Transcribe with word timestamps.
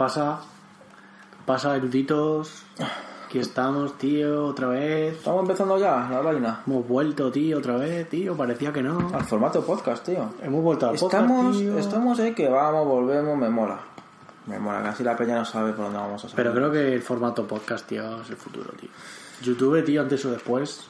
pasa? 0.00 0.40
Pasa, 1.44 1.76
eruditos. 1.76 2.64
Aquí 3.26 3.38
estamos, 3.38 3.98
tío, 3.98 4.46
otra 4.46 4.68
vez. 4.68 5.18
Estamos 5.18 5.42
empezando 5.42 5.78
ya 5.78 6.08
la 6.10 6.22
vaina. 6.22 6.62
Hemos 6.66 6.88
vuelto, 6.88 7.30
tío, 7.30 7.58
otra 7.58 7.76
vez, 7.76 8.08
tío. 8.08 8.34
Parecía 8.34 8.72
que 8.72 8.82
no. 8.82 9.10
Al 9.12 9.24
formato 9.26 9.60
podcast, 9.62 10.06
tío. 10.06 10.30
Hemos 10.42 10.62
vuelto 10.62 10.88
al 10.88 10.96
podcast, 10.96 11.24
Estamos, 11.24 11.58
tío. 11.58 11.78
estamos 11.78 12.18
ahí 12.18 12.32
que 12.32 12.48
vamos, 12.48 12.86
volvemos, 12.86 13.36
me 13.36 13.50
mola. 13.50 13.78
Me 14.46 14.58
mola, 14.58 14.82
casi 14.82 15.04
la 15.04 15.14
peña 15.14 15.36
no 15.36 15.44
sabe 15.44 15.74
por 15.74 15.84
dónde 15.84 15.98
vamos 15.98 16.24
a 16.24 16.28
salir. 16.30 16.36
Pero 16.36 16.54
creo 16.54 16.72
que 16.72 16.94
el 16.94 17.02
formato 17.02 17.46
podcast, 17.46 17.86
tío, 17.86 18.22
es 18.22 18.30
el 18.30 18.36
futuro, 18.36 18.72
tío. 18.80 18.88
YouTube, 19.42 19.84
tío, 19.84 20.00
antes 20.00 20.24
o 20.24 20.30
después. 20.30 20.88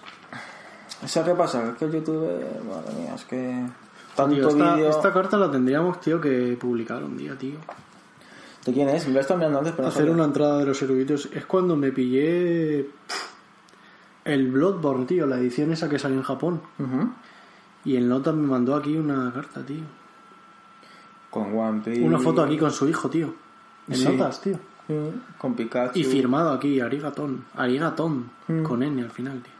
¿Sabes 1.05 1.31
qué 1.31 1.35
pasa? 1.35 1.69
Es 1.71 1.75
que 1.79 1.91
YouTube, 1.91 2.31
madre 2.65 2.95
mía, 2.97 3.17
es 3.17 3.25
que... 3.25 3.67
Tío, 4.15 4.15
Tanto 4.15 4.49
esta, 4.51 4.75
vídeo... 4.77 4.89
esta 4.89 5.13
carta 5.13 5.37
la 5.37 5.51
tendríamos, 5.51 6.01
tío, 6.01 6.21
que 6.21 6.57
publicar 6.61 7.03
un 7.03 7.17
día, 7.17 7.37
tío. 7.37 7.59
¿De 8.65 8.73
quién 8.73 8.89
es? 8.91 9.07
Me 9.07 9.13
lo 9.15 9.19
he 9.19 9.23
estado 9.23 9.39
mirando 9.39 9.59
antes, 9.59 9.73
pero 9.73 9.85
no 9.85 9.89
Hacer 9.89 10.01
sabía. 10.03 10.15
una 10.15 10.25
entrada 10.25 10.59
de 10.59 10.67
los 10.67 10.83
eruditos. 10.83 11.29
Es 11.33 11.47
cuando 11.47 11.77
me 11.77 11.93
pillé 11.93 12.89
pff, 13.07 13.31
el 14.25 14.51
Bloodborne, 14.51 15.07
tío, 15.07 15.27
la 15.27 15.39
edición 15.39 15.73
esa 15.73 15.89
que 15.89 15.99
salió 15.99 16.19
en 16.19 16.23
Japón. 16.25 16.61
Y 17.85 17.97
el 17.97 18.09
Nota 18.09 18.33
me 18.33 18.47
mandó 18.47 18.75
aquí 18.77 18.97
una 18.97 19.33
carta, 19.33 19.65
tío. 19.65 19.83
Con 21.31 21.57
One 21.59 21.81
Piece... 21.85 22.03
Una 22.03 22.19
foto 22.19 22.43
aquí 22.43 22.59
con 22.59 22.71
su 22.71 22.89
hijo, 22.89 23.09
tío. 23.09 23.33
En 23.89 23.95
Sí. 23.97 24.05
notas, 24.05 24.41
tío. 24.41 24.59
Con 25.39 25.55
Pikachu. 25.55 25.99
Y 25.99 26.05
firmado 26.05 26.51
aquí, 26.51 26.81
Arigatón. 26.81 27.45
Arigatón, 27.55 28.31
Mm. 28.49 28.63
con 28.65 28.83
N 28.83 29.01
al 29.03 29.11
final, 29.11 29.41
tío. 29.41 29.53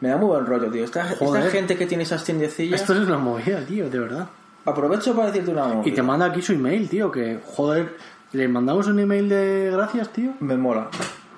Me 0.00 0.08
da 0.10 0.16
muy 0.16 0.28
buen 0.28 0.46
rollo, 0.46 0.70
tío. 0.70 0.84
Esta, 0.84 1.10
esta 1.12 1.42
gente 1.50 1.76
que 1.76 1.86
tiene 1.86 2.04
esas 2.04 2.22
tiendecillas... 2.24 2.80
Esto 2.80 2.94
es 2.94 3.00
una 3.00 3.18
movida, 3.18 3.64
tío, 3.66 3.90
de 3.90 3.98
verdad. 3.98 4.28
Aprovecho 4.64 5.14
para 5.16 5.28
decirte 5.28 5.50
una 5.50 5.66
movida. 5.66 5.88
Y 5.88 5.92
te 5.92 6.02
manda 6.02 6.26
aquí 6.26 6.40
su 6.42 6.52
email, 6.52 6.88
tío, 6.88 7.10
que, 7.10 7.40
joder, 7.44 7.96
le 8.32 8.48
mandamos 8.48 8.86
un 8.88 8.98
email 8.98 9.28
de 9.28 9.70
gracias, 9.72 10.12
tío. 10.12 10.32
Me 10.40 10.56
mola. 10.56 10.88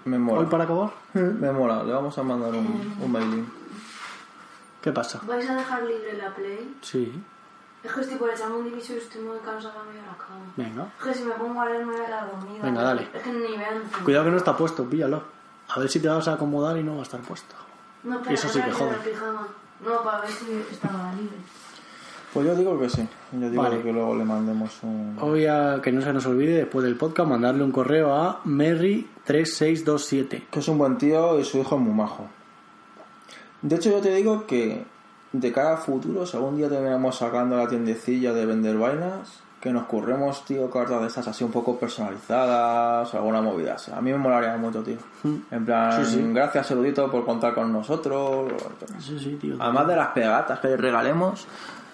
Me 0.04 0.18
mola. 0.18 0.40
Hoy 0.40 0.46
para 0.46 0.64
acabar. 0.64 0.90
Me 1.14 1.50
mola. 1.52 1.82
Le 1.84 1.92
vamos 1.92 2.16
a 2.18 2.22
mandar 2.22 2.50
un, 2.54 2.96
un 3.00 3.12
mailing. 3.12 3.46
¿Qué 4.80 4.92
pasa? 4.92 5.20
¿Vais 5.26 5.48
a 5.48 5.54
dejar 5.56 5.82
libre 5.82 6.16
la 6.16 6.34
play? 6.34 6.76
Sí, 6.82 7.12
Es 7.82 7.92
que 7.92 8.00
estoy 8.00 8.16
por 8.16 8.30
echarme 8.30 8.56
un 8.56 8.64
diviso 8.64 8.94
y 8.94 8.96
estoy 8.98 9.20
muy 9.22 9.38
cansada 9.38 9.82
de 9.84 9.98
ir 9.98 10.04
a 10.04 10.12
la 10.12 10.16
cama. 10.16 10.44
venga. 10.56 10.86
Es 10.98 11.04
que 11.04 11.14
si 11.14 11.24
me 11.24 11.32
pongo 11.32 11.60
a 11.60 11.66
leer 11.66 11.84
me 11.84 11.92
voy 11.96 12.04
a 12.04 12.08
la 12.08 12.24
dormida. 12.26 12.62
Venga, 12.64 12.82
dale. 12.82 13.08
Es 13.12 13.22
que 13.22 13.32
ni 13.32 13.56
veo. 13.56 13.82
Cuidado 14.04 14.24
que 14.26 14.30
no 14.30 14.36
está 14.36 14.56
puesto, 14.56 14.84
píllalo. 14.88 15.22
A 15.68 15.80
ver 15.80 15.88
si 15.90 16.00
te 16.00 16.08
vas 16.08 16.26
a 16.28 16.34
acomodar 16.34 16.76
y 16.78 16.82
no 16.84 16.94
va 16.94 17.00
a 17.00 17.02
estar 17.02 17.20
puesto. 17.20 17.54
No, 18.04 18.16
espera, 18.16 18.34
Eso 18.34 18.48
sí 18.48 18.62
que 18.62 18.70
jode. 18.72 18.96
No, 19.84 20.02
para 20.02 20.20
ver 20.22 20.30
si 20.30 20.64
estaba 20.70 21.12
libre. 21.12 21.36
Pues 22.34 22.46
yo 22.46 22.54
digo 22.54 22.78
que 22.78 22.88
sí. 22.90 23.06
Yo 23.32 23.48
digo 23.50 23.62
Vale. 23.62 23.80
que 23.82 23.92
luego 23.92 24.14
le 24.14 24.24
mandemos 24.24 24.70
un... 24.82 25.16
Hoy 25.20 25.46
a 25.46 25.80
que 25.82 25.90
no 25.92 26.02
se 26.02 26.12
nos 26.12 26.26
olvide 26.26 26.56
después 26.56 26.84
del 26.84 26.96
podcast 26.96 27.28
mandarle 27.28 27.64
un 27.64 27.72
correo 27.72 28.14
a 28.14 28.42
Merry3627. 28.44 30.42
Que 30.50 30.58
es 30.58 30.68
un 30.68 30.78
buen 30.78 30.98
tío 30.98 31.38
y 31.40 31.44
su 31.44 31.58
hijo 31.58 31.76
es 31.76 31.80
muy 31.80 31.94
majo. 31.94 32.26
De 33.62 33.76
hecho, 33.76 33.90
yo 33.90 34.00
te 34.00 34.14
digo 34.14 34.46
que 34.46 34.84
de 35.32 35.52
cara 35.52 35.74
a 35.74 35.76
futuro, 35.78 36.26
si 36.26 36.36
algún 36.36 36.56
día 36.56 36.68
terminamos 36.68 37.16
sacando 37.16 37.56
la 37.56 37.66
tiendecilla 37.66 38.32
de 38.32 38.46
vender 38.46 38.76
vainas, 38.76 39.40
que 39.60 39.72
nos 39.72 39.86
curremos, 39.86 40.44
tío, 40.44 40.70
cartas 40.70 41.00
de 41.00 41.06
estas 41.08 41.26
así 41.26 41.42
un 41.42 41.50
poco 41.50 41.76
personalizadas, 41.78 43.12
alguna 43.14 43.42
movida 43.42 43.74
así. 43.74 43.90
A 43.90 44.00
mí 44.00 44.12
me 44.12 44.18
molaría 44.18 44.56
mucho, 44.56 44.82
tío. 44.84 44.98
En 45.50 45.64
plan, 45.64 46.04
Sí, 46.04 46.12
sí. 46.14 46.30
gracias, 46.32 46.70
erudito, 46.70 47.10
por 47.10 47.24
contar 47.24 47.54
con 47.54 47.72
nosotros. 47.72 48.52
Sí, 49.00 49.18
sí, 49.18 49.36
tío. 49.40 49.56
Además 49.58 49.88
de 49.88 49.96
las 49.96 50.08
pegatas 50.08 50.60
que 50.60 50.68
le 50.68 50.76
regalemos, 50.76 51.48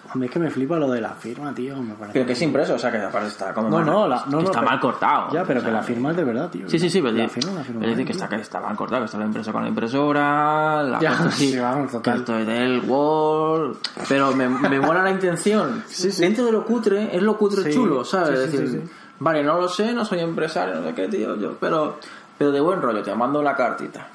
A 0.07 0.17
mí 0.17 0.25
es 0.27 0.31
que 0.31 0.39
me 0.39 0.49
flipa 0.51 0.77
lo 0.77 0.89
de 0.91 1.01
la 1.01 1.09
firma, 1.11 1.53
tío. 1.53 1.75
Me 1.77 1.93
parece. 1.95 2.13
pero 2.13 2.25
que 2.27 2.33
es 2.33 2.41
impreso, 2.41 2.75
o 2.75 2.79
sea, 2.79 2.91
que 2.91 2.97
aparte 2.99 3.27
está 3.27 3.53
como 3.53 3.69
No, 3.69 3.77
mal- 3.77 3.85
no, 3.85 4.07
la- 4.07 4.23
no, 4.27 4.39
está 4.39 4.51
pero- 4.59 4.65
mal 4.71 4.79
cortado. 4.79 5.31
Ya, 5.33 5.43
pero 5.43 5.61
o 5.61 5.63
que 5.63 5.71
la 5.71 5.81
firma 5.83 6.11
es 6.11 6.17
de 6.17 6.23
verdad, 6.23 6.49
tío. 6.49 6.69
Sí, 6.69 6.77
sí, 6.79 6.89
sí, 6.89 7.01
pero 7.01 7.13
la 7.17 7.27
firma, 7.27 7.51
la 7.53 7.63
firma. 7.63 7.85
dice 7.87 8.05
que 8.05 8.11
está, 8.11 8.29
que 8.29 8.35
está 8.35 8.59
mal 8.61 8.75
cortado, 8.75 9.01
que 9.01 9.05
está 9.05 9.17
la 9.17 9.25
impresa 9.25 9.51
con 9.51 9.63
la 9.63 9.69
impresora, 9.69 10.83
la 10.83 10.99
Ya, 10.99 11.31
sí, 11.31 11.57
vamos, 11.59 11.91
total. 11.91 12.19
esto 12.19 12.37
es 12.37 12.47
del 12.47 12.81
Word, 12.87 13.77
pero 14.07 14.33
me, 14.35 14.47
me 14.47 14.79
mola 14.79 15.01
la 15.03 15.11
intención. 15.11 15.83
Dentro 16.19 16.45
de 16.45 16.51
lo 16.51 16.65
cutre, 16.65 17.15
es 17.15 17.21
lo 17.23 17.37
cutre 17.37 17.63
Sí, 17.63 17.73
chulo, 17.73 18.05
¿sabes? 18.05 18.39
sí, 18.39 18.45
Es 18.45 18.51
sí, 18.51 18.57
decir, 18.57 18.81
sí, 18.81 18.87
sí. 18.87 18.93
vale, 19.19 19.43
no 19.43 19.59
lo 19.59 19.67
sé, 19.67 19.91
no 19.93 20.05
soy 20.05 20.19
empresario, 20.19 20.75
no 20.75 20.87
sé 20.87 20.93
qué, 20.93 21.07
tío, 21.07 21.35
yo, 21.35 21.53
pero, 21.59 21.97
pero 22.37 22.51
de 22.51 22.61
buen 22.61 22.81
rollo, 22.81 23.01
te 23.01 23.13
mando 23.15 23.39
una 23.39 23.55
cartita. 23.55 24.07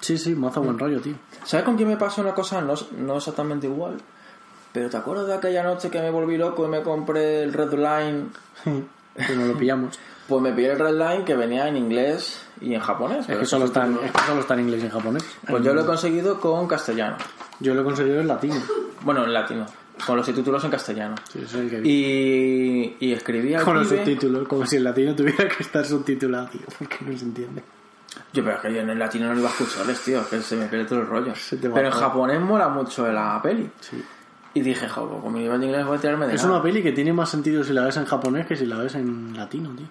Sí, 0.00 0.18
sí, 0.18 0.34
mazo 0.36 0.62
buen 0.62 0.78
rollo, 0.78 1.00
tío. 1.00 1.14
¿Sabes 1.44 1.64
con 1.64 1.76
quién 1.76 1.88
me 1.88 1.96
pasó 1.96 2.20
una 2.20 2.32
cosa? 2.34 2.60
No, 2.60 2.74
no 2.98 3.16
exactamente 3.16 3.66
igual, 3.66 3.96
pero 4.72 4.90
¿te 4.90 4.96
acuerdas 4.96 5.26
de 5.26 5.34
aquella 5.34 5.62
noche 5.62 5.90
que 5.90 6.00
me 6.00 6.10
volví 6.10 6.36
loco 6.36 6.64
y 6.66 6.68
me 6.68 6.82
compré 6.82 7.42
el 7.42 7.52
Red 7.52 7.72
Line? 7.72 8.26
Que 9.14 9.34
nos 9.34 9.48
lo 9.48 9.56
pillamos. 9.56 9.98
Pues 10.26 10.42
me 10.42 10.52
pillé 10.52 10.72
el 10.72 10.78
Red 10.80 10.98
Line 10.98 11.24
que 11.24 11.36
venía 11.36 11.68
en 11.68 11.76
inglés 11.76 12.44
y 12.60 12.74
en 12.74 12.80
japonés. 12.80 13.28
Es 13.28 13.38
que, 13.38 13.46
solo 13.46 13.66
es 13.66 13.70
está 13.70 13.86
en, 13.86 13.94
es 14.02 14.10
que 14.10 14.20
solo 14.26 14.40
está 14.40 14.54
en 14.54 14.60
inglés 14.60 14.82
y 14.82 14.86
en 14.86 14.90
japonés. 14.90 15.24
Pues 15.48 15.62
yo 15.62 15.72
lo 15.72 15.82
he 15.82 15.86
conseguido 15.86 16.40
con 16.40 16.66
castellano. 16.66 17.16
Yo 17.60 17.74
lo 17.74 17.82
he 17.82 17.84
conseguido 17.84 18.20
en 18.20 18.26
latino. 18.26 18.60
Bueno, 19.02 19.24
en 19.24 19.32
latino. 19.32 19.66
Con 20.04 20.16
los 20.16 20.26
subtítulos 20.26 20.62
en 20.64 20.70
castellano. 20.70 21.14
Sí, 21.32 21.40
es 21.44 21.54
el 21.54 21.70
que 21.70 21.80
vi. 21.80 21.88
Y, 21.88 22.96
y 23.06 23.12
escribí 23.12 23.54
al 23.54 23.64
Con 23.64 23.76
los 23.76 23.88
subtítulos, 23.88 24.48
como 24.48 24.66
si 24.66 24.76
el 24.76 24.84
latino 24.84 25.14
tuviera 25.14 25.48
que 25.48 25.62
estar 25.62 25.84
subtitulado, 25.84 26.48
tío. 26.48 26.62
Porque 26.76 26.96
no 27.02 27.16
se 27.16 27.24
entiende. 27.24 27.62
Yo, 28.32 28.42
pero 28.44 28.56
es 28.56 28.62
que 28.62 28.74
yo 28.74 28.80
en 28.80 28.90
el 28.90 28.98
latino 28.98 29.28
no 29.28 29.34
lo 29.34 29.40
iba 29.40 29.48
a 29.48 29.52
escucharles, 29.52 30.00
tío. 30.00 30.28
Que 30.28 30.40
se 30.40 30.56
me 30.56 30.66
pierde 30.66 30.86
todo 30.86 31.00
el 31.00 31.06
rollo. 31.06 31.32
Pero 31.50 31.86
en 31.86 31.90
japonés 31.92 32.40
mola 32.40 32.68
mucho 32.68 33.10
la 33.10 33.40
peli. 33.40 33.70
Sí. 33.80 34.02
Y 34.56 34.62
dije, 34.62 34.88
joder, 34.88 35.10
pues 35.10 35.22
con 35.22 35.32
mi 35.34 35.40
nivel 35.40 35.60
de 35.60 35.66
inglés 35.66 35.84
voy 35.86 35.98
a 35.98 36.00
tirarme 36.00 36.26
de 36.26 36.34
Es 36.34 36.42
nada. 36.42 36.54
una 36.54 36.62
peli 36.62 36.82
que 36.82 36.92
tiene 36.92 37.12
más 37.12 37.28
sentido 37.28 37.62
si 37.62 37.74
la 37.74 37.84
ves 37.84 37.98
en 37.98 38.06
japonés 38.06 38.46
que 38.46 38.56
si 38.56 38.64
la 38.64 38.78
ves 38.78 38.94
en 38.94 39.36
latino, 39.36 39.68
tío. 39.76 39.86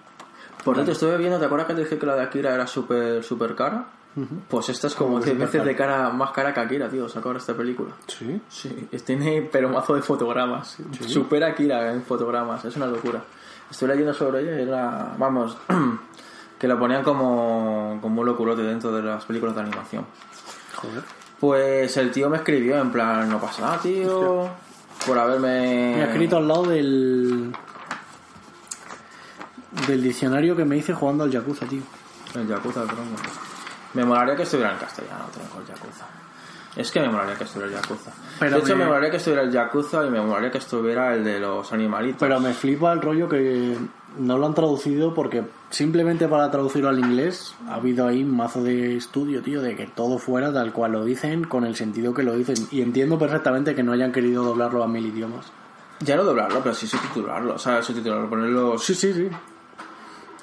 Por 0.64 0.74
cierto, 0.74 0.90
estuve 0.90 1.16
viendo, 1.18 1.38
¿te 1.38 1.44
acuerdas 1.44 1.68
que 1.68 1.74
te 1.74 1.80
dije 1.84 1.96
que 1.98 2.06
la 2.06 2.16
de 2.16 2.22
Akira 2.22 2.52
era 2.52 2.66
súper, 2.66 3.22
súper 3.22 3.54
cara? 3.54 3.86
Pues 4.48 4.68
esta 4.70 4.88
es 4.88 4.94
como 4.96 5.10
Como 5.10 5.20
10 5.24 5.34
súper 5.34 5.46
veces 5.46 5.64
de 5.64 5.76
cara, 5.76 6.08
más 6.10 6.32
cara 6.32 6.52
que 6.52 6.58
Akira, 6.58 6.88
tío, 6.88 7.08
sacar 7.08 7.26
ahora 7.28 7.38
esta 7.38 7.54
película. 7.54 7.90
Sí. 8.08 8.40
Sí, 8.48 8.88
tiene 9.04 9.48
pero 9.52 9.68
mazo 9.68 9.94
de 9.94 10.02
fotogramas. 10.02 10.78
Supera 11.06 11.48
Akira 11.48 11.92
en 11.92 12.02
fotogramas, 12.02 12.64
es 12.64 12.74
una 12.76 12.86
locura. 12.86 13.22
Estoy 13.70 13.86
leyendo 13.88 14.12
sobre 14.14 14.40
ella 14.40 14.58
y 14.58 14.62
era, 14.62 15.14
vamos, 15.16 15.56
que 16.58 16.66
la 16.66 16.76
ponían 16.76 17.04
como, 17.04 17.98
como 18.02 18.22
un 18.22 18.26
locurote 18.26 18.62
dentro 18.62 18.90
de 18.90 19.02
las 19.02 19.24
películas 19.24 19.54
de 19.54 19.60
animación. 19.60 20.04
Joder. 20.74 21.02
Pues 21.40 21.96
el 21.98 22.10
tío 22.12 22.30
me 22.30 22.38
escribió 22.38 22.78
en 22.78 22.90
plan, 22.90 23.28
no 23.28 23.38
pasa 23.40 23.62
nada, 23.62 23.78
tío, 23.78 24.48
por 25.06 25.18
haberme... 25.18 25.94
Me 25.96 26.02
ha 26.02 26.06
escrito 26.06 26.38
al 26.38 26.48
lado 26.48 26.64
del. 26.64 27.52
del 29.86 30.02
diccionario 30.02 30.56
que 30.56 30.64
me 30.64 30.76
hice 30.78 30.94
jugando 30.94 31.24
al 31.24 31.30
Yakuza, 31.30 31.66
tío. 31.66 31.82
El 32.34 32.46
Yakuza, 32.48 32.82
el 32.82 32.88
tronco. 32.88 33.22
Me 33.94 34.04
molaría 34.04 34.34
que 34.36 34.42
estuviera 34.44 34.72
en 34.72 34.78
castellano, 34.78 35.24
tronco, 35.32 35.60
el 35.60 35.66
Yakuza. 35.66 36.06
Es 36.74 36.90
que 36.90 37.00
me 37.00 37.08
molaría 37.08 37.34
que 37.36 37.44
estuviera 37.44 37.68
el 37.74 37.82
Yakuza. 37.82 38.10
Pero 38.38 38.56
de 38.56 38.62
hecho, 38.62 38.76
me- 38.76 38.84
me... 38.84 38.86
molaría 38.86 39.10
que 39.10 39.16
estuviera 39.18 39.42
el 39.42 39.50
Yakuza 39.52 40.06
y 40.06 40.10
me 40.10 40.20
molaría 40.20 40.50
que 40.50 40.58
estuviera 40.58 41.14
el 41.14 41.24
de 41.24 41.38
los 41.40 41.72
animalitos. 41.72 42.18
Pero 42.20 42.40
me 42.40 42.52
flipa 42.52 42.92
el 42.92 43.00
rollo 43.02 43.28
que 43.28 43.76
no 44.18 44.38
lo 44.38 44.46
han 44.46 44.54
traducido 44.54 45.14
porque 45.14 45.44
simplemente 45.70 46.28
para 46.28 46.50
traducirlo 46.50 46.88
al 46.88 46.98
inglés 46.98 47.54
ha 47.68 47.74
habido 47.76 48.06
ahí 48.06 48.22
un 48.22 48.36
mazo 48.36 48.62
de 48.62 48.96
estudio, 48.96 49.42
tío, 49.42 49.60
de 49.62 49.76
que 49.76 49.86
todo 49.86 50.18
fuera 50.18 50.52
tal 50.52 50.72
cual 50.72 50.92
lo 50.92 51.04
dicen 51.04 51.44
con 51.44 51.64
el 51.64 51.76
sentido 51.76 52.14
que 52.14 52.22
lo 52.22 52.34
dicen. 52.36 52.56
Y 52.70 52.82
entiendo 52.82 53.18
perfectamente 53.18 53.74
que 53.74 53.82
no 53.82 53.92
hayan 53.92 54.12
querido 54.12 54.42
doblarlo 54.44 54.82
a 54.82 54.88
mil 54.88 55.06
idiomas. 55.06 55.52
Ya 56.00 56.16
no 56.16 56.24
doblarlo, 56.24 56.60
pero 56.62 56.74
sí 56.74 56.86
subtitularlo. 56.86 57.54
O 57.54 57.58
sea, 57.58 57.82
subtitularlo, 57.82 58.28
ponerlo... 58.28 58.78
Sí, 58.78 58.94
sí, 58.94 59.12
sí. 59.14 59.28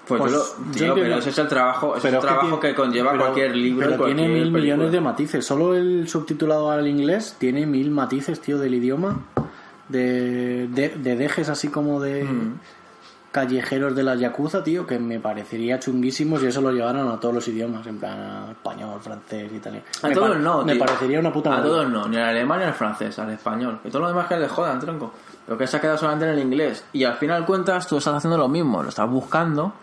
Pues, 0.08 0.20
Pues, 0.20 0.32
yo 0.34 0.38
lo, 0.38 0.72
tío, 0.74 0.96
pero 0.96 1.18
ese 1.18 1.30
es 1.30 1.38
el 1.38 1.48
trabajo, 1.48 1.96
es 1.96 2.04
el 2.04 2.12
que 2.12 2.18
trabajo 2.18 2.60
que, 2.60 2.76
conlleva 2.76 3.12
pero- 3.12 3.24
cualquier 3.24 3.56
libro, 3.56 3.86
Pero 3.88 3.98
cualquier 3.98 4.18
tiene 4.18 4.34
mil 4.34 4.42
película. 4.52 4.62
millones 4.64 4.92
de 4.92 5.00
matices. 5.02 5.46
Solo 5.46 5.76
el 5.76 6.08
subtitulado 6.10 6.72
al 6.72 6.88
inglés 6.88 7.36
tiene 7.40 7.66
mil 7.66 7.90
matices, 7.92 8.42
tío, 8.42 8.58
del 8.60 8.74
idioma. 8.74 9.20
De, 9.90 10.68
de, 10.70 10.90
de 10.90 11.16
dejes 11.16 11.50
así 11.50 11.68
como 11.68 12.02
de 12.02 12.24
Mm. 12.24 12.54
Callejeros 13.34 13.94
de 13.96 14.04
la 14.04 14.16
Yakuza, 14.16 14.64
tío, 14.64 14.88
que 14.88 14.98
me 15.00 15.20
parecería 15.20 15.80
chunguísimo 15.80 16.40
si 16.40 16.46
eso 16.46 16.62
lo 16.62 16.72
llevaran 16.72 17.08
a 17.10 17.20
todos 17.20 17.36
los 17.36 17.48
idiomas, 17.50 17.86
en 17.88 18.00
plan 18.00 18.18
a 18.20 18.52
español, 18.52 19.02
francés, 19.02 19.52
italiano. 19.52 19.86
A 20.04 20.08
Me 20.08 20.14
todos 20.14 20.38
no, 20.40 20.64
Me 20.64 20.74
tío. 20.74 20.86
parecería 20.86 21.20
una 21.20 21.34
puta 21.34 21.58
A 21.58 21.62
todos 21.64 21.90
no, 21.90 22.08
ni 22.08 22.16
al 22.16 22.30
alemán 22.30 22.60
ni 22.60 22.66
al 22.66 22.74
francés, 22.74 23.18
al 23.20 23.32
español. 23.32 23.80
Que 23.84 23.90
todo 23.90 24.04
lo 24.04 24.08
demás 24.08 24.28
que 24.28 24.38
le 24.38 24.48
jodan, 24.48 24.80
tronco. 24.80 25.12
Pero 25.46 25.58
que 25.58 25.68
se 25.68 25.76
ha 25.76 25.82
quedado 25.82 25.98
solamente 25.98 26.26
en 26.26 26.32
el 26.32 26.40
inglés. 26.40 26.86
Y 26.94 27.04
al 27.04 27.16
final 27.16 27.46
cuentas, 27.46 27.88
tú 27.88 27.98
estás 27.98 28.14
haciendo 28.14 28.38
lo 28.38 28.48
mismo, 28.48 28.82
lo 28.82 28.90
estás 28.90 29.10
buscando. 29.10 29.74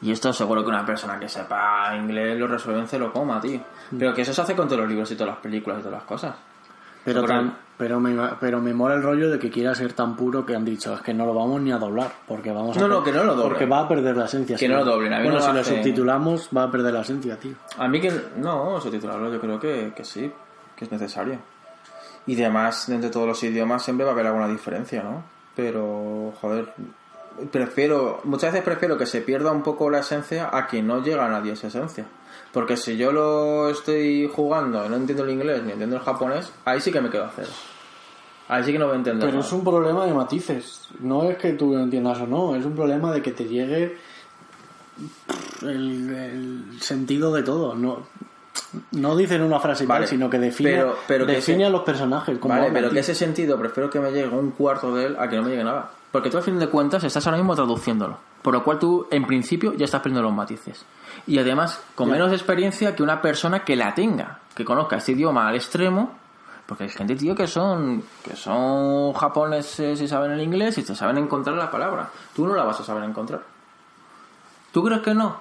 Y 0.00 0.10
esto 0.12 0.32
seguro 0.32 0.62
que 0.62 0.68
una 0.70 0.86
persona 0.86 1.18
que 1.18 1.28
sepa 1.28 1.94
inglés 1.96 2.38
lo 2.38 2.46
resuelve 2.46 2.80
en 2.80 2.88
cero 2.88 3.10
coma, 3.12 3.40
tío. 3.40 3.60
Mm. 3.90 3.98
Pero 3.98 4.14
que 4.14 4.22
eso 4.22 4.32
se 4.32 4.40
hace 4.40 4.56
con 4.56 4.66
todos 4.68 4.80
los 4.80 4.88
libros 4.88 5.10
y 5.10 5.14
todas 5.16 5.34
las 5.34 5.42
películas 5.42 5.80
y 5.80 5.82
todas 5.82 5.98
las 5.98 6.04
cosas. 6.06 6.34
Pero, 7.04 7.24
tan- 7.24 7.56
pero, 7.78 7.98
me, 7.98 8.16
pero 8.40 8.60
me 8.60 8.72
mola 8.72 8.94
el 8.94 9.02
rollo 9.02 9.28
de 9.30 9.38
que 9.38 9.50
quiera 9.50 9.74
ser 9.74 9.92
tan 9.92 10.14
puro 10.16 10.46
que 10.46 10.54
han 10.54 10.64
dicho, 10.64 10.94
es 10.94 11.00
que 11.00 11.12
no 11.12 11.26
lo 11.26 11.34
vamos 11.34 11.60
ni 11.60 11.72
a 11.72 11.78
doblar, 11.78 12.12
porque 12.28 12.52
vamos 12.52 12.76
a 12.76 12.80
No, 12.80 12.86
no, 12.88 13.02
per- 13.02 13.12
que 13.12 13.18
no 13.18 13.24
lo 13.24 13.34
doblen. 13.34 13.48
Porque 13.50 13.66
va 13.66 13.80
a 13.80 13.88
perder 13.88 14.16
la 14.16 14.26
esencia. 14.26 14.56
Que 14.56 14.66
si 14.66 14.68
no 14.68 14.76
lo 14.78 14.84
doblen, 14.84 15.12
a 15.12 15.18
mí 15.18 15.24
Bueno, 15.24 15.40
no 15.40 15.44
si 15.46 15.52
lo 15.52 15.64
subtitulamos 15.64 16.48
va 16.56 16.62
a 16.64 16.70
perder 16.70 16.94
la 16.94 17.00
esencia, 17.00 17.36
tío. 17.36 17.54
A 17.78 17.88
mí 17.88 18.00
que 18.00 18.12
no, 18.36 18.80
subtitularlo 18.80 19.32
yo 19.32 19.40
creo 19.40 19.58
que, 19.58 19.92
que 19.96 20.04
sí, 20.04 20.30
que 20.76 20.84
es 20.84 20.92
necesario. 20.92 21.38
Y 22.26 22.40
además, 22.40 22.88
entre 22.88 23.10
todos 23.10 23.26
los 23.26 23.42
idiomas 23.42 23.82
siempre 23.82 24.04
va 24.04 24.12
a 24.12 24.14
haber 24.14 24.26
alguna 24.28 24.46
diferencia, 24.46 25.02
¿no? 25.02 25.24
Pero, 25.56 26.32
joder, 26.40 26.72
prefiero, 27.50 28.20
muchas 28.24 28.52
veces 28.52 28.64
prefiero 28.64 28.96
que 28.96 29.06
se 29.06 29.22
pierda 29.22 29.50
un 29.50 29.62
poco 29.62 29.90
la 29.90 29.98
esencia 30.00 30.50
a 30.52 30.66
que 30.66 30.82
no 30.82 31.02
llega 31.02 31.26
a 31.26 31.28
nadie 31.28 31.52
esa 31.52 31.66
esencia. 31.66 32.06
Porque 32.52 32.76
si 32.76 32.96
yo 32.96 33.12
lo 33.12 33.70
estoy 33.70 34.28
jugando 34.34 34.84
y 34.84 34.88
no 34.88 34.96
entiendo 34.96 35.24
el 35.24 35.30
inglés 35.30 35.62
ni 35.62 35.72
entiendo 35.72 35.96
el 35.96 36.02
japonés, 36.02 36.52
ahí 36.64 36.80
sí 36.80 36.92
que 36.92 37.00
me 37.00 37.08
quedo 37.10 37.24
a 37.24 37.32
cero. 37.34 37.48
Ahí 38.48 38.62
sí 38.64 38.72
que 38.72 38.78
no 38.78 38.86
voy 38.86 38.94
a 38.94 38.98
entender. 38.98 39.20
Pero 39.26 39.38
nada. 39.38 39.46
es 39.46 39.52
un 39.52 39.64
problema 39.64 40.04
de 40.04 40.12
matices. 40.12 40.88
No 41.00 41.22
es 41.30 41.38
que 41.38 41.52
tú 41.54 41.72
lo 41.72 41.80
entiendas 41.80 42.18
o 42.20 42.26
no, 42.26 42.54
es 42.54 42.64
un 42.66 42.74
problema 42.74 43.10
de 43.12 43.22
que 43.22 43.32
te 43.32 43.44
llegue 43.44 43.96
el, 45.62 46.10
el 46.72 46.80
sentido 46.80 47.32
de 47.32 47.42
todo. 47.42 47.74
No, 47.74 48.00
no 48.92 49.16
dicen 49.16 49.42
una 49.42 49.60
frase 49.60 49.86
Vale, 49.86 50.06
sino 50.06 50.28
que 50.28 50.38
define, 50.38 50.72
pero- 50.72 50.96
pero 51.06 51.26
que 51.26 51.32
define 51.32 51.58
ese- 51.58 51.66
a 51.66 51.70
los 51.70 51.82
personajes. 51.82 52.38
como 52.38 52.54
Vale, 52.54 52.70
pero 52.72 52.90
que 52.90 52.98
ese 53.00 53.14
sentido 53.14 53.58
prefiero 53.58 53.88
que 53.88 54.00
me 54.00 54.10
llegue 54.10 54.28
un 54.28 54.50
cuarto 54.50 54.94
de 54.94 55.06
él 55.06 55.16
a 55.18 55.28
que 55.28 55.36
no 55.36 55.42
me 55.42 55.50
llegue 55.50 55.64
nada. 55.64 55.90
Porque 56.10 56.28
tú 56.28 56.36
al 56.36 56.42
fin 56.42 56.58
de 56.58 56.68
cuentas 56.68 57.02
estás 57.04 57.26
ahora 57.26 57.38
mismo 57.38 57.54
traduciéndolo. 57.54 58.18
Por 58.42 58.52
lo 58.52 58.62
cual 58.62 58.78
tú, 58.78 59.06
en 59.10 59.24
principio, 59.24 59.72
ya 59.74 59.84
estás 59.86 60.00
aprendiendo 60.00 60.28
los 60.28 60.36
matices. 60.36 60.84
Y 61.26 61.38
además, 61.38 61.80
con 61.94 62.08
Ya. 62.08 62.14
menos 62.14 62.32
experiencia 62.32 62.94
que 62.96 63.02
una 63.02 63.20
persona 63.22 63.64
que 63.64 63.76
la 63.76 63.94
tenga, 63.94 64.40
que 64.54 64.64
conozca 64.64 64.96
este 64.96 65.12
idioma 65.12 65.48
al 65.48 65.54
extremo. 65.54 66.18
Porque 66.66 66.84
hay 66.84 66.90
gente, 66.90 67.16
tío, 67.16 67.34
que 67.34 67.46
son 67.48 68.02
que 68.24 68.36
son 68.36 69.12
japoneses 69.14 70.00
y 70.00 70.08
saben 70.08 70.30
el 70.32 70.40
inglés 70.40 70.78
y 70.78 70.82
te 70.84 70.94
saben 70.94 71.18
encontrar 71.18 71.56
la 71.56 71.70
palabra. 71.70 72.08
Tú 72.34 72.46
no 72.46 72.54
la 72.54 72.62
vas 72.64 72.80
a 72.80 72.84
saber 72.84 73.02
encontrar. 73.04 73.42
¿Tú 74.72 74.82
crees 74.82 75.02
que 75.02 75.12
no? 75.12 75.38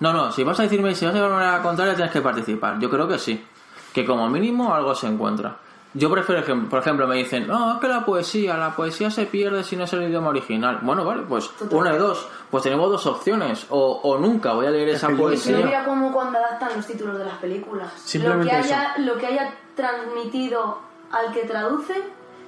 No, 0.00 0.12
no, 0.12 0.30
si 0.32 0.44
vas 0.44 0.58
a 0.60 0.62
decirme, 0.62 0.94
si 0.94 1.04
vas 1.06 1.14
a 1.14 1.18
llevarme 1.18 1.44
a 1.44 1.52
la 1.52 1.62
contraria, 1.62 1.94
tienes 1.94 2.12
que 2.12 2.20
participar. 2.22 2.78
Yo 2.78 2.88
creo 2.88 3.08
que 3.08 3.18
sí. 3.18 3.44
Que 3.92 4.04
como 4.06 4.28
mínimo 4.28 4.74
algo 4.74 4.94
se 4.94 5.06
encuentra. 5.06 5.56
Yo 5.98 6.10
prefiero, 6.10 6.42
ejem- 6.44 6.68
por 6.68 6.80
ejemplo, 6.80 7.06
me 7.06 7.16
dicen, 7.16 7.46
no, 7.46 7.74
es 7.74 7.80
que 7.80 7.88
la 7.88 8.04
poesía, 8.04 8.56
la 8.56 8.76
poesía 8.76 9.10
se 9.10 9.24
pierde 9.26 9.64
si 9.64 9.76
no 9.76 9.84
es 9.84 9.92
el 9.94 10.02
idioma 10.02 10.28
original. 10.28 10.78
Bueno, 10.82 11.04
vale, 11.04 11.22
pues 11.28 11.50
una 11.70 11.92
de 11.92 11.98
dos. 11.98 12.28
Pues 12.50 12.62
tenemos 12.64 12.90
dos 12.90 13.06
opciones. 13.06 13.66
O, 13.70 14.00
o 14.02 14.18
nunca 14.18 14.52
voy 14.52 14.66
a 14.66 14.70
leer 14.70 14.90
esa 14.90 15.10
yo- 15.10 15.16
poesía. 15.16 15.56
mira 15.64 15.84
cómo 15.84 16.12
cuando 16.12 16.38
adaptan 16.38 16.70
los 16.76 16.86
títulos 16.86 17.18
de 17.18 17.24
las 17.24 17.38
películas. 17.38 17.90
Simplemente 18.04 18.44
lo, 18.44 18.50
que 18.50 18.56
haya, 18.66 18.94
lo 18.98 19.16
que 19.16 19.26
haya 19.26 19.54
transmitido 19.74 20.78
al 21.12 21.32
que 21.32 21.44
traduce 21.44 21.94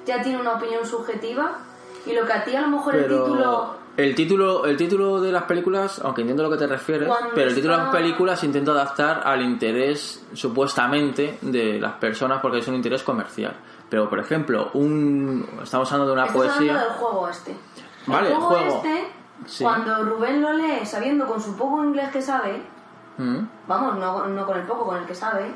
ya 0.07 0.21
tiene 0.23 0.41
una 0.41 0.55
opinión 0.55 0.85
subjetiva 0.87 1.59
y 2.07 2.13
lo 2.13 2.27
que 2.27 2.33
a 2.33 2.45
ti 2.45 2.55
a 2.55 2.61
lo 2.61 2.69
mejor 2.69 2.97
el 2.97 3.03
título... 3.09 3.78
el 3.99 4.15
título, 4.15 4.65
el 4.65 4.77
título 4.77 5.21
de 5.21 5.33
las 5.33 5.43
películas, 5.43 6.01
aunque 6.05 6.21
entiendo 6.23 6.45
lo 6.45 6.51
que 6.51 6.57
te 6.57 6.67
refieres, 6.69 7.09
Cuando 7.09 7.31
pero 7.35 7.49
el 7.49 7.55
título 7.55 7.77
de 7.77 7.83
las 7.83 7.91
películas 7.95 8.45
intenta 8.45 8.71
adaptar 8.71 9.23
al 9.25 9.43
interés 9.43 10.25
supuestamente 10.33 11.39
de 11.43 11.81
las 11.81 11.95
personas 11.95 12.41
porque 12.41 12.59
es 12.59 12.69
un 12.69 12.77
interés 12.77 13.03
comercial. 13.03 13.57
Pero 13.91 14.09
por 14.09 14.21
ejemplo, 14.21 14.71
un 14.75 15.45
estamos 15.63 15.91
hablando 15.93 16.07
de 16.07 16.13
una 16.13 16.27
Estás 16.27 16.37
hablando 16.37 16.57
poesía. 16.59 16.79
del 16.79 16.93
juego 16.93 17.29
este. 17.29 17.57
Vale, 18.07 18.29
el 18.29 18.33
el 18.35 18.39
juego, 18.41 18.55
juego. 18.63 18.77
este, 18.77 19.09
Sí. 19.47 19.65
cuando 19.65 20.05
Rubén 20.05 20.43
lo 20.43 20.53
lee 20.53 20.85
sabiendo 20.85 21.27
con 21.27 21.41
su 21.41 21.57
poco 21.57 21.85
inglés 21.85 22.11
que 22.13 22.21
sabe, 22.23 22.61
¿Mm? 23.19 23.39
vamos, 23.67 23.97
no, 23.99 24.27
no 24.27 24.47
con 24.47 24.59
el 24.59 24.65
poco, 24.67 24.85
con 24.87 24.97
el 24.99 25.07
que 25.07 25.15
sabe, 25.15 25.53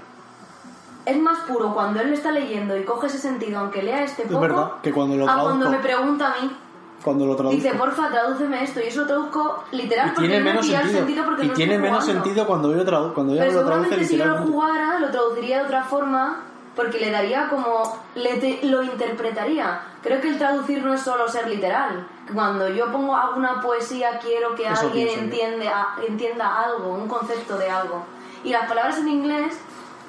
es 1.05 1.19
más 1.19 1.39
puro 1.49 1.75
cuando 1.75 2.01
él 2.01 2.09
lo 2.11 2.15
está 2.15 2.31
leyendo 2.31 2.77
y 2.77 2.85
coge 2.85 3.09
ese 3.09 3.19
sentido, 3.19 3.59
aunque 3.59 3.83
lea 3.83 4.05
este 4.05 4.23
poco, 4.23 4.41
verdad, 4.41 4.73
que 4.83 4.93
cuando 4.93 5.17
lo 5.17 5.29
a 5.29 5.37
cuando 5.41 5.69
me 5.71 5.79
pregunta 5.79 6.33
a 6.33 6.43
mí, 6.43 6.51
Cuando 7.03 7.27
lo 7.27 7.35
traduzco. 7.35 7.57
dice, 7.61 7.75
porfa, 7.77 8.11
tradúceme 8.11 8.63
esto, 8.63 8.81
y 8.81 8.85
eso 8.85 9.01
lo 9.01 9.07
traduzco 9.09 9.65
literal 9.73 10.07
y 10.09 10.11
porque 10.15 10.29
tiene 10.29 10.39
no 10.39 10.45
me 10.45 10.51
menos 10.53 10.67
el 10.69 10.73
sentido. 10.77 10.99
sentido 10.99 11.25
porque 11.25 11.45
y 11.45 11.49
no 11.49 11.55
tiene 11.55 11.79
menos 11.79 12.01
jugando. 12.05 12.23
sentido 12.25 12.47
cuando 12.47 12.77
yo, 12.77 12.85
tradu 12.85 13.13
cuando 13.15 13.33
yo 13.35 13.41
Pero 13.41 13.51
me 13.53 13.57
lo 13.59 13.67
traduce 13.67 13.89
seguramente 13.91 14.09
si 14.09 14.19
yo 14.19 14.25
lo 14.27 14.39
jugara, 14.39 14.99
lo 15.01 15.11
traduciría 15.11 15.59
de 15.59 15.65
otra 15.65 15.83
forma 15.85 16.41
porque 16.77 16.99
le 17.01 17.11
daría 17.11 17.49
como... 17.49 17.99
Le 18.15 18.37
te- 18.39 18.61
lo 18.63 18.83
interpretaría. 18.83 19.81
Creo 20.03 20.21
que 20.21 20.29
el 20.29 20.39
traducir 20.39 20.83
no 20.83 20.95
es 20.95 21.01
solo 21.03 21.29
ser 21.29 21.47
literal. 21.49 22.07
Cuando 22.33 22.69
yo 22.69 22.91
pongo 22.91 23.15
alguna 23.17 23.61
poesía 23.61 24.19
quiero 24.21 24.55
que 24.55 24.67
Eso 24.67 24.87
alguien 24.87 25.09
entiende, 25.19 25.69
a- 25.69 25.89
entienda 26.07 26.61
algo, 26.63 26.95
un 26.95 27.09
concepto 27.09 27.59
de 27.59 27.69
algo. 27.71 28.05
Y 28.45 28.51
las 28.51 28.67
palabras 28.69 28.97
en 28.99 29.09
inglés 29.09 29.59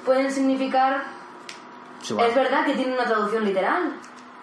pueden 0.06 0.30
significar... 0.30 1.02
Sí, 2.00 2.14
bueno. 2.14 2.28
Es 2.30 2.34
verdad 2.36 2.64
que 2.64 2.72
tiene 2.74 2.94
una 2.94 3.04
traducción 3.04 3.44
literal. 3.44 3.92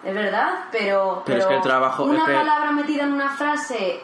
Es 0.04 0.14
verdad, 0.14 0.64
pero... 0.72 1.22
Pero 1.24 1.38
es 1.38 1.46
que 1.46 1.54
el 1.54 1.60
trabajo- 1.62 2.04
Una 2.04 2.18
es 2.20 2.24
que- 2.24 2.32
palabra 2.34 2.70
metida 2.72 3.04
en 3.04 3.12
una 3.12 3.30
frase... 3.30 4.02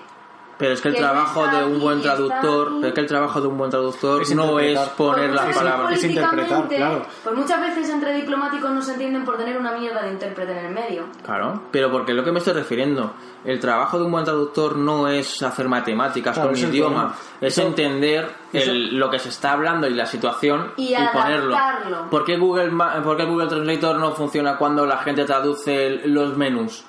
Pero 0.58 0.72
es 0.74 0.80
que 0.80 0.88
el 0.88 0.94
que 0.94 1.00
trabajo 1.00 1.46
de 1.46 1.64
un 1.64 1.78
buen 1.80 2.02
traductor, 2.02 2.72
pero 2.76 2.88
es 2.88 2.92
que 2.94 3.00
el 3.00 3.06
trabajo 3.06 3.40
de 3.40 3.46
un 3.46 3.56
buen 3.56 3.70
traductor 3.70 4.22
Es 4.22 4.34
no 4.34 4.58
es 4.58 4.76
poner 4.90 5.30
las 5.30 5.54
palabras. 5.56 5.92
Es 5.92 6.04
interpretar, 6.04 6.66
claro. 6.68 7.06
Pues 7.22 7.36
muchas 7.36 7.60
veces 7.60 7.88
entre 7.90 8.12
diplomáticos 8.14 8.70
no 8.70 8.82
se 8.82 8.92
entienden 8.94 9.24
por 9.24 9.36
tener 9.38 9.56
una 9.56 9.72
mierda 9.72 10.02
de 10.02 10.10
intérprete 10.10 10.58
en 10.58 10.66
el 10.66 10.74
medio. 10.74 11.04
Claro, 11.24 11.62
pero 11.70 11.90
porque 11.92 12.10
es 12.12 12.16
lo 12.16 12.24
que 12.24 12.32
me 12.32 12.38
estoy 12.40 12.54
refiriendo. 12.54 13.12
El 13.44 13.60
trabajo 13.60 13.98
de 14.00 14.04
un 14.06 14.10
buen 14.10 14.24
traductor 14.24 14.76
no 14.76 15.06
es 15.06 15.40
hacer 15.44 15.68
matemáticas 15.68 16.34
Claro, 16.34 16.50
con 16.50 16.58
un 16.58 16.68
idioma, 16.68 17.14
es 17.40 17.52
Eso- 17.56 17.66
entender 17.68 18.28
el- 18.52 18.96
lo 18.98 19.08
que 19.10 19.20
se 19.20 19.28
está 19.28 19.52
hablando 19.52 19.86
y 19.86 19.94
la 19.94 20.06
situación 20.06 20.72
Y 20.76 20.92
ponerlo. 21.12 21.56
adaptarlo. 21.56 22.10
¿Por 22.10 22.24
qué, 22.24 22.36
Google, 22.36 22.70
Ma- 22.72 23.00
¿Por 23.02 23.16
qué 23.16 23.24
Google 23.24 23.46
Translator 23.46 23.96
no 23.98 24.10
funciona 24.12 24.56
cuando 24.56 24.84
la 24.86 24.98
gente 24.98 25.24
traduce 25.24 26.00
los 26.06 26.36
menús? 26.36 26.84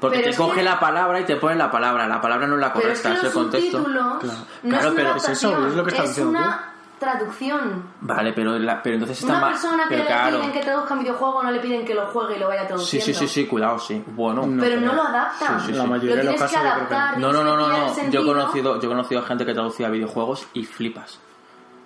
Porque 0.00 0.16
Pero 0.18 0.24
te 0.26 0.30
es 0.32 0.36
coge 0.36 0.56
que- 0.56 0.62
la 0.62 0.78
palabra 0.78 1.20
y 1.20 1.24
te 1.24 1.36
pone 1.36 1.56
la 1.56 1.70
palabra. 1.70 2.06
La 2.06 2.20
palabra 2.20 2.46
no 2.46 2.54
es 2.56 2.60
la 2.60 2.72
Pero 2.72 2.88
es 2.92 3.00
correcta, 3.00 3.08
que 3.10 3.14
es 3.16 3.22
los 3.22 3.32
el 3.32 3.38
contexto. 3.42 3.78
subtítulos 3.78 4.04
no 4.04 4.18
Claro, 4.18 4.34
es 4.34 4.86
una 4.86 4.94
pero 4.94 5.16
es 5.16 5.28
eso, 5.28 5.66
es 5.68 5.74
lo 5.74 5.84
que 5.84 5.90
está 5.90 6.02
diciendo 6.02 6.30
una 6.30 6.72
traducción. 6.98 7.82
Vale, 8.00 8.32
pero, 8.32 8.58
la- 8.58 8.82
pero 8.82 8.94
entonces 8.96 9.20
está 9.20 9.36
Una 9.38 9.48
persona 9.48 9.82
que 9.84 9.88
pero 9.90 10.00
le 10.02 10.06
claro. 10.06 10.38
piden 10.40 10.52
que 10.52 10.60
traduzca 10.60 10.94
un 10.94 11.00
videojuego 11.00 11.42
no 11.42 11.50
le 11.50 11.60
piden 11.60 11.84
que 11.84 11.94
lo 11.94 12.06
juegue 12.06 12.36
y 12.36 12.38
lo 12.40 12.48
vaya 12.48 12.62
Sí, 12.62 12.66
traduciendo. 12.68 13.04
sí, 13.06 13.14
sí, 13.14 13.28
sí, 13.28 13.46
cuidado, 13.46 13.78
sí. 13.78 14.02
Bueno. 14.08 14.46
Pero 14.60 14.80
no 14.80 14.92
lo 14.94 15.02
adapta. 15.02 15.60
Sí, 15.60 15.66
sí, 15.66 15.72
La 15.72 15.82
sí. 15.84 15.88
mayoría 15.88 16.10
lo 16.16 16.16
de 16.16 16.24
los 16.24 16.34
que 16.34 16.40
casos 16.40 16.58
que 16.60 16.66
adaptar. 16.68 17.18
No, 17.18 17.32
no, 17.32 17.44
no, 17.44 17.56
no, 17.56 17.64
que 17.66 17.70
pillar 17.72 17.96
no. 17.96 18.02
el 18.02 18.10
Yo 18.10 18.20
he 18.20 18.24
conocido, 18.24 18.80
yo 18.80 18.86
he 18.86 18.90
conocido 18.90 19.22
gente 19.22 19.46
que 19.46 19.54
traducía 19.54 19.88
videojuegos 19.88 20.46
y 20.54 20.64
flipas. 20.64 21.20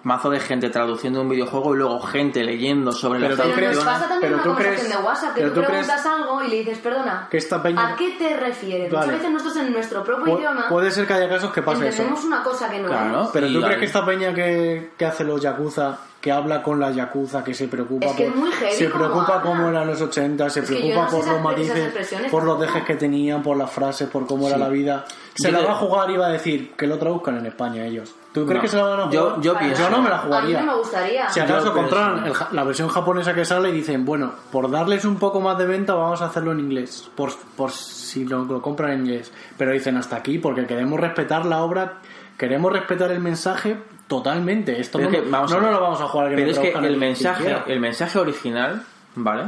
Mazo 0.03 0.31
de 0.31 0.41
gente 0.41 0.71
traduciendo 0.71 1.21
un 1.21 1.29
videojuego 1.29 1.75
y 1.75 1.79
luego 1.79 2.01
gente 2.01 2.43
leyendo 2.43 2.91
sobre 2.91 3.21
Pero 3.21 3.37
las 3.37 3.47
tú 3.47 3.53
Pero 3.55 3.73
nos 3.73 3.85
pasa 3.85 4.01
también 4.09 4.21
pero 4.21 4.35
una 4.37 4.43
tú 4.43 4.49
conversación 4.49 4.87
crees- 4.87 4.99
de 4.99 5.07
WhatsApp, 5.07 5.35
que 5.35 5.43
tú 5.51 5.61
preguntas 5.63 6.07
algo 6.07 6.43
y 6.43 6.49
le 6.49 6.57
dices, 6.57 6.79
perdona, 6.79 7.29
que 7.31 7.37
esta 7.37 7.63
peña- 7.63 7.87
¿a 7.87 7.97
qué 7.97 8.11
te 8.19 8.35
refieres? 8.37 8.91
Vale. 8.91 9.07
Muchas 9.07 9.19
veces 9.21 9.33
nosotros 9.33 9.57
en 9.67 9.73
nuestro 9.75 10.03
propio 10.03 10.25
Pu- 10.35 10.39
idioma 10.39 10.69
puede 10.71 10.91
ser 10.91 11.07
que 11.07 11.13
haya 11.13 11.29
casos 11.29 11.53
que 11.53 11.61
pase 11.63 11.89
eso. 11.89 12.03
una 12.27 12.43
cosa 12.43 12.71
que 12.71 12.79
no 12.79 12.89
Claro. 12.89 13.25
es. 13.25 13.29
Pero 13.31 13.47
Y 13.49 13.53
tú 13.55 13.61
crees 13.61 13.79
que 13.79 13.85
esta 13.85 14.07
peña 14.07 14.33
que, 14.33 14.91
que 14.97 15.05
hace 15.05 15.23
los 15.23 15.41
yakuza, 15.41 15.99
que 16.19 16.33
habla 16.33 16.63
con 16.63 16.81
la 16.81 16.91
yakuza, 16.91 17.45
que 17.45 17.53
se 17.53 17.69
preocupa 17.69 18.07
Es 18.07 18.13
que 18.15 18.25
por 18.25 18.33
es 18.33 18.39
muy 18.39 18.53
heavy 18.53 18.73
se 18.73 18.89
preocupa 18.89 19.43
cómo 19.43 19.69
eran 19.69 19.87
los 19.87 20.01
80, 20.01 20.49
se 20.49 20.61
Es 20.61 20.67
preocupa 20.67 21.05
no 21.05 21.11
por 21.11 21.27
los 21.27 21.41
matices, 21.43 21.93
por 22.31 22.45
los 22.45 22.59
dejes 22.61 22.85
que 22.85 22.95
tenían, 22.95 23.43
por 23.43 23.57
las 23.59 23.71
frases, 23.71 24.09
por 24.09 24.27
cómo 24.27 24.47
era 24.47 24.57
Sí. 24.57 24.63
la 24.63 24.69
vida. 24.71 25.05
Se 25.35 25.51
Yo 25.53 25.59
la 25.61 25.67
va 25.67 25.73
a 25.73 25.77
jugar 25.77 26.11
y 26.11 26.17
va 26.17 26.27
a 26.29 26.31
decir 26.31 26.73
que 26.73 26.87
lo 26.87 26.99
traduzcan 26.99 27.37
en 27.37 27.45
España 27.47 27.85
ellos. 27.85 28.15
¿Tú 28.33 28.47
crees 28.47 28.57
No. 28.59 28.63
que 28.63 28.69
se 28.69 28.77
la 28.77 28.83
van 28.85 28.93
a 29.01 29.03
jugar? 29.05 29.13
Yo- 29.13 29.41
yo 29.41 29.59
pienso- 29.59 29.91
no 29.91 30.03
me 30.03 30.09
la 30.09 30.17
A 30.17 30.21
mí 30.23 30.27
jugaría. 30.27 30.61
no 30.61 30.67
me 30.73 30.79
gustaría. 30.79 31.29
Si 31.31 31.41
acaso 31.41 31.73
compraran 31.73 32.27
el 32.27 32.33
la 32.53 32.65
versión 32.65 32.89
japonesa 32.89 33.35
que 33.35 33.45
sale 33.45 33.71
y 33.71 33.73
dicen, 33.73 34.05
bueno, 34.05 34.33
por 34.53 34.71
darles 34.71 35.05
un 35.05 35.17
poco 35.19 35.41
más 35.41 35.59
de 35.59 35.67
venta 35.67 35.95
vamos 35.95 36.23
a 36.23 36.27
hacerlo 36.27 36.53
en 36.53 36.61
inglés, 36.61 37.11
por, 37.17 37.33
por 37.57 37.73
si 37.73 38.25
lo, 38.25 38.45
lo 38.45 38.63
compran 38.63 38.93
en 38.93 39.01
inglés. 39.01 39.33
Pero 39.59 39.73
dicen 39.73 39.97
hasta 39.97 40.17
aquí 40.17 40.39
porque 40.39 40.67
queremos 40.67 41.01
respetar 41.01 41.45
la 41.45 41.63
obra, 41.63 41.95
queremos 42.39 42.73
respetar 42.73 43.11
el 43.11 43.21
mensaje 43.21 43.83
totalmente. 44.07 44.81
Esto 44.81 44.99
Pero 44.99 45.11
no, 45.11 45.17
es 45.17 45.23
que, 45.25 45.31
vamos 45.31 45.51
no 45.53 45.59
a 45.69 45.71
lo 45.73 45.81
vamos 45.81 46.01
a 46.01 46.07
jugar. 46.09 46.29
Pero 46.35 46.47
nos 46.47 46.57
es 46.57 46.59
que 46.59 46.79
el 46.79 46.85
en 46.95 46.99
mensaje, 47.01 47.57
el 47.67 47.81
mensaje 47.81 48.19
original, 48.19 48.83
¿vale? 49.17 49.45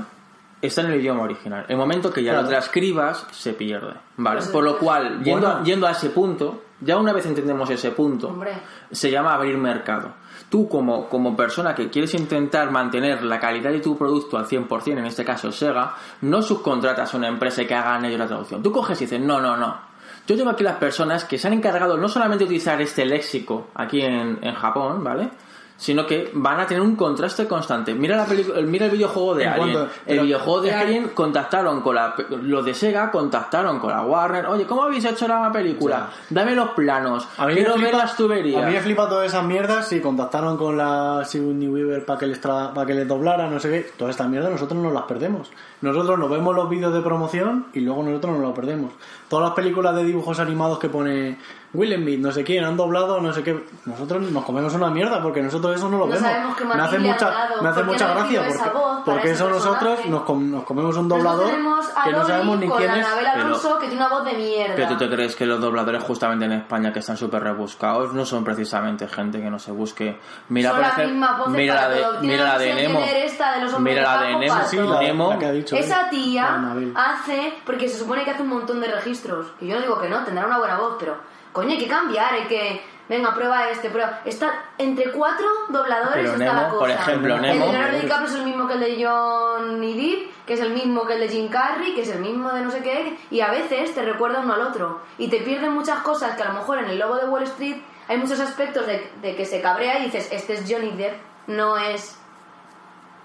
Está 0.60 0.82
en 0.82 0.88
el 0.92 1.00
idioma 1.00 1.22
original. 1.24 1.64
El 1.68 1.76
momento 1.76 2.12
que 2.12 2.22
ya 2.22 2.32
Claro. 2.32 2.44
lo 2.44 2.50
transcribas, 2.50 3.26
se 3.32 3.52
pierde, 3.52 3.94
¿vale? 4.16 4.38
Pues, 4.38 4.48
Por 4.50 4.62
lo 4.64 4.78
cual, 4.78 5.22
yendo, 5.22 5.48
bueno. 5.48 5.64
yendo 5.64 5.86
a 5.88 5.90
ese 5.90 6.10
punto, 6.10 6.62
ya 6.84 6.96
una 6.98 7.12
vez 7.12 7.26
entendemos 7.26 7.70
ese 7.70 7.90
punto, 7.92 8.28
Hombre. 8.28 8.52
se 8.90 9.10
llama 9.10 9.34
abrir 9.34 9.56
mercado. 9.56 10.14
Tú 10.48 10.68
como, 10.68 11.08
como 11.08 11.34
persona 11.36 11.74
que 11.74 11.88
quieres 11.88 12.12
intentar 12.14 12.70
mantener 12.70 13.22
la 13.22 13.40
calidad 13.40 13.70
de 13.70 13.80
tu 13.80 13.96
producto 13.96 14.36
al 14.36 14.46
100%, 14.46 14.98
en 14.98 15.06
este 15.06 15.24
caso 15.24 15.50
Sega, 15.50 15.94
no 16.22 16.42
subcontratas 16.42 17.14
a 17.14 17.16
una 17.16 17.28
empresa 17.28 17.64
que 17.64 17.74
hagan 17.74 18.04
ellos 18.04 18.18
la 18.18 18.26
traducción. 18.26 18.62
Tú 18.62 18.70
coges 18.70 19.00
y 19.00 19.04
dices, 19.04 19.20
no, 19.20 19.40
no, 19.40 19.56
no. 19.56 19.92
Yo 20.26 20.36
tengo 20.36 20.50
aquí 20.50 20.62
las 20.62 20.76
personas 20.76 21.24
que 21.24 21.38
se 21.38 21.48
han 21.48 21.54
encargado 21.54 21.96
no 21.96 22.08
solamente 22.08 22.44
de 22.44 22.46
utilizar 22.46 22.80
este 22.80 23.04
léxico 23.04 23.68
aquí 23.74 24.02
en, 24.02 24.38
en 24.42 24.54
Japón, 24.54 25.02
¿vale? 25.02 25.30
Sino 25.76 26.06
que 26.06 26.30
van 26.34 26.60
a 26.60 26.66
tener 26.66 26.80
un 26.80 26.94
contraste 26.94 27.48
constante. 27.48 27.92
Mira 27.92 28.16
la 28.16 28.24
película, 28.24 28.60
mira 28.60 28.86
el 28.86 28.92
videojuego 28.92 29.34
de 29.34 29.42
En 29.44 29.48
Alien. 29.50 29.72
cuanto- 29.72 29.92
el 30.06 30.20
videojuego 30.20 30.60
de 30.60 30.68
que- 30.68 30.74
Alien 30.76 31.08
contactaron 31.08 31.80
con 31.80 31.94
la 31.96 32.14
los 32.42 32.64
de 32.64 32.72
Sega 32.72 33.10
contactaron 33.10 33.80
con 33.80 33.90
la 33.90 34.02
Warner. 34.02 34.46
Oye, 34.46 34.64
¿cómo 34.64 34.84
habéis 34.84 35.04
hecho 35.04 35.26
la 35.26 35.50
película? 35.50 36.08
Dame 36.30 36.54
los 36.54 36.68
planos. 36.70 37.26
A 37.36 37.46
mí, 37.46 37.54
Quiero 37.54 37.76
me 37.76 37.84
ver 37.84 37.94
las 37.94 38.16
tuberías. 38.16 38.62
a 38.62 38.66
mí 38.68 38.74
me 38.74 38.80
flipa 38.80 39.08
todas 39.08 39.26
esas 39.26 39.44
mierdas 39.44 39.92
y 39.92 40.00
contactaron 40.00 40.56
con 40.56 40.76
la 40.76 41.24
Sigourney 41.24 41.66
Weaver 41.68 42.04
para 42.06 42.18
que 42.20 42.26
les 42.26 42.38
para 42.38 42.86
que 42.86 42.94
les 42.94 43.08
doblara, 43.08 43.48
no 43.48 43.58
sé 43.58 43.68
qué. 43.70 43.90
Todas 43.96 44.12
estas 44.12 44.28
mierdas 44.28 44.52
nosotros 44.52 44.80
nos 44.80 44.92
las 44.92 45.02
perdemos. 45.04 45.50
Nosotros 45.80 46.16
nos 46.16 46.30
vemos 46.30 46.54
los 46.54 46.68
vídeos 46.68 46.92
de 46.94 47.00
promoción 47.00 47.66
y 47.72 47.80
luego 47.80 48.04
nosotros 48.04 48.34
nos 48.38 48.42
las 48.46 48.52
perdemos. 48.54 48.92
Todas 49.28 49.46
las 49.48 49.54
películas 49.56 49.96
de 49.96 50.04
dibujos 50.04 50.38
animados 50.38 50.78
que 50.78 50.88
pone 50.88 51.38
Willem 51.74 52.04
Beat, 52.04 52.18
no 52.20 52.30
sé 52.32 52.44
quién, 52.44 52.64
han 52.64 52.76
doblado, 52.76 53.18
no 53.20 53.32
sé 53.32 53.42
qué. 53.42 53.64
Nosotros 53.86 54.30
nos 54.30 54.44
comemos 54.44 54.74
una 54.74 54.90
mierda 54.90 55.22
porque 55.22 55.40
nosotros 55.40 55.74
eso 55.76 55.88
no 55.88 55.98
lo 55.98 56.06
No 56.06 56.12
vemos. 56.12 56.28
sabemos 56.28 56.56
qué 56.56 56.64
me 56.66 56.74
hace 56.74 56.98
mucha, 56.98 57.30
dado, 57.30 57.62
me 57.62 57.68
hace 57.70 57.80
¿por 57.80 57.86
qué 57.86 57.92
mucha 57.92 58.08
no 58.08 58.14
gracia 58.14 58.42
porque, 58.46 59.10
porque 59.10 59.30
eso 59.30 59.48
nosotros 59.48 60.06
nos, 60.06 60.22
com- 60.22 60.50
nos 60.50 60.64
comemos 60.64 60.96
un 60.98 61.08
doblador 61.08 61.50
a 61.96 62.04
que 62.04 62.12
no 62.12 62.26
sabemos 62.26 62.58
ni 62.58 62.68
con 62.68 62.76
quién 62.78 62.90
la 62.90 63.00
es. 63.00 63.06
Pero- 63.34 63.78
que 63.80 63.86
tiene 63.88 64.04
una 64.04 64.08
voz 64.08 64.24
de 64.24 64.32
mierda. 64.34 64.74
¿Pero 64.76 64.88
tú 64.88 64.96
te 64.98 65.08
crees 65.10 65.34
que 65.34 65.46
los 65.46 65.60
dobladores 65.60 66.02
justamente 66.02 66.44
en 66.44 66.52
España 66.52 66.92
que 66.92 66.98
están 66.98 67.16
súper 67.16 67.42
rebuscados 67.42 68.12
no 68.12 68.24
son 68.26 68.44
precisamente 68.44 69.08
gente 69.08 69.40
que 69.40 69.48
no 69.50 69.58
se 69.58 69.72
busque? 69.72 70.18
Mira, 70.50 70.70
Son 70.70 70.78
por 70.78 70.86
ejemplo, 70.88 71.46
mira 71.48 71.74
para 71.74 71.88
la 71.88 71.94
de, 71.94 72.26
mira 72.26 72.44
la 72.44 72.58
de 72.58 72.74
Nemo. 72.74 73.00
Jenner 73.00 73.16
esta 73.24 73.52
de 73.54 73.60
los 73.64 73.72
hombres 73.72 73.96
Mira 73.96 74.16
la 74.16 74.22
de 74.22 74.36
Nemo. 74.36 74.60
Sí, 74.66 74.76
la- 74.76 75.00
Nemo. 75.00 75.30
la 75.30 75.38
que 75.38 75.46
ha 75.46 75.52
dicho 75.52 75.74
Esa 75.76 76.08
tía 76.10 76.60
hace, 76.94 77.54
porque 77.64 77.88
se 77.88 77.98
supone 77.98 78.24
que 78.24 78.30
hace 78.32 78.42
un 78.42 78.48
montón 78.50 78.80
de 78.80 78.88
registros, 78.88 79.46
que 79.58 79.66
yo 79.66 79.74
no 79.76 79.80
digo 79.80 79.98
que 80.00 80.08
no, 80.08 80.22
tendrá 80.24 80.46
una 80.46 80.58
buena 80.58 80.76
voz, 80.78 80.96
pero 80.98 81.16
coño, 81.52 81.70
hay 81.70 81.78
que 81.78 81.88
cambiar, 81.88 82.34
hay 82.34 82.44
que, 82.44 82.82
venga, 83.08 83.34
prueba 83.34 83.68
este, 83.70 83.90
prueba. 83.90 84.20
Está 84.24 84.64
entre 84.78 85.10
cuatro 85.12 85.46
dobladores 85.68 86.30
Pero 86.30 86.32
está 86.32 86.44
Nemo, 86.44 86.60
la 86.62 86.68
cosa. 86.68 86.78
por 86.80 86.90
ejemplo, 86.90 87.34
El 87.36 87.42
de 87.42 87.54
Leonardo 87.54 87.98
DiCaprio 87.98 88.28
es 88.28 88.34
el 88.34 88.44
mismo 88.44 88.66
que 88.66 88.74
el 88.74 88.80
de 88.80 89.04
Johnny 89.06 89.94
Depp, 89.94 90.46
que 90.46 90.54
es 90.54 90.60
el 90.60 90.70
mismo 90.72 91.06
que 91.06 91.14
el 91.14 91.20
de 91.20 91.28
Jim 91.28 91.48
Carrey, 91.48 91.94
que 91.94 92.02
es 92.02 92.10
el 92.10 92.20
mismo 92.20 92.50
de 92.52 92.62
no 92.62 92.70
sé 92.70 92.82
qué, 92.82 93.16
y 93.30 93.40
a 93.40 93.50
veces 93.50 93.94
te 93.94 94.02
recuerda 94.02 94.40
uno 94.40 94.54
al 94.54 94.62
otro. 94.62 95.00
Y 95.18 95.28
te 95.28 95.38
pierden 95.38 95.72
muchas 95.72 96.00
cosas 96.00 96.36
que 96.36 96.42
a 96.42 96.48
lo 96.48 96.54
mejor 96.54 96.78
en 96.78 96.86
el 96.86 96.98
Lobo 96.98 97.16
de 97.16 97.26
Wall 97.26 97.44
Street 97.44 97.76
hay 98.08 98.18
muchos 98.18 98.40
aspectos 98.40 98.86
de, 98.86 99.10
de 99.22 99.36
que 99.36 99.44
se 99.44 99.60
cabrea 99.60 100.00
y 100.00 100.06
dices, 100.06 100.28
este 100.32 100.54
es 100.54 100.64
Johnny 100.68 100.90
Depp, 100.90 101.14
no 101.46 101.76
es 101.76 102.18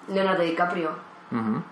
Leonardo 0.07 0.43
DiCaprio. 0.43 1.06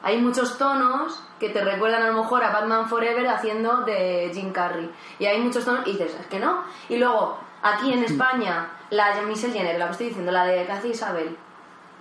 Hay 0.03 0.21
muchos 0.21 0.57
tonos 0.57 1.23
que 1.39 1.49
te 1.49 1.63
recuerdan 1.63 2.03
a 2.03 2.07
lo 2.07 2.21
mejor 2.21 2.43
a 2.43 2.51
Batman 2.51 2.89
Forever 2.89 3.25
haciendo 3.27 3.81
de 3.81 4.31
Jim 4.33 4.51
Carrey. 4.51 4.91
Y 5.17 5.25
hay 5.25 5.39
muchos 5.39 5.63
tonos 5.63 5.87
y 5.87 5.93
dices, 5.93 6.15
es 6.19 6.27
que 6.27 6.39
no. 6.39 6.63
Y 6.89 6.97
luego, 6.97 7.37
aquí 7.61 7.93
en 7.93 8.03
España, 8.03 8.67
la 8.89 9.15
de 9.15 9.21
Michelle 9.21 9.53
Jenner, 9.53 9.79
la 9.79 9.85
que 9.85 9.91
estoy 9.91 10.07
diciendo, 10.07 10.31
la 10.31 10.45
de 10.45 10.65
Cathy 10.65 10.89
Isabel, 10.89 11.37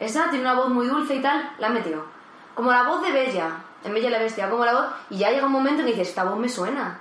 esa 0.00 0.30
tiene 0.30 0.40
una 0.40 0.54
voz 0.54 0.68
muy 0.68 0.88
dulce 0.88 1.14
y 1.14 1.22
tal, 1.22 1.52
la 1.58 1.68
han 1.68 1.74
metido. 1.74 2.04
Como 2.54 2.72
la 2.72 2.82
voz 2.82 3.02
de 3.02 3.12
Bella, 3.12 3.58
en 3.84 3.94
Bella 3.94 4.10
la 4.10 4.18
Bestia, 4.18 4.50
como 4.50 4.64
la 4.64 4.72
voz, 4.74 4.86
y 5.10 5.18
ya 5.18 5.30
llega 5.30 5.46
un 5.46 5.52
momento 5.52 5.80
en 5.80 5.86
que 5.86 5.92
dices, 5.92 6.08
esta 6.08 6.24
voz 6.24 6.38
me 6.38 6.48
suena. 6.48 6.98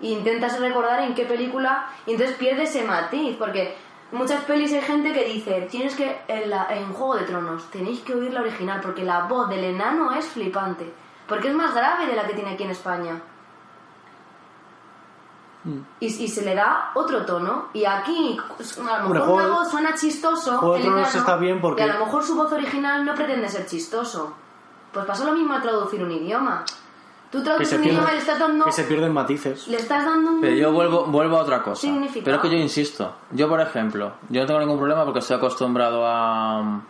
Y 0.00 0.12
intentas 0.12 0.60
recordar 0.60 1.00
en 1.00 1.14
qué 1.14 1.24
película, 1.24 1.88
y 2.06 2.12
entonces 2.12 2.36
pierdes 2.36 2.70
ese 2.70 2.84
matiz, 2.84 3.36
porque 3.36 3.76
muchas 4.12 4.42
pelis 4.44 4.72
hay 4.72 4.80
gente 4.82 5.12
que 5.12 5.24
dice, 5.24 5.68
tienes 5.70 5.94
que, 5.94 6.20
en, 6.28 6.50
la- 6.50 6.66
en 6.70 6.92
Juego 6.92 7.16
de 7.16 7.24
Tronos, 7.24 7.70
tenéis 7.70 8.00
que 8.00 8.14
oír 8.14 8.32
la 8.32 8.40
original, 8.40 8.80
porque 8.82 9.04
la 9.04 9.22
voz 9.24 9.48
del 9.48 9.64
enano 9.64 10.12
es 10.12 10.26
flipante, 10.26 10.92
porque 11.26 11.48
es 11.48 11.54
más 11.54 11.74
grave 11.74 12.06
de 12.06 12.16
la 12.16 12.26
que 12.26 12.34
tiene 12.34 12.50
aquí 12.54 12.62
en 12.64 12.70
España. 12.70 13.20
Y, 16.00 16.06
y 16.06 16.28
se 16.28 16.42
le 16.44 16.54
da 16.54 16.92
otro 16.94 17.26
tono, 17.26 17.66
y 17.74 17.84
aquí 17.84 18.38
a 18.90 19.02
lo 19.02 19.08
mejor 19.10 19.30
una 19.42 19.48
voz 19.48 19.70
suena 19.70 19.94
chistoso, 19.94 20.56
Juego 20.58 20.74
de 20.74 20.80
el 20.80 20.86
Tronos 20.86 21.08
enano, 21.08 21.18
está 21.20 21.36
bien 21.36 21.60
porque- 21.60 21.84
y 21.84 21.88
a 21.88 21.92
lo 21.98 22.04
mejor 22.06 22.24
su 22.24 22.36
voz 22.36 22.50
original 22.52 23.04
no 23.04 23.14
pretende 23.14 23.48
ser 23.48 23.66
chistoso. 23.66 24.32
Pues 24.92 25.04
pasa 25.04 25.24
lo 25.24 25.32
mismo 25.32 25.52
a 25.52 25.60
traducir 25.60 26.02
un 26.02 26.10
idioma. 26.12 26.64
Tú 27.30 27.38
Que 27.38 27.44
traduces 27.44 27.68
se, 27.68 27.76
un 27.76 27.84
idioma 27.84 28.00
y 28.00 28.04
le 28.04 28.06
pierden, 28.06 28.18
estás 28.20 28.38
dando... 28.38 28.64
que 28.64 28.72
se 28.72 28.84
pierden 28.84 29.12
matices. 29.12 29.68
Le 29.68 29.76
estás 29.76 30.04
dando 30.04 30.30
un... 30.32 30.40
Pero 30.40 30.54
yo 30.54 30.72
vuelvo, 30.72 31.04
vuelvo 31.06 31.36
a 31.36 31.42
otra 31.42 31.62
cosa. 31.62 31.86
Pero 32.24 32.36
es 32.36 32.42
que 32.42 32.50
yo 32.50 32.56
insisto. 32.56 33.14
Yo, 33.32 33.48
por 33.48 33.60
ejemplo, 33.60 34.12
yo 34.30 34.40
no 34.40 34.46
tengo 34.46 34.60
ningún 34.60 34.78
problema 34.78 35.04
porque 35.04 35.18
estoy 35.18 35.36
acostumbrado 35.36 36.06
a, 36.06 36.80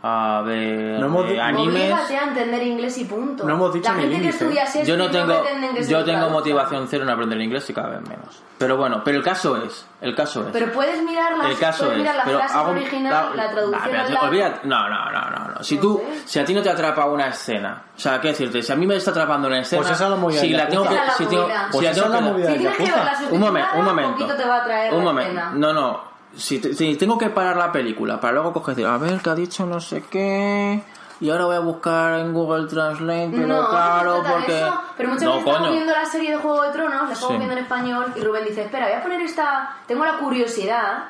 a 0.00 0.42
ver 0.46 1.00
No 1.00 1.06
hemos 1.06 1.24
eh, 1.26 1.32
di- 1.32 1.38
animes. 1.40 1.92
A 1.92 2.22
entender 2.24 2.62
inglés 2.62 2.98
y 2.98 3.04
punto. 3.04 3.44
No 3.44 3.54
hemos 3.54 3.72
dicho 3.74 3.88
La 3.90 3.96
ni 3.96 4.02
gente 4.02 4.16
el 4.16 4.22
que 4.22 4.28
estudia 4.28 4.60
Shakespeare 4.64 4.86
Yo 4.86 4.96
no 4.96 5.10
tengo, 5.10 5.42
que 5.74 5.84
yo 5.84 6.04
tengo 6.04 6.30
motivación 6.30 6.86
cero 6.88 7.02
en 7.04 7.10
aprender 7.10 7.40
inglés 7.40 7.68
y 7.70 7.74
cada 7.74 7.88
vez 7.90 8.08
menos. 8.08 8.42
Pero 8.58 8.76
bueno, 8.76 9.02
pero 9.04 9.18
el 9.18 9.24
caso 9.24 9.56
es, 9.56 9.86
el 10.00 10.14
caso 10.16 10.40
es. 10.42 10.48
Pero 10.52 10.72
puedes 10.72 11.00
mirar 11.02 11.36
las, 11.38 11.48
el 11.50 11.58
caso 11.58 11.84
puedes 11.84 11.92
es, 11.94 12.02
mirar 12.02 12.16
la 12.16 12.24
pero 12.24 12.38
frase 12.38 12.54
hago- 12.58 12.70
original, 12.70 13.12
hago- 13.12 13.34
la 13.34 13.50
traducción 13.50 13.92
Nah, 13.92 14.04
pero 14.08 14.20
olvídate- 14.20 14.60
no, 14.64 14.88
no, 14.88 15.10
no, 15.12 15.30
no, 15.30 15.48
no. 15.54 15.62
Si 15.62 15.76
No 15.76 15.80
tú, 15.82 16.02
sé. 16.12 16.22
si 16.28 16.38
a 16.40 16.44
ti 16.44 16.54
no 16.54 16.62
te 16.62 16.70
atrapa 16.70 17.04
una 17.06 17.28
escena, 17.28 17.82
o 17.96 17.98
sea, 18.00 18.20
qué 18.20 18.28
decirte, 18.28 18.60
si 18.62 18.72
a 18.72 18.76
mí 18.76 18.84
me 18.86 18.96
está 18.96 19.12
atrapando 19.12 19.46
una 19.46 19.60
escena, 19.60 19.82
Pues 19.82 19.92
esa 19.94 20.04
es 20.04 20.10
la 20.10 20.16
movida 20.16 20.40
si 20.40 20.48
la 20.50 20.68
tengo 20.68 20.82
que, 20.84 20.88
si 20.90 20.94
la 20.96 21.28
tengo, 21.30 21.46
si 21.48 21.52
Pues 21.72 21.84
la 21.84 21.90
esa 21.90 22.02
tengo 22.02 22.06
es 22.16 22.20
la 22.22 22.26
que- 22.26 22.32
movida 22.32 22.46
Si 22.46 22.52
del 22.52 22.58
tienes 22.60 22.76
que 22.76 22.82
ver 22.82 22.92
Yakuza. 22.92 23.04
las 23.22 23.32
un 23.32 23.40
momento, 23.40 23.68
un 23.76 23.84
momento. 23.84 24.12
poquito 24.12 24.36
te 24.36 24.44
va 24.48 24.56
a 24.56 24.64
traer 24.64 24.92
un 24.92 24.98
la 24.98 25.04
momento. 25.04 25.30
escena. 25.30 25.50
No, 25.54 25.72
no. 25.72 26.17
Si, 26.36 26.58
te- 26.60 26.74
si 26.74 26.96
tengo 26.96 27.16
que 27.18 27.30
parar 27.30 27.56
la 27.56 27.72
película 27.72 28.20
para 28.20 28.34
luego 28.34 28.52
coger 28.52 28.72
y 28.78 28.82
decir, 28.82 28.86
a 28.92 28.98
ver, 28.98 29.20
que 29.20 29.30
ha 29.30 29.34
dicho 29.34 29.66
no 29.66 29.80
sé 29.80 30.04
qué. 30.10 30.82
Y 31.20 31.30
ahora 31.30 31.46
voy 31.46 31.56
a 31.56 31.60
buscar 31.60 32.20
en 32.20 32.32
Google 32.32 32.68
Translate, 32.68 33.30
pero 33.32 33.46
no, 33.48 33.68
claro, 33.68 34.22
no 34.22 34.32
porque. 34.32 34.56
eso. 34.60 34.80
Pero 34.96 35.08
muchas 35.08 35.24
no, 35.24 35.30
veces 35.34 35.46
estamos 35.48 35.70
viendo 35.72 35.92
la 35.92 36.04
serie 36.04 36.30
de 36.30 36.36
Juego 36.36 36.62
de 36.62 36.70
Tronos, 36.70 37.08
la 37.08 37.12
estamos 37.12 37.28
Sí. 37.32 37.36
viendo 37.38 37.52
en 37.54 37.58
español, 37.58 38.12
y 38.14 38.20
Rubén 38.20 38.44
dice, 38.44 38.62
espera, 38.62 38.86
voy 38.86 38.94
a 38.94 39.02
poner 39.02 39.20
esta... 39.22 39.76
Tengo 39.88 40.04
la 40.04 40.18
curiosidad 40.18 41.06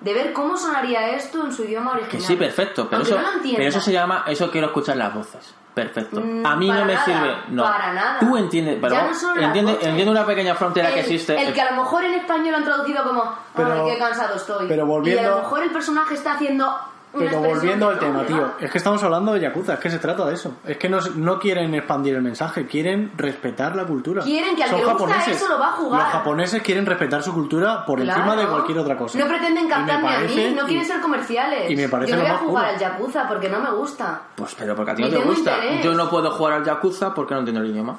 de 0.00 0.14
ver 0.14 0.32
cómo 0.32 0.56
sonaría 0.56 1.10
esto 1.10 1.44
en 1.44 1.52
su 1.52 1.62
idioma 1.64 1.92
original. 1.92 2.10
Que 2.10 2.20
sí, 2.20 2.34
perfecto, 2.34 2.88
pero 2.88 2.96
Aunque 3.02 3.12
eso, 3.14 3.22
no 3.22 3.36
lo 3.36 3.42
pero 3.56 3.68
eso 3.68 3.80
se 3.80 3.92
llama, 3.92 4.24
eso 4.26 4.50
quiero 4.50 4.68
escuchar 4.68 4.96
las 4.96 5.14
voces. 5.14 5.54
Perfecto. 5.82 6.20
Mm, 6.20 6.44
A 6.46 6.56
mí 6.56 6.68
no 6.68 6.84
me 6.84 6.94
nada, 6.94 7.04
sirve, 7.04 7.36
no. 7.48 7.62
para 7.62 7.92
nada. 7.92 8.18
Tú 8.20 8.36
entiendes, 8.36 8.78
pero 8.80 8.94
Ya 8.94 9.06
no 9.06 9.14
solo 9.14 9.34
las 9.36 9.44
entiende, 9.44 9.72
voces. 9.72 9.88
entiende 9.88 10.10
una 10.12 10.26
pequeña 10.26 10.54
frontera 10.54 10.92
que 10.92 11.00
existe. 11.00 11.40
El 11.40 11.52
que 11.54 11.60
a 11.60 11.70
lo 11.72 11.82
mejor 11.82 12.04
en 12.04 12.14
español 12.14 12.54
han 12.54 12.64
traducido 12.64 13.04
como, 13.04 13.22
Pero- 13.54 13.84
ay, 13.86 13.92
qué 13.92 13.98
cansado 13.98 14.34
estoy. 14.36 14.66
pero 14.68 14.80
Y 14.82 14.84
a 14.84 14.84
volviendo- 14.84 15.30
lo 15.30 15.36
mejor 15.38 15.62
el 15.62 15.70
personaje 15.70 16.14
está 16.14 16.32
haciendo 16.34 16.76
Pero 17.16 17.40
volviendo 17.40 17.88
al 17.88 17.94
no, 17.94 18.00
tema, 18.00 18.26
tío, 18.26 18.52
es 18.60 18.70
que 18.70 18.78
estamos 18.78 19.02
hablando 19.02 19.32
de 19.32 19.40
Yakuza, 19.40 19.74
es 19.74 19.80
que 19.80 19.88
se 19.90 19.98
trata 19.98 20.26
de 20.26 20.34
eso. 20.34 20.56
Es 20.64 20.76
que 20.76 20.88
no, 20.88 20.98
no 21.16 21.38
quieren 21.38 21.74
expandir 21.74 22.14
el 22.14 22.22
mensaje, 22.22 22.66
quieren 22.66 23.12
respetar 23.16 23.74
la 23.74 23.84
cultura. 23.84 24.22
Quieren 24.22 24.54
que 24.54 24.62
al 24.64 24.68
Son 24.70 24.78
que 24.80 24.84
le 24.86 24.92
gusta 24.92 25.06
japoneses. 25.08 25.36
eso 25.36 25.48
lo 25.48 25.58
va 25.58 25.68
a 25.68 25.72
jugar. 25.72 26.02
Los 26.02 26.12
japoneses 26.12 26.62
quieren 26.62 26.84
respetar 26.86 27.22
su 27.22 27.32
cultura 27.32 27.84
por 27.86 28.00
encima 28.00 28.36
de 28.36 28.46
cualquier 28.46 28.78
otra 28.78 28.96
cosa. 28.98 29.18
No 29.18 29.26
pretenden 29.26 29.64
Y 29.64 29.68
me 29.68 29.70
captar 29.74 30.00
ni 30.00 30.06
a 30.06 30.10
parece- 30.10 30.48
mí, 30.50 30.54
no 30.54 30.64
quieren 30.66 30.84
y- 30.84 30.86
ser 30.86 31.00
comerciales. 31.00 31.70
y 31.70 31.76
me 31.76 31.88
parece 31.88 32.10
Yo 32.12 32.16
no 32.18 32.22
lo 32.22 32.28
voy 32.28 32.30
a 32.30 32.34
más 32.34 32.42
jugar 32.48 32.64
puro. 32.64 32.74
al 32.74 32.80
Yakuza 32.80 33.28
porque 33.28 33.48
no 33.48 33.60
me 33.60 33.70
gusta. 33.70 34.22
Pues 34.36 34.54
pero 34.54 34.76
porque 34.76 34.90
a 34.90 34.94
ti 34.94 35.02
Ni 35.02 35.08
no 35.08 35.14
te 35.14 35.20
tengo 35.22 35.34
gusta. 35.34 35.54
interés. 35.56 35.84
Yo 35.84 35.94
no 35.94 36.10
puedo 36.10 36.30
jugar 36.30 36.52
al 36.54 36.64
Yakuza 36.64 37.14
porque 37.14 37.32
no 37.34 37.40
entiendo 37.40 37.62
el 37.62 37.70
idioma. 37.70 37.98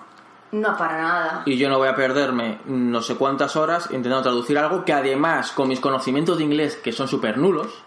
No, 0.51 0.75
para 0.77 1.01
nada. 1.01 1.41
Y 1.45 1.57
yo 1.57 1.69
no 1.69 1.77
voy 1.77 1.87
a 1.87 1.95
perderme 1.95 2.59
no 2.65 3.01
sé 3.01 3.15
cuántas 3.15 3.55
horas 3.55 3.85
intentando 3.91 4.21
traducir 4.23 4.57
algo 4.57 4.83
que 4.85 4.93
además, 4.93 5.51
con 5.51 5.67
mis 5.67 5.79
conocimientos 5.79 6.37
de 6.39 6.43
inglés, 6.43 6.75
que 6.75 6.91
son 6.91 7.07
súper 7.07 7.37
nulos, 7.37 7.83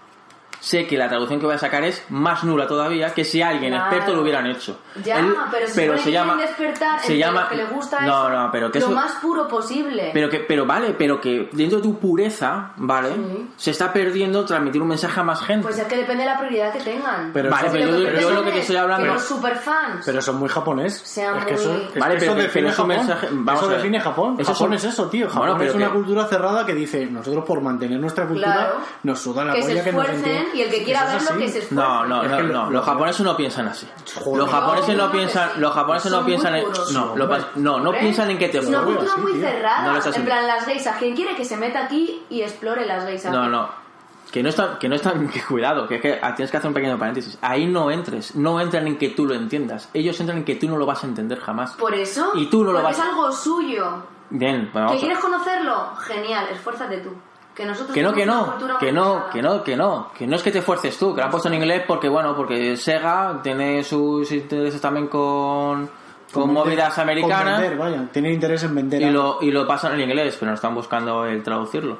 sé 0.62 0.86
que 0.86 0.96
la 0.96 1.08
traducción 1.08 1.40
que 1.40 1.46
voy 1.46 1.56
a 1.56 1.58
sacar 1.58 1.82
es 1.82 2.04
más 2.08 2.44
nula 2.44 2.68
todavía 2.68 3.12
que 3.12 3.24
si 3.24 3.42
alguien 3.42 3.72
Claro. 3.72 3.86
experto 3.90 4.14
lo 4.14 4.22
hubieran 4.22 4.46
hecho. 4.46 4.78
Ya, 5.04 5.18
Él- 5.18 5.34
pero 5.50 5.66
se, 5.66 5.72
supone 5.86 5.98
que 6.02 6.10
quieren 6.10 6.38
despertar 6.38 7.00
se 7.00 7.18
llama 7.18 7.40
los 7.40 7.48
que 7.50 7.56
le 7.56 7.64
gusta 7.66 8.00
no 8.00 8.28
eso 8.28 8.30
no 8.30 8.50
pero 8.52 8.70
que 8.70 8.78
lo 8.78 8.86
eso 8.86 8.94
más 8.94 9.12
puro 9.14 9.48
posible. 9.48 10.10
pero 10.14 10.28
que 10.30 10.38
pero 10.40 10.64
vale 10.64 10.94
pero 10.96 11.20
que 11.20 11.48
dentro 11.52 11.78
de 11.78 11.82
tu 11.82 11.98
pureza 11.98 12.72
vale 12.76 13.08
Sí. 13.14 13.50
se 13.56 13.70
está 13.72 13.92
perdiendo 13.92 14.44
transmitir 14.44 14.80
un 14.80 14.88
mensaje 14.88 15.18
a 15.18 15.24
más 15.24 15.40
gente 15.42 15.62
Pues 15.64 15.78
es 15.78 15.84
que 15.86 15.96
depende 15.96 16.22
de 16.22 16.30
la 16.30 16.38
prioridad 16.38 16.72
que 16.72 16.80
tengan. 16.80 17.30
Pero 17.32 17.50
Vale, 17.50 17.66
eso- 17.68 17.72
pero 17.76 17.84
yo- 17.86 17.96
que 17.96 18.00
yo 18.02 18.04
pretenden 18.06 18.34
lo 18.36 18.44
que 18.44 18.50
te 18.52 18.58
estoy 18.60 18.76
hablando- 18.76 19.06
Que 19.06 19.12
los 19.14 19.24
superfans. 19.24 20.02
Pero 20.06 20.22
son 20.22 20.36
muy 20.36 20.48
japonés. 20.48 20.94
Sean 21.04 21.38
es 21.38 21.44
que 21.44 21.52
muy- 21.54 21.82
es 21.82 21.90
que 21.90 21.98
Vale, 22.00 22.14
eso 22.16 22.20
pero- 22.26 22.34
define 22.36 22.52
pero 22.52 22.68
es 22.68 22.74
Japón. 22.76 22.88
mensaje- 22.88 23.28
vamos 23.32 23.62
eso 23.62 23.70
define 23.72 24.00
Japón. 24.00 24.36
Eso 24.38 24.52
Japón 24.52 24.66
son- 24.68 24.74
es 24.74 24.84
eso, 24.84 25.08
tío. 25.08 25.26
Bueno, 25.26 25.40
Japón 25.42 25.56
pero 25.58 25.70
es 25.70 25.76
una 25.76 25.86
que- 25.86 25.92
cultura 25.92 26.24
cerrada 26.26 26.64
que 26.66 26.74
dice, 26.74 27.06
nosotros 27.06 27.44
por 27.44 27.60
mantener 27.60 27.98
nuestra 27.98 28.26
cultura 28.28 28.52
Claro. 28.52 28.74
nos 29.02 29.18
suda 29.18 29.44
la 29.44 29.54
que 29.54 29.62
se 29.62 29.68
polla 29.72 29.84
que 29.84 29.92
nos 29.92 30.08
entienda. 30.08 30.51
Y 30.54 30.60
el 30.62 30.70
que 30.70 30.82
quiera 30.84 31.04
verlo 31.04 31.30
así. 31.30 31.38
que 31.38 31.48
se 31.48 31.58
esfuerce. 31.60 31.74
no, 31.74 32.06
no, 32.06 32.22
no, 32.22 32.36
que 32.36 32.42
no, 32.42 32.64
lo- 32.64 32.70
los 32.70 32.84
japoneses 32.84 33.20
no 33.24 33.36
piensan 33.36 33.68
así. 33.68 33.88
Joder. 34.16 34.38
los 34.38 34.50
japoneses 34.50 34.96
no 34.96 35.10
que 35.10 35.18
piensan, 35.18 35.50
sí. 35.54 35.60
los 35.60 35.72
japoneses 35.74 36.12
no 36.12 36.24
piensan 36.24 36.54
en, 36.56 36.64
no, 36.92 37.14
no, 37.56 37.80
no 37.80 37.92
piensan 37.92 38.30
en 38.30 38.38
que 38.38 38.48
te 38.48 38.58
Es 38.58 38.66
una 38.66 38.82
cultura 38.82 39.16
muy 39.16 39.32
cerrada. 39.40 40.00
En 40.14 40.24
plan, 40.24 40.46
las 40.46 40.64
geisas. 40.64 40.96
Quien 40.98 41.14
quiere 41.16 41.34
que 41.36 41.44
se 41.44 41.56
meta 41.56 41.84
aquí 41.84 42.22
y 42.30 42.42
explore 42.42 42.86
las 42.86 43.04
geisas. 43.04 43.32
No, 43.32 43.48
no. 43.48 43.82
Que 44.30 44.42
no 44.42 44.48
están, 44.48 44.78
que 44.78 44.88
no 44.88 44.94
están, 44.94 45.28
que 45.32 45.42
cuidado, 45.42 45.86
que 45.86 45.96
es 45.96 46.00
que 46.00 46.20
tienes 46.36 46.50
que 46.50 46.56
hacer 46.56 46.68
un 46.68 46.74
pequeño 46.74 46.98
paréntesis. 46.98 47.36
Ahí 47.42 47.66
no 47.66 47.90
entres, 47.90 48.34
no 48.34 48.60
entran 48.60 48.86
en 48.86 48.96
que 48.96 49.10
tú 49.10 49.26
lo 49.26 49.34
entiendas. 49.34 49.90
Ellos 49.92 50.18
entran 50.20 50.38
en 50.38 50.44
que 50.44 50.54
tú 50.54 50.68
no 50.68 50.76
lo 50.78 50.86
vas 50.86 51.02
a 51.04 51.06
entender 51.06 51.38
jamás. 51.40 51.72
Por 51.72 51.94
eso. 51.94 52.30
Y 52.34 52.46
tú 52.46 52.64
no 52.64 52.72
lo 52.72 52.80
porque 52.80 52.96
vas- 52.96 52.98
es 52.98 53.02
algo 53.04 53.32
suyo. 53.32 54.06
Bien, 54.30 54.70
bueno, 54.72 54.86
¿Que 54.88 54.94
vamos 54.94 54.96
a- 54.96 55.00
quieres 55.00 55.18
conocerlo? 55.18 55.96
Genial, 56.06 56.46
esfuérzate 56.50 56.98
tú. 56.98 57.10
Que 57.54 57.66
nosotros 57.66 57.92
Que 57.94 58.02
no, 58.02 58.12
que 58.14 58.24
no, 58.24 58.56
que 58.78 58.92
no, 58.92 59.28
que 59.30 59.42
no, 59.42 59.62
que 59.62 59.76
no, 59.76 60.10
que 60.16 60.26
no 60.26 60.36
es 60.36 60.42
que 60.42 60.50
te 60.50 60.62
fuerces 60.62 60.96
tú, 60.98 61.14
que 61.14 61.20
lo 61.20 61.26
han 61.26 61.30
puesto 61.30 61.48
en 61.48 61.54
inglés 61.54 61.82
porque, 61.86 62.08
bueno, 62.08 62.34
porque 62.34 62.76
Sega 62.76 63.40
tiene 63.42 63.84
sus 63.84 64.30
intereses 64.32 64.80
también 64.80 65.08
con, 65.08 65.90
con 66.32 66.44
vender- 66.48 66.52
movidas 66.64 66.94
con 66.94 67.02
americanas 67.02 67.60
vender, 67.60 67.78
vaya. 67.78 68.08
Tienen 68.12 68.32
interés 68.32 68.62
en 68.64 68.74
vender. 68.74 69.02
y 69.02 69.04
algo. 69.04 69.38
lo, 69.40 69.46
y 69.46 69.50
lo 69.50 69.66
pasan 69.66 69.92
en 69.94 70.00
inglés, 70.08 70.36
pero 70.40 70.50
no 70.50 70.54
están 70.54 70.74
buscando 70.74 71.26
el 71.26 71.42
traducirlo. 71.42 71.98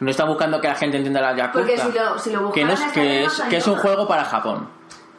No 0.00 0.10
están 0.10 0.26
buscando 0.28 0.60
que 0.60 0.66
la 0.68 0.74
gente 0.74 0.96
entienda 0.96 1.20
la 1.20 1.34
Yakuza. 1.36 1.52
Porque 1.64 1.78
si 1.78 1.92
lo, 1.92 2.18
si 2.18 2.30
lo 2.32 2.50
que, 2.52 2.64
no 2.64 2.72
es, 2.72 2.80
buscaran, 2.80 2.94
que, 2.94 3.24
es, 3.24 3.40
que 3.50 3.56
es 3.58 3.66
un 3.68 3.76
juego 3.76 4.06
para 4.08 4.24
Japón. 4.24 4.68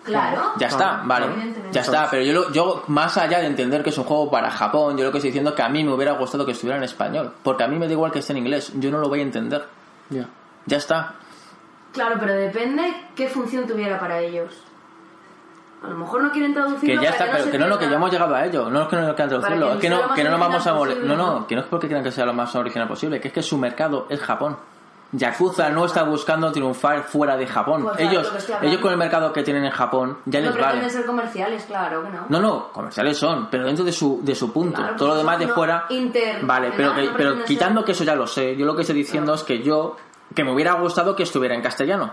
Claro. 0.04 0.52
Ya 0.58 0.68
está, 0.68 1.02
vale. 1.06 1.28
Ya 1.72 1.82
está, 1.82 2.10
pero 2.10 2.24
yo, 2.24 2.34
lo- 2.34 2.52
yo, 2.52 2.84
más 2.88 3.18
allá 3.18 3.40
de 3.40 3.48
entender 3.48 3.82
que 3.84 3.90
es 3.90 3.98
un 3.98 4.04
juego 4.04 4.30
para 4.30 4.52
Japón, 4.52 4.98
yo 4.98 5.06
lo 5.06 5.12
que 5.12 5.18
estoy 5.20 5.30
diciendo 5.30 5.52
es 5.52 5.56
que 5.56 5.62
a 5.62 5.70
mí 5.70 5.84
me 5.84 5.94
hubiera 5.94 6.12
gustado 6.14 6.46
que 6.46 6.52
estuviera 6.52 6.78
en 6.78 6.84
español. 6.84 7.34
Porque 7.42 7.64
a 7.64 7.68
mí 7.68 7.78
me 7.78 7.88
da 7.88 7.94
igual 7.94 8.12
que 8.12 8.20
esté 8.20 8.34
en 8.34 8.40
inglés, 8.40 8.72
yo 8.76 8.92
no 8.92 8.98
lo 9.00 9.08
voy 9.10 9.20
a 9.20 9.24
entender. 9.24 9.66
Ya. 10.10 10.28
Ya 10.66 10.78
está. 10.78 11.14
Claro, 11.94 12.16
pero 12.20 12.34
depende 12.34 12.94
qué 13.16 13.28
función 13.30 13.66
tuviera 13.68 14.00
para 14.00 14.20
ellos. 14.20 14.52
A 15.84 15.88
lo 15.88 15.98
mejor 15.98 16.24
no 16.24 16.32
quieren 16.32 16.54
traducirlo 16.54 17.00
Que 17.02 17.06
ya 17.06 17.12
está, 17.12 17.26
pero 17.32 17.52
que 17.52 17.58
no, 17.60 17.68
no, 17.68 17.78
que 17.78 17.90
ya 17.90 17.96
hemos 17.96 18.10
llegado 18.12 18.34
a 18.36 18.46
ello. 18.46 18.70
No 18.70 18.84
es 18.84 18.88
que 18.88 18.96
no 18.96 19.02
quieran 19.02 19.30
traducirlo, 19.30 19.42
Para 19.68 19.74
es 19.74 19.76
que 19.76 19.82
que 19.82 19.90
no, 19.90 20.08
lo 20.08 20.14
que 20.14 20.24
no 20.24 20.30
nos 20.32 20.40
vamos 20.40 20.68
a. 20.68 20.72
No, 20.72 21.16
no, 21.18 21.48
que 21.48 21.56
no 21.56 21.62
es 21.62 21.68
porque 21.68 21.88
quieran 21.88 22.04
que 22.04 22.12
sea 22.12 22.26
lo 22.26 22.34
más 22.34 22.56
original 22.56 22.88
posible, 22.88 23.20
que 23.20 23.28
es 23.28 23.34
que 23.34 23.44
su 23.44 23.58
mercado 23.58 24.08
es 24.10 24.20
Japón. 24.22 24.58
Yakuza 25.14 25.70
no 25.70 25.86
está 25.86 26.04
buscando 26.04 26.52
triunfar 26.52 27.04
fuera 27.04 27.38
de 27.38 27.46
Japón. 27.48 27.84
Pues, 27.84 28.00
ellos, 28.00 28.32
ellos 28.62 28.82
con 28.82 28.92
el 28.92 28.98
mercado 28.98 29.32
que 29.32 29.44
tienen 29.44 29.64
en 29.64 29.72
Japón 29.72 30.18
ya 30.26 30.42
No 30.42 30.50
les 30.52 30.60
vale. 30.60 30.90
ser 30.90 31.06
comerciales, 31.06 31.64
claro 31.66 32.04
que 32.04 32.10
no. 32.10 32.26
No, 32.30 32.40
no, 32.42 32.70
comerciales 32.72 33.18
son, 33.18 33.48
pero 33.52 33.66
dentro 33.66 33.86
de 33.86 33.92
su, 33.92 34.20
de 34.24 34.34
su 34.34 34.52
punto. 34.52 34.78
Claro, 34.82 34.96
Todo 34.96 35.10
lo 35.10 35.16
demás 35.18 35.38
de 35.40 35.48
fuera. 35.48 35.86
interno, 35.90 36.48
Vale, 36.48 36.72
pero, 36.76 36.96
que- 36.96 37.06
no 37.06 37.14
pero 37.16 37.44
quitando 37.46 37.82
ser- 37.82 37.86
que 37.86 37.92
eso 37.94 38.04
ya 38.04 38.16
lo 38.16 38.26
sé, 38.28 38.56
yo 38.56 38.66
lo 38.66 38.76
que 38.76 38.82
estoy 38.82 38.96
diciendo 38.98 39.34
es 39.36 39.44
que 39.44 39.62
yo. 39.62 39.96
que 40.34 40.44
me 40.44 40.52
hubiera 40.52 40.74
gustado 40.74 41.16
que 41.16 41.24
estuviera 41.24 41.54
en 41.54 41.62
castellano. 41.62 42.12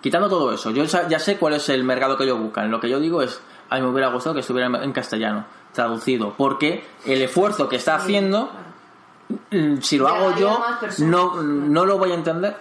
Quitando 0.00 0.28
todo 0.28 0.52
eso, 0.52 0.70
yo 0.70 0.84
ya 0.84 1.18
sé 1.18 1.38
cuál 1.38 1.54
es 1.54 1.68
el 1.68 1.82
mercado 1.84 2.16
que 2.16 2.24
ellos 2.24 2.38
buscan. 2.38 2.70
Lo 2.70 2.78
que 2.80 2.88
yo 2.88 3.00
digo 3.00 3.20
es, 3.22 3.40
a 3.68 3.76
mí 3.76 3.82
me 3.82 3.88
hubiera 3.88 4.08
gustado 4.10 4.34
que 4.34 4.40
estuviera 4.40 4.68
en- 4.82 4.92
castellano, 4.92 5.44
traducido, 5.72 6.34
porque 6.36 6.84
el 7.06 7.22
esfuerzo 7.22 7.68
que 7.68 7.76
está 7.76 7.94
haciendo, 7.96 8.50
si 9.80 9.98
lo 9.98 10.08
hago 10.08 10.34
yo, 10.36 10.60
no, 11.00 11.42
no 11.42 11.84
lo 11.84 11.98
voy 11.98 12.10
a 12.12 12.14
entender. 12.14 12.56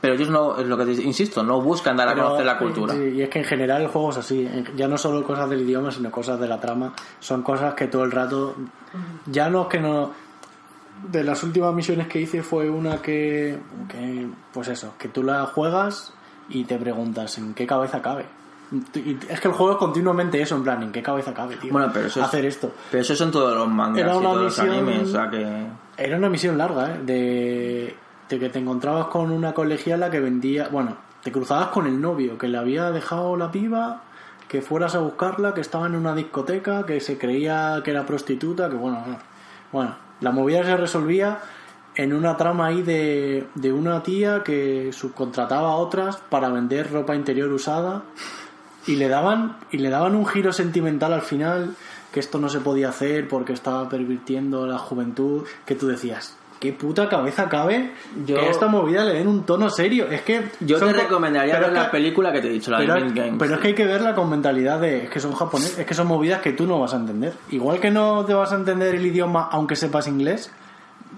Pero 0.00 0.14
ellos 0.14 0.30
no, 0.30 0.58
es 0.58 0.66
lo 0.66 0.76
que 0.76 0.84
te 0.84 0.92
insisto, 1.02 1.44
no 1.44 1.60
buscan 1.60 1.96
dar 1.96 2.08
a 2.08 2.12
Pero, 2.14 2.24
conocer 2.26 2.44
la 2.46 2.58
cultura. 2.58 2.92
sí, 2.92 3.00
y 3.14 3.22
es 3.22 3.28
que 3.28 3.38
en 3.38 3.44
general 3.44 3.82
el 3.82 3.88
juego 3.88 4.10
es 4.10 4.16
así. 4.16 4.44
en- 4.44 4.76
Ya 4.76 4.88
no 4.88 4.98
solo 4.98 5.22
cosas 5.22 5.48
del 5.48 5.60
idioma, 5.60 5.92
sino 5.92 6.10
cosas 6.10 6.40
de 6.40 6.48
la 6.48 6.58
trama. 6.60 6.92
Son 7.20 7.42
cosas 7.42 7.74
que 7.74 7.86
todo 7.86 8.02
el 8.02 8.10
rato. 8.10 8.56
Ya 9.26 9.48
no 9.48 9.62
es 9.62 9.68
que 9.68 9.78
no. 9.78 10.10
De 11.08 11.22
las 11.22 11.42
últimas 11.44 11.72
misiones 11.72 12.08
que 12.08 12.20
hice 12.20 12.42
fue 12.42 12.68
una 12.68 13.00
que. 13.00 13.58
que 13.88 14.26
pues 14.52 14.66
eso, 14.68 14.94
que 14.98 15.08
tú 15.08 15.22
la 15.22 15.46
juegas 15.46 16.12
y 16.48 16.64
te 16.64 16.76
preguntas 16.78 17.38
en 17.38 17.54
qué 17.54 17.64
cabeza 17.66 18.02
cabe. 18.02 18.26
Es 19.28 19.40
que 19.40 19.48
el 19.48 19.54
juego 19.54 19.72
es 19.72 19.78
continuamente 19.78 20.40
eso, 20.40 20.56
en 20.56 20.62
plan, 20.62 20.82
¿en 20.82 20.92
qué 20.92 21.02
cabeza 21.02 21.34
cabe, 21.34 21.56
tío? 21.56 21.72
Bueno, 21.72 21.90
pero 21.92 22.06
eso 22.06 22.20
es- 22.20 22.26
Hacer 22.26 22.44
esto. 22.46 22.72
Pero 22.90 23.02
eso 23.02 23.14
son 23.14 23.30
todos 23.30 23.56
los 23.56 23.68
mangas 23.68 23.98
Era 24.00 24.16
y 24.16 24.20
todos 24.20 24.44
misión- 24.44 24.66
los 24.66 24.76
animes, 24.78 25.08
o 25.08 25.12
sea 25.12 25.30
que... 25.30 25.66
Era 25.98 26.16
una 26.16 26.28
misión 26.30 26.56
larga, 26.56 26.94
¿eh? 26.94 27.00
De, 27.04 27.96
de 28.28 28.38
que 28.38 28.48
te 28.48 28.58
encontrabas 28.58 29.06
con 29.08 29.30
una 29.30 29.52
colegiala 29.52 30.10
que 30.10 30.20
vendía. 30.20 30.68
Bueno, 30.70 30.96
te 31.22 31.30
cruzabas 31.30 31.68
con 31.68 31.86
el 31.86 32.00
novio 32.00 32.38
que 32.38 32.48
le 32.48 32.56
había 32.58 32.90
dejado 32.90 33.36
la 33.36 33.50
piba, 33.52 34.02
que 34.48 34.62
fueras 34.62 34.94
a 34.94 35.00
buscarla, 35.00 35.52
que 35.54 35.60
estaba 35.60 35.86
en 35.86 35.94
una 35.94 36.14
discoteca, 36.14 36.84
que 36.86 37.00
se 37.00 37.18
creía 37.18 37.80
que 37.84 37.90
era 37.90 38.06
prostituta, 38.06 38.68
que 38.70 38.76
bueno, 38.76 39.00
bueno. 39.04 39.18
Bueno, 39.70 39.94
la 40.20 40.30
movida 40.32 40.62
se 40.64 40.76
resolvía 40.76 41.38
en 41.94 42.12
una 42.14 42.36
trama 42.38 42.66
ahí 42.66 42.82
de, 42.82 43.46
de 43.54 43.72
una 43.72 44.02
tía 44.02 44.42
que 44.42 44.90
subcontrataba 44.92 45.72
a 45.72 45.76
otras 45.76 46.16
para 46.16 46.48
vender 46.48 46.90
ropa 46.90 47.14
interior 47.14 47.50
usada 47.52 48.02
y 48.86 48.96
le 48.96 49.08
daban 49.08 49.56
y 49.70 49.78
le 49.78 49.90
daban 49.90 50.14
un 50.16 50.26
giro 50.26 50.52
sentimental 50.52 51.12
al 51.12 51.22
final 51.22 51.74
que 52.12 52.20
esto 52.20 52.38
no 52.38 52.48
se 52.48 52.60
podía 52.60 52.88
hacer 52.90 53.28
porque 53.28 53.52
estaba 53.52 53.88
pervirtiendo 53.88 54.66
la 54.66 54.78
juventud 54.78 55.44
que 55.64 55.74
tú 55.74 55.86
decías 55.86 56.36
qué 56.60 56.72
puta 56.72 57.08
cabeza 57.08 57.48
cabe 57.48 57.92
Yo- 58.24 58.36
que 58.36 58.42
a 58.46 58.50
esta 58.50 58.68
movida 58.68 59.02
le 59.04 59.14
den 59.14 59.26
un 59.26 59.42
tono 59.44 59.68
serio 59.68 60.06
es 60.08 60.22
que 60.22 60.48
Yo 60.60 60.78
te 60.78 60.84
co- 60.86 60.92
recomendaría 60.92 61.58
ver 61.58 61.72
la 61.72 61.86
que- 61.86 61.90
película 61.90 62.30
que 62.32 62.40
te 62.40 62.48
he 62.48 62.52
dicho, 62.52 62.70
la 62.70 62.78
pero, 62.78 62.94
de 62.94 63.00
Mind 63.00 63.16
Games. 63.16 63.36
pero 63.38 63.54
es 63.56 63.60
que 63.60 63.68
hay 63.68 63.74
que 63.74 63.84
verla 63.86 64.14
con 64.14 64.30
mentalidad 64.30 64.78
de 64.80 65.04
es 65.04 65.10
que 65.10 65.18
son 65.18 65.32
japoneses 65.32 65.78
es 65.78 65.86
que 65.86 65.94
son 65.94 66.06
movidas 66.06 66.40
que 66.40 66.52
tú 66.52 66.66
no 66.66 66.78
vas 66.78 66.94
a 66.94 66.98
entender 66.98 67.32
igual 67.50 67.80
que 67.80 67.90
no 67.90 68.24
te 68.24 68.34
vas 68.34 68.52
a 68.52 68.56
entender 68.56 68.94
el 68.94 69.04
idioma 69.04 69.48
aunque 69.50 69.74
sepas 69.74 70.06
inglés 70.06 70.52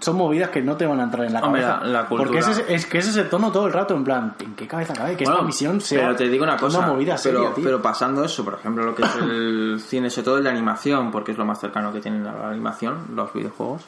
son 0.00 0.16
movidas 0.16 0.50
que 0.50 0.60
no 0.62 0.76
te 0.76 0.86
van 0.86 1.00
a 1.00 1.04
entrar 1.04 1.24
en 1.26 1.32
la 1.32 1.40
Hombre, 1.40 1.62
cabeza 1.62 1.84
la- 1.86 2.08
porque 2.08 2.38
es, 2.38 2.48
ese- 2.48 2.74
es 2.74 2.86
que 2.86 2.98
es 2.98 3.08
ese 3.08 3.24
tono 3.24 3.50
todo 3.52 3.66
el 3.66 3.72
rato 3.72 3.94
en 3.94 4.04
plan 4.04 4.34
¿en 4.40 4.54
qué 4.54 4.66
cabeza 4.66 4.92
cabe? 4.94 5.16
que 5.16 5.24
Bueno, 5.24 5.34
esta 5.36 5.46
misión 5.46 5.80
sea 5.80 6.00
pero 6.02 6.16
te 6.16 6.28
digo 6.28 6.44
una 6.44 6.56
cosa, 6.56 6.80
movida 6.86 7.16
pero, 7.22 7.38
seria 7.40 7.54
tío. 7.54 7.64
pero 7.64 7.82
pasando 7.82 8.24
eso, 8.24 8.44
por 8.44 8.54
ejemplo, 8.54 8.84
lo 8.84 8.94
que 8.94 9.02
es 9.02 9.16
el 9.16 9.76
cine, 9.86 10.10
sobre 10.10 10.24
todo 10.24 10.38
el 10.38 10.44
de 10.44 10.50
animación, 10.50 11.10
porque 11.10 11.32
es 11.32 11.38
lo 11.38 11.44
más 11.44 11.60
cercano 11.60 11.92
que 11.92 12.00
tienen 12.00 12.26
a 12.26 12.32
la 12.32 12.48
animación, 12.50 13.06
los 13.14 13.32
videojuegos. 13.32 13.84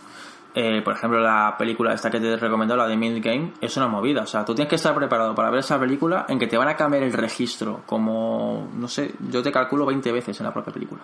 Eh, 0.58 0.80
por 0.82 0.94
ejemplo, 0.94 1.20
la 1.20 1.54
película 1.58 1.92
esta 1.92 2.08
que 2.10 2.18
te 2.18 2.32
he 2.32 2.36
recomendado, 2.38 2.78
la 2.80 2.86
de 2.88 2.96
Mid 2.96 3.22
Game, 3.22 3.52
es 3.60 3.76
una 3.76 3.88
movida. 3.88 4.22
O 4.22 4.26
sea, 4.26 4.42
tú 4.42 4.54
tienes 4.54 4.70
que 4.70 4.76
estar 4.76 4.94
preparado 4.94 5.34
para 5.34 5.50
ver 5.50 5.60
esa 5.60 5.78
película 5.78 6.24
en 6.30 6.38
que 6.38 6.46
te 6.46 6.56
van 6.56 6.68
a 6.68 6.74
cambiar 6.74 7.02
el 7.02 7.12
registro, 7.12 7.82
como, 7.84 8.66
no 8.74 8.88
sé, 8.88 9.12
yo 9.28 9.42
te 9.42 9.52
calculo 9.52 9.84
20 9.84 10.10
veces 10.12 10.40
en 10.40 10.46
la 10.46 10.54
propia 10.54 10.72
película. 10.72 11.02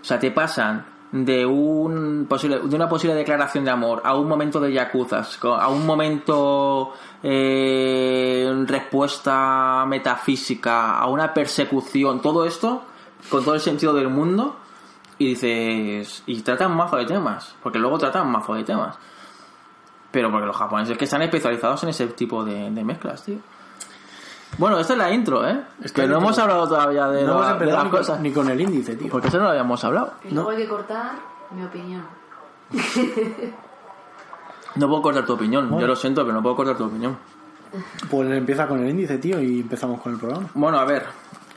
O 0.00 0.04
sea, 0.04 0.18
te 0.18 0.30
pasan 0.30 0.82
de 1.12 1.44
un 1.44 2.26
posible, 2.28 2.60
de 2.60 2.76
una 2.76 2.88
posible 2.88 3.14
declaración 3.14 3.64
de 3.64 3.70
amor 3.70 4.02
a 4.04 4.14
un 4.16 4.28
momento 4.28 4.60
de 4.60 4.72
yakuzas, 4.72 5.38
a 5.42 5.68
un 5.68 5.84
momento 5.84 6.92
eh, 7.22 8.52
respuesta 8.66 9.84
metafísica, 9.88 10.98
a 10.98 11.06
una 11.08 11.34
persecución, 11.34 12.20
todo 12.20 12.44
esto 12.44 12.82
con 13.28 13.44
todo 13.44 13.54
el 13.54 13.60
sentido 13.60 13.92
del 13.92 14.08
mundo 14.08 14.56
y 15.18 15.28
dices 15.28 16.22
y 16.26 16.40
tratan 16.42 16.76
mazo 16.76 16.96
de 16.96 17.06
temas, 17.06 17.56
porque 17.62 17.78
luego 17.78 17.98
tratan 17.98 18.30
mazo 18.30 18.54
de 18.54 18.64
temas. 18.64 18.96
Pero 20.10 20.30
porque 20.30 20.46
los 20.46 20.56
japoneses 20.56 20.96
que 20.96 21.04
están 21.04 21.22
especializados 21.22 21.82
en 21.84 21.90
ese 21.90 22.06
tipo 22.08 22.44
de, 22.44 22.70
de 22.70 22.84
mezclas, 22.84 23.24
tío. 23.24 23.38
Bueno, 24.58 24.78
esta 24.78 24.92
es 24.94 24.98
la 24.98 25.10
intro, 25.12 25.46
¿eh? 25.48 25.60
Esta 25.82 25.94
que 25.96 26.02
es 26.04 26.08
no 26.10 26.18
hemos 26.18 26.38
hablado 26.38 26.68
todavía 26.68 27.06
de, 27.08 27.22
no 27.24 27.28
la- 27.28 27.32
hemos 27.34 27.46
de 27.46 27.52
empezado 27.52 27.76
las 27.76 27.84
ni 27.84 27.90
con, 27.90 27.98
cosas. 28.00 28.20
ni 28.20 28.32
con 28.32 28.50
el 28.50 28.60
índice 28.60 28.96
tío 28.96 29.08
Porque 29.10 29.28
eso 29.28 29.38
no 29.38 29.44
lo 29.44 29.50
habíamos 29.50 29.82
hablado. 29.84 30.12
Y 30.24 30.34
luego 30.34 30.50
hay 30.50 30.56
que 30.58 30.68
cortar 30.68 31.12
mi 31.52 31.64
opinión. 31.64 32.02
No 34.76 34.88
puedo 34.88 35.02
cortar 35.02 35.26
tu 35.26 35.32
opinión. 35.32 35.68
Yo 35.80 35.86
lo 35.86 35.96
siento, 35.96 36.22
pero 36.22 36.32
no 36.34 36.42
puedo 36.42 36.54
cortar 36.56 36.76
tu 36.76 36.84
opinión. 36.84 37.18
Pues 38.08 38.30
empieza 38.30 38.68
con 38.68 38.80
el 38.80 38.88
índice, 38.90 39.18
tío, 39.18 39.40
y 39.40 39.60
empezamos 39.60 40.00
con 40.00 40.12
el 40.12 40.18
programa. 40.18 40.46
Bueno, 40.54 40.78
a 40.78 40.84
ver. 40.84 41.06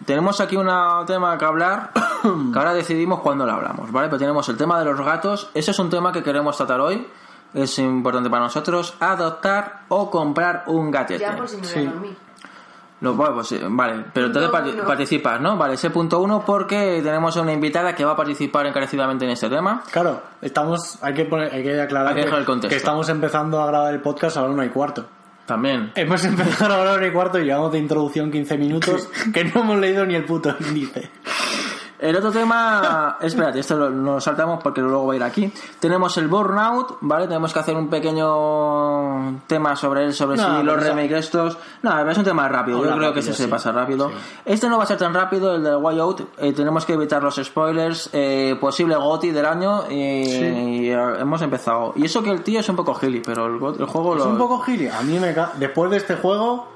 Tenemos 0.06 0.42
aquí 0.42 0.56
un 0.58 0.68
tema 1.06 1.38
que 1.38 1.46
hablar. 1.46 1.92
que 2.24 2.58
ahora 2.60 2.74
decidimos 2.74 3.20
cuándo 3.20 3.46
lo 3.46 3.52
hablamos, 3.54 3.92
¿vale? 3.92 4.08
Pero 4.08 4.18
tenemos 4.18 4.50
el 4.50 4.58
tema 4.58 4.80
de 4.80 4.86
los 4.86 5.00
gatos. 5.00 5.50
Ese 5.54 5.72
es 5.72 5.80
un 5.80 5.90
tema 5.92 6.12
que 6.12 6.24
queremos 6.24 6.58
tratar 6.58 6.80
hoy. 6.82 7.08
Es 7.54 7.78
importante 7.78 8.32
para 8.32 8.44
nosotros. 8.44 8.96
Adoptar 9.00 9.82
o 9.90 10.10
comprar 10.10 10.64
un 10.68 10.90
gatete. 10.90 11.20
Ya 11.20 11.36
por 11.36 11.48
si 11.48 11.58
me 11.58 11.62
voy 11.62 11.70
Sí. 11.72 11.80
a 11.86 11.92
dormir. 11.92 12.18
Lo, 13.04 13.14
bueno, 13.14 13.36
pues, 13.36 13.52
eh, 13.52 13.60
vale, 13.70 14.06
pero 14.14 14.28
entonces 14.28 14.50
parti- 14.50 14.72
uno. 14.74 14.86
participas, 14.86 15.40
¿no? 15.42 15.58
Vale, 15.58 15.74
ese 15.76 15.90
punto 15.92 16.20
uno 16.22 16.44
porque 16.46 17.02
tenemos 17.04 17.36
a 17.38 17.42
una 17.42 17.52
invitada 17.54 17.94
que 17.94 18.04
va 18.06 18.14
a 18.14 18.16
participar 18.16 18.66
encarecidamente 18.66 19.26
en 19.26 19.32
este 19.32 19.50
tema. 19.50 19.84
Claro, 19.92 20.22
estamos, 20.42 20.98
hay 21.04 21.14
que 21.14 21.26
poner, 21.26 21.54
hay 21.54 21.62
que 21.64 21.82
aclarar 21.82 22.08
Hay 22.08 22.14
que 22.16 22.20
que, 22.22 22.26
dejar 22.28 22.40
el 22.40 22.46
contexto. 22.46 22.70
que 22.70 22.78
estamos 22.78 23.10
empezando 23.10 23.62
a 23.62 23.68
grabar 23.68 23.94
el 23.94 24.00
podcast 24.02 24.38
a 24.38 24.42
la 24.44 24.48
una 24.48 24.66
y 24.66 24.70
cuarto. 24.70 25.06
También. 25.46 25.92
Hemos 25.96 26.24
empezado 26.26 26.64
a 26.64 26.68
grabar 26.78 26.88
a 26.88 26.92
la 26.94 26.98
una 27.00 27.08
y 27.08 27.12
cuarto 27.12 27.38
y 27.40 27.44
llevamos 27.44 27.74
de 27.74 27.80
introducción 27.80 28.32
15 28.32 28.58
minutos 28.58 29.10
que 29.34 29.44
no 29.44 29.60
hemos 29.62 29.78
leído 29.80 30.06
ni 30.06 30.16
el 30.16 30.24
puto 30.24 30.56
índice. 30.62 31.12
El 32.04 32.16
otro 32.18 32.32
tema, 32.32 33.18
espérate, 33.22 33.60
esto 33.60 33.78
lo, 33.78 33.90
lo 33.90 34.20
saltamos 34.20 34.62
porque 34.62 34.82
luego 34.82 35.08
va 35.08 35.14
a 35.14 35.16
ir 35.16 35.24
aquí. 35.24 35.52
Tenemos 35.80 36.18
el 36.18 36.28
burnout, 36.28 36.98
¿vale? 37.00 37.28
Tenemos 37.28 37.54
que 37.54 37.60
hacer 37.60 37.76
un 37.78 37.88
pequeño 37.88 39.42
tema 39.48 39.76
sobre 39.76 40.04
él, 40.04 40.14
sobre 40.14 40.38
No, 40.38 40.60
si 40.60 40.64
los 40.66 40.84
remakes 40.84 41.14
estos. 41.26 41.58
No, 41.82 42.10
es 42.10 42.18
un 42.18 42.24
tema 42.24 42.48
rápido, 42.50 42.80
yo 42.80 42.84
Habla 42.84 42.96
creo 42.98 43.14
que 43.14 43.20
rápido, 43.20 43.32
ese 43.32 43.34
se 43.34 43.46
sí. 43.46 43.50
pasa 43.50 43.72
rápido. 43.72 44.12
Este 44.46 44.68
no 44.68 44.78
va 44.78 44.84
a 44.84 44.88
ser 44.88 44.98
tan 44.98 45.14
rápido, 45.14 45.56
el 45.56 45.64
de 45.64 45.76
Way 45.76 46.00
Out. 46.00 46.22
eh, 46.40 46.54
tenemos 46.54 46.86
que 46.86 46.94
evitar 46.94 47.24
los 47.24 47.36
spoilers. 47.36 48.10
eh, 48.14 48.58
posible 48.60 48.96
GOTI 48.96 49.32
del 49.32 49.46
año 49.46 49.84
y, 49.90 49.96
y, 49.96 50.90
eh, 50.90 50.98
hemos 51.20 51.42
empezado. 51.42 51.94
Y 51.96 52.06
eso 52.06 52.22
que 52.22 52.32
el 52.32 52.44
tío 52.44 52.60
es 52.60 52.68
un 52.70 52.76
poco 52.76 52.94
gili, 52.96 53.22
pero 53.26 53.46
el, 53.48 53.54
el 53.80 53.86
juego 53.86 54.16
Es 54.16 54.24
lo. 54.26 54.30
un 54.30 54.38
poco 54.38 54.60
gili. 54.60 54.88
A 54.88 55.02
mí 55.04 55.20
me 55.20 55.34
ca... 55.34 55.52
Después 55.56 55.90
de 55.92 55.98
este 55.98 56.16
juego, 56.16 56.68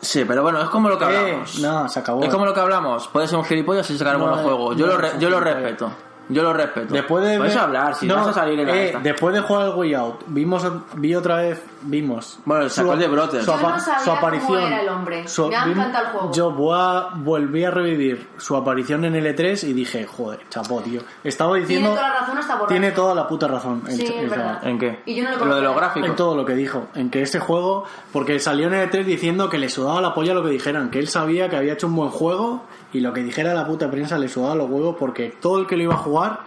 Sí, 0.00 0.24
pero 0.24 0.42
bueno, 0.42 0.62
es 0.62 0.68
como 0.68 0.88
lo 0.88 0.98
que 0.98 1.04
eh, 1.04 1.08
hablamos. 1.18 1.58
no, 1.58 1.88
se 1.88 1.98
acabó. 1.98 2.22
Es 2.22 2.30
como 2.30 2.44
lo 2.46 2.54
que 2.54 2.60
hablamos. 2.60 3.08
Puede 3.08 3.26
ser 3.26 3.38
un 3.38 3.44
gilipollas 3.44 3.90
y 3.90 3.98
sacar 3.98 4.16
un 4.16 4.22
No, 4.22 4.28
buen 4.28 4.40
eh, 4.40 4.42
juego. 4.44 4.72
Yo 4.74 4.86
no, 4.86 4.92
lo, 4.92 4.98
re- 4.98 5.12
yo 5.18 5.28
lo 5.28 5.40
respeto. 5.40 5.90
Yo 6.28 6.42
lo 6.42 6.52
respeto. 6.52 6.92
Después 6.94 7.24
de 7.24 7.38
Puedes 7.38 7.54
ver- 7.54 7.62
hablar, 7.62 7.94
si 7.94 8.06
No, 8.06 8.16
vas 8.16 8.28
a 8.28 8.32
salir 8.34 8.60
en 8.60 8.66
la 8.66 8.74
eh, 8.76 8.86
esta. 8.86 8.98
Después 9.00 9.34
de 9.34 9.40
jugar 9.40 9.62
al 9.66 9.74
Way 9.76 9.94
Out, 9.94 10.24
vimos, 10.26 10.66
vi 10.96 11.14
otra 11.14 11.36
vez, 11.36 11.62
vimos. 11.82 12.38
Bueno, 12.44 12.68
sacó 12.68 12.92
el 12.92 12.98
de 12.98 13.08
Brothers. 13.08 13.44
Su, 13.44 13.50
Yo 13.52 13.56
no 13.60 13.68
apa- 13.68 13.78
sabía 13.80 13.98
su 14.00 14.04
cómo 14.06 14.16
aparición. 14.18 14.62
era 14.62 14.80
el 14.82 14.88
hombre. 14.88 15.26
su- 15.28 15.48
Me 15.48 15.56
encantado 15.56 16.04
el 16.06 16.10
juego. 16.12 16.32
Yo 16.32 16.50
voy 16.52 16.76
a- 16.78 17.08
volví 17.14 17.64
a 17.64 17.70
revivir 17.70 18.28
su 18.36 18.56
aparición 18.56 19.04
en 19.06 19.14
L3 19.16 19.64
y 19.64 19.72
dije, 19.72 20.06
joder, 20.06 20.40
chapó, 20.50 20.80
tío. 20.80 21.00
Estaba 21.24 21.56
diciendo. 21.56 21.88
Tiene 21.90 21.96
toda 22.00 22.08
la 22.12 22.20
razón 22.20 22.38
hasta 22.38 22.54
borracho. 22.54 22.68
Tiene 22.68 22.90
toda 22.92 23.14
la 23.14 23.28
puta 23.28 23.48
razón. 23.48 23.82
el 23.88 23.96
Sí, 23.96 24.06
el 24.06 24.28
verdad. 24.28 24.60
¿En 24.66 24.78
qué? 24.78 25.02
Y 25.06 25.14
yo 25.14 25.24
no 25.24 25.36
lo 25.36 25.44
lo 25.46 25.54
de 25.56 25.62
los 25.62 25.76
gráficos. 25.76 26.08
En 26.10 26.16
todo 26.16 26.36
lo 26.36 26.44
que 26.44 26.54
dijo. 26.54 26.88
En 26.94 27.10
que 27.10 27.22
ese 27.22 27.38
juego. 27.40 27.84
Porque 28.12 28.38
salió 28.38 28.66
en 28.68 28.74
L3 28.74 29.04
diciendo 29.06 29.48
que 29.48 29.58
le 29.58 29.68
sudaba 29.70 30.00
la 30.00 30.12
polla 30.14 30.34
lo 30.34 30.42
que 30.42 30.50
dijeran. 30.50 30.90
Que 30.90 30.98
él 30.98 31.08
sabía 31.08 31.48
que 31.48 31.56
había 31.56 31.72
hecho 31.72 31.86
un 31.86 31.96
buen 31.96 32.10
juego. 32.10 32.64
Y 32.92 33.00
lo 33.00 33.12
que 33.12 33.22
dijera 33.22 33.52
la 33.54 33.66
puta 33.66 33.90
prensa 33.90 34.18
le 34.18 34.28
sudaba 34.28 34.54
los 34.54 34.68
huevos. 34.70 34.96
Porque 34.98 35.36
todo 35.40 35.58
el 35.60 35.66
que 35.66 35.76
lo 35.76 35.82
iba 35.84 35.94
a 35.94 35.98
jugar 35.98 36.40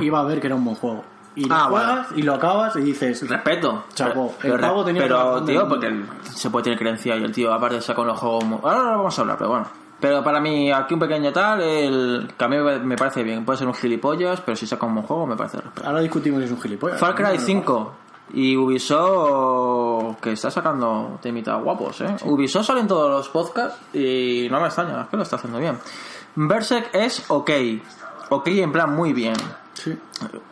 iba 0.00 0.20
a 0.20 0.24
ver 0.24 0.40
que 0.40 0.46
era 0.46 0.56
un 0.56 0.64
buen 0.64 0.76
juego. 0.76 1.04
Y 1.34 1.44
lo 1.46 1.54
Ah, 1.54 1.68
vale. 1.68 1.84
juegas 1.86 2.06
y 2.16 2.22
lo 2.22 2.34
acabas 2.34 2.76
y 2.76 2.80
dices. 2.80 3.28
Respeto. 3.28 3.84
Chapó. 3.94 4.34
Pero, 4.40 4.54
El 4.54 4.60
pavo 4.60 4.84
tenía 4.84 5.02
pero, 5.02 5.42
tío, 5.44 5.68
porque 5.68 5.86
el- 5.88 6.06
se 6.22 6.48
puede 6.48 6.64
tener 6.64 6.78
creencia 6.78 7.14
y 7.16 7.22
el 7.24 7.32
tío, 7.32 7.52
aparte, 7.52 7.80
saca 7.82 8.00
unos 8.00 8.18
juegos. 8.18 8.44
muy- 8.44 8.58
Ahora 8.62 8.82
lo 8.84 8.90
vamos 8.98 9.18
a 9.18 9.22
hablar, 9.22 9.36
pero 9.36 9.50
bueno. 9.50 9.66
Pero 10.00 10.22
para 10.22 10.40
mí, 10.40 10.70
aquí 10.70 10.92
un 10.94 11.00
pequeño 11.00 11.32
tal, 11.32 11.60
el 11.62 12.28
que 12.38 12.44
a 12.44 12.48
mí 12.48 12.56
me 12.84 12.96
parece 12.96 13.22
bien. 13.22 13.44
Puede 13.46 13.58
ser 13.58 13.66
un 13.66 13.72
gilipollas, 13.74 14.40
pero 14.42 14.54
si 14.56 14.66
saca 14.66 14.84
un 14.86 14.94
buen 14.94 15.06
juego, 15.06 15.26
me 15.26 15.36
parece 15.36 15.58
respeto. 15.58 15.86
Ahora 15.86 16.00
discutimos 16.00 16.40
si 16.40 16.46
es 16.46 16.52
un 16.52 16.60
gilipollas. 16.60 16.98
Far 17.00 17.14
Cry 17.14 17.38
5. 17.38 17.94
Y 18.34 18.56
Ubisoft, 18.56 20.20
que 20.20 20.32
está 20.32 20.50
sacando 20.50 21.18
temitas 21.22 21.62
guapos, 21.62 22.00
¿eh? 22.00 22.16
Ubisoft 22.24 22.66
sale 22.66 22.80
en 22.80 22.88
todos 22.88 23.10
los 23.10 23.28
podcasts 23.28 23.78
y 23.94 24.48
no 24.50 24.60
me 24.60 24.66
extraña, 24.66 25.02
es 25.02 25.08
que 25.08 25.16
lo 25.16 25.22
está 25.22 25.36
haciendo 25.36 25.58
bien. 25.58 25.78
Berserk 26.34 26.90
es 26.94 27.24
ok. 27.28 27.50
Ok 28.30 28.48
en 28.48 28.72
plan 28.72 28.94
muy 28.94 29.12
bien. 29.12 29.34
Sí. 29.74 29.96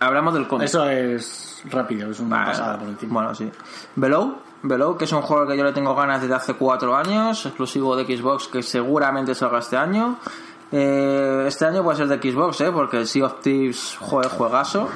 Hablamos 0.00 0.34
del 0.34 0.46
cómic. 0.46 0.66
Eso 0.66 0.88
es 0.88 1.62
rápido, 1.70 2.10
es 2.10 2.20
una 2.20 2.36
Vale. 2.36 2.50
pasada 2.50 2.78
por 2.78 2.88
encima. 2.88 3.12
Bueno, 3.14 3.34
sí. 3.34 3.50
Below, 3.96 4.36
Below, 4.62 4.96
que 4.96 5.04
es 5.04 5.12
un 5.12 5.22
juego 5.22 5.46
que 5.46 5.56
yo 5.56 5.64
le 5.64 5.72
tengo 5.72 5.94
ganas 5.94 6.22
desde 6.22 6.34
hace 6.34 6.54
cuatro 6.54 6.94
años, 6.94 7.44
exclusivo 7.44 7.96
de 7.96 8.04
Xbox, 8.04 8.48
que 8.48 8.62
seguramente 8.62 9.34
salga 9.34 9.58
este 9.58 9.76
año. 9.76 10.18
Eh, 10.72 11.44
este 11.46 11.66
año 11.66 11.82
puede 11.82 11.98
ser 11.98 12.08
de 12.08 12.32
Xbox, 12.32 12.60
¿eh? 12.60 12.70
porque 12.72 12.98
el 12.98 13.06
Sea 13.06 13.26
of 13.26 13.40
Thieves, 13.40 13.96
joder, 14.00 14.30
juegazo. 14.30 14.88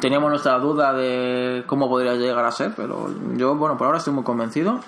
Teníamos 0.00 0.30
nuestra 0.30 0.58
duda 0.58 0.92
de 0.92 1.64
cómo 1.66 1.88
podría 1.88 2.14
llegar 2.14 2.44
a 2.44 2.50
ser, 2.50 2.72
pero 2.76 3.08
yo, 3.36 3.54
bueno, 3.54 3.76
por 3.76 3.86
ahora 3.86 3.98
estoy 3.98 4.12
muy 4.12 4.24
convencido. 4.24 4.80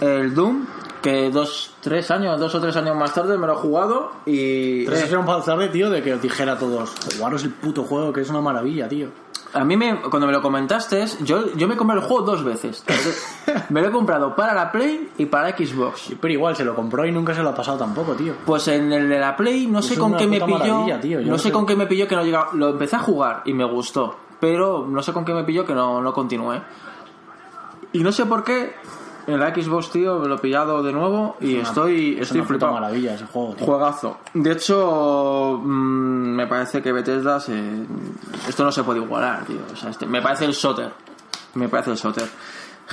El 0.00 0.34
Doom, 0.34 0.66
que 1.02 1.30
dos, 1.30 1.74
tres 1.80 2.10
años, 2.10 2.38
dos 2.38 2.54
o 2.54 2.60
tres 2.60 2.76
años 2.76 2.96
más 2.96 3.12
tarde 3.12 3.36
me 3.36 3.46
lo 3.46 3.54
he 3.54 3.56
jugado 3.56 4.12
y... 4.24 4.84
Tres 4.86 5.00
sesiones 5.00 5.26
más 5.26 5.44
tarde, 5.44 5.68
tío, 5.68 5.90
de 5.90 6.02
que 6.02 6.14
os 6.14 6.22
dijera 6.22 6.52
a 6.52 6.58
todos, 6.58 6.94
jugaros 7.16 7.42
el 7.44 7.50
puto 7.50 7.82
juego, 7.82 8.12
que 8.12 8.20
es 8.20 8.30
una 8.30 8.40
maravilla, 8.40 8.88
tío. 8.88 9.08
A 9.54 9.64
mí 9.64 9.76
me, 9.76 10.00
cuando 10.02 10.26
me 10.26 10.32
lo 10.32 10.42
comentaste, 10.42 11.06
yo, 11.22 11.54
yo 11.54 11.68
me 11.68 11.76
compré 11.76 11.96
el 11.96 12.02
juego 12.02 12.22
dos 12.22 12.44
veces. 12.44 12.84
me 13.70 13.80
lo 13.80 13.88
he 13.88 13.90
comprado 13.90 14.36
para 14.36 14.52
la 14.52 14.70
Play 14.70 15.10
y 15.16 15.26
para 15.26 15.56
Xbox. 15.56 16.12
Pero 16.20 16.32
igual, 16.34 16.54
se 16.54 16.64
lo 16.64 16.74
compró 16.74 17.06
y 17.06 17.12
nunca 17.12 17.34
se 17.34 17.42
lo 17.42 17.50
ha 17.50 17.54
pasado 17.54 17.78
tampoco, 17.78 18.12
tío. 18.14 18.34
Pues 18.44 18.68
en 18.68 18.92
el 18.92 19.08
de 19.08 19.18
la 19.18 19.36
Play 19.36 19.66
no 19.66 19.80
sé 19.80 19.96
con 19.96 20.16
qué 20.16 20.26
me 20.26 20.40
pilló. 20.40 20.86
tío, 21.00 21.20
no 21.22 21.38
sé. 21.38 21.50
con 21.50 21.64
qué 21.64 21.76
me 21.76 21.86
pilló 21.86 22.06
que 22.06 22.16
no 22.16 22.22
llegaba. 22.22 22.50
Lo 22.52 22.70
empecé 22.70 22.96
a 22.96 23.00
jugar 23.00 23.42
y 23.46 23.54
me 23.54 23.64
gustó. 23.64 24.16
Pero 24.38 24.86
no 24.86 25.02
sé 25.02 25.12
con 25.12 25.24
qué 25.24 25.32
me 25.32 25.44
pilló 25.44 25.64
que 25.64 25.74
no, 25.74 26.00
no 26.00 26.12
continué. 26.12 26.60
Y 27.92 28.00
no 28.00 28.12
sé 28.12 28.26
por 28.26 28.44
qué 28.44 28.74
en 29.28 29.38
la 29.38 29.54
Xbox, 29.54 29.90
tío, 29.90 30.18
me 30.18 30.26
lo 30.26 30.34
he 30.34 30.38
pillado 30.38 30.82
de 30.82 30.92
nuevo 30.92 31.36
y 31.40 31.56
estoy, 31.56 32.14
Es 32.16 32.22
estoy 32.22 32.38
una 32.40 32.46
puta 32.48 32.58
flipado. 32.58 32.72
maravilla 32.80 33.14
ese 33.14 33.26
juego, 33.26 33.54
tío. 33.54 33.66
Juegazo. 33.66 34.18
De 34.34 34.52
hecho, 34.52 35.60
mm, 35.62 36.34
me 36.34 36.46
parece 36.46 36.82
que 36.82 36.90
Bethesda 36.92 37.38
se... 37.38 37.56
esto 38.48 38.64
no 38.64 38.72
se 38.72 38.82
puede 38.82 39.00
igualar, 39.00 39.44
tío. 39.44 39.58
O 39.72 39.76
sea, 39.76 39.90
este- 39.90 40.06
me 40.06 40.20
parece 40.22 40.46
el 40.46 40.54
Soter. 40.54 40.90
Me 41.54 41.68
parece 41.68 41.90
el 41.92 41.96
Soter. 41.98 42.28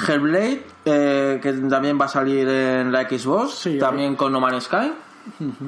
Hellblade, 0.08 0.66
eh, 0.84 1.40
que 1.42 1.54
también 1.54 1.98
va 2.00 2.06
a 2.06 2.10
salir 2.10 2.48
en 2.50 2.92
la 2.92 3.08
Xbox, 3.10 3.52
Sí, 3.54 3.78
también 3.80 4.16
con 4.16 4.32
No 4.32 4.40
Man's 4.42 4.66
Sky. 4.66 4.92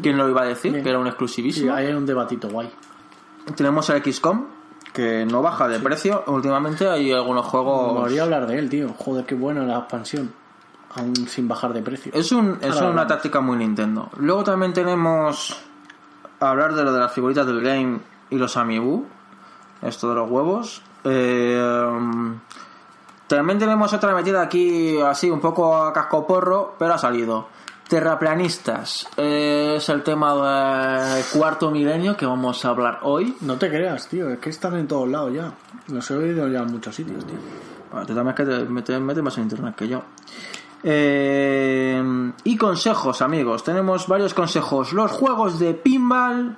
¿Quién 0.01 0.17
lo 0.17 0.29
iba 0.29 0.41
a 0.41 0.45
decir? 0.45 0.71
Bien. 0.73 0.83
Que 0.83 0.89
era 0.89 0.99
un 0.99 1.05
Sí, 1.05 1.09
exclusivísimo. 1.09 1.73
ahí 1.73 1.87
hay 1.87 1.93
un 1.93 2.05
debatito 2.05 2.49
guay. 2.49 2.69
Tenemos 3.55 3.89
el 3.89 4.03
XCOM, 4.03 4.45
que 4.93 5.25
no 5.25 5.41
baja 5.41 5.67
de 5.67 5.79
precio. 5.79 6.23
Últimamente 6.27 6.87
hay 6.89 7.11
algunos 7.13 7.45
Me 7.45 7.49
juegos... 7.51 7.93
molaría 7.93 8.23
hablar 8.23 8.45
de 8.47 8.59
él, 8.59 8.69
tío. 8.69 8.89
Joder, 8.97 9.25
qué 9.25 9.33
buena 9.35 9.63
la 9.63 9.77
expansión. 9.79 10.33
Aún 10.97 11.15
sin 11.27 11.47
bajar 11.47 11.73
de 11.73 11.81
precio. 11.81 12.11
Es, 12.13 12.31
un, 12.31 12.57
es 12.61 12.79
una 12.81 13.05
táctica 13.05 13.39
muy 13.39 13.57
Nintendo. 13.57 14.09
Luego 14.17 14.43
también 14.43 14.73
tenemos 14.73 15.55
a 16.39 16.49
hablar 16.49 16.73
de 16.73 16.83
lo 16.83 16.93
de 16.93 16.99
las 16.99 17.11
figuritas 17.11 17.45
del 17.45 17.61
game 17.61 17.99
y 18.29 18.37
los 18.37 18.57
amiibo. 18.57 19.05
Esto 19.81 20.09
de 20.09 20.15
los 20.15 20.29
huevos. 20.29 20.81
Eh, 21.03 21.61
también 23.27 23.59
tenemos 23.59 23.93
otra 23.93 24.15
metida 24.15 24.41
aquí 24.41 24.97
así 24.99 25.29
un 25.29 25.39
poco 25.39 25.75
a 25.75 25.93
cascoporro, 25.93 26.75
pero 26.79 26.93
ha 26.93 26.97
salido. 26.97 27.49
Terraplanistas. 27.87 29.07
Eh, 29.15 29.75
es 29.77 29.89
el 29.89 30.03
tema 30.03 31.13
del 31.13 31.23
cuarto 31.25 31.71
milenio 31.71 32.17
que 32.17 32.25
vamos 32.25 32.63
a 32.65 32.69
hablar 32.69 32.99
hoy. 33.03 33.37
No 33.41 33.57
te 33.57 33.69
creas, 33.69 34.07
tío. 34.07 34.29
Es 34.29 34.39
que 34.39 34.49
están 34.49 34.75
en 34.77 34.87
todos 34.87 35.07
lados 35.07 35.33
ya. 35.33 35.53
Los 35.87 36.09
he 36.11 36.15
oído 36.15 36.47
ya 36.47 36.59
en 36.59 36.71
muchos 36.71 36.95
sitios, 36.95 37.25
tío. 37.25 37.37
Bueno, 37.91 38.05
tú 38.05 38.13
también 38.13 38.29
es 38.29 38.35
que 38.35 38.45
te 38.45 38.65
metes, 38.69 38.99
metes 38.99 39.23
más 39.23 39.37
en 39.37 39.43
internet 39.43 39.75
que 39.75 39.87
yo. 39.87 40.03
Eh, 40.83 42.31
y 42.43 42.57
consejos, 42.57 43.21
amigos. 43.21 43.63
Tenemos 43.63 44.07
varios 44.07 44.33
consejos. 44.33 44.93
Los 44.93 45.11
juegos 45.11 45.59
de 45.59 45.73
pinball, 45.73 46.57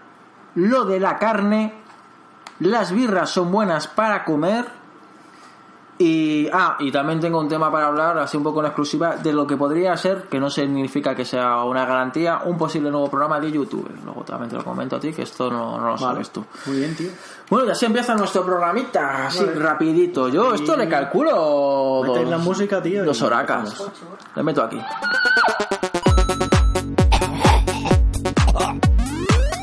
lo 0.55 0.85
de 0.85 0.99
la 0.99 1.17
carne, 1.17 1.73
las 2.59 2.91
birras 2.91 3.29
son 3.29 3.51
buenas 3.51 3.87
para 3.87 4.25
comer. 4.25 4.78
Y, 6.01 6.47
ah, 6.53 6.77
y 6.79 6.93
también 6.93 7.19
tengo 7.19 7.41
un 7.41 7.49
tema 7.49 7.69
para 7.69 7.87
hablar, 7.87 8.17
así 8.19 8.37
un 8.37 8.43
poco 8.43 8.61
en 8.61 8.67
exclusiva, 8.67 9.17
de 9.17 9.33
lo 9.33 9.45
que 9.45 9.57
podría 9.57 9.97
ser, 9.97 10.29
que 10.29 10.39
no 10.39 10.49
significa 10.49 11.13
que 11.13 11.25
sea 11.25 11.65
una 11.65 11.85
garantía, 11.85 12.39
un 12.45 12.57
posible 12.57 12.89
nuevo 12.89 13.09
programa 13.09 13.37
de 13.41 13.51
YouTube. 13.51 13.91
Luego 14.05 14.23
también 14.23 14.49
te 14.49 14.55
lo 14.55 14.63
comento 14.63 14.95
a 14.95 14.99
ti, 15.01 15.11
que 15.11 15.23
esto 15.23 15.51
no, 15.51 15.77
no 15.77 15.89
lo 15.89 15.97
sabes 15.97 16.29
tú. 16.29 16.45
Muy 16.67 16.77
bien, 16.77 16.95
tío. 16.95 17.09
Bueno, 17.49 17.67
ya 17.67 17.75
se 17.75 17.87
empieza 17.87 18.15
nuestro 18.15 18.45
programita, 18.45 19.27
así 19.27 19.43
Vale. 19.43 19.59
rapidito. 19.59 20.29
Yo 20.29 20.53
esto 20.53 20.77
le 20.77 20.87
calculo 20.87 22.01
dos, 22.05 22.29
la 22.29 22.37
música, 22.37 22.81
tío, 22.81 23.03
dos 23.03 23.21
horacas. 23.21 23.83
Le 24.37 24.41
meto 24.41 24.63
aquí. 24.63 24.81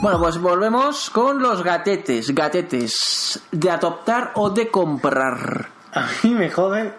Bueno, 0.02 0.20
pues 0.20 0.38
volvemos 0.38 1.08
con 1.08 1.40
los 1.40 1.64
gatetes, 1.64 2.34
gatetes 2.34 3.40
de 3.50 3.70
adoptar 3.70 4.32
o 4.34 4.50
de 4.50 4.70
comprar. 4.70 5.75
A 5.96 6.06
mí 6.22 6.34
me 6.34 6.50
jode. 6.50 6.92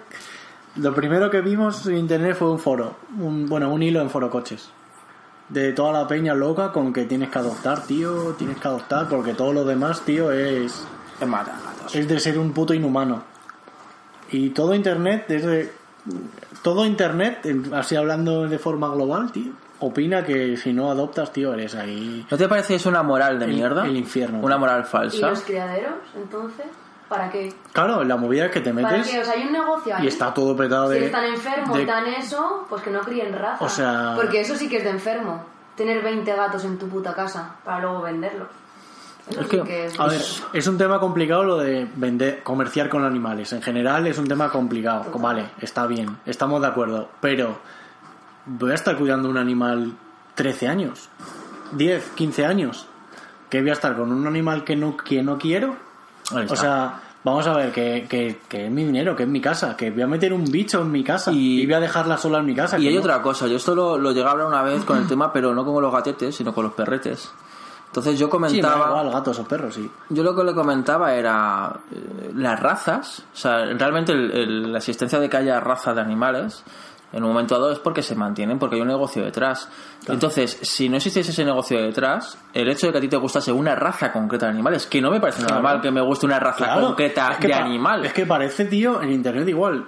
Lo 0.75 0.93
primero 0.93 1.29
que 1.31 1.41
vimos 1.41 1.85
en 1.87 1.97
internet 1.97 2.35
fue 2.37 2.51
un 2.51 2.59
foro. 2.59 2.95
Un, 3.19 3.47
bueno, 3.47 3.71
un 3.71 3.81
hilo 3.81 4.01
en 4.01 4.09
foro 4.09 4.29
coches. 4.29 4.69
De 5.49 5.71
toda 5.73 5.93
la 5.93 6.07
peña 6.07 6.33
loca 6.33 6.71
con 6.71 6.91
que 6.91 7.05
tienes 7.05 7.29
que 7.29 7.39
adoptar, 7.39 7.83
tío. 7.83 8.33
Tienes 8.37 8.57
que 8.57 8.67
adoptar 8.67 9.07
porque 9.07 9.33
todo 9.33 9.53
lo 9.53 9.63
demás, 9.63 10.01
tío, 10.01 10.31
es. 10.31 10.85
Es 11.21 11.27
mata 11.27 11.53
gatos. 11.63 11.95
Es 11.95 12.07
de 12.07 12.19
ser 12.19 12.37
un 12.37 12.51
puto 12.53 12.73
inhumano. 12.73 13.23
Y 14.31 14.49
todo 14.49 14.73
internet, 14.75 15.25
desde. 15.27 15.71
Todo 16.61 16.85
internet, 16.85 17.45
así 17.73 17.95
hablando 17.95 18.47
de 18.47 18.59
forma 18.59 18.89
global, 18.89 19.31
tío. 19.31 19.53
Opina 19.79 20.23
que 20.25 20.57
si 20.57 20.73
no 20.73 20.89
adoptas, 20.91 21.31
tío, 21.31 21.53
eres 21.53 21.75
ahí. 21.75 22.25
¿No 22.29 22.37
te 22.37 22.47
parece 22.47 22.69
que 22.69 22.75
es 22.75 22.85
una 22.85 23.03
moral 23.03 23.39
de 23.39 23.45
El- 23.45 23.53
mierda? 23.53 23.85
el 23.85 23.95
infierno. 23.95 24.39
Una 24.39 24.57
moral 24.57 24.83
¿Y 24.85 24.89
falsa. 24.89 25.29
los 25.29 25.41
criaderos, 25.41 25.93
entonces? 26.15 26.65
¿Para 27.09 27.29
qué? 27.29 27.53
Claro, 27.71 28.03
la 28.03 28.17
movida 28.17 28.45
es 28.47 28.51
que 28.51 28.59
te 28.59 28.73
¿Para 28.73 28.89
metes 28.97 29.11
qué? 29.11 29.19
O 29.21 29.23
sea, 29.25 29.33
hay 29.33 29.43
un 29.47 29.53
negocio 29.53 29.95
ahí. 29.95 30.03
y 30.03 30.07
está 30.07 30.33
todo 30.33 30.55
petado 30.57 30.91
Si 30.91 30.99
de. 30.99 31.05
están 31.05 31.23
enfermos 31.25 31.77
de- 31.77 31.83
y 31.83 31.85
tan 31.85 32.05
eso, 32.07 32.65
pues 32.69 32.81
que 32.83 32.89
no 32.91 32.99
críen 33.01 33.33
raza. 33.33 33.63
O 33.63 33.69
sea- 33.69 34.13
Porque 34.15 34.41
eso 34.41 34.55
sí 34.55 34.67
que 34.67 34.77
es 34.77 34.83
de 34.83 34.89
enfermo. 34.89 35.45
Tener 35.75 36.03
20 36.03 36.33
gatos 36.35 36.65
en 36.65 36.77
tu 36.77 36.87
puta 36.89 37.13
casa 37.13 37.55
para 37.63 37.79
luego 37.81 38.01
venderlos. 38.01 38.47
Eso 39.29 39.41
Es 39.41 39.47
sí 39.49 39.61
que- 39.61 39.85
es... 39.85 39.99
A 39.99 40.07
ver, 40.07 40.21
es 40.53 40.67
un 40.67 40.77
tema 40.77 40.99
complicado 40.99 41.43
lo 41.43 41.57
de 41.57 41.87
vender, 41.95 42.43
comerciar 42.43 42.89
con 42.89 43.03
animales. 43.05 43.53
En 43.53 43.61
general 43.61 44.07
es 44.07 44.17
un 44.17 44.27
tema 44.27 44.49
complicado. 44.49 45.05
Vale, 45.19 45.51
está 45.61 45.85
bien, 45.87 46.17
estamos 46.25 46.61
de 46.61 46.67
acuerdo. 46.67 47.09
Pero 47.21 47.57
voy 48.45 48.71
a 48.71 48.75
estar 48.75 48.97
cuidando 48.97 49.29
un 49.29 49.37
animal 49.37 49.93
13 50.35 50.67
años, 50.67 51.09
10, 51.73 52.03
15 52.15 52.45
años. 52.45 52.87
¿Que 53.49 53.61
voy 53.61 53.69
a 53.69 53.73
estar 53.73 53.95
con 53.95 54.11
un 54.11 54.27
animal 54.27 54.63
que 54.65 54.75
no, 54.75 54.97
que 54.97 55.23
no 55.23 55.37
quiero? 55.37 55.75
O 56.33 56.55
sea, 56.55 56.99
vamos 57.23 57.47
a 57.47 57.53
ver, 57.53 57.71
que, 57.71 58.05
que, 58.09 58.39
que 58.49 58.65
es 58.65 58.71
mi 58.71 58.83
dinero, 58.85 59.15
que 59.15 59.23
es 59.23 59.29
mi 59.29 59.39
casa, 59.41 59.75
que 59.77 59.91
voy 59.91 60.01
a 60.01 60.07
meter 60.07 60.33
un 60.33 60.43
bicho 60.45 60.81
en 60.81 60.91
mi 60.91 61.03
casa 61.03 61.31
Y- 61.31 61.61
y, 61.61 61.65
voy 61.65 61.75
a 61.75 61.79
dejarla 61.79 62.17
sola 62.17 62.39
en 62.39 62.45
mi 62.45 62.55
casa. 62.55 62.77
Y 62.79 62.87
hay 62.87 62.93
no. 62.95 62.99
otra 63.01 63.21
cosa, 63.21 63.47
yo 63.47 63.57
esto 63.57 63.73
lo, 63.75 63.97
lo 63.97 64.11
llegué 64.11 64.27
a 64.27 64.31
hablar 64.31 64.47
una 64.47 64.61
vez 64.63 64.83
con 64.83 64.97
el 64.97 65.07
tema, 65.07 65.31
pero 65.31 65.53
no 65.53 65.63
con 65.65 65.81
los 65.81 65.91
gatetes, 65.91 66.35
sino 66.35 66.53
con 66.53 66.65
los 66.65 66.73
perretes. 66.73 67.31
Entonces 67.87 68.19
yo 68.19 68.25
Sí, 68.27 68.31
comentaba... 68.31 68.87
igual, 68.89 69.09
gatos 69.11 69.39
o 69.39 69.47
perros, 69.47 69.73
sí. 69.75 69.89
Yo 70.09 70.21
lo 70.21 70.35
que 70.35 70.43
le 70.43 70.53
comentaba 70.53 71.13
era 71.13 71.71
eh, 71.91 72.31
las 72.35 72.59
razas, 72.59 73.23
o 73.33 73.37
sea, 73.37 73.63
realmente 73.65 74.11
el- 74.11 74.31
el- 74.31 74.71
la 74.73 74.77
existencia 74.79 75.19
de 75.19 75.29
que 75.29 75.37
haya 75.37 75.59
razas 75.61 75.95
de 75.95 76.01
animales 76.01 76.63
en 77.13 77.23
un 77.23 77.29
momento 77.29 77.55
dado 77.55 77.71
es 77.71 77.79
porque 77.79 78.01
se 78.01 78.15
mantienen, 78.15 78.59
porque 78.59 78.75
hay 78.75 78.81
un 78.81 78.87
negocio 78.89 79.23
detrás. 79.23 79.69
Entonces, 80.07 80.57
si 80.61 80.89
no 80.89 80.97
existiese 80.97 81.31
ese 81.31 81.45
negocio 81.45 81.81
detrás, 81.81 82.37
el 82.53 82.69
hecho 82.69 82.87
de 82.87 82.91
que 82.93 82.97
a 82.99 83.01
ti 83.01 83.07
te 83.07 83.17
gustase 83.17 83.51
una 83.51 83.75
raza 83.75 84.11
concreta 84.11 84.45
de 84.47 84.51
animales, 84.53 84.85
que 84.87 85.01
no 85.01 85.09
me 85.11 85.19
parece 85.19 85.39
Claro. 85.39 85.55
normal 85.55 85.81
que 85.81 85.91
me 85.91 86.01
guste 86.01 86.25
una 86.25 86.39
raza 86.39 86.65
Claro, 86.65 86.87
concreta 86.87 87.29
es 87.31 87.37
que 87.37 87.47
de 87.47 87.53
animal. 87.53 88.05
Es 88.05 88.13
que 88.13 88.25
parece, 88.25 88.65
tío, 88.65 89.01
en 89.01 89.11
internet 89.11 89.47
igual. 89.47 89.85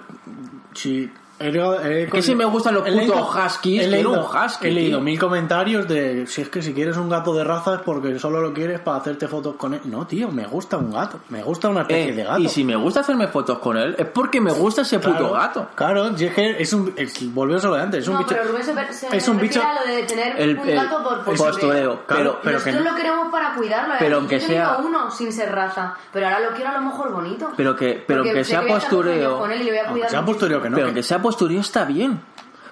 Si 0.72 1.10
he, 1.40 2.02
he- 2.02 2.06
que 2.08 2.22
si 2.22 2.34
me 2.34 2.44
gustan 2.44 2.74
los 2.74 2.86
he 2.86 2.90
leído- 2.90 3.14
putos 3.14 3.34
huskies, 3.34 3.82
he 3.86 3.88
quiero 3.88 4.10
leído, 4.10 4.28
un 4.30 4.36
husky, 4.44 4.68
He 4.68 4.70
leído 4.70 4.98
tío. 4.98 5.04
mil 5.04 5.18
comentarios 5.18 5.88
de 5.88 6.26
si 6.26 6.42
es 6.42 6.48
que 6.48 6.62
si 6.62 6.74
quieres 6.74 6.96
un 6.96 7.08
gato 7.08 7.34
de 7.34 7.42
raza 7.44 7.74
es 7.76 7.80
porque 7.80 8.18
solo 8.18 8.40
lo 8.40 8.52
quieres 8.52 8.80
para 8.80 8.98
hacerte 8.98 9.26
fotos 9.26 9.56
con 9.56 9.74
él. 9.74 9.80
No, 9.84 10.06
tío, 10.06 10.30
me 10.30 10.46
gusta 10.46 10.76
un 10.76 10.92
gato. 10.92 11.20
Me 11.30 11.42
gusta 11.42 11.68
una 11.68 11.82
especie 11.82 12.10
Eh, 12.10 12.16
de 12.16 12.24
gato. 12.24 12.38
y 12.40 12.48
si 12.48 12.62
me 12.64 12.76
gusta 12.76 13.00
hacerme 13.00 13.28
fotos 13.28 13.58
con 13.58 13.76
él, 13.76 13.94
es 13.98 14.06
porque 14.06 14.40
me 14.40 14.52
gusta 14.52 14.82
ese 14.82 14.98
Claro, 15.00 15.16
puto 15.18 15.32
gato. 15.32 15.68
Claro, 15.74 16.06
es 16.08 16.32
que 16.34 16.56
es 16.62 16.72
un. 16.72 16.92
Es, 16.96 17.34
volvemos 17.34 17.64
a 17.64 17.68
lo 17.68 17.74
de 17.76 17.82
antes. 17.82 18.02
Es 18.02 18.08
un 18.08 18.14
no, 18.14 18.20
bicho. 18.20 18.34
pero 18.34 18.44
Rubén 18.52 18.64
se, 18.64 18.92
se 19.08 19.16
es 19.16 19.28
un 19.28 19.38
bicho- 19.38 19.62
a 19.62 19.74
lo 19.86 19.92
de 19.96 20.02
tener 20.02 20.38
El- 20.40 20.58
un 20.58 20.68
el 20.68 20.74
gato 20.76 21.02
por 21.02 21.24
postureo, 21.24 21.52
postureo. 21.52 22.00
pero- 22.06 22.38
pero 22.42 22.58
Nosotros 22.58 22.82
que- 22.84 22.90
lo 22.90 22.96
queremos 22.96 23.28
para 23.32 23.54
cuidarlo. 23.54 23.94
pero 23.98 24.16
aunque 24.18 24.38
Yo 24.40 24.46
sea- 24.46 24.76
uno 24.84 25.10
sin 25.10 25.32
ser 25.32 25.50
raza, 25.52 25.94
pero 26.12 26.26
ahora 26.26 26.40
lo 26.40 26.50
quiero 26.54 26.70
a 26.70 26.74
lo 26.74 26.82
mejor 26.82 27.12
bonito. 27.12 27.50
Pero 27.56 27.74
que, 27.74 28.02
pero 28.06 28.22
que 28.24 28.44
sea 28.44 28.62
postureo. 28.66 29.38
Con 29.38 29.50
él 29.52 29.62
y 29.62 29.64
le 29.64 29.70
voy 29.70 29.78
a 29.78 29.80
Aunque 29.82 29.92
cuidar 29.94 30.10
sea 30.10 30.24
postureo 30.24 30.60
que 30.62 30.68
no. 30.70 30.76
pero 30.76 30.92
que 30.94 31.02
sea 31.02 31.16
postureo 31.16 31.29
está 31.60 31.84
bien. 31.84 32.20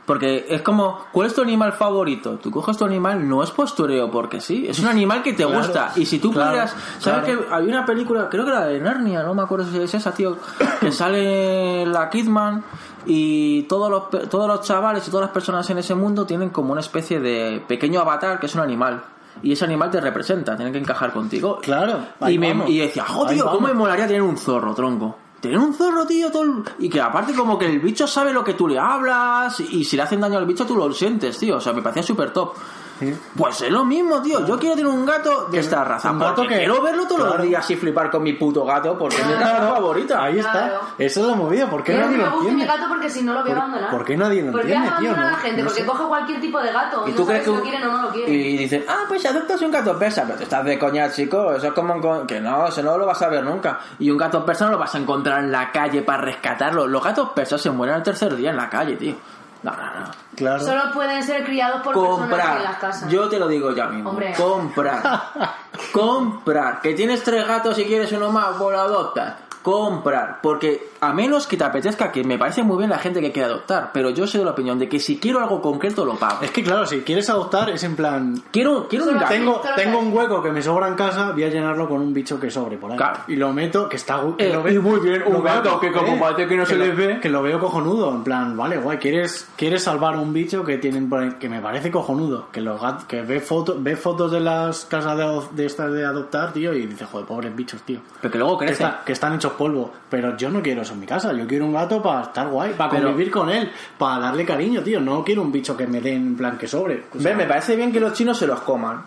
Porque 0.07 0.47
es 0.49 0.63
como, 0.63 1.01
¿cuál 1.13 1.27
es 1.27 1.35
tu 1.35 1.43
animal 1.43 1.75
favorito? 1.75 2.39
Tú 2.39 2.51
coges 2.51 2.79
tu 2.79 2.87
animal, 2.87 3.29
no 3.29 3.43
es 3.43 3.51
postureo 3.51 4.11
porque 4.11 4.41
sí, 4.41 4.67
es 4.67 4.79
un 4.79 4.87
animal 4.87 5.23
que 5.23 5.35
te 5.35 5.45
Claro, 5.45 5.59
gusta. 5.59 5.93
Y 5.97 6.07
si 6.07 6.19
tú 6.19 6.33
claro, 6.33 6.49
pudieras, 6.49 6.75
¿sabes 6.99 7.25
claro. 7.27 7.47
que 7.47 7.55
había 7.55 7.69
una 7.77 7.85
película, 7.85 8.27
creo 8.31 8.47
que 8.47 8.51
era 8.51 8.65
de 8.65 8.81
Narnia, 8.81 9.23
no 9.23 9.35
me 9.35 9.43
acuerdo 9.43 9.71
si 9.71 9.77
es 9.79 9.93
esa, 9.93 10.13
tío, 10.13 10.39
que 10.81 10.91
sale 10.93 11.85
la 11.85 12.09
Kidman 12.09 12.65
y 13.05 13.65
todos 13.65 13.91
los, 13.91 14.31
todos 14.31 14.49
los 14.49 14.63
chavales 14.63 15.07
y 15.07 15.11
todas 15.11 15.27
las 15.27 15.35
personas 15.35 15.69
en 15.69 15.77
ese 15.77 15.95
mundo 15.95 16.25
tienen 16.25 16.49
como 16.49 16.73
una 16.73 16.81
especie 16.81 17.21
de 17.21 17.63
pequeño 17.69 18.01
avatar 18.01 18.41
que 18.41 18.47
es 18.47 18.55
un 18.55 18.63
animal. 18.63 19.03
Y 19.43 19.53
ese 19.53 19.67
animal 19.67 19.91
te 19.91 20.01
representa, 20.01 20.57
tiene 20.57 20.73
que 20.73 20.79
encajar 20.79 21.13
contigo. 21.13 21.59
Claro, 21.61 21.99
Y, 22.27 22.39
me, 22.39 22.55
y 22.67 22.79
decía, 22.79 23.05
joder, 23.05 23.39
¿cómo 23.41 23.69
me 23.69 23.75
molaría 23.75 24.07
tener 24.07 24.23
un 24.23 24.39
zorro, 24.39 24.75
tronco? 24.75 25.17
Tener 25.41 25.59
un 25.59 25.73
zorro, 25.73 26.05
tío, 26.07 26.33
todo 26.33 26.65
y 26.81 26.89
que 26.89 27.01
aparte 27.01 27.33
como 27.33 27.59
que 27.59 27.67
el 27.67 27.79
bicho 27.79 28.07
sabe 28.09 28.33
lo 28.33 28.43
que 28.43 28.55
tú 28.55 28.67
le 28.67 28.79
hablas 28.79 29.61
y 29.61 29.85
si 29.85 29.97
le 29.97 30.03
hacen 30.03 30.21
daño 30.21 30.37
al 30.37 30.47
bicho 30.47 30.67
tú 30.67 30.75
lo 30.75 30.93
sientes, 30.93 31.39
tío. 31.39 31.59
O 31.59 31.61
sea, 31.61 31.73
me 31.73 31.83
parecía 31.83 32.03
súper 32.03 32.33
top. 32.33 32.55
Sí. 32.99 33.17
Pues 33.37 33.61
es 33.63 33.71
lo 33.71 33.85
mismo, 33.85 34.21
tío. 34.23 34.45
Yo 34.47 34.59
quiero 34.59 34.75
tener 34.75 34.91
un 34.91 35.07
gato 35.07 35.47
de 35.47 35.59
esta 35.61 35.85
raza. 35.85 36.11
un 36.11 36.19
gato 36.19 36.35
porque 36.37 36.55
que- 36.55 36.59
quiero 36.61 36.83
verlo 36.83 37.05
todos 37.07 37.21
claro. 37.23 37.39
los 37.39 37.47
días 37.47 37.71
y 37.71 37.77
flipar 37.77 38.11
con 38.11 38.23
mi 38.23 38.33
puto 38.33 38.65
gato 38.65 38.99
porque 38.99 39.17
es 39.17 39.27
mi 39.27 39.35
Claro, 39.35 39.59
raza 39.61 39.75
favorita. 39.75 40.23
Ahí 40.25 40.39
está. 40.39 40.53
Claro. 40.53 40.81
Esa 40.99 41.21
es 41.21 41.27
la 41.27 41.35
movida. 41.37 41.71
¿Por 41.71 41.83
qué 41.85 41.93
que 41.93 41.99
nadie 41.99 42.17
me 42.17 42.25
lo 42.25 42.31
guste 42.33 42.53
mi 42.53 42.65
gato 42.65 42.83
porque 42.89 43.11
si 43.11 43.23
no 43.23 43.35
lo 43.35 43.43
voy 43.43 43.51
a 43.51 43.55
¿Por- 43.55 43.63
abandonar. 43.63 43.91
por 43.91 44.05
qué 44.05 44.17
nadie 44.17 44.43
lo 44.43 44.53
¿Por 44.53 44.63
qué 44.63 44.73
entiende, 44.75 44.99
tío? 45.01 45.13
a 45.13 45.17
No- 45.17 45.23
la 45.31 45.37
gente? 45.37 45.63
no 45.63 45.69
porque 45.69 45.81
sé. 45.83 45.87
coge 45.87 46.05
cualquier 46.05 46.41
tipo 46.41 46.61
de 46.61 46.73
gato. 46.73 47.05
¿Y 47.07 47.11
no 47.11 47.17
tú 47.17 47.25
sabes 47.27 47.43
crees 47.43 47.45
si 47.45 47.51
que 47.51 47.57
lo 47.57 47.63
quieren 47.63 47.89
o 47.89 47.93
no 47.97 48.03
lo 48.03 48.09
quieren. 48.11 48.35
Y 48.35 48.57
dicen, 48.59 48.85
ah, 48.89 49.05
pues 49.09 49.23
si 49.23 49.29
adoptas 49.29 49.63
un 49.63 49.71
gato 49.71 49.99
persa, 49.99 50.23
pero 50.25 50.37
te 50.39 50.45
estás 50.45 50.65
de 50.65 50.79
coña, 50.79 51.11
chico. 51.11 51.53
Eso 51.55 51.69
es 51.69 51.73
como 51.73 52.01
con- 52.01 52.27
que 52.27 52.41
no, 52.41 52.67
eso 52.67 52.83
no 52.83 52.99
lo 52.99 53.07
vas 53.07 53.23
a 53.23 53.29
ver 53.29 53.45
nunca. 53.45 53.79
Y 53.99 54.11
un 54.11 54.19
gato 54.19 54.45
persa 54.45 54.65
no 54.67 54.73
lo 54.73 54.79
vas 54.79 54.95
a 54.95 54.99
encontrar 54.99 55.45
en 55.45 55.53
la 55.53 55.71
calle 55.71 56.03
para 56.03 56.23
rescatarlo. 56.23 56.87
Los 56.87 57.03
gatos 57.05 57.31
persas 57.31 57.61
se 57.61 57.71
mueren 57.71 57.95
al 57.97 58.03
tercer 58.03 58.35
día 58.35 58.51
en 58.51 58.57
la 58.57 58.69
calle, 58.69 58.97
tío. 58.97 59.15
No, 59.63 59.73
no, 59.73 60.01
no. 60.01 60.11
Claro. 60.37 60.65
Solo 60.65 60.93
pueden 60.93 61.23
ser 61.23 61.45
criados 61.45 61.83
por 61.83 61.95
personas 61.95 62.31
en 62.31 62.31
las 62.39 62.47
Comprar. 62.47 62.79
casas. 62.81 63.11
Yo 63.11 63.29
te 63.29 63.39
lo 63.39 63.49
digo 63.49 63.75
ya 63.75 63.87
mismo. 63.87 64.11
Hombre. 64.11 64.33
Comprar. 64.37 65.03
Comprar. 65.93 66.81
Que 66.81 66.95
tienes 66.95 67.23
tres 67.25 67.47
gatos 67.47 67.79
y 67.79 67.85
quieres 67.85 68.13
uno 68.13 68.31
más, 68.31 68.57
pues 68.59 68.77
lo 68.77 68.81
adoptas. 68.81 69.35
Comprar. 69.73 70.39
Porque 70.43 70.89
a 71.01 71.13
menos 71.13 71.47
que 71.47 71.57
te 71.57 71.65
apetezca, 71.65 72.11
que 72.11 72.25
me 72.25 72.39
parece 72.39 72.63
muy 72.63 72.79
bien 72.79 72.91
la 72.91 72.99
gente 72.99 73.21
que 73.21 73.31
quiere 73.33 73.47
adoptar, 73.49 73.91
pero 73.93 74.11
yo 74.11 74.27
soy 74.27 74.39
de 74.41 74.45
la 74.47 74.53
opinión 74.53 74.79
de 74.79 74.89
que 74.89 74.99
si 74.99 75.19
quiero 75.19 75.39
algo 75.41 75.61
concreto 75.61 76.05
lo 76.05 76.15
pago. 76.17 76.39
Es 76.43 76.51
que 76.51 76.63
claro, 76.63 76.87
si 76.87 77.01
quieres 77.01 77.29
adoptar 77.31 77.71
es 77.71 77.83
en 77.85 77.95
plan... 77.97 78.43
Quiero, 78.51 78.89
quiero 78.89 79.07
un 79.07 79.15
gato. 79.15 79.29
Tengo, 79.29 79.61
tengo 79.77 79.99
un 79.99 80.13
hueco 80.17 80.43
que 80.43 80.51
me 80.51 80.63
sobra 80.63 80.89
en 80.89 80.95
casa, 80.95 81.33
voy 81.33 81.45
a 81.45 81.49
llenarlo 81.49 81.89
con 81.89 82.01
un 82.01 82.13
bicho 82.13 82.39
que 82.41 82.51
sobre 82.51 82.77
por 82.77 82.91
ahí. 82.93 82.97
Claro. 82.97 83.21
Y 83.29 83.37
lo 83.37 83.53
meto, 83.53 83.89
que 83.89 83.97
está... 83.97 84.21
que 84.37 84.49
Eh, 84.49 84.53
lo 84.53 84.63
ve- 84.63 84.75
y 84.75 84.79
muy 84.79 85.01
bien, 85.01 85.23
un 85.27 85.43
gato 85.43 85.79
que 85.81 85.93
como 85.93 86.19
parece 86.19 86.47
que 86.47 86.57
no 86.57 86.67
se 86.67 86.77
lo- 86.77 86.85
le 86.87 86.93
ve. 86.93 87.21
Que 87.21 87.29
lo 87.29 87.43
veo 87.43 87.59
cojonudo, 87.61 88.11
en 88.15 88.25
plan, 88.25 88.57
vale, 88.57 88.79
guay, 88.79 88.99
¿quieres, 88.99 89.49
quieres 89.57 89.83
salvar 89.85 90.17
un 90.17 90.33
bicho 90.33 90.65
que 90.65 90.79
tienen 90.79 91.09
por 91.09 91.21
ahí- 91.21 91.35
que 91.39 91.49
me 91.49 91.61
parece 91.61 91.91
cojonudo, 91.91 92.49
que 92.53 92.61
los 92.61 92.81
gat- 92.81 93.07
que 93.07 93.23
ve, 93.23 93.41
fotos 93.41 93.83
ve 93.83 93.97
fotos 93.97 94.31
de 94.33 94.41
las 94.41 94.85
casas 94.87 95.17
de, 95.17 95.41
de 95.53 95.67
estas 95.67 95.93
de 95.93 96.05
adoptar, 96.05 96.53
tío, 96.53 96.73
y 96.75 96.87
dice, 96.87 97.05
joder, 97.05 97.27
pobres 97.27 97.55
bichos, 97.55 97.83
tío. 97.83 98.01
Pero 98.21 98.33
que 98.33 98.39
luego 98.39 98.59
Que, 98.59 98.67
crece. 98.67 98.85
está- 98.85 99.03
que 99.05 99.13
están 99.13 99.35
hechos 99.35 99.53
polvo, 99.59 99.93
pero 100.09 100.35
yo 100.39 100.49
no 100.49 100.63
quiero 100.63 100.81
eso 100.81 100.95
en 100.95 101.01
mi 101.01 101.07
casa, 101.07 101.35
yo 101.35 101.47
quiero 101.47 101.67
un 101.67 101.75
gato 101.75 102.01
para 102.03 102.23
estar 102.23 102.49
guay, 102.49 102.73
para 102.73 102.89
Pero- 102.91 103.09
convivir 103.09 103.31
con 103.31 103.51
él, 103.51 103.71
para 103.99 104.19
darle 104.21 104.47
cariño, 104.47 104.81
tío, 104.83 105.01
no 105.01 105.23
quiero 105.23 105.43
un 105.43 105.53
bicho 105.53 105.77
que 105.77 105.87
me 105.87 106.01
den 106.01 106.29
en 106.29 106.37
plan 106.39 106.57
que 106.57 106.67
sobre. 106.67 107.05
O 107.15 107.21
sea, 107.21 107.33
Ve, 107.33 107.37
me 107.37 107.45
parece 107.47 107.77
bien 107.77 107.93
que 107.93 108.01
los 108.01 108.15
chinos 108.15 108.39
se 108.39 108.47
los 108.47 108.61
coman. 108.61 109.03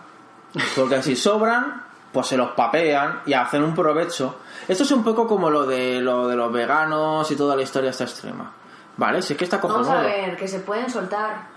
Porque 0.76 1.02
si 1.02 1.16
sobran, 1.16 1.82
pues 2.12 2.26
se 2.26 2.36
los 2.36 2.50
papean 2.50 3.20
y 3.26 3.32
hacen 3.32 3.64
un 3.64 3.74
provecho. 3.74 4.36
Esto 4.68 4.84
es 4.84 4.90
un 4.92 5.02
poco 5.02 5.26
como 5.26 5.48
lo 5.50 5.64
de, 5.66 6.00
lo 6.00 6.28
de 6.28 6.36
los 6.36 6.52
veganos 6.52 7.28
y 7.30 7.36
toda 7.36 7.56
la 7.56 7.62
historia 7.62 7.90
esta 7.90 8.04
extrema. 8.04 8.52
¿Vale? 8.98 9.22
Si 9.22 9.32
es 9.32 9.38
que 9.38 9.44
está 9.46 9.56
Vamos 9.56 9.78
cojonudo. 9.78 9.98
a 9.98 10.02
ver, 10.02 10.36
que 10.36 10.46
se 10.46 10.60
pueden 10.60 10.90
soltar. 10.90 11.51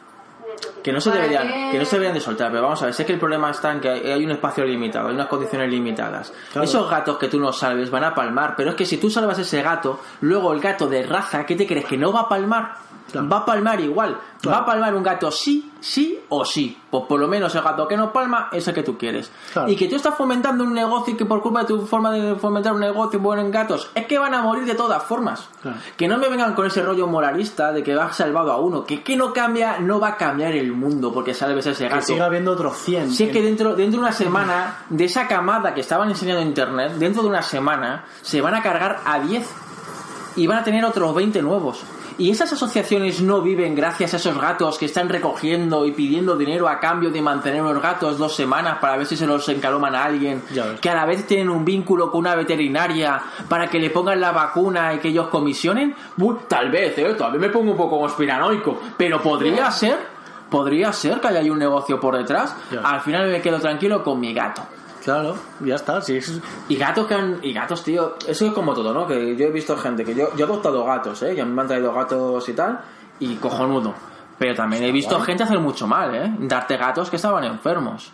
Que 0.83 0.91
no, 0.91 1.01
se 1.01 1.09
¿Para 1.09 1.23
deberían, 1.23 1.47
qué? 1.47 1.69
que 1.71 1.79
no 1.79 1.85
se 1.85 1.95
deberían 1.95 2.13
de 2.13 2.21
soltar, 2.21 2.51
pero 2.51 2.63
vamos 2.63 2.81
a 2.81 2.85
ver, 2.85 2.93
sé 2.93 3.05
que 3.05 3.13
el 3.13 3.19
problema 3.19 3.49
está 3.49 3.71
en 3.71 3.79
que 3.81 3.89
hay 3.89 4.11
hay 4.11 4.25
un 4.25 4.31
espacio 4.31 4.63
limitado, 4.63 5.07
hay 5.09 5.15
unas 5.15 5.27
condiciones 5.27 5.69
limitadas. 5.69 6.31
Claro. 6.51 6.63
Esos 6.63 6.89
gatos 6.89 7.17
que 7.17 7.27
tú 7.27 7.39
no 7.39 7.51
salves 7.51 7.89
van 7.89 8.03
a 8.03 8.13
palmar, 8.13 8.53
pero 8.55 8.69
es 8.71 8.75
que 8.75 8.85
si 8.85 8.97
tú 8.97 9.09
salvas 9.09 9.39
ese 9.39 9.61
gato, 9.61 9.99
luego 10.21 10.53
el 10.53 10.59
gato 10.59 10.87
de 10.87 11.03
raza, 11.03 11.45
¿qué 11.45 11.55
te 11.55 11.65
crees? 11.65 11.85
¿Que 11.85 11.97
no 11.97 12.13
va 12.13 12.21
a 12.21 12.29
palmar? 12.29 12.75
Claro. 13.11 13.29
Va 13.29 13.37
a 13.37 13.45
palmar 13.45 13.79
igual. 13.79 14.17
Claro. 14.41 14.57
Va 14.57 14.63
a 14.63 14.65
palmar 14.65 14.95
un 14.95 15.03
gato 15.03 15.31
sí, 15.31 15.71
sí 15.79 16.19
o 16.29 16.43
sí. 16.43 16.77
Pues 16.89 17.03
por 17.07 17.19
lo 17.19 17.27
menos 17.27 17.53
el 17.55 17.61
gato 17.61 17.87
que 17.87 17.95
no 17.95 18.11
palma 18.11 18.49
es 18.51 18.67
el 18.67 18.73
que 18.73 18.83
tú 18.83 18.97
quieres. 18.97 19.31
Claro. 19.53 19.69
Y 19.71 19.75
que 19.75 19.87
tú 19.87 19.95
estás 19.95 20.15
fomentando 20.15 20.63
un 20.63 20.73
negocio 20.73 21.13
y 21.13 21.17
que 21.17 21.25
por 21.25 21.41
culpa 21.41 21.61
de 21.61 21.67
tu 21.67 21.85
forma 21.85 22.11
de 22.11 22.35
fomentar 22.35 22.73
un 22.73 22.79
negocio 22.79 23.19
bueno 23.19 23.41
en 23.41 23.51
gatos, 23.51 23.89
es 23.95 24.05
que 24.05 24.17
van 24.17 24.33
a 24.33 24.41
morir 24.41 24.65
de 24.65 24.75
todas 24.75 25.03
formas. 25.03 25.47
Que 25.97 26.07
no 26.07 26.17
me 26.17 26.29
vengan 26.29 26.53
con 26.53 26.65
ese 26.67 26.81
rollo 26.81 27.07
moralista 27.07 27.71
de 27.71 27.83
que 27.83 27.93
has 27.93 28.15
salvado 28.15 28.51
a 28.51 28.57
uno. 28.59 28.83
Que 28.85 29.01
que 29.03 29.15
no 29.15 29.33
cambia, 29.33 29.79
no 29.79 29.99
va 29.99 30.09
a 30.09 30.17
cambiar 30.17 30.53
el 30.53 30.71
mundo 30.73 31.13
porque 31.13 31.33
salves 31.33 31.67
a 31.67 31.71
ese 31.71 31.85
que 31.85 31.89
gato. 31.93 32.05
siga 32.05 32.25
habiendo 32.25 32.51
otros 32.51 32.77
100. 32.77 33.11
Si 33.11 33.23
es 33.25 33.31
que 33.31 33.41
dentro, 33.41 33.75
dentro 33.75 33.99
de 34.01 34.07
una 34.07 34.11
semana, 34.13 34.77
de 34.89 35.05
esa 35.05 35.27
camada 35.27 35.73
que 35.73 35.81
estaban 35.81 36.09
enseñando 36.09 36.41
en 36.41 36.49
internet, 36.49 36.93
dentro 36.93 37.21
de 37.23 37.29
una 37.29 37.41
semana, 37.41 38.05
se 38.21 38.41
van 38.41 38.55
a 38.55 38.61
cargar 38.61 39.01
a 39.05 39.19
10 39.19 39.47
y 40.37 40.47
van 40.47 40.59
a 40.59 40.63
tener 40.63 40.83
otros 40.83 41.13
20 41.15 41.41
nuevos. 41.41 41.81
Y 42.17 42.31
esas 42.31 42.53
asociaciones 42.53 43.21
no 43.21 43.41
viven 43.41 43.75
gracias 43.75 44.13
a 44.13 44.17
esos 44.17 44.39
gatos 44.39 44.77
que 44.77 44.85
están 44.85 45.09
recogiendo 45.09 45.85
y 45.85 45.91
pidiendo 45.91 46.37
dinero 46.37 46.69
a 46.69 46.79
cambio 46.79 47.11
de 47.11 47.21
mantener 47.21 47.61
unos 47.61 47.81
gatos 47.81 48.17
dos 48.17 48.33
semanas 48.33 48.77
para 48.79 48.95
ver 48.95 49.05
si 49.05 49.17
se 49.17 49.27
los 49.27 49.47
encaloman 49.49 49.95
a 49.95 50.05
alguien. 50.05 50.41
Que 50.79 50.89
a 50.89 50.95
la 50.95 51.05
vez 51.05 51.27
tienen 51.27 51.49
un 51.49 51.65
vínculo 51.65 52.09
con 52.09 52.21
una 52.21 52.35
veterinaria 52.35 53.21
para 53.49 53.67
que 53.67 53.79
le 53.79 53.89
pongan 53.89 54.21
la 54.21 54.31
vacuna 54.31 54.93
y 54.93 54.99
que 54.99 55.09
ellos 55.09 55.27
comisionen. 55.27 55.93
Tal 56.47 56.69
vez, 56.69 56.97
¿eh? 56.97 57.15
Tal 57.17 57.33
vez 57.33 57.41
me 57.41 57.49
pongo 57.49 57.71
un 57.71 57.77
poco 57.77 57.99
conspiranoico. 57.99 58.79
Pero 58.97 59.21
podría 59.21 59.69
ser, 59.71 59.97
podría 60.49 60.93
ser 60.93 61.19
que 61.19 61.27
haya 61.27 61.51
un 61.51 61.59
negocio 61.59 61.99
por 61.99 62.15
detrás. 62.17 62.55
Al 62.81 63.01
final 63.01 63.29
me 63.29 63.41
quedo 63.41 63.59
tranquilo 63.59 64.03
con 64.03 64.19
mi 64.19 64.33
gato. 64.33 64.61
Claro, 65.05 65.35
ya 65.61 65.75
está. 65.75 66.01
Si 66.01 66.17
es... 66.17 66.41
Y 66.67 66.75
gatos 66.75 67.05
que 67.07 67.13
han. 67.13 67.39
Y 67.43 67.53
gatos, 67.53 67.83
tío. 67.83 68.15
Eso 68.27 68.47
es 68.47 68.51
como 68.53 68.73
todo, 68.73 68.93
¿no? 68.93 69.05
Que 69.07 69.35
yo 69.37 69.45
he 69.45 69.51
visto 69.51 69.77
gente 69.77 70.03
que 70.03 70.13
yo, 70.15 70.35
yo 70.35 70.45
he 70.45 70.49
adoptado 70.49 70.83
gatos, 70.83 71.21
¿eh? 71.23 71.35
Y 71.35 71.39
a 71.39 71.45
mí 71.45 71.53
me 71.53 71.61
han 71.61 71.67
traído 71.67 71.93
gatos 71.93 72.49
y 72.49 72.53
tal. 72.53 72.81
Y 73.19 73.35
cojonudo. 73.35 73.93
Pero 74.37 74.53
también 74.55 74.83
he 74.83 74.91
visto 74.91 75.17
gente 75.21 75.43
hacer 75.43 75.59
mucho 75.59 75.87
mal, 75.87 76.13
¿eh? 76.13 76.35
Darte 76.39 76.75
gatos 76.75 77.09
que 77.09 77.15
estaban 77.15 77.43
enfermos. 77.45 78.11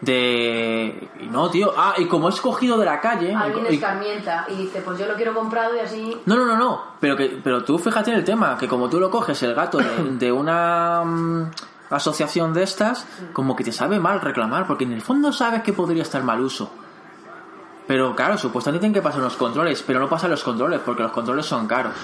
De. 0.00 1.08
Y 1.20 1.26
no, 1.26 1.50
tío. 1.50 1.72
Ah, 1.76 1.94
y 1.98 2.06
como 2.06 2.28
es 2.28 2.40
cogido 2.40 2.78
de 2.78 2.84
la 2.84 3.00
calle. 3.00 3.34
Alguien 3.34 3.66
y- 3.70 3.74
escarmienta 3.74 4.46
y 4.48 4.54
dice, 4.56 4.82
pues 4.82 4.98
yo 4.98 5.06
lo 5.06 5.14
quiero 5.14 5.34
comprado 5.34 5.74
y 5.76 5.80
así... 5.80 6.16
No, 6.26 6.36
no, 6.36 6.44
no, 6.46 6.56
no. 6.56 6.82
Pero, 7.00 7.16
que, 7.16 7.40
pero 7.42 7.64
tú 7.64 7.78
fíjate 7.78 8.10
en 8.12 8.18
el 8.18 8.24
tema, 8.24 8.56
que 8.58 8.68
como 8.68 8.88
tú 8.88 9.00
lo 9.00 9.10
coges 9.10 9.42
el 9.42 9.54
gato 9.54 9.78
de, 9.78 9.86
de 10.18 10.30
una 10.32 11.02
mm, 11.94 11.96
asociación 11.96 12.52
de 12.52 12.62
estas, 12.62 13.06
como 13.32 13.56
que 13.56 13.64
te 13.64 13.72
sabe 13.72 13.98
mal 13.98 14.20
reclamar, 14.20 14.66
porque 14.66 14.84
en 14.84 14.92
el 14.92 15.02
fondo 15.02 15.32
sabes 15.32 15.62
que 15.62 15.72
podría 15.72 16.02
estar 16.02 16.22
mal 16.22 16.40
uso. 16.40 16.70
Pero 17.86 18.14
claro, 18.16 18.38
supuestamente 18.38 18.80
tienen 18.80 18.94
que 18.94 19.02
pasar 19.02 19.20
los 19.20 19.36
controles, 19.36 19.82
pero 19.82 20.00
no 20.00 20.08
pasan 20.08 20.30
los 20.30 20.42
controles, 20.42 20.80
porque 20.84 21.02
los 21.02 21.12
controles 21.12 21.46
son 21.46 21.66
caros. 21.66 21.94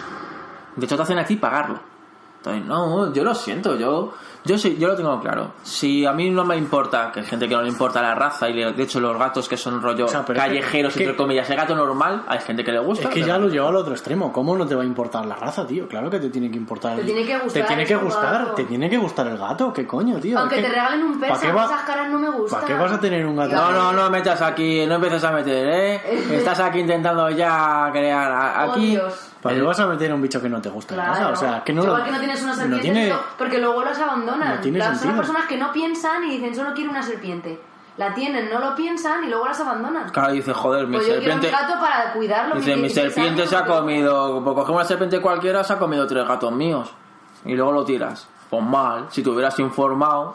De 0.77 0.85
hecho, 0.85 0.97
te 0.97 1.03
hacen 1.03 1.19
a 1.19 1.25
ti 1.25 1.37
pagarlo. 1.37 1.81
Entonces, 2.39 2.65
no, 2.65 3.13
yo 3.13 3.25
lo 3.25 3.35
siento, 3.35 3.77
yo 3.77 4.15
yo 4.45 4.59
sí, 4.59 4.77
yo 4.79 4.89
lo 4.89 4.97
tengo 4.97 5.21
claro. 5.21 5.53
Si 5.63 6.05
a 6.07 6.13
mí 6.13 6.31
no 6.31 6.45
me 6.45 6.57
importa, 6.57 7.11
que 7.13 7.21
hay 7.21 7.27
gente 7.27 7.49
que 7.49 7.55
no 7.55 7.63
le 7.63 7.69
importa 7.69 8.01
la 8.03 8.15
raza, 8.15 8.49
y 8.49 8.55
le- 8.55 8.73
de 8.73 8.83
hecho 8.83 9.01
los 9.01 9.19
gatos 9.19 9.49
que 9.49 9.57
son 9.57 9.81
rollo 9.83 10.07
O 10.07 10.09
sea, 10.09 10.25
callejeros, 10.25 10.93
es 10.93 10.97
que- 10.99 11.05
entre 11.05 11.17
comillas, 11.17 11.49
el 11.51 11.57
gato 11.57 11.75
normal, 11.75 12.23
hay 12.29 12.39
gente 12.41 12.65
que 12.65 12.73
le 12.73 12.79
gusta. 12.79 13.09
Es 13.09 13.15
que 13.15 13.23
ya 13.23 13.39
lo 13.39 13.49
lleva 13.49 13.69
al 13.69 13.77
otro 13.77 13.93
extremo. 13.93 14.33
¿Cómo 14.33 14.57
no 14.57 14.67
te 14.67 14.75
va 14.75 14.83
a 14.83 14.87
importar 14.87 15.27
la 15.27 15.37
raza, 15.37 15.67
tío? 15.67 15.87
Claro 15.89 16.09
que 16.11 16.19
te 16.21 16.31
tiene 16.31 16.51
que 16.51 16.57
importar. 16.57 16.95
Te 16.97 17.01
el- 17.01 17.07
tiene 17.07 17.25
que 17.27 17.39
gustar, 17.39 17.63
Te 17.63 17.69
tiene 17.69 17.85
que 17.87 17.97
gustar. 17.97 18.33
gato. 18.33 18.53
Te 18.55 18.65
tiene 18.65 18.91
que 18.91 18.97
gustar 18.99 19.27
el 19.27 19.39
gato. 19.39 19.73
¿Qué 19.73 19.87
coño, 19.87 20.19
tío? 20.19 20.39
Aunque 20.39 20.57
Es 20.57 20.63
te 20.63 20.69
que- 20.69 20.75
regalen 20.75 21.03
un 21.03 21.21
¿para 21.21 21.35
persa, 21.39 21.65
esas 21.65 21.83
caras 21.83 22.11
no 22.11 22.19
me 22.19 22.31
gustan. 22.31 22.61
¿Para 22.61 22.73
qué 22.73 22.81
vas 22.83 22.93
a 22.93 23.01
tener 23.01 23.27
un 23.27 23.37
gato? 23.37 23.55
No, 23.55 23.73
no, 23.73 23.93
no 23.93 24.11
metas 24.11 24.41
aquí, 24.43 24.87
no 24.87 24.95
empieces 24.97 25.25
a 25.25 25.33
meter, 25.33 25.69
¿eh? 25.69 26.01
Estás 26.33 26.61
aquí 26.61 26.79
intentando 26.81 27.29
ya 27.31 27.89
crear 27.93 28.31
Oh, 28.69 28.73
aquí. 28.73 28.91
Dios. 28.91 29.27
¿Para 29.41 29.55
qué 29.57 29.63
vas 29.63 29.81
a 29.81 29.87
meter 29.87 30.13
un 30.13 30.21
bicho 30.21 30.41
que 30.43 30.51
no 30.51 30.61
te 30.61 30.69
gusta 30.69 30.95
en 30.95 31.01
Claro. 31.01 31.15
casa? 31.15 31.29
O 31.33 31.37
sea, 31.37 31.57
es 31.59 31.63
que 31.63 31.73
no. 31.73 31.83
Igual 31.83 32.05
que 32.05 32.11
no 32.13 32.19
tienes 32.19 32.43
una 32.43 32.55
serpiente, 32.55 32.89
no 32.89 32.93
tiene- 32.95 33.15
porque 33.39 33.59
luego 33.59 33.83
las 33.83 33.99
abandonan. 34.31 34.57
no 34.57 34.61
tiene 34.63 34.79
las, 34.79 34.89
son 34.89 34.97
sentido. 34.99 35.17
personas 35.19 35.47
que 35.47 35.57
no 35.57 35.73
piensan 35.73 36.25
y 36.25 36.31
dicen 36.39 36.55
solo 36.55 36.73
quiero 36.75 36.91
una 36.91 37.03
serpiente. 37.03 37.61
La 37.97 38.15
tienen, 38.15 38.49
no 38.51 38.59
lo 38.61 38.75
piensan 38.75 39.25
y 39.25 39.29
luego 39.29 39.47
las 39.47 39.61
abandonan. 39.61 40.09
Claro, 40.11 40.33
dice, 40.33 40.55
joder, 40.55 40.87
mi 40.87 40.97
Pues 40.97 41.09
yo 41.09 41.19
quiero 41.19 41.33
serpiente. 41.35 41.47
un 41.57 41.69
gato 41.69 41.81
para 41.81 42.13
cuidarlo. 42.15 42.55
Dice, 42.57 42.77
mi 42.77 42.83
16 42.83 43.13
serpiente 43.15 43.47
se 43.47 43.57
ha 43.57 43.65
comido. 43.67 44.43
Pues 44.43 44.55
cogemos 44.55 44.81
una 44.81 44.85
serpiente 44.89 45.21
cualquiera, 45.21 45.63
se 45.65 45.73
ha 45.75 45.79
comido 45.79 46.07
tres 46.07 46.27
gatos 46.27 46.51
míos. 46.53 46.91
Y 47.45 47.55
luego 47.55 47.73
lo 47.73 47.85
tiras. 47.85 48.27
Pues 48.49 48.63
mal, 48.63 49.07
si 49.11 49.23
te 49.23 49.29
hubieras 49.31 49.59
informado. 49.59 50.35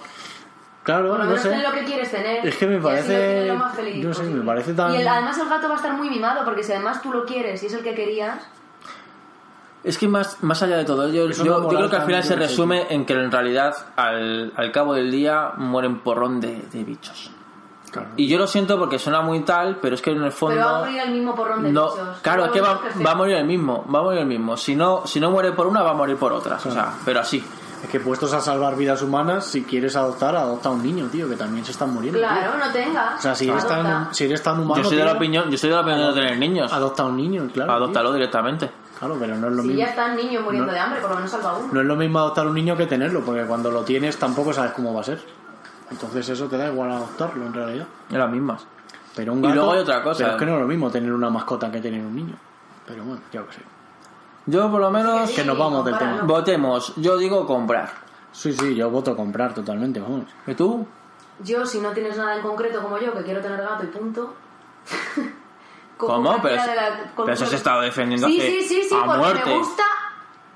Claro, 0.84 1.10
Por 1.10 1.18
lo 1.18 1.24
no 1.24 1.30
menos 1.32 1.42
sé. 1.42 1.50
ten 1.50 1.64
lo 1.64 1.72
que 1.72 1.84
quieres 1.84 2.12
tener. 2.12 2.46
Es 2.46 2.56
que 2.58 2.68
me 2.68 2.80
parece- 2.80 3.14
lo 3.14 3.20
tienes 3.24 3.48
lo 3.48 3.56
más 3.56 3.76
feliz 3.76 4.06
no 4.06 4.14
sé, 4.14 4.20
posible. 4.20 4.40
me 4.42 4.46
parece 4.46 4.74
tan- 4.74 4.94
Y 4.94 4.98
el- 4.98 5.08
además 5.08 5.38
el 5.40 5.50
gato 5.50 5.68
va 5.68 5.74
a 5.74 5.78
estar 5.78 5.94
muy 5.94 6.10
mimado 6.12 6.46
porque 6.46 6.62
si 6.64 6.72
además 6.74 7.02
tú 7.02 7.12
lo 7.12 7.26
quieres 7.26 7.64
y 7.64 7.66
es 7.66 7.74
el 7.74 7.82
que 7.84 7.96
querías. 7.96 8.48
Es 9.86 10.00
que 10.00 10.08
más, 10.08 10.42
más 10.42 10.64
allá 10.64 10.78
de 10.78 10.84
todo 10.84 11.08
yo, 11.10 11.30
yo 11.30 11.68
creo 11.68 11.90
que 11.90 11.96
al 11.96 12.06
final 12.06 12.24
se 12.24 12.36
resume 12.36 12.88
en 12.90 13.06
que 13.06 13.14
en 13.14 13.32
realidad 13.32 13.76
al, 13.96 14.52
al 14.56 14.72
cabo 14.72 14.96
del 14.96 15.12
día 15.12 15.52
mueren 15.58 16.00
porrón 16.00 16.42
de, 16.42 16.64
de 16.72 16.84
bichos. 16.84 17.30
Claro. 17.92 18.10
Y 18.18 18.28
yo 18.28 18.40
lo 18.40 18.48
siento 18.48 18.80
porque 18.80 18.98
suena 18.98 19.22
muy 19.22 19.42
tal, 19.42 19.78
pero 19.80 19.94
es 19.94 20.02
que 20.02 20.12
en 20.12 20.24
el 20.24 20.32
fondo... 20.32 20.56
Pero 20.56 20.66
va 20.66 20.78
a 20.78 20.80
morir 20.82 21.02
el 21.02 21.12
mismo 21.12 21.36
porrón 21.36 21.64
de 21.64 21.72
no, 21.72 21.92
bichos. 21.92 22.18
claro, 22.24 22.46
es 22.46 22.52
que 22.52 22.62
va, 22.62 22.82
a 23.06 23.16
morir 23.16 23.36
el 23.36 23.46
mismo, 23.46 23.86
va 23.94 24.00
a 24.00 24.02
morir 24.02 24.22
el 24.22 24.26
mismo. 24.26 24.58
Si 24.58 24.76
no, 24.76 25.04
si 25.06 25.20
no 25.20 25.30
muere 25.30 25.52
por 25.52 25.68
una, 25.68 25.84
va 25.84 25.92
a 25.92 25.94
morir 25.94 26.18
por 26.18 26.34
otras. 26.34 26.66
O 26.66 26.72
sea, 26.72 26.92
pero 27.06 27.20
así. 27.20 27.44
Es 27.84 27.90
que 27.90 28.00
puestos 28.00 28.34
a 28.34 28.42
salvar 28.42 28.76
vidas 28.76 29.04
humanas, 29.04 29.46
si 29.46 29.64
quieres 29.64 29.96
adoptar, 29.96 30.36
adopta 30.36 30.70
a 30.70 30.72
un 30.72 30.82
niño, 30.82 31.08
tío, 31.12 31.30
que 31.30 31.36
también 31.36 31.64
se 31.64 31.72
están 31.72 31.94
muriendo. 31.94 32.20
tío. 32.20 32.28
Claro, 32.28 32.58
no 32.58 32.72
tengas. 32.72 33.20
O 33.20 33.22
sea, 33.22 33.36
si 33.36 33.48
eres, 33.48 33.68
tan, 33.68 34.14
si 34.16 34.24
eres 34.24 34.42
tan 34.42 34.60
humano, 34.60 34.82
Yo 34.82 34.90
soy 34.90 34.98
de 34.98 35.06
la 35.06 35.14
opinión, 35.14 35.52
yo 35.52 35.58
soy 35.58 35.70
de 35.70 35.76
la 35.76 35.82
opinión 35.82 36.02
de 36.02 36.08
no 36.08 36.14
tener 36.16 36.40
niños. 36.40 36.74
adopta 36.74 37.04
a 37.04 37.06
un 37.06 37.18
niño, 37.18 37.48
claro. 37.54 37.74
Adóptalo 37.74 38.12
directamente. 38.12 38.72
Claro, 39.00 39.18
pero 39.20 39.36
no 39.36 39.48
es 39.48 39.54
lo 39.54 39.62
Si 39.62 39.68
mismo. 39.70 39.82
ya 39.84 39.90
está 39.90 40.12
el 40.12 40.18
niño 40.18 40.42
muriendo 40.42 40.68
No. 40.68 40.74
de 40.74 40.80
hambre, 40.80 41.02
por 41.02 41.10
lo 41.10 41.16
menos 41.18 41.32
salva 41.32 41.58
uno. 41.58 41.74
No 41.74 41.82
es 41.82 41.86
lo 41.86 41.96
mismo 41.96 42.20
adoptar 42.20 42.48
un 42.48 42.54
niño 42.56 42.78
que 42.78 42.86
tenerlo, 42.88 43.22
porque 43.26 43.44
cuando 43.46 43.70
lo 43.72 43.84
tienes 43.84 44.18
tampoco 44.18 44.54
sabes 44.54 44.72
cómo 44.72 44.94
va 44.94 45.02
a 45.02 45.04
ser. 45.04 45.22
Entonces 45.92 46.28
eso 46.30 46.48
te 46.48 46.58
da 46.58 46.68
igual 46.72 46.92
adoptarlo 46.92 47.46
en 47.46 47.54
realidad. 47.54 47.88
Es 48.10 48.18
las 48.18 48.32
mismas. 48.32 48.66
Pero 49.16 49.34
un 49.34 49.40
Y 49.40 49.42
gato, 49.44 49.56
luego 49.56 49.72
hay 49.74 49.80
otra 49.80 50.02
cosa. 50.02 50.18
Pero 50.24 50.32
es 50.32 50.40
que 50.40 50.46
no 50.46 50.54
es 50.56 50.60
lo 50.62 50.68
mismo 50.68 50.90
tener 50.90 51.12
una 51.14 51.30
mascota 51.30 51.72
que 51.72 51.80
tener 51.82 52.02
un 52.02 52.16
niño. 52.16 52.36
Pero 52.88 53.04
bueno, 53.04 53.22
yo 53.32 53.46
que 53.48 53.54
sé. 53.54 53.62
Yo 54.48 54.70
por 54.72 54.80
lo 54.82 54.92
menos 54.92 55.32
Que 55.32 55.44
nos 55.44 55.58
vamos 55.58 55.84
del 55.86 55.98
tema. 55.98 56.22
votemos. 56.24 56.94
Yo 56.98 57.18
digo 57.18 57.46
comprar. 57.46 57.90
Sí, 58.32 58.52
sí, 58.54 58.76
yo 58.76 58.90
voto 58.90 59.16
comprar 59.16 59.54
totalmente, 59.54 60.00
vamos. 60.00 60.26
¿Y 60.48 60.54
tú? 60.56 60.86
Yo, 61.44 61.66
si 61.66 61.80
no 61.80 61.92
tienes 61.92 62.18
nada 62.18 62.36
en 62.36 62.42
concreto 62.42 62.82
como 62.82 62.98
yo, 62.98 63.14
que 63.14 63.24
quiero 63.24 63.42
tener 63.42 63.62
gato 63.62 63.84
y 63.84 63.88
punto. 63.88 64.34
¿Cómo? 65.98 66.42
Pero- 66.42 66.62
de 66.62 66.76
la- 66.76 66.90
pero 67.16 67.32
eso 67.32 67.44
con- 67.44 67.50
se 67.50 67.56
estaba 67.56 67.82
defendiendo 67.82 68.28
Sí, 68.28 68.40
sí, 68.42 68.62
sí, 68.64 68.84
sí, 68.84 68.96
a 68.96 69.06
porque 69.06 69.18
muerte. 69.18 69.50
me 69.50 69.58
gusta 69.60 69.84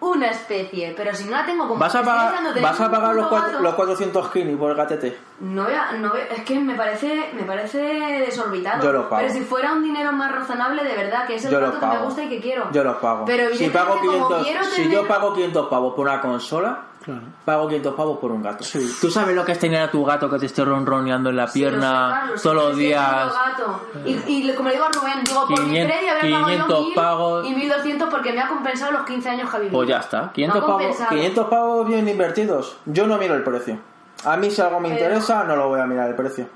una 0.01 0.27
especie, 0.27 0.93
pero 0.95 1.13
si 1.13 1.25
no 1.25 1.31
la 1.31 1.45
tengo 1.45 1.67
como 1.67 1.77
¿Vas 1.79 1.93
a 1.93 2.01
pagar, 2.03 2.33
vas 2.61 2.79
a 2.79 2.89
pagar 2.89 3.15
los, 3.15 3.27
cuatro- 3.27 3.59
los 3.59 3.75
400 3.75 4.31
kini 4.31 4.55
por 4.55 4.71
el 4.71 4.77
gatete? 4.77 5.17
No 5.41 5.65
voy 5.65 5.73
a- 5.73 5.91
no 5.93 6.09
voy- 6.11 6.21
es 6.29 6.43
que 6.43 6.57
me 6.59 6.73
parece, 6.75 7.31
me 7.33 7.43
parece 7.43 7.77
desorbitado. 7.79 8.81
Yo 8.83 8.93
lo 8.93 9.09
pago. 9.09 9.21
Pero 9.21 9.33
si 9.33 9.41
fuera 9.41 9.73
un 9.73 9.83
dinero 9.83 10.11
más 10.13 10.31
razonable, 10.33 10.83
de 10.85 10.95
verdad, 10.95 11.25
que 11.27 11.35
es 11.35 11.43
el 11.45 11.51
Yo 11.51 11.59
lo 11.59 11.67
gato 11.67 11.79
que 11.81 11.85
me 11.97 11.97
gusta 12.05 12.23
y 12.23 12.29
que 12.29 12.39
quiero. 12.39 12.71
Yo 12.71 12.83
los 12.83 12.95
pago. 12.97 13.25
Pero 13.25 13.53
Si, 13.55 13.69
pago 13.69 13.95
evidentemente, 13.97 14.23
como 14.23 14.27
500, 14.43 14.47
quiero 14.47 14.63
si 14.63 14.89
yo 14.89 15.07
pago 15.07 15.33
500 15.33 15.67
pavos 15.67 15.93
por 15.95 16.07
una 16.07 16.21
consola, 16.21 16.79
Claro. 17.09 17.21
pago 17.45 17.67
500 17.67 17.95
pavos 17.95 18.17
por 18.19 18.31
un 18.31 18.43
gato. 18.43 18.63
Sí. 18.63 18.97
¿Tú 19.01 19.09
sabes 19.09 19.35
lo 19.35 19.43
que 19.45 19.53
es 19.53 19.59
tener 19.59 19.81
a 19.81 19.89
tu 19.89 20.03
gato 20.05 20.29
que 20.29 20.37
te 20.37 20.45
esté 20.45 20.63
ronroneando 20.63 21.29
en 21.29 21.35
la 21.37 21.47
Sí, 21.47 21.59
sé, 21.59 21.69
pierna 21.69 22.11
Carlos, 22.21 22.41
todos 22.43 22.55
los 22.55 22.75
días? 22.77 23.01
gato. 23.33 23.81
Y, 24.05 24.11
y 24.27 24.53
como 24.55 24.69
le 24.69 24.75
digo 24.75 24.85
a 24.85 24.91
Rubén, 24.91 25.23
digo, 25.23 25.41
por 25.47 25.59
mi 25.61 25.65
500 25.69 25.91
crédito 25.97 26.11
haber 26.11 26.31
pagado 26.31 26.45
500 26.45 26.69
yo 26.77 26.83
1000 26.85 26.93
pagos. 26.95 27.47
y 27.47 27.53
1200 27.55 28.09
porque 28.09 28.33
me 28.33 28.41
ha 28.41 28.47
compensado 28.47 28.91
los 28.91 29.01
15 29.03 29.29
años 29.29 29.49
que 29.49 29.55
ha 29.55 29.59
vivido. 29.59 29.77
Pues 29.79 29.89
ya 29.89 29.97
está. 29.99 30.31
500 30.33 30.59
Me 30.59 30.63
ha 30.63 30.67
pavos. 30.67 30.97
500 31.09 31.87
bien 31.87 32.07
invertidos. 32.07 32.77
Yo 32.85 33.07
no 33.07 33.17
miro 33.17 33.35
el 33.35 33.43
precio. 33.43 33.79
A 34.25 34.37
mí 34.37 34.51
si 34.51 34.61
algo 34.61 34.79
me 34.79 34.89
Pero- 34.89 35.01
interesa, 35.01 35.43
no 35.45 35.55
lo 35.55 35.69
voy 35.69 35.79
a 35.79 35.85
mirar 35.85 36.09
el 36.09 36.15
precio. 36.15 36.47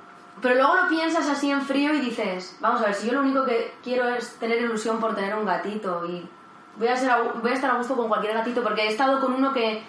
Pero 0.42 0.56
luego 0.56 0.74
lo 0.76 0.90
piensas 0.90 1.30
así 1.30 1.50
en 1.50 1.62
frío 1.62 1.94
y 1.94 2.00
dices, 2.02 2.58
vamos 2.60 2.82
a 2.82 2.86
ver, 2.88 2.96
si 2.96 3.08
yo 3.08 3.14
lo 3.14 3.22
único 3.22 3.46
que 3.46 3.74
quiero 3.84 4.08
es 4.10 4.36
tener 4.40 4.60
ilusión 4.62 5.00
por 5.00 5.16
tener 5.16 5.34
un 5.36 5.46
gatito 5.46 6.06
y 6.06 6.28
voy 6.76 6.88
a, 6.90 6.98
ser 6.98 7.12
voy 7.42 7.52
a 7.52 7.54
estar 7.54 7.72
a 7.72 7.76
gusto 7.78 7.96
con 7.96 8.10
cualquier 8.10 8.34
gatito 8.34 8.62
porque 8.62 8.82
he 8.82 8.88
estado 8.90 9.22
con 9.22 9.34
uno 9.34 9.54
que... 9.54 9.82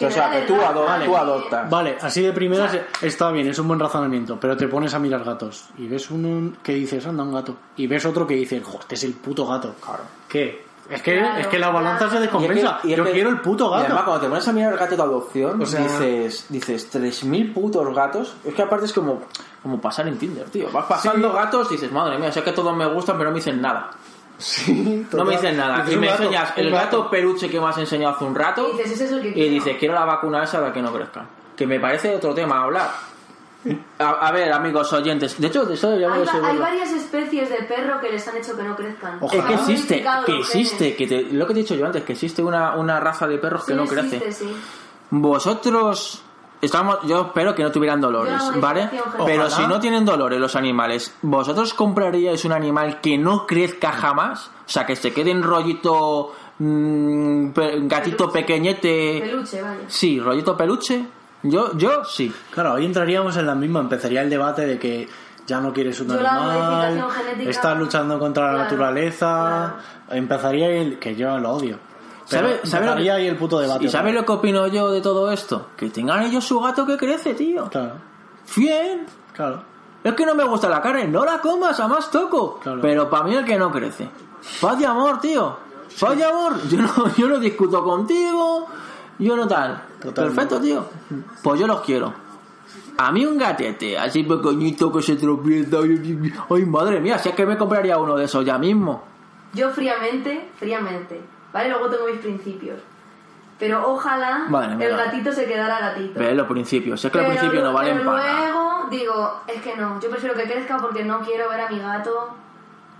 O 0.00 0.10
sea, 0.10 0.30
que 0.30 0.42
tú 0.42 0.56
y- 0.56 1.14
adoptas. 1.14 1.70
Vale, 1.70 1.96
así 2.00 2.22
de 2.22 2.32
primeras 2.32 2.76
está 3.02 3.30
bien, 3.30 3.46
es 3.48 3.58
un 3.58 3.68
buen 3.68 3.78
razonamiento, 3.78 4.38
pero 4.40 4.56
te 4.56 4.66
pones 4.66 4.92
a 4.94 4.98
mirar 4.98 5.22
gatos 5.22 5.68
y 5.78 5.86
ves 5.86 6.10
uno 6.10 6.52
que 6.62 6.74
dices, 6.74 7.06
anda, 7.06 7.22
un 7.22 7.32
gato, 7.34 7.56
y 7.76 7.86
ves 7.86 8.04
otro 8.04 8.26
que 8.26 8.34
dice, 8.34 8.60
joder, 8.60 8.80
este 8.80 8.94
es 8.96 9.04
el 9.04 9.12
puto 9.12 9.46
gato. 9.46 9.74
Claro. 9.84 10.02
¿Qué? 10.28 10.64
Es 10.90 11.00
que, 11.00 11.18
Claro, 11.20 11.38
es 11.38 11.46
que 11.46 11.58
la 11.60 11.70
balanza 11.70 11.98
claro. 11.98 12.12
se 12.14 12.20
descompensa. 12.20 12.54
Y 12.54 12.58
es 12.66 12.82
que- 12.82 12.88
y 12.88 12.92
es 12.92 12.96
Yo 12.98 13.04
que- 13.04 13.12
quiero 13.12 13.30
el 13.30 13.40
puto 13.40 13.70
Y 13.70 13.74
además, 13.74 13.90
gato. 13.92 14.04
cuando 14.04 14.20
te 14.22 14.28
pones 14.28 14.48
a 14.48 14.52
mirar 14.52 14.72
el 14.72 14.78
gato 14.78 14.96
de 14.96 15.02
adopción, 15.02 15.62
O 15.62 15.66
sea- 15.66 15.80
dices, 15.80 16.46
dices 16.48 16.90
3.000 16.90 17.52
putos 17.54 17.94
gatos. 17.94 18.34
Es 18.44 18.52
que 18.54 18.62
aparte 18.62 18.86
es 18.86 18.92
como, 18.92 19.22
Como 19.62 19.80
pasar 19.80 20.08
en 20.08 20.18
Tinder, 20.18 20.46
tío. 20.46 20.68
Vas 20.72 20.86
pasando 20.86 21.32
gatos 21.32 21.68
y 21.70 21.74
dices, 21.74 21.92
madre 21.92 22.18
mía, 22.18 22.32
sé 22.32 22.42
que 22.42 22.50
todos 22.50 22.76
me 22.76 22.84
gustan, 22.86 23.16
pero 23.16 23.30
no 23.30 23.34
me 23.34 23.38
dicen 23.38 23.62
nada. 23.62 23.90
Sí, 24.38 24.72
No 24.72 24.94
me 24.98 25.04
total. 25.04 25.28
dicen 25.30 25.56
nada. 25.56 25.76
Dices, 25.78 25.92
Y 25.94 25.96
me 25.98 26.06
gato, 26.08 26.22
enseñas 26.24 26.52
el 26.56 26.70
gato 26.70 27.10
peluche 27.10 27.48
que 27.48 27.60
me 27.60 27.66
has 27.68 27.78
enseñado 27.78 28.14
hace 28.16 28.24
un 28.24 28.34
rato. 28.34 28.68
Y 28.68 28.76
dices, 28.78 28.92
ese 28.92 29.04
es 29.04 29.12
el 29.12 29.22
que 29.22 29.28
Y 29.28 29.32
quiero. 29.34 29.50
dices, 29.54 29.76
quiero 29.78 29.94
la 29.94 30.04
vacuna 30.04 30.42
esa 30.42 30.60
para 30.60 30.72
que 30.72 30.82
no 30.82 30.92
crezcan. 30.92 31.28
Que 31.56 31.66
me 31.66 31.78
parece 31.78 32.16
otro 32.16 32.34
tema 32.34 32.56
a 32.60 32.62
hablar. 32.64 32.90
A, 34.00 34.08
a 34.26 34.32
ver, 34.32 34.52
amigos 34.52 34.92
oyentes. 34.92 35.40
De 35.40 35.46
hecho, 35.46 35.64
de 35.64 35.74
eso 35.74 35.86
deberíamos 35.90 36.26
Hay, 36.28 36.34
de 36.34 36.40
va- 36.40 36.48
hay 36.48 36.58
varias 36.58 36.90
especies 36.92 37.48
de 37.48 37.58
perro 37.62 38.00
que 38.00 38.10
les 38.10 38.26
han 38.26 38.36
hecho 38.36 38.56
que 38.56 38.62
no 38.64 38.74
crezcan. 38.74 39.18
Ojalá. 39.20 39.40
Es 39.42 39.46
que 39.48 39.54
existe, 39.54 40.04
que 40.26 40.36
existe, 40.38 40.96
que 40.96 41.06
te- 41.06 41.22
lo 41.30 41.46
que 41.46 41.54
te 41.54 41.60
he 41.60 41.62
dicho 41.62 41.76
yo 41.76 41.86
antes, 41.86 42.02
que 42.02 42.14
existe 42.14 42.42
una, 42.42 42.74
una 42.74 42.98
raza 42.98 43.28
de 43.28 43.38
perros 43.38 43.64
que 43.64 43.72
Sí, 43.72 43.76
no 43.76 43.84
existe, 43.84 44.18
crece. 44.18 44.32
sí. 44.46 44.56
Vosotros, 45.10 46.22
estamos, 46.62 46.98
yo 47.04 47.20
espero 47.26 47.54
que 47.54 47.62
no 47.62 47.70
tuvieran 47.70 48.00
dolores, 48.00 48.40
¿vale? 48.56 48.88
Pero 49.26 49.44
Ojalá. 49.44 49.50
si 49.50 49.66
no 49.66 49.78
tienen 49.80 50.04
dolores 50.06 50.40
los 50.40 50.56
animales, 50.56 51.14
¿vosotros 51.20 51.74
compraríais 51.74 52.44
un 52.46 52.52
animal 52.52 53.00
que 53.02 53.18
no 53.18 53.46
crezca 53.46 53.92
jamás? 53.92 54.46
O 54.66 54.70
sea, 54.70 54.86
que 54.86 54.96
se 54.96 55.12
quede 55.12 55.30
en 55.32 55.42
rollito 55.42 56.32
mm, 56.58 57.48
gatito 57.86 58.30
Peluche. 58.30 58.40
pequeñete. 58.40 59.20
Peluche, 59.20 59.60
vaya. 59.60 59.80
Sí, 59.88 60.18
rollito 60.20 60.56
peluche. 60.56 61.04
Yo, 61.42 61.76
yo 61.76 62.04
sí. 62.04 62.32
Claro, 62.52 62.74
ahí 62.74 62.86
entraríamos 62.86 63.36
en 63.36 63.46
la 63.46 63.54
misma, 63.54 63.80
empezaría 63.80 64.22
el 64.22 64.30
debate 64.30 64.64
de 64.64 64.78
que 64.78 65.08
ya 65.44 65.60
no 65.60 65.72
quieres 65.72 66.00
un 66.00 66.08
Yo 66.08 66.20
la 66.20 66.30
animal, 66.36 66.94
modificación 66.94 67.10
genética- 67.10 67.50
estás 67.50 67.78
luchando 67.78 68.18
contra 68.20 68.44
la 68.44 68.50
Claro, 68.52 68.64
naturaleza, 68.64 69.74
empezaría 70.10 70.68
el 70.68 70.98
que 71.00 71.16
yo 71.16 71.36
lo 71.38 71.50
odio. 71.50 71.78
Pero 72.40 72.66
¿Sabe- 72.66 72.86
lo 72.86 72.96
que- 72.96 73.10
ahí 73.10 73.26
el 73.26 73.36
puto 73.36 73.58
debate. 73.60 73.84
¿Y 73.84 73.88
sabes 73.88 74.14
lo 74.14 74.24
que 74.24 74.32
opino 74.32 74.66
yo 74.68 74.90
de 74.90 75.00
todo 75.00 75.30
esto? 75.30 75.68
Que 75.76 75.90
tengan 75.90 76.22
ellos 76.24 76.44
su 76.44 76.58
gato 76.60 76.86
que 76.86 76.96
crece, 76.96 77.34
tío. 77.34 77.68
Claro, 77.68 77.94
Bien. 78.56 79.06
claro. 79.34 79.62
Es 80.04 80.14
que 80.14 80.26
no 80.26 80.34
me 80.34 80.44
gusta 80.44 80.68
la 80.68 80.80
carne, 80.82 81.06
no 81.06 81.24
la 81.24 81.38
comas, 81.40 81.78
a 81.78 81.86
más 81.86 82.10
toco. 82.10 82.58
Claro. 82.60 82.80
Pero 82.80 83.08
para 83.08 83.24
mí 83.24 83.34
el 83.36 83.44
que 83.44 83.56
no 83.56 83.70
crece. 83.70 84.08
Paz 84.60 84.80
y 84.80 84.84
amor, 84.84 85.20
tío. 85.20 85.56
Paz 86.00 86.18
y 86.18 86.22
amor. 86.22 86.60
Yo 86.68 86.78
no, 86.82 86.88
yo 87.16 87.28
no 87.28 87.38
discuto 87.38 87.84
contigo. 87.84 88.66
Yo 89.18 89.36
no 89.36 89.46
tal. 89.46 89.80
Totalmente. 90.00 90.22
Perfecto, 90.42 90.60
tío. 90.60 90.84
Pues 91.42 91.60
yo 91.60 91.66
los 91.68 91.80
quiero. 91.82 92.12
A 92.98 93.10
mí 93.12 93.24
un 93.24 93.38
gatete, 93.38 93.96
así 93.96 94.22
pequeñito 94.24 94.90
que 94.92 95.00
se 95.02 95.16
tropieza. 95.16 95.78
Ay, 96.50 96.64
madre 96.66 97.00
mía, 97.00 97.18
si 97.18 97.28
es 97.30 97.34
que 97.34 97.46
me 97.46 97.56
compraría 97.56 97.96
uno 97.98 98.16
de 98.16 98.24
esos 98.24 98.44
ya 98.44 98.58
mismo. 98.58 99.02
Yo 99.54 99.70
fríamente, 99.70 100.50
fríamente, 100.58 101.20
¿vale? 101.52 101.68
Luego 101.68 101.88
tengo 101.88 102.06
mis 102.06 102.18
principios. 102.20 102.80
Pero 103.58 103.86
ojalá 103.92 104.46
el 104.80 104.96
gatito 104.96 105.32
se 105.32 105.44
quedara 105.46 105.78
gatito. 105.78 106.18
Ve 106.18 106.34
los 106.34 106.48
principios. 106.48 107.04
Es 107.04 107.12
que 107.12 107.18
los 107.18 107.26
Pero 107.28 107.38
principios 107.38 107.64
no 107.64 107.72
valen 107.72 107.98
pero 107.98 108.10
para 108.10 108.24
nada. 108.24 108.40
luego 108.50 108.86
digo, 108.90 109.40
es 109.46 109.62
que 109.62 109.76
no, 109.76 110.00
yo 110.00 110.10
prefiero 110.10 110.34
que 110.34 110.42
crezca 110.44 110.78
porque 110.78 111.04
no 111.04 111.20
quiero 111.20 111.48
ver 111.48 111.60
a 111.60 111.68
mi 111.68 111.78
gato. 111.78 112.34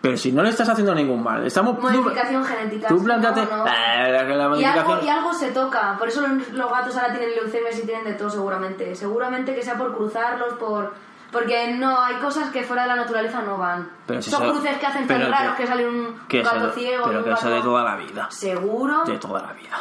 Pero 0.01 0.17
si 0.17 0.33
no 0.33 0.43
le 0.43 0.51
estás 0.51 0.69
haciendo 0.69 0.95
ningún 0.95 1.23
mal. 1.23 1.45
Estamos. 1.47 1.77
tú- 1.77 1.83
Modificación 1.83 2.45
genética. 2.45 2.88
Tú 2.88 3.03
planteate. 3.05 3.41
no, 3.47 3.57
no. 3.59 3.67
Eh, 3.67 4.12
la 4.12 4.45
Y 4.45 4.49
modificación. 4.49 4.91
algo, 4.93 5.05
y 5.05 5.09
algo 5.09 5.33
se 5.35 5.51
toca, 5.53 5.97
por 5.99 6.09
eso 6.09 6.21
los, 6.27 6.49
los 6.51 6.71
gatos 6.71 6.97
ahora 6.97 7.12
tienen 7.12 7.31
leucemias 7.37 7.79
y 7.79 7.87
tienen 7.87 8.05
de 8.05 8.15
todo 8.15 8.31
seguramente. 8.31 8.95
Seguramente 8.97 9.55
que 9.55 9.62
sea 9.62 9.77
por 9.77 9.97
cruzarlos, 9.97 10.55
por... 10.55 10.93
Porque 11.33 11.73
no, 11.73 11.99
hay 12.05 12.16
cosas 12.16 12.51
que 12.51 12.62
fuera 12.62 12.83
de 12.83 12.88
la 12.88 12.97
naturaleza 12.97 13.40
no 13.42 13.57
van. 13.57 13.88
Pero 14.07 14.21
si 14.21 14.31
Son 14.31 14.42
eso- 14.42 14.53
cruces 14.53 14.77
que 14.79 14.87
hacen 14.87 15.07
tan 15.09 15.31
raros 15.33 15.55
que 15.57 15.66
sale 15.66 15.88
un 15.88 16.21
que 16.29 16.40
eso 16.42 16.51
gato 16.55 16.71
ciego 16.73 17.05
pero 17.07 17.18
un 17.21 17.25
que 17.25 17.31
eso 17.33 17.40
gato- 17.47 17.55
de 17.57 17.62
toda 17.62 17.85
la 17.85 17.97
vida. 17.97 18.27
¿Seguro? 18.31 19.05
De 19.05 19.18
toda 19.18 19.40
la 19.42 19.53
vida. 19.55 19.79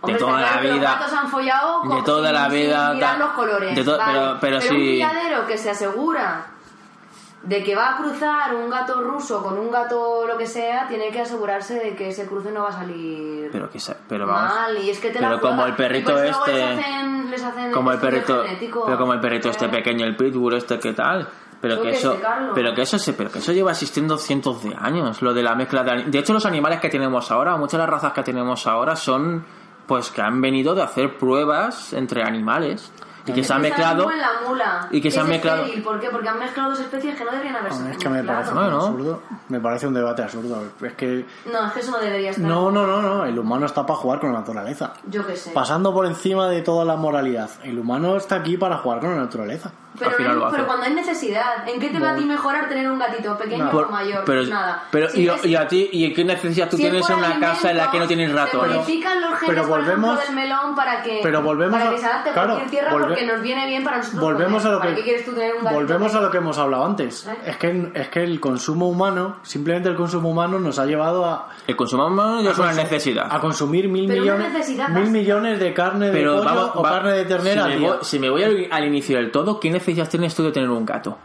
Hombre, 0.00 0.14
de 0.14 0.18
toda 0.18 0.32
la 0.32 0.38
claro 0.48 0.60
que 0.62 0.68
Los 0.68 0.78
vida. 0.78 0.90
gatos 0.94 1.12
han 1.12 1.28
follado 1.28 1.82
de 1.82 2.02
toda 2.02 2.28
sin- 2.28 2.34
la 2.34 2.42
sin 2.44 2.52
vida, 2.52 2.92
mirar 2.94 3.12
ta- 3.12 3.18
los 3.18 3.32
colores. 3.32 3.74
de 3.76 3.84
to- 3.84 3.98
vale. 3.98 4.12
pero- 4.12 4.36
pero 4.40 4.56
un 4.56 4.62
sí. 4.62 4.68
criadero 4.68 5.46
que 5.46 5.58
se 5.58 5.70
asegura 5.70 6.46
de 7.46 7.62
que 7.62 7.74
va 7.76 7.90
a 7.94 7.96
cruzar 7.98 8.54
un 8.54 8.70
gato 8.70 9.02
ruso 9.02 9.42
con 9.42 9.58
un 9.58 9.70
gato 9.70 10.26
lo 10.26 10.36
que 10.38 10.46
sea, 10.46 10.88
tiene 10.88 11.10
que 11.10 11.20
asegurarse 11.20 11.74
de 11.74 11.94
que 11.94 12.08
ese 12.08 12.26
cruce 12.26 12.50
no 12.50 12.62
va 12.62 12.68
a 12.70 12.72
salir 12.72 13.50
Pero 13.52 13.68
que 13.70 13.78
sa- 13.78 13.96
pero 14.08 14.26
vamos. 14.26 14.54
mal. 14.54 14.78
Y 14.82 14.88
es 14.90 14.98
que 14.98 15.10
te 15.10 15.18
pero 15.18 15.34
la 15.34 15.40
como 15.40 15.66
el 15.66 15.74
perrito 15.76 16.22
este. 16.22 16.52
Les 16.54 16.78
hacen, 16.78 17.30
les 17.30 17.44
hacen 17.44 17.72
como 17.72 17.92
el 17.92 17.98
perrito 17.98 18.42
genético. 18.44 18.84
pero 18.86 18.98
como 18.98 19.12
el 19.12 19.20
perrito 19.20 19.50
este 19.50 19.68
pequeño 19.68 20.04
el 20.06 20.16
pitbull 20.16 20.54
este 20.54 20.78
que 20.78 20.92
tal 20.94 21.28
pero 21.60 21.76
que 21.82 21.90
qué 21.92 21.96
eso 21.96 22.18
Carlos. 22.20 22.52
pero 22.54 22.74
que 22.74 22.82
eso 22.82 22.98
se 22.98 23.12
pero 23.14 23.30
que 23.30 23.38
eso 23.38 23.52
lleva 23.52 23.70
existiendo 23.72 24.18
cientos 24.18 24.62
de 24.62 24.74
años 24.78 25.22
lo 25.22 25.32
de 25.32 25.42
la 25.42 25.54
mezcla 25.54 25.82
de 25.82 26.04
de 26.04 26.18
hecho 26.18 26.32
los 26.34 26.44
animales 26.46 26.78
que 26.80 26.88
tenemos 26.90 27.30
ahora 27.30 27.56
muchas 27.56 27.72
de 27.72 27.78
las 27.78 27.88
razas 27.88 28.12
que 28.12 28.22
tenemos 28.22 28.66
ahora 28.66 28.96
son 28.96 29.44
pues 29.86 30.10
que 30.10 30.20
han 30.22 30.40
venido 30.40 30.74
de 30.74 30.82
hacer 30.82 31.16
pruebas 31.18 31.92
entre 31.94 32.22
animales 32.22 32.92
y 33.26 33.32
que 33.32 33.42
se 33.44 33.52
han 33.52 33.62
mezclado 33.62 34.10
en 34.10 34.20
la 34.20 34.28
mula. 34.46 34.88
y 34.90 35.00
que 35.00 35.10
se 35.10 35.18
han 35.20 35.28
mezclado- 35.28 35.62
estéril. 35.62 35.82
¿Por 35.82 35.98
qué? 36.00 36.10
Porque 36.10 36.28
han 36.28 36.38
mezclado 36.38 36.70
dos 36.70 36.80
especies 36.80 37.16
que 37.16 37.24
no 37.24 37.30
deberían 37.30 37.56
haberse 37.56 37.90
Es 37.90 37.96
que 37.98 38.08
me 38.08 38.22
parece 38.22 38.52
mezclado. 38.52 38.70
Bueno. 38.70 38.86
absurdo. 38.86 39.22
Me 39.48 39.60
parece 39.60 39.86
un 39.86 39.94
debate 39.94 40.22
absurdo. 40.22 40.62
Es 40.82 40.92
que. 40.94 41.26
No, 41.52 41.66
es 41.66 41.72
que 41.72 41.80
eso 41.80 41.90
no 41.90 41.98
debería 41.98 42.30
estar. 42.30 42.44
No, 42.44 42.70
no, 42.70 42.86
no, 42.86 43.00
no. 43.02 43.24
El 43.24 43.38
humano 43.38 43.66
está 43.66 43.86
para 43.86 43.98
jugar 43.98 44.20
con 44.20 44.32
la 44.32 44.40
naturaleza. 44.40 44.92
Yo 45.08 45.26
qué 45.26 45.36
sé. 45.36 45.50
Pasando 45.52 45.92
por 45.94 46.06
encima 46.06 46.48
de 46.48 46.62
toda 46.62 46.84
la 46.84 46.96
moralidad. 46.96 47.50
El 47.62 47.78
humano 47.78 48.16
está 48.16 48.36
aquí 48.36 48.56
para 48.56 48.78
jugar 48.78 49.00
con 49.00 49.10
la 49.10 49.16
naturaleza. 49.22 49.72
Pero, 49.98 50.10
al 50.10 50.16
final 50.16 50.32
no- 50.34 50.38
lo 50.40 50.46
hace. 50.46 50.56
pero 50.56 50.66
cuando 50.66 50.86
hay 50.86 50.94
necesidad, 50.94 51.68
¿en 51.68 51.80
qué 51.80 51.88
te 51.90 51.98
va 52.00 52.10
a 52.12 52.16
ti 52.16 52.24
mejorar 52.24 52.68
tener 52.68 52.90
un 52.90 52.98
gatito 52.98 53.36
pequeño 53.38 53.70
Por- 53.70 53.84
o 53.84 53.90
mayor? 53.90 54.22
pero, 54.26 54.42
Nada. 54.46 54.82
pero 54.90 55.08
Si 55.08 55.22
y, 55.22 55.28
es- 55.28 55.44
y 55.46 55.54
a 55.54 55.68
ti, 55.68 55.88
¿y 55.92 56.12
qué 56.12 56.24
necesidad 56.24 56.68
tú 56.68 56.76
si 56.76 56.84
es 56.84 56.90
tienes 56.90 57.06
por 57.06 57.16
en 57.18 57.24
una 57.24 57.40
casa 57.40 57.70
en 57.70 57.76
la 57.76 57.90
que 57.90 57.98
no 57.98 58.06
tienes 58.06 58.32
rato? 58.32 58.60
Se 58.62 58.68
modifican 58.74 59.20
los 59.20 59.30
genes, 59.38 59.46
pero 59.54 59.68
por 59.68 59.80
ejemplo, 59.80 60.06
volvemos- 60.08 60.26
del 60.26 60.34
melón 60.34 60.74
para 60.74 61.02
que, 61.02 61.20
pero 61.22 61.42
volvemos 61.42 61.78
para 61.78 61.90
a- 61.90 61.92
que 61.94 61.98
se 62.00 62.06
adapte 62.06 62.30
a 62.30 62.32
claro, 62.32 62.48
cualquier 62.54 62.70
tierra 62.70 62.92
volve- 62.92 63.06
porque 63.08 63.26
nos 63.26 63.40
viene 63.42 63.66
bien 63.66 63.84
para 63.84 63.96
nosotros 63.98 64.20
Volvemos 64.22 64.62
comer. 64.62 64.66
a 64.66 64.72
lo 64.72 64.78
¿Para 64.80 64.90
que 64.90 64.96
qué 64.96 65.02
quieres 65.04 65.24
tú 65.24 65.32
tener 65.32 65.54
un 65.54 65.64
gatito 65.64 65.74
volvemos 65.80 66.14
a 66.14 66.20
lo 66.20 66.30
que 66.30 66.38
hemos 66.38 66.58
hablado 66.58 66.84
antes. 66.84 67.26
¿Eh? 67.26 67.36
Es 67.46 67.56
que 67.58 67.90
es 67.94 68.08
que 68.08 68.22
el 68.24 68.40
consumo 68.40 68.88
humano, 68.88 69.36
simplemente 69.42 69.88
el 69.88 69.96
consumo 69.96 70.28
humano 70.30 70.58
nos 70.58 70.78
ha 70.78 70.86
llevado 70.86 71.24
a 71.24 71.48
El 71.66 71.76
consumo 71.76 72.06
humano 72.06 72.42
ya 72.42 72.50
es 72.50 72.58
una 72.58 72.72
necesidad. 72.72 73.28
a 73.30 73.40
consumir 73.40 73.88
mil 73.88 74.08
Pero 74.08 74.22
una 74.22 74.32
millones 74.34 74.52
necesidad 74.54 74.88
mil 74.88 74.98
básica. 74.98 75.12
millones 75.18 75.60
de 75.60 75.72
carne 75.74 76.06
de 76.06 76.12
Pero 76.12 76.36
pollo 76.42 76.72
o 76.74 76.82
va- 76.82 76.90
carne 76.90 77.12
de 77.12 77.24
ternera 77.26 77.54
si 77.54 77.58
al 77.60 77.68
me, 77.70 77.76
día. 77.78 77.88
voy, 77.88 77.98
si 78.02 78.18
me 78.18 78.30
voy 78.30 78.42
al, 78.42 78.68
al 78.70 78.84
inicio 78.84 79.16
del 79.18 79.30
todo, 79.30 79.60
¿qué 79.60 79.70
necesidad 79.86 80.08
tienes 80.08 80.34
tú 80.34 80.42
de 80.42 80.52
tener 80.52 80.70
un 80.70 80.84
gato? 80.84 81.18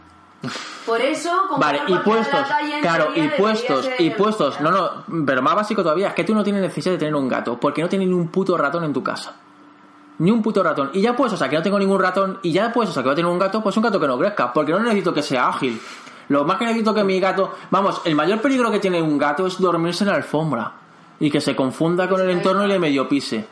Por 0.86 1.00
eso, 1.00 1.30
Vale, 1.58 1.82
y 1.86 1.94
puestos, 1.96 2.40
claro, 2.80 3.08
y 3.14 3.28
puestos, 3.28 3.88
y 3.98 4.10
puestos, 4.10 4.60
no, 4.60 4.70
no, 4.70 5.24
pero 5.26 5.42
más 5.42 5.54
básico 5.54 5.82
todavía, 5.82 6.08
es 6.08 6.14
que 6.14 6.24
tú 6.24 6.34
no 6.34 6.42
tienes 6.42 6.62
necesidad 6.62 6.92
de 6.92 6.98
tener 6.98 7.14
un 7.14 7.28
gato, 7.28 7.60
porque 7.60 7.82
no 7.82 7.88
tienes 7.88 8.08
ni 8.08 8.14
un 8.14 8.28
puto 8.28 8.56
ratón 8.56 8.84
en 8.84 8.92
tu 8.92 9.02
casa. 9.02 9.34
Ni 10.18 10.30
un 10.30 10.42
puto 10.42 10.62
ratón. 10.62 10.90
Y 10.94 11.02
ya 11.02 11.14
pues, 11.14 11.32
o 11.32 11.36
sea, 11.36 11.48
que 11.48 11.56
no 11.56 11.62
tengo 11.62 11.78
ningún 11.78 12.00
ratón, 12.00 12.38
y 12.42 12.52
ya 12.52 12.72
pues, 12.72 12.88
o 12.88 12.92
sea, 12.92 13.02
que 13.02 13.08
voy 13.08 13.12
a 13.12 13.16
tener 13.16 13.30
un 13.30 13.38
gato, 13.38 13.62
pues 13.62 13.76
un 13.76 13.82
gato 13.82 14.00
que 14.00 14.06
no 14.06 14.18
crezca, 14.18 14.52
porque 14.52 14.72
no 14.72 14.80
necesito 14.80 15.12
que 15.12 15.22
sea 15.22 15.48
ágil. 15.48 15.78
Lo 16.28 16.44
más 16.44 16.56
que 16.56 16.64
necesito 16.64 16.94
que 16.94 17.04
mi 17.04 17.20
gato, 17.20 17.54
vamos, 17.70 18.00
el 18.04 18.14
mayor 18.14 18.40
peligro 18.40 18.70
que 18.70 18.78
tiene 18.78 19.02
un 19.02 19.18
gato 19.18 19.46
es 19.46 19.58
dormirse 19.58 20.04
en 20.04 20.10
la 20.10 20.16
alfombra 20.16 20.72
y 21.18 21.30
que 21.30 21.40
se 21.40 21.54
confunda 21.54 22.08
con 22.08 22.20
el 22.20 22.30
entorno 22.30 22.64
y 22.64 22.68
le 22.68 22.78
medio 22.78 23.08
pise. 23.08 23.46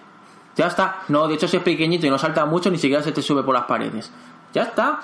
Ya 0.57 0.69
está. 0.69 1.03
No, 1.09 1.29
de 1.29 1.35
hecho 1.35 1.47
si 1.47 1.57
es 1.57 1.63
pequeñito 1.63 2.07
y 2.07 2.11
no 2.11 2.19
salta 2.19 2.45
mucho, 2.47 2.71
ni 2.71 2.79
siquiera 2.79 3.03
se 3.03 3.13
te 3.13 3.21
sube 3.21 3.43
por 3.43 3.55
las 3.55 3.65
paredes. 3.65 4.11
Ya 4.55 4.63
está. 4.63 5.01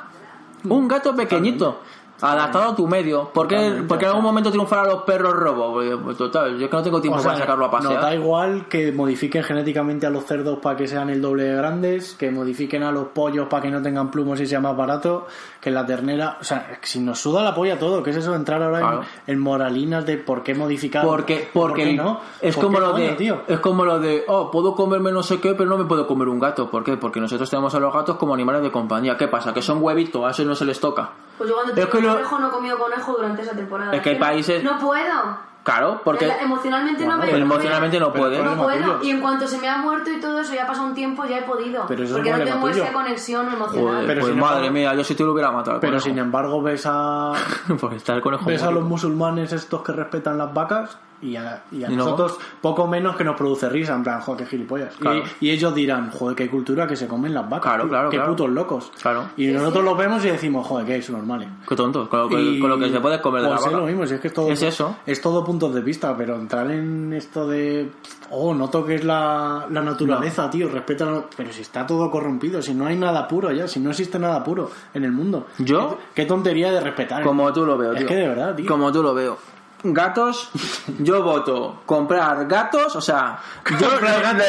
Un 0.65 0.89
gato 0.89 1.15
pequeñito. 1.15 1.81
Adaptado 2.21 2.71
a 2.71 2.77
tu 2.77 2.87
medio. 2.87 3.29
¿Por 3.35 3.49
qué, 3.49 3.83
porque 3.87 4.05
en 4.05 4.11
algún 4.11 4.25
momento 4.25 4.51
triunfarán 4.51 4.87
los 4.87 5.03
perros 5.03 5.35
robos? 5.35 5.73
Pues, 5.75 5.97
pues, 6.03 6.17
total, 6.17 6.57
yo 6.57 6.65
es 6.67 6.71
que 6.71 6.77
no 6.77 6.83
tengo 6.83 7.01
tiempo 7.01 7.19
O 7.19 7.21
sea, 7.21 7.33
para 7.33 7.41
sacarlo 7.43 7.65
a 7.67 7.81
Nos 7.81 7.83
da 7.93 8.01
pasear. 8.01 8.15
igual 8.15 8.67
que 8.69 8.93
modifiquen 8.93 9.43
genéticamente 9.43 10.07
a 10.07 10.11
los 10.11 10.25
cerdos 10.25 10.59
para 10.61 10.77
que 10.77 10.87
sean 10.87 11.11
el 11.11 11.21
doble 11.21 11.43
de 11.45 11.57
grandes, 11.57 12.15
que 12.15 12.31
modifiquen 12.31 12.83
a 12.85 12.93
los 12.93 13.09
pollos 13.09 13.49
para 13.49 13.63
que 13.63 13.71
no 13.71 13.83
tengan 13.83 14.11
plumos 14.11 14.41
y 14.41 14.47
sea 14.47 14.61
más 14.61 14.77
barato, 14.77 15.27
que 15.61 15.71
la 15.71 15.85
ternera. 15.85 16.39
O 16.41 16.45
sea, 16.45 16.79
si 16.83 17.01
nos 17.01 17.19
suda 17.21 17.43
la 17.43 17.55
polla 17.55 17.79
todo, 17.79 18.03
¿qué 18.03 18.11
es 18.11 18.17
eso 18.17 18.31
de 18.31 18.37
entrar 18.37 18.63
ahora 18.63 18.79
en- 18.79 18.85
Claro. 18.87 19.03
en, 19.27 19.39
moralinas 19.41 20.07
de 20.07 20.17
por 20.17 20.43
qué 20.43 20.55
modificar? 20.55 21.05
Porque, 21.05 21.49
¿Por 21.53 21.71
porque 21.71 21.85
qué 21.85 21.93
no? 21.95 22.21
es 22.41 22.55
¿Por 22.55 22.65
como 22.65 22.81
lo 22.81 22.93
coño, 22.93 23.05
de, 23.05 23.13
tío? 23.15 23.43
es 23.49 23.59
como 23.61 23.85
lo 23.85 23.99
de, 23.99 24.25
oh, 24.29 24.51
puedo 24.51 24.75
comerme 24.75 25.11
no 25.13 25.23
sé 25.23 25.41
qué, 25.41 25.55
pero 25.55 25.69
no 25.69 25.77
me 25.77 25.85
puedo 25.85 26.07
comer 26.07 26.29
un 26.29 26.39
gato. 26.39 26.71
¿Por 26.71 26.85
qué? 26.85 26.97
Porque 26.97 27.21
nosotros 27.21 27.51
tenemos 27.51 27.75
a 27.75 27.81
los 27.81 27.93
gatos 27.93 28.17
como 28.17 28.33
animales 28.35 28.63
de 28.63 28.71
compañía. 28.71 29.17
¿Qué 29.17 29.29
pasa? 29.29 29.53
Que 29.53 29.61
son 29.63 29.83
huevitos, 29.83 30.25
a 30.25 30.31
eso 30.31 30.45
no 30.45 30.55
se 30.55 30.65
les 30.65 30.79
toca. 30.81 31.11
Pues 31.39 31.49
yo 31.51 31.55
cuando 31.57 31.73
Es 31.73 31.91
tengo 31.91 32.01
lo- 32.07 32.15
conejo 32.15 32.39
no 32.39 32.49
he 32.49 32.51
comido 32.51 32.79
conejo 32.79 33.13
durante 33.13 33.43
esa 33.43 33.53
temporada. 33.57 33.93
Es 33.95 34.03
que 34.03 34.11
hay 34.11 34.19
no- 34.19 34.25
países- 34.25 34.63
No 34.65 34.79
puedo. 34.79 35.55
Claro, 35.65 36.03
porque 36.05 36.27
Eh, 36.27 36.37
Emocionalmente 36.43 37.07
no 37.07 37.17
Bueno, 37.17 37.23
pero 37.25 37.39
no 37.39 37.47
me- 37.47 37.55
emocionalmente 37.55 37.99
no 37.99 38.13
pero 38.13 38.25
puede. 38.25 38.43
No 38.45 38.55
puedo. 38.63 39.03
Y 39.03 39.11
en 39.11 39.21
cuanto 39.23 39.49
se 39.49 39.57
me 39.59 39.67
ha 39.67 39.79
muerto 39.79 40.11
y 40.13 40.21
todo 40.21 40.39
eso, 40.41 40.53
ya 40.53 40.65
ha 40.65 40.67
pasado 40.67 40.89
un 40.89 40.95
tiempo, 40.95 41.25
ya 41.25 41.39
he 41.39 41.43
podido. 41.43 41.87
Pero 41.89 42.03
eso 42.05 42.13
es 42.19 42.23
porque 42.23 42.39
no 42.39 42.45
tengo 42.45 42.69
tuyo. 42.69 42.85
esa 42.85 42.93
conexión 42.93 43.49
emocional. 43.51 43.89
Joder, 43.95 44.07
Pero 44.07 44.21
pues 44.21 44.35
madre 44.37 44.57
embargo- 44.67 44.75
mía, 44.75 44.95
yo 44.95 45.03
si 45.05 45.15
te 45.15 45.25
lo 45.25 45.33
hubiera 45.33 45.51
matado. 45.51 45.81
Pero 45.81 45.93
conejo. 45.93 46.05
sin 46.05 46.19
embargo 46.19 46.61
ves 46.61 46.85
a 46.85 47.33
Porque 47.81 47.97
está 47.97 48.13
el 48.13 48.21
conejo. 48.21 48.45
ves 48.45 48.63
a 48.63 48.71
los 48.71 48.85
musulmanes 48.85 49.55
estos 49.55 49.81
que 49.83 49.93
respetan 49.93 50.37
las 50.37 50.53
vacas 50.53 50.99
y 51.23 51.37
a, 51.37 51.63
y 51.73 51.85
a 51.85 51.91
Y 51.91 51.97
no. 51.97 52.05
nosotros 52.05 52.39
poco 52.61 52.87
menos 52.87 53.17
que 53.17 53.25
nos 53.25 53.37
produce 53.37 53.69
risa, 53.69 53.95
en 53.95 54.03
plan, 54.03 54.21
joder, 54.21 54.45
qué 54.45 54.51
gilipollas. 54.51 54.95
Claro. 54.97 55.23
Y, 55.41 55.47
y 55.49 55.51
ellos 55.51 55.75
dirán, 55.75 56.11
joder, 56.11 56.37
qué 56.37 56.49
cultura 56.51 56.87
que 56.87 56.97
se 56.97 57.07
comen 57.09 57.33
las 57.33 57.45
vacas. 57.49 57.63
Claro, 57.73 57.89
claro, 57.89 58.11
Qué 58.11 58.17
claro. 58.17 58.31
putos 58.33 58.51
locos. 58.51 58.93
Claro. 59.01 59.25
Y 59.37 59.47
nosotros 59.49 59.85
los 59.85 59.97
vemos 59.97 60.25
y 60.25 60.29
decimos, 60.31 60.67
joder, 60.67 60.87
que 60.87 60.97
es 60.97 61.11
normal. 61.11 61.49
Qué 61.69 61.75
tonto, 61.77 62.09
con 62.09 62.21
lo 62.21 62.29
que, 62.29 62.41
Y- 62.41 62.61
con 62.61 62.71
lo 62.71 62.79
que 62.79 62.91
se 62.91 63.01
puede 63.01 63.21
comer 63.21 63.43
de 63.43 63.49
la 63.49 63.55
pues 63.57 63.67
es 63.67 63.73
vaca. 63.73 63.81
lo 63.83 63.87
mismo, 63.89 64.07
si 64.07 64.15
es 64.15 64.21
que 64.21 64.29
es 64.29 64.35
todo, 64.35 64.51
Es 64.51 64.63
eso. 64.63 64.97
es 65.07 65.21
todo 65.21 65.45
puntos 65.45 65.75
de 65.75 65.81
vista, 65.81 66.17
pero 66.17 66.37
entrar 66.37 66.71
en 66.71 67.13
esto 67.13 67.47
de, 67.49 67.91
oh, 68.31 68.53
no 68.55 68.69
toques 68.69 69.03
la, 69.05 69.67
la 69.71 69.81
naturaleza, 69.83 70.51
tío, 70.51 70.69
respeta 70.69 71.07
la- 71.07 71.25
Pero 71.37 71.53
si 71.53 71.63
está 71.63 71.87
todo 71.87 72.11
corrompido, 72.11 72.61
si 72.61 72.75
no 72.75 72.87
hay 72.87 72.97
nada 72.97 73.27
puro 73.27 73.51
ya, 73.53 73.67
si 73.67 73.81
no 73.81 73.91
existe 73.91 74.19
nada 74.19 74.43
puro 74.45 74.71
en 74.93 75.05
el 75.05 75.13
mundo. 75.13 75.47
¿Yo? 75.59 75.99
Qué, 76.15 76.23
qué 76.23 76.27
tontería 76.27 76.71
de 76.73 76.81
respetar. 76.81 77.23
Como 77.23 77.53
tú 77.53 77.65
lo 77.65 77.79
veo, 77.79 77.93
Es 77.93 77.99
tío. 78.01 78.09
que 78.09 78.15
de 78.17 78.29
verdad, 78.29 78.55
tío. 78.55 78.67
Como 78.67 78.93
tú 78.93 79.03
lo 79.03 79.15
veo. 79.15 79.39
Gatos, 79.87 80.51
yo 80.99 81.23
voto 81.23 81.83
comprar 81.85 82.47
gatos, 82.47 82.97
o 82.97 83.01
sea, 83.03 83.39
yo 83.79 83.89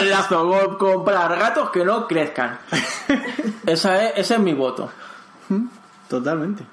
lazo 0.09 0.47
go- 0.47 0.77
comprar 0.77 1.37
gatos 1.37 1.69
que 1.71 1.83
no 1.83 2.07
crezcan. 2.07 2.57
Esa 3.65 4.01
es, 4.05 4.13
ese 4.17 4.33
es 4.35 4.39
mi 4.39 4.53
voto. 4.53 4.89
Totalmente. 6.07 6.65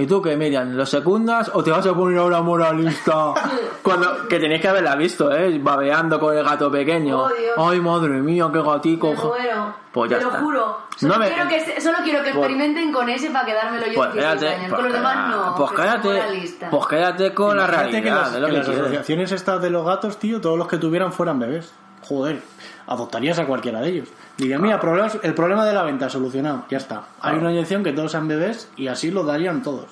¿Y 0.00 0.06
tú 0.06 0.22
qué, 0.22 0.36
Miriam? 0.36 0.72
¿Lo 0.74 0.86
secundas 0.86 1.50
o 1.52 1.62
te 1.62 1.70
vas 1.70 1.84
a 1.86 1.92
poner 1.94 2.18
ahora 2.18 2.40
moralista? 2.40 3.34
Cuando, 3.82 4.28
que 4.28 4.38
tenéis 4.38 4.60
que 4.60 4.68
haberla 4.68 4.94
visto, 4.96 5.30
¿eh? 5.34 5.58
Babeando 5.58 6.20
con 6.20 6.36
el 6.36 6.44
gato 6.44 6.70
pequeño. 6.70 7.18
Oh, 7.24 7.28
Dios. 7.28 7.52
Ay, 7.56 7.80
madre 7.80 8.10
mía, 8.20 8.48
qué 8.52 8.60
gatico. 8.62 9.08
Me 9.12 9.16
muero. 9.16 9.74
Pues 9.92 10.10
ya 10.10 10.18
Te 10.18 10.24
lo 10.24 10.28
está. 10.30 10.40
juro. 10.42 10.76
Solo, 10.96 11.14
No 11.14 11.20
me- 11.20 11.28
quiero 11.28 11.48
que, 11.48 11.60
se- 11.60 11.80
solo 11.80 11.98
quiero 12.04 12.18
que 12.22 12.30
Pues- 12.30 12.36
experimenten 12.36 12.92
con 12.92 13.08
ese 13.08 13.30
para 13.30 13.46
quedármelo 13.46 13.86
yo 13.86 13.94
Pues 13.94 14.08
en 14.10 14.14
16 14.14 14.38
quédate, 14.40 14.54
años. 14.54 14.68
pues, 14.68 14.80
Con 14.80 14.84
los 14.84 14.92
demás 14.92 15.28
no. 15.30 15.54
pues 15.56 15.70
que 15.70 15.76
quédate, 15.76 16.68
pues 16.70 16.86
quédate 16.86 17.34
con 17.34 17.56
la 17.56 17.66
realidad 17.66 18.02
que 18.02 18.10
las, 18.10 18.32
de 18.34 18.40
lo 18.40 18.46
que 18.46 18.52
que 18.52 18.58
las 18.58 18.66
quieres. 18.66 18.82
asociaciones 18.84 19.32
estas 19.32 19.62
de 19.62 19.70
los 19.70 19.84
gatos, 19.86 20.18
tío, 20.18 20.40
todos 20.40 20.58
los 20.58 20.68
que 20.68 20.76
tuvieran 20.78 21.12
fueran 21.12 21.38
bebés. 21.38 21.72
Joder, 22.02 22.40
adoptarías 22.88 23.38
a 23.38 23.46
cualquiera 23.46 23.80
de 23.80 23.88
ellos. 23.90 24.08
Diría, 24.36 24.58
mira, 24.58 24.80
problemas- 24.80 25.18
el 25.22 25.34
problema 25.34 25.64
de 25.64 25.72
la 25.74 25.82
venta 25.84 26.08
solucionado, 26.08 26.64
ya 26.70 26.78
está. 26.78 27.02
Hay 27.20 27.36
una 27.36 27.52
inyección 27.52 27.84
que 27.84 27.92
todos 27.92 28.10
sean 28.10 28.26
bebés 28.26 28.70
y 28.76 28.88
así 28.88 29.10
lo 29.10 29.22
darían 29.24 29.62
todos. 29.62 29.86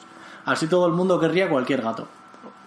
Así 0.45 0.67
todo 0.67 0.87
el 0.87 0.93
mundo 0.93 1.21
querría 1.21 1.49
cualquier 1.49 1.83
gato. 1.83 2.09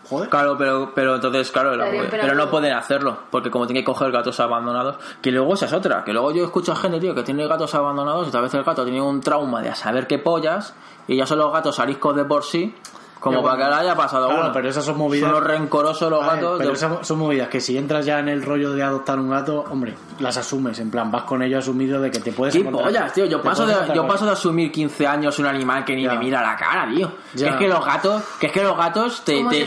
Joder. 0.10 0.30
Claro, 0.30 0.58
pero, 0.58 0.92
pero 0.96 1.16
entonces, 1.16 1.52
claro, 1.52 1.72
pero, 2.10 2.34
no 2.34 2.50
pueden 2.50 2.74
hacerlo, 2.74 3.20
porque 3.30 3.52
como 3.52 3.68
tienen 3.68 3.84
que 3.84 3.86
coger 3.86 4.12
gatos 4.12 4.40
abandonados, 4.40 4.96
que 5.22 5.30
luego 5.32 5.54
esa 5.54 5.68
es 5.68 5.74
otra, 5.74 6.04
que 6.04 6.14
luego 6.14 6.32
yo 6.32 6.44
escucho 6.46 6.72
a 6.72 6.76
gente, 6.76 7.00
tío, 7.00 7.14
que 7.14 7.22
tiene 7.22 7.46
gatos 7.48 7.76
abandonados 7.76 8.28
y 8.28 8.32
tal 8.32 8.42
vez 8.42 8.54
el 8.56 8.64
gato 8.64 8.84
tiene 8.84 9.02
un 9.02 9.22
trauma 9.22 9.62
de 9.62 9.70
a 9.70 9.76
saber 9.76 10.08
qué 10.08 10.18
pollas, 10.18 10.74
y 11.08 11.16
ya 11.16 11.28
son 11.28 11.38
los 11.38 11.54
gatos 11.54 11.80
ariscos 11.80 12.16
de 12.16 12.26
por 12.26 12.44
sí, 12.44 12.74
como 13.20 13.42
para 13.44 13.56
bueno, 13.56 13.70
que 13.70 13.76
le 13.76 13.82
haya 13.82 13.96
pasado 13.96 14.28
claro, 14.28 14.44
uno. 14.44 14.52
pero 14.54 14.70
esas 14.70 14.86
son 14.86 14.98
movidas- 14.98 15.30
Son 15.32 15.40
los 15.40 15.48
rencorosos 15.50 16.10
los 16.10 16.22
ver, 16.22 16.36
gatos. 16.36 16.56
pero 16.58 16.70
de- 16.70 16.76
esas 16.76 17.06
son 17.08 17.20
movidas 17.20 17.48
que 17.50 17.60
si 17.60 17.78
entras 17.78 18.06
ya 18.06 18.20
en 18.20 18.30
el 18.30 18.42
rollo 18.44 18.72
de 18.72 18.82
adoptar 18.82 19.20
un 19.20 19.30
gato, 19.30 19.66
hombre, 19.70 19.96
las 20.20 20.38
asumes. 20.38 20.80
En 20.80 20.90
plan, 20.90 21.12
vas 21.12 21.24
con 21.24 21.42
ello 21.44 21.60
asumido 21.60 22.00
de 22.02 22.10
que 22.12 22.20
te 22.20 22.32
puedes 22.32 22.54
¿Qué 22.56 22.62
encontrar- 22.62 22.86
pollas, 22.86 23.14
tío? 23.14 23.26
Yo 23.26 23.42
paso, 23.42 23.66
de, 23.66 23.76
yo 23.94 24.08
paso 24.08 24.26
de 24.26 24.32
asumir 24.32 24.72
15 24.72 25.06
años 25.06 25.38
un 25.40 25.46
animal 25.48 25.84
que 25.84 25.96
ni 25.96 26.04
Ya. 26.04 26.14
me 26.14 26.20
mira 26.20 26.40
a 26.40 26.44
la 26.44 26.56
cara, 26.56 26.88
tío. 26.90 27.12
Ya. 27.36 27.48
Que 27.48 27.52
es 27.54 27.56
que 27.58 27.68
los 27.68 27.86
gatos, 27.86 28.24
que 28.40 28.48
es 28.48 28.52
que 28.54 28.64
los 28.64 28.78
gatos 28.78 29.22
te, 29.26 29.44
te, 29.50 29.66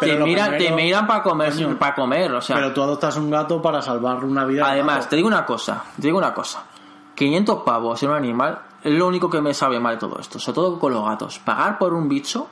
te, 0.00 0.16
miran, 0.16 0.58
te 0.58 0.70
miran 0.72 1.06
para 1.06 1.22
comer, 1.22 1.52
Coño. 1.52 1.78
para 1.78 1.94
comer, 1.94 2.32
o 2.32 2.40
sea. 2.40 2.56
Pero 2.56 2.72
tú 2.72 2.82
adoptas 2.82 3.16
un 3.16 3.30
gato 3.30 3.62
para 3.62 3.80
salvar 3.80 4.24
una 4.24 4.44
vida. 4.44 4.64
de 4.66 4.70
Además, 4.72 5.08
te 5.08 5.16
digo 5.16 5.28
una 5.28 5.44
cosa, 5.46 5.82
te 5.96 6.02
digo 6.02 6.18
una 6.18 6.34
cosa. 6.34 6.62
500 7.14 7.62
pavos 7.62 8.02
en 8.02 8.10
un 8.10 8.16
animal 8.16 8.58
es 8.82 8.92
lo 8.92 9.06
único 9.06 9.30
que 9.30 9.40
me 9.40 9.54
sabe 9.54 9.80
mal 9.80 9.94
de 9.94 10.00
todo 10.00 10.18
esto, 10.20 10.38
sobre 10.38 10.54
todo 10.54 10.78
con 10.78 10.92
los 10.92 11.04
gatos. 11.04 11.38
Pagar 11.38 11.78
por 11.78 11.94
un 11.94 12.08
bicho, 12.08 12.46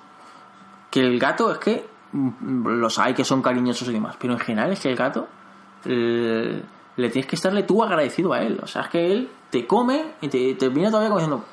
que 0.94 1.00
el 1.00 1.18
gato 1.18 1.50
es 1.50 1.58
que 1.58 1.84
mm, 2.12 2.68
los 2.68 3.00
hay 3.00 3.14
que 3.14 3.24
son 3.24 3.42
cariñosos 3.42 3.88
y 3.88 3.92
demás, 3.92 4.14
pero 4.16 4.34
en 4.34 4.38
general 4.38 4.70
es 4.70 4.78
que 4.78 4.90
el 4.90 4.96
gato 4.96 5.26
eh, 5.84 6.62
le 6.94 7.10
tienes 7.10 7.28
que 7.28 7.34
estarle 7.34 7.64
tú 7.64 7.82
agradecido 7.82 8.32
a 8.32 8.42
él. 8.42 8.60
O 8.62 8.68
sea, 8.68 8.82
es 8.82 8.88
que 8.90 9.10
él 9.10 9.28
te 9.50 9.66
come 9.66 10.14
y 10.20 10.28
te, 10.28 10.54
te 10.54 10.68
viene 10.68 10.90
todavía 10.90 11.08
como 11.08 11.18
diciendo, 11.18 11.44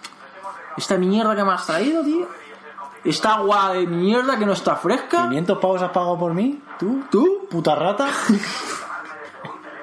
esta 0.77 0.95
mierda 0.99 1.35
que 1.35 1.43
me 1.43 1.53
has 1.53 1.65
traído, 1.65 2.03
tío. 2.03 2.27
Esta 3.03 3.33
agua 3.33 3.73
de 3.73 3.87
mierda 3.87 4.37
que 4.37 4.45
no 4.45 4.53
está 4.53 4.75
fresca. 4.75 5.27
500 5.27 5.57
pavos 5.57 5.81
has 5.81 5.89
pagado 5.89 6.19
por 6.19 6.35
mí, 6.35 6.61
tú, 6.77 7.01
¿Tú? 7.09 7.47
puta 7.49 7.73
rata. 7.73 8.09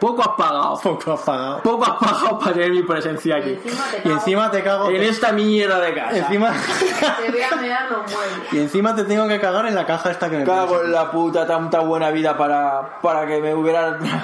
Poco 0.00 0.22
has 0.22 0.36
pagado. 0.36 0.80
Poco 0.82 1.12
has 1.12 1.20
pagado. 1.20 1.62
Poco 1.62 1.84
has 1.84 1.98
pagado 1.98 2.38
para 2.38 2.52
tener 2.52 2.70
mi 2.70 2.82
presencia 2.82 3.38
Y 3.38 3.40
aquí. 3.40 3.50
encima 3.52 3.84
te 3.90 4.08
Y 4.08 4.12
encima 4.12 4.50
te 4.50 4.62
cago. 4.62 4.90
En 4.90 5.02
esta 5.02 5.32
mierda 5.32 5.80
de 5.80 5.94
casa. 5.94 6.16
Encima, 6.16 6.52
Te 6.52 7.30
voy 7.30 7.42
a 7.42 7.56
mirar 7.56 7.90
los 7.90 7.98
muebles. 8.00 8.38
y 8.52 8.58
encima 8.58 8.94
te 8.94 9.04
tengo 9.04 9.26
que 9.28 9.40
cagar 9.40 9.66
en 9.66 9.74
la 9.74 9.86
caja 9.86 10.10
esta 10.10 10.30
que 10.30 10.38
me 10.38 10.44
Cago 10.44 10.82
en 10.82 10.92
la 10.92 11.10
puta, 11.10 11.46
tanta 11.46 11.80
buena 11.80 12.10
vida 12.10 12.36
para, 12.36 13.00
para 13.00 13.26
que 13.26 13.40
me 13.40 13.54
hubieran... 13.54 13.98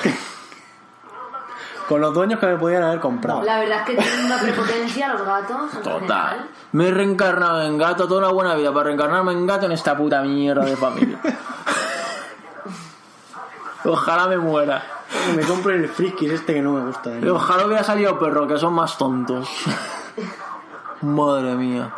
Con 1.88 2.00
los 2.00 2.14
dueños 2.14 2.40
que 2.40 2.46
me 2.46 2.56
podían 2.56 2.82
haber 2.82 2.98
comprado. 2.98 3.42
La 3.42 3.58
verdad 3.58 3.80
es 3.80 3.84
que 3.84 3.94
tienen 4.02 4.24
una 4.24 4.38
prepotencia 4.38 5.08
los 5.12 5.22
gatos. 5.26 5.70
Total. 5.82 6.00
general. 6.00 6.48
Me 6.72 6.88
he 6.88 6.90
reencarnado 6.90 7.62
en 7.62 7.76
gato 7.76 8.08
toda 8.08 8.20
una 8.20 8.30
buena 8.30 8.54
vida 8.54 8.72
para 8.72 8.84
reencarnarme 8.84 9.32
en 9.32 9.46
gato 9.46 9.66
en 9.66 9.72
esta 9.72 9.94
puta 9.94 10.22
mierda 10.22 10.64
de 10.64 10.76
familia. 10.78 11.18
Ojalá 13.84 14.26
me 14.28 14.38
muera. 14.38 14.82
Me 15.36 15.42
compro 15.42 15.72
el 15.72 15.88
frikis 15.88 16.32
este 16.32 16.54
que 16.54 16.62
no 16.62 16.72
me 16.72 16.86
gusta. 16.86 17.18
Y 17.18 17.28
Ojalá 17.28 17.66
hubiera 17.66 17.82
salido 17.84 18.18
perro, 18.18 18.46
que 18.46 18.58
son 18.58 18.74
más 18.74 18.96
tontos. 18.98 19.48
Madre 21.02 21.54
mía. 21.54 21.92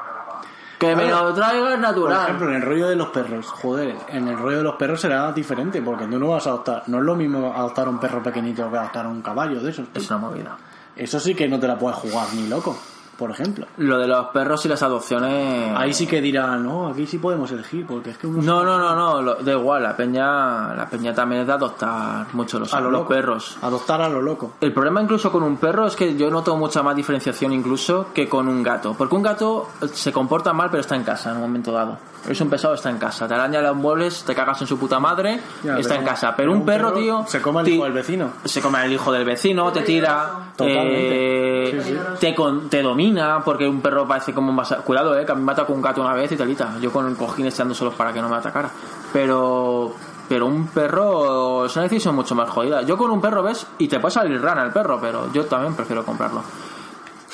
Que 0.79 0.95
me 0.95 1.09
lo 1.09 1.33
traigas 1.33 1.71
Por 1.71 1.79
natural. 1.81 2.23
ejemplo, 2.25 2.49
en 2.51 2.55
el 2.57 2.63
rollo 2.63 2.89
de 2.89 2.97
los 2.97 3.09
perros, 3.09 3.47
joder, 3.47 3.97
en 4.09 4.29
el 4.29 4.37
rollo 4.39 4.59
de 4.59 4.63
los 4.63 4.75
perros 4.77 5.01
será 5.01 5.33
diferente, 5.33 5.81
porque 5.81 6.07
tú 6.07 6.19
no 6.19 6.29
vas 6.29 6.47
a 6.47 6.51
adoptar, 6.51 6.83
no 6.89 6.99
es 6.99 7.05
lo 7.05 7.15
mismo 7.15 7.55
adoptar 7.57 7.89
un 7.89 7.99
perro 7.99 8.23
pequeñito 8.23 8.71
que 8.71 8.77
adoptar 8.77 9.07
un 9.07 9.23
caballo 9.23 9.61
de 9.61 9.71
esos. 9.71 9.87
Es 9.95 10.11
una 10.11 10.19
movida. 10.19 10.57
Eso 10.95 11.19
sí 11.19 11.35
que 11.35 11.49
no 11.49 11.59
te 11.59 11.67
la 11.67 11.79
puedes 11.79 11.99
jugar 11.99 12.27
ni 12.35 12.47
loco. 12.47 12.77
Por 13.19 13.31
ejemplo. 13.31 13.67
Lo 13.79 13.99
de 13.99 14.07
los 14.07 14.27
perros 14.27 14.65
y 14.67 14.69
las 14.69 14.83
adopciones. 14.83 15.73
Ahí 15.77 15.93
sí 15.95 16.07
que 16.07 16.21
dirán, 16.21 16.63
no, 16.65 16.89
aquí 16.89 17.07
sí 17.07 17.19
podemos 17.19 17.51
elegir, 17.51 17.87
porque 17.87 18.11
es 18.11 18.19
que 18.19 18.27
uno 18.27 18.43
No, 18.43 18.65
no, 18.65 18.79
no, 18.79 18.95
no, 18.95 19.23
lo- 19.23 19.35
da 19.37 19.53
igual, 19.53 19.83
la 19.83 19.97
peña, 19.97 20.75
la 20.75 20.87
peña 20.91 21.15
también 21.15 21.43
es 21.43 21.47
de 21.47 21.53
adoptar 21.55 22.27
mucho 22.35 22.59
los, 22.59 22.73
a 22.75 22.81
lo 22.81 22.91
los 22.91 23.01
loco. 23.01 23.09
perros. 23.15 23.59
Adoptar 23.63 24.01
a 24.03 24.09
lo 24.09 24.21
loco. 24.23 24.53
El 24.61 24.73
problema 24.73 25.01
incluso 25.03 25.31
con 25.33 25.43
un 25.43 25.57
perro 25.57 25.87
es 25.87 25.97
que 25.97 26.17
yo 26.17 26.31
noto 26.31 26.57
mucha 26.57 26.83
más 26.83 26.95
diferenciación 26.97 27.53
incluso 27.53 28.09
que 28.15 28.29
con 28.29 28.49
un 28.49 28.63
gato. 28.63 28.95
Porque 28.97 29.15
un 29.17 29.23
gato 29.23 29.69
se 29.93 30.13
comporta 30.13 30.53
mal 30.53 30.69
pero 30.71 30.81
está 30.81 30.97
en 30.97 31.05
casa 31.05 31.31
en 31.31 31.37
un 31.37 31.43
momento 31.43 31.73
dado. 31.73 31.99
Es 32.29 32.41
un 32.41 32.51
pesado, 32.51 32.75
está 32.75 32.91
en 32.91 32.99
casa. 32.99 33.29
Te 33.29 33.35
araña 33.35 33.61
los 33.61 33.77
muebles, 33.77 34.25
te 34.25 34.35
cagas 34.35 34.61
en 34.61 34.67
su 34.67 34.79
puta 34.79 34.99
madre, 34.99 35.41
Ya, 35.63 35.77
está 35.79 35.91
pero- 35.91 36.01
en 36.01 36.07
casa. 36.07 36.35
Pero 36.37 36.53
un 36.53 36.65
perro, 36.65 36.93
tío... 36.93 37.25
Se 37.29 37.41
come 37.41 37.61
al 37.61 37.67
ti- 37.67 37.75
hijo 37.75 37.85
del 37.85 37.93
vecino. 37.93 38.31
Se 38.45 38.61
come 38.61 38.79
al 38.79 38.93
hijo 38.93 39.13
del 39.13 39.25
vecino, 39.25 39.71
te 39.73 39.83
tira, 39.83 40.31
Totalmente. 40.57 41.69
eh, 41.79 41.83
Sí, 41.83 41.93
sí. 41.93 41.99
Te, 42.21 42.35
con- 42.35 42.69
te 42.69 42.83
domina, 42.83 43.41
porque 43.45 43.67
un 43.69 43.81
perro 43.81 44.07
parece 44.07 44.33
como 44.35 44.51
un 44.51 44.57
basa- 44.57 44.79
Cuidado, 44.79 45.19
eh, 45.19 45.25
que 45.25 45.33
a 45.33 45.35
mí 45.35 45.43
me 45.43 45.53
atacó 45.53 45.73
un 45.73 45.83
gato 45.83 46.01
una 46.01 46.15
vez 46.15 46.31
y 46.33 46.37
talita. 46.37 46.75
Yo 46.81 46.91
con 46.93 47.07
el 47.07 47.17
cojín 47.17 47.47
echando 47.47 47.75
solos 47.75 47.95
para 47.95 48.13
que 48.13 48.21
no 48.21 48.29
me 48.29 48.37
atacara. 48.37 48.69
Pero... 49.13 49.95
Pero 50.29 50.47
un 50.47 50.67
perro 50.67 51.67
es 51.67 51.77
una 51.77 51.85
decisión 51.85 52.17
mucho 52.17 52.35
más 52.35 52.49
jodida. 52.51 52.83
Yo 52.83 52.97
con 52.99 53.13
un 53.13 53.21
perro 53.21 53.45
ves 53.45 53.65
y 53.79 53.87
te 53.87 54.01
puede 54.01 54.13
salir 54.13 54.43
rana 54.43 54.65
el 54.65 54.73
perro, 54.73 54.99
pero 55.01 55.33
yo 55.33 55.45
también 55.45 55.75
prefiero 55.77 56.05
comprarlo. 56.05 56.43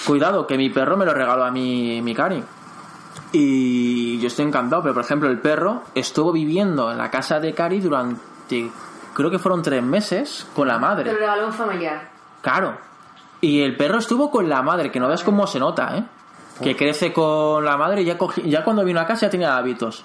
Cuidado, 0.06 0.46
que 0.46 0.58
mi 0.58 0.68
perro 0.68 0.96
me 0.98 1.06
lo 1.06 1.14
regaló 1.14 1.44
a 1.44 1.50
mi, 1.50 2.02
mi 2.02 2.14
cari. 2.14 2.42
Y 3.32 4.18
yo 4.20 4.26
estoy 4.26 4.44
encantado, 4.46 4.82
pero 4.82 4.94
por 4.94 5.04
ejemplo 5.04 5.28
el 5.28 5.38
perro 5.40 5.82
estuvo 5.94 6.32
viviendo 6.32 6.90
en 6.92 6.98
la 6.98 7.10
casa 7.10 7.40
de 7.40 7.54
Cari 7.54 7.80
durante, 7.80 8.70
creo 9.14 9.30
que 9.30 9.38
fueron 9.38 9.62
tres 9.62 9.82
meses, 9.82 10.46
con 10.54 10.68
la 10.68 10.74
Te 10.74 10.80
lo 10.80 10.86
madre. 10.86 11.12
regaló 11.14 11.46
un 11.46 11.52
familiar. 11.52 12.10
Claro. 12.42 12.76
Y 13.40 13.62
el 13.62 13.76
perro 13.76 13.98
estuvo 13.98 14.30
con 14.30 14.48
la 14.48 14.62
madre, 14.62 14.90
que 14.90 15.00
no 15.00 15.08
ves 15.08 15.24
cómo 15.24 15.46
se 15.46 15.58
nota, 15.58 15.96
¿eh? 15.96 16.04
Que 16.62 16.76
crece 16.76 17.12
con 17.12 17.64
la 17.64 17.76
madre 17.76 18.02
y 18.02 18.04
ya, 18.04 18.16
cogi- 18.18 18.44
ya 18.48 18.62
cuando 18.62 18.84
vino 18.84 19.00
a 19.00 19.06
casa 19.06 19.26
ya 19.26 19.30
tenía 19.30 19.56
hábitos. 19.56 20.04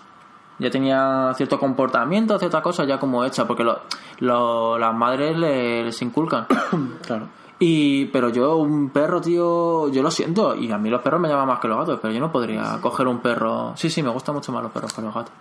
Ya 0.59 0.71
tenía 0.71 1.31
cierto 1.35 1.59
comportamiento, 1.59 2.39
cierta 2.39 2.63
cosa 2.63 2.83
ya 2.85 2.97
como 2.97 3.23
hecha, 3.25 3.45
porque 3.45 3.63
lo, 3.63 3.81
lo- 4.19 4.79
las 4.79 4.95
madres 4.95 5.37
le- 5.37 5.83
les 5.83 6.01
inculcan. 6.01 6.47
Claro. 7.05 7.27
Y, 7.59 8.05
pero 8.07 8.29
yo, 8.29 8.57
un 8.57 8.89
perro, 8.91 9.19
tío, 9.19 9.89
yo 9.89 10.03
lo 10.03 10.11
siento. 10.11 10.55
Y 10.55 10.71
a 10.71 10.77
mí 10.77 10.89
los 10.89 11.01
perros 11.01 11.19
me 11.19 11.27
llaman 11.27 11.47
más 11.47 11.59
que 11.59 11.67
los 11.67 11.77
gatos, 11.77 11.99
pero 12.01 12.13
yo 12.13 12.19
no 12.19 12.31
podría 12.31 12.77
coger 12.81 13.07
un 13.07 13.19
perro. 13.19 13.73
Sí, 13.75 13.89
sí, 13.89 14.03
me 14.03 14.09
gustan 14.09 14.35
mucho 14.35 14.51
más 14.51 14.61
los 14.61 14.71
perros 14.71 14.93
que 14.93 15.01
los 15.01 15.13
gatos. 15.13 15.33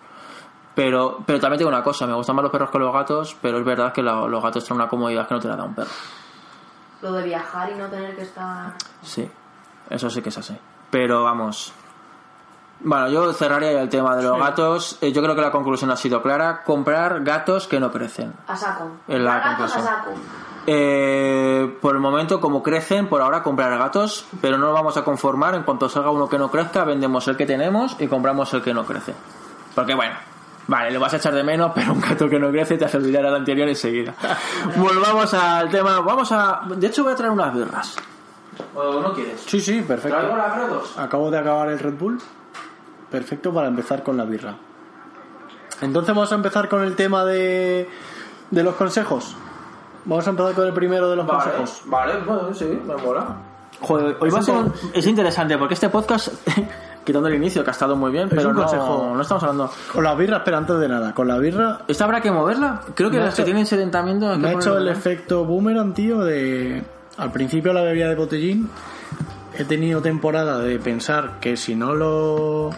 Pero, 0.74 1.18
pero 1.26 1.40
también 1.40 1.58
tengo 1.58 1.68
una 1.70 1.82
cosa, 1.82 2.06
me 2.06 2.14
gustan 2.14 2.36
más 2.36 2.42
los 2.42 2.52
perros 2.52 2.70
que 2.70 2.78
los 2.78 2.92
gatos, 2.92 3.36
pero 3.40 3.58
es 3.58 3.64
verdad 3.64 3.92
que 3.92 4.02
la- 4.02 4.26
los 4.26 4.42
gatos 4.42 4.64
tienen 4.64 4.80
una 4.82 4.88
comodidad 4.90 5.26
que 5.28 5.34
no 5.34 5.40
te 5.40 5.48
la 5.48 5.56
da 5.56 5.64
un 5.64 5.74
perro. 5.74 5.90
Lo 7.02 7.12
de 7.12 7.22
viajar 7.24 7.70
y 7.70 7.74
no 7.74 7.86
tener 7.88 8.14
que 8.16 8.22
estar. 8.22 8.72
Sí, 9.02 9.30
eso 9.90 10.08
sí 10.10 10.22
que 10.22 10.30
es 10.30 10.38
así. 10.38 10.56
Pero 10.90 11.24
vamos. 11.24 11.72
Bueno, 12.80 13.08
yo 13.08 13.32
cerraría 13.32 13.80
el 13.80 13.88
tema 13.88 14.16
de 14.16 14.22
los 14.22 14.38
gatos. 14.38 14.98
Eh, 15.00 15.12
Yo 15.12 15.22
creo 15.22 15.34
que 15.34 15.40
la 15.40 15.50
conclusión 15.50 15.90
ha 15.90 15.96
sido 15.96 16.20
clara. 16.22 16.62
Comprar 16.62 17.24
gatos 17.24 17.66
que 17.68 17.80
no 17.80 17.90
crecen. 17.90 18.34
A 18.46 18.54
saco. 18.56 18.90
Es 19.08 19.18
la 19.20 19.38
Gatos 19.38 19.46
a 19.46 19.56
conclusión. 19.56 19.84
saco. 19.84 20.10
Eh, 20.66 21.76
por 21.80 21.94
el 21.94 22.00
momento, 22.00 22.40
como 22.40 22.62
crecen, 22.62 23.08
por 23.08 23.22
ahora 23.22 23.42
comprar 23.42 23.78
gatos, 23.78 24.26
pero 24.40 24.58
no 24.58 24.66
nos 24.66 24.74
vamos 24.74 24.96
a 24.96 25.04
conformar. 25.04 25.54
En 25.54 25.62
cuanto 25.62 25.88
salga 25.88 26.10
uno 26.10 26.28
que 26.28 26.38
no 26.38 26.50
crezca, 26.50 26.84
vendemos 26.84 27.28
el 27.28 27.36
que 27.36 27.46
tenemos 27.46 27.96
y 28.00 28.08
compramos 28.08 28.52
el 28.54 28.62
que 28.62 28.74
no 28.74 28.84
crece. 28.84 29.14
Porque 29.74 29.94
bueno, 29.94 30.14
vale, 30.66 30.90
lo 30.90 30.98
vas 30.98 31.14
a 31.14 31.18
echar 31.18 31.34
de 31.34 31.44
menos, 31.44 31.70
pero 31.74 31.92
un 31.92 32.00
gato 32.00 32.28
que 32.28 32.38
no 32.38 32.50
crece 32.50 32.76
te 32.76 32.84
hace 32.84 32.96
olvidar 32.96 33.24
al 33.26 33.36
anterior 33.36 33.68
enseguida. 33.68 34.14
Volvamos 34.76 35.32
al 35.34 35.70
tema. 35.70 36.00
Vamos 36.00 36.32
a. 36.32 36.62
De 36.76 36.86
hecho, 36.86 37.04
voy 37.04 37.12
a 37.12 37.16
traer 37.16 37.30
unas 37.30 37.54
birras. 37.54 37.96
¿O 38.74 39.00
no 39.00 39.12
quieres? 39.12 39.42
Sí, 39.46 39.60
sí, 39.60 39.82
perfecto. 39.82 40.18
¿Traigo 40.18 40.36
las 40.36 40.56
Gredos? 40.56 40.98
Acabo 40.98 41.30
de 41.30 41.38
acabar 41.38 41.68
el 41.68 41.78
Red 41.78 41.94
Bull. 41.94 42.18
Perfecto 43.10 43.52
para 43.52 43.68
empezar 43.68 44.02
con 44.02 44.16
la 44.16 44.24
birra. 44.24 44.56
Entonces 45.80 46.14
vamos 46.14 46.32
a 46.32 46.34
empezar 46.34 46.68
con 46.68 46.82
el 46.82 46.96
tema 46.96 47.24
de, 47.24 47.88
de 48.50 48.62
los 48.62 48.74
consejos. 48.74 49.36
Vamos 50.06 50.26
a 50.26 50.30
empezar 50.30 50.54
con 50.54 50.66
el 50.66 50.72
primero 50.72 51.10
de 51.10 51.16
los 51.16 51.26
Vale, 51.26 51.50
consejos. 51.56 51.82
vale, 51.86 52.12
bueno, 52.24 52.54
sí, 52.54 52.64
me 52.86 52.96
mola. 52.96 53.36
Joder, 53.80 54.16
hoy 54.20 54.30
va 54.30 54.38
a 54.38 54.42
ser 54.42 54.54
un- 54.54 54.72
es 54.94 55.06
interesante 55.06 55.58
porque 55.58 55.74
este 55.74 55.88
podcast, 55.90 56.28
quitando 57.04 57.28
el 57.28 57.34
inicio, 57.34 57.62
que 57.62 57.70
ha 57.70 57.72
estado 57.72 57.94
muy 57.96 58.10
bien, 58.10 58.28
pero 58.30 58.48
un 58.50 58.56
no, 58.56 58.62
consejo. 58.62 59.12
no 59.14 59.20
estamos 59.20 59.42
hablando. 59.42 59.70
Con 59.92 60.04
la 60.04 60.14
birra, 60.14 60.38
espera, 60.38 60.58
antes 60.58 60.78
de 60.78 60.88
nada. 60.88 61.12
Con 61.12 61.28
la 61.28 61.36
birra 61.38 61.80
¿Esta 61.86 62.04
habrá 62.04 62.20
que 62.20 62.30
moverla? 62.30 62.80
Creo 62.94 63.10
que 63.10 63.16
Me 63.16 63.22
ha 63.24 63.26
las 63.26 63.34
que 63.34 63.42
tienen 63.42 63.66
sedentamiento. 63.66 64.28
hay 64.30 64.36
que 64.36 64.42
me 64.42 64.48
ha 64.48 64.52
hecho 64.52 64.70
el 64.70 64.84
ponerla. 64.84 64.92
efecto 64.92 65.44
boomerang, 65.44 65.92
tío, 65.92 66.20
de... 66.24 66.82
Al 67.18 67.32
principio 67.32 67.72
la 67.72 67.82
bebía 67.82 68.08
de 68.08 68.14
botellín. 68.14 68.70
He 69.58 69.64
tenido 69.64 70.02
temporada 70.02 70.58
de 70.58 70.78
pensar 70.78 71.40
que 71.40 71.56
si 71.56 71.74
no 71.74 71.94
lo 71.94 72.70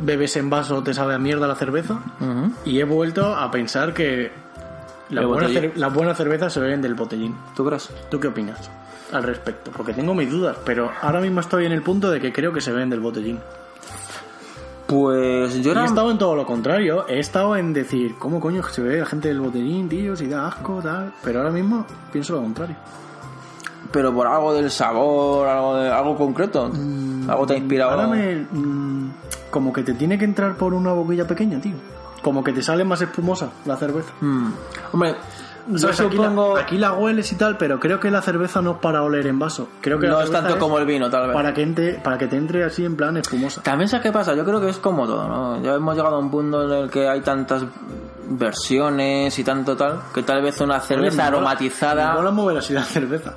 bebes 0.00 0.36
en 0.36 0.50
vaso 0.50 0.82
te 0.82 0.92
sabe 0.94 1.14
a 1.14 1.18
mierda 1.18 1.46
la 1.46 1.54
cerveza. 1.54 2.00
Ujú. 2.20 2.52
Y 2.64 2.80
he 2.80 2.84
vuelto 2.84 3.34
a 3.36 3.50
pensar 3.50 3.94
que 3.94 4.32
las 5.10 5.24
buenas, 5.26 5.94
buenas 5.94 6.16
cervezas 6.16 6.52
se 6.52 6.60
beben 6.60 6.82
del 6.82 6.94
botellín. 6.94 7.34
¿Tú 7.56 7.64
crees? 7.64 7.88
¿Tú 8.10 8.20
qué 8.20 8.28
opinas 8.28 8.70
al 9.12 9.22
respecto? 9.22 9.70
Porque 9.74 9.92
tengo 9.94 10.14
mis 10.14 10.30
dudas, 10.30 10.56
pero 10.64 10.90
ahora 11.02 11.20
mismo 11.20 11.40
estoy 11.40 11.66
en 11.66 11.72
el 11.72 11.82
punto 11.82 12.10
de 12.10 12.20
que 12.20 12.32
creo 12.32 12.52
que 12.52 12.60
se 12.60 12.72
beben 12.72 12.90
del 12.90 13.00
botellín. 13.00 13.38
Pues 14.86 15.54
yo 15.56 15.60
Y 15.60 15.68
he 15.68 15.70
era... 15.72 15.84
estado 15.84 16.10
en 16.10 16.16
todo 16.18 16.34
lo 16.34 16.46
contrario. 16.46 17.06
He 17.08 17.18
estado 17.18 17.56
en 17.56 17.74
decir, 17.74 18.14
¿cómo 18.18 18.40
coño 18.40 18.62
se 18.64 18.80
bebe 18.80 19.00
la 19.00 19.06
gente 19.06 19.28
del 19.28 19.40
botellín, 19.40 19.86
tío? 19.88 20.16
Si 20.16 20.26
da 20.26 20.48
asco, 20.48 20.80
tal. 20.82 21.12
Pero 21.22 21.40
ahora 21.40 21.50
mismo 21.50 21.84
pienso 22.10 22.34
lo 22.34 22.40
contrario. 22.40 22.76
Pero 23.92 24.14
por 24.14 24.26
algo 24.26 24.54
del 24.54 24.70
sabor, 24.70 25.46
algo, 25.46 25.76
de, 25.76 25.90
algo 25.90 26.16
concreto. 26.16 26.70
algo 27.28 27.46
te 27.46 27.54
ha 27.54 27.56
inspirado. 27.58 27.90
Ahora 27.92 28.06
me. 28.06 28.46
mm, 28.50 29.10
como 29.50 29.72
que 29.74 29.82
te 29.82 29.92
tiene 29.94 30.18
que 30.18 30.24
entrar 30.24 30.56
por 30.56 30.72
una 30.72 30.92
boquilla 30.92 31.26
pequeña, 31.26 31.60
tío. 31.60 31.74
Como 32.22 32.42
que 32.42 32.52
te 32.52 32.62
sale 32.62 32.84
más 32.84 33.00
espumosa 33.00 33.50
la 33.64 33.76
cerveza. 33.76 34.12
Mm. 34.20 34.52
Hombre, 34.92 35.16
¿Sabes? 35.76 36.00
Aquí, 36.00 36.16
la, 36.16 36.22
supongo... 36.24 36.56
aquí 36.56 36.78
la 36.78 36.92
hueles 36.92 37.30
y 37.32 37.36
tal, 37.36 37.58
pero 37.58 37.78
creo 37.78 38.00
que 38.00 38.10
la 38.10 38.22
cerveza 38.22 38.62
no 38.62 38.72
es 38.72 38.78
para 38.78 39.02
oler 39.02 39.26
en 39.26 39.38
vaso. 39.38 39.68
Creo 39.80 39.98
que 39.98 40.06
la 40.06 40.14
no 40.14 40.22
es 40.22 40.30
tanto 40.30 40.58
como 40.58 40.78
el 40.78 40.86
vino, 40.86 41.10
tal 41.10 41.26
vez. 41.26 41.34
para 41.34 41.52
que 41.52 41.62
entre, 41.62 41.94
para 41.94 42.16
que 42.16 42.26
te 42.26 42.36
entre 42.36 42.64
así 42.64 42.84
en 42.84 42.96
plan 42.96 43.16
espumosa. 43.18 43.62
También 43.62 43.88
sabes 43.88 44.04
qué 44.04 44.12
pasa, 44.12 44.34
yo 44.34 44.44
creo 44.44 44.60
que 44.60 44.70
es 44.70 44.78
como 44.78 45.06
todo, 45.06 45.28
¿no? 45.28 45.62
Ya 45.62 45.74
hemos 45.74 45.94
llegado 45.94 46.16
a 46.16 46.18
un 46.18 46.30
punto 46.30 46.64
en 46.64 46.84
el 46.84 46.90
que 46.90 47.06
hay 47.06 47.20
tantas 47.20 47.64
versiones 48.30 49.38
y 49.38 49.44
tanto 49.44 49.76
tal, 49.76 50.00
que 50.14 50.22
tal 50.22 50.42
vez 50.42 50.60
una 50.60 50.80
cerveza 50.80 51.16
Me 51.16 51.22
aromatizada... 51.22 52.08
Me 52.12 52.14
mola 52.14 52.30
mover 52.30 52.58
así 52.58 52.72
la 52.72 52.84
cerveza. 52.84 53.34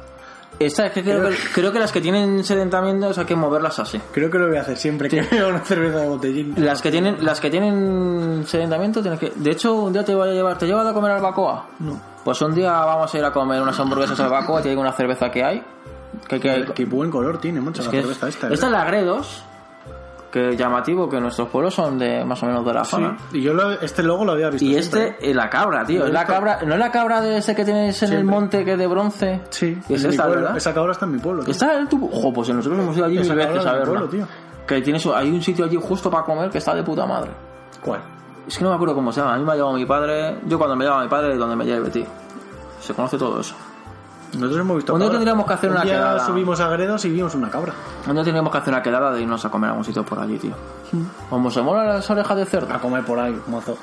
Esta 0.66 0.86
es 0.88 0.92
que 0.94 1.04
creo, 1.04 1.30
que 1.30 1.36
creo 1.54 1.72
que 1.72 1.80
las 1.80 1.92
que 1.92 2.02
tienen 2.02 2.44
sedentamientos 2.44 3.18
hay 3.18 3.26
que 3.26 3.36
moverlas 3.36 3.80
así. 3.80 4.00
Creo 4.14 4.30
que 4.30 4.38
lo 4.38 4.48
voy 4.48 4.58
a 4.58 4.62
hacer 4.62 4.78
siempre 4.78 5.10
que 5.10 5.22
vea 5.22 5.48
una 5.48 5.60
cerveza 5.62 6.00
de 6.00 6.08
botellín. 6.08 6.54
Las 6.58 6.82
que 6.82 6.92
tienen, 6.92 7.18
las 7.24 7.40
que 7.40 7.50
tienen 7.50 8.44
sedentamiento 8.48 9.02
tienes 9.02 9.20
que. 9.20 9.32
De 9.36 9.52
hecho, 9.52 9.74
un 9.76 9.94
día 9.94 10.04
te 10.06 10.14
voy 10.16 10.30
a 10.30 10.34
llevar, 10.34 10.58
¿te 10.58 10.66
he 10.66 10.68
llevado 10.68 10.90
a 10.90 10.94
comer 10.94 11.12
albacoa? 11.12 11.66
No. 11.80 12.00
Pues 12.24 12.42
un 12.42 12.54
día 12.54 12.72
vamos 12.72 13.14
a 13.14 13.18
ir 13.18 13.26
a 13.26 13.32
comer 13.32 13.62
unas 13.62 13.80
hamburguesas 13.80 14.20
al 14.20 14.28
albacoa 14.28 14.62
te 14.62 14.70
digo 14.70 14.82
una 14.82 14.94
cerveza 14.94 15.30
que 15.32 15.44
hay. 15.44 15.64
Que, 16.28 16.40
que, 16.40 16.66
Qué 16.76 16.86
buen 16.86 17.10
color 17.10 17.40
tiene, 17.40 17.62
mucho 17.62 17.82
es 17.82 17.86
la 17.88 17.92
cerveza 17.92 18.28
es- 18.28 18.36
esta. 18.36 18.48
¿eh? 18.50 18.54
esta 18.54 18.66
es 18.68 18.72
la 18.72 18.84
Gredos, 18.86 19.44
que 20.32 20.56
llamativo 20.56 21.10
que 21.10 21.20
nuestros 21.20 21.50
pueblos 21.50 21.74
son 21.74 22.00
de 22.00 22.24
más 22.24 22.42
o 22.42 22.46
menos 22.46 22.66
de 22.66 22.74
la 22.74 22.86
Sí, 22.86 22.92
zona. 22.92 23.18
y 23.34 23.42
yo 23.42 23.54
lo- 23.54 23.72
este 23.72 24.02
logo 24.02 24.24
lo 24.24 24.32
había 24.32 24.50
visto. 24.50 24.64
Y 24.66 24.70
siempre, 24.82 25.10
este 25.10 25.30
es 25.30 25.36
la 25.36 25.50
cabra, 25.50 25.86
tío. 25.86 26.06
Es 26.06 26.14
la 26.14 26.26
cabra, 26.26 26.60
¿No 26.66 26.74
es 26.74 26.80
la 26.80 26.92
cabra 26.92 27.20
de 27.22 27.38
ese 27.38 27.54
que 27.54 27.66
tienes 27.66 28.02
en 28.04 28.14
el 28.14 28.24
monte 28.24 28.64
que 28.64 28.74
es 28.74 28.78
de 28.80 28.88
bronce? 28.88 29.42
Sí, 29.50 29.78
es 29.90 30.04
esta. 30.06 30.28
¿verdad? 30.28 30.56
Esa 30.56 30.74
cabra 30.74 30.94
está 30.94 31.06
en 31.06 31.12
mi 31.12 31.20
pueblo. 31.20 31.44
tío. 31.44 31.52
Está 31.52 31.78
en 31.78 31.90
tu... 31.90 32.06
Ojo, 32.06 32.32
pues 32.32 32.48
nosotros 32.50 32.80
hemos 32.82 32.96
ido 32.96 33.06
allí 33.06 33.20
mil 33.20 33.36
veces 33.36 33.66
a 33.66 33.74
verla. 33.74 34.00
pueblo. 34.00 34.28
Que 34.66 34.82
tienes, 34.82 35.06
hay 35.08 35.30
un 35.30 35.42
sitio 35.42 35.66
allí 35.66 35.78
justo 35.82 36.10
para 36.10 36.24
comer 36.24 36.50
que 36.50 36.60
está 36.60 36.74
de 36.74 36.84
puta 36.84 37.06
madre. 37.06 37.32
¿Cuál? 37.84 38.02
Es 38.48 38.58
que 38.58 38.64
no 38.64 38.70
me 38.70 38.76
acuerdo 38.76 38.96
cómo 38.96 39.12
se 39.12 39.20
llama. 39.20 39.34
A 39.36 39.38
mí 39.38 39.44
me 39.44 39.52
ha 39.52 39.56
llevado 39.56 39.74
mi 39.76 39.86
padre. 39.86 40.38
Yo 40.48 40.58
cuando 40.58 40.76
me 40.78 40.86
lleva 40.86 41.02
mi 41.04 41.10
padre, 41.10 41.36
donde 41.36 41.56
me 41.58 41.66
lleve, 41.66 41.90
tío. 41.90 42.06
Se 42.80 42.94
conoce 42.94 43.18
todo 43.18 43.42
eso. 43.42 43.54
Nosotros 44.34 44.60
hemos 44.62 44.78
visto. 44.78 44.94
Cabra. 44.94 45.10
tendríamos 45.12 45.46
que 45.46 45.54
hacer 45.54 45.70
Un 45.70 45.76
una 45.76 45.84
día 45.86 45.94
quedada. 45.94 46.26
subimos 46.26 46.60
a 46.60 46.68
Gredos 46.70 47.06
y 47.06 47.10
vimos 47.10 47.36
una 47.36 47.50
cabra. 47.50 47.74
Día 48.06 48.14
tendríamos 48.16 48.52
que 48.52 48.58
hacer 48.58 48.74
una 48.74 48.82
quedada 48.84 49.12
de 49.12 49.22
irnos 49.22 49.44
a 49.46 49.50
comer 49.50 49.68
a 49.68 49.72
algún 49.72 49.86
sitio 49.86 50.04
por 50.04 50.20
allí, 50.20 50.38
tío. 50.38 50.54
Como 51.30 51.52
se 51.52 51.62
molan 51.62 51.88
las 51.88 52.10
orejas 52.10 52.38
de 52.38 52.46
cerdo. 52.46 52.74
A 52.74 52.80
comer 52.80 53.04
por 53.04 53.20
ahí, 53.20 53.38
mozo. 53.48 53.78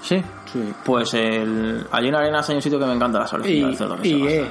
Sí. 0.00 0.22
Sí. 0.52 0.74
Pues 0.84 1.14
el... 1.14 1.86
allí 1.92 2.08
en 2.08 2.14
Arenas 2.14 2.48
hay 2.50 2.56
un 2.56 2.62
sitio 2.62 2.78
que 2.78 2.86
me 2.86 2.94
encanta 2.94 3.20
las 3.20 3.32
orejas 3.32 3.70
de 3.70 3.76
cerdo. 3.76 3.96
que 3.96 4.08
y 4.08 4.22
se 4.22 4.40
eh, 4.42 4.50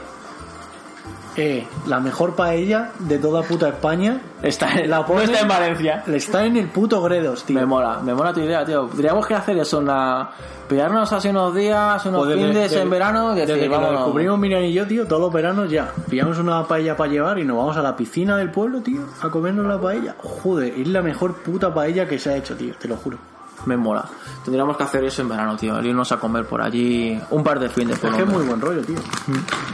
eh, 1.37 1.65
la 1.87 1.99
mejor 1.99 2.35
paella 2.35 2.91
de 2.99 3.17
toda 3.19 3.41
puta 3.43 3.69
España 3.69 4.19
Está 4.43 4.73
en, 4.73 4.89
la 4.89 4.97
no 4.99 5.05
ponen- 5.05 5.23
está 5.29 5.39
en 5.41 5.47
Valencia. 5.47 6.03
está 6.07 6.45
en 6.45 6.57
el 6.57 6.67
puto 6.67 7.01
Gredos, 7.01 7.43
tío. 7.43 7.59
Me 7.59 7.65
mola, 7.65 7.99
me 8.03 8.13
mola 8.13 8.33
tu 8.33 8.39
idea, 8.41 8.65
tío. 8.65 8.85
Tendríamos 8.87 9.25
que 9.27 9.35
hacer 9.35 9.57
eso, 9.57 9.77
una... 9.79 10.29
pillarnos 10.67 11.11
así 11.13 11.27
unos 11.29 11.53
días, 11.53 12.03
unos 12.05 12.21
Pues 12.25 12.29
desde- 12.35 12.47
fines 12.49 12.71
desde- 12.71 12.81
en 12.81 12.89
verano 12.89 13.33
y 13.33 13.39
Desde 13.39 13.53
decir, 13.55 13.69
que 13.69 13.77
lo 13.77 13.91
descubrimos 13.91 14.39
Miriam 14.39 14.63
y 14.63 14.73
yo, 14.73 14.87
tío, 14.87 15.05
todos 15.07 15.21
los 15.21 15.31
veranos 15.33 15.69
ya. 15.69 15.91
Pillamos 16.09 16.39
una 16.39 16.63
paella 16.67 16.97
para 16.97 17.11
llevar 17.11 17.37
y 17.39 17.43
nos 17.45 17.57
vamos 17.57 17.77
a 17.77 17.81
la 17.81 17.95
piscina 17.95 18.35
del 18.37 18.49
pueblo, 18.51 18.81
tío, 18.81 19.01
a 19.21 19.29
comernos 19.29 19.65
la 19.67 19.79
paella. 19.79 20.15
Joder, 20.17 20.73
es 20.79 20.87
la 20.87 21.01
mejor 21.01 21.35
puta 21.43 21.73
paella 21.73 22.07
que 22.07 22.17
se 22.17 22.31
ha 22.31 22.37
hecho, 22.37 22.55
tío, 22.55 22.73
te 22.79 22.87
lo 22.87 22.95
juro. 22.97 23.17
Me 23.65 23.77
mola. 23.77 24.05
Tendríamos 24.43 24.75
que 24.75 24.83
hacer 24.83 25.03
eso 25.03 25.21
en 25.21 25.29
verano, 25.29 25.55
tío. 25.55 25.77
El 25.77 25.85
irnos 25.85 26.11
a 26.11 26.17
comer 26.17 26.45
por 26.45 26.61
allí 26.61 27.19
un 27.29 27.43
par 27.43 27.59
de 27.59 27.69
fines 27.69 28.03
Es 28.03 28.11
que 28.15 28.21
es 28.23 28.27
muy 28.27 28.43
buen 28.43 28.59
rollo, 28.59 28.81
tío. 28.81 28.97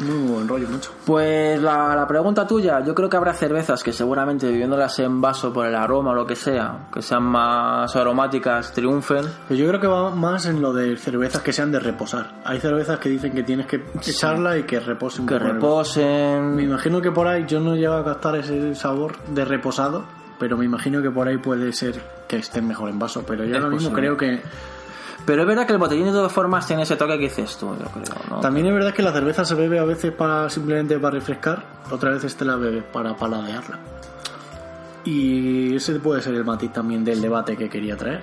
Muy 0.05 0.27
buen 0.27 0.47
rollo, 0.47 0.67
mucho. 0.69 0.91
Pues 1.05 1.61
la, 1.61 1.95
la 1.95 2.05
pregunta 2.05 2.45
tuya, 2.45 2.83
yo 2.83 2.93
creo 2.93 3.09
que 3.09 3.15
habrá 3.17 3.33
cervezas 3.33 3.81
que 3.83 3.93
seguramente 3.93 4.47
viviéndolas 4.51 4.99
en 4.99 5.21
vaso 5.21 5.53
por 5.53 5.65
el 5.67 5.75
aroma 5.75 6.11
o 6.11 6.15
lo 6.15 6.25
que 6.27 6.35
sea, 6.35 6.87
que 6.93 7.01
sean 7.01 7.23
más 7.23 7.95
aromáticas, 7.95 8.73
triunfen. 8.73 9.25
Pero 9.47 9.57
yo 9.59 9.67
creo 9.69 9.79
que 9.79 9.87
va 9.87 10.11
más 10.13 10.45
en 10.47 10.61
lo 10.61 10.73
de 10.73 10.97
cervezas 10.97 11.41
que 11.41 11.53
sean 11.53 11.71
de 11.71 11.79
reposar. 11.79 12.41
Hay 12.43 12.59
cervezas 12.59 12.99
que 12.99 13.09
dicen 13.09 13.31
que 13.33 13.43
tienes 13.43 13.67
que 13.67 13.83
echarla 14.05 14.57
y 14.57 14.63
que 14.63 14.79
repose 14.81 15.21
un 15.21 15.27
Que 15.27 15.35
poco 15.35 15.45
en 15.45 15.49
el- 15.49 15.55
Me 15.55 15.61
reposen. 15.61 16.59
imagino 16.59 17.01
que 17.01 17.11
por 17.11 17.27
ahí 17.27 17.45
yo 17.47 17.59
no 17.61 17.75
llego 17.75 17.93
a 17.93 18.03
captar 18.03 18.35
ese 18.35 18.75
sabor 18.75 19.15
de 19.29 19.45
reposado, 19.45 20.03
pero 20.39 20.57
me 20.57 20.65
imagino 20.65 21.01
que 21.01 21.09
por 21.11 21.27
ahí 21.27 21.37
puede 21.37 21.71
ser 21.73 22.01
que 22.27 22.37
estén 22.37 22.67
mejor 22.67 22.89
en 22.89 22.99
vaso. 22.99 23.23
Pero 23.25 23.43
yo 23.43 23.51
Es 23.51 23.63
ahora 23.63 23.69
mismo 23.69 23.89
posible. 23.89 24.15
creo 24.15 24.17
que 24.17 24.41
Pero 25.25 25.41
es 25.41 25.47
verdad 25.47 25.65
que 25.65 25.73
el 25.73 25.79
botellín 25.79 26.05
de 26.05 26.11
todas 26.11 26.31
formas 26.31 26.65
tiene 26.67 26.83
ese 26.83 26.95
toque 26.95 27.13
que 27.17 27.23
dices 27.25 27.57
tú, 27.57 27.75
yo 27.77 27.85
creo, 27.91 28.15
¿no? 28.29 28.39
también 28.39 28.67
es 28.67 28.73
verdad 28.73 28.93
que 28.93 29.01
la 29.01 29.11
cerveza 29.11 29.43
se 29.45 29.55
bebe 29.55 29.79
a 29.79 29.83
veces 29.83 30.11
para 30.13 30.49
simplemente 30.49 30.97
para 30.99 31.15
refrescar, 31.15 31.63
otras 31.91 32.15
veces 32.15 32.35
te 32.35 32.45
la 32.45 32.55
bebes 32.55 32.83
para 32.83 33.15
paladearla. 33.15 33.79
Y 35.03 35.75
ese 35.75 35.99
puede 35.99 36.21
ser 36.21 36.33
el 36.35 36.43
matiz 36.45 36.71
también 36.73 37.03
del 37.05 37.21
debate 37.21 37.55
que 37.55 37.69
quería 37.69 37.95
traer. 37.95 38.21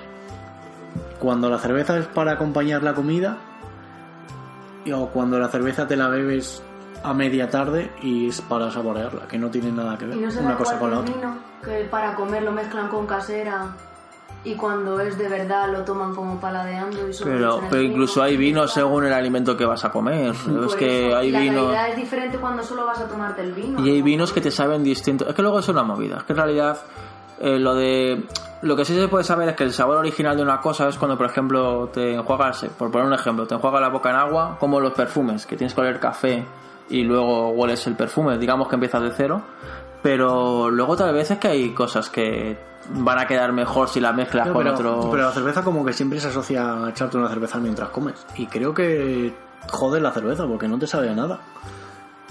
Cuando 1.19 1.49
la 1.49 1.59
cerveza 1.59 1.97
es 1.99 2.07
para 2.07 2.33
acompañar 2.33 2.83
la 2.83 2.95
comida, 2.95 3.39
o 4.93 5.09
cuando 5.09 5.39
la 5.39 5.49
cerveza 5.49 5.87
te 5.87 5.97
la 5.97 6.09
bebes 6.09 6.63
a 7.05 7.13
media 7.15 7.49
tarde 7.51 7.93
y 8.03 8.29
es 8.29 8.41
para 8.41 8.71
saborearla, 8.71 9.29
que 9.29 9.39
no 9.39 9.51
tiene 9.51 9.71
nada 9.71 9.97
que 9.99 10.07
ver 10.07 10.17
no 10.17 10.41
una 10.41 10.57
cosa 10.57 10.79
con 10.79 10.91
la 10.91 11.01
otra. 11.01 11.15
vino, 11.15 11.37
que 11.63 11.85
para 11.91 12.15
comer 12.15 12.43
lo 12.43 12.51
mezclan 12.51 12.89
con 12.89 13.07
casera 13.07 13.67
y 14.43 14.55
cuando 14.55 14.99
es 15.01 15.17
de 15.17 15.29
verdad 15.29 15.71
lo 15.71 15.85
toman 15.85 16.15
como 16.15 16.41
paladeando 16.41 17.09
y 17.09 17.13
Pero, 17.23 17.61
pero 17.71 17.83
vino. 17.83 17.93
incluso 17.93 18.23
hay 18.23 18.37
vino 18.37 18.67
según 18.67 19.05
el 19.05 19.13
alimento 19.13 19.57
que 19.57 19.65
vas 19.67 19.85
a 19.85 19.91
comer. 19.91 20.35
Por 20.47 20.65
es 20.67 20.75
que 20.75 21.09
eso, 21.09 21.17
hay 21.17 21.29
y 21.29 21.31
la 21.31 21.41
vino. 21.41 21.63
calidad 21.65 21.89
es 21.91 21.97
diferente 21.97 22.39
cuando 22.39 22.63
solo 22.63 22.87
vas 22.87 23.01
a 23.01 23.07
tomarte 23.07 23.43
el 23.43 23.53
vino. 23.53 23.81
Y 23.85 23.91
hay 23.91 23.99
¿no? 24.01 24.05
vinos 24.05 24.33
que 24.33 24.41
te 24.41 24.51
saben 24.51 24.83
distinto. 24.83 25.29
Es 25.29 25.35
que 25.35 25.43
luego 25.43 25.59
es 25.59 25.69
una 25.69 25.83
movida. 25.83 26.19
Es 26.19 26.25
que 26.25 26.33
en 26.33 26.39
realidad 26.39 26.79
eh, 27.41 27.59
lo 27.59 27.75
de 27.75 28.25
lo 28.63 28.77
que 28.77 28.85
sí 28.87 28.95
se 28.99 29.09
puede 29.09 29.25
saber 29.25 29.49
es 29.51 29.57
que 29.57 29.65
el 29.65 29.73
sabor 29.73 29.99
original 29.99 30.37
de 30.37 30.43
una 30.43 30.61
cosa 30.61 30.89
es 30.89 30.97
cuando, 30.97 31.19
por 31.19 31.27
ejemplo, 31.27 31.89
te 31.93 32.15
enjuagas, 32.15 32.65
por 32.79 32.91
poner 32.91 33.07
un 33.07 33.15
ejemplo, 33.15 33.47
te 33.47 33.55
enjuagas 33.55 33.81
la 33.83 33.89
boca 33.89 34.09
en 34.11 34.17
agua, 34.17 34.57
como 34.59 34.81
los 34.81 34.93
perfumes, 34.95 35.45
que 35.45 35.57
tienes 35.57 35.75
que 35.75 35.81
oler 35.83 36.01
café 36.01 36.47
y 36.89 37.03
luego 37.03 37.51
hueles 37.51 37.87
el 37.87 37.97
perfume, 37.97 38.39
digamos 38.39 38.69
que 38.69 38.75
empiezas 38.75 39.03
de 39.03 39.11
cero. 39.11 39.43
Pero 40.03 40.71
luego 40.71 40.97
tal 40.97 41.15
vez 41.15 41.31
es 41.31 41.39
que 41.39 41.49
hay 41.49 41.71
cosas 41.71 42.11
que 42.11 42.59
van 42.91 43.19
a 43.19 43.27
quedar 43.27 43.53
mejor 43.53 43.89
si 43.89 44.01
las 44.01 44.15
mezclas 44.15 44.49
con 44.49 44.67
otros. 44.67 45.07
pero 45.11 45.23
la 45.23 45.33
cerveza 45.33 45.65
como 45.65 45.85
que 45.85 45.95
siempre 45.95 46.21
se 46.21 46.29
asocia 46.29 46.85
a 46.85 46.91
echarte 46.91 47.17
una 47.17 47.29
cerveza 47.29 47.59
mientras 47.59 47.89
comes. 47.89 48.27
Y 48.37 48.47
creo 48.47 48.75
que 48.75 49.35
jode 49.71 50.01
la 50.01 50.13
cerveza 50.13 50.47
porque 50.47 50.69
no 50.69 50.79
te 50.79 50.87
sabe 50.87 51.09
a 51.09 51.15
nada. 51.15 51.41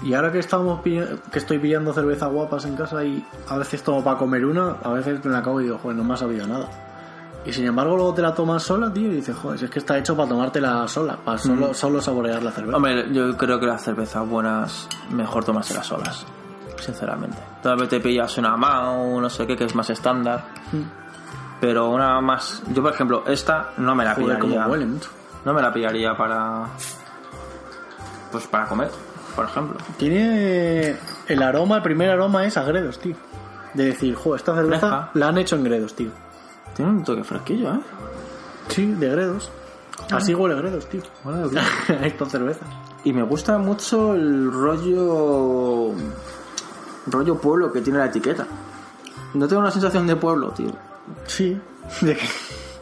Y 0.02 0.14
ahora 0.14 0.30
que 0.30 0.38
estamos 0.38 0.82
que 0.82 1.38
estoy 1.38 1.58
pillando 1.58 1.92
cerveza 1.92 2.26
guapas 2.26 2.64
en 2.64 2.76
casa 2.76 3.04
y 3.04 3.24
a 3.48 3.58
veces 3.58 3.82
tomo 3.82 4.04
para 4.04 4.18
comer 4.18 4.44
una, 4.44 4.76
a 4.82 4.92
veces 4.92 5.24
me 5.24 5.32
la 5.32 5.38
acabo 5.38 5.60
y 5.60 5.64
digo, 5.64 5.78
joder, 5.78 5.96
no 5.96 6.04
me 6.04 6.14
ha 6.14 6.16
sabido 6.16 6.46
nada. 6.46 6.68
Y 7.46 7.52
sin 7.52 7.66
embargo 7.66 7.94
luego 7.96 8.14
te 8.14 8.22
la 8.22 8.34
tomas 8.34 8.62
sola, 8.62 8.90
tío, 8.92 9.08
y 9.12 9.16
dices, 9.16 9.36
joder, 9.36 9.58
si 9.58 9.64
es 9.66 9.70
que 9.70 9.78
está 9.78 9.98
hecho 9.98 10.16
para 10.16 10.28
tomártela 10.28 10.88
sola, 10.88 11.16
para 11.22 11.36
solo, 11.36 11.74
solo 11.74 12.00
saborear 12.00 12.42
la 12.42 12.50
cerveza. 12.50 12.76
Hombre, 12.76 13.12
yo 13.12 13.36
creo 13.36 13.60
que 13.60 13.66
las 13.66 13.82
cervezas 13.82 14.26
buenas 14.26 14.88
mejor 15.10 15.44
tomárselas 15.44 15.86
solas, 15.86 16.24
sinceramente. 16.80 17.36
Tal 17.62 17.76
vez 17.76 17.88
te 17.90 18.00
pillas 18.00 18.38
una 18.38 18.56
Mao, 18.56 19.20
no 19.20 19.28
sé 19.28 19.46
qué, 19.46 19.56
que 19.56 19.64
es 19.64 19.74
más 19.74 19.90
estándar. 19.90 20.42
Pero 21.60 21.90
una 21.90 22.20
más... 22.22 22.62
Yo, 22.72 22.82
por 22.82 22.92
ejemplo, 22.92 23.24
esta 23.26 23.70
no 23.76 23.94
me 23.94 24.04
la 24.04 24.14
Joder, 24.14 24.38
pillaría. 24.38 24.58
como 24.62 24.70
huele 24.72 24.86
mucho. 24.86 25.10
No 25.44 25.52
me 25.52 25.60
la 25.62 25.72
pillaría 25.72 26.16
para... 26.16 26.64
Pues 28.32 28.46
para 28.48 28.66
comer, 28.66 28.90
por 29.36 29.44
ejemplo. 29.44 29.76
Tiene 29.98 30.96
el 31.28 31.42
aroma, 31.42 31.76
el 31.76 31.82
primer 31.82 32.10
aroma 32.10 32.44
es 32.46 32.56
a 32.56 32.64
Gredos, 32.64 32.98
tío. 32.98 33.14
De 33.74 33.84
decir, 33.86 34.14
joder, 34.14 34.40
esta 34.40 34.54
cerveza 34.54 35.10
la 35.14 35.28
han 35.28 35.38
hecho 35.38 35.56
en 35.56 35.64
Gredos, 35.64 35.94
tío. 35.94 36.10
Tiene 36.74 36.90
un 36.90 37.04
toque 37.04 37.24
fresquillo, 37.24 37.74
¿eh? 37.74 37.80
Sí, 38.68 38.86
de 38.86 39.08
Gredos. 39.08 39.50
Así 40.10 40.34
huele 40.34 40.54
Gredos, 40.56 40.86
tío. 40.88 41.02
Huele 41.24 41.48
de 41.48 42.06
Esta 42.06 42.26
cerveza. 42.26 42.66
Y 43.04 43.12
me 43.12 43.22
gusta 43.22 43.58
mucho 43.58 44.14
el 44.14 44.50
rollo... 44.52 45.92
Rollo 47.06 47.38
pueblo 47.38 47.70
que 47.72 47.80
tiene 47.80 47.98
la 47.98 48.06
etiqueta. 48.06 48.46
No 49.34 49.46
tengo 49.46 49.60
una 49.60 49.70
sensación 49.70 50.06
de 50.06 50.16
pueblo, 50.16 50.50
tío. 50.50 50.70
Sí. 51.26 51.58
De 52.00 52.16
que- 52.16 52.26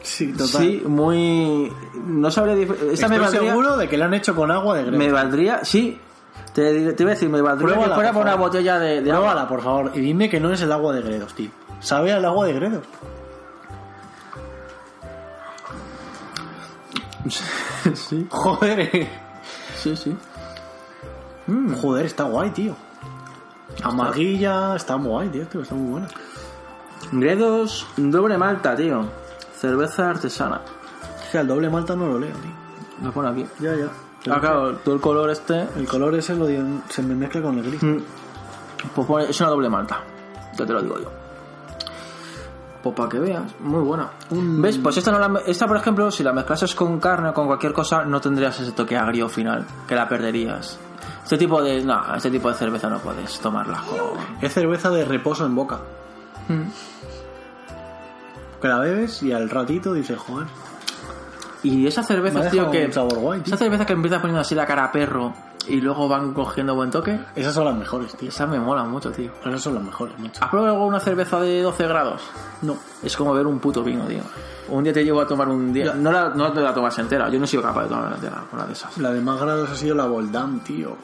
Sí, 0.01 0.33
total. 0.33 0.61
Sí, 0.61 0.83
muy... 0.85 1.71
No 2.05 2.29
sabría... 2.29 2.55
Esta 2.55 2.73
Estoy 2.91 3.09
me 3.09 3.19
valdría... 3.19 3.49
seguro 3.51 3.77
de 3.77 3.87
que 3.87 3.97
la 3.97 4.05
han 4.05 4.13
hecho 4.13 4.35
con 4.35 4.51
agua 4.51 4.75
de 4.75 4.83
Gredos. 4.83 4.99
Me 4.99 5.11
valdría... 5.11 5.63
Sí. 5.63 5.97
Te, 6.53 6.91
te 6.93 7.03
iba 7.03 7.11
a 7.11 7.15
decir, 7.15 7.29
me 7.29 7.41
valdría 7.41 7.67
Pruébala, 7.67 7.87
que 7.89 7.95
fuera 7.95 8.09
por 8.11 8.21
por 8.23 8.27
una 8.27 8.35
botella 8.35 8.79
de, 8.79 9.01
de 9.01 9.11
agua. 9.11 9.47
Por 9.47 9.61
favor, 9.61 9.91
y 9.95 10.01
dime 10.01 10.29
que 10.29 10.39
no 10.41 10.51
es 10.51 10.61
el 10.61 10.71
agua 10.73 10.93
de 10.93 11.01
Gredos, 11.01 11.33
tío. 11.33 11.49
¿Sabe 11.79 12.11
al 12.11 12.23
agua 12.25 12.45
de 12.45 12.53
Gredos? 12.53 12.83
sí, 17.95 18.27
Joder. 18.29 19.07
sí, 19.77 19.95
sí. 19.95 20.15
Joder, 21.81 22.05
está 22.05 22.23
guay, 22.23 22.49
tío. 22.51 22.75
Amarguilla, 23.83 24.75
está 24.75 24.97
muy 24.97 25.09
guay, 25.09 25.29
tío, 25.29 25.47
tío, 25.47 25.61
está 25.61 25.75
muy 25.75 25.91
buena. 25.91 26.07
Gredos, 27.11 27.85
doble 27.97 28.37
malta, 28.37 28.75
tío. 28.75 29.05
Cerveza 29.57 30.09
artesana. 30.09 30.61
Es 31.23 31.29
que 31.31 31.37
al 31.39 31.47
doble 31.47 31.69
malta 31.69 31.95
no 31.95 32.07
lo 32.07 32.19
leo, 32.19 32.31
tío. 32.35 32.51
Lo 33.03 33.11
pone 33.11 33.29
aquí. 33.29 33.45
Ya, 33.59 33.75
ya. 33.75 33.87
Ah, 34.33 34.39
claro, 34.39 34.77
todo 34.77 34.95
el 34.95 35.01
color 35.01 35.29
este... 35.31 35.67
El 35.75 35.85
color 35.87 36.15
ese 36.15 36.33
lo 36.35 36.47
se 36.89 37.01
me 37.01 37.13
mezcla 37.15 37.41
con 37.41 37.57
el 37.59 37.65
gris. 37.65 37.83
mm, 37.83 37.97
Pues 38.95 39.07
pone- 39.07 39.29
es 39.29 39.39
una 39.41 39.49
doble 39.49 39.69
malta. 39.69 39.99
Ya 40.57 40.65
te 40.65 40.71
lo 40.71 40.81
digo 40.81 40.97
yo. 40.99 41.11
Pues 42.83 42.95
para 42.95 43.07
que 43.07 43.19
veas, 43.19 43.43
muy 43.61 43.81
buena. 43.81 44.09
¿Ves? 44.29 44.77
Pues 44.77 44.97
esta, 44.97 45.09
no 45.11 45.17
la, 45.17 45.39
esta, 45.47 45.65
por 45.67 45.77
ejemplo, 45.77 46.11
si 46.11 46.21
la 46.21 46.33
mezclases 46.33 46.75
con 46.75 46.99
carne 46.99 47.29
o 47.29 47.33
con 47.33 47.47
cualquier 47.47 47.71
cosa, 47.71 48.03
no 48.03 48.19
tendrías 48.19 48.59
ese 48.59 48.73
toque 48.73 48.97
agrio 48.97 49.29
final, 49.29 49.65
que 49.87 49.95
la 49.95 50.09
perderías. 50.09 50.77
Este 51.23 51.37
tipo 51.37 51.63
de. 51.63 51.81
No, 51.81 52.13
este 52.13 52.29
tipo 52.29 52.49
de 52.49 52.55
cerveza 52.55 52.89
no 52.89 52.99
puedes 52.99 53.39
tomarla 53.39 53.81
con. 53.89 54.19
Es 54.41 54.53
cerveza 54.53 54.89
de 54.89 55.05
reposo 55.05 55.45
en 55.45 55.55
boca. 55.55 55.79
Que 58.61 58.67
la 58.67 58.79
bebes 58.79 59.23
y 59.23 59.31
al 59.31 59.49
ratito 59.49 59.93
dices, 59.93 60.17
joder. 60.17 60.47
Y 61.63 61.87
esa 61.87 62.01
Me 62.01 62.05
ha 62.05 62.07
cerveza, 62.07 62.39
dejado 62.41 62.69
tío, 62.69 62.71
que. 62.71 62.91
sabor 62.93 63.17
guay, 63.19 63.39
tío. 63.41 63.53
Esa 63.55 63.63
cerveza 63.63 63.85
que 63.85 63.93
empieza 63.93 64.19
poniendo 64.19 64.41
así 64.41 64.53
la 64.55 64.65
cara 64.65 64.85
a 64.85 64.91
perro 64.91 65.33
y 65.67 65.79
luego 65.79 66.09
van 66.09 66.33
cogiendo 66.33 66.75
buen 66.75 66.91
toque, 66.91 67.17
Esas 67.35 67.53
son 67.53 67.63
las 67.65 67.75
mejores, 67.75 68.13
tío. 68.17 68.27
esa 68.29 68.45
me 68.45 68.59
mola 68.59 68.83
mucho, 68.83 69.11
tío. 69.11 69.31
Esas 69.45 69.61
son 69.61 69.75
las 69.75 69.83
mejores, 69.83 70.19
macho. 70.19 70.43
¿Has 70.43 70.49
probado 70.49 70.73
alguna 70.75 70.99
cerveza 70.99 71.39
de 71.39 71.61
12 71.61 71.87
grados? 71.87 72.21
No. 72.63 72.75
Es 73.01 73.15
como 73.15 73.33
ver 73.33 73.47
un 73.47 73.59
puto 73.59 73.81
vino, 73.83 74.03
tío. 74.05 74.19
Un 74.69 74.83
día 74.83 74.91
te 74.93 75.03
llevo 75.05 75.21
a 75.21 75.27
tomar 75.27 75.47
un 75.47 75.71
día. 75.71 75.93
No, 75.93 76.11
la, 76.11 76.29
no 76.29 76.51
te 76.51 76.59
la 76.59 76.73
tomas 76.73 76.97
entera. 76.99 77.29
Yo 77.29 77.39
no 77.39 77.45
he 77.45 77.47
sido 77.47 77.63
capaz 77.63 77.83
de 77.83 77.89
tomar 77.89 78.11
entera 78.13 78.43
una 78.51 78.65
de 78.65 78.73
esas. 78.73 78.97
La 78.97 79.11
de 79.11 79.21
más 79.21 79.39
grados 79.39 79.69
ha 79.69 79.75
sido 79.75 79.95
la 79.95 80.05
Voldam, 80.05 80.59
tío. 80.61 80.97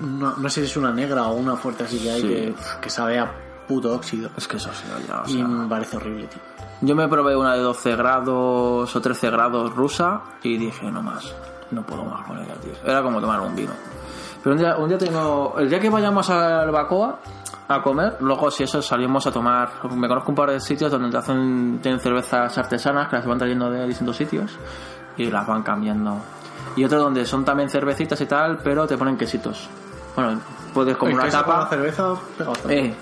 No, 0.00 0.34
no 0.36 0.48
sé 0.48 0.60
si 0.62 0.66
es 0.66 0.76
una 0.76 0.92
negra 0.92 1.26
o 1.26 1.34
una 1.34 1.56
fuerte 1.56 1.84
así 1.84 1.98
que 1.98 2.10
hay 2.10 2.20
Sí. 2.22 2.28
que, 2.28 2.54
que 2.80 2.90
sabe 2.90 3.18
a 3.18 3.30
puto 3.66 3.94
óxido. 3.94 4.30
Es 4.36 4.46
que 4.48 4.56
eso 4.56 4.70
sí, 4.72 4.84
ya, 5.08 5.22
o 5.22 5.26
Y 5.26 5.32
sea, 5.34 5.46
me 5.46 5.68
parece 5.68 5.96
horrible, 5.96 6.26
tío. 6.26 6.40
Yo 6.82 6.94
me 6.94 7.08
probé 7.08 7.36
una 7.36 7.54
de 7.54 7.60
12 7.60 7.96
grados 7.96 8.94
o 8.96 9.00
13 9.00 9.30
grados 9.30 9.74
rusa 9.74 10.20
y 10.42 10.56
dije, 10.58 10.90
no 10.90 11.02
más. 11.02 11.34
No 11.70 11.82
puedo 11.82 12.04
más 12.04 12.26
con 12.26 12.38
ella, 12.38 12.54
tío. 12.62 12.72
Era 12.84 13.02
como 13.02 13.20
tomar 13.20 13.40
un 13.40 13.54
vino. 13.56 13.72
Pero 14.42 14.54
un 14.54 14.60
día, 14.60 14.76
un 14.76 14.88
día 14.88 14.98
tengo. 14.98 15.54
El 15.58 15.68
día 15.68 15.80
que 15.80 15.90
vayamos 15.90 16.28
al 16.30 16.70
Bacoa 16.70 17.18
a 17.68 17.82
comer, 17.82 18.18
luego 18.20 18.50
si 18.50 18.62
eso 18.62 18.80
salimos 18.82 19.26
a 19.26 19.32
tomar. 19.32 19.70
Me 19.90 20.06
conozco 20.06 20.30
un 20.30 20.36
par 20.36 20.50
de 20.50 20.60
sitios 20.60 20.90
donde 20.92 21.10
te 21.10 21.16
hacen, 21.16 21.80
tienen 21.82 21.98
cervezas 21.98 22.56
artesanas 22.56 23.08
que 23.08 23.16
las 23.16 23.26
van 23.26 23.38
trayendo 23.38 23.70
de 23.70 23.86
distintos 23.86 24.16
sitios 24.16 24.52
y 25.16 25.30
las 25.30 25.46
van 25.46 25.62
cambiando. 25.62 26.18
Y 26.76 26.84
otro 26.84 27.00
donde 27.00 27.24
son 27.24 27.44
también 27.44 27.68
cervecitas 27.70 28.20
y 28.20 28.26
tal, 28.26 28.58
pero 28.58 28.86
te 28.86 28.96
ponen 28.98 29.16
quesitos. 29.16 29.68
Bueno, 30.14 30.40
puedes 30.72 30.96
como 30.96 31.14
una 31.14 31.24
queso 31.24 31.38
con 31.38 31.46
tapa. 31.46 31.60
la 31.62 31.66
cerveza. 31.68 32.14
Eh, 32.68 32.94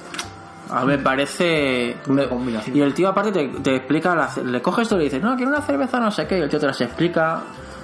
a 0.70 0.80
mí 0.82 0.86
me 0.88 0.98
parece. 0.98 1.96
me- 2.06 2.28
combinación. 2.28 2.76
y 2.76 2.80
el 2.80 2.94
tío, 2.94 3.08
aparte, 3.08 3.32
te, 3.32 3.48
te 3.60 3.76
explica. 3.76 4.14
la 4.14 4.30
le 4.44 4.62
coges 4.62 4.82
esto 4.82 4.96
y 4.96 4.98
le 4.98 5.04
dices, 5.04 5.22
no, 5.22 5.36
quiero 5.36 5.50
una 5.50 5.62
cerveza, 5.62 5.98
no 6.00 6.10
sé 6.10 6.26
qué. 6.26 6.38
Y 6.38 6.42
el 6.42 6.48
tío 6.48 6.58
te 6.60 6.66
las 6.66 6.80
explica 6.80 7.42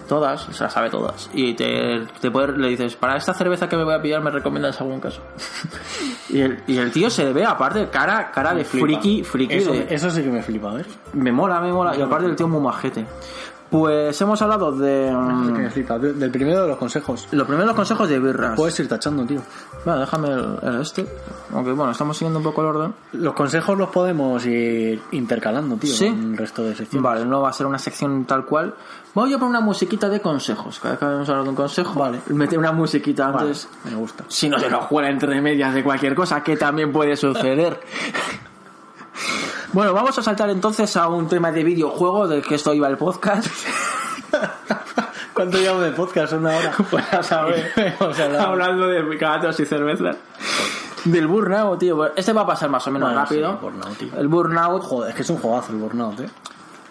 todas, 0.09 0.43
se 0.51 0.65
las 0.65 0.73
sabe 0.73 0.91
todas. 0.91 1.31
Y 1.33 1.55
te, 1.55 2.01
te 2.21 2.31
puede- 2.31 2.57
le 2.59 2.69
dices, 2.69 2.97
para 2.97 3.17
esta 3.17 3.33
cerveza 3.33 3.69
que 3.69 3.77
me 3.77 3.85
voy 3.85 3.95
a 3.95 4.03
pillar, 4.03 4.21
me 4.23 4.31
recomiendas 4.31 4.81
algún 4.81 4.99
caso. 5.01 5.23
y, 6.31 6.41
el, 6.41 6.63
y 6.67 6.79
el 6.79 6.91
tío 6.91 7.09
se 7.11 7.25
le 7.25 7.33
ve, 7.33 7.45
aparte, 7.45 7.89
cara, 7.89 8.31
cara 8.33 8.53
de 8.55 8.65
Flipa. 8.65 8.87
friki, 8.87 9.23
friki. 9.25 9.55
Eso, 9.55 9.73
de- 9.73 9.87
eso 9.89 10.11
sí 10.11 10.23
que 10.23 10.31
me 10.31 10.43
flipa, 10.43 10.71
a 10.71 10.75
ver. 10.75 10.87
me 11.13 11.31
mola, 11.31 11.61
me 11.61 11.73
mola. 11.73 11.97
Y 11.97 12.03
aparte, 12.03 12.27
el 12.27 12.35
tío 12.37 12.47
es 12.47 12.53
muy 12.53 12.61
majete. 12.61 13.05
Pues 13.71 14.21
hemos 14.21 14.43
hablado 14.43 14.73
de. 14.73 15.13
mm. 15.13 16.01
De- 16.01 16.13
Del 16.15 16.31
primero 16.33 16.63
de 16.63 16.69
los 16.69 16.77
consejos. 16.77 17.29
los 17.31 17.47
primeros 17.47 17.73
consejos 17.77 18.09
de 18.09 18.19
birras. 18.19 18.57
Puedes 18.57 18.79
ir 18.81 18.89
tachando, 18.89 19.25
tío. 19.25 19.41
Bueno, 19.85 20.01
déjame 20.01 20.29
el, 20.31 20.59
el 20.63 20.81
este. 20.81 21.07
Aunque 21.55 21.71
bueno, 21.73 21.93
estamos 21.93 22.17
siguiendo 22.17 22.41
un 22.41 22.45
poco 22.45 22.63
el 22.63 22.67
orden. 22.67 22.95
Los 23.13 23.33
consejos 23.35 23.79
los 23.79 23.89
podemos 23.91 24.45
ir 24.45 25.01
intercalando, 25.13 25.77
tío, 25.77 25.95
Sí. 25.95 26.09
con 26.11 26.33
el 26.33 26.37
resto 26.37 26.65
de 26.65 26.75
secciones. 26.75 27.03
Vale, 27.05 27.25
no 27.25 27.43
va 27.43 27.51
a 27.51 27.53
ser 27.53 27.67
una 27.67 27.79
sección 27.79 28.25
tal 28.25 28.45
cual. 28.45 28.75
Voy 29.15 29.33
a 29.33 29.39
poner 29.39 29.51
una 29.51 29.61
musiquita 29.61 30.09
de 30.09 30.21
consejos. 30.21 30.81
Cada 30.81 30.91
vez 30.95 30.99
que 30.99 31.05
vamos 31.05 31.29
a 31.29 31.33
hablar 31.33 31.45
de 31.45 31.51
un 31.51 31.57
consejo, 31.57 31.99
Vale. 32.01 32.21
mete 32.29 32.59
una 32.59 32.73
musiquita 32.73 33.29
Vale, 33.31 33.43
antes. 33.49 33.69
me 33.85 33.95
gusta. 33.95 34.25
Si 34.29 34.49
no 34.49 34.59
se 34.59 34.69
nos 34.69 34.85
juega 34.87 35.09
entre 35.11 35.41
medias 35.41 35.73
de 35.75 35.85
cualquier 35.85 36.15
cosa, 36.17 36.43
que 36.43 36.57
también 36.57 36.91
puede 36.93 37.17
suceder. 37.17 37.79
bueno, 39.73 39.93
vamos 39.95 40.19
a 40.19 40.23
saltar 40.23 40.51
entonces 40.51 40.97
a 40.97 41.09
un 41.09 41.29
tema 41.29 41.51
de 41.53 41.65
videojuego, 41.65 42.27
del 42.29 42.43
que 42.43 42.55
esto 42.57 42.73
iba 42.75 42.89
el 42.89 42.97
podcast. 42.97 43.47
¿Cuánto 45.35 45.59
llevamos 45.59 45.85
de 45.85 45.91
podcast? 45.93 46.33
Una 46.35 46.57
hora. 46.57 46.73
Pues 46.91 47.13
a 47.13 47.23
saber. 47.23 47.73
Hablando 48.39 48.87
de 48.87 49.17
gatos 49.17 49.59
y 49.61 49.67
cervezas. 49.67 50.17
Del 51.05 51.27
Burnout, 51.27 51.79
tío. 51.79 52.15
Este 52.15 52.33
va 52.33 52.43
a 52.43 52.47
pasar 52.47 52.69
más 52.69 52.87
o 52.87 52.91
menos 52.91 53.09
Bueno, 53.09 53.23
rápido. 53.23 53.53
sí, 53.53 53.59
Burnout, 53.63 53.97
tío. 53.97 54.09
El 54.19 54.29
Burnout, 54.29 54.83
Joder, 54.83 55.11
es 55.11 55.17
que 55.17 55.23
es 55.23 55.31
un 55.31 55.39
juegazo 55.39 55.73
el 55.73 55.79
Burnout, 55.79 56.21
eh. 56.21 56.29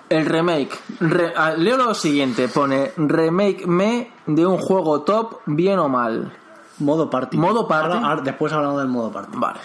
el 0.09 0.25
remake. 0.25 0.71
Re- 0.99 1.33
ah, 1.37 1.51
leo 1.51 1.77
lo 1.77 1.93
siguiente: 1.93 2.47
pone 2.47 2.91
remake 2.97 3.67
me 3.67 4.11
de 4.25 4.45
un 4.47 4.57
juego 4.57 5.01
top, 5.01 5.41
bien 5.45 5.77
o 5.79 5.87
mal. 5.89 6.33
Modo 6.79 7.09
party. 7.09 7.37
Modo 7.37 7.67
party. 7.67 7.93
Ahora- 7.97 8.07
ahora- 8.09 8.21
después 8.23 8.51
hablamos 8.51 8.79
del 8.79 8.87
modo 8.87 9.11
party. 9.11 9.31
Vale. 9.35 9.59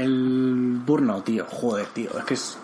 El 0.00 0.80
Burnout, 0.86 1.24
tío. 1.24 1.44
Joder, 1.48 1.86
tío. 1.86 2.10
Es 2.18 2.24
que 2.24 2.34
es. 2.34 2.58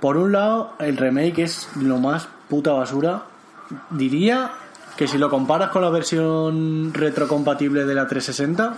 Por 0.00 0.16
un 0.16 0.32
lado, 0.32 0.72
el 0.78 0.96
remake 0.96 1.40
es 1.40 1.68
lo 1.76 1.98
más 1.98 2.28
puta 2.48 2.72
basura. 2.72 3.24
Diría 3.90 4.50
que 4.96 5.06
si 5.06 5.18
lo 5.18 5.30
comparas 5.30 5.70
con 5.70 5.82
la 5.82 5.90
versión 5.90 6.92
retrocompatible 6.92 7.84
de 7.84 7.94
la 7.94 8.06
360, 8.06 8.74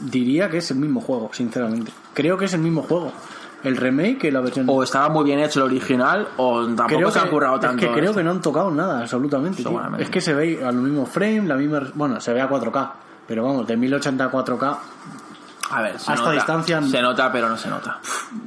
diría 0.00 0.50
que 0.50 0.58
es 0.58 0.70
el 0.70 0.78
mismo 0.78 1.00
juego, 1.00 1.30
sinceramente. 1.32 1.92
Creo 2.12 2.36
que 2.36 2.44
es 2.44 2.54
el 2.54 2.60
mismo 2.60 2.82
juego. 2.82 3.12
El 3.62 3.76
remake 3.76 4.24
y 4.24 4.30
la 4.30 4.40
versión. 4.40 4.66
O 4.68 4.82
estaba 4.82 5.08
muy 5.08 5.24
bien 5.24 5.40
hecho 5.40 5.60
el 5.60 5.66
original, 5.66 6.28
o 6.36 6.66
tampoco 6.66 6.86
creo 6.86 7.10
se 7.10 7.18
que, 7.18 7.24
han 7.24 7.30
currado 7.30 7.54
es 7.54 7.60
tanto. 7.62 7.80
que 7.80 7.92
creo 7.92 8.14
que 8.14 8.22
no 8.22 8.32
han 8.32 8.42
tocado 8.42 8.70
nada, 8.70 9.00
absolutamente. 9.00 9.62
tío. 9.62 9.80
Es 9.98 10.10
que 10.10 10.20
se 10.20 10.34
ve 10.34 10.62
a 10.62 10.70
los 10.70 10.82
mismos 10.82 11.08
frames, 11.08 11.44
la 11.44 11.56
misma. 11.56 11.80
Bueno, 11.94 12.20
se 12.20 12.32
ve 12.32 12.40
a 12.42 12.48
4K. 12.48 12.90
Pero 13.26 13.44
vamos, 13.44 13.66
de 13.66 13.76
1080 13.76 14.24
a 14.24 14.30
4K 14.30 14.78
A 15.70 15.82
ver, 15.82 15.98
se 15.98 16.10
a 16.10 16.14
esta 16.14 16.30
distancia- 16.30 16.82
Se 16.82 17.02
nota, 17.02 17.30
pero 17.32 17.48
no 17.48 17.56
se 17.56 17.68
nota. 17.68 17.98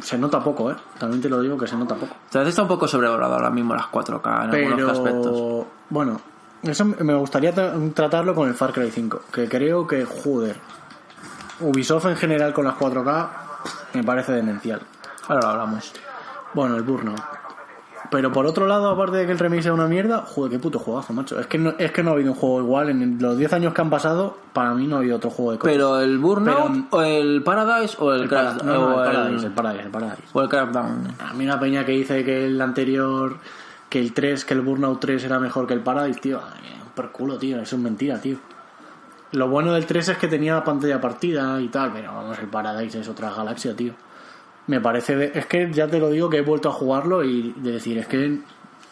se 0.02 0.18
nota 0.18 0.42
poco, 0.44 0.72
¿eh? 0.72 0.76
También 0.98 1.22
te 1.22 1.30
lo 1.30 1.42
digo 1.42 1.58
que 1.58 1.68
se 1.68 1.76
nota 1.76 1.96
poco. 1.96 2.16
Entonces 2.26 2.50
está 2.50 2.62
un 2.62 2.68
poco 2.68 2.88
sobrevalorado 2.88 3.34
ahora 3.36 3.50
mismo 3.50 3.74
las 3.76 3.88
4K 3.88 4.46
en 4.46 4.52
algunos 4.66 4.92
aspectos. 4.92 5.32
Pero 5.32 5.68
bueno, 5.90 6.22
eso 6.64 6.86
me 6.86 7.14
gustaría 7.16 7.54
tra- 7.54 7.94
tratarlo 7.94 8.34
con 8.36 8.48
el 8.48 8.54
Far 8.56 8.72
Cry 8.74 8.90
5, 8.92 9.22
que 9.32 9.48
creo 9.50 9.86
que, 9.86 10.06
joder, 10.06 10.58
Ubisoft 11.60 12.06
en 12.06 12.16
general 12.16 12.54
con 12.54 12.66
las 12.66 12.76
4K 12.76 13.30
me 13.94 14.04
parece 14.04 14.32
demencial. 14.32 14.82
Ahora 15.28 15.42
lo 15.42 15.50
hablamos. 15.50 15.92
Bueno, 16.54 16.76
el 16.78 16.84
Burnout. 16.84 17.20
Pero 18.12 18.32
por 18.32 18.48
otro 18.48 18.66
lado, 18.66 18.90
aparte 18.90 19.18
de 19.18 19.26
que 19.28 19.32
el 19.34 19.38
remake 19.40 19.62
sea 19.62 19.74
una 19.74 19.86
mierda, 19.88 20.24
joder, 20.26 20.52
qué 20.54 20.58
puto 20.60 20.80
juegazo, 20.80 21.14
macho. 21.14 21.40
Es 21.40 21.46
que 21.46 21.60
no, 21.60 21.76
es 21.78 21.92
que 21.92 22.02
no 22.02 22.10
ha 22.10 22.14
habido 22.14 22.32
un 22.32 22.38
juego 22.38 22.60
igual 22.60 22.90
en 22.90 23.18
los 23.22 23.38
10 23.38 23.54
años 23.54 23.74
que 23.74 23.82
han 23.82 23.90
pasado, 23.92 24.36
para 24.52 24.74
mí 24.74 24.88
no 24.88 24.96
ha 24.96 25.00
habido 25.00 25.18
otro 25.18 25.30
juego 25.30 25.52
de 25.52 25.60
coches. 25.60 25.76
Pero 25.76 26.00
el 26.00 26.18
Burnout, 26.18 26.72
Pero- 26.72 26.88
o 26.90 27.02
el 27.04 27.44
Paradise, 27.44 27.96
o 28.00 28.12
el, 28.14 28.22
el, 28.24 28.30
Crash, 28.30 28.56
Parad- 28.58 28.64
no, 28.64 28.74
no, 28.74 28.96
o 28.96 29.04
el 29.04 29.12
Paradise, 29.12 29.46
el 29.46 29.52
Paradise, 29.54 29.84
el 29.86 29.92
Paradise. 29.92 30.24
o 30.34 30.42
el 30.42 30.50
Crackdown. 30.50 31.08
A 31.20 31.34
mí 31.34 31.46
una 31.46 31.60
peña 31.60 31.86
que 31.86 31.92
dice 31.92 32.26
que 32.26 32.48
el 32.48 32.60
anterior, 32.60 33.38
que 33.90 34.00
el 34.00 34.12
3, 34.14 34.44
que 34.44 34.54
el 34.56 34.62
Burnout 34.62 35.00
3 35.00 35.24
era 35.24 35.38
mejor 35.40 35.68
que 35.68 35.76
el 35.76 35.82
Paradise, 35.82 36.20
tío, 36.20 36.40
por 36.96 37.12
culo, 37.12 37.38
tío, 37.38 37.60
eso 37.62 37.76
es 37.76 37.82
mentira, 37.82 38.20
tío. 38.20 38.38
Lo 39.34 39.48
bueno 39.50 39.74
del 39.74 39.86
3 39.86 40.10
es 40.10 40.18
que 40.18 40.28
tenía 40.28 40.64
pantalla 40.64 41.00
partida 41.00 41.62
y 41.62 41.68
tal, 41.68 41.92
pero 41.94 42.12
vamos, 42.14 42.40
el 42.40 42.48
Paradise 42.48 43.00
es 43.02 43.08
otra 43.08 43.30
galaxia, 43.30 43.76
tío. 43.76 43.94
Me 44.70 44.80
parece, 44.80 45.16
de- 45.16 45.32
es 45.34 45.46
que 45.48 45.72
ya 45.74 45.88
te 45.88 46.00
lo 46.00 46.10
digo 46.10 46.30
que 46.30 46.38
he 46.38 46.42
vuelto 46.42 46.70
a 46.70 46.72
jugarlo 46.74 47.24
y 47.24 47.54
de 47.58 47.72
decir, 47.74 47.98
es 47.98 48.08
que 48.08 48.40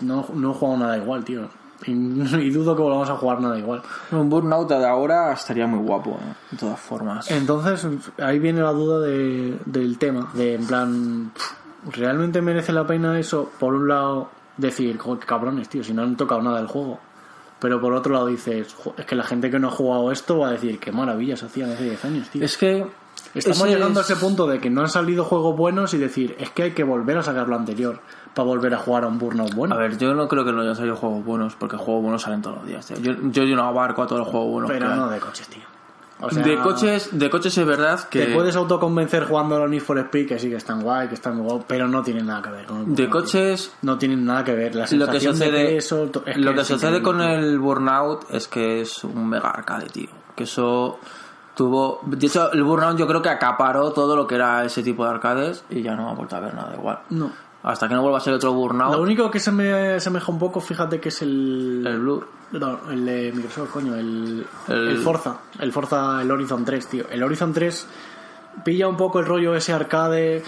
no, 0.01 0.25
no 0.33 0.51
he 0.51 0.53
jugado 0.53 0.79
nada 0.79 0.97
igual, 0.97 1.23
tío. 1.23 1.47
Y, 1.85 1.91
y 2.41 2.49
dudo 2.49 2.75
que 2.75 2.81
volvamos 2.81 3.09
a 3.09 3.15
jugar 3.15 3.39
nada 3.41 3.57
igual. 3.59 3.81
Un 4.11 4.29
Burnout 4.29 4.67
de 4.69 4.85
ahora 4.85 5.31
estaría 5.33 5.67
muy 5.67 5.79
guapo, 5.79 6.11
¿eh? 6.21 6.33
de 6.51 6.57
todas 6.57 6.79
formas. 6.79 7.29
Entonces, 7.31 7.87
ahí 8.19 8.39
viene 8.39 8.61
la 8.61 8.71
duda 8.71 8.99
de- 9.01 9.57
del 9.65 9.97
tema, 9.99 10.29
de 10.33 10.55
en 10.55 10.65
plan, 10.65 11.31
¿realmente 11.91 12.41
merece 12.41 12.73
la 12.73 12.85
pena 12.87 13.19
eso? 13.19 13.51
Por 13.59 13.75
un 13.75 13.87
lado, 13.87 14.29
decir, 14.57 14.97
"Joder, 14.97 15.19
qué 15.19 15.25
cabrones, 15.27 15.69
tío, 15.69 15.83
si 15.83 15.93
no 15.93 16.01
han 16.01 16.17
tocado 16.17 16.41
nada 16.41 16.57
del 16.57 16.67
juego. 16.67 16.99
Pero 17.59 17.79
por 17.81 17.93
otro 17.93 18.13
lado 18.13 18.27
dices, 18.27 18.73
"Jo, 18.73 18.93
es 18.97 19.05
que 19.05 19.15
la 19.15 19.23
gente 19.23 19.49
que 19.51 19.59
no 19.59 19.67
ha 19.67 19.71
jugado 19.71 20.11
esto 20.11 20.39
va 20.39 20.49
a 20.49 20.51
decir, 20.51 20.79
qué 20.79 20.91
maravillas 20.91 21.41
hacían 21.43 21.71
hace 21.71 21.83
10 21.85 22.03
años, 22.05 22.29
tío. 22.29 22.43
Es 22.43 22.57
que. 22.57 22.85
Estamos 23.33 23.61
ese 23.61 23.75
llegando 23.75 23.99
es- 24.01 24.09
a 24.09 24.13
ese 24.13 24.21
punto 24.23 24.47
de 24.47 24.59
que 24.59 24.69
no 24.69 24.81
han 24.81 24.89
salido 24.89 25.23
juegos 25.23 25.55
buenos 25.55 25.93
y 25.93 25.97
decir, 25.97 26.35
es 26.39 26.49
que 26.51 26.63
hay 26.63 26.71
que 26.71 26.83
volver 26.83 27.17
a 27.17 27.23
sacar 27.23 27.47
lo 27.47 27.55
anterior 27.55 27.99
para 28.33 28.45
volver 28.47 28.73
a 28.73 28.77
jugar 28.77 29.03
a 29.03 29.07
un 29.07 29.17
Burnout 29.19 29.53
bueno. 29.53 29.75
A 29.75 29.77
ver, 29.77 29.97
yo 29.97 30.13
no 30.13 30.27
creo 30.27 30.45
que 30.45 30.51
no 30.51 30.61
hayan 30.61 30.75
salido 30.75 30.95
juegos 30.95 31.23
buenos, 31.25 31.55
porque 31.55 31.77
juegos 31.77 32.03
buenos 32.03 32.21
salen 32.21 32.41
todos 32.41 32.57
los 32.57 32.67
días. 32.67 32.85
tío. 32.85 32.97
Yo, 32.97 33.13
yo, 33.31 33.43
yo 33.43 33.55
no 33.55 33.63
abarco 33.63 34.01
a 34.03 34.07
todos 34.07 34.19
los 34.19 34.27
juegos 34.29 34.51
buenos. 34.51 34.71
pero 34.71 34.95
no 34.95 35.09
de 35.09 35.19
coches, 35.19 35.47
tío. 35.47 35.63
O 36.19 36.31
sea, 36.31 36.41
de 36.41 36.57
coches, 36.57 37.09
de 37.11 37.29
coches 37.29 37.55
es 37.55 37.65
verdad 37.67 38.09
que. 38.09 38.25
Te 38.25 38.33
puedes 38.33 38.55
autoconvencer 38.55 39.25
jugando 39.25 39.55
a 39.55 39.59
los 39.59 39.69
Need 39.69 39.81
for 39.81 39.99
Speed 39.99 40.27
que 40.27 40.39
sí 40.39 40.49
que 40.49 40.55
están 40.55 40.81
guay, 40.81 41.07
que 41.09 41.13
están 41.13 41.37
guay, 41.43 41.59
pero 41.67 41.87
no 41.87 42.01
tienen 42.01 42.25
nada 42.25 42.41
que 42.41 42.49
ver 42.49 42.65
con 42.65 42.77
el 42.85 42.95
De 42.95 43.07
coches, 43.07 43.71
no 43.83 43.99
tienen 43.99 44.25
nada 44.25 44.43
que 44.43 44.55
ver. 44.55 44.73
La 44.73 44.87
lo 44.89 45.05
que 45.05 45.11
de 45.11 45.19
sucede, 45.19 45.77
eso, 45.77 46.09
lo 46.37 46.53
que 46.55 46.63
sucede 46.65 47.03
con 47.03 47.21
el 47.21 47.59
Burnout 47.59 48.25
es 48.31 48.47
que 48.47 48.81
es 48.81 49.03
un 49.03 49.29
mega 49.29 49.51
arcade, 49.51 49.85
tío. 49.89 50.09
Que 50.35 50.45
eso 50.45 50.99
tuvo. 51.57 51.99
De 52.05 52.25
hecho, 52.27 52.51
el 52.53 52.63
Burnout 52.63 52.97
yo 52.97 53.05
creo 53.07 53.21
que 53.21 53.29
acaparó 53.29 53.91
todo 53.91 54.15
lo 54.15 54.25
que 54.27 54.35
era 54.35 54.63
ese 54.63 54.81
tipo 54.83 55.03
de 55.03 55.09
arcades 55.09 55.65
y 55.69 55.81
ya 55.81 55.95
no 55.95 56.09
ha 56.09 56.13
vuelto 56.13 56.37
a 56.37 56.39
ver 56.39 56.53
nada 56.53 56.73
igual. 56.77 56.99
No. 57.09 57.29
Hasta 57.63 57.89
que 57.89 57.95
no 57.95 58.01
vuelva 58.03 58.19
a 58.19 58.21
ser 58.21 58.33
otro 58.33 58.53
Burnout. 58.53 58.93
Lo 58.95 59.01
único 59.01 59.29
que 59.29 59.39
se 59.41 59.51
me 59.51 59.95
asemeja 59.95 60.31
un 60.31 60.39
poco, 60.39 60.61
fíjate 60.61 61.01
que 61.01 61.09
es 61.09 61.21
el. 61.21 61.83
El 61.85 61.99
Blur. 61.99 62.27
No, 62.53 62.79
el 62.91 63.05
de 63.05 63.31
Microsoft, 63.35 63.71
coño, 63.71 63.93
el, 63.95 64.45
El- 64.69 64.87
el 64.87 64.97
Forza. 64.99 65.35
El 65.59 65.73
Forza, 65.73 66.21
el 66.21 66.31
Horizon 66.31 66.63
3, 66.63 66.87
tío. 66.87 67.05
El 67.11 67.21
Horizon 67.23 67.51
3 67.51 67.87
pilla 68.63 68.87
un 68.87 68.95
poco 68.95 69.19
el 69.19 69.25
rollo 69.25 69.53
ese 69.55 69.73
arcade. 69.73 70.43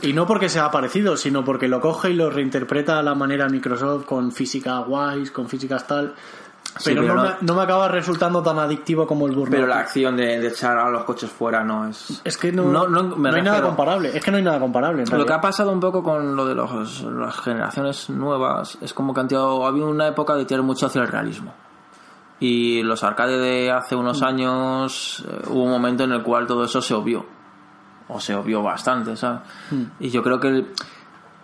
Y 0.00 0.14
no 0.14 0.26
porque 0.26 0.48
sea 0.48 0.68
parecido, 0.72 1.16
sino 1.16 1.44
porque 1.44 1.68
lo 1.68 1.80
coge 1.80 2.10
y 2.10 2.14
lo 2.14 2.28
reinterpreta 2.28 2.98
a 2.98 3.02
la 3.04 3.14
manera 3.14 3.48
Microsoft 3.48 4.04
con 4.04 4.32
física 4.32 4.78
guays, 4.80 5.30
con 5.30 5.48
físicas 5.48 5.86
tal. 5.86 6.14
Sí, 6.78 6.90
Pero, 6.90 7.02
pero 7.02 7.14
no, 7.14 7.22
no- 7.24 7.28
me, 7.28 7.34
no 7.42 7.54
me 7.54 7.62
acaba 7.62 7.86
resultando 7.88 8.42
tan 8.42 8.58
adictivo 8.58 9.06
como 9.06 9.26
el 9.26 9.32
Burnout. 9.32 9.50
Pero 9.50 9.66
la 9.66 9.80
acción 9.80 10.16
de, 10.16 10.40
de 10.40 10.48
echar 10.48 10.78
a 10.78 10.88
los 10.90 11.04
coches 11.04 11.30
fuera 11.30 11.62
no 11.62 11.86
es. 11.86 12.20
Es 12.24 12.38
que 12.38 12.50
no, 12.50 12.64
No, 12.64 12.88
no, 12.88 13.14
me 13.16 13.28
hay 13.30 13.42
nada 13.42 13.60
comparable. 13.62 14.16
Es 14.16 14.24
que 14.24 14.30
no 14.30 14.38
hay 14.38 14.42
nada 14.42 14.58
comparable. 14.58 15.02
en 15.02 15.18
Lo 15.18 15.26
que 15.26 15.32
ha 15.34 15.40
pasado 15.40 15.70
un 15.70 15.80
poco 15.80 16.02
con 16.02 16.34
lo 16.34 16.46
de 16.46 16.54
los, 16.54 17.02
las 17.02 17.36
generaciones 17.40 18.08
nuevas 18.08 18.78
es 18.80 18.94
como 18.94 19.12
que 19.12 19.20
han 19.20 19.28
tirado, 19.28 19.66
había 19.66 19.84
una 19.84 20.08
época 20.08 20.34
de 20.34 20.44
tirar 20.46 20.62
mucho 20.62 20.86
hacia 20.86 21.02
el 21.02 21.08
realismo. 21.08 21.52
Y 22.40 22.82
los 22.82 23.04
arcades 23.04 23.38
de 23.40 23.70
hace 23.70 23.94
unos 23.94 24.20
Mm. 24.20 24.24
años 24.24 25.24
eh, 25.28 25.42
hubo 25.50 25.64
un 25.64 25.70
momento 25.70 26.04
en 26.04 26.12
el 26.12 26.22
cual 26.22 26.46
todo 26.46 26.64
eso 26.64 26.80
se 26.80 26.94
obvió. 26.94 27.24
O 28.08 28.18
se 28.18 28.34
obvió 28.34 28.62
bastante, 28.62 29.14
¿sabes? 29.16 29.40
Mm. 29.70 29.82
Y 30.00 30.08
yo 30.10 30.22
creo 30.22 30.40
que 30.40 30.48
el, 30.48 30.72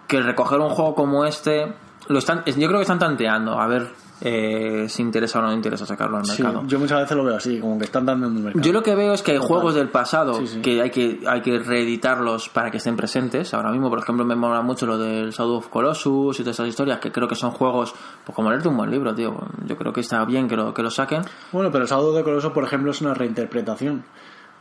que 0.07 0.21
recoger 0.23 0.59
un 0.59 0.71
juego 0.71 0.95
como 0.95 1.25
este, 1.25 1.73
lo 2.09 2.19
están, 2.19 2.43
es- 2.47 2.57
yo 2.57 2.67
creo 2.67 2.79
que 2.79 2.83
están 2.83 2.99
tanteando 2.99 3.61
a 3.61 3.67
ver 3.67 3.89
eh, 4.21 4.87
si 4.89 5.03
interesa 5.03 5.39
o 5.39 5.43
no 5.43 5.53
interesa 5.53 5.87
sacarlo 5.87 6.17
al 6.19 6.25
Sí, 6.27 6.43
mercado. 6.43 6.65
yo 6.67 6.79
muchas 6.79 7.01
veces 7.01 7.17
lo 7.17 7.25
veo 7.25 7.37
así, 7.37 7.61
como 7.61 7.79
que 7.79 7.85
están 7.85 8.05
dando 8.07 8.27
en 8.27 8.37
el 8.37 8.43
mercado. 8.43 8.65
Yo 8.65 8.73
lo 8.73 8.83
que 8.83 8.95
veo 8.95 9.13
es 9.13 9.23
que 9.23 9.33
hay 9.33 9.39
juegos 9.39 9.75
del 9.75 9.89
pasado 9.91 10.35
Sí, 10.35 10.47
sí. 10.47 10.61
que 10.61 10.83
hay 10.83 10.91
que 10.91 11.21
hay 11.27 11.41
que 11.43 11.59
reeditarlos 11.59 12.49
para 12.49 12.71
que 12.71 12.79
estén 12.79 12.97
presentes. 12.97 13.55
Ahora 13.55 13.71
mismo, 13.71 13.89
por 13.91 13.99
ejemplo, 14.01 14.25
me 14.25 14.35
mola 14.37 14.61
mucho 14.63 14.87
lo 14.87 14.99
del 14.99 15.31
Shadow 15.31 15.57
of 15.59 15.69
Colossus 15.69 16.39
y 16.41 16.43
todas 16.43 16.57
esas 16.57 16.69
historias 16.69 16.99
que 16.99 17.13
creo 17.13 17.29
que 17.29 17.35
son 17.35 17.51
juegos 17.53 17.95
pues 18.25 18.35
como 18.35 18.51
leerte 18.51 18.69
un 18.69 18.77
buen 18.77 18.91
libro, 18.91 19.15
tío. 19.15 19.37
Yo 19.67 19.77
creo 19.77 19.93
que 19.93 20.01
está 20.01 20.25
bien 20.25 20.49
que 20.49 20.57
lo 20.57 20.75
que 20.75 20.83
lo 20.83 20.91
saquen. 20.91 21.23
Bueno, 21.53 21.71
pero 21.71 21.85
el 21.85 21.91
Shadow 21.91 22.13
de 22.13 22.25
Colossus, 22.25 22.53
por 22.53 22.65
ejemplo, 22.65 22.91
es 22.91 23.01
una 23.01 23.15
reinterpretación. 23.15 24.05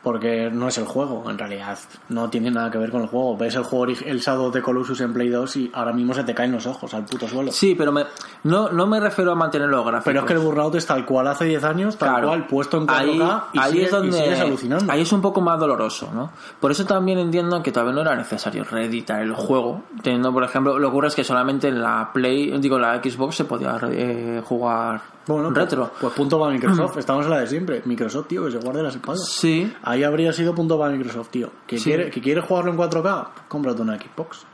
Porque 0.08 0.50
no 0.50 0.70
es 0.70 0.78
el 0.78 0.86
juego, 0.86 1.30
en 1.30 1.38
realidad. 1.38 1.78
No 2.08 2.30
tiene 2.30 2.50
nada 2.50 2.72
que 2.72 2.78
ver 2.78 2.92
con 2.92 3.02
el 3.02 3.08
juego. 3.10 3.36
Ves 3.36 3.56
el 3.56 3.64
juego 3.64 3.86
el 4.06 4.20
Shadow 4.20 4.50
de 4.52 4.62
Colossus 4.62 5.02
en 5.02 5.12
Play 5.14 5.28
2 5.28 5.56
y 5.58 5.72
ahora 5.74 5.92
mismo 5.92 6.14
se 6.14 6.24
te 6.24 6.34
caen 6.34 6.54
los 6.54 6.66
ojos 6.66 6.94
al 6.94 7.04
puto 7.04 7.28
suelo. 7.28 7.52
Sí, 7.52 7.76
pero 7.76 7.92
me, 7.92 8.06
no 8.44 8.70
no 8.70 8.88
me 8.88 9.00
refiero 9.02 9.34
a 9.34 9.36
mantener 9.36 9.68
los 9.68 9.82
gráficos. 9.86 10.06
Pero 10.06 10.20
es 10.22 10.26
que 10.26 10.34
el 10.34 10.40
Burnout 10.40 10.76
es 10.76 10.86
tal 10.86 11.06
cual 11.06 11.28
hace 11.28 11.44
10 11.46 11.64
años, 11.66 11.98
tal 11.98 12.10
Claro. 12.10 12.28
cual, 12.30 12.48
puesto 12.48 12.78
en 12.78 12.88
4K 12.88 12.94
ahí, 12.98 13.22
y, 13.54 13.60
ahí 13.60 13.82
es 13.82 13.92
donde 13.92 14.18
y 14.18 14.22
sigues 14.22 14.40
alucinando. 14.40 14.92
ahí 14.94 15.02
es 15.02 15.12
un 15.12 15.22
poco 15.22 15.42
más 15.42 15.60
doloroso 15.60 16.10
no 16.14 16.32
por 16.60 16.72
eso 16.72 16.86
también 16.86 17.20
entiendo 17.20 17.62
que 17.62 17.72
todavía 17.72 17.94
no 17.94 18.02
era 18.02 18.16
necesario 18.16 18.64
reeditar 18.64 19.22
el 19.22 19.34
juego 19.34 19.84
teniendo 20.02 20.32
por 20.32 20.44
ejemplo 20.44 20.80
lo 20.80 20.88
que 20.88 20.92
ocurre 20.92 21.08
es 21.10 21.16
que 21.16 21.24
solamente 21.24 21.68
en 21.68 21.82
la 21.82 22.12
play 22.14 22.58
digo 22.60 22.80
la 22.80 23.02
Xbox 23.04 23.36
se 23.36 23.46
podía 23.46 23.78
eh, 23.90 24.42
jugar 24.46 25.02
Bueno, 25.28 25.50
retro 25.52 25.88
Pues, 25.90 26.00
pues 26.02 26.14
punto 26.14 26.40
para 26.40 26.52
Microsoft. 26.54 26.98
Estamos 26.98 27.26
en 27.26 27.32
la 27.32 27.40
de 27.40 27.48
siempre. 27.48 27.82
Microsoft, 27.86 28.28
tío, 28.28 28.46
que 28.46 28.52
se 28.52 28.58
guarde 28.60 28.84
las 28.84 28.96
espaldas. 28.96 29.28
sí 29.30 29.74
Ahí 29.84 30.04
habría 30.04 30.32
sido 30.34 30.56
punto 30.56 30.78
para 30.80 30.92
Microsoft, 30.94 31.30
tío. 31.30 31.52
¿Que, 31.66 31.78
Sí. 31.78 31.86
quiere, 31.86 32.10
que 32.10 32.22
quiere 32.22 32.42
jugarlo 32.42 32.72
en 32.72 32.78
4K? 32.78 33.24
Pues 33.34 33.46
cómprate 33.48 33.82
una 33.82 33.98
Xbox. 33.98 34.46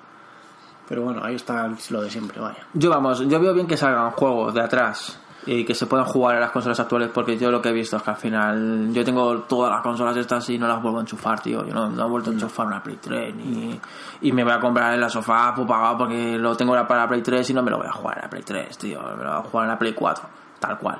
Pero 0.90 1.04
bueno, 1.04 1.22
ahí 1.24 1.36
está 1.36 1.70
lo 1.90 2.02
de 2.02 2.10
siempre, 2.10 2.40
vaya. 2.42 2.66
Yo 2.74 2.90
vamos, 2.90 3.20
yo 3.28 3.40
veo 3.40 3.54
bien 3.54 3.68
que 3.68 3.78
salgan 3.78 4.12
juegos 4.12 4.54
de 4.54 4.62
atrás 4.62 5.20
y 5.46 5.66
que 5.66 5.74
se 5.76 5.88
puedan 5.88 6.06
jugar 6.06 6.36
en 6.36 6.42
las 6.42 6.52
consolas 6.52 6.80
actuales 6.80 7.10
porque 7.14 7.38
yo 7.38 7.52
lo 7.52 7.62
que 7.62 7.70
he 7.70 7.74
visto 7.74 7.98
es 7.98 8.04
que 8.04 8.10
al 8.12 8.16
final 8.18 8.90
yo 8.94 9.04
tengo 9.04 9.40
todas 9.42 9.72
las 9.72 9.82
consolas 9.82 10.16
estas 10.18 10.50
y 10.50 10.58
no 10.58 10.68
las 10.68 10.82
vuelvo 10.82 10.98
a 11.00 11.02
enchufar, 11.02 11.40
tío. 11.42 11.66
Yo 11.66 11.74
no, 11.74 11.90
no 11.90 12.06
he 12.06 12.10
vuelto 12.10 12.30
a 12.32 12.34
enchufar 12.34 12.66
una 12.68 12.82
Play 12.84 12.98
3 13.02 13.34
ni- 13.36 13.80
y 14.22 14.32
me 14.32 14.44
voy 14.44 14.54
a 14.54 14.60
comprar 14.60 14.94
en 14.94 15.02
la 15.02 15.10
sofá 15.10 15.54
pues, 15.56 15.68
pagado 15.68 15.98
porque 16.00 16.38
lo 16.38 16.56
tengo 16.58 16.74
para 16.88 17.02
la 17.04 17.08
Play 17.08 17.22
3 17.22 17.50
y 17.50 17.54
no 17.54 17.64
me 17.64 17.72
lo 17.72 17.78
voy 17.78 17.88
a 17.88 17.92
jugar 17.92 18.18
en 18.18 18.24
la 18.24 18.30
Play 18.30 18.44
3, 18.44 18.78
tío. 18.78 19.02
Me 19.02 19.24
lo 19.24 19.30
voy 19.32 19.40
a 19.40 19.44
jugar 19.44 19.66
en 19.66 19.72
la 19.72 19.80
Play 19.80 19.94
4, 19.94 20.24
tal 20.68 20.78
cual. 20.80 21.00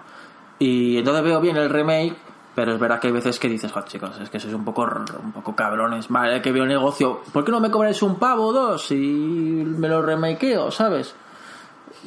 Y 0.60 0.98
entonces 0.98 1.24
veo 1.24 1.42
bien 1.42 1.58
el 1.58 1.70
remake, 1.70 2.16
pero 2.56 2.74
es 2.74 2.80
verdad 2.80 3.00
que 3.00 3.08
hay 3.08 3.14
veces 3.14 3.40
que 3.40 3.50
dices, 3.50 3.72
joder, 3.72 3.88
chicos, 3.90 4.20
es 4.22 4.30
que 4.30 4.40
sois 4.40 4.54
un 4.54 4.64
poco, 4.64 4.84
un 5.24 5.32
poco 5.32 5.56
cabrones. 5.56 6.08
Vale, 6.10 6.42
que 6.42 6.52
veo 6.52 6.64
el 6.64 6.70
negocio, 6.70 7.22
¿por 7.34 7.44
qué 7.44 7.52
no 7.52 7.60
me 7.60 7.72
cobráis 7.72 8.02
un 8.04 8.16
pavo 8.20 8.48
o 8.48 8.54
dos 8.54 8.92
y 8.92 8.96
me 8.96 9.88
lo 9.90 10.02
remakeo, 10.02 10.70
sabes? 10.72 11.16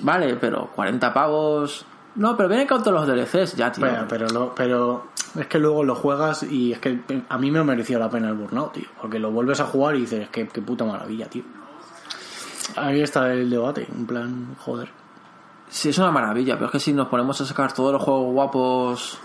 Vale, 0.03 0.37
pero 0.37 0.71
40 0.75 1.13
pavos. 1.13 1.85
No, 2.17 2.37
pero 2.37 2.49
vienen 2.49 2.67
con 2.67 2.83
todos 2.83 2.95
los 2.95 3.07
DLCs 3.07 3.57
ya, 3.57 3.73
tío. 3.73 3.85
Pero, 3.85 4.07
pero, 4.09 4.29
lo- 4.29 4.55
pero 4.55 5.07
es 5.39 5.47
que 5.49 5.59
luego 5.59 5.85
lo 5.85 5.95
juegas 5.95 6.45
y 6.45 6.73
es 6.73 6.79
que 6.79 7.01
a 7.29 7.37
mí 7.39 7.51
me 7.51 7.59
ha 7.59 7.65
merecido 7.65 8.01
la 8.01 8.09
pena 8.09 8.29
el 8.29 8.35
Burnout, 8.35 8.73
tío. 8.73 8.87
Porque 9.01 9.19
lo 9.19 9.31
vuelves 9.31 9.61
a 9.61 9.65
jugar 9.65 9.97
y 9.97 10.01
dices, 10.01 10.21
es 10.23 10.29
que 10.31 10.49
qué 10.49 10.63
puta 10.63 10.85
maravilla, 10.85 11.27
tío. 11.29 11.43
Ahí 12.77 13.01
está 13.03 13.33
el 13.33 13.51
debate, 13.51 13.87
en 13.95 14.07
plan, 14.07 14.55
joder. 14.61 14.91
Sí, 15.69 15.89
es 15.91 15.99
una 15.99 16.11
maravilla, 16.11 16.55
pero 16.55 16.67
es 16.67 16.73
que 16.73 16.81
si 16.81 16.93
nos 16.93 17.09
ponemos 17.09 17.41
a 17.41 17.45
sacar 17.47 17.73
todos 17.73 17.93
los 17.93 18.03
juegos 18.03 18.33
guapos 18.33 19.19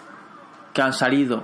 que 0.74 0.82
han 0.82 0.94
salido 0.94 1.44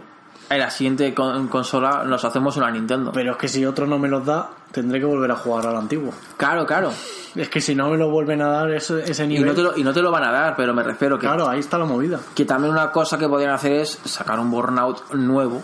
en 0.50 0.60
la 0.60 0.70
siguiente 0.70 1.14
con- 1.14 1.48
consola, 1.50 2.04
nos 2.06 2.24
hacemos 2.26 2.56
una 2.58 2.72
Nintendo. 2.72 3.12
Pero 3.14 3.32
es 3.34 3.38
que 3.38 3.48
si 3.48 3.66
otro 3.66 3.86
no 3.86 4.00
me 4.00 4.08
los 4.08 4.26
da, 4.26 4.50
tendré 4.72 5.00
que 5.00 5.06
volver 5.06 5.30
a 5.32 5.36
jugar 5.36 5.68
al 5.68 5.76
antiguo. 5.76 6.12
Claro, 6.38 6.66
claro. 6.66 6.92
Es 7.36 7.50
que 7.50 7.62
si 7.62 7.76
no 7.76 7.90
me 7.90 7.98
lo 7.98 8.10
vuelven 8.10 8.42
a 8.42 8.48
dar 8.48 8.72
ese, 8.72 9.04
ese 9.10 9.26
Y 9.26 9.28
nivel... 9.28 9.48
no, 9.48 9.54
te 9.54 9.62
lo, 9.62 9.78
y 9.78 9.84
no 9.84 9.94
te 9.94 10.02
lo 10.02 10.10
van 10.10 10.24
a 10.24 10.32
dar, 10.32 10.56
pero 10.56 10.74
me 10.74 10.82
refiero 10.84 11.20
que, 11.20 11.28
Claro, 11.28 11.48
ahí 11.48 11.60
está 11.60 11.78
la 11.78 11.86
movida. 11.86 12.20
que 12.34 12.46
también 12.46 12.74
una 12.74 12.92
cosa 12.92 13.18
que 13.18 13.28
podrían 13.28 13.52
hacer 13.52 13.74
es 13.74 14.00
sacar 14.06 14.40
un 14.40 14.50
Burnout 14.50 15.12
nuevo 15.14 15.62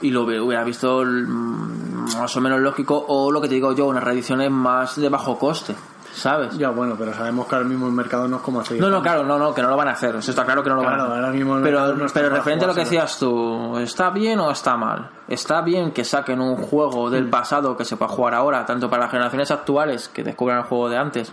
y 0.00 0.10
lo 0.10 0.24
hubie- 0.26 0.40
hubiera 0.44 0.64
visto 0.64 1.02
mm, 1.04 2.16
más 2.18 2.36
o 2.36 2.40
menos 2.40 2.60
lógico 2.60 3.04
o 3.08 3.30
lo 3.30 3.40
que 3.40 3.48
te 3.48 3.54
digo 3.54 3.72
yo, 3.74 3.86
unas 3.86 4.02
reediciones 4.02 4.50
más 4.50 4.96
de 5.00 5.08
bajo 5.08 5.38
coste, 5.38 5.74
¿sabes? 6.12 6.56
Ya, 6.58 6.70
bueno, 6.70 6.94
pero 6.98 7.12
sabemos 7.14 7.46
que 7.46 7.54
ahora 7.56 7.66
mismo 7.66 7.86
el 7.86 7.92
mercado 7.92 8.28
no 8.28 8.36
es 8.36 8.42
como 8.42 8.60
hace 8.60 8.78
No, 8.78 8.90
no, 8.90 9.02
claro, 9.02 9.24
no, 9.24 9.38
no, 9.38 9.54
que 9.54 9.62
no 9.62 9.68
lo 9.70 9.76
van 9.76 9.88
a 9.88 9.92
hacer. 9.92 10.14
Eso 10.16 10.30
está 10.30 10.44
claro 10.44 10.62
que 10.62 10.68
no 10.70 10.76
lo 10.76 10.82
Claro, 10.82 10.96
van 10.96 11.00
a 11.00 11.12
hacer. 11.12 11.24
ahora 11.24 11.34
mismo 11.36 11.56
el 11.56 11.62
pero 11.62 11.94
no 11.94 12.06
pero 12.12 12.28
referente 12.30 12.64
a 12.64 12.68
lo 12.68 12.74
que 12.74 12.80
decías 12.80 13.18
tú, 13.18 13.76
¿está 13.78 14.10
bien 14.10 14.38
o 14.40 14.50
está 14.50 14.76
mal? 14.76 15.10
Está 15.28 15.62
bien 15.62 15.90
que 15.92 16.04
saquen 16.04 16.40
un 16.40 16.56
juego 16.56 17.08
Mm. 17.08 17.10
del 17.12 17.30
pasado 17.30 17.76
que 17.76 17.84
se 17.84 17.96
pueda 17.96 18.10
jugar 18.12 18.34
ahora, 18.34 18.64
tanto 18.66 18.88
para 18.90 19.02
las 19.04 19.10
generaciones 19.10 19.50
actuales 19.50 20.08
que 20.08 20.22
descubran 20.22 20.58
el 20.58 20.64
juego 20.64 20.88
de 20.88 20.98
antes, 20.98 21.32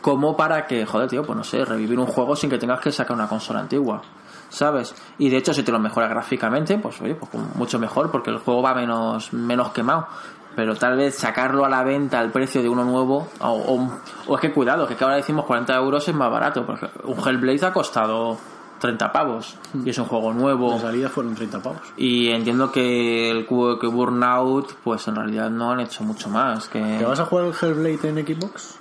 como 0.00 0.36
para 0.36 0.66
que, 0.66 0.84
joder, 0.84 1.08
tío, 1.08 1.22
pues 1.24 1.36
no 1.36 1.44
sé, 1.44 1.64
revivir 1.64 1.98
un 1.98 2.06
juego 2.06 2.34
sin 2.34 2.50
que 2.50 2.58
tengas 2.58 2.80
que 2.80 2.90
sacar 2.90 3.14
una 3.16 3.28
consola 3.28 3.60
antigua. 3.60 4.02
¿Sabes? 4.48 4.94
Y 5.16 5.30
de 5.30 5.38
hecho, 5.38 5.54
si 5.54 5.62
te 5.62 5.72
lo 5.72 5.78
mejora 5.78 6.08
gráficamente, 6.08 6.76
pues 6.76 7.00
oye, 7.00 7.14
pues 7.14 7.30
mucho 7.54 7.78
mejor, 7.78 8.10
porque 8.10 8.28
el 8.30 8.36
juego 8.38 8.60
va 8.60 8.74
menos, 8.74 9.32
menos 9.32 9.70
quemado. 9.72 10.06
Pero 10.54 10.76
tal 10.76 10.96
vez 10.96 11.14
sacarlo 11.16 11.64
a 11.64 11.68
la 11.68 11.82
venta 11.82 12.18
al 12.20 12.30
precio 12.30 12.60
de 12.62 12.68
uno 12.68 12.84
nuevo, 12.84 13.28
o, 13.40 13.48
o- 13.50 13.90
o 14.26 14.34
es 14.34 14.40
que 14.40 14.52
cuidado, 14.52 14.86
que 14.86 14.96
ahora 15.02 15.16
decimos 15.16 15.44
40 15.46 15.74
euros 15.76 16.06
es 16.08 16.14
más 16.14 16.30
barato, 16.30 16.66
porque 16.66 16.88
un 17.04 17.18
Hellblade 17.26 17.64
ha 17.66 17.72
costado 17.72 18.36
30 18.80 19.12
pavos, 19.12 19.56
y 19.84 19.90
es 19.90 19.98
un 19.98 20.04
juego 20.06 20.32
nuevo. 20.34 20.74
De 20.74 20.80
salida 20.80 21.08
fueron 21.08 21.34
30 21.34 21.60
pavos. 21.62 21.80
Y 21.96 22.28
entiendo 22.30 22.70
que 22.72 23.30
el 23.30 23.46
que 23.46 23.86
Burnout, 23.86 24.74
pues 24.84 25.06
en 25.08 25.14
realidad 25.16 25.48
no 25.50 25.70
han 25.72 25.80
hecho 25.80 26.02
mucho 26.04 26.28
más. 26.28 26.68
Que, 26.68 26.80
¿Te 26.98 27.04
vas 27.04 27.20
a 27.20 27.24
jugar 27.24 27.46
el 27.46 27.54
Hellblade 27.54 28.08
en 28.08 28.26
Xbox? 28.26 28.78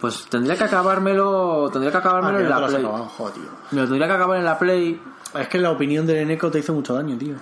Pues 0.00 0.26
tendría 0.30 0.56
que 0.56 0.64
acabármelo, 0.64 1.68
tendría 1.72 1.90
que 1.90 1.96
Ah, 1.96 2.00
acabármelo 2.00 2.38
que 2.38 2.44
en 2.44 2.50
la 2.50 2.66
Play. 2.66 2.84
acabado, 2.84 3.04
joder, 3.16 3.34
tío. 3.34 3.42
Me 3.72 3.80
lo 3.80 3.86
tendría 3.88 4.06
que 4.06 4.12
acabar 4.14 4.38
en 4.38 4.44
la 4.44 4.58
Play. 4.58 5.02
Es 5.34 5.48
que 5.48 5.58
la 5.58 5.70
opinión 5.70 6.06
del 6.06 6.18
Eneco 6.18 6.50
te 6.50 6.60
hizo 6.60 6.72
mucho 6.72 6.94
daño, 6.94 7.18
tío. 7.18 7.34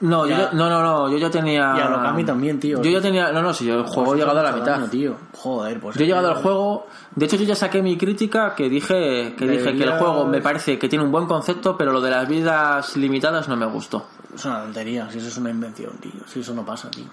No, 0.00 0.26
yo, 0.26 0.36
Ya. 0.36 0.50
no, 0.52 0.68
no, 0.68 0.82
no, 0.82 1.08
yo 1.10 1.16
ya 1.16 1.30
tenía. 1.30 1.74
Y 1.76 1.80
a 1.80 1.88
Lokami 1.88 2.24
también, 2.24 2.60
tío. 2.60 2.82
Yo 2.82 2.90
ya 2.90 3.00
tenía. 3.00 3.32
No, 3.32 3.40
no, 3.40 3.54
si 3.54 3.64
yo 3.64 3.76
el 3.80 3.84
juego 3.86 4.14
he 4.14 4.18
llegado 4.18 4.40
a 4.40 4.42
la 4.42 4.52
mitad. 4.52 4.72
daño, 4.76 4.88
tío. 4.88 5.16
Joder, 5.34 5.80
pues. 5.80 5.96
Yo 5.96 6.04
he 6.04 6.06
llegado 6.06 6.28
al 6.28 6.34
juego. 6.36 6.86
De 7.14 7.24
hecho, 7.24 7.36
yo 7.36 7.44
ya 7.44 7.54
saqué 7.54 7.80
mi 7.82 7.96
crítica 7.96 8.54
que 8.54 8.68
dije 8.68 9.34
que 9.38 9.46
dije 9.46 9.74
que 9.76 9.84
el 9.84 9.92
juego 9.98 10.26
me 10.26 10.42
parece 10.42 10.78
que 10.78 10.88
tiene 10.88 11.04
un 11.04 11.10
buen 11.12 11.26
concepto, 11.26 11.76
pero 11.78 11.92
lo 11.92 12.00
de 12.02 12.10
las 12.10 12.28
vidas 12.28 12.96
limitadas 12.96 13.48
no 13.48 13.56
me 13.56 13.66
gustó. 13.66 14.06
Es 14.34 14.44
una 14.44 14.62
tontería, 14.64 15.08
si 15.10 15.16
eso 15.18 15.28
es 15.28 15.38
una 15.38 15.48
invención, 15.50 15.92
tío. 15.98 16.20
Si 16.26 16.40
eso 16.40 16.52
no 16.52 16.62
pasa, 16.64 16.90
tío. 16.90 17.06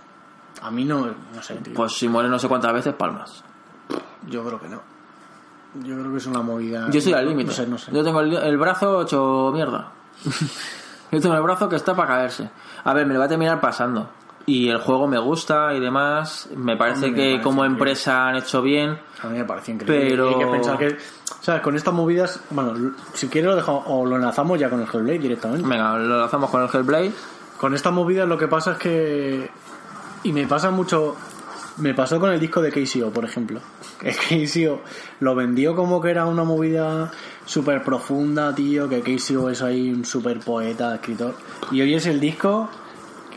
A 0.62 0.70
mí 0.70 0.84
no, 0.84 1.06
no 1.34 1.42
sé, 1.42 1.54
tío. 1.56 1.74
Pues 1.74 1.94
si 1.94 2.10
muere 2.10 2.28
no 2.28 2.38
sé 2.38 2.50
cuántas 2.50 2.74
veces, 2.74 2.94
palmas. 2.96 3.44
Yo 4.28 4.44
creo 4.44 4.60
que 4.60 4.68
no. 4.68 4.82
Yo 5.84 5.98
creo 5.98 6.12
que 6.12 6.18
es 6.18 6.26
una 6.28 6.42
movida. 6.42 6.90
Yo 6.92 7.00
estoy 7.00 7.14
al 7.14 7.28
límite. 7.28 7.48
No 7.48 7.54
sé, 7.56 7.66
no 7.68 7.78
sé. 7.78 7.92
Yo 7.94 8.04
tengo 8.04 8.20
el, 8.20 8.34
el 8.36 8.58
brazo 8.58 9.04
hecho 9.04 9.52
mierda. 9.54 9.92
Yo 11.12 11.22
tengo 11.22 11.36
el 11.36 11.42
brazo 11.44 11.70
que 11.70 11.76
está 11.76 11.96
para 11.96 12.16
caerse. 12.16 12.50
A 12.86 12.94
ver, 12.94 13.06
me 13.06 13.14
lo 13.14 13.20
va 13.20 13.26
a 13.26 13.30
terminar 13.30 13.60
pasando. 13.62 14.10
Y 14.46 14.68
el 14.70 14.78
juego 14.80 15.08
me 15.08 15.18
gusta 15.20 15.74
y 15.74 15.80
demás. 15.80 16.50
Me 16.56 16.76
parece 16.76 17.08
me 17.10 17.14
que 17.14 17.22
parece 17.22 17.42
como 17.42 17.64
increíble. 17.64 17.74
empresa 17.92 18.28
han 18.28 18.36
hecho 18.36 18.62
bien. 18.62 19.00
A 19.22 19.28
mí 19.28 19.38
me 19.38 19.46
parece 19.46 19.72
increíble. 19.72 20.10
Pero- 20.10 20.32
Y 20.32 20.34
hay 20.34 20.40
que 20.40 20.46
pensar 20.48 20.78
que. 20.78 20.98
¿Sabes? 21.40 21.62
Con 21.62 21.76
estas 21.78 21.94
movidas. 21.94 22.42
Bueno, 22.50 22.94
si 23.14 23.28
quieres 23.30 23.50
lo 23.50 23.56
dejamos. 23.56 23.84
O 23.88 24.06
lo 24.06 24.18
enlazamos 24.18 24.60
ya 24.60 24.70
con 24.70 24.82
el 24.82 24.88
Hellblade 24.88 25.20
directamente. 25.20 25.68
Venga, 25.68 25.98
lo 25.98 26.20
lanzamos 26.20 26.50
con 26.50 26.62
el 26.62 26.70
Hellblade. 26.74 27.12
Con 27.58 27.74
estas 27.74 27.94
movidas 27.94 28.28
lo 28.28 28.38
que 28.38 28.48
pasa 28.50 28.74
es 28.74 28.78
que. 28.80 29.50
Y 30.24 30.34
me 30.34 30.46
pasa 30.46 30.72
mucho. 30.72 31.16
Me 31.78 31.94
pasó 31.94 32.20
con 32.20 32.30
el 32.32 32.40
disco 32.40 32.62
de 32.62 32.70
KCO, 32.72 33.12
por 33.12 33.24
ejemplo. 33.24 33.62
KCO 34.00 34.82
lo 35.22 35.36
vendió 35.36 35.74
como 35.76 36.02
que 36.02 36.12
era 36.12 36.26
una 36.26 36.44
movida 36.44 37.12
súper 37.46 37.84
profunda, 37.84 38.54
tío. 38.54 38.90
Que 38.90 39.02
KCO 39.02 39.50
es 39.50 39.62
ahí 39.62 39.92
un 39.92 40.06
súper 40.06 40.40
poeta, 40.40 40.96
escritor. 40.96 41.36
Y 41.72 41.82
hoy 41.82 41.94
es 41.94 42.06
el 42.06 42.20
disco 42.20 42.70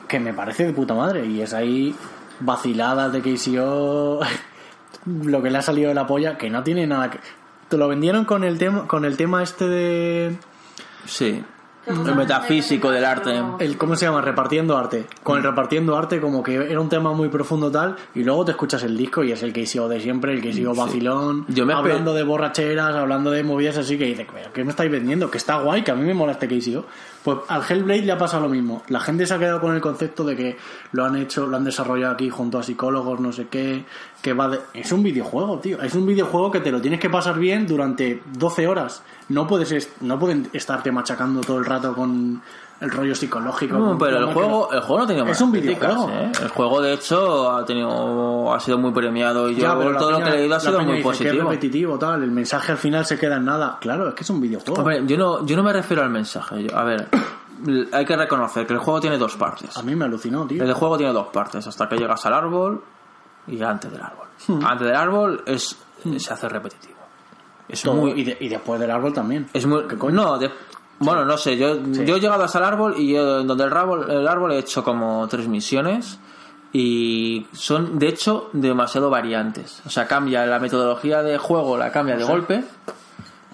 que 0.09 0.21
me 0.21 0.33
parece 0.33 0.67
de 0.67 0.73
puta 0.73 0.95
madre. 0.95 1.27
Y 1.27 1.41
es 1.41 1.55
ahí 1.55 1.95
vaciladas 2.41 3.13
de 3.13 3.21
KCO. 3.21 4.21
lo 5.25 5.43
que 5.43 5.51
le 5.51 5.59
ha 5.59 5.63
salido 5.63 5.89
de 5.89 5.95
la 5.95 6.07
polla, 6.07 6.37
que 6.37 6.51
no 6.51 6.63
tiene 6.63 6.87
nada 6.87 7.11
que. 7.11 7.21
Te 7.69 7.77
lo 7.77 7.89
vendieron 7.89 8.25
con 8.25 8.45
el 8.45 8.59
tema, 8.59 8.87
con 8.87 9.05
el 9.05 9.17
tema 9.17 9.43
este 9.43 9.67
de. 9.67 10.37
Sí. 11.05 11.43
El 11.87 12.15
metafísico 12.17 12.91
del 12.91 13.05
arte. 13.05 13.41
el 13.61 13.79
cómo 13.79 13.95
se 13.95 14.07
llama 14.07 14.21
repartiendo 14.21 14.77
arte. 14.77 15.07
Con 15.23 15.39
el 15.39 15.45
repartiendo 15.45 15.97
arte 15.97 16.21
como 16.21 16.43
que 16.43 16.55
era 16.57 16.81
un 16.81 16.89
tema 16.89 17.13
muy 17.13 17.29
profundo 17.29 17.71
tal 17.71 17.97
y 18.15 18.25
luego 18.25 18.45
te 18.45 18.51
escuchas 18.53 18.83
el 18.83 18.97
disco 18.97 19.23
y 19.23 19.33
es 19.33 19.43
el 19.43 19.53
que 19.53 19.67
sigo 19.67 19.89
de 19.89 20.01
siempre 20.01 20.33
el 20.33 20.43
que 20.43 20.53
sigo 20.53 20.75
vacilón 20.75 21.45
Yo 21.49 21.65
me 21.65 21.73
hablando 21.75 22.13
de 22.15 22.23
borracheras 22.25 22.95
hablando 22.95 23.31
de 23.31 23.43
movidas 23.45 23.77
así 23.79 23.97
que 23.97 24.05
dices 24.07 24.27
"¿Pero 24.33 24.53
¿qué 24.53 24.65
me 24.65 24.71
estáis 24.71 24.91
vendiendo? 24.91 25.31
que 25.31 25.39
está 25.39 25.61
guay 25.61 25.83
que 25.83 25.91
a 25.93 25.95
mí 25.95 26.05
me 26.05 26.15
mola 26.15 26.33
este 26.33 26.49
KCO 26.49 26.85
pues 27.27 27.39
al 27.49 27.63
Hellblade 27.69 28.03
le 28.03 28.13
ha 28.13 28.19
pasado 28.19 28.45
lo 28.45 28.49
mismo. 28.49 28.85
La 28.87 29.01
gente 29.01 29.27
se 29.27 29.35
ha 29.35 29.39
quedado 29.41 29.61
con 29.61 29.75
el 29.75 29.81
concepto 29.81 30.23
de 30.23 30.37
que 30.37 30.57
lo 30.93 31.05
han 31.05 31.17
hecho 31.17 31.45
lo 31.49 31.57
han 31.57 31.65
desarrollado 31.65 32.15
aquí 32.15 32.31
junto 32.31 32.57
a 32.57 32.63
psicólogos 32.63 33.19
no 33.19 33.33
sé 33.33 33.49
qué 33.49 33.85
que 34.23 34.33
va 34.33 34.49
de... 34.49 34.61
es 34.75 34.93
un 34.93 35.03
videojuego 35.03 35.59
tío. 35.59 35.83
Es 35.83 35.95
un 35.97 36.07
videojuego 36.07 36.53
que 36.53 36.61
te 36.61 36.71
lo 36.71 36.81
tienes 36.81 37.01
que 37.01 37.11
pasar 37.11 37.37
bien 37.39 37.67
durante 37.67 38.23
12 38.39 38.69
horas. 38.69 39.03
No 39.29 39.47
puedes 39.49 39.73
est- 39.73 40.01
no 40.03 40.19
pueden 40.21 40.49
estarte 40.53 40.93
machacando 40.93 41.41
todo 41.41 41.59
el 41.59 41.65
rato 41.65 41.95
con 41.95 42.41
el 42.81 42.91
rollo 42.91 43.15
psicológico 43.15 43.79
No, 43.79 43.97
pero 43.99 44.19
el 44.19 44.27
juego, 44.35 44.71
el 44.73 44.81
juego 44.81 45.01
no 45.03 45.07
tenía 45.07 45.25
Es 45.31 45.41
un 45.41 45.51
videojuego. 45.53 46.11
¿eh? 46.11 46.33
El 46.43 46.49
juego, 46.49 46.81
de 46.83 46.93
hecho, 46.95 47.51
ha 47.51 47.65
tenido 47.65 48.53
ha 48.53 48.61
sido 48.61 48.79
muy 48.79 48.93
premiado 48.93 49.49
y 49.49 49.55
yo 49.57 49.79
pero 49.79 49.97
todo 49.97 50.11
lo 50.13 50.19
peña- 50.19 50.25
que 50.31 50.37
he 50.37 50.39
leído 50.41 50.57
ha 50.57 50.61
sido 50.61 50.81
muy 50.81 50.93
que 50.95 50.99
es 50.99 51.05
positivo. 51.05 51.49
repetitivo, 51.51 51.99
tal. 51.99 52.23
El 52.23 52.31
mensaje 52.31 52.73
al 52.73 52.79
final 52.79 53.05
se 53.07 53.19
queda 53.19 53.37
en 53.37 53.45
nada. 53.47 53.79
Claro, 53.81 54.09
es 54.09 54.15
que 54.15 54.23
es 54.25 54.31
un 54.31 54.41
videojuego. 54.41 54.81
Hombre, 54.81 55.03
yo 55.07 55.17
no, 55.17 55.47
yo 55.47 55.57
no 55.57 55.63
me 55.63 55.73
refiero 55.73 56.03
al 56.03 56.11
mensaje. 56.11 56.65
Yo- 56.65 56.77
a 56.77 56.85
ver, 56.85 57.09
hay 57.93 58.05
que 58.05 58.17
reconocer 58.17 58.67
que 58.67 58.75
el 58.75 58.79
juego 58.81 59.01
tiene 59.01 59.17
dos 59.19 59.37
partes. 59.37 59.77
A 59.77 59.83
mí 59.83 59.95
me 59.97 60.05
alucinó, 60.05 60.47
tío. 60.47 60.63
El 60.63 60.73
juego 60.75 60.97
tiene 60.99 61.13
dos 61.13 61.29
partes, 61.29 61.67
hasta 61.67 61.89
que 61.89 61.97
llegas 61.97 62.25
al 62.27 62.35
árbol 62.35 62.83
y 63.47 63.63
antes 63.63 63.91
del 63.91 64.03
árbol. 64.03 64.27
Hmm. 64.49 64.65
Antes 64.67 64.87
del 64.87 64.97
árbol 64.97 65.43
es 65.47 65.77
se 66.19 66.33
hace 66.33 66.49
repetitivo. 66.49 66.95
Es 67.69 67.83
Todo. 67.83 67.95
muy 67.95 68.13
y, 68.13 68.23
de- 68.25 68.37
y 68.39 68.49
después 68.49 68.79
del 68.79 68.91
árbol 68.91 69.13
también. 69.13 69.49
es 69.53 69.67
muy 69.67 69.89
¿Qué 69.89 69.97
coño? 69.97 70.15
no, 70.15 70.39
de- 70.39 70.51
bueno, 70.99 71.25
no 71.25 71.37
sé, 71.37 71.57
yo, 71.57 71.77
yo 71.93 72.17
he 72.17 72.21
llegado 72.21 72.43
hasta 72.45 72.59
el 72.59 72.65
árbol 72.65 72.95
y 72.99 73.13
yo, 73.15 73.43
donde 73.45 73.65
el 73.65 73.73
árbol, 73.73 74.11
el 74.11 74.27
árbol 74.27 74.53
he 74.53 74.59
hecho 74.59 74.83
como 74.85 75.27
tres 75.29 75.47
misiones 75.49 76.19
y 76.73 77.47
son 77.53 77.99
de 77.99 78.09
hecho 78.09 78.51
demasiado 78.53 79.11
variantes. 79.11 79.83
O 79.87 79.91
sea, 79.91 80.07
cambia 80.07 80.45
la 80.47 80.59
metodología 80.59 81.23
de 81.23 81.39
juego, 81.39 81.77
la 81.79 81.91
cambia 81.93 82.17
de 82.17 82.25
golpe. 82.25 82.65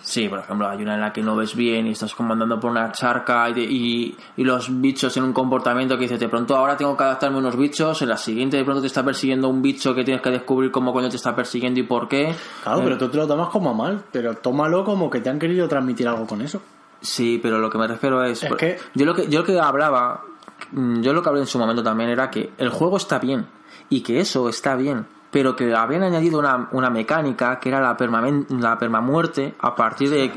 Sí, 0.04 0.28
por 0.28 0.40
ejemplo, 0.40 0.68
hay 0.68 0.82
una 0.82 0.94
en 0.96 1.00
la 1.00 1.12
que 1.12 1.22
no 1.22 1.36
ves 1.36 1.54
bien 1.54 1.86
y 1.86 1.92
estás 1.92 2.12
como 2.16 2.32
andando 2.32 2.58
por 2.58 2.72
una 2.72 2.90
charca 2.90 3.48
y, 3.50 3.52
de- 3.54 3.62
y, 3.62 4.16
y 4.36 4.42
los 4.42 4.80
bichos 4.80 5.16
en 5.16 5.22
un 5.22 5.32
comportamiento 5.32 5.94
que 5.96 6.02
dices, 6.02 6.18
de 6.18 6.28
pronto 6.28 6.56
ahora 6.56 6.76
tengo 6.76 6.96
que 6.96 7.04
adaptarme 7.04 7.36
a 7.36 7.38
unos 7.38 7.56
bichos, 7.56 8.02
en 8.02 8.08
la 8.08 8.16
siguiente 8.16 8.56
de 8.56 8.64
pronto 8.64 8.80
te 8.80 8.88
está 8.88 9.04
persiguiendo 9.04 9.48
un 9.48 9.62
bicho 9.62 9.94
que 9.94 10.02
tienes 10.02 10.20
que 10.20 10.30
descubrir 10.30 10.72
cómo 10.72 10.92
coño 10.92 11.08
te 11.08 11.14
está 11.14 11.36
persiguiendo 11.36 11.78
y 11.78 11.84
por 11.84 12.08
qué. 12.08 12.34
Claro, 12.64 12.80
Eh, 12.80 12.82
pero 12.82 12.98
tú 12.98 13.10
te 13.10 13.16
lo 13.18 13.28
tomas 13.28 13.48
como 13.50 13.74
mal. 13.74 14.02
Pero 14.10 14.34
tómalo 14.34 14.84
como 14.84 15.08
que 15.08 15.20
te 15.20 15.30
han 15.30 15.38
querido 15.38 15.68
transmitir 15.68 16.08
algo 16.08 16.26
con 16.26 16.42
eso. 16.42 16.60
Sí, 17.02 17.38
pero 17.42 17.58
lo 17.58 17.68
que 17.68 17.78
me 17.78 17.86
refiero 17.86 18.22
es... 18.24 18.42
Es 18.42 18.54
que- 18.54 18.78
Yo 18.94 19.04
lo 19.04 19.14
que, 19.14 19.28
yo 19.28 19.40
lo 19.40 19.44
que 19.44 19.58
hablaba, 19.60 20.22
mm, 20.70 21.00
yo 21.02 21.12
lo 21.12 21.22
que 21.22 21.28
hablé 21.28 21.40
en 21.42 21.46
su 21.46 21.58
momento 21.58 21.82
también 21.82 22.08
era 22.10 22.30
que 22.30 22.52
el 22.58 22.70
juego 22.70 22.96
está 22.96 23.18
bien 23.18 23.46
y 23.90 24.00
que 24.02 24.20
eso 24.20 24.48
está 24.48 24.76
bien, 24.76 25.06
pero 25.30 25.56
que 25.56 25.74
habían 25.74 26.02
añadido 26.02 26.38
una, 26.38 26.68
una 26.72 26.90
mecánica 26.90 27.58
que 27.58 27.68
era 27.70 27.80
la, 27.80 27.96
permamen- 27.96 28.46
la 28.60 28.78
permamuerte 28.78 29.54
a 29.60 29.74
partir 29.74 30.10
de... 30.10 30.32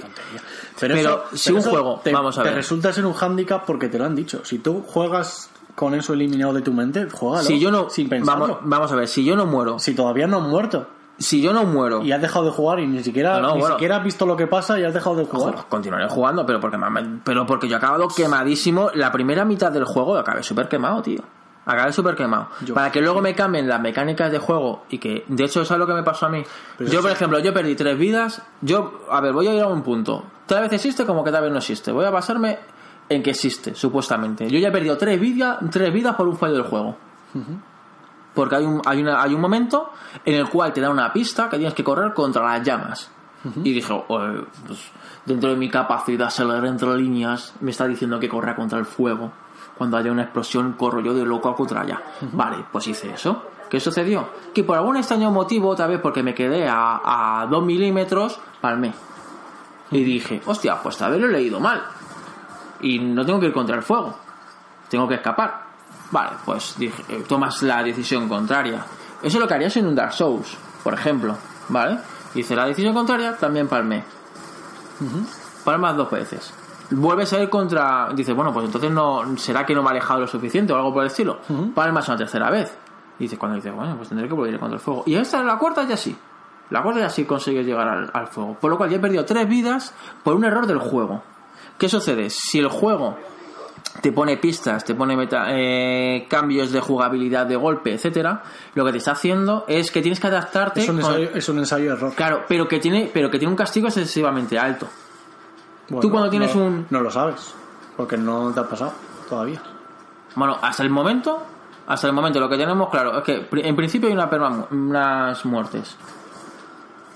Pero 0.80 0.95
eso- 0.95 1.24
si 1.34 1.51
un 1.51 1.59
eso 1.59 1.70
juego- 1.70 2.01
te, 2.03 2.11
vamos 2.11 2.38
a 2.38 2.41
te 2.43 2.49
ver. 2.49 2.57
resulta 2.57 2.91
ser 2.91 3.05
un 3.05 3.13
hándicap 3.13 3.66
porque 3.66 3.88
te 3.88 3.97
lo 3.97 4.05
han 4.05 4.16
dicho. 4.16 4.43
Si 4.43 4.59
tú 4.59 4.84
juegas 4.86 5.49
con 5.76 5.93
eso 5.93 6.13
eliminado 6.13 6.53
de 6.53 6.61
tu 6.61 6.74
mente, 6.74 7.07
juégalo. 7.09 7.43
Si 7.45 7.59
yo 7.59 7.70
no... 7.72 7.89
sin 7.89 8.09
pensarlo. 8.09 8.47
Vamos, 8.47 8.59
vamos 8.63 8.91
a 8.91 8.95
ver, 8.95 9.07
si 9.07 9.24
yo 9.24 9.36
no 9.36 9.45
muero, 9.45 9.78
Si 9.80 9.93
todavía 9.93 10.26
no 10.28 10.38
has 10.41 10.47
muerto 10.47 10.88
si 11.18 11.41
yo 11.41 11.53
no 11.53 11.63
muero... 11.63 12.03
y 12.03 12.11
has 12.11 12.22
dejado 12.22 12.45
de 12.45 12.51
jugar 12.51 12.80
y 12.80 12.88
ni 12.88 13.03
siquiera, 13.03 13.36
No, 13.39 13.41
no, 13.49 13.53
ni 13.55 13.59
bueno. 13.61 13.76
siquiera 13.76 13.97
has 13.97 14.03
visto 14.03 14.26
lo 14.26 14.36
que 14.36 14.47
pasa 14.47 14.80
y 14.80 14.84
has 14.84 14.93
dejado 14.93 15.16
de 15.16 15.26
jugar. 15.26 15.66
Continuaré 15.70 16.07
jugando, 16.09 16.45
pero 16.45 16.59
porque, 16.59 16.78
me- 16.78 17.20
pero 17.24 17.45
porque 17.45 17.68
yo 17.68 17.76
he 17.76 17.78
acabado 17.78 18.07
quemadísimo. 18.07 18.89
La 18.93 19.11
primera 19.11 19.45
mitad 19.45 19.72
del 19.72 19.86
juego 19.86 20.18
acabé 20.18 20.43
súper 20.43 20.68
quemado, 20.68 21.01
tío. 21.01 21.22
Acabé 21.68 21.91
súper 21.93 22.16
quemado. 22.16 22.49
Yo- 22.63 22.74
Para 22.76 22.91
que 22.91 23.01
luego 23.01 23.22
me 23.22 23.34
cambien 23.34 23.68
las 23.68 23.80
mecánicas 23.82 24.32
de 24.32 24.38
juego 24.39 24.84
y 24.89 24.99
que, 24.99 25.24
de 25.28 25.43
hecho, 25.45 25.61
eso 25.61 25.74
es 25.74 25.80
lo 25.80 25.88
que 25.88 25.93
me 25.93 26.03
pasó 26.03 26.28
a 26.28 26.30
mí. 26.30 26.43
Pero 26.78 26.91
yo, 26.91 27.01
por 27.01 27.09
ejemplo, 27.11 27.39
yo 27.39 27.53
perdí 27.53 27.76
tres 27.76 27.97
vidas. 27.97 28.41
Yo, 28.61 29.01
a 29.09 29.20
ver, 29.22 29.34
voy 29.34 29.47
a 29.47 29.53
ir 29.55 29.61
a 29.63 29.68
un 29.68 29.82
punto. 29.82 30.24
Tal 30.45 30.61
vez 30.61 30.74
existe 30.74 31.05
como 31.05 31.24
que 31.24 31.32
tal 31.32 31.41
vez 31.43 31.51
no 31.51 31.57
existe. 31.57 31.91
Voy 31.91 32.05
a 32.05 32.11
basarme 32.11 32.59
en 33.09 33.24
que 33.24 33.32
existe, 33.32 33.74
supuestamente. 33.74 34.47
Yo 34.49 34.59
ya 34.59 34.68
he 34.68 34.72
perdido 34.72 34.95
tres, 34.97 35.20
vidas 35.20 35.57
tres 35.72 35.91
vidas 35.91 36.16
por 36.16 36.28
un 36.28 36.38
fallo 36.38 36.53
del 36.53 36.63
juego. 36.63 36.97
Porque 38.36 38.57
hay 38.57 38.65
un, 38.65 38.81
hay, 38.86 39.01
una, 39.01 39.21
hay 39.21 39.33
un 39.33 39.41
momento 39.41 39.91
en 40.23 40.36
el 40.36 40.49
cual 40.49 40.73
te 40.73 40.81
da 40.81 40.89
una 40.89 41.11
pista 41.13 41.49
que 41.49 41.57
tienes 41.57 41.73
que 41.73 41.83
correr 41.83 42.13
contra 42.13 42.43
las 42.43 42.61
llamas. 42.61 43.09
Y 43.63 43.73
dije, 43.73 43.93
"Oye, 44.07 44.43
pues, 44.67 44.91
dentro 45.25 45.51
de 45.51 45.55
mi 45.55 45.69
capacidad 45.69 46.36
de 46.36 46.45
leer 46.45 46.65
entre 46.65 46.97
líneas, 46.97 47.53
me 47.61 47.71
está 47.71 47.88
diciendo 47.88 48.19
que 48.19 48.27
corra 48.27 48.55
contra 48.55 48.79
el 48.79 48.86
fuego. 48.86 49.31
Cuando 49.77 49.97
haya 49.97 50.11
una 50.11 50.23
explosión, 50.23 50.73
corro 50.73 50.99
yo 51.01 51.13
de 51.13 51.25
loco 51.25 51.53
contra 51.55 51.81
allá. 51.81 52.01
Vale, 52.31 52.65
pues 52.71 52.88
hice 52.88 53.13
eso. 53.13 53.43
¿Qué 53.69 53.79
sucedió? 53.79 54.29
Que 54.53 54.63
por 54.63 54.77
algún 54.77 54.97
extraño 54.97 55.31
motivo, 55.31 55.69
otra 55.69 55.86
vez 55.88 55.99
porque 56.01 56.23
me 56.23 56.33
quedé 56.33 56.67
a, 56.67 57.41
a 57.41 57.45
2 57.47 57.63
milímetros, 57.65 58.39
palmé. 58.61 58.93
Y 59.91 60.03
dije, 60.03 60.41
hostia, 60.45 60.81
pues 60.81 60.97
tal 60.97 61.11
vez 61.11 61.21
lo 61.21 61.27
he 61.27 61.31
leído 61.31 61.59
mal. 61.59 61.83
Y 62.81 62.99
no 62.99 63.25
tengo 63.25 63.39
que 63.39 63.47
ir 63.47 63.53
contra 63.53 63.75
el 63.75 63.83
fuego. 63.83 64.15
Tengo 64.89 65.07
que 65.07 65.15
escapar. 65.15 65.64
Vale, 66.12 66.32
pues 66.45 66.76
dije, 66.78 67.03
eh, 67.10 67.24
tomas 67.28 67.62
la 67.64 67.84
decisión 67.84 68.28
contraria. 68.30 68.86
Eso 69.22 69.38
es 69.38 69.41
lo 69.41 69.47
que 69.47 69.53
harías 69.53 69.76
en 69.78 69.88
un 69.88 69.95
Dark 69.95 70.14
Souls, 70.14 70.56
por 70.84 70.93
ejemplo. 70.93 71.36
¿Vale? 71.70 71.97
Hice 72.36 72.56
la 72.56 72.66
decisión 72.66 72.93
contraria, 72.93 73.36
también 73.38 73.68
palmé. 73.68 74.03
Palmas 75.64 75.95
dos 75.97 76.12
veces. 76.12 76.53
Vuelves 76.91 77.34
a 77.34 77.39
ir 77.39 77.49
contra. 77.49 78.10
Dice, 78.14 78.34
bueno, 78.34 78.53
pues 78.53 78.68
entonces 78.68 78.91
no. 78.91 79.38
¿Será 79.38 79.66
que 79.66 79.74
no 79.74 79.82
me 79.82 79.88
ha 79.89 79.91
alejado 79.91 80.22
lo 80.22 80.28
suficiente 80.28 80.72
o 80.74 80.76
algo 80.76 80.93
por 80.93 81.03
el 81.03 81.08
estilo? 81.08 81.39
Palmas 81.74 82.08
una 82.08 82.18
tercera 82.18 82.51
vez. 82.51 82.78
Y 83.18 83.24
dices, 83.24 83.39
cuando 83.39 83.56
dices, 83.56 83.74
bueno, 83.74 83.95
pues 83.95 84.10
tendré 84.10 84.28
que 84.28 84.34
volver 84.34 84.60
contra 84.60 84.76
el 84.76 84.82
fuego. 84.82 85.03
Y 85.08 85.16
esta, 85.16 85.41
la 85.41 85.58
cuarta 85.58 85.84
ya 85.86 85.97
sí. 85.97 86.16
La 86.70 86.84
cuarta 86.84 87.01
ya 87.01 87.10
sí 87.10 87.26
consigues 87.26 87.66
llegar 87.66 87.88
al, 87.88 88.12
al 88.14 88.28
fuego. 88.28 88.56
Por 88.60 88.70
lo 88.70 88.78
cual 88.78 88.89
ya 88.89 88.97
he 88.97 88.99
perdido 88.99 89.26
tres 89.26 89.47
vidas 89.47 89.93
por 90.24 90.36
un 90.36 90.45
error 90.45 90.68
del 90.68 90.80
juego. 90.80 91.24
¿Qué 91.78 91.89
sucede? 91.89 92.30
Si 92.30 92.60
el 92.60 92.68
juego 92.68 93.18
te 94.01 94.11
pone 94.11 94.37
pistas, 94.37 94.83
te 94.83 94.93
pone 94.95 95.15
meta- 95.15 95.45
eh, 95.49 96.25
cambios 96.29 96.71
de 96.71 96.79
jugabilidad 96.79 97.45
de 97.45 97.55
golpe, 97.55 97.93
etcétera, 97.93 98.43
lo 98.75 98.85
que 98.85 98.91
te 98.91 98.97
está 98.99 99.11
haciendo 99.11 99.65
es 99.67 99.89
que 99.91 100.01
tienes 100.01 100.19
que 100.19 100.27
adaptarte. 100.27 100.81
Es 100.81 100.89
un 100.89 100.99
con- 101.01 101.13
ensayo, 101.13 101.29
es 101.33 101.49
un 101.49 101.59
ensayo 101.59 101.93
error. 101.93 102.13
Claro, 102.13 102.43
pero 102.47 102.67
que 102.67 102.79
tiene, 102.79 103.09
pero 103.13 103.29
que 103.31 103.39
tiene 103.39 103.51
un 103.51 103.57
castigo 103.57 103.87
excesivamente 103.87 104.59
alto. 104.59 104.87
Bueno, 105.89 106.01
tú 106.01 106.09
cuando 106.11 106.29
tienes 106.29 106.55
no- 106.55 106.65
un- 106.65 106.87
No 106.89 106.99
lo 107.01 107.09
sabes, 107.11 107.53
porque 107.97 108.17
no 108.17 108.51
te 108.53 108.59
ha 108.59 108.67
pasado 108.67 108.93
todavía. 109.29 109.61
Bueno, 110.35 110.57
hasta 110.61 110.83
el 110.83 110.89
momento, 110.89 111.41
hasta 111.87 112.07
el 112.07 112.13
momento 112.13 112.39
lo 112.39 112.49
que 112.49 112.57
tenemos 112.57 112.89
claro 112.89 113.17
es 113.19 113.23
que 113.23 113.47
en 113.53 113.75
principio 113.75 114.07
hay 114.09 114.13
una 114.15 114.29
perma- 114.29 114.67
unas 114.71 115.45
muertes. 115.45 115.95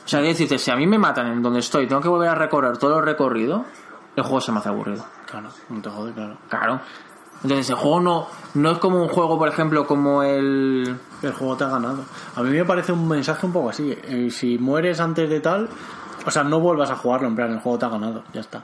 O 0.05 0.07
sea, 0.07 0.21
decirte, 0.21 0.57
si 0.57 0.71
a 0.71 0.75
mí 0.75 0.87
me 0.87 0.97
matan 0.97 1.27
en 1.27 1.41
donde 1.43 1.59
estoy, 1.59 1.85
tengo 1.87 2.01
que 2.01 2.07
volver 2.07 2.29
a 2.29 2.35
recorrer 2.35 2.77
todo 2.77 2.97
el 2.99 3.05
recorrido, 3.05 3.65
el 4.15 4.23
juego 4.23 4.41
se 4.41 4.51
me 4.51 4.59
hace 4.59 4.69
aburrido. 4.69 5.05
Claro, 5.29 5.49
no 5.69 5.81
te 5.81 5.89
jode, 5.89 6.13
claro. 6.13 6.37
Claro. 6.49 6.79
Entonces 7.41 7.69
el 7.69 7.75
juego 7.77 8.01
no, 8.01 8.27
no 8.55 8.71
es 8.71 8.77
como 8.79 9.01
un 9.01 9.07
juego, 9.07 9.37
por 9.39 9.47
ejemplo, 9.47 9.87
como 9.87 10.23
el... 10.23 10.97
El 11.21 11.31
juego 11.33 11.55
te 11.55 11.63
ha 11.63 11.67
ganado. 11.69 12.03
A 12.35 12.41
mí 12.41 12.49
me 12.49 12.65
parece 12.65 12.91
un 12.91 13.07
mensaje 13.07 13.45
un 13.45 13.53
poco 13.53 13.69
así. 13.69 13.97
eh, 14.03 14.29
si 14.29 14.57
mueres 14.57 14.99
antes 14.99 15.29
de 15.29 15.39
tal, 15.39 15.69
o 16.25 16.31
sea, 16.31 16.43
no 16.43 16.59
vuelvas 16.59 16.89
a 16.91 16.95
jugarlo, 16.97 17.27
en 17.29 17.35
plan, 17.35 17.51
el 17.51 17.59
juego 17.59 17.77
te 17.79 17.85
ha 17.85 17.89
ganado, 17.89 18.23
ya 18.33 18.41
está. 18.41 18.63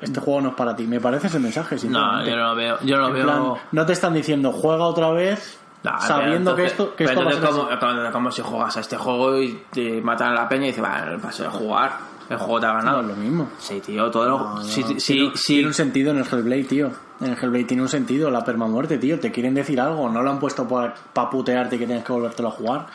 Este 0.00 0.20
juego 0.20 0.40
no 0.42 0.48
es 0.50 0.54
para 0.54 0.76
ti. 0.76 0.86
Me 0.86 1.00
parece 1.00 1.26
ese 1.28 1.38
mensaje, 1.40 1.76
No, 1.88 2.24
yo 2.24 2.36
no 2.36 2.48
lo 2.50 2.54
veo. 2.54 2.78
Yo 2.82 2.96
no 2.98 3.08
En 3.08 3.14
veo... 3.14 3.24
plan, 3.24 3.42
no 3.72 3.86
te 3.86 3.92
están 3.94 4.12
diciendo 4.14 4.52
juega 4.52 4.84
otra 4.84 5.10
vez 5.10 5.58
sabiendo 6.00 6.54
que 6.54 6.64
esto, 6.64 6.94
que 6.94 7.04
esto 7.04 7.16
va 7.24 7.30
a 7.30 7.32
entonces 7.32 7.50
ser 7.50 7.58
como, 7.60 7.70
así. 7.72 7.78
como- 8.02 8.12
como 8.12 8.30
si 8.30 8.42
juegas 8.42 8.76
a 8.76 8.80
este 8.80 8.96
juego 8.96 9.36
y 9.38 9.62
te 9.70 10.00
matan 10.02 10.32
a 10.32 10.34
la 10.34 10.48
peña 10.48 10.64
y 10.64 10.66
dices, 10.68 10.82
vale, 10.82 11.18
paso 11.18 11.44
de 11.44 11.48
jugar. 11.48 11.92
El 12.28 12.36
juego 12.38 12.60
te 12.60 12.66
ha 12.66 12.72
No 12.72 12.78
ganado. 12.78 13.00
es 13.02 13.06
lo 13.08 13.14
mismo. 13.16 13.48
Sí, 13.58 13.80
tío, 13.80 14.10
todo 14.10 14.28
lo... 14.28 14.38
No, 14.38 14.62
si, 14.64 14.82
tiene, 14.82 15.66
un 15.68 15.74
sentido 15.74 16.10
en 16.10 16.18
el 16.18 16.24
Hellblade, 16.24 16.64
tío. 16.64 16.90
En 17.20 17.28
el 17.32 17.38
Hellblade 17.38 17.64
tiene 17.64 17.82
un 17.82 17.88
sentido, 17.88 18.30
la 18.30 18.44
permamuerte, 18.44 18.98
tío. 18.98 19.20
Te 19.20 19.30
quieren 19.30 19.54
decir 19.54 19.80
algo, 19.80 20.08
no 20.08 20.22
lo 20.22 20.30
han 20.30 20.38
puesto 20.40 20.66
para 20.66 20.94
putearte 21.30 21.76
y 21.76 21.78
que 21.78 21.86
tienes 21.86 22.04
que 22.04 22.12
volvértelo 22.12 22.48
a 22.48 22.52
jugar. 22.52 22.86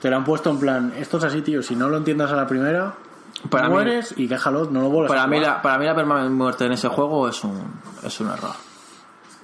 Te 0.00 0.10
lo 0.10 0.16
han 0.16 0.24
puesto 0.24 0.50
en 0.50 0.58
plan, 0.58 0.92
esto 0.98 1.16
es 1.18 1.24
así, 1.24 1.42
tío. 1.42 1.62
Si 1.62 1.74
no 1.76 1.88
lo 1.88 1.96
entiendas 1.96 2.30
a 2.32 2.36
la 2.36 2.46
primera, 2.46 2.94
Para 3.48 3.68
mí- 3.68 3.74
mueres 3.74 4.12
y 4.16 4.26
déjalo, 4.26 4.66
no 4.70 4.80
lo 4.82 4.88
vuelves 4.90 5.08
para, 5.08 5.22
a 5.22 5.26
mí 5.26 5.36
jugar. 5.38 5.52
la, 5.56 5.62
para 5.62 5.78
mí 5.78 5.84
la 5.86 5.94
permanente 5.94 6.30
muerte 6.34 6.66
en 6.66 6.72
ese 6.72 6.88
juego 6.88 7.28
es 7.28 7.42
un, 7.44 7.58
es 8.02 8.20
un 8.20 8.28
error. 8.30 8.52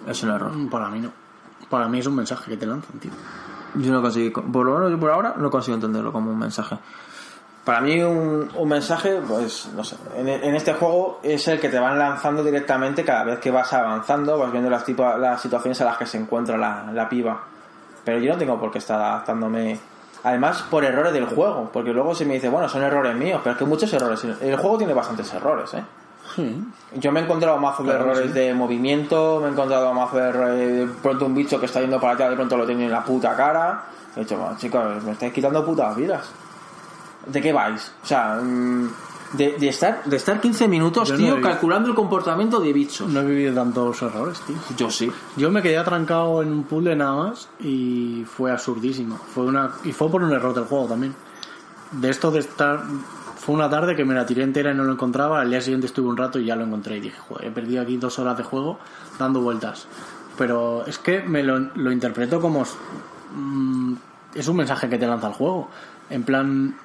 Es 0.08 0.22
un 0.24 0.30
error. 0.30 0.52
Mm, 0.52 0.68
Para 0.68 0.88
mí 0.90 1.00
no. 1.00 1.10
Para 1.70 1.88
mí 1.88 2.00
es 2.00 2.06
un 2.06 2.16
mensaje 2.16 2.50
que 2.50 2.56
te 2.58 2.66
lanzan, 2.66 2.98
tío. 2.98 3.12
Yo 3.76 3.90
no 3.92 4.02
consigo, 4.02 4.42
por 4.42 4.66
lo 4.66 4.74
menos 4.74 4.90
yo 4.90 5.00
por 5.00 5.10
ahora 5.10 5.34
no 5.38 5.48
consigo 5.50 5.76
entenderlo 5.76 6.12
como 6.12 6.30
un 6.30 6.38
mensaje. 6.38 6.76
Para 7.64 7.80
mí 7.80 8.02
un, 8.02 8.50
un 8.56 8.68
mensaje, 8.68 9.20
pues 9.28 9.68
no 9.76 9.84
sé, 9.84 9.94
en, 10.16 10.28
en 10.28 10.54
este 10.56 10.72
juego 10.74 11.20
es 11.22 11.46
el 11.46 11.60
que 11.60 11.68
te 11.68 11.78
van 11.78 11.96
lanzando 11.96 12.42
directamente 12.42 13.04
cada 13.04 13.22
vez 13.22 13.38
que 13.38 13.52
vas 13.52 13.72
avanzando, 13.72 14.36
vas 14.36 14.50
viendo 14.50 14.68
las, 14.68 14.84
tipo, 14.84 15.04
las 15.16 15.40
situaciones 15.40 15.80
a 15.80 15.84
las 15.84 15.96
que 15.96 16.06
se 16.06 16.18
encuentra 16.18 16.56
la, 16.58 16.86
la 16.92 17.08
piba. 17.08 17.40
Pero 18.04 18.18
yo 18.18 18.32
no 18.32 18.38
tengo 18.38 18.58
por 18.58 18.72
qué 18.72 18.78
estar 18.78 19.00
adaptándome. 19.00 19.78
Además, 20.24 20.64
por 20.70 20.84
errores 20.84 21.12
del 21.12 21.26
juego, 21.26 21.70
porque 21.72 21.92
luego 21.92 22.16
se 22.16 22.24
me 22.24 22.34
dice, 22.34 22.48
bueno, 22.48 22.68
son 22.68 22.82
errores 22.82 23.14
míos, 23.14 23.40
pero 23.44 23.52
es 23.52 23.58
que 23.58 23.64
muchos 23.64 23.92
errores. 23.92 24.24
El 24.40 24.56
juego 24.56 24.78
tiene 24.78 24.92
bastantes 24.94 25.32
errores, 25.32 25.72
¿eh? 25.74 25.84
Sí. 26.34 26.64
Yo 26.94 27.12
me 27.12 27.20
he 27.20 27.22
encontrado 27.24 27.58
mazos 27.58 27.86
de 27.86 27.92
Claro, 27.92 28.10
errores 28.10 28.32
sí. 28.32 28.38
de 28.38 28.54
movimiento, 28.54 29.38
me 29.40 29.48
he 29.48 29.50
encontrado 29.52 29.92
mazos 29.94 30.14
de 30.20 30.28
errores 30.28 30.58
de 30.58 30.86
pronto 31.00 31.26
un 31.26 31.34
bicho 31.34 31.60
que 31.60 31.66
está 31.66 31.80
yendo 31.80 32.00
para 32.00 32.14
allá, 32.14 32.30
de 32.30 32.36
pronto 32.36 32.56
lo 32.56 32.66
tiene 32.66 32.86
en 32.86 32.90
la 32.92 33.04
puta 33.04 33.36
cara. 33.36 33.82
He 34.16 34.20
dicho, 34.20 34.36
bueno, 34.36 34.56
chicos, 34.58 35.02
me 35.04 35.12
estáis 35.12 35.32
quitando 35.32 35.64
putas 35.64 35.94
vidas. 35.96 36.28
¿De 37.26 37.40
qué 37.40 37.52
vais? 37.52 37.92
O 38.02 38.06
sea, 38.06 38.36
mm, 38.42 38.88
de, 39.34 39.56
de 39.58 39.68
estar, 39.68 40.04
de 40.04 40.16
estar 40.16 40.40
15 40.40 40.68
minutos, 40.68 41.08
Yo 41.08 41.14
no 41.14 41.18
tío, 41.20 41.36
he- 41.38 41.40
calculando 41.40 41.88
el 41.88 41.94
comportamiento 41.94 42.60
de 42.60 42.72
bichos. 42.72 43.08
No 43.08 43.20
he 43.20 43.24
vivido 43.24 43.54
tantos 43.54 44.02
errores, 44.02 44.40
tío. 44.40 44.56
Yo 44.76 44.90
sí. 44.90 45.10
Yo 45.36 45.50
me 45.50 45.62
quedé 45.62 45.78
atrancado 45.78 46.42
en 46.42 46.52
un 46.52 46.64
puzzle 46.64 46.96
nada 46.96 47.14
más 47.16 47.48
y 47.60 48.24
fue 48.26 48.50
absurdísimo. 48.50 49.16
Fue 49.34 49.44
una 49.44 49.70
y 49.84 49.92
fue 49.92 50.10
por 50.10 50.22
un 50.22 50.32
error 50.32 50.54
del 50.54 50.64
juego 50.64 50.86
también. 50.86 51.14
De 51.92 52.10
esto 52.10 52.30
de 52.30 52.40
estar 52.40 52.82
fue 53.36 53.54
una 53.54 53.68
tarde 53.70 53.96
que 53.96 54.04
me 54.04 54.14
la 54.14 54.24
tiré 54.26 54.42
entera 54.42 54.72
y 54.72 54.74
no 54.74 54.84
lo 54.84 54.92
encontraba. 54.92 55.40
Al 55.40 55.50
día 55.50 55.60
siguiente 55.60 55.86
estuve 55.86 56.08
un 56.08 56.16
rato 56.16 56.38
y 56.38 56.44
ya 56.44 56.56
lo 56.56 56.64
encontré 56.64 56.98
y 56.98 57.00
dije, 57.00 57.18
joder, 57.28 57.46
he 57.46 57.50
perdido 57.50 57.82
aquí 57.82 57.96
dos 57.96 58.18
horas 58.18 58.36
de 58.36 58.44
juego 58.44 58.78
dando 59.18 59.40
vueltas. 59.40 59.86
Pero 60.38 60.84
es 60.86 60.98
que 60.98 61.22
me 61.22 61.42
lo, 61.42 61.58
lo 61.58 61.90
interpreto 61.92 62.40
como 62.40 62.64
mm, 63.34 63.94
es 64.34 64.48
un 64.48 64.56
mensaje 64.56 64.88
que 64.88 64.98
te 64.98 65.06
lanza 65.06 65.28
el 65.28 65.34
juego. 65.34 65.68
En 66.10 66.22
plan, 66.24 66.76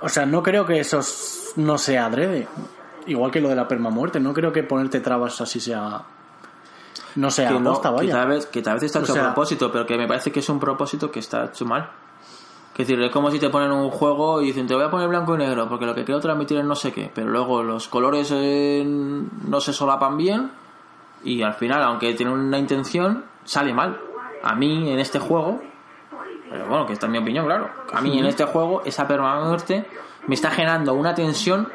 o 0.00 0.08
sea, 0.08 0.26
no 0.26 0.42
creo 0.42 0.64
que 0.66 0.80
eso 0.80 1.00
no 1.56 1.78
sea 1.78 2.06
adrede. 2.06 2.48
Igual 3.06 3.30
que 3.30 3.40
lo 3.40 3.48
de 3.48 3.56
la 3.56 3.66
permamuerte, 3.66 4.20
no 4.20 4.34
creo 4.34 4.52
que 4.52 4.62
ponerte 4.62 5.00
trabas 5.00 5.40
así 5.40 5.60
sea 5.60 6.02
no 7.16 7.30
sea 7.30 7.48
que, 7.48 7.58
no, 7.58 7.80
que, 7.80 8.08
tal 8.08 8.28
vez, 8.28 8.46
que 8.46 8.62
tal 8.62 8.74
vez 8.74 8.82
está 8.84 9.00
O 9.00 9.02
hecho 9.02 9.14
sea- 9.14 9.22
a 9.22 9.26
propósito, 9.34 9.72
pero 9.72 9.86
que 9.86 9.96
me 9.96 10.06
parece 10.06 10.30
que 10.30 10.40
es 10.40 10.48
un 10.48 10.60
propósito 10.60 11.10
que 11.10 11.18
está 11.20 11.46
hecho 11.46 11.64
mal. 11.64 11.90
Es 12.72 12.86
decir, 12.86 13.02
es 13.02 13.10
como 13.10 13.28
si 13.32 13.40
te 13.40 13.50
ponen 13.50 13.72
un 13.72 13.90
juego 13.90 14.40
y 14.40 14.46
dicen, 14.46 14.68
te 14.68 14.74
voy 14.74 14.84
a 14.84 14.90
poner 14.90 15.08
blanco 15.08 15.34
y 15.34 15.38
negro, 15.38 15.68
porque 15.68 15.84
lo 15.84 15.96
que 15.96 16.04
quiero 16.04 16.20
transmitir 16.20 16.58
es 16.58 16.64
no 16.64 16.76
sé 16.76 16.92
qué, 16.92 17.10
pero 17.12 17.28
luego 17.28 17.62
los 17.64 17.88
colores 17.88 18.30
eh, 18.32 18.84
no 18.86 19.60
se 19.60 19.72
solapan 19.72 20.16
bien 20.16 20.52
y 21.24 21.42
al 21.42 21.54
final, 21.54 21.82
aunque 21.82 22.14
tiene 22.14 22.30
una 22.32 22.56
intención, 22.58 23.24
sale 23.42 23.74
mal. 23.74 23.98
A 24.44 24.54
mí, 24.54 24.92
en 24.92 25.00
este 25.00 25.18
juego, 25.18 25.60
pero 26.50 26.66
bueno, 26.68 26.86
que 26.86 26.92
esta 26.94 27.06
es 27.06 27.12
mi 27.12 27.18
opinión, 27.18 27.46
claro, 27.46 27.68
a 27.92 28.00
mí 28.00 28.18
en 28.18 28.26
este 28.26 28.44
juego, 28.44 28.82
esa 28.84 29.06
permamuerte 29.06 29.86
me 30.26 30.34
está 30.34 30.50
generando 30.50 30.94
una 30.94 31.14
tensión 31.14 31.68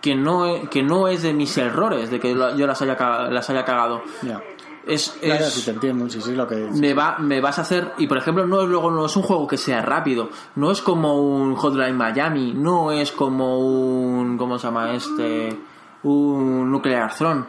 que 0.00 0.14
no, 0.14 0.44
que 0.70 0.82
no 0.82 1.08
es 1.08 1.22
de 1.22 1.32
mis 1.34 1.56
errores, 1.58 2.10
de 2.10 2.18
que 2.20 2.32
yo 2.34 2.66
las 2.66 2.80
haya, 2.82 2.96
las 3.30 3.50
haya 3.50 3.64
cagado. 3.64 4.02
Ya. 4.22 4.40
Es, 4.86 5.14
es- 5.20 5.64
te 5.66 5.70
entiendo, 5.72 6.08
sí, 6.08 6.34
lo 6.34 6.46
que 6.48 6.56
me 6.56 6.94
va 6.94 7.18
me 7.18 7.38
vas 7.42 7.58
a 7.58 7.62
hacer 7.62 7.92
y 7.98 8.06
por 8.06 8.16
ejemplo 8.16 8.46
no 8.46 8.62
es 8.62 8.68
luego 8.68 8.90
no 8.90 9.04
es 9.04 9.14
un 9.14 9.22
juego 9.22 9.46
que 9.46 9.58
sea 9.58 9.82
rápido 9.82 10.30
no 10.56 10.70
es 10.70 10.80
como 10.80 11.20
un 11.20 11.54
Hotline 11.54 11.94
Miami 11.94 12.54
no 12.56 12.90
es 12.90 13.12
como 13.12 13.58
un 13.58 14.38
cómo 14.38 14.58
se 14.58 14.66
llama 14.68 14.94
este 14.94 15.54
un 16.02 16.72
Nuclear 16.72 17.12
Throne 17.14 17.44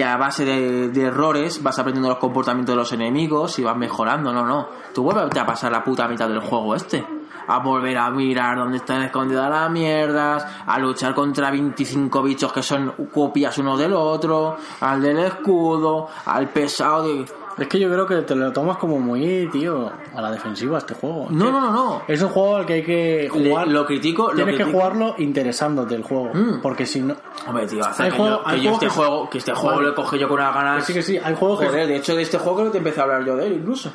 que 0.00 0.04
a 0.06 0.16
base 0.16 0.46
de, 0.46 1.02
errores 1.04 1.62
vas 1.62 1.78
aprendiendo 1.78 2.08
los 2.08 2.16
comportamientos 2.16 2.72
de 2.72 2.76
los 2.78 2.90
enemigos 2.94 3.58
y 3.58 3.64
vas 3.64 3.76
mejorando. 3.76 4.32
No, 4.32 4.46
no. 4.46 4.66
Tú 4.94 5.02
vuelves 5.02 5.36
a 5.36 5.44
pasar 5.44 5.72
la 5.72 5.84
puta 5.84 6.08
mitad 6.08 6.26
del 6.26 6.40
juego 6.40 6.74
este. 6.74 7.06
A 7.46 7.58
volver 7.58 7.98
a 7.98 8.10
mirar 8.10 8.56
dónde 8.56 8.78
están 8.78 9.02
escondidas 9.02 9.50
las 9.50 9.70
mierdas, 9.70 10.46
a 10.66 10.78
luchar 10.78 11.14
contra 11.14 11.50
25 11.50 12.22
bichos 12.22 12.50
que 12.50 12.62
son 12.62 12.94
copias 13.12 13.58
uno 13.58 13.76
del 13.76 13.92
otro, 13.92 14.56
al 14.80 15.02
del 15.02 15.18
escudo, 15.18 16.08
al 16.24 16.48
pesado 16.48 17.02
de... 17.02 17.39
Es 17.60 17.68
que 17.68 17.78
yo 17.78 17.88
creo 17.90 18.06
que 18.06 18.16
te 18.22 18.34
lo 18.34 18.50
tomas 18.52 18.78
como 18.78 18.98
muy, 18.98 19.48
tío, 19.52 19.92
a 20.16 20.20
la 20.22 20.30
defensiva 20.32 20.78
este 20.78 20.94
juego. 20.94 21.26
No, 21.30 21.44
que 21.46 21.52
no, 21.52 21.60
no, 21.60 21.70
no. 21.72 22.02
Es 22.08 22.20
un 22.22 22.30
juego 22.30 22.56
al 22.56 22.64
que 22.66 22.72
hay 22.72 22.82
que 22.82 23.30
Le- 23.34 23.50
jugar. 23.50 23.68
lo 23.68 23.84
critico, 23.86 24.28
lo 24.30 24.34
Tienes 24.34 24.54
que 24.56 24.62
critico. 24.62 24.78
jugarlo 24.78 25.14
interesándote 25.18 25.94
el 25.94 26.02
juego. 26.02 26.30
Mm. 26.32 26.60
Porque 26.62 26.86
si 26.86 27.02
no. 27.02 27.14
Hombre, 27.46 27.66
tío, 27.66 27.84
hace 27.84 28.02
Hay 28.04 28.10
que, 28.10 28.16
juego- 28.16 28.38
yo, 28.38 28.44
que 28.44 28.50
hay 28.50 28.56
yo 28.56 28.62
juegos 28.70 28.82
este 28.82 28.86
que- 28.86 28.92
juego, 29.06 29.30
que 29.30 29.38
este 29.38 29.52
juego 29.52 29.76
Vale. 29.76 29.88
lo 29.88 29.94
cogí 29.94 30.18
yo 30.18 30.26
con 30.28 30.38
unas 30.40 30.54
ganas. 30.54 30.76
Que 30.78 30.82
sí, 30.86 30.94
que 30.94 31.02
sí. 31.02 31.18
Hay 31.22 31.34
juegos 31.36 31.60
que. 31.60 31.66
Joder, 31.66 31.86
de 31.86 31.96
hecho 31.96 32.16
de 32.16 32.22
este 32.22 32.38
juego 32.38 32.56
creo 32.56 32.66
que 32.68 32.72
te 32.72 32.78
empecé 32.78 33.00
a 33.00 33.02
hablar 33.04 33.24
yo 33.26 33.36
de 33.36 33.46
él 33.46 33.52
incluso. 33.52 33.92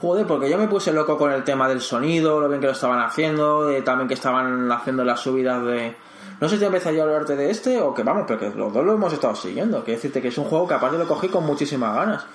Joder, 0.00 0.26
porque 0.26 0.50
yo 0.50 0.58
me 0.58 0.68
puse 0.68 0.92
loco 0.92 1.16
con 1.16 1.32
el 1.32 1.42
tema 1.42 1.68
del 1.68 1.80
sonido, 1.80 2.38
lo 2.40 2.48
bien 2.48 2.60
que 2.60 2.66
lo 2.66 2.72
estaban 2.72 3.00
haciendo, 3.00 3.64
de 3.66 3.80
también 3.82 4.08
que 4.08 4.14
estaban 4.14 4.70
haciendo 4.70 5.04
las 5.04 5.20
subidas 5.20 5.64
de... 5.64 5.96
No 6.38 6.48
sé 6.50 6.56
si 6.56 6.60
te 6.60 6.66
empecé 6.66 6.94
yo 6.94 7.00
a 7.00 7.04
hablarte 7.06 7.34
de 7.34 7.50
este 7.50 7.80
o 7.80 7.94
que 7.94 8.02
vamos, 8.02 8.24
pero 8.26 8.38
que 8.38 8.50
los 8.50 8.70
dos 8.70 8.84
lo 8.84 8.92
hemos 8.92 9.10
estado 9.10 9.34
siguiendo. 9.34 9.82
Quiero 9.84 9.96
decirte 9.96 10.20
que 10.20 10.28
es 10.28 10.36
un 10.36 10.44
juego 10.44 10.68
que 10.68 10.74
aparte 10.74 10.98
lo 10.98 11.06
cogí 11.08 11.28
con 11.28 11.46
muchísimas 11.46 11.96
ganas. 11.96 12.26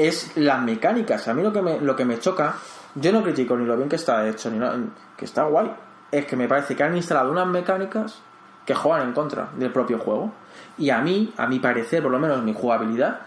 Es 0.00 0.36
las 0.36 0.62
mecánicas. 0.62 1.28
A 1.28 1.34
mí 1.34 1.42
lo 1.42 1.52
que 1.52 1.62
me, 1.62 1.80
lo 1.80 1.94
que 1.94 2.04
me 2.04 2.18
choca, 2.18 2.56
yo 2.94 3.12
no 3.12 3.22
critico 3.22 3.56
ni 3.56 3.66
lo 3.66 3.76
bien 3.76 3.88
que 3.88 3.96
está 3.96 4.26
hecho, 4.28 4.50
ni 4.50 4.58
nada, 4.58 4.78
que 5.16 5.24
está 5.24 5.44
guay. 5.44 5.70
Es 6.10 6.26
que 6.26 6.36
me 6.36 6.48
parece 6.48 6.74
que 6.74 6.82
han 6.82 6.96
instalado 6.96 7.30
unas 7.30 7.46
mecánicas 7.46 8.20
que 8.64 8.74
juegan 8.74 9.08
en 9.08 9.12
contra 9.12 9.50
del 9.56 9.72
propio 9.72 9.98
juego. 9.98 10.32
Y 10.78 10.90
a 10.90 11.00
mí, 11.00 11.34
a 11.36 11.46
mi 11.46 11.58
parecer, 11.58 12.02
por 12.02 12.10
lo 12.12 12.18
menos 12.18 12.42
mi 12.42 12.54
jugabilidad, 12.54 13.20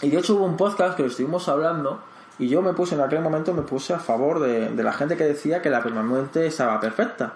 y 0.00 0.10
de 0.10 0.18
hecho 0.18 0.34
hubo 0.34 0.44
un 0.44 0.56
podcast 0.56 0.96
que 0.96 1.02
lo 1.02 1.08
estuvimos 1.08 1.48
hablando 1.48 2.00
y 2.38 2.48
yo 2.48 2.60
me 2.62 2.72
puse 2.72 2.96
en 2.96 3.02
aquel 3.02 3.20
momento 3.20 3.54
me 3.54 3.62
puse 3.62 3.94
a 3.94 4.00
favor 4.00 4.40
de, 4.40 4.70
de 4.70 4.82
la 4.82 4.92
gente 4.92 5.16
que 5.16 5.24
decía 5.24 5.62
que 5.62 5.70
la 5.70 5.82
permanente 5.82 6.46
estaba 6.46 6.80
perfecta. 6.80 7.34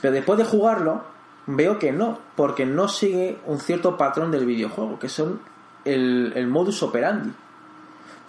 Pero 0.00 0.14
después 0.14 0.38
de 0.38 0.44
jugarlo 0.44 1.02
veo 1.46 1.78
que 1.78 1.92
no, 1.92 2.18
porque 2.36 2.64
no 2.64 2.88
sigue 2.88 3.38
un 3.46 3.58
cierto 3.58 3.98
patrón 3.98 4.30
del 4.30 4.46
videojuego, 4.46 4.98
que 4.98 5.08
son 5.08 5.40
el, 5.84 6.32
el 6.34 6.46
modus 6.46 6.82
operandi. 6.82 7.32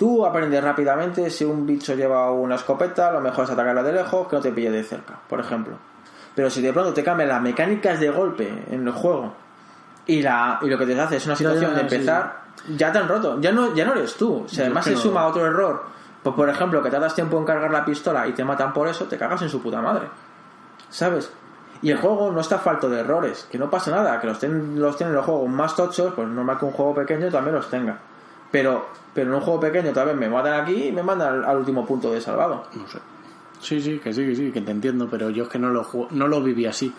Tú 0.03 0.25
aprendes 0.25 0.61
rápidamente 0.61 1.29
si 1.29 1.45
un 1.45 1.65
bicho 1.65 1.93
lleva 1.95 2.29
una 2.29 2.55
escopeta, 2.55 3.09
lo 3.09 3.21
mejor 3.21 3.45
es 3.45 3.51
atacarla 3.51 3.83
de 3.83 3.93
lejos, 3.93 4.27
que 4.27 4.35
no 4.35 4.41
te 4.41 4.51
pille 4.51 4.69
de 4.69 4.83
cerca, 4.83 5.13
por 5.29 5.39
ejemplo. 5.39 5.75
Pero 6.35 6.49
si 6.49 6.61
de 6.61 6.73
pronto 6.73 6.93
te 6.93 7.05
cambian 7.05 7.29
las 7.29 7.41
mecánicas 7.41 8.01
de 8.01 8.09
golpe 8.09 8.51
en 8.69 8.85
el 8.85 8.91
juego 8.91 9.33
y, 10.05 10.21
la, 10.21 10.59
y 10.61 10.67
lo 10.67 10.77
que 10.77 10.85
te 10.85 10.99
hace 10.99 11.15
es 11.15 11.25
una 11.25 11.37
situación 11.37 11.71
ya, 11.73 11.83
de 11.83 11.89
sí. 11.89 11.95
empezar, 11.95 12.33
ya 12.75 12.91
te 12.91 12.97
han 12.97 13.07
roto, 13.07 13.39
ya 13.39 13.53
no, 13.53 13.73
ya 13.73 13.85
no 13.85 13.93
eres 13.93 14.15
tú. 14.15 14.43
Si 14.47 14.59
además 14.59 14.83
se 14.83 14.91
no. 14.91 14.97
suma 14.97 15.25
otro 15.25 15.45
error, 15.45 15.83
pues 16.21 16.35
por 16.35 16.49
ejemplo 16.49 16.83
que 16.83 16.89
tardas 16.89 17.15
tiempo 17.15 17.37
en 17.37 17.45
cargar 17.45 17.71
la 17.71 17.85
pistola 17.85 18.27
y 18.27 18.33
te 18.33 18.43
matan 18.43 18.73
por 18.73 18.89
eso, 18.89 19.05
te 19.05 19.17
cagas 19.17 19.41
en 19.43 19.47
su 19.49 19.61
puta 19.61 19.79
madre. 19.81 20.07
¿Sabes? 20.89 21.31
Y 21.81 21.91
el 21.91 21.97
juego 21.97 22.29
no 22.31 22.41
está 22.41 22.59
falto 22.59 22.89
de 22.89 22.99
errores, 22.99 23.47
que 23.49 23.57
no 23.57 23.69
pasa 23.69 23.91
nada, 23.91 24.19
que 24.19 24.27
los, 24.27 24.39
ten- 24.39 24.79
los 24.81 24.97
tienen 24.97 25.15
los 25.15 25.23
juegos 25.25 25.49
más 25.49 25.75
tochos, 25.77 26.13
pues 26.13 26.27
normal 26.27 26.57
que 26.57 26.65
un 26.65 26.71
juego 26.71 26.93
pequeño 26.95 27.29
también 27.29 27.55
los 27.55 27.69
tenga. 27.69 27.97
Pero, 28.53 28.85
pero 29.15 29.29
en 29.31 29.33
un 29.35 29.41
juego 29.41 29.59
pequeño 29.59 29.91
tal 29.91 30.05
vez 30.07 30.15
me 30.15 30.29
matan 30.29 30.61
aquí 30.61 30.85
y 30.89 30.91
me 30.91 31.01
mandan 31.01 31.39
al, 31.39 31.43
al 31.45 31.57
último 31.57 31.83
punto 31.85 32.11
de 32.11 32.21
salvado. 32.21 32.65
No 32.75 32.87
sé. 32.87 32.99
Sí, 33.59 33.81
sí, 33.81 33.97
que 33.99 34.13
sí, 34.13 34.25
que 34.25 34.35
sí, 34.35 34.51
que 34.51 34.61
te 34.61 34.71
entiendo, 34.71 35.07
pero 35.09 35.29
yo 35.31 35.43
es 35.43 35.49
que 35.49 35.57
no 35.57 35.69
lo, 35.69 35.83
ju- 35.83 36.07
no 36.11 36.27
lo 36.27 36.41
viví 36.41 36.65
así. 36.67 36.93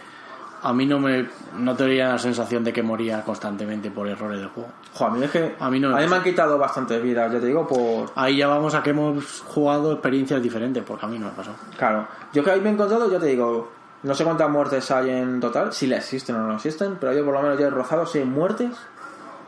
A 0.63 0.73
mí 0.73 0.85
no 0.87 0.99
me 0.99 1.29
no 1.59 1.77
tenía 1.77 2.09
la 2.09 2.19
sensación 2.19 2.65
de 2.65 2.73
que 2.73 2.83
moría 2.83 3.23
constantemente 3.23 3.91
por 3.91 4.09
errores 4.09 4.41
del 4.41 4.49
juego. 4.49 4.71
Jo, 4.95 5.05
a 5.07 5.11
mí 5.11 5.23
es 5.23 5.31
que 5.31 5.55
A 5.61 5.71
mí 5.71 5.79
no 5.79 5.91
me 5.91 5.95
me 5.97 6.03
pasa. 6.05 6.17
han 6.17 6.23
quitado 6.25 6.59
bastantes 6.59 7.03
vidas, 7.03 7.31
ya 7.33 7.39
te 7.39 7.47
digo, 7.47 7.69
por... 7.69 8.11
Ahí 8.17 8.39
ya 8.39 8.49
vamos 8.49 8.75
a 8.75 8.83
que 8.83 8.91
hemos 8.91 9.43
jugado 9.43 9.93
experiencias 9.93 10.43
diferentes, 10.43 10.83
porque 10.83 11.05
a 11.07 11.09
mí 11.09 11.19
no 11.19 11.27
me 11.27 11.33
pasó. 11.33 11.51
Claro, 11.77 12.09
yo 12.33 12.43
que 12.43 12.51
ahí 12.51 12.61
me 12.63 12.71
he 12.71 12.73
encontrado, 12.73 13.11
ya 13.11 13.19
te 13.21 13.27
digo, 13.27 13.71
no 14.03 14.15
sé 14.15 14.25
cuántas 14.25 14.49
muertes 14.51 14.91
hay 14.91 15.11
en 15.11 15.39
total, 15.39 15.73
si 15.75 15.87
le 15.87 15.97
existen 15.99 16.35
o 16.37 16.47
no 16.47 16.55
existen, 16.57 16.97
pero 16.99 17.13
yo 17.13 17.25
por 17.27 17.35
lo 17.35 17.43
menos 17.43 17.59
ya 17.59 17.67
he 17.67 17.71
rozado 17.71 18.07
seis 18.07 18.25
muertes 18.25 18.71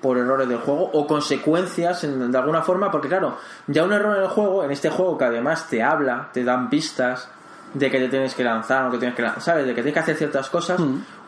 por 0.07 0.17
errores 0.19 0.49
del 0.49 0.59
juego 0.59 0.89
o 0.93 1.05
consecuencias 1.05 2.05
en- 2.05 2.31
de 2.31 2.39
alguna 2.39 2.63
forma, 2.63 2.93
porque 2.93 3.09
claro, 3.09 3.39
ya 3.67 3.83
un 3.83 3.93
error 3.93 4.17
en 4.17 4.23
el 4.23 4.29
juego, 4.29 4.63
en 4.63 4.71
este 4.71 4.89
juego 4.89 5.19
que 5.19 5.25
además 5.25 5.69
te 5.69 5.83
habla, 5.83 6.29
te 6.33 6.45
dan 6.45 6.71
pistas 6.71 7.29
de 7.75 7.91
que 7.91 7.99
te 7.99 8.09
tienes 8.09 8.33
que 8.37 8.45
lanzar, 8.45 8.85
no 8.85 8.91
te 8.93 8.99
tienes 8.99 9.17
que 9.17 9.23
lanzar, 9.23 9.43
¿sabes? 9.43 9.67
De 9.67 9.71
que 9.75 9.83
tienes 9.83 9.95
que 9.95 9.99
hacer 10.01 10.17
ciertas 10.17 10.49
cosas, 10.49 10.79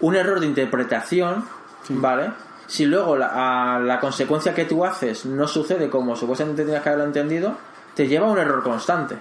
un 0.00 0.14
error 0.14 0.38
de 0.38 0.46
interpretación, 0.46 1.44
¿vale? 1.88 2.30
Si 2.68 2.86
luego 2.86 3.16
la, 3.16 3.74
a 3.74 3.80
la 3.80 3.98
consecuencia 3.98 4.54
que 4.54 4.64
tú 4.64 4.84
haces 4.84 5.26
no 5.26 5.48
sucede 5.48 5.90
como 5.90 6.14
supuestamente 6.14 6.62
tenías 6.62 6.82
que 6.82 6.88
haberlo 6.90 7.06
entendido, 7.06 7.54
te 7.94 8.06
lleva 8.06 8.28
a 8.28 8.30
un 8.30 8.38
error 8.38 8.62
constante. 8.62 9.16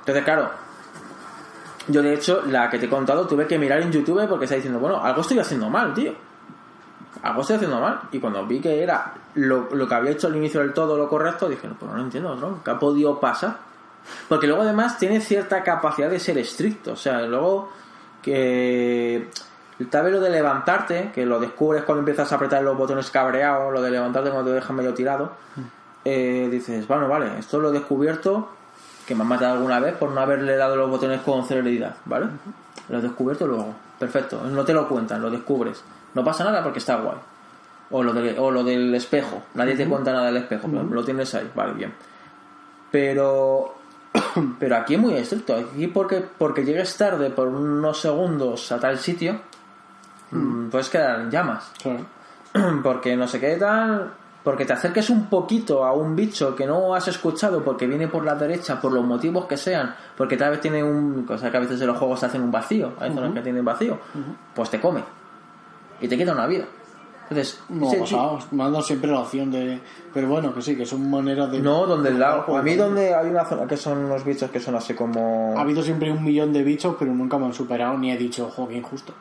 Entonces, 0.00 0.24
claro, 0.24 0.50
yo 1.86 2.02
de 2.02 2.14
hecho, 2.14 2.42
la 2.46 2.68
que 2.68 2.78
te 2.78 2.86
he 2.86 2.88
contado, 2.90 3.26
tuve 3.26 3.46
que 3.46 3.58
mirar 3.58 3.80
en 3.82 3.92
YouTube 3.92 4.26
porque 4.28 4.46
está 4.46 4.56
diciendo, 4.56 4.80
bueno, 4.80 5.00
algo 5.02 5.20
estoy 5.20 5.38
haciendo 5.38 5.70
mal, 5.70 5.94
tío. 5.94 6.12
Algo 7.22 7.40
estoy 7.40 7.56
haciendo 7.56 7.80
mal. 7.80 8.00
Y 8.12 8.18
cuando 8.18 8.46
vi 8.46 8.60
que 8.60 8.82
era 8.82 9.12
lo, 9.34 9.68
lo 9.74 9.88
que 9.88 9.94
había 9.94 10.12
hecho 10.12 10.26
al 10.26 10.36
inicio 10.36 10.60
del 10.60 10.72
todo 10.72 10.96
lo 10.96 11.08
correcto, 11.08 11.48
dije, 11.48 11.68
pues 11.78 11.90
no 11.90 11.96
lo 11.96 12.02
entiendo, 12.02 12.34
¿no? 12.36 12.62
¿Qué 12.62 12.70
ha 12.70 12.78
podido 12.78 13.18
pasar? 13.18 13.56
Porque 14.28 14.46
luego 14.46 14.62
además 14.62 14.98
tiene 14.98 15.20
cierta 15.20 15.62
capacidad 15.62 16.10
de 16.10 16.20
ser 16.20 16.38
estricto. 16.38 16.92
O 16.92 16.96
sea, 16.96 17.20
luego 17.22 17.70
que 18.22 19.28
tal 19.90 20.04
vez 20.04 20.12
lo 20.12 20.20
de 20.20 20.30
levantarte, 20.30 21.10
que 21.14 21.24
lo 21.24 21.38
descubres 21.38 21.84
cuando 21.84 22.00
empiezas 22.00 22.30
a 22.32 22.36
apretar 22.36 22.62
los 22.62 22.76
botones 22.76 23.10
cabreados, 23.10 23.72
lo 23.72 23.80
de 23.80 23.90
levantarte 23.90 24.30
cuando 24.30 24.50
te 24.50 24.56
dejan 24.56 24.76
medio 24.76 24.94
tirado, 24.94 25.32
eh, 26.04 26.48
dices, 26.50 26.86
bueno, 26.86 27.08
vale, 27.08 27.38
esto 27.38 27.60
lo 27.60 27.70
he 27.70 27.72
descubierto, 27.72 28.48
que 29.06 29.14
me 29.14 29.22
han 29.22 29.28
matado 29.28 29.54
alguna 29.54 29.80
vez 29.80 29.94
por 29.94 30.10
no 30.10 30.20
haberle 30.20 30.56
dado 30.56 30.76
los 30.76 30.90
botones 30.90 31.20
con 31.22 31.44
celeridad, 31.44 31.96
¿vale? 32.04 32.26
Lo 32.88 32.98
he 32.98 33.02
descubierto 33.02 33.46
luego, 33.46 33.74
perfecto, 33.98 34.42
no 34.44 34.64
te 34.64 34.72
lo 34.72 34.88
cuentan, 34.88 35.22
lo 35.22 35.30
descubres. 35.30 35.82
No 36.14 36.24
pasa 36.24 36.44
nada 36.44 36.62
porque 36.62 36.78
está 36.78 36.96
guay. 36.96 37.16
O 37.90 38.02
lo, 38.02 38.12
de- 38.12 38.38
o 38.38 38.50
lo 38.50 38.62
del 38.64 38.94
espejo, 38.94 39.42
nadie 39.54 39.74
te 39.74 39.86
cuenta 39.86 40.12
nada 40.12 40.26
del 40.26 40.36
espejo, 40.38 40.68
pero 40.70 40.84
lo 40.84 41.04
tienes 41.04 41.34
ahí, 41.34 41.50
vale, 41.54 41.72
bien. 41.74 41.94
Pero 42.90 43.74
pero 44.58 44.76
aquí 44.76 44.94
es 44.94 45.00
muy 45.00 45.14
estricto. 45.14 45.56
Aquí 45.56 45.86
porque, 45.88 46.24
porque 46.38 46.64
llegues 46.64 46.96
tarde 46.96 47.30
por 47.30 47.48
unos 47.48 48.00
segundos 48.00 48.70
a 48.72 48.78
tal 48.80 48.98
sitio, 48.98 49.40
mm, 50.30 50.68
puedes 50.68 50.88
quedar 50.88 51.20
en 51.20 51.30
llamas. 51.30 51.72
Claro. 51.82 52.04
Porque 52.82 53.14
no 53.14 53.28
sé 53.28 53.38
qué 53.40 53.56
tal. 53.56 54.10
Porque 54.42 54.64
te 54.64 54.72
acerques 54.72 55.10
un 55.10 55.26
poquito 55.26 55.84
a 55.84 55.92
un 55.92 56.16
bicho 56.16 56.56
que 56.56 56.66
no 56.66 56.94
has 56.94 57.06
escuchado 57.08 57.62
porque 57.62 57.86
viene 57.86 58.08
por 58.08 58.24
la 58.24 58.34
derecha, 58.34 58.80
por 58.80 58.92
los 58.92 59.04
motivos 59.04 59.44
que 59.44 59.58
sean, 59.58 59.94
porque 60.16 60.38
tal 60.38 60.52
vez 60.52 60.60
tiene 60.60 60.82
un. 60.82 61.24
Cosa 61.26 61.50
que 61.50 61.56
a 61.58 61.60
veces 61.60 61.78
en 61.82 61.88
los 61.88 61.98
juegos 61.98 62.22
hacen 62.24 62.40
un 62.40 62.50
vacío, 62.50 62.92
hay 62.98 63.12
zonas 63.12 63.34
que 63.34 63.40
tienen 63.42 63.62
vacío, 63.64 63.98
pues 64.54 64.70
te 64.70 64.80
come. 64.80 65.02
Y 66.00 66.08
te 66.08 66.16
quita 66.16 66.32
una 66.32 66.46
vida. 66.46 66.64
Entonces, 67.30 67.60
No, 67.68 67.88
ese- 67.88 67.98
pasado. 68.00 68.38
Me 68.52 68.64
han 68.64 68.72
dado 68.72 68.82
siempre 68.82 69.10
la 69.10 69.20
opción 69.20 69.50
de. 69.50 69.78
Pero 70.14 70.28
bueno, 70.28 70.54
que 70.54 70.62
sí, 70.62 70.76
que 70.76 70.86
son 70.86 71.10
maneras 71.10 71.50
de. 71.52 71.60
no, 71.60 71.86
donde 71.86 72.08
el 72.08 72.18
lado. 72.18 72.42
Juego. 72.42 72.60
A 72.60 72.62
mí, 72.62 72.74
donde 72.74 73.14
hay 73.14 73.28
una 73.28 73.44
zona 73.44 73.66
que 73.66 73.76
son 73.76 73.98
unos 73.98 74.24
bichos 74.24 74.50
que 74.50 74.60
son 74.60 74.74
así 74.76 74.94
como. 74.94 75.54
Ha 75.56 75.60
habido 75.60 75.82
siempre 75.82 76.10
un 76.10 76.24
millón 76.24 76.52
de 76.54 76.62
bichos, 76.62 76.96
pero 76.98 77.12
nunca 77.12 77.36
me 77.38 77.44
han 77.46 77.52
superado 77.52 77.98
ni 77.98 78.10
he 78.12 78.16
dicho, 78.16 78.46
ojo, 78.46 78.66
qué 78.68 78.76
injusto. 78.76 79.12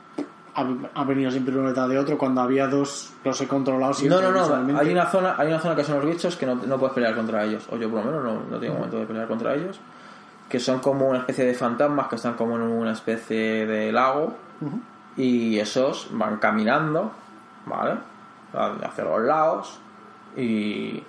Ha, 0.56 0.66
ha 0.96 1.04
venido 1.04 1.30
siempre 1.30 1.54
uno 1.58 1.68
detrás 1.68 1.90
de 1.90 2.00
otro. 2.00 2.18
Cuando 2.18 2.40
había 2.42 2.68
dos, 2.68 3.12
los 3.26 3.42
he 3.42 3.48
controlado 3.48 3.94
siempre. 3.94 4.22
No, 4.22 4.32
no, 4.32 4.58
no. 4.64 4.80
Hay 4.80 4.90
una 4.90 5.06
zona, 5.08 5.36
hay 5.38 5.50
una 5.50 5.60
zona 5.60 5.76
que 5.76 5.84
son 5.84 5.98
los 5.98 6.06
bichos 6.06 6.38
que 6.38 6.46
no, 6.46 6.56
no 6.56 6.80
puedes 6.80 6.94
pelear 6.96 7.14
contra 7.14 7.44
ellos. 7.44 7.68
O 7.72 7.76
yo 7.78 7.90
por 7.92 8.00
lo 8.06 8.06
menos 8.12 8.24
no, 8.24 8.40
no 8.52 8.58
tengo 8.60 8.76
momento 8.76 9.00
de 9.00 9.06
pelear 9.06 9.28
contra 9.28 9.54
ellos. 9.54 9.80
Que 10.48 10.60
son 10.62 10.80
como 10.80 11.10
una 11.10 11.20
especie 11.20 11.44
de 11.46 11.54
fantasmas 11.54 12.08
que 12.08 12.16
están 12.16 12.36
como 12.36 12.56
en 12.56 12.62
una 12.62 12.94
especie 12.94 13.66
de 13.68 13.92
lago. 13.92 14.34
Y 15.18 15.60
esos 15.60 16.08
van 16.12 16.38
caminando, 16.38 17.12
¿vale? 17.66 17.98
Hacia 18.54 19.04
los 19.04 19.22
lados. 19.22 19.80
Y 20.36 21.04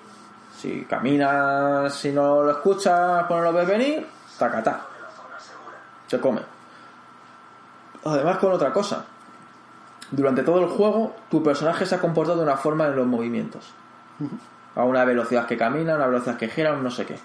si 0.57 0.83
caminas, 0.85 1.95
si 1.95 2.11
no 2.11 2.43
lo 2.43 2.51
escuchas, 2.51 3.25
pues 3.29 3.39
no 3.39 3.45
lo 3.45 3.53
ves 3.53 3.69
venir, 3.69 4.07
tacatá. 4.39 4.81
Se 6.07 6.19
come. 6.19 6.41
Además 8.05 8.39
con 8.39 8.53
otra 8.53 8.73
cosa. 8.73 9.05
Durante 10.11 10.43
todo 10.43 10.61
el 10.61 10.69
juego, 10.69 11.15
tu 11.31 11.43
personaje 11.43 11.85
se 11.85 11.97
ha 11.97 12.01
comportado 12.01 12.39
de 12.39 12.45
una 12.45 12.57
forma 12.57 12.87
en 12.87 12.97
los 12.97 13.07
movimientos. 13.07 13.73
A 14.75 14.85
una 14.85 15.05
velocidad 15.05 15.47
que 15.47 15.59
camina, 15.59 15.93
a 15.93 15.97
una 15.97 16.07
velocidad 16.07 16.39
que 16.39 16.49
gira, 16.49 16.73
un 16.73 16.83
no 16.83 16.91
sé 16.91 17.05
qué. 17.05 17.19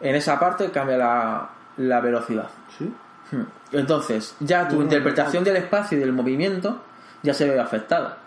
En 0.00 0.16
esa 0.16 0.40
parte 0.40 0.70
cambia 0.70 0.96
la, 0.96 1.48
la 1.76 2.00
velocidad. 2.00 2.48
Sí. 2.78 2.92
Hmm. 3.30 3.42
Entonces, 3.72 4.34
ya 4.40 4.68
tu 4.68 4.80
interpretación 4.80 5.42
del 5.44 5.56
espacio 5.56 5.98
y 5.98 6.00
del 6.00 6.12
movimiento 6.12 6.80
ya 7.22 7.34
se 7.34 7.48
ve 7.48 7.58
afectada. 7.58 8.18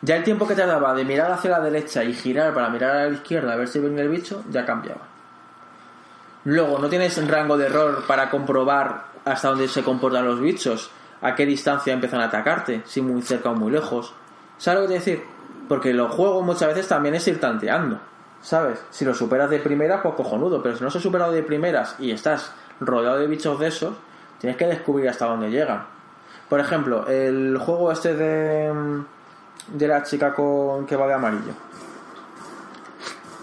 Ya 0.00 0.16
el 0.16 0.24
tiempo 0.24 0.48
que 0.48 0.54
te 0.54 0.66
daba 0.66 0.94
de 0.94 1.04
mirar 1.04 1.30
hacia 1.30 1.50
la 1.50 1.60
derecha 1.60 2.02
y 2.02 2.12
girar 2.12 2.52
para 2.54 2.70
mirar 2.70 2.96
a 2.96 3.04
la 3.04 3.14
izquierda 3.14 3.52
a 3.52 3.56
ver 3.56 3.68
si 3.68 3.78
venía 3.78 4.02
el 4.02 4.08
bicho, 4.08 4.42
ya 4.50 4.64
cambiaba. 4.64 5.02
Luego, 6.44 6.78
no 6.78 6.88
tienes 6.88 7.24
rango 7.28 7.56
de 7.56 7.66
error 7.66 8.04
para 8.06 8.28
comprobar 8.28 9.04
hasta 9.24 9.48
dónde 9.48 9.68
se 9.68 9.84
comportan 9.84 10.26
los 10.26 10.40
bichos, 10.40 10.90
a 11.20 11.36
qué 11.36 11.46
distancia 11.46 11.92
empiezan 11.92 12.20
a 12.20 12.24
atacarte, 12.24 12.82
si 12.84 13.00
muy 13.00 13.22
cerca 13.22 13.50
o 13.50 13.54
muy 13.54 13.70
lejos. 13.70 14.12
¿Sabes 14.58 14.80
lo 14.80 14.86
que 14.86 14.94
te 14.94 14.98
decir? 14.98 15.24
Porque 15.68 15.92
los 15.92 16.12
juegos 16.12 16.44
muchas 16.44 16.68
veces 16.68 16.88
también 16.88 17.14
es 17.14 17.28
ir 17.28 17.38
tanteando, 17.40 18.00
¿sabes? 18.40 18.84
Si 18.90 19.04
lo 19.04 19.14
superas 19.14 19.50
de 19.50 19.60
primeras, 19.60 20.00
pues 20.02 20.14
cojonudo, 20.16 20.60
pero 20.62 20.76
si 20.76 20.82
no 20.82 20.90
se 20.90 20.98
ha 20.98 21.00
superado 21.00 21.30
de 21.30 21.44
primeras 21.44 21.94
y 22.00 22.10
estás 22.10 22.52
rodeado 22.80 23.18
de 23.18 23.26
bichos 23.26 23.58
de 23.58 23.68
esos, 23.68 23.94
tienes 24.38 24.56
que 24.56 24.66
descubrir 24.66 25.08
hasta 25.08 25.26
dónde 25.26 25.50
llegan. 25.50 25.84
Por 26.48 26.60
ejemplo, 26.60 27.06
el 27.06 27.56
juego 27.58 27.92
este 27.92 28.14
de, 28.14 29.02
de 29.68 29.88
la 29.88 30.02
chica 30.02 30.34
con 30.34 30.86
que 30.86 30.96
va 30.96 31.06
de 31.06 31.14
amarillo. 31.14 31.52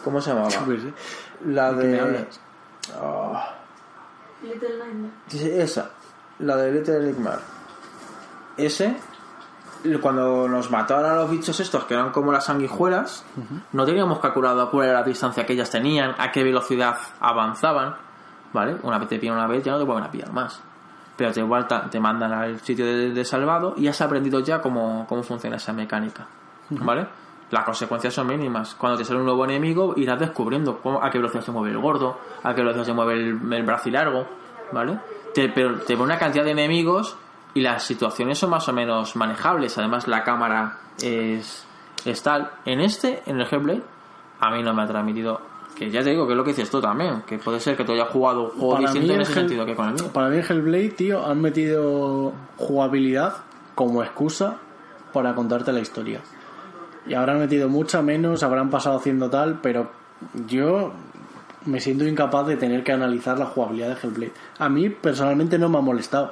¿Cómo 0.04 0.22
se 0.22 0.30
llamaba? 0.32 0.50
La 1.46 1.74
¿De? 1.74 2.28
Ah, 2.96 3.56
Little 4.42 4.78
Nightmares. 4.78 5.12
Sí, 5.28 5.50
esa, 5.52 5.92
la 6.40 6.56
de 6.56 6.72
Little 6.72 7.00
Nightmare. 7.00 7.42
Ese, 8.58 8.96
cuando 10.02 10.48
nos 10.48 10.70
mataron 10.70 11.10
a 11.10 11.16
los 11.16 11.30
bichos 11.30 11.60
estos, 11.60 11.86
que 11.86 11.94
eran 11.94 12.12
como 12.12 12.32
las 12.32 12.46
sanguijuelas, 12.46 13.26
no 13.72 13.86
teníamos 13.86 14.20
calculado 14.20 14.70
cuál 14.70 14.90
era 14.90 15.00
la 15.00 15.06
distancia 15.06 15.46
que 15.46 15.54
ellas 15.54 15.70
tenían, 15.70 16.16
a 16.18 16.32
qué 16.32 16.44
velocidad 16.44 16.98
avanzaban, 17.20 17.96
¿vale? 18.54 18.78
Una 18.84 18.98
vez 18.98 19.08
te 19.10 19.20
pillan 19.20 19.36
una 19.38 19.48
vez, 19.48 19.64
ya 19.64 19.72
no 19.74 19.78
te 19.80 19.84
vuelven 19.86 20.04
a 20.06 20.12
pillar 20.12 20.32
más. 20.32 20.62
Pero 21.16 21.32
te, 21.34 21.42
vuelta, 21.44 21.90
te 21.90 22.00
mandan 22.00 22.32
al 22.32 22.60
sitio 22.62 22.86
de, 22.86 23.12
de 23.12 23.26
salvado 23.26 23.74
y 23.76 23.88
has 23.88 24.00
aprendido 24.02 24.40
ya 24.40 24.62
cómo, 24.62 25.06
cómo 25.08 25.22
funciona 25.24 25.58
esa 25.58 25.74
mecánica, 25.74 26.26
¿vale? 26.70 27.08
Las 27.52 27.66
consecuencias 27.66 28.14
son 28.14 28.28
mínimas. 28.28 28.76
Cuando 28.76 28.98
te 28.98 29.04
sale 29.04 29.20
un 29.20 29.26
nuevo 29.26 29.44
enemigo, 29.44 29.94
irás 29.98 30.20
descubriendo 30.20 30.78
cómo- 30.82 31.04
a 31.04 31.10
qué 31.10 31.18
velocidad 31.18 31.44
se 31.44 31.52
mueve 31.52 31.72
el 31.72 31.80
gordo, 31.80 32.18
a 32.44 32.54
qué 32.54 32.62
velocidad 32.62 32.86
se 32.86 32.94
mueve 32.94 33.16
el, 33.16 33.54
el 33.54 33.64
brazo 33.64 33.90
y 33.90 33.92
largo, 33.92 34.28
¿vale? 34.72 35.00
Te, 35.34 35.50
pero 35.50 35.80
te 35.80 35.96
pone 35.98 36.06
una 36.14 36.20
cantidad 36.20 36.46
de 36.46 36.52
enemigos 36.52 37.18
y 37.54 37.62
las 37.62 37.84
situaciones 37.84 38.38
son 38.38 38.52
más 38.52 38.70
o 38.70 38.74
menos 38.74 39.16
manejables. 39.16 39.78
Además, 39.78 40.08
la 40.08 40.24
cámara 40.24 40.78
es, 41.02 41.68
es 42.06 42.24
tal. 42.24 42.52
En 42.66 42.80
este, 42.80 43.24
en 43.26 43.42
el 43.42 43.48
Hellblade, 43.52 43.84
a 44.40 44.52
mí 44.52 44.62
no 44.64 44.74
me 44.74 44.84
ha 44.84 44.88
transmitido. 44.88 45.42
Que 45.80 45.90
ya 45.90 46.04
te 46.04 46.10
digo 46.10 46.28
que 46.28 46.34
es 46.34 46.38
lo 46.38 46.44
que 46.44 46.50
dices 46.50 46.70
tú 46.70 46.82
también, 46.82 47.22
que 47.22 47.38
puede 47.38 47.62
ser 47.62 47.78
que 47.78 47.86
tú 47.86 47.94
hayas 47.94 48.10
jugado 48.10 48.52
un 48.52 48.60
juego 48.60 48.80
distinto 48.80 49.14
en 49.14 49.22
ese 49.22 49.34
sentido 49.34 49.66
que 49.66 49.76
con 49.76 49.88
el 49.88 49.94
mío. 49.94 50.12
Para 50.12 50.28
mí 50.28 50.40
Hellblade, 50.40 50.90
tío, 50.90 51.26
han 51.26 51.40
metido 51.40 52.34
jugabilidad 52.58 53.38
como 53.76 54.04
excusa 54.04 54.58
para 55.14 55.34
contarte 55.34 55.72
la 55.72 55.80
historia. 55.80 56.20
Y 57.08 57.14
habrán 57.14 57.40
metido 57.40 57.70
mucha 57.70 58.02
menos, 58.02 58.44
habrán 58.44 58.70
pasado 58.70 58.98
haciendo 58.98 59.30
tal, 59.30 59.62
pero 59.62 59.90
yo 60.48 60.92
me 61.66 61.80
siento 61.80 62.06
incapaz 62.06 62.46
de 62.48 62.58
tener 62.58 62.84
que 62.84 62.92
analizar 62.92 63.40
la 63.40 63.46
jugabilidad 63.46 63.96
de 63.96 64.06
Hellblade. 64.06 64.34
A 64.58 64.68
mí 64.68 64.90
personalmente 64.90 65.58
no 65.58 65.70
me 65.70 65.78
ha 65.78 65.82
molestado. 65.82 66.32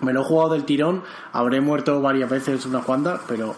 Me 0.00 0.12
lo 0.12 0.20
he 0.20 0.24
jugado 0.24 0.52
del 0.52 0.64
tirón, 0.64 1.04
habré 1.32 1.62
muerto 1.62 2.02
varias 2.02 2.28
veces, 2.28 2.66
unas 2.66 2.84
cuantas, 2.84 3.22
pero 3.26 3.54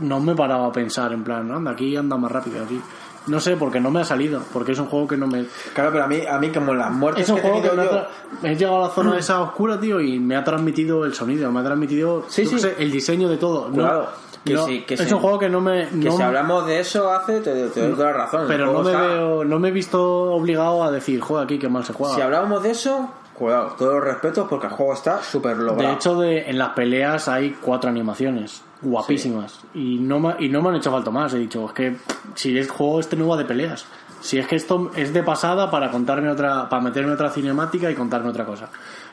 no 0.00 0.18
me 0.18 0.32
he 0.32 0.34
parado 0.34 0.64
a 0.64 0.72
pensar 0.72 1.12
en 1.12 1.22
plan, 1.22 1.48
anda, 1.52 1.70
aquí 1.70 1.94
anda 1.94 2.16
más 2.16 2.32
rápido, 2.32 2.64
aquí. 2.64 2.80
No 3.26 3.38
sé, 3.38 3.56
porque 3.56 3.80
no 3.80 3.90
me 3.90 4.00
ha 4.00 4.04
salido, 4.04 4.40
porque 4.52 4.72
es 4.72 4.78
un 4.78 4.86
juego 4.86 5.06
que 5.06 5.16
no 5.16 5.26
me... 5.26 5.44
Claro, 5.74 5.90
pero 5.92 6.04
a 6.04 6.06
mí, 6.06 6.20
a 6.26 6.38
mí 6.38 6.48
como 6.50 6.72
las 6.74 6.90
muertes 6.90 7.24
Es 7.24 7.28
un 7.30 7.36
que 7.36 7.46
he 7.46 7.50
juego 7.50 7.62
que 7.70 7.76
me 7.76 7.82
ha 7.82 7.84
yo- 7.84 7.90
tra- 7.92 8.06
he 8.42 8.54
llegado 8.56 8.76
a 8.84 8.88
la 8.88 8.94
zona 8.94 9.18
esa 9.18 9.40
oscura, 9.42 9.78
tío, 9.78 10.00
y 10.00 10.18
me 10.18 10.36
ha 10.36 10.42
transmitido 10.42 11.04
el 11.04 11.14
sonido, 11.14 11.52
me 11.52 11.60
ha 11.60 11.64
transmitido 11.64 12.24
Sí, 12.28 12.46
sí. 12.46 12.58
sé, 12.58 12.76
el 12.78 12.90
diseño 12.90 13.28
de 13.28 13.36
todo. 13.36 13.68
No- 13.68 13.74
Claro, 13.74 14.06
que 14.44 14.54
no- 14.54 14.64
sí, 14.64 14.84
que 14.86 14.94
es 14.94 15.00
sí. 15.00 15.12
un 15.12 15.20
juego 15.20 15.38
que 15.38 15.50
no 15.50 15.60
me... 15.60 15.86
Que 15.88 15.96
no- 15.96 16.16
si 16.16 16.22
hablamos 16.22 16.66
de 16.66 16.80
eso 16.80 17.12
hace, 17.12 17.40
te, 17.40 17.52
te 17.68 17.80
doy 17.80 17.92
toda 17.92 18.06
la 18.12 18.16
razón. 18.16 18.44
Pero 18.48 18.72
no 18.72 18.82
me, 18.82 18.90
está- 18.90 19.06
veo, 19.06 19.44
no 19.44 19.58
me 19.58 19.68
he 19.68 19.72
visto 19.72 20.02
obligado 20.32 20.82
a 20.82 20.90
decir, 20.90 21.20
juega 21.20 21.44
aquí, 21.44 21.58
que 21.58 21.68
mal 21.68 21.84
se 21.84 21.92
juega. 21.92 22.14
Si 22.14 22.20
hablábamos 22.22 22.62
de 22.62 22.70
eso, 22.70 23.10
cuidado, 23.34 23.74
todos 23.78 23.94
los 23.94 24.04
respetos 24.04 24.46
porque 24.48 24.66
el 24.66 24.72
juego 24.72 24.94
está 24.94 25.22
súper 25.22 25.58
logrado. 25.58 25.88
de 25.90 25.94
hecho, 25.94 26.18
de, 26.18 26.48
en 26.50 26.58
las 26.58 26.70
peleas 26.70 27.28
hay 27.28 27.50
cuatro 27.60 27.90
animaciones 27.90 28.62
guapísimas. 28.82 29.60
Y, 29.74 29.96
no 29.98 30.18
me, 30.20 30.34
y 30.38 30.48
no 30.48 30.62
me 30.62 30.70
han 30.70 30.76
hecho 30.76 30.90
falta 30.90 31.10
más. 31.10 31.34
He 31.34 31.38
dicho, 31.38 31.66
es 31.66 31.72
que 31.72 31.96
si 32.34 32.56
es 32.56 32.70
juego 32.70 33.00
este 33.00 33.16
no 33.16 33.28
va 33.28 33.36
de 33.36 33.44
peleas. 33.44 33.86
Si 34.20 34.38
es 34.38 34.46
que 34.46 34.56
esto 34.56 34.90
es 34.96 35.14
de 35.14 35.22
pasada 35.22 35.70
para 35.70 35.90
contarme 35.90 36.28
otra, 36.30 36.68
para 36.68 36.82
meterme 36.82 37.12
otra 37.12 37.30
cinemática 37.30 37.90
y 37.90 37.94
contarme 37.94 38.28
otra 38.28 38.44
cosa. 38.44 38.68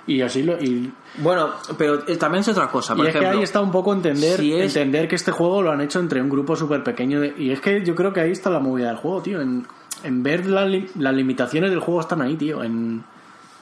Y 0.06 0.22
así 0.22 0.44
lo, 0.44 0.62
y 0.62 0.92
Bueno, 1.18 1.50
pero 1.78 2.06
eh, 2.08 2.18
también 2.18 2.42
es 2.42 2.48
otra 2.50 2.68
cosa. 2.70 2.94
Por 2.96 3.06
y 3.06 3.10
es 3.10 3.16
que 3.16 3.26
ahí 3.26 3.42
está 3.42 3.62
un 3.62 3.72
poco 3.72 3.94
entender, 3.94 4.38
si 4.40 4.54
es- 4.54 4.76
entender 4.76 5.08
que 5.08 5.16
este 5.16 5.32
juego 5.32 5.62
lo 5.62 5.72
han 5.72 5.80
hecho 5.82 6.00
entre 6.00 6.22
un 6.22 6.30
grupo 6.30 6.56
súper 6.56 6.84
pequeño. 6.84 7.22
de- 7.22 7.34
y 7.38 7.52
es 7.52 7.62
que 7.62 7.84
yo 7.86 7.96
creo 7.96 8.12
que 8.14 8.20
ahí 8.22 8.32
está 8.32 8.50
la 8.50 8.60
movida 8.60 8.88
del 8.88 8.98
juego, 8.98 9.22
tío. 9.22 9.40
En, 9.42 9.66
en 10.04 10.24
ver 10.24 10.46
la 10.46 10.66
li- 10.66 10.90
las 10.98 11.14
limitaciones 11.14 11.70
del 11.72 11.80
juego 11.80 12.02
están 12.02 12.22
ahí, 12.22 12.36
tío. 12.36 12.62
En, 12.64 13.04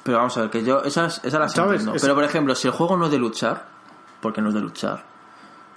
Pero 0.03 0.17
vamos 0.17 0.35
a 0.37 0.41
ver, 0.41 0.49
que 0.49 0.63
yo 0.63 0.81
esas, 0.83 1.23
esas 1.23 1.39
las 1.39 1.51
¿Sabes? 1.53 1.73
entiendo. 1.73 1.95
Es- 1.95 2.01
Pero 2.01 2.15
por 2.15 2.23
ejemplo, 2.23 2.55
si 2.55 2.67
el 2.67 2.73
juego 2.73 2.97
no 2.97 3.05
es 3.05 3.11
de 3.11 3.19
luchar, 3.19 3.65
porque 4.19 4.41
no 4.41 4.49
es 4.49 4.55
de 4.55 4.61
luchar, 4.61 5.03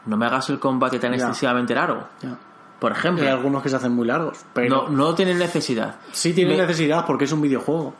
no 0.08 0.16
me 0.16 0.26
hagas 0.26 0.48
el 0.50 0.58
combate 0.58 0.98
tan 0.98 1.12
Ya. 1.12 1.16
excesivamente 1.18 1.74
largo. 1.74 2.02
ya. 2.20 2.36
Por 2.80 2.92
ejemplo, 2.92 3.24
Hay 3.24 3.30
algunos 3.30 3.60
que 3.62 3.68
se 3.68 3.76
hacen 3.76 3.92
muy 3.92 4.06
largos, 4.06 4.44
pero 4.52 4.84
no, 4.84 4.88
no 4.88 5.14
tienen 5.14 5.36
necesidad. 5.38 5.96
sí 6.12 6.32
tienen 6.32 6.56
Me- 6.56 6.62
necesidad 6.62 7.04
porque 7.06 7.24
es 7.24 7.32
un 7.32 7.42
videojuego. 7.42 7.92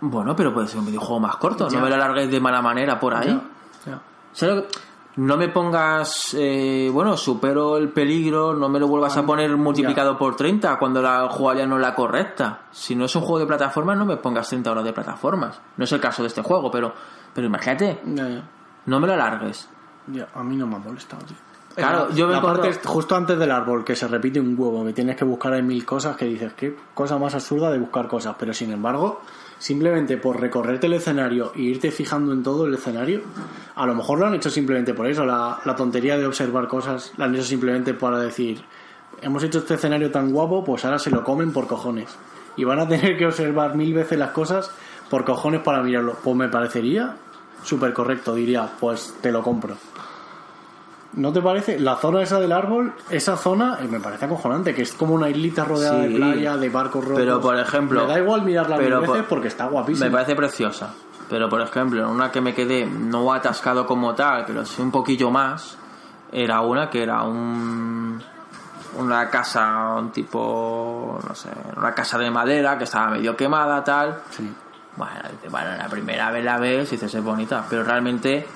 Bueno, 0.00 0.34
pero 0.34 0.52
puede 0.52 0.66
ser 0.68 0.80
un 0.80 0.86
videojuego 0.86 1.20
más 1.20 1.36
corto. 1.36 1.68
Ya. 1.68 1.76
No 1.78 1.84
me 1.84 1.90
lo 1.90 1.96
alargues 1.96 2.30
de 2.30 2.40
mala 2.40 2.60
manera 2.62 2.98
por 2.98 3.14
ahí. 3.14 3.28
Ya, 3.28 3.92
ya. 3.92 4.00
¿Sabes 4.32 4.56
lo 4.56 4.62
que- 4.62 4.68
No 5.16 5.36
me 5.36 5.46
pongas, 5.48 6.34
eh, 6.36 6.90
bueno, 6.92 7.16
supero 7.16 7.76
el 7.76 7.90
peligro, 7.90 8.52
no 8.52 8.68
me 8.68 8.80
lo 8.80 8.88
vuelvas 8.88 9.16
a 9.16 9.24
poner 9.24 9.56
multiplicado 9.56 10.18
por 10.18 10.34
30 10.34 10.76
cuando 10.76 11.00
la 11.00 11.28
jugabilidad 11.28 11.68
no 11.68 11.76
es 11.76 11.82
la 11.82 11.94
correcta. 11.94 12.62
Si 12.72 12.96
no 12.96 13.04
es 13.04 13.14
un 13.14 13.22
juego 13.22 13.38
de 13.38 13.46
plataformas, 13.46 13.96
no 13.96 14.04
me 14.04 14.16
pongas 14.16 14.48
30 14.48 14.72
horas 14.72 14.82
de 14.84 14.92
plataformas. 14.92 15.60
No 15.76 15.84
es 15.84 15.92
el 15.92 16.00
caso 16.00 16.22
de 16.22 16.28
este 16.28 16.42
juego, 16.42 16.68
pero, 16.68 16.92
pero 17.32 17.46
imagínate, 17.46 18.00
no 18.86 18.98
me 19.00 19.06
lo 19.06 19.12
alargues. 19.12 19.68
Ya, 20.08 20.28
a 20.34 20.42
mí 20.42 20.56
no 20.56 20.66
me 20.66 20.76
ha 20.76 20.78
molestado, 20.78 21.24
tío. 21.24 21.36
Claro, 21.74 22.08
La- 22.08 22.14
yo 22.14 22.28
me 22.28 22.36
acuerdo- 22.36 22.62
parte 22.62 22.78
justo 22.86 23.16
antes 23.16 23.36
del 23.38 23.50
árbol, 23.50 23.84
que 23.84 23.96
se 23.96 24.06
repite 24.06 24.38
un 24.38 24.54
huevo, 24.56 24.84
que 24.84 24.92
tienes 24.92 25.16
que 25.16 25.24
buscar 25.24 25.52
ahí 25.54 25.62
mil 25.62 25.84
cosas, 25.84 26.16
que 26.16 26.24
dices, 26.26 26.52
qué 26.54 26.76
cosa 26.94 27.18
más 27.18 27.34
absurda 27.34 27.70
de 27.72 27.78
buscar 27.78 28.06
cosas. 28.06 28.36
Pero 28.38 28.52
sin 28.54 28.70
embargo, 28.70 29.22
simplemente 29.58 30.16
por 30.18 30.40
recorrerte 30.40 30.86
el 30.86 30.92
escenario 30.92 31.52
e 31.56 31.62
irte 31.62 31.90
fijando 31.90 32.32
en 32.32 32.44
todo 32.44 32.66
el 32.66 32.74
escenario, 32.74 33.22
a 33.74 33.86
lo 33.86 33.94
mejor 33.96 34.20
lo 34.20 34.26
han 34.26 34.34
hecho 34.34 34.50
simplemente 34.50 34.94
por 34.94 35.06
eso. 35.08 35.24
La, 35.24 35.58
la 35.64 35.74
tontería 35.74 36.16
de 36.16 36.26
observar 36.26 36.68
cosas 36.68 37.12
la 37.16 37.24
han 37.24 37.34
hecho 37.34 37.44
simplemente 37.44 37.92
para 37.94 38.20
decir, 38.20 38.62
hemos 39.20 39.42
hecho 39.42 39.58
este 39.58 39.74
escenario 39.74 40.12
tan 40.12 40.30
guapo, 40.32 40.62
pues 40.62 40.84
ahora 40.84 41.00
se 41.00 41.10
lo 41.10 41.24
comen 41.24 41.52
por 41.52 41.66
cojones. 41.66 42.14
Y 42.56 42.62
van 42.62 42.78
a 42.78 42.86
tener 42.86 43.18
que 43.18 43.26
observar 43.26 43.74
mil 43.74 43.92
veces 43.94 44.16
las 44.16 44.30
cosas 44.30 44.70
por 45.10 45.24
cojones 45.24 45.60
para 45.62 45.82
mirarlo. 45.82 46.16
Pues 46.22 46.36
me 46.36 46.48
parecería 46.48 47.16
súper 47.64 47.92
correcto, 47.92 48.32
diría, 48.32 48.68
pues 48.78 49.12
te 49.20 49.32
lo 49.32 49.42
compro. 49.42 49.74
¿No 51.16 51.32
te 51.32 51.40
parece? 51.40 51.78
La 51.78 51.96
zona 51.96 52.22
esa 52.22 52.40
del 52.40 52.52
árbol, 52.52 52.92
esa 53.10 53.36
zona 53.36 53.78
eh, 53.80 53.86
me 53.88 54.00
parece 54.00 54.24
acojonante, 54.24 54.74
que 54.74 54.82
es 54.82 54.92
como 54.94 55.14
una 55.14 55.28
islita 55.30 55.64
rodeada 55.64 56.02
Sí. 56.02 56.08
de 56.08 56.16
playa, 56.16 56.56
de 56.56 56.68
barcos 56.68 57.04
rotos. 57.04 57.18
Pero, 57.18 57.40
por 57.40 57.58
ejemplo, 57.58 58.02
Me 58.02 58.12
da 58.12 58.18
igual 58.18 58.42
mirarla 58.42 58.76
mil 58.76 58.84
pero 58.86 59.00
veces 59.00 59.24
porque 59.28 59.48
está 59.48 59.66
guapísima. 59.66 60.06
Me 60.06 60.12
parece 60.12 60.34
preciosa. 60.34 60.92
Pero, 61.30 61.48
por 61.48 61.60
ejemplo, 61.60 62.00
en 62.02 62.06
una 62.08 62.30
que 62.30 62.40
me 62.40 62.54
quedé 62.54 62.84
no 62.86 63.32
atascado 63.32 63.86
como 63.86 64.14
tal, 64.14 64.44
pero 64.46 64.64
sí 64.66 64.82
un 64.82 64.90
poquillo 64.90 65.30
más, 65.30 65.78
era 66.32 66.60
una 66.60 66.90
que 66.90 67.02
era 67.02 67.22
un 67.22 68.20
una 68.96 69.28
casa, 69.28 69.94
un 69.98 70.12
tipo, 70.12 71.18
no 71.28 71.34
sé, 71.34 71.48
una 71.76 71.92
casa 71.92 72.16
de 72.16 72.30
madera 72.30 72.78
que 72.78 72.84
estaba 72.84 73.08
medio 73.12 73.36
quemada, 73.36 73.82
tal. 73.82 74.20
Sí. 74.30 74.48
Bueno, 74.96 75.14
dices, 75.32 75.50
bueno, 75.50 75.70
la 75.76 75.88
primera 75.88 76.30
vez 76.30 76.44
la 76.44 76.58
ves 76.58 76.88
y 76.92 76.96
dices, 76.96 77.12
es 77.12 77.24
bonita, 77.24 77.64
pero 77.68 77.82
realmente, 77.82 78.46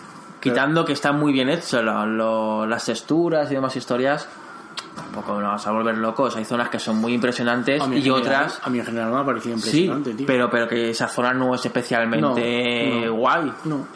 quitando 0.40 0.84
que 0.84 0.92
está 0.92 1.12
muy 1.12 1.32
bien 1.32 1.48
hecho 1.48 1.82
lo- 1.82 2.06
lo- 2.06 2.66
las 2.66 2.84
texturas 2.84 3.50
y 3.50 3.54
demás 3.54 3.74
historias, 3.76 4.28
tampoco 4.94 5.40
nos 5.40 5.52
vas 5.52 5.66
a 5.66 5.70
volver 5.72 5.96
locos. 5.98 6.36
Hay 6.36 6.44
zonas 6.44 6.68
que 6.68 6.78
son 6.78 6.96
muy 6.98 7.12
impresionantes 7.14 7.82
y 7.82 8.02
general- 8.02 8.12
otras 8.20 8.60
A 8.64 8.70
mí 8.70 8.78
en 8.78 8.84
general 8.86 9.10
me 9.12 9.18
ha 9.18 9.24
parecido 9.24 9.56
Sí, 9.58 9.84
impresionante, 9.84 10.14
tío. 10.14 10.26
pero, 10.26 10.50
pero 10.50 10.68
que 10.68 10.90
esa 10.90 11.08
zona 11.08 11.32
no 11.34 11.54
es 11.54 11.64
especialmente 11.64 12.90
No, 13.00 13.06
no. 13.06 13.14
guay. 13.14 13.52
No. 13.64 13.86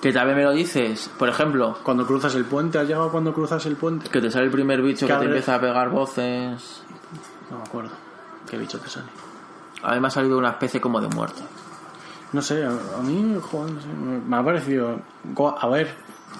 Que 0.00 0.12
también 0.12 0.36
me 0.36 0.44
lo 0.44 0.52
dices, 0.52 1.10
por 1.18 1.28
ejemplo, 1.30 1.78
Cuando 1.82 2.06
cruzas 2.06 2.34
el 2.34 2.44
puente, 2.44 2.78
¿has 2.78 2.86
llegado 2.86 3.10
cuando 3.10 3.32
cruzas 3.32 3.64
el 3.66 3.76
puente? 3.76 4.10
que 4.10 4.20
te 4.20 4.30
sale 4.30 4.44
el 4.44 4.50
primer 4.50 4.82
bicho 4.82 5.06
que 5.06 5.14
te 5.14 5.24
empieza 5.24 5.54
a 5.54 5.60
pegar 5.60 5.88
voces. 5.88 6.82
No 7.50 7.56
me 7.58 7.62
acuerdo. 7.64 7.90
¿Qué 8.50 8.58
bicho 8.58 8.78
te 8.78 8.90
sale? 8.90 9.06
A 9.82 9.94
mí 9.94 10.00
me 10.00 10.08
ha 10.08 10.10
salido 10.10 10.36
una 10.36 10.50
especie 10.50 10.80
como 10.80 11.00
de 11.00 11.08
muerto. 11.08 11.42
No 12.34 12.42
sé, 12.42 12.64
a, 12.64 13.00
mí, 13.02 13.36
joder, 13.40 13.72
no 13.74 13.80
sé, 13.80 13.86
me 14.28 14.36
ha 14.36 14.44
parecido... 14.44 14.98
A 15.60 15.68
ver, 15.68 15.88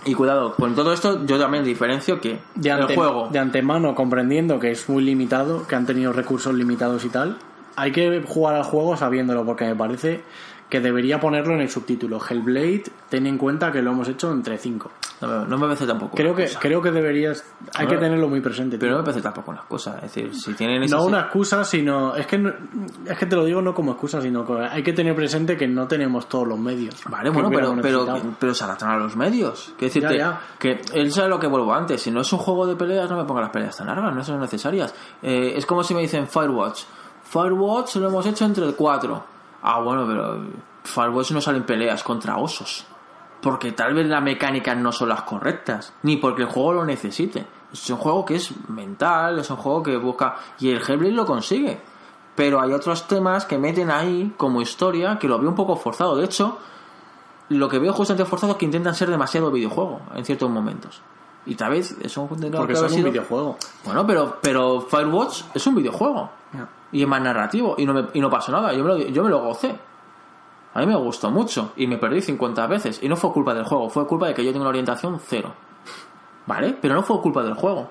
Y 0.05 0.13
cuidado, 0.15 0.55
con 0.57 0.75
todo 0.75 0.93
esto 0.93 1.25
yo 1.25 1.39
también 1.39 1.65
diferencio 1.65 2.21
que 2.21 2.41
de, 2.57 2.71
el 2.71 2.81
ante- 2.83 2.95
juego 2.97 3.29
de 3.31 3.39
antemano 3.39 3.95
comprendiendo 3.95 4.59
que 4.59 4.71
es 4.73 4.89
muy 4.89 5.03
limitado, 5.05 5.67
que 5.67 5.77
han 5.77 5.87
tenido 5.87 6.13
recursos 6.13 6.53
limitados 6.55 7.05
y 7.05 7.09
tal, 7.09 7.39
hay 7.77 7.93
que 7.93 8.23
jugar 8.27 8.57
al 8.57 8.65
juego 8.65 8.97
sabiéndolo, 8.97 9.45
porque 9.47 9.65
me 9.67 9.75
parece 9.77 10.23
que 10.69 10.81
debería 10.81 11.21
ponerlo 11.21 11.55
en 11.55 11.61
el 11.61 11.69
subtítulo. 11.71 12.19
Hellblade, 12.29 12.85
ten 13.09 13.27
en 13.27 13.39
cuenta 13.39 13.71
que 13.71 13.81
lo 13.83 13.93
hemos 13.93 14.09
hecho 14.09 14.33
entre 14.33 14.59
5. 14.59 14.91
No 15.21 15.29
me, 15.29 15.47
no 15.49 15.59
me 15.59 15.67
parece 15.67 15.87
tampoco. 15.87 16.17
Creo 16.17 16.35
que, 16.35 16.49
creo 16.61 16.83
que 16.83 16.91
deberías. 16.91 17.45
Hay 17.75 17.87
que 17.87 17.97
tenerlo 17.97 18.29
muy 18.29 18.41
presente. 18.41 18.77
Pero 18.79 18.91
tío. 18.91 18.97
no 18.97 19.03
me 19.03 19.05
parece 19.05 19.23
tampoco 19.23 19.53
una 19.53 19.61
excusa. 19.61 19.97
Es 19.97 20.03
decir, 20.15 20.35
si 20.35 20.53
tienen 20.55 20.85
No 20.91 21.05
una 21.05 21.21
excusa, 21.21 21.65
sino. 21.65 22.17
Es 22.17 22.27
que, 22.27 22.39
no- 22.39 22.53
es 23.07 23.17
que 23.17 23.27
te 23.27 23.37
lo 23.37 23.45
digo 23.45 23.63
no 23.63 23.73
como 23.75 23.93
excusa, 23.93 24.21
sino 24.21 24.45
que 24.45 24.55
hay 24.55 24.83
que 24.83 24.93
tener 24.93 25.15
presente 25.15 25.57
que 25.57 25.69
no 25.69 25.87
tenemos 25.87 26.29
todos 26.29 26.49
los 26.49 26.59
medios. 26.59 26.97
Vale, 27.09 27.31
bueno, 27.31 27.51
pero, 27.51 27.77
pero, 27.81 28.07
pero 28.39 28.55
se 28.55 28.65
adaptan 28.65 28.91
a 28.91 28.97
los 28.97 29.15
medios. 29.17 29.73
Quiero 29.79 29.95
decirte 29.95 30.19
Ya, 30.19 30.31
ya. 30.33 30.41
que 30.59 30.81
él 30.93 31.13
sabe 31.13 31.29
lo 31.29 31.39
que 31.39 31.47
vuelvo 31.47 31.73
antes. 31.73 32.03
Si 32.03 32.11
no 32.11 32.23
es 32.23 32.33
un 32.33 32.41
juego 32.41 32.67
de 32.67 32.75
peleas, 32.75 33.09
no 33.09 33.17
me 33.17 33.25
ponga 33.25 33.43
las 33.43 33.51
peleas 33.51 33.77
tan 33.77 33.87
largas, 33.87 34.15
no 34.15 34.25
son 34.25 34.41
necesarias. 34.41 34.93
Eh, 35.23 35.53
es 35.57 35.65
como 35.67 35.85
si 35.85 35.95
me 35.95 36.01
dicen 36.01 36.27
Firewatch. 36.27 36.83
Firewatch 37.23 37.97
lo 37.97 38.09
hemos 38.09 38.27
hecho 38.27 38.45
entre 38.45 38.73
cuatro. 38.73 39.25
Ah, 39.67 39.81
bueno, 39.81 40.07
pero 40.07 40.45
Firewatch 40.85 41.31
no 41.31 41.41
salen 41.41 41.65
peleas 41.65 42.05
contra 42.05 42.37
osos. 42.37 42.85
Porque 43.41 43.73
tal 43.73 43.95
vez 43.95 44.07
las 44.07 44.23
mecánicas 44.23 44.77
no 44.77 44.93
son 44.93 45.09
las 45.09 45.23
correctas. 45.23 45.95
Ni 46.03 46.19
porque 46.19 46.43
el 46.43 46.49
juego 46.49 46.75
lo 46.75 46.85
necesite. 46.85 47.47
Es 47.73 47.89
un 47.89 47.97
juego 47.97 48.27
que 48.27 48.37
es 48.37 48.53
mental, 48.69 49.39
es 49.39 49.49
un 49.49 49.57
juego 49.57 49.83
que 49.83 49.97
busca. 49.97 50.37
Y 50.61 50.71
el 50.71 50.83
Hellblade 50.87 51.13
lo 51.13 51.25
consigue. 51.25 51.81
Pero 52.37 52.61
hay 52.61 52.73
otros 52.73 53.09
temas 53.09 53.47
que 53.47 53.57
meten 53.57 53.91
ahí 53.91 54.35
como 54.37 54.61
historia 54.61 55.19
que 55.19 55.29
lo 55.29 55.39
veo 55.39 55.49
un 55.49 55.57
poco 55.57 55.77
forzado. 55.77 56.15
De 56.17 56.27
hecho, 56.27 56.59
lo 57.49 57.67
que 57.69 57.79
veo 57.79 57.95
justamente 57.95 58.29
forzado 58.29 58.53
es 58.53 58.59
que 58.59 58.67
intentan 58.67 58.95
ser 58.95 59.09
demasiado 59.09 59.51
videojuego 59.51 60.01
en 60.15 60.27
ciertos 60.27 60.51
momentos. 60.51 61.01
Y 61.47 61.55
tal 61.55 61.71
vez 61.71 61.97
eso 62.03 62.27
Porque 62.27 62.49
que 62.49 62.77
son 62.77 62.87
haber 62.87 62.99
un 62.99 63.05
videojuego. 63.05 63.57
Bueno, 63.85 64.07
pero, 64.07 64.39
pero 64.43 64.83
Firewatch 64.83 65.43
es 65.55 65.67
un 65.67 65.75
videojuego. 65.75 66.31
Y 66.95 67.03
es 67.03 67.09
más 67.09 67.21
narrativo. 67.21 67.75
Y 67.77 67.85
no, 67.85 67.93
me, 67.93 68.05
y 68.15 68.21
no 68.21 68.31
pasó 68.31 68.53
nada. 68.53 68.73
Yo 68.73 68.85
me, 68.85 68.89
lo, 68.89 68.99
yo 68.99 69.25
me 69.25 69.29
lo 69.29 69.41
gocé. 69.41 69.75
A 70.75 70.79
mí 70.79 70.87
me 70.87 70.95
gustó 70.95 71.29
mucho. 71.31 71.73
Y 71.77 71.89
me 71.89 71.99
perdí 71.99 72.23
50 72.23 72.67
veces. 72.69 73.03
Y 73.03 73.09
no 73.09 73.17
fue 73.17 73.33
culpa 73.33 73.53
del 73.53 73.65
juego. 73.65 73.91
Fue 73.91 74.07
culpa 74.07 74.29
de 74.29 74.35
que 74.35 74.45
yo 74.45 74.53
tengo 74.53 74.63
una 74.63 74.71
orientación 74.71 75.19
cero. 75.19 75.53
¿Vale? 76.47 76.77
Pero 76.81 76.95
no 76.95 77.03
fue 77.03 77.21
culpa 77.21 77.43
del 77.43 77.55
juego. 77.55 77.91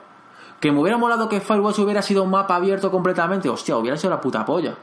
Que 0.62 0.72
me 0.72 0.80
hubiera 0.80 0.98
molado 0.98 1.28
que 1.28 1.42
Firewatch 1.42 1.80
hubiera 1.80 2.02
sido 2.02 2.24
un 2.24 2.30
mapa 2.30 2.56
abierto 2.56 2.90
completamente. 2.90 3.50
Hostia, 3.50 3.76
hubiera 3.76 3.98
sido 3.98 4.12
la 4.12 4.22
puta 4.22 4.46
polla. 4.46 4.74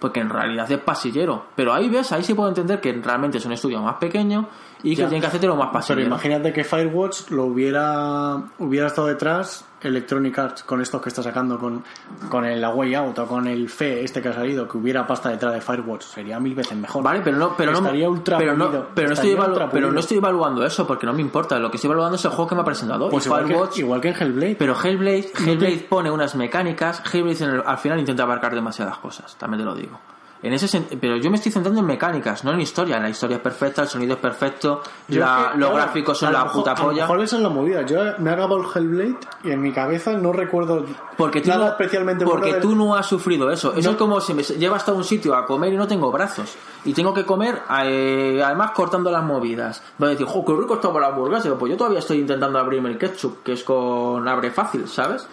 Porque 0.00 0.18
en 0.20 0.30
realidad 0.30 0.70
es 0.72 0.78
pasillero. 0.78 1.44
Pero 1.54 1.72
ahí 1.72 1.88
ves, 1.88 2.10
ahí 2.10 2.24
sí 2.24 2.34
puedo 2.34 2.48
entender 2.48 2.80
que 2.80 2.92
realmente 2.92 3.38
es 3.38 3.46
un 3.46 3.52
estudio 3.52 3.80
más 3.80 3.96
pequeño 3.96 4.48
y 4.82 4.90
que 4.96 5.02
tienen 5.02 5.20
que 5.20 5.26
hacértelo 5.28 5.54
más 5.54 5.68
Pero 5.68 5.72
pasillero. 5.72 6.06
imagínate 6.06 6.52
que 6.52 6.64
Firewatch 6.64 7.30
lo 7.30 7.44
hubiera 7.44 8.42
hubiera 8.58 8.88
estado 8.88 9.06
detrás 9.08 9.64
Electronic 9.80 10.38
Arts 10.38 10.62
con 10.64 10.80
estos 10.80 11.00
que 11.00 11.08
está 11.08 11.22
sacando 11.22 11.58
con, 11.58 11.84
con 12.28 12.44
el 12.44 12.64
A 12.64 12.70
Way 12.70 12.94
Out 12.94 13.18
o 13.20 13.26
con 13.26 13.46
el 13.46 13.68
FE 13.68 14.02
este 14.04 14.20
que 14.20 14.28
ha 14.28 14.32
salido, 14.32 14.66
que 14.68 14.76
hubiera 14.78 15.06
pasta 15.06 15.28
detrás 15.30 15.54
de 15.54 15.60
Firewatch, 15.60 16.02
sería 16.02 16.38
mil 16.40 16.54
veces 16.54 16.76
mejor. 16.76 17.02
Vale, 17.02 17.20
pero 17.22 17.36
no, 17.36 17.54
pero 17.56 17.72
no, 17.72 17.78
Estaría 17.78 18.08
ultra 18.08 18.38
pero 18.38 18.56
no, 18.56 18.86
pero 18.94 19.08
no 19.08 19.14
estoy 19.14 19.30
evalu- 19.34 19.68
pero 19.70 19.92
no 19.92 20.00
estoy 20.00 20.16
evaluando 20.18 20.64
eso 20.64 20.86
porque 20.86 21.06
no 21.06 21.12
me 21.12 21.20
importa. 21.20 21.58
Lo 21.58 21.70
que 21.70 21.76
estoy 21.76 21.88
evaluando 21.88 22.16
es 22.16 22.24
el 22.24 22.30
juego 22.32 22.48
que 22.48 22.54
me 22.54 22.60
ha 22.62 22.64
presentado. 22.64 23.08
Pues 23.10 23.26
igual 23.26 23.44
Firewatch, 23.46 23.74
que, 23.74 23.80
igual 23.80 24.00
que 24.00 24.08
en 24.08 24.14
Hellblade. 24.16 24.56
pero 24.56 24.74
Hellblade, 24.74 25.30
Hellblade 25.46 25.86
pone 25.88 26.10
unas 26.10 26.34
mecánicas. 26.34 27.02
Hellblade 27.12 27.44
en 27.44 27.50
el- 27.50 27.62
al 27.64 27.78
final 27.78 27.98
intenta 28.00 28.24
abarcar 28.24 28.54
demasiadas 28.54 28.98
cosas. 28.98 29.36
También 29.36 29.60
te 29.60 29.64
lo 29.64 29.74
digo. 29.74 29.98
En 30.40 30.52
ese 30.52 30.80
pero 31.00 31.16
yo 31.16 31.30
me 31.30 31.36
estoy 31.36 31.50
centrando 31.50 31.80
en 31.80 31.86
mecánicas, 31.86 32.44
no 32.44 32.52
en 32.52 32.60
historia. 32.60 33.00
La 33.00 33.08
historia 33.08 33.38
es 33.38 33.42
perfecta, 33.42 33.82
el 33.82 33.88
sonido 33.88 34.14
es 34.14 34.20
perfecto, 34.20 34.82
la- 35.08 35.46
es 35.48 35.52
que, 35.54 35.58
los 35.58 35.68
claro, 35.70 35.74
gráficos 35.74 36.18
son 36.18 36.32
la 36.32 36.44
mejor- 36.44 36.52
puta 36.60 36.70
A 36.72 36.78
lo 36.78 36.84
polla. 36.84 37.02
mejor 37.02 37.20
esa 37.22 37.36
es 37.36 37.42
la 37.42 37.48
movida. 37.48 37.82
Yo 37.82 37.98
me 38.18 38.30
he 38.30 38.32
acabado 38.34 38.60
el 38.60 38.66
Hellblade 38.72 39.16
y 39.42 39.50
en 39.50 39.60
mi 39.60 39.72
cabeza 39.72 40.12
no 40.12 40.32
recuerdo 40.32 40.84
Porque 41.16 41.40
tú, 41.40 41.48
nada 41.48 41.64
no, 41.64 41.70
especialmente 41.72 42.24
porque 42.24 42.40
bueno 42.40 42.52
del- 42.54 42.62
tú 42.62 42.76
no 42.76 42.94
has 42.94 43.06
sufrido 43.06 43.50
eso. 43.50 43.74
Eso 43.74 43.88
No. 43.88 43.92
es 43.92 43.96
como 43.96 44.20
si 44.20 44.32
me 44.34 44.44
llevas 44.44 44.88
a 44.88 44.92
un 44.92 45.02
sitio 45.02 45.34
a 45.34 45.44
comer 45.44 45.72
y 45.72 45.76
no 45.76 45.88
tengo 45.88 46.12
brazos. 46.12 46.54
Y 46.84 46.92
tengo 46.92 47.12
que 47.12 47.24
comer, 47.24 47.60
eh, 47.82 48.40
además 48.44 48.70
cortando 48.70 49.10
las 49.10 49.24
movidas. 49.24 49.82
Va 50.00 50.06
a 50.06 50.10
decir, 50.10 50.24
jo, 50.26 50.44
qué 50.44 50.52
rico 50.52 50.74
estaba 50.74 51.00
la 51.00 51.08
hamburguesa. 51.08 51.52
Pues 51.58 51.70
yo 51.72 51.76
todavía 51.76 51.98
estoy 51.98 52.20
intentando 52.20 52.60
abrirme 52.60 52.90
el 52.90 52.96
ketchup, 52.98 53.42
que 53.42 53.54
es 53.54 53.64
con 53.64 54.28
abre 54.28 54.52
fácil, 54.52 54.86
¿sabes? 54.86 55.26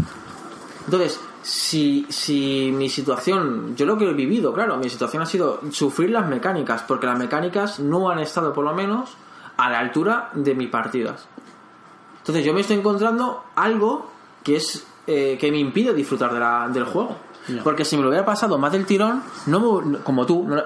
Entonces, 0.85 1.19
si, 1.47 2.07
si 2.09 2.71
mi 2.73 2.89
situación, 2.89 3.75
yo 3.75 3.85
lo 3.85 3.97
que 3.99 4.09
he 4.09 4.13
vivido, 4.13 4.51
claro, 4.51 4.77
mi 4.77 4.89
situación 4.89 5.21
ha 5.21 5.27
sido 5.27 5.59
sufrir 5.71 6.09
las 6.09 6.27
mecánicas, 6.27 6.81
porque 6.87 7.05
las 7.05 7.19
mecánicas 7.19 7.79
no 7.79 8.09
han 8.09 8.17
estado 8.17 8.51
por 8.51 8.65
lo 8.65 8.73
menos 8.73 9.11
a 9.57 9.69
la 9.69 9.77
altura 9.79 10.31
de 10.33 10.55
mis 10.55 10.69
partidas. 10.69 11.27
Entonces 12.17 12.43
yo 12.43 12.51
me 12.53 12.61
estoy 12.61 12.77
encontrando 12.77 13.43
algo 13.55 14.09
que 14.43 14.55
es 14.55 14.87
eh, 15.07 15.37
que 15.39 15.51
me 15.51 15.59
impide 15.59 15.93
disfrutar 15.93 16.33
de 16.33 16.39
la- 16.39 16.67
del 16.67 16.83
juego. 16.85 17.15
Porque 17.63 17.85
si 17.85 17.95
me 17.95 18.01
lo 18.01 18.09
hubiera 18.09 18.25
pasado 18.25 18.57
más 18.57 18.71
del 18.71 18.87
tirón, 18.87 19.21
no 19.45 19.59
me- 19.83 19.99
como 19.99 20.25
tú, 20.25 20.47
no- 20.47 20.63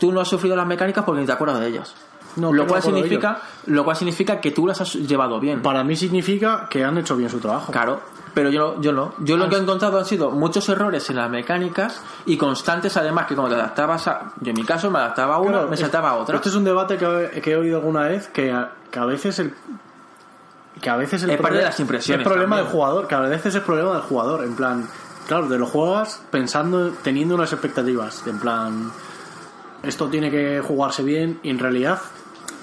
tú 0.00 0.10
no 0.10 0.20
has 0.20 0.26
sufrido 0.26 0.56
las 0.56 0.66
mecánicas 0.66 1.04
porque 1.04 1.20
ni 1.20 1.26
te 1.28 1.32
acuerdas 1.32 1.60
de 1.60 1.68
ellas. 1.68 1.94
No, 2.34 2.52
lo, 2.52 2.66
cual 2.66 2.82
significa, 2.82 3.40
lo 3.66 3.84
cual 3.84 3.96
significa 3.96 4.40
que 4.40 4.50
tú 4.50 4.66
las 4.66 4.80
has 4.80 4.94
llevado 4.96 5.38
bien. 5.38 5.62
Para 5.62 5.84
mí 5.84 5.94
significa 5.94 6.66
que 6.68 6.84
han 6.84 6.98
hecho 6.98 7.16
bien 7.16 7.30
su 7.30 7.38
trabajo. 7.38 7.70
Claro, 7.70 8.00
pero 8.36 8.50
yo, 8.50 8.78
yo 8.82 8.92
no. 8.92 9.14
Yo 9.20 9.38
lo 9.38 9.48
que 9.48 9.56
he 9.56 9.58
encontrado 9.58 9.98
han 9.98 10.04
sido 10.04 10.30
muchos 10.30 10.68
errores 10.68 11.08
en 11.08 11.16
las 11.16 11.30
mecánicas 11.30 12.02
y 12.26 12.36
constantes 12.36 12.94
además 12.98 13.26
que 13.26 13.34
como 13.34 13.48
te 13.48 13.54
adaptabas 13.54 14.06
a... 14.08 14.34
Yo 14.42 14.50
en 14.50 14.56
mi 14.56 14.62
caso 14.62 14.90
me 14.90 14.98
adaptaba 14.98 15.36
a 15.36 15.38
una, 15.38 15.52
Claro, 15.52 15.68
me 15.68 15.76
saltaba 15.78 16.10
a 16.10 16.14
otra. 16.16 16.36
Este 16.36 16.50
es 16.50 16.54
un 16.54 16.64
debate 16.64 16.98
que, 16.98 17.40
que 17.40 17.52
he 17.52 17.56
oído 17.56 17.78
alguna 17.78 18.02
vez 18.02 18.28
que 18.28 18.52
a, 18.52 18.72
que 18.90 18.98
a 18.98 19.06
veces 19.06 19.38
el 19.38 19.54
que 20.82 20.90
a 20.90 20.96
veces 20.96 21.22
el 21.22 21.30
Es 21.30 21.40
parte 21.40 21.56
de 21.56 21.64
las 21.64 21.80
impresiones 21.80 22.26
es 22.26 22.30
problema 22.30 22.56
también. 22.56 22.66
del 22.66 22.72
jugador 22.74 23.06
que 23.08 23.14
a 23.14 23.20
veces 23.20 23.54
es 23.54 23.62
problema 23.62 23.92
del 23.94 24.02
jugador 24.02 24.44
en 24.44 24.54
plan 24.54 24.86
claro 25.26 25.48
te 25.48 25.56
lo 25.56 25.64
juegas 25.64 26.22
pensando 26.30 26.90
teniendo 27.02 27.36
unas 27.36 27.50
expectativas 27.54 28.26
en 28.26 28.38
plan 28.38 28.92
esto 29.82 30.08
tiene 30.10 30.30
que 30.30 30.60
jugarse 30.60 31.02
bien 31.02 31.40
y 31.42 31.48
en 31.48 31.58
realidad 31.58 32.00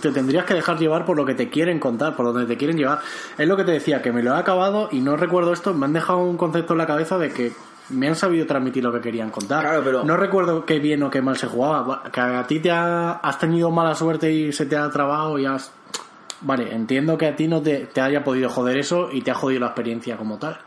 te 0.03 0.11
tendrías 0.11 0.45
que 0.45 0.53
dejar 0.53 0.77
llevar 0.77 1.05
por 1.05 1.17
lo 1.17 1.25
que 1.25 1.33
te 1.33 1.49
quieren 1.49 1.79
contar, 1.79 2.15
por 2.15 2.27
donde 2.27 2.45
te 2.45 2.57
quieren 2.57 2.77
llevar. 2.77 2.99
Es 3.37 3.47
lo 3.47 3.57
que 3.57 3.63
te 3.63 3.71
decía, 3.71 4.01
que 4.01 4.11
me 4.11 4.21
lo 4.21 4.35
he 4.35 4.37
acabado 4.37 4.89
y 4.91 4.99
no 4.99 5.15
recuerdo 5.17 5.51
esto, 5.53 5.73
me 5.73 5.85
han 5.85 5.93
dejado 5.93 6.19
un 6.19 6.37
concepto 6.37 6.73
en 6.73 6.77
la 6.79 6.85
cabeza 6.85 7.17
de 7.17 7.31
que 7.31 7.51
me 7.89 8.07
han 8.07 8.15
sabido 8.15 8.45
transmitir 8.45 8.83
lo 8.83 8.93
que 8.93 9.01
querían 9.01 9.29
contar. 9.29 9.61
Claro, 9.61 9.81
pero- 9.83 10.03
No 10.03 10.15
recuerdo 10.17 10.65
qué 10.65 10.79
bien 10.79 11.01
o 11.03 11.09
qué 11.09 11.21
mal 11.21 11.37
se 11.37 11.47
jugaba. 11.47 12.03
Que 12.11 12.21
a 12.21 12.45
ti 12.47 12.59
te 12.59 12.71
ha- 12.71 13.11
has 13.13 13.39
tenido 13.39 13.71
mala 13.71 13.95
suerte 13.95 14.31
y 14.31 14.51
se 14.53 14.65
te 14.65 14.77
ha 14.77 14.89
trabado 14.89 15.37
y 15.39 15.45
has... 15.45 15.71
Vale, 16.41 16.73
entiendo 16.73 17.17
que 17.17 17.27
a 17.27 17.35
ti 17.35 17.47
no 17.47 17.61
te, 17.61 17.85
te 17.87 18.01
haya 18.01 18.23
podido 18.23 18.49
joder 18.49 18.77
eso 18.77 19.09
y 19.11 19.21
te 19.21 19.31
ha 19.31 19.35
jodido 19.35 19.61
la 19.61 19.67
experiencia 19.67 20.17
como 20.17 20.37
tal. 20.39 20.59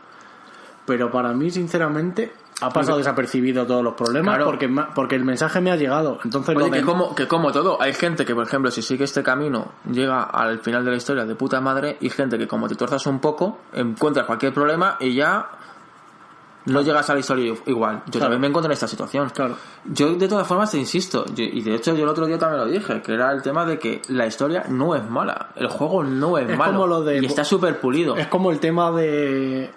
Pero 0.85 1.11
para 1.11 1.33
mí, 1.33 1.51
sinceramente, 1.51 2.31
ha 2.61 2.69
pasado 2.69 2.97
desapercibido 2.97 3.65
todos 3.67 3.83
los 3.83 3.93
problemas 3.93 4.35
Claro. 4.35 4.45
porque, 4.49 4.67
porque 4.95 5.15
el 5.15 5.23
mensaje 5.23 5.61
me 5.61 5.71
ha 5.71 5.75
llegado. 5.75 6.19
Entonces, 6.23 6.55
Oye, 6.55 6.65
lo 6.65 6.71
que 6.71 6.81
como, 6.81 7.13
que 7.15 7.27
como 7.27 7.51
todo, 7.51 7.79
hay 7.81 7.93
gente 7.93 8.25
que, 8.25 8.33
por 8.33 8.45
ejemplo, 8.47 8.71
si 8.71 8.81
sigue 8.81 9.03
este 9.03 9.21
camino, 9.21 9.73
llega 9.91 10.23
al 10.23 10.59
final 10.59 10.83
de 10.83 10.91
la 10.91 10.97
historia 10.97 11.25
de 11.25 11.35
puta 11.35 11.61
madre, 11.61 11.97
y 12.01 12.09
gente 12.09 12.37
que 12.37 12.47
como 12.47 12.67
te 12.67 12.75
tuerzas 12.75 13.05
un 13.05 13.19
poco, 13.19 13.59
encuentras 13.73 14.25
cualquier 14.25 14.53
problema 14.53 14.97
y 14.99 15.13
ya 15.13 15.49
no 16.65 16.81
llegas 16.81 17.09
a 17.09 17.13
la 17.13 17.19
historia 17.21 17.53
igual. 17.67 17.97
Yo 18.07 18.11
Claro. 18.13 18.25
también 18.25 18.41
me 18.41 18.47
encuentro 18.47 18.69
en 18.69 18.73
esta 18.73 18.87
situación. 18.87 19.29
Claro. 19.29 19.55
Yo, 19.85 20.15
de 20.15 20.27
todas 20.27 20.45
formas, 20.45 20.71
te 20.71 20.77
insisto, 20.77 21.23
yo- 21.27 21.43
y 21.45 21.61
de 21.61 21.75
hecho 21.75 21.93
yo 21.95 22.03
el 22.03 22.09
otro 22.09 22.25
día 22.25 22.37
también 22.37 22.59
lo 22.59 22.67
dije, 22.67 23.01
que 23.01 23.13
era 23.13 23.31
el 23.31 23.41
tema 23.41 23.65
de 23.65 23.79
que 23.79 24.01
la 24.09 24.25
historia 24.25 24.65
no 24.67 24.93
es 24.95 25.07
mala, 25.09 25.49
el 25.55 25.67
juego 25.67 26.03
no 26.03 26.37
es, 26.37 26.49
Es 26.49 26.57
malo, 26.57 26.73
como 26.73 26.87
lo 26.87 27.03
de- 27.03 27.19
y 27.19 27.25
está 27.25 27.45
súper 27.45 27.79
pulido. 27.79 28.17
Es 28.17 28.27
como 28.27 28.51
el 28.51 28.59
tema 28.59 28.91
de. 28.91 29.71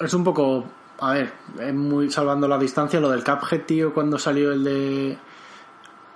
Es 0.00 0.12
un 0.12 0.24
poco. 0.24 0.64
A 1.00 1.12
ver, 1.12 1.32
es 1.60 1.74
muy 1.74 2.10
salvando 2.10 2.46
la 2.48 2.58
distancia 2.58 3.00
lo 3.00 3.10
del 3.10 3.24
Cuphead, 3.24 3.62
tío, 3.62 3.92
cuando 3.92 4.18
salió 4.18 4.52
el 4.52 4.62
de. 4.64 5.18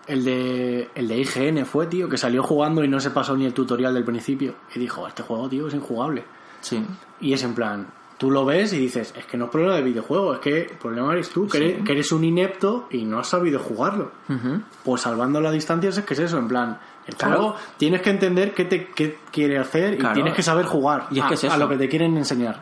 El 0.07 0.25
de. 0.25 0.89
El 0.95 1.09
de 1.09 1.19
IGN 1.19 1.67
fue, 1.67 1.87
tío, 1.87 2.09
que 2.09 2.17
salió 2.17 2.43
jugando 2.43 2.83
y 2.85 2.89
no 2.89 3.01
se 3.01 3.11
pasó 3.11 3.37
ni 3.37 3.45
el 3.45 3.53
tutorial 3.53 3.93
del 3.95 4.05
principio. 4.05 4.55
Y 4.75 4.79
dijo, 4.79 5.07
este 5.07 5.23
juego, 5.23 5.49
tío, 5.49 5.69
es 5.69 5.75
injugable. 5.75 6.25
Sí. 6.61 6.85
Y 7.21 7.33
es 7.33 7.43
en 7.43 7.55
plan. 7.55 7.87
Tú 8.17 8.33
lo 8.33 8.45
ves 8.45 8.73
y 8.73 8.79
dices, 8.79 9.15
es 9.17 9.27
que 9.27 9.37
no 9.37 9.45
es 9.45 9.51
problema 9.53 9.77
de 9.77 9.83
videojuego, 9.83 10.35
es 10.35 10.41
que 10.41 10.63
el 10.63 10.77
problema 10.77 11.13
eres 11.13 11.29
tú, 11.31 11.47
que, 11.47 11.59
eres, 11.59 11.85
que 11.85 11.93
eres 11.93 12.11
un 12.11 12.25
inepto 12.25 12.89
y 12.91 13.05
no 13.05 13.21
has 13.21 13.29
sabido 13.29 13.61
jugarlo. 13.61 14.11
Pues 14.85 15.03
salvando 15.03 15.41
las 15.41 15.53
distancias 15.53 15.99
es 15.99 16.05
que 16.05 16.15
es 16.15 16.21
eso, 16.21 16.37
en 16.39 16.49
plan, 16.49 16.81
el 17.07 17.15
Claro. 17.15 17.37
juego 17.37 17.57
tienes 17.77 18.03
que 18.03 18.11
entender 18.11 18.55
qué 18.55 18.65
te 18.65 18.89
qué 18.89 19.19
quiere 19.31 19.57
hacer 19.59 19.95
y 19.95 19.99
Claro. 19.99 20.15
tienes 20.15 20.35
que 20.35 20.43
saber 20.43 20.67
jugar 20.67 21.07
Y 21.13 21.21
es 21.21 21.25
a, 21.25 21.29
que 21.29 21.35
es 21.35 21.45
a 21.45 21.47
eso. 21.47 21.57
lo 21.59 21.69
que 21.69 21.77
te 21.77 21.89
quieren 21.89 22.17
enseñar. 22.17 22.61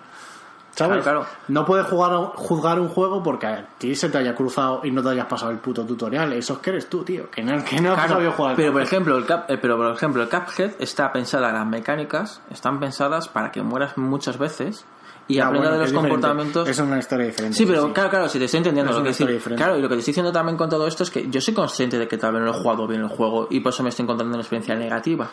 ¿Sabes? 0.77 1.03
Claro, 1.03 1.20
claro. 1.23 1.36
No 1.48 1.65
puedes 1.65 1.86
jugar 1.86 2.12
juzgar 2.35 2.78
un 2.78 2.89
juego 2.89 3.23
porque 3.23 3.47
a 3.47 3.66
ti 3.78 3.94
se 3.94 4.09
te 4.11 4.19
haya 4.19 4.35
cruzado 4.35 4.82
y 4.85 4.90
no 4.90 5.03
te 5.03 5.09
hayas 5.09 5.27
pasado 5.27 5.51
el 5.51 5.59
puto 5.59 5.85
tutorial. 5.85 6.32
Eso 6.35 6.53
es 6.55 6.59
que 6.61 6.70
eres 6.70 6.89
tú, 6.90 7.03
tío. 7.03 7.31
Que 7.31 7.43
no, 7.43 7.65
que 7.65 7.81
no 7.81 7.90
has 7.93 7.97
Claro, 7.97 8.12
sabido 8.15 8.32
jugar. 8.32 8.57
pero 8.57 8.73
por 8.73 8.82
ejemplo 8.82 9.16
el 9.16 9.24
Cap- 9.27 9.51
eh, 9.51 9.59
pero 9.61 9.77
por 9.78 9.90
ejemplo 9.94 10.23
el 10.23 10.28
Cuphead 10.28 10.73
está 10.78 11.11
pensada 11.12 11.51
las 11.51 11.66
mecánicas 11.66 12.40
están 12.51 12.78
pensadas 12.78 13.28
para 13.28 13.51
que 13.51 13.62
mueras 13.62 13.97
muchas 13.97 14.39
veces 14.39 14.85
y 15.28 15.40
Ah, 15.40 15.47
aprendas 15.47 15.70
bueno, 15.70 15.73
de 15.73 15.78
los 15.78 15.89
es 15.89 15.98
comportamientos 16.11 16.69
Es 16.69 16.78
una 16.78 16.98
historia 16.98 17.27
diferente. 17.27 17.57
Sí, 17.59 17.66
pero 17.66 17.93
claro, 17.93 18.11
claro, 18.11 18.28
si 18.28 18.39
te 18.39 18.44
estoy 18.44 18.59
entendiendo 18.59 18.93
Es 18.93 18.97
lo 18.98 19.03
que 19.03 19.09
decir. 19.09 19.27
diferente. 19.27 19.61
Claro, 19.65 19.78
y 19.78 19.82
lo 19.82 19.89
que 19.89 19.94
te 19.94 19.98
estoy 20.01 20.12
diciendo 20.12 20.31
también 20.31 20.57
con 20.57 20.69
todo 20.69 20.86
esto 20.86 21.03
es 21.03 21.11
que 21.11 21.28
yo 21.28 21.40
soy 21.40 21.53
consciente 21.55 21.98
de 21.98 22.07
que 22.07 22.16
tal 22.19 22.32
vez 22.35 22.43
no 22.43 22.51
he 22.51 22.53
jugado 22.53 22.86
bien 22.86 23.01
el 23.01 23.09
juego 23.09 23.48
y 23.51 23.59
por 23.61 23.73
eso 23.73 23.82
me 23.82 23.89
estoy 23.89 24.05
encontrando 24.05 24.35
una 24.35 24.43
experiencia 24.43 24.74
negativa. 24.77 25.28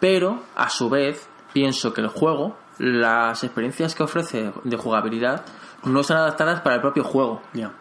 Pero, 0.00 0.40
a 0.56 0.68
su 0.70 0.88
vez, 0.88 1.28
pienso 1.52 1.92
que 1.92 2.00
el 2.00 2.08
juego, 2.08 2.56
las 2.78 3.44
experiencias 3.44 3.94
que 3.94 4.02
ofrece 4.02 4.52
de 4.64 4.76
jugabilidad, 4.76 5.44
no 5.84 6.00
están 6.00 6.18
adaptadas 6.18 6.60
para 6.60 6.76
el 6.76 6.80
propio 6.80 7.04
juego. 7.04 7.42
Ya. 7.52 7.72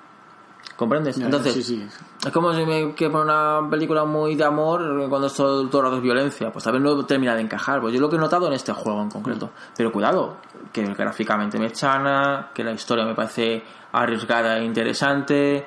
¿Comprendes? 0.76 1.18
Entonces, 1.18 1.54
sí, 1.54 1.64
sí. 1.64 1.88
es 2.24 2.32
como 2.32 2.54
si 2.54 2.64
me 2.64 2.94
quiero 2.94 3.14
poner 3.14 3.34
una 3.34 3.68
película 3.70 4.06
muy 4.06 4.36
de 4.36 4.44
amor 4.44 5.10
cuando 5.10 5.28
todo, 5.30 5.68
todo 5.70 5.82
el 5.82 5.86
rato 5.86 5.98
es 5.98 6.04
violencia. 6.04 6.52
Pues 6.52 6.64
también 6.64 6.84
no 6.84 7.04
termina 7.06 7.34
de 7.34 7.42
encajar. 7.42 7.82
Pues 7.82 7.94
yo 7.94 8.00
lo 8.00 8.10
que 8.10 8.16
he 8.16 8.20
notado 8.20 8.48
en 8.48 8.54
este 8.54 8.74
juego 8.74 9.02
en 9.02 9.10
concreto. 9.10 9.52
Pero 9.76 9.92
cuidado, 9.92 10.38
que 10.72 10.84
gráficamente 10.94 11.58
me 11.58 11.72
chana, 11.72 12.52
que 12.54 12.64
la 12.64 12.74
historia 12.74 13.06
me 13.06 13.16
parece 13.16 13.64
arriesgada 13.92 14.60
e 14.60 14.66
interesante, 14.66 15.66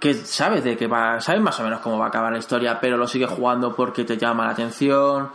que 0.00 0.14
sabes 0.14 0.64
de 0.64 0.76
qué 0.76 0.88
va, 0.88 1.20
sabes 1.20 1.40
más 1.40 1.60
o 1.60 1.62
menos 1.62 1.80
cómo 1.80 1.98
va 1.98 2.06
a 2.06 2.08
acabar 2.08 2.32
la 2.32 2.38
historia, 2.38 2.80
pero 2.80 2.96
lo 2.96 3.06
sigues 3.06 3.30
jugando 3.30 3.76
porque 3.76 4.04
te 4.04 4.16
llama 4.16 4.46
la 4.46 4.52
atención. 4.52 5.30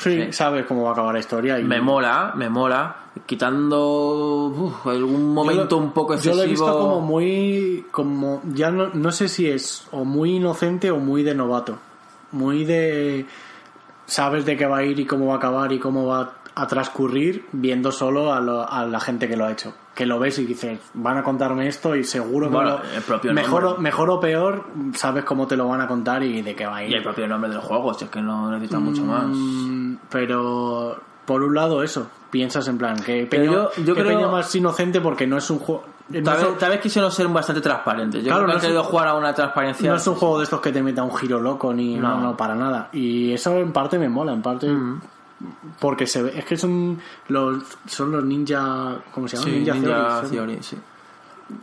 Sí, 0.00 0.32
sabes 0.32 0.66
cómo 0.66 0.82
va 0.84 0.90
a 0.90 0.92
acabar 0.92 1.14
la 1.14 1.20
historia. 1.20 1.58
Y... 1.58 1.64
Me 1.64 1.80
mola, 1.80 2.32
me 2.36 2.48
mola. 2.48 2.96
Quitando 3.26 4.46
uf, 4.46 4.86
algún 4.86 5.34
momento 5.34 5.76
un 5.76 5.92
poco 5.92 6.14
excesivo. 6.14 6.34
Yo 6.36 6.40
lo 6.40 6.46
he 6.46 6.50
visto 6.50 6.78
como 6.78 7.00
muy. 7.00 7.86
como 7.90 8.40
Ya 8.52 8.70
no, 8.70 8.88
no 8.94 9.12
sé 9.12 9.28
si 9.28 9.48
es 9.48 9.86
o 9.92 10.04
muy 10.04 10.36
inocente 10.36 10.90
o 10.90 10.98
muy 10.98 11.22
de 11.22 11.34
novato. 11.34 11.78
Muy 12.32 12.64
de. 12.64 13.26
Sabes 14.06 14.44
de 14.44 14.56
qué 14.56 14.66
va 14.66 14.78
a 14.78 14.84
ir 14.84 14.98
y 14.98 15.06
cómo 15.06 15.26
va 15.26 15.34
a 15.34 15.36
acabar 15.36 15.72
y 15.72 15.78
cómo 15.78 16.06
va 16.06 16.32
a 16.54 16.66
transcurrir 16.66 17.46
viendo 17.52 17.92
solo 17.92 18.32
a, 18.32 18.40
lo- 18.40 18.68
a 18.68 18.84
la 18.84 18.98
gente 19.00 19.28
que 19.28 19.36
lo 19.36 19.44
ha 19.46 19.52
hecho. 19.52 19.72
Que 19.94 20.04
lo 20.06 20.18
ves 20.18 20.38
y 20.38 20.46
dices, 20.46 20.80
van 20.94 21.18
a 21.18 21.22
contarme 21.22 21.68
esto 21.68 21.94
y 21.94 22.02
seguro 22.04 22.48
que 22.48 22.54
Bueno, 22.56 22.78
lo- 23.22 23.32
mejor, 23.34 23.64
o, 23.66 23.76
mejor 23.78 24.10
o 24.10 24.18
peor, 24.20 24.64
sabes 24.94 25.24
cómo 25.24 25.46
te 25.46 25.56
lo 25.56 25.68
van 25.68 25.80
a 25.80 25.86
contar 25.86 26.22
y 26.22 26.42
de 26.42 26.54
qué 26.56 26.66
va 26.66 26.76
a 26.78 26.84
ir. 26.84 26.90
Y 26.90 26.94
el 26.94 27.02
propio 27.02 27.26
nombre 27.28 27.50
del 27.50 27.60
juego, 27.60 27.94
si 27.94 28.04
es 28.04 28.10
que 28.10 28.20
no 28.20 28.50
necesita 28.50 28.78
mucho 28.80 29.04
más. 29.04 29.26
Mm, 29.26 29.79
Pero 30.10 30.98
por 31.24 31.42
un 31.42 31.54
lado 31.54 31.82
eso, 31.82 32.08
piensas 32.30 32.66
en 32.68 32.78
plan 32.78 32.96
que 33.02 33.26
peña, 33.26 33.44
yo- 33.52 33.70
yo 33.84 33.94
qué 33.94 34.02
creo- 34.02 34.18
peña 34.18 34.28
más 34.30 34.54
inocente 34.54 35.00
porque 35.00 35.26
no 35.26 35.36
es 35.38 35.48
un 35.50 35.58
juego 35.58 35.84
Tal 36.10 36.38
vez, 36.38 36.58
tal 36.58 36.70
vez 36.70 36.80
quisieron 36.80 37.12
ser 37.12 37.28
bastante 37.28 37.60
transparentes. 37.60 38.24
Yo 38.24 38.30
Claro, 38.30 38.40
creo 38.42 38.46
que 38.46 38.52
no 38.52 38.56
han 38.56 38.60
querido 38.62 38.80
un- 38.82 38.86
jugar 38.88 39.06
a 39.08 39.14
una 39.14 39.32
transparencia. 39.32 39.90
no 39.92 39.96
es 39.96 40.06
un 40.08 40.16
juego 40.16 40.38
de 40.38 40.44
estos 40.44 40.60
que 40.60 40.72
te 40.72 40.82
meta 40.82 41.04
un 41.04 41.14
giro 41.16 41.40
loco 41.40 41.72
ni 41.72 41.94
no, 41.96 42.16
No. 42.16 42.20
no, 42.20 42.36
para 42.36 42.56
nada 42.56 42.88
y 42.92 43.32
eso 43.32 43.56
en 43.56 43.72
parte 43.72 43.96
me 43.96 44.08
mola 44.08 44.32
en 44.32 44.42
parte 44.42 44.68
porque 45.78 46.06
se 46.08 46.22
ve 46.22 46.32
es 46.38 46.44
que 46.44 46.56
son 46.56 46.98
los 47.28 47.62
son 47.86 48.10
los 48.12 48.24
ninja 48.24 48.96
¿cómo 49.12 49.28
se 49.28 49.36
llama? 49.36 49.48
Sí, 49.48 49.56
ninja, 49.56 49.74
Ninja 49.74 50.20
Theory, 50.22 50.26
sí. 50.26 50.30
Theory, 50.34 50.58
sí. 50.62 50.76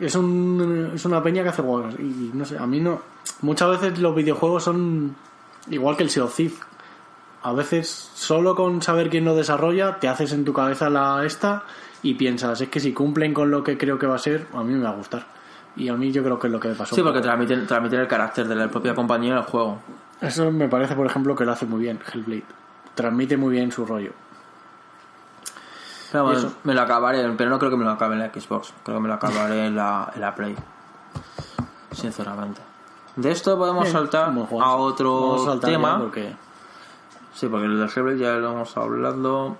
es 0.00 0.14
un 0.16 0.92
es 0.94 1.04
una 1.04 1.22
peña 1.22 1.42
que 1.42 1.50
hace 1.50 1.62
juegos 1.62 1.94
y 1.98 2.30
no 2.32 2.44
sé 2.46 2.58
a 2.58 2.66
mí 2.66 2.80
no 2.80 3.00
muchas 3.42 3.68
veces 3.70 3.98
los 3.98 4.14
videojuegos 4.14 4.64
son 4.64 5.14
igual 5.70 5.94
que 5.96 6.02
el 6.04 6.10
Sea 6.10 6.24
of 6.24 6.34
Thieves 6.34 6.58
a 7.42 7.52
veces 7.52 8.10
solo 8.14 8.54
con 8.54 8.82
saber 8.82 9.10
quién 9.10 9.24
lo 9.24 9.34
desarrolla 9.34 9.98
te 10.00 10.08
haces 10.08 10.32
en 10.32 10.44
tu 10.44 10.52
cabeza 10.52 10.90
la 10.90 11.24
esta 11.24 11.62
y 12.02 12.14
piensas 12.14 12.60
es 12.60 12.68
que 12.68 12.80
si 12.80 12.92
cumplen 12.92 13.32
con 13.34 13.50
lo 13.50 13.62
que 13.62 13.78
creo 13.78 13.98
que 13.98 14.06
va 14.06 14.16
a 14.16 14.18
ser 14.18 14.46
a 14.54 14.62
mí 14.62 14.74
me 14.74 14.82
va 14.84 14.90
a 14.90 14.94
gustar 14.94 15.26
y 15.76 15.88
a 15.88 15.94
mí 15.94 16.10
yo 16.10 16.22
creo 16.24 16.38
que 16.38 16.48
es 16.48 16.52
lo 16.52 16.58
que 16.58 16.68
me 16.68 16.74
pasó 16.74 16.94
Sí, 16.94 17.02
porque 17.02 17.20
transmiten, 17.20 17.66
transmiten 17.66 18.00
el 18.00 18.08
carácter 18.08 18.48
de 18.48 18.56
la 18.56 18.68
propia 18.68 18.94
compañía 18.94 19.32
en 19.32 19.38
el 19.38 19.44
juego. 19.44 19.78
eso 20.20 20.50
me 20.50 20.68
parece 20.68 20.94
por 20.96 21.06
ejemplo 21.06 21.36
que 21.36 21.44
lo 21.44 21.52
hace 21.52 21.66
muy 21.66 21.80
bien 21.80 22.00
Hellblade 22.12 22.44
transmite 22.94 23.36
muy 23.36 23.52
bien 23.52 23.70
su 23.70 23.86
rollo 23.86 24.10
Pero 26.10 26.24
bueno, 26.24 26.52
me 26.64 26.74
lo 26.74 26.80
acabaré, 26.80 27.28
pero 27.36 27.50
no 27.50 27.58
creo 27.58 27.70
que 27.70 27.76
me 27.76 27.84
lo 27.84 27.90
acabe 27.90 28.14
en 28.14 28.20
la 28.20 28.30
Xbox. 28.32 28.72
Creo 28.82 28.96
que 28.96 29.02
me 29.02 29.08
lo 29.08 29.14
acabaré 29.14 29.66
en 29.66 29.76
la, 29.76 30.10
en 30.14 30.20
la 30.22 30.34
Play. 30.34 30.56
Sinceramente. 31.92 32.60
De 33.16 33.30
esto 33.30 33.58
podemos 33.58 33.84
Bien, 33.84 33.92
saltar 33.92 34.32
a 34.60 34.74
otro 34.76 35.50
a 35.52 35.60
tema. 35.60 35.98
porque 35.98 36.34
Sí, 37.34 37.46
porque 37.48 37.66
el 37.66 37.78
de 37.78 38.18
ya 38.18 38.34
lo 38.34 38.52
hemos 38.52 38.76
hablado. 38.76 39.56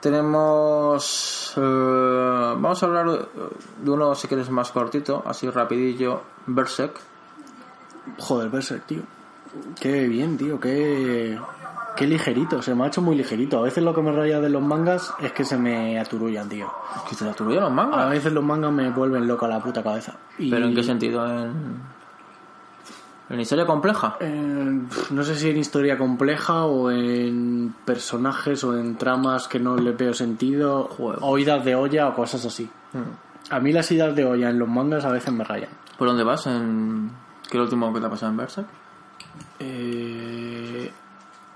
Tenemos... 0.00 1.54
eh, 1.56 1.60
vamos 1.60 2.82
a 2.82 2.86
hablar 2.86 3.06
de, 3.08 3.90
uno, 3.90 4.14
si 4.14 4.28
quieres, 4.28 4.50
más 4.50 4.70
cortito, 4.70 5.22
así 5.26 5.50
rapidillo. 5.50 6.22
Berserk. 6.46 7.00
Joder, 8.18 8.50
Berserk, 8.50 8.86
tío. 8.86 9.02
Qué 9.80 10.06
bien, 10.06 10.36
tío. 10.36 10.60
Qué, 10.60 11.38
qué 11.96 12.06
ligerito. 12.06 12.62
Se 12.62 12.74
me 12.74 12.84
ha 12.84 12.86
hecho 12.88 13.02
muy 13.02 13.16
ligerito. 13.16 13.58
A 13.58 13.62
veces 13.62 13.82
lo 13.82 13.94
que 13.94 14.02
me 14.02 14.12
raya 14.12 14.40
de 14.40 14.50
los 14.50 14.62
mangas 14.62 15.12
es 15.20 15.32
que 15.32 15.44
se 15.44 15.56
me 15.56 15.98
aturullan, 15.98 16.48
tío. 16.48 16.70
Que 17.08 17.16
te 17.16 17.24
la 17.24 17.32
turullan 17.32 17.62
los 17.62 17.72
A 17.72 17.74
mangas. 17.74 18.10
veces 18.10 18.32
los 18.32 18.44
mangas 18.44 18.70
me 18.72 18.90
vuelven 18.90 19.26
loca 19.26 19.48
la 19.48 19.60
puta 19.60 19.82
cabeza. 19.82 20.14
Y, 20.38 20.50
¿Pero 20.50 20.66
en 20.66 20.74
qué 20.74 20.82
sentido? 20.84 21.26
¿En, 21.26 21.95
en 23.28 23.40
historia 23.40 23.66
compleja? 23.66 24.16
eh, 24.20 24.80
no 25.10 25.22
sé 25.24 25.34
si 25.34 25.50
en 25.50 25.56
historia 25.56 25.98
compleja 25.98 26.64
o 26.64 26.90
en 26.90 27.74
personajes 27.84 28.62
o 28.64 28.76
en 28.78 28.96
tramas 28.96 29.48
que 29.48 29.58
no 29.58 29.76
le 29.76 29.92
veo 29.92 30.14
sentido, 30.14 30.84
Joder. 30.96 31.18
o 31.22 31.38
idas 31.38 31.64
de 31.64 31.74
olla 31.74 32.08
o 32.08 32.14
cosas 32.14 32.44
así. 32.44 32.68
A 33.50 33.60
mí 33.60 33.72
las 33.72 33.90
idas 33.92 34.14
de 34.16 34.24
olla 34.24 34.50
en 34.50 34.58
los 34.58 34.68
mangas 34.68 35.04
a 35.04 35.10
veces 35.10 35.32
me 35.32 35.44
rayan. 35.44 35.70
¿Por 35.98 36.08
dónde 36.08 36.24
vas? 36.24 36.46
En... 36.46 37.10
¿Qué 37.42 37.50
es 37.50 37.54
lo 37.54 37.62
último 37.64 37.92
que 37.92 38.00
te 38.00 38.06
ha 38.06 38.10
pasado 38.10 38.32
en 38.32 38.36
Berserk? 38.38 38.66
Eh, 39.60 40.90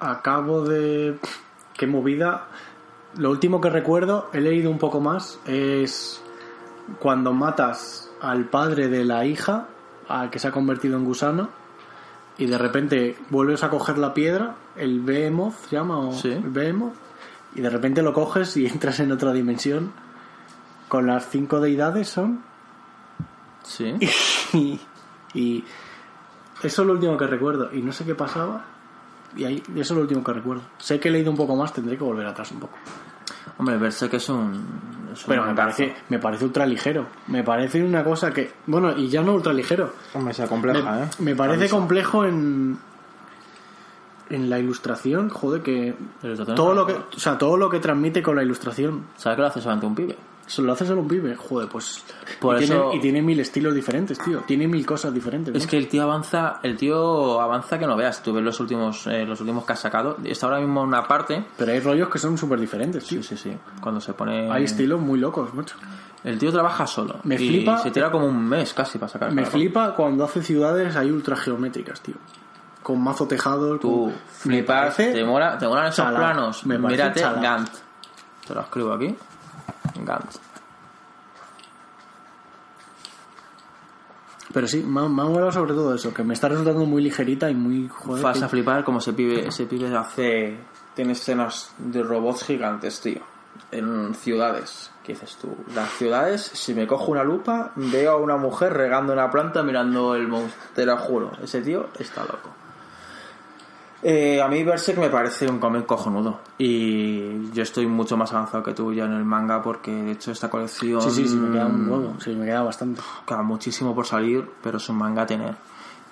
acabo 0.00 0.62
de... 0.64 1.18
Qué 1.76 1.86
movida. 1.86 2.46
Lo 3.16 3.30
último 3.30 3.60
que 3.60 3.70
recuerdo, 3.70 4.28
he 4.32 4.40
leído 4.40 4.70
un 4.70 4.78
poco 4.78 5.00
más, 5.00 5.40
es 5.46 6.22
cuando 7.00 7.32
matas 7.32 8.10
al 8.20 8.44
padre 8.46 8.88
de 8.88 9.04
la 9.04 9.24
hija, 9.24 9.66
al 10.08 10.30
que 10.30 10.38
se 10.38 10.48
ha 10.48 10.52
convertido 10.52 10.96
en 10.96 11.04
gusano, 11.04 11.48
y 12.40 12.46
de 12.46 12.58
repente 12.58 13.16
vuelves 13.30 13.62
a 13.62 13.70
coger 13.70 13.98
la 13.98 14.12
piedra, 14.14 14.56
el 14.74 15.00
Behemoth 15.00 15.54
se 15.68 15.76
llama, 15.76 15.98
o 15.98 16.12
Sí. 16.12 16.30
el 16.32 16.50
Behemoth, 16.50 16.94
y 17.54 17.60
de 17.60 17.70
repente 17.70 18.02
lo 18.02 18.12
coges 18.12 18.56
y 18.56 18.66
entras 18.66 18.98
en 19.00 19.12
otra 19.12 19.32
dimensión 19.32 19.92
con 20.88 21.06
las 21.06 21.28
cinco 21.28 21.60
deidades 21.60 22.08
son 22.08 22.42
Sí. 23.62 23.94
y, 24.54 24.80
y 25.34 25.64
eso 26.62 26.82
es 26.82 26.86
lo 26.86 26.94
último 26.94 27.16
que 27.16 27.26
recuerdo. 27.26 27.70
Y 27.72 27.82
no 27.82 27.92
sé 27.92 28.04
qué 28.04 28.14
pasaba. 28.14 28.64
Y 29.36 29.44
ahí, 29.44 29.62
eso 29.74 29.80
es 29.80 29.90
lo 29.92 30.00
último 30.00 30.24
que 30.24 30.32
recuerdo. 30.32 30.62
Sé 30.78 30.98
que 30.98 31.08
he 31.08 31.12
leído 31.12 31.30
un 31.30 31.36
poco 31.36 31.54
más, 31.54 31.72
tendré 31.72 31.96
que 31.96 32.02
volver 32.04 32.26
atrás 32.26 32.50
un 32.52 32.60
poco. 32.60 32.76
Hombre, 33.60 33.76
Berserk 33.76 34.14
es 34.14 34.26
un... 34.30 34.54
es 35.12 35.20
un 35.20 35.28
Pero 35.28 35.44
me 35.44 35.54
parece, 35.54 35.94
me 36.08 36.18
parece 36.18 36.46
ultra 36.46 36.64
ligero. 36.64 37.08
Me 37.26 37.44
parece 37.44 37.84
una 37.84 38.02
cosa 38.02 38.32
que. 38.32 38.50
Bueno, 38.64 38.96
y 38.96 39.10
ya 39.10 39.20
no 39.20 39.34
ultra 39.34 39.52
ligero. 39.52 39.92
Hombre, 40.14 40.32
sea 40.32 40.46
Me, 40.46 40.48
compleja, 40.48 41.04
¿eh? 41.04 41.08
me 41.18 41.36
parece 41.36 41.68
complejo 41.68 42.24
en. 42.24 42.78
En 44.30 44.48
la 44.48 44.58
ilustración, 44.58 45.28
joder, 45.28 45.60
que. 45.60 45.94
Todo 46.56 46.72
lo 46.72 46.86
que, 46.86 46.94
o 46.94 47.18
sea, 47.18 47.36
todo 47.36 47.58
lo 47.58 47.68
que 47.68 47.80
transmite 47.80 48.22
con 48.22 48.36
la 48.36 48.42
ilustración. 48.42 49.08
¿Sabes 49.18 49.36
que 49.36 49.42
lo 49.42 49.48
hace 49.48 49.60
solamente 49.60 49.86
un 49.86 49.94
pibe? 49.94 50.16
Se 50.46 50.62
lo 50.62 50.72
hace 50.72 50.84
solo 50.84 51.02
un 51.02 51.08
pibe, 51.08 51.36
joder, 51.36 51.68
pues. 51.68 52.02
Por 52.40 52.60
y, 52.60 52.64
eso- 52.64 52.74
tiene, 52.90 52.96
y 52.96 53.00
tiene 53.00 53.22
mil 53.22 53.38
estilos 53.38 53.72
diferentes, 53.72 54.18
tío. 54.18 54.40
Tiene 54.46 54.66
mil 54.66 54.84
cosas 54.84 55.14
diferentes. 55.14 55.54
Es 55.54 55.64
¿no? 55.64 55.70
que 55.70 55.78
el 55.78 55.86
tío 55.88 56.02
avanza, 56.02 56.58
el 56.64 56.76
tío 56.76 57.40
avanza 57.40 57.78
que 57.78 57.86
no 57.86 57.96
veas. 57.96 58.20
Tú 58.22 58.32
ves 58.32 58.42
los 58.42 58.58
últimos, 58.58 59.06
eh, 59.06 59.24
los 59.24 59.40
últimos 59.40 59.64
que 59.64 59.74
has 59.74 59.80
sacado. 59.80 60.16
Está 60.24 60.46
ahora 60.46 60.58
mismo 60.58 60.82
una 60.82 61.06
parte. 61.06 61.44
Pero 61.56 61.70
hay 61.70 61.78
rollos 61.78 62.08
que 62.08 62.18
son 62.18 62.36
súper 62.36 62.58
diferentes, 62.58 63.04
tío. 63.04 63.22
Sí, 63.22 63.36
sí, 63.36 63.50
sí. 63.50 63.56
Cuando 63.80 64.00
se 64.00 64.12
pone. 64.12 64.50
Hay 64.50 64.64
estilos 64.64 65.00
muy 65.00 65.20
locos, 65.20 65.54
mucho. 65.54 65.76
El 66.24 66.36
tío 66.38 66.50
trabaja 66.50 66.84
solo. 66.86 67.16
Me 67.22 67.36
y 67.36 67.38
flipa- 67.38 67.78
Se 67.82 67.92
tira 67.92 68.10
como 68.10 68.26
un 68.26 68.44
mes 68.48 68.74
casi 68.74 68.98
para 68.98 69.10
sacar. 69.12 69.30
Me 69.32 69.46
flipa 69.46 69.94
cuando 69.94 70.24
hace 70.24 70.42
ciudades 70.42 70.96
ahí 70.96 71.10
ultra 71.12 71.36
geométricas, 71.36 72.00
tío. 72.00 72.16
Con 72.82 73.00
mazo 73.02 73.28
tejado. 73.28 73.78
Tú 73.78 74.06
con- 74.06 74.12
flipas, 74.12 74.46
Me 74.46 74.62
parece- 74.64 75.12
te 75.12 75.24
mola, 75.24 75.56
te 75.56 75.68
molan 75.68 75.86
esos 75.86 76.06
planos. 76.10 76.66
Me 76.66 76.76
Mírate 76.76 77.20
chalao. 77.20 77.40
Gantt. 77.42 77.70
Te 78.46 78.54
lo 78.54 78.60
escribo 78.62 78.92
aquí. 78.92 79.14
Gantt. 79.96 80.36
Pero 84.52 84.66
sí, 84.66 84.82
me 84.82 85.00
ha, 85.00 85.04
molado 85.04 85.52
sobre 85.52 85.74
todo 85.74 85.94
eso, 85.94 86.12
que 86.12 86.24
me 86.24 86.34
está 86.34 86.48
resultando 86.48 86.84
muy 86.84 87.02
ligerita 87.02 87.48
y 87.50 87.54
muy... 87.54 87.88
Joder, 87.88 88.22
Vas 88.22 88.42
a 88.42 88.48
flipar 88.48 88.82
como 88.84 88.98
ese 88.98 89.12
pibe, 89.12 89.46
ese 89.46 89.66
pibe 89.66 89.96
hace. 89.96 90.58
Tiene 90.94 91.12
escenas 91.12 91.72
de 91.78 92.02
robots 92.02 92.44
gigantes, 92.44 93.00
tío. 93.00 93.20
En 93.70 94.14
ciudades. 94.14 94.90
¿Qué 95.04 95.12
dices 95.12 95.36
tú? 95.40 95.56
Las 95.74 95.90
ciudades, 95.90 96.42
si 96.42 96.74
me 96.74 96.86
cojo 96.86 97.12
una 97.12 97.22
lupa, 97.22 97.72
veo 97.76 98.12
a 98.12 98.16
una 98.16 98.36
mujer 98.36 98.72
regando 98.72 99.12
una 99.12 99.30
planta 99.30 99.62
mirando 99.62 100.16
el 100.16 100.26
monstruo. 100.26 100.64
Te 100.74 100.84
lo 100.84 100.96
juro. 100.96 101.30
Ese 101.42 101.60
tío 101.60 101.88
está 101.98 102.22
loco. 102.22 102.59
Eh, 104.02 104.40
a 104.40 104.48
mí 104.48 104.64
Berserk 104.64 104.98
me 104.98 105.10
parece 105.10 105.46
un 105.48 105.58
cómic 105.58 105.84
cojonudo. 105.84 106.40
Y 106.56 107.50
yo 107.52 107.62
estoy 107.62 107.86
mucho 107.86 108.16
más 108.16 108.32
avanzado 108.32 108.62
que 108.62 108.72
tú 108.72 108.92
ya 108.92 109.04
en 109.04 109.12
el 109.12 109.24
manga 109.24 109.62
porque 109.62 109.90
de 109.90 110.12
hecho 110.12 110.32
esta 110.32 110.48
colección. 110.48 111.02
Sí, 111.02 111.10
sí, 111.10 111.28
sí, 111.28 111.36
me 111.36 111.52
queda 111.52 111.66
un 111.66 111.88
huevo. 111.88 112.14
Sí, 112.18 112.34
me 112.34 112.46
queda 112.46 112.62
bastante. 112.62 113.02
Queda 113.26 113.42
muchísimo 113.42 113.94
por 113.94 114.06
salir, 114.06 114.48
pero 114.62 114.78
es 114.78 114.88
un 114.88 114.96
manga 114.96 115.22
a 115.22 115.26
tener. 115.26 115.54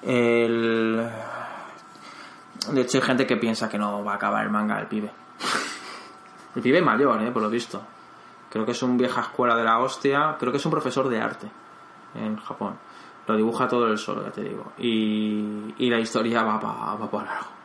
El... 0.03 1.09
De 2.73 2.81
hecho, 2.83 2.99
hay 2.99 3.05
gente 3.05 3.27
que 3.27 3.37
piensa 3.37 3.69
que 3.69 3.79
no 3.79 4.05
va 4.05 4.13
a 4.13 4.17
acabar 4.17 4.45
el 4.45 4.51
manga 4.51 4.77
del 4.77 4.87
pibe. 4.87 5.11
El 6.55 6.63
pibe 6.63 6.79
es 6.79 6.85
mayor, 6.85 7.23
eh, 7.23 7.31
por 7.31 7.43
lo 7.43 7.49
visto. 7.49 7.81
Creo 8.51 8.67
que 8.67 8.73
es 8.73 8.83
un 8.83 8.99
vieja 8.99 9.23
escuela 9.23 9.57
de 9.57 9.65
la 9.65 9.79
hostia. 9.79 10.37
Creo 10.39 10.53
que 10.53 10.59
es 10.59 10.65
un 10.67 10.73
profesor 10.73 11.09
de 11.09 11.21
arte 11.21 11.49
en 12.15 12.37
Japón. 12.37 12.75
Lo 13.27 13.37
dibuja 13.37 13.69
todo 13.69 13.87
él 13.87 13.97
solo, 13.97 14.25
ya 14.25 14.31
te 14.31 14.43
digo. 14.43 14.73
Y, 14.79 15.75
y 15.79 15.91
la 15.91 15.99
historia 15.99 16.43
va 16.43 16.61
para 16.61 16.95
va 16.95 17.11
pa 17.11 17.25
largo. 17.25 17.58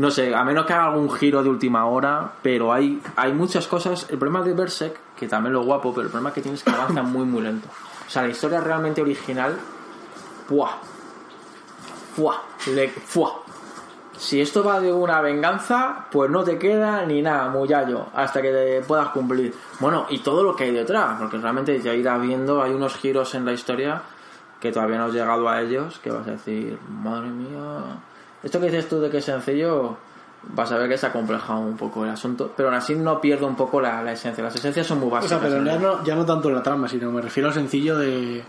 No 0.00 0.10
sé, 0.10 0.34
a 0.34 0.42
menos 0.44 0.64
que 0.64 0.72
haga 0.72 0.86
algún 0.86 1.10
giro 1.10 1.42
de 1.42 1.50
última 1.50 1.84
hora, 1.84 2.32
pero 2.40 2.72
hay, 2.72 3.02
hay 3.16 3.34
muchas 3.34 3.66
cosas. 3.66 4.06
El 4.08 4.16
problema 4.16 4.42
de 4.42 4.54
Berserk, 4.54 4.98
que 5.14 5.28
también 5.28 5.52
lo 5.52 5.62
guapo, 5.62 5.92
pero 5.92 6.06
el 6.06 6.10
problema 6.10 6.32
que 6.32 6.40
tienes 6.40 6.60
es 6.60 6.64
que 6.64 6.70
avanza 6.70 7.02
muy, 7.02 7.26
muy 7.26 7.42
lento. 7.42 7.68
O 8.06 8.10
sea, 8.10 8.22
la 8.22 8.28
historia 8.28 8.62
realmente 8.62 9.02
original 9.02 9.58
¡Fuah! 10.48 10.78
¡Fuah! 12.16 12.36
Le. 12.74 12.90
Si 14.16 14.40
esto 14.40 14.64
va 14.64 14.80
de 14.80 14.90
una 14.90 15.20
venganza, 15.20 16.06
pues 16.10 16.30
no 16.30 16.44
te 16.44 16.58
queda 16.58 17.04
ni 17.04 17.20
nada, 17.20 17.50
muyallo, 17.50 18.06
hasta 18.14 18.40
que 18.40 18.50
te 18.50 18.80
puedas 18.80 19.10
cumplir. 19.10 19.54
Bueno, 19.80 20.06
y 20.08 20.20
todo 20.20 20.42
lo 20.42 20.56
que 20.56 20.64
hay 20.64 20.70
detrás, 20.72 21.18
porque 21.18 21.36
realmente 21.36 21.78
ya 21.82 21.92
irás 21.92 22.22
viendo, 22.22 22.62
hay 22.62 22.72
unos 22.72 22.96
giros 22.96 23.34
en 23.34 23.44
la 23.44 23.52
historia 23.52 24.00
que 24.60 24.72
todavía 24.72 24.96
no 24.96 25.04
has 25.04 25.12
llegado 25.12 25.46
a 25.46 25.60
ellos, 25.60 25.98
que 26.00 26.10
vas 26.10 26.26
a 26.26 26.30
decir, 26.32 26.78
madre 26.88 27.28
mía, 27.28 28.00
esto 28.42 28.60
que 28.60 28.66
dices 28.66 28.88
tú 28.88 29.00
de 29.00 29.10
que 29.10 29.18
es 29.18 29.24
sencillo, 29.24 29.96
vas 30.54 30.70
a 30.72 30.78
ver 30.78 30.88
que 30.88 30.96
se 30.98 31.06
ha 31.06 31.12
complejado 31.12 31.60
un 31.60 31.76
poco 31.76 32.04
el 32.04 32.10
asunto, 32.10 32.52
pero 32.56 32.68
aún 32.68 32.76
así 32.78 32.94
no 32.94 33.20
pierdo 33.20 33.46
un 33.46 33.56
poco 33.56 33.80
la, 33.80 34.02
la 34.02 34.12
esencia. 34.12 34.42
Las 34.42 34.54
esencias 34.56 34.86
son 34.86 34.98
muy 35.00 35.08
O 35.08 35.10
básicas. 35.10 35.40
sea, 35.40 35.48
pero 35.48 35.64
ya 35.64 35.78
no, 35.78 36.04
ya 36.04 36.14
no 36.14 36.24
tanto 36.24 36.50
la 36.50 36.62
trama, 36.62 36.88
sino 36.88 37.10
me 37.12 37.20
refiero 37.20 37.48
al 37.48 37.54
sencillo 37.54 37.98
de, 37.98 38.42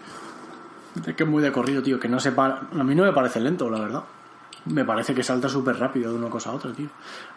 de 0.95 1.15
que 1.15 1.23
es 1.23 1.29
muy 1.29 1.43
de 1.43 1.51
corrido, 1.51 1.81
tío. 1.83 1.99
Que 1.99 2.07
no 2.07 2.19
sepa. 2.19 2.61
A 2.77 2.83
mí 2.83 2.95
no 2.95 3.03
me 3.03 3.11
parece 3.13 3.39
lento, 3.39 3.69
la 3.69 3.79
verdad. 3.79 4.03
Me 4.65 4.85
parece 4.85 5.15
que 5.15 5.23
salta 5.23 5.49
súper 5.49 5.77
rápido 5.79 6.11
de 6.11 6.19
una 6.19 6.29
cosa 6.29 6.51
a 6.51 6.53
otra, 6.53 6.71
tío. 6.71 6.87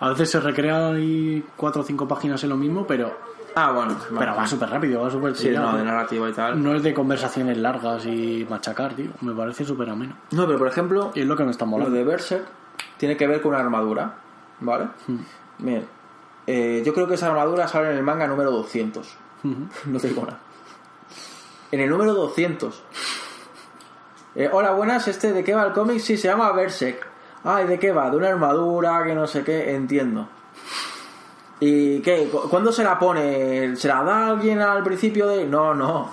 A 0.00 0.10
veces 0.10 0.30
se 0.30 0.40
recrea 0.40 0.88
ahí 0.90 1.42
cuatro 1.56 1.80
o 1.80 1.84
cinco 1.84 2.06
páginas 2.06 2.42
en 2.44 2.50
lo 2.50 2.56
mismo, 2.56 2.86
pero, 2.86 3.16
Ah, 3.56 3.70
bueno. 3.72 3.96
pero 4.18 4.34
va 4.34 4.46
súper 4.46 4.68
rápido, 4.68 5.02
va 5.02 5.10
súper 5.10 5.36
Sí, 5.36 5.50
no, 5.50 5.76
de 5.76 5.84
narrativa 5.84 6.28
y 6.28 6.32
tal. 6.32 6.62
No 6.62 6.74
es 6.74 6.82
de 6.82 6.92
conversaciones 6.92 7.56
largas 7.56 8.04
y 8.06 8.46
machacar, 8.50 8.94
tío. 8.94 9.10
Me 9.20 9.32
parece 9.32 9.64
súper 9.64 9.88
ameno. 9.90 10.16
No, 10.32 10.46
pero 10.46 10.58
por 10.58 10.68
ejemplo, 10.68 11.12
Y 11.14 11.20
es 11.20 11.26
lo 11.26 11.36
que 11.36 11.44
me 11.44 11.50
está 11.52 11.64
lo 11.64 11.70
molando. 11.72 11.94
de 11.96 12.02
Berserk 12.04 12.44
tiene 12.98 13.16
que 13.16 13.26
ver 13.26 13.40
con 13.40 13.52
una 13.52 13.60
armadura, 13.60 14.14
¿vale? 14.60 14.88
Bien, 15.58 15.86
eh, 16.46 16.82
yo 16.84 16.92
creo 16.94 17.06
que 17.06 17.14
esa 17.14 17.28
armadura 17.28 17.68
sale 17.68 17.90
en 17.92 17.96
el 17.96 18.02
manga 18.02 18.26
número 18.26 18.50
200. 18.50 19.16
Ujú. 19.44 19.54
No 19.86 19.98
te 20.00 20.08
digo 20.08 20.22
nada. 20.22 20.38
En 21.70 21.80
el 21.80 21.88
número 21.90 22.12
200. 22.14 22.82
Eh, 24.36 24.48
hola, 24.52 24.72
buenas, 24.72 25.06
¿este 25.06 25.32
de 25.32 25.44
qué 25.44 25.54
va 25.54 25.64
el 25.64 25.72
cómic? 25.72 26.00
Sí, 26.00 26.16
se 26.16 26.26
llama 26.28 26.50
Berserk. 26.52 27.06
Ay, 27.44 27.66
¿de 27.66 27.78
qué 27.78 27.92
va? 27.92 28.10
De 28.10 28.16
una 28.16 28.28
armadura, 28.28 29.04
que 29.04 29.14
no 29.14 29.26
sé 29.28 29.44
qué, 29.44 29.74
entiendo. 29.74 30.28
¿Y 31.66 32.00
qué? 32.00 32.28
¿Cu- 32.30 32.48
¿Cuándo 32.50 32.70
se 32.72 32.84
la 32.84 32.98
pone? 32.98 33.74
¿Se 33.76 33.88
la 33.88 34.02
da 34.02 34.26
alguien 34.28 34.60
al 34.60 34.82
principio 34.82 35.26
de...? 35.28 35.46
No, 35.46 35.72
no. 35.74 36.10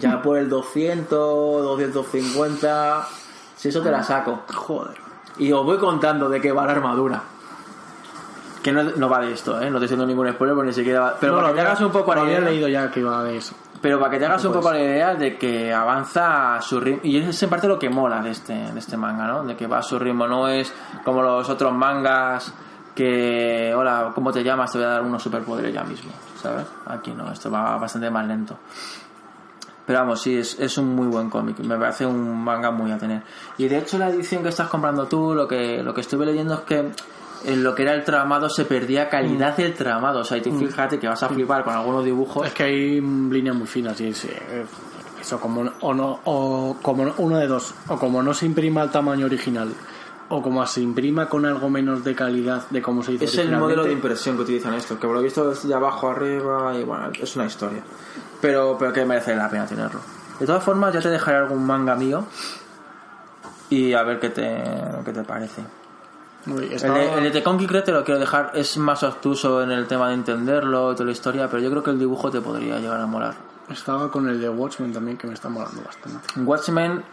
Ya 0.00 0.22
por 0.22 0.38
el 0.38 0.48
200, 0.48 1.08
250... 1.10 3.08
Si 3.56 3.68
eso 3.68 3.82
te 3.82 3.90
la 3.90 4.02
saco. 4.02 4.44
Joder. 4.54 4.96
Y 5.38 5.52
os 5.52 5.64
voy 5.64 5.76
contando 5.78 6.28
de 6.28 6.40
qué 6.40 6.52
va 6.52 6.64
la 6.64 6.72
armadura. 6.72 7.22
Que 8.62 8.72
no, 8.72 8.82
no 8.82 9.08
va 9.08 9.20
de 9.20 9.32
esto, 9.32 9.60
¿eh? 9.60 9.70
No 9.70 9.78
te 9.78 9.84
estoy 9.84 9.96
haciendo 9.96 10.06
ningún 10.06 10.30
spoiler 10.32 10.54
porque 10.54 10.68
ni 10.68 10.74
siquiera 10.74 11.00
va... 11.00 11.16
Pero 11.20 11.32
No, 11.32 11.38
para 11.38 11.48
lo 11.48 11.54
que 11.54 11.60
te 11.60 11.66
hagas 11.66 11.80
un 11.82 11.92
poco 11.92 12.14
la 12.14 12.24
idea... 12.24 12.40
leído 12.40 12.68
ya 12.68 12.90
que 12.90 13.00
iba 13.00 13.22
de 13.24 13.36
eso. 13.36 13.54
Pero 13.82 13.98
para 13.98 14.10
que 14.10 14.18
te 14.18 14.26
hagas 14.26 14.44
un 14.44 14.52
poco 14.52 14.70
la 14.70 14.78
idea 14.80 15.14
de 15.14 15.36
que 15.38 15.72
avanza 15.72 16.56
a 16.56 16.62
su 16.62 16.80
ritmo. 16.80 17.00
Y 17.02 17.18
es 17.18 17.42
en 17.42 17.50
parte 17.50 17.66
lo 17.68 17.78
que 17.78 17.88
mola 17.90 18.20
de 18.22 18.30
este, 18.30 18.52
de 18.54 18.78
este 18.78 18.96
manga, 18.96 19.26
¿no? 19.26 19.44
De 19.44 19.56
que 19.56 19.66
va 19.66 19.78
a 19.78 19.82
su 19.82 19.98
ritmo. 19.98 20.26
No 20.26 20.48
es 20.48 20.72
como 21.04 21.22
los 21.22 21.48
otros 21.48 21.72
mangas 21.72 22.52
que, 22.94 23.72
hola, 23.74 24.12
¿cómo 24.14 24.32
te 24.32 24.42
llamas? 24.42 24.72
Te 24.72 24.78
voy 24.78 24.86
a 24.86 24.90
dar 24.90 25.02
unos 25.02 25.22
superpoderes 25.22 25.72
ya 25.72 25.84
mismo, 25.84 26.10
¿sabes? 26.40 26.66
Aquí 26.86 27.12
no, 27.12 27.30
esto 27.32 27.50
va 27.50 27.76
bastante 27.76 28.10
más 28.10 28.26
lento. 28.26 28.56
Pero 29.86 30.00
vamos, 30.00 30.20
sí, 30.22 30.36
es, 30.36 30.58
es 30.60 30.78
un 30.78 30.94
muy 30.94 31.08
buen 31.08 31.28
cómic. 31.30 31.58
Me 31.60 31.76
parece 31.76 32.06
un 32.06 32.44
manga 32.44 32.70
muy 32.70 32.92
a 32.92 32.98
tener. 32.98 33.22
Y 33.58 33.66
de 33.66 33.78
hecho, 33.78 33.98
la 33.98 34.08
edición 34.08 34.42
que 34.42 34.50
estás 34.50 34.68
comprando 34.68 35.06
tú, 35.06 35.34
lo 35.34 35.48
que, 35.48 35.82
lo 35.82 35.92
que 35.92 36.02
estuve 36.02 36.26
leyendo 36.26 36.54
es 36.54 36.60
que 36.60 36.90
en 37.46 37.64
lo 37.64 37.74
que 37.74 37.82
era 37.82 37.94
el 37.94 38.04
tramado 38.04 38.48
se 38.50 38.66
perdía 38.66 39.08
calidad 39.08 39.56
del 39.56 39.74
tramado. 39.74 40.20
O 40.20 40.24
sea, 40.24 40.36
y 40.36 40.42
tú 40.42 40.52
fíjate 40.56 40.98
que 41.00 41.08
vas 41.08 41.22
a 41.22 41.28
flipar 41.28 41.64
con 41.64 41.74
algunos 41.74 42.04
dibujos. 42.04 42.46
Es 42.46 42.52
que 42.54 42.62
hay 42.64 43.00
mm, 43.00 43.30
líneas 43.32 43.56
muy 43.56 43.66
finas 43.66 44.00
y 44.00 44.08
es, 44.08 44.24
eh, 44.26 44.64
eso 45.20 45.40
como 45.40 45.68
o 45.80 45.92
no 45.94 46.20
o 46.24 46.76
como 46.80 47.04
no- 47.06 47.14
uno 47.18 47.36
de 47.38 47.46
dos 47.48 47.74
o 47.88 47.96
como 47.98 48.22
no 48.22 48.32
se 48.32 48.46
imprima 48.46 48.82
al 48.82 48.90
tamaño 48.92 49.26
original 49.26 49.72
o 50.32 50.40
como 50.42 50.64
se 50.66 50.80
imprima 50.80 51.28
con 51.28 51.44
algo 51.44 51.68
menos 51.68 52.02
de 52.04 52.14
calidad 52.14 52.62
de 52.70 52.80
cómo 52.80 53.02
se 53.02 53.12
hizo 53.12 53.24
Es 53.24 53.36
el 53.36 53.54
modelo 53.56 53.84
de 53.84 53.92
impresión 53.92 54.36
que 54.36 54.42
utilizan 54.42 54.74
estos, 54.74 54.98
que 54.98 55.06
por 55.06 55.16
lo 55.16 55.22
visto 55.22 55.50
es 55.52 55.66
de 55.68 55.74
abajo 55.74 56.08
arriba 56.10 56.72
y 56.76 56.84
bueno, 56.84 57.10
es 57.20 57.36
una 57.36 57.46
historia. 57.46 57.82
Pero, 58.40 58.76
pero 58.78 58.92
que 58.92 59.04
merece 59.04 59.36
la 59.36 59.50
pena 59.50 59.66
tenerlo. 59.66 60.00
De 60.38 60.46
todas 60.46 60.64
formas, 60.64 60.94
ya 60.94 61.00
te 61.00 61.10
dejaré 61.10 61.36
algún 61.38 61.66
manga 61.66 61.94
mío 61.94 62.24
y 63.68 63.92
a 63.92 64.02
ver 64.02 64.18
qué 64.18 64.30
te, 64.30 64.62
qué 65.04 65.12
te 65.12 65.22
parece. 65.22 65.62
Uy, 66.46 66.64
El 66.66 66.72
estaba- 66.72 66.98
de, 66.98 67.12
el 67.18 67.24
de 67.24 67.30
The 67.32 67.42
Conky 67.42 67.66
Crest 67.66 67.86
te 67.86 67.92
lo 67.92 68.02
quiero 68.04 68.18
dejar, 68.18 68.52
es 68.54 68.76
más 68.78 69.02
obtuso 69.02 69.62
en 69.62 69.70
el 69.70 69.86
tema 69.86 70.08
de 70.08 70.14
entenderlo 70.14 70.92
y 70.92 70.94
toda 70.94 71.06
la 71.06 71.12
historia, 71.12 71.48
pero 71.50 71.62
yo 71.62 71.70
creo 71.70 71.82
que 71.82 71.90
el 71.90 71.98
dibujo 71.98 72.30
te 72.30 72.40
podría 72.40 72.78
llegar 72.78 73.00
a 73.00 73.06
molar. 73.06 73.34
estaba 73.68 74.10
con 74.10 74.28
el 74.28 74.40
de 74.40 74.48
Watchmen 74.48 74.92
también 74.92 75.18
que 75.18 75.26
me 75.26 75.34
está 75.34 75.48
molando 75.48 75.82
bastante 75.82 76.40
Watchmen 76.40 77.04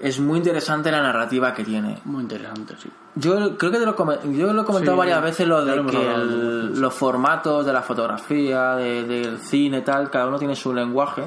es 0.00 0.20
muy 0.20 0.38
interesante 0.38 0.90
la 0.92 1.02
narrativa 1.02 1.52
que 1.54 1.64
tiene. 1.64 1.98
muy 2.04 2.22
interesante 2.22 2.74
sí 2.80 2.88
Yo 3.16 3.56
creo 3.56 3.72
que 3.72 3.78
te 3.78 3.86
lo, 3.86 3.96
yo 4.32 4.52
lo 4.52 4.62
he 4.62 4.64
comentado 4.64 4.96
Sí, 4.96 4.98
varias 4.98 5.22
veces 5.22 5.46
lo 5.48 5.64
de 5.64 5.76
lo 5.76 5.86
que 5.86 6.14
el- 6.14 6.80
los 6.80 6.94
formatos 6.94 7.66
de 7.66 7.72
la 7.72 7.82
fotografía, 7.82 8.74
de- 8.76 9.02
del 9.04 9.38
cine, 9.38 9.80
tal, 9.82 10.08
cada 10.10 10.26
uno 10.28 10.38
tiene 10.38 10.54
su 10.54 10.72
lenguaje 10.72 11.24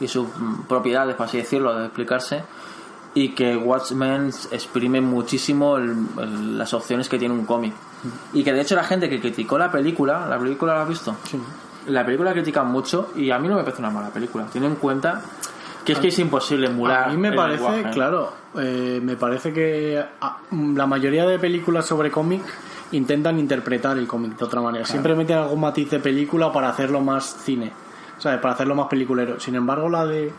y 0.00 0.06
sus 0.08 0.26
mm, 0.28 0.62
propiedades, 0.68 1.14
por 1.16 1.26
así 1.26 1.38
decirlo, 1.38 1.74
de 1.76 1.86
explicarse. 1.86 2.44
Y 3.14 3.30
que 3.34 3.56
Watchmen 3.56 4.30
exprime 4.52 5.00
muchísimo 5.00 5.76
el- 5.76 5.94
el- 6.18 6.58
las 6.58 6.72
opciones 6.74 7.08
que 7.08 7.18
tiene 7.18 7.34
un 7.34 7.44
cómic. 7.44 7.74
Y 8.32 8.42
que 8.42 8.52
de 8.52 8.60
hecho 8.62 8.74
la 8.74 8.84
gente 8.84 9.08
que 9.10 9.20
criticó 9.20 9.58
la 9.58 9.70
película, 9.70 10.26
¿la 10.28 10.38
película 10.38 10.74
la 10.74 10.82
has 10.82 10.88
visto? 10.88 11.14
sí 11.24 11.38
La 11.88 12.04
película 12.06 12.30
la 12.30 12.34
critican 12.34 12.68
mucho 12.68 13.10
y 13.16 13.30
a 13.32 13.38
mí 13.40 13.48
no 13.48 13.56
me 13.56 13.64
parece 13.64 13.82
una 13.82 13.90
mala 13.90 14.08
película. 14.10 14.46
Tiene 14.46 14.68
en 14.68 14.76
cuenta 14.76 15.20
que 15.84 15.92
es 15.92 15.98
que 15.98 16.08
es 16.08 16.18
imposible 16.18 16.66
emular. 16.68 17.04
a 17.04 17.08
mí 17.08 17.16
me 17.16 17.32
parece 17.32 17.62
lenguaje. 17.62 17.90
claro 17.90 18.32
eh, 18.60 19.00
me 19.02 19.16
parece 19.16 19.52
que 19.52 20.02
ah, 20.20 20.38
la 20.50 20.86
mayoría 20.86 21.26
de 21.26 21.38
películas 21.38 21.86
sobre 21.86 22.10
cómic 22.10 22.42
intentan 22.92 23.38
interpretar 23.38 23.96
el 23.98 24.06
cómic 24.06 24.36
de 24.36 24.44
otra 24.44 24.60
manera 24.60 24.84
siempre 24.84 25.14
meten 25.14 25.38
algún 25.38 25.60
matiz 25.60 25.90
de 25.90 25.98
película 25.98 26.52
para 26.52 26.68
hacerlo 26.68 27.00
más 27.00 27.24
cine 27.42 27.72
¿sabes? 28.18 28.38
para 28.40 28.54
hacerlo 28.54 28.74
más 28.74 28.86
peliculero 28.88 29.40
sin 29.40 29.54
embargo 29.54 29.88
la 29.88 30.04
de 30.06 30.32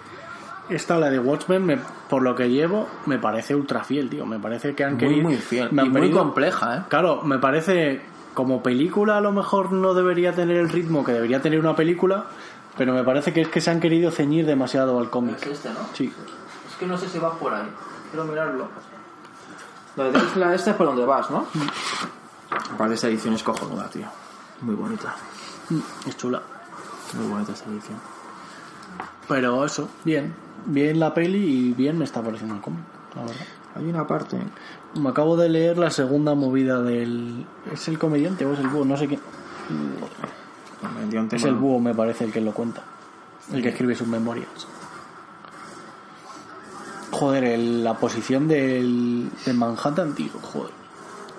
esta 0.70 0.98
la 0.98 1.10
de 1.10 1.20
Watchmen 1.20 1.66
me- 1.66 1.80
por 2.10 2.22
lo 2.22 2.36
que 2.36 2.50
llevo 2.50 2.88
me 3.08 3.18
parece 3.20 3.54
ultra 3.56 3.84
fiel 3.84 4.10
tío 4.10 4.26
me 4.26 4.40
parece 4.40 4.74
que 4.76 4.84
han 4.84 4.92
Muy, 4.94 5.00
querido 5.00 5.24
muy 5.24 5.36
fiel. 5.36 5.70
me 5.72 5.82
Y 5.82 5.86
han 5.88 5.92
muy 5.92 6.02
querido- 6.02 6.20
compleja, 6.20 6.78
¿eh? 6.78 6.82
Claro, 6.90 7.22
me 7.24 7.38
parece 7.40 8.02
como 8.34 8.64
película 8.64 9.18
a 9.18 9.22
lo 9.22 9.32
mejor 9.32 9.72
no 9.74 9.94
debería 9.94 10.32
tener 10.34 10.58
el 10.58 10.70
ritmo 10.70 11.04
que 11.04 11.12
debería 11.12 11.42
tener 11.42 11.60
una 11.60 11.76
película, 11.76 12.26
pero 12.78 12.94
me 12.94 13.04
parece 13.04 13.34
que 13.34 13.42
es 13.42 13.48
que 13.48 13.62
se 13.62 13.70
han 13.72 13.80
querido 13.80 14.12
ceñir 14.12 14.46
demasiado 14.46 15.00
al 15.00 15.10
cómic. 15.10 15.38
Es 15.38 15.48
este, 15.48 15.70
¿no? 15.70 15.80
Sí. 15.94 16.12
Es 16.70 16.76
que 16.76 16.86
no 16.86 16.98
sé 16.98 17.08
si 17.08 17.20
vas 17.20 17.36
por 17.36 17.54
ahí. 17.54 17.68
Quiero 18.12 18.26
mirarlo. 18.26 18.68
La 19.96 20.50
de 20.50 20.56
esta 20.56 20.72
es 20.72 20.76
por 20.76 20.88
donde 20.88 21.06
vas, 21.06 21.30
¿no? 21.30 21.46
Vale, 22.78 22.96
esta 22.96 23.08
edición 23.08 23.36
es 23.36 23.44
cojonuda, 23.44 23.88
tío. 23.90 24.08
Muy 24.62 24.76
bonita. 24.76 25.16
Mm, 25.70 25.80
Es 26.08 26.18
chula. 26.18 26.42
Muy 27.14 27.28
bonita 27.28 27.52
esta 27.52 27.70
edición. 27.70 27.98
Pero 29.28 29.64
eso, 29.66 29.90
bien. 30.04 30.34
Bien 30.66 31.00
la 31.00 31.14
peli 31.14 31.38
y 31.38 31.74
bien 31.74 31.98
me 31.98 32.06
está 32.06 32.22
pareciendo 32.22 32.56
el 32.56 32.62
cómic, 32.62 32.84
la 33.16 33.22
verdad. 33.22 33.46
Hay 33.76 33.86
una 33.86 34.08
parte. 34.08 34.38
Me 34.96 35.10
acabo 35.10 35.36
de 35.36 35.50
leer 35.50 35.78
la 35.78 35.90
segunda 35.90 36.36
movida 36.36 36.82
del... 36.82 37.46
¿Es 37.72 37.88
el 37.88 37.98
comediante 38.00 38.46
o 38.46 38.54
es 38.54 38.60
el 38.60 38.68
búho? 38.68 38.86
No 38.86 38.96
sé 38.98 39.08
quién. 39.08 39.20
Es 41.36 41.44
el 41.44 41.56
búho, 41.56 41.80
me 41.80 41.94
parece, 41.96 42.24
el 42.26 42.32
que 42.32 42.42
lo 42.42 42.54
cuenta. 42.54 42.82
El 43.52 43.62
que 43.62 43.70
escribe 43.70 43.96
sus 43.96 44.08
memorias. 44.08 44.48
Joder, 47.12 47.44
el- 47.44 47.84
la 47.84 47.94
posición 47.96 48.48
del, 48.48 49.30
de 49.46 49.54
Manhattan, 49.54 50.14
tío, 50.16 50.32
joder. 50.42 50.72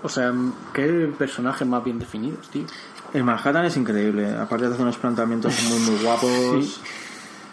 O 0.03 0.09
sea, 0.09 0.33
qué 0.73 1.13
personajes 1.19 1.67
más 1.67 1.83
bien 1.83 1.99
definidos, 1.99 2.49
tío. 2.51 2.65
El 3.13 3.25
Manhattan 3.25 3.65
es 3.65 3.77
increíble. 3.77 4.35
Aparte 4.37 4.67
de 4.67 4.73
hacer 4.73 4.83
unos 4.83 4.99
planteamientos 4.99 5.55
muy, 5.69 5.79
muy 5.81 5.97
guapos. 6.05 6.31
Sí. 6.65 6.81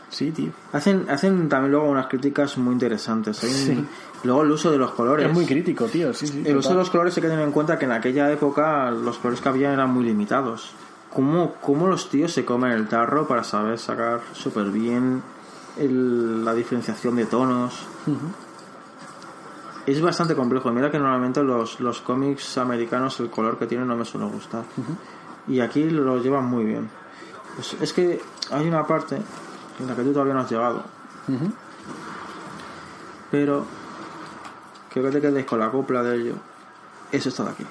Sí, 0.09 0.31
tío. 0.31 0.51
Hacen, 0.73 1.05
hacen 1.09 1.47
también 1.47 1.71
luego 1.71 1.89
unas 1.89 2.07
críticas 2.07 2.57
muy 2.57 2.73
interesantes. 2.73 3.41
Hay 3.43 3.49
un- 3.49 3.55
Sí. 3.55 3.85
Luego 4.23 4.43
el 4.43 4.51
uso 4.51 4.69
de 4.69 4.77
los 4.77 4.91
colores. 4.91 5.25
Es 5.27 5.33
muy 5.33 5.45
crítico, 5.45 5.85
tío, 5.85 6.13
sí, 6.13 6.27
sí. 6.27 6.43
El 6.45 6.57
uso 6.57 6.69
de 6.69 6.75
los 6.75 6.89
colores 6.91 7.15
hay 7.17 7.23
que 7.23 7.29
tener 7.29 7.43
en 7.43 7.51
cuenta 7.51 7.79
que 7.79 7.85
en 7.85 7.91
aquella 7.93 8.29
época 8.31 8.91
los 8.91 9.17
colores 9.17 9.41
que 9.41 9.49
había 9.49 9.73
eran 9.73 9.89
muy 9.91 10.03
limitados. 10.05 10.73
¿Cómo, 11.13 11.55
cómo 11.61 11.87
los 11.87 12.09
tíos 12.09 12.31
se 12.33 12.45
comen 12.45 12.71
el 12.71 12.87
tarro 12.87 13.27
para 13.27 13.43
saber 13.43 13.77
sacar 13.79 14.21
súper 14.33 14.65
bien 14.71 15.21
el- 15.77 16.43
la 16.45 16.53
diferenciación 16.53 17.15
de 17.17 17.25
tonos? 17.25 17.85
Es 19.85 20.01
bastante 20.01 20.35
complejo. 20.35 20.71
Mira 20.71 20.89
que 20.91 20.99
normalmente 20.99 21.43
los, 21.43 21.79
los 21.79 22.01
cómics 22.01 22.57
americanos 22.57 23.19
el 23.19 23.29
color 23.29 23.57
que 23.57 23.67
tienen 23.67 23.87
no 23.87 23.95
me 23.97 24.05
suele 24.05 24.27
gustar. 24.27 24.63
Y 25.47 25.59
aquí 25.59 25.89
lo 25.89 26.17
llevan 26.21 26.45
muy 26.45 26.63
bien. 26.65 26.89
Pues 27.55 27.75
es 27.81 27.91
que 27.91 28.21
hay 28.51 28.67
una 28.67 28.85
parte 28.85 29.17
en 29.79 29.87
la 29.87 29.95
que 29.95 30.03
tú 30.03 30.13
todavía 30.13 30.33
no 30.35 30.41
has 30.41 30.49
llegado. 30.51 30.83
Pero 33.31 33.65
creo 34.91 35.05
que 35.05 35.11
te 35.11 35.21
quedes 35.21 35.45
con 35.45 35.59
la 35.59 35.69
copla 35.71 36.03
de 36.03 36.15
ello. 36.15 36.35
Es 37.11 37.25
esta 37.25 37.43
de 37.43 37.49
aquí. 37.51 37.65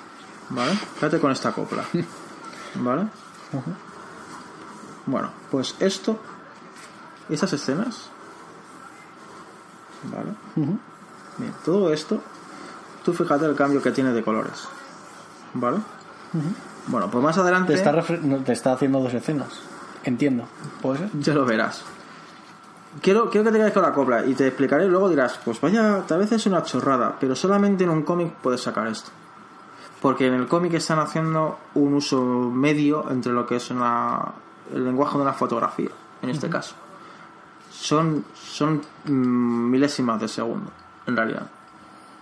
¿Vale? 0.50 0.72
Quédate 0.98 1.20
con 1.20 1.30
esta 1.30 1.52
copla. 1.52 1.84
¿Vale? 2.76 3.06
Bueno, 5.06 5.31
pues 5.51 5.74
esto, 5.81 6.18
estas 7.28 7.52
escenas, 7.52 8.10
¿Vale? 10.05 10.32
Bien, 10.56 11.52
todo 11.64 11.93
esto, 11.93 12.20
tú 13.05 13.12
fíjate 13.12 13.47
el 13.47 13.55
cambio 13.55 13.82
que 13.82 13.90
tiene 13.90 14.12
de 14.12 14.22
colores. 14.22 14.66
¿Vale? 15.55 15.78
Bueno, 16.86 17.10
pues 17.10 17.22
más 17.22 17.36
adelante. 17.39 17.74
Te 17.74 17.78
está, 17.78 17.93
te 18.44 18.52
está 18.52 18.72
haciendo 18.72 19.01
dos 19.01 19.12
escenas. 19.14 19.48
Entiendo. 20.05 20.44
¿Puede 20.81 20.98
ser? 20.98 21.10
Ya 21.20 21.35
lo 21.35 21.44
verás. 21.44 21.82
Quiero, 23.02 23.31
quiero 23.31 23.44
que 23.44 23.52
te 23.52 23.59
quedes 23.59 23.72
con 23.72 23.82
la 23.82 23.93
copla 23.93 24.24
y 24.27 24.35
te 24.35 24.48
explicaré 24.48 24.86
y 24.86 24.89
luego 24.89 25.09
dirás, 25.09 25.39
pues 25.44 25.60
vaya, 25.60 26.02
tal 26.09 26.18
vez 26.18 26.32
es 26.32 26.47
una 26.47 26.64
chorrada, 26.64 27.16
pero 27.20 27.36
solamente 27.36 27.85
en 27.85 27.90
un 27.90 28.02
cómic 28.02 28.32
puedes 28.43 28.62
sacar 28.62 28.89
esto. 28.89 29.10
Porque 30.01 30.27
en 30.27 30.35
el 30.35 30.47
cómic 30.47 30.74
están 30.74 30.98
haciendo 30.98 31.59
un 31.74 31.94
uso 31.94 32.22
medio 32.22 33.10
entre 33.10 33.32
lo 33.32 33.47
que 33.47 33.56
es 33.56 33.70
una, 33.70 34.32
el 34.72 34.85
lenguaje 34.85 35.16
de 35.16 35.22
una 35.22 35.35
fotografía, 35.35 35.90
en 36.22 36.31
este 36.31 36.48
caso. 36.48 36.74
Son, 37.70 38.24
son 38.35 38.81
mm, 39.05 39.70
milésimas 39.70 40.20
de 40.20 40.28
segundo, 40.28 40.70
en 41.06 41.16
realidad. 41.16 41.47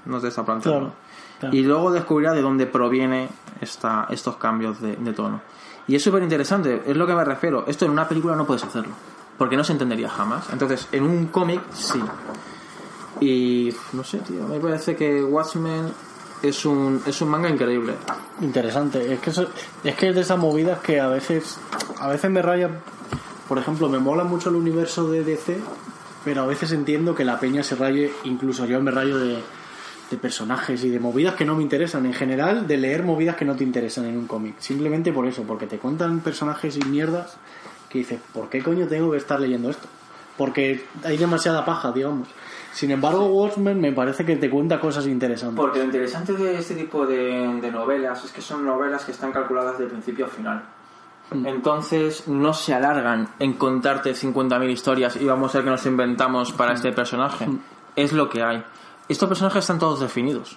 No 0.07 0.21
te 0.21 0.29
está 0.29 0.45
planteando. 0.45 0.89
Claro, 0.89 0.95
claro. 1.39 1.57
Y 1.57 1.63
luego 1.63 1.93
descubrirás 1.93 2.35
de 2.35 2.43
dónde 2.43 2.67
proviene 2.67 3.29
esta, 3.61 4.07
estos 4.11 4.37
cambios 4.37 4.81
de, 4.81 4.97
de 4.97 5.13
tono. 5.13 5.41
Y 5.87 5.95
es 5.95 6.03
súper 6.03 6.23
interesante, 6.23 6.83
es 6.85 6.97
lo 6.97 7.07
que 7.07 7.15
me 7.15 7.25
refiero. 7.25 7.65
Esto 7.67 7.85
en 7.85 7.93
una 7.93 8.09
película 8.09 8.35
no 8.35 8.45
puedes 8.45 8.65
hacerlo, 8.65 8.93
porque 9.39 9.57
no 9.57 9.63
se 9.63 9.73
entendería 9.73 10.11
jamás. 10.11 10.51
Entonces, 10.53 10.89
en 10.93 11.05
un 11.05 11.27
cómic 11.29 11.63
sí. 11.73 12.03
Y 13.21 13.75
no 13.93 14.05
sé, 14.05 14.19
tío, 14.19 14.47
me 14.47 14.61
parece 14.61 14.95
que 14.97 15.25
Watchmen 15.25 15.93
es 16.43 16.65
un, 16.65 17.03
es 17.07 17.21
un 17.21 17.29
manga 17.29 17.49
increíble. 17.49 17.95
Interesante. 18.41 19.13
Es 19.13 19.21
que, 19.21 19.31
eso- 19.31 19.49
es 19.85 19.95
que 19.95 20.09
es 20.11 20.15
de 20.15 20.21
esas 20.23 20.39
movidas 20.39 20.79
que 20.81 21.01
a 21.01 21.09
veces, 21.09 21.59
a 22.01 22.09
veces 22.09 22.31
me 22.31 22.43
raya. 22.43 22.71
Por 23.49 23.59
ejemplo, 23.59 23.89
me 23.89 23.99
mola 23.99 24.25
mucho 24.25 24.51
el 24.51 24.57
universo 24.57 25.11
de 25.11 25.25
DC, 25.25 25.59
pero 26.25 26.43
a 26.43 26.47
veces 26.47 26.73
entiendo 26.73 27.15
que 27.15 27.25
la 27.25 27.41
peña 27.41 27.63
se 27.63 27.75
raye, 27.77 28.13
incluso 28.25 28.67
yo 28.67 28.81
me 28.83 28.91
rayo 28.91 29.19
de, 29.19 29.39
de 30.11 30.17
personajes 30.19 30.85
y 30.85 30.91
de 30.91 31.01
movidas 31.01 31.35
que 31.35 31.45
no 31.47 31.55
me 31.57 31.63
interesan. 31.63 32.05
En 32.07 32.13
general, 32.15 32.67
de 32.67 32.77
leer 32.77 33.03
movidas 33.05 33.37
que 33.37 33.45
no 33.45 33.57
te 33.57 33.65
interesan 33.65 34.05
en 34.05 34.17
un 34.19 34.27
cómic. 34.27 34.57
Simplemente 34.59 35.13
por 35.13 35.27
eso, 35.27 35.43
porque 35.45 35.67
te 35.67 35.79
cuentan 35.79 36.21
personajes 36.21 36.77
y 36.77 36.81
mierdas 36.85 37.37
que 37.89 37.99
dices, 38.01 38.21
¿por 38.35 38.51
qué 38.51 38.63
coño 38.63 38.87
tengo 38.87 39.11
que 39.11 39.17
estar 39.17 39.41
leyendo 39.41 39.71
esto? 39.71 39.89
Porque 40.37 40.85
hay 41.05 41.17
demasiada 41.17 41.65
paja, 41.65 41.91
digamos. 41.91 42.29
Sin 42.79 42.93
embargo, 42.93 43.27
Watchmen 43.27 43.81
me 43.81 43.91
parece 43.91 44.25
que 44.25 44.37
te 44.37 44.49
cuenta 44.49 44.79
cosas 44.79 45.05
interesantes. 45.09 45.57
Porque 45.57 45.81
lo 45.81 45.87
interesante 45.87 46.33
de 46.35 46.59
este 46.59 46.77
tipo 46.77 47.05
de, 47.05 47.59
de 47.61 47.73
novelas 47.73 48.25
es 48.25 48.31
que 48.31 48.41
son 48.41 48.65
novelas 48.65 49.05
que 49.05 49.11
están 49.11 49.33
calculadas 49.33 49.81
de 49.81 49.87
principio 49.87 50.27
a 50.27 50.29
final. 50.29 50.63
Entonces 51.33 52.29
no 52.29 52.53
se 52.53 52.75
alargan 52.75 53.31
en 53.41 53.55
contarte 53.55 54.13
50.000 54.13 54.71
historias 54.71 55.17
y 55.17 55.25
vamos 55.25 55.53
a 55.53 55.59
ver 55.59 55.65
que 55.65 55.71
nos 55.73 55.87
inventamos 55.87 56.53
para 56.53 56.75
este 56.75 56.93
personaje. 56.93 57.49
Es 57.97 58.13
lo 58.13 58.29
que 58.29 58.45
hay. 58.45 58.63
Estos 59.09 59.29
personajes 59.29 59.65
están 59.65 59.81
todos 59.81 59.99
definidos. 59.99 60.57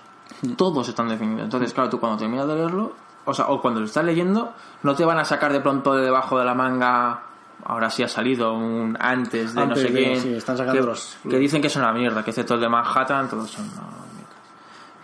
Todos 0.56 0.90
están 0.90 1.10
definidos. 1.10 1.46
Entonces, 1.46 1.74
claro, 1.74 1.90
tú 1.90 2.00
cuando 2.00 2.20
terminas 2.20 2.48
de 2.48 2.54
leerlo, 2.54 2.94
o 3.26 3.34
sea, 3.34 3.48
o 3.48 3.60
cuando 3.64 3.80
lo 3.80 3.88
estás 3.88 4.06
leyendo, 4.06 4.54
no 4.84 4.94
te 4.94 5.06
van 5.06 5.18
a 5.18 5.26
sacar 5.26 5.52
de 5.54 5.62
pronto 5.62 5.96
de 5.96 6.04
debajo 6.04 6.38
de 6.38 6.46
la 6.46 6.54
manga. 6.54 7.24
Ahora 7.66 7.90
sí 7.90 8.04
ha 8.04 8.08
salido 8.08 8.54
un 8.54 8.98
antes 9.00 9.54
de 9.54 9.62
Antes 9.62 9.78
no 9.84 9.88
sé 9.88 9.94
de- 9.94 10.04
quién. 10.04 10.20
sí, 10.22 10.34
están 10.34 10.58
sacando 10.58 10.80
que, 10.82 10.88
los- 10.88 11.18
que 11.30 11.38
dicen 11.38 11.62
que 11.62 11.68
es 11.68 11.76
una 11.76 11.92
mierda, 11.94 12.24
que 12.24 12.32
excepto 12.32 12.56
el 12.56 12.62
de 12.62 12.70
Manhattan, 12.70 13.30
todos 13.30 13.50
son 13.50 13.66
una 13.66 13.82
mierda. 13.82 14.36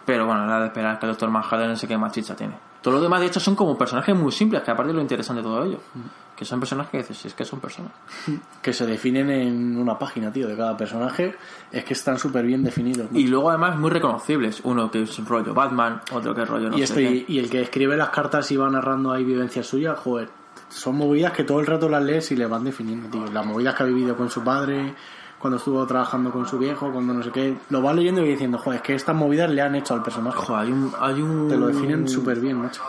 Pero 0.06 0.26
bueno, 0.26 0.46
nada 0.46 0.62
de 0.62 0.68
esperar 0.68 0.98
que 1.00 1.06
el 1.06 1.12
Doctor 1.12 1.30
Manhattan 1.30 1.70
no 1.70 1.76
sé 1.76 1.88
qué 1.88 1.98
más 1.98 2.12
chicha 2.14 2.36
tiene. 2.36 2.58
Todo 2.82 2.96
lo 2.96 3.02
demás, 3.02 3.20
de 3.20 3.26
hecho, 3.26 3.40
son 3.40 3.56
como 3.56 3.78
personajes 3.78 4.16
muy 4.16 4.32
simples, 4.32 4.62
que 4.64 4.72
aparte 4.72 4.90
de 4.90 4.96
lo 4.96 5.02
interesante 5.02 5.42
de 5.42 5.48
todo 5.48 5.64
ello. 5.66 5.80
Que 6.38 6.46
son 6.46 6.60
personajes 6.60 6.92
que 6.92 6.98
dices, 7.00 7.18
si 7.18 7.28
es 7.28 7.34
que 7.34 7.44
son 7.44 7.60
personas. 7.60 7.92
que 8.62 8.72
se 8.72 8.86
definen 8.86 9.30
en 9.32 9.76
una 9.78 9.98
página, 9.98 10.32
tío, 10.32 10.48
de 10.48 10.56
cada 10.56 10.78
personaje, 10.78 11.36
es 11.72 11.84
que 11.84 11.94
están 11.94 12.18
súper 12.20 12.46
bien 12.46 12.64
definidos. 12.64 13.12
¿no? 13.12 13.20
Y 13.20 13.28
luego 13.28 13.50
además 13.50 13.78
muy 13.78 13.90
reconocibles. 13.90 14.62
Uno 14.64 14.90
que 14.92 15.02
es 15.02 15.26
rollo 15.28 15.54
Batman, 15.54 16.00
otro 16.14 16.34
que 16.36 16.44
es 16.44 16.48
rollo 16.50 16.70
no 16.70 16.78
y, 16.78 16.86
sé 16.88 16.94
qué. 16.94 17.26
y, 17.28 17.36
y 17.36 17.40
el 17.40 17.50
que 17.50 17.62
escribe 17.64 17.98
las 17.98 18.10
cartas 18.10 18.50
y 18.52 18.56
va 18.56 18.70
narrando 18.70 19.12
ahí 19.12 19.24
vivencias 19.26 19.66
suyas, 19.68 19.98
joder, 20.00 20.30
son 20.70 20.98
movidas 20.98 21.32
que 21.34 21.44
todo 21.44 21.60
el 21.60 21.66
rato 21.66 21.88
las 21.90 22.04
lees 22.04 22.32
y 22.32 22.36
le 22.36 22.46
van 22.46 22.64
definiendo, 22.64 23.10
tío. 23.10 23.26
Las 23.32 23.46
movidas 23.46 23.76
que 23.76 23.84
ha 23.84 23.86
vivido 23.86 24.16
con 24.16 24.30
su 24.30 24.44
padre, 24.44 24.94
cuando 25.40 25.58
estuvo 25.58 25.86
trabajando 25.86 26.32
con 26.32 26.46
su 26.48 26.58
viejo, 26.58 26.92
cuando 26.92 27.14
no 27.14 27.24
sé 27.24 27.32
qué, 27.32 27.56
lo 27.70 27.82
vas 27.82 27.96
leyendo 27.96 28.26
y 28.26 28.30
diciendo, 28.30 28.58
joder, 28.58 28.78
es 28.78 28.84
que 28.84 28.96
estas 28.96 29.16
movidas 29.16 29.50
le 29.50 29.62
han 29.62 29.76
hecho 29.76 29.94
al 29.94 30.04
personaje. 30.04 30.38
Joder, 30.38 30.66
hay 30.66 30.72
un... 30.72 30.92
Hay 31.00 31.22
un... 31.22 31.48
Te 31.48 31.58
lo 31.58 31.68
definen 31.68 32.08
súper 32.08 32.40
bien, 32.40 32.58
macho. 32.58 32.82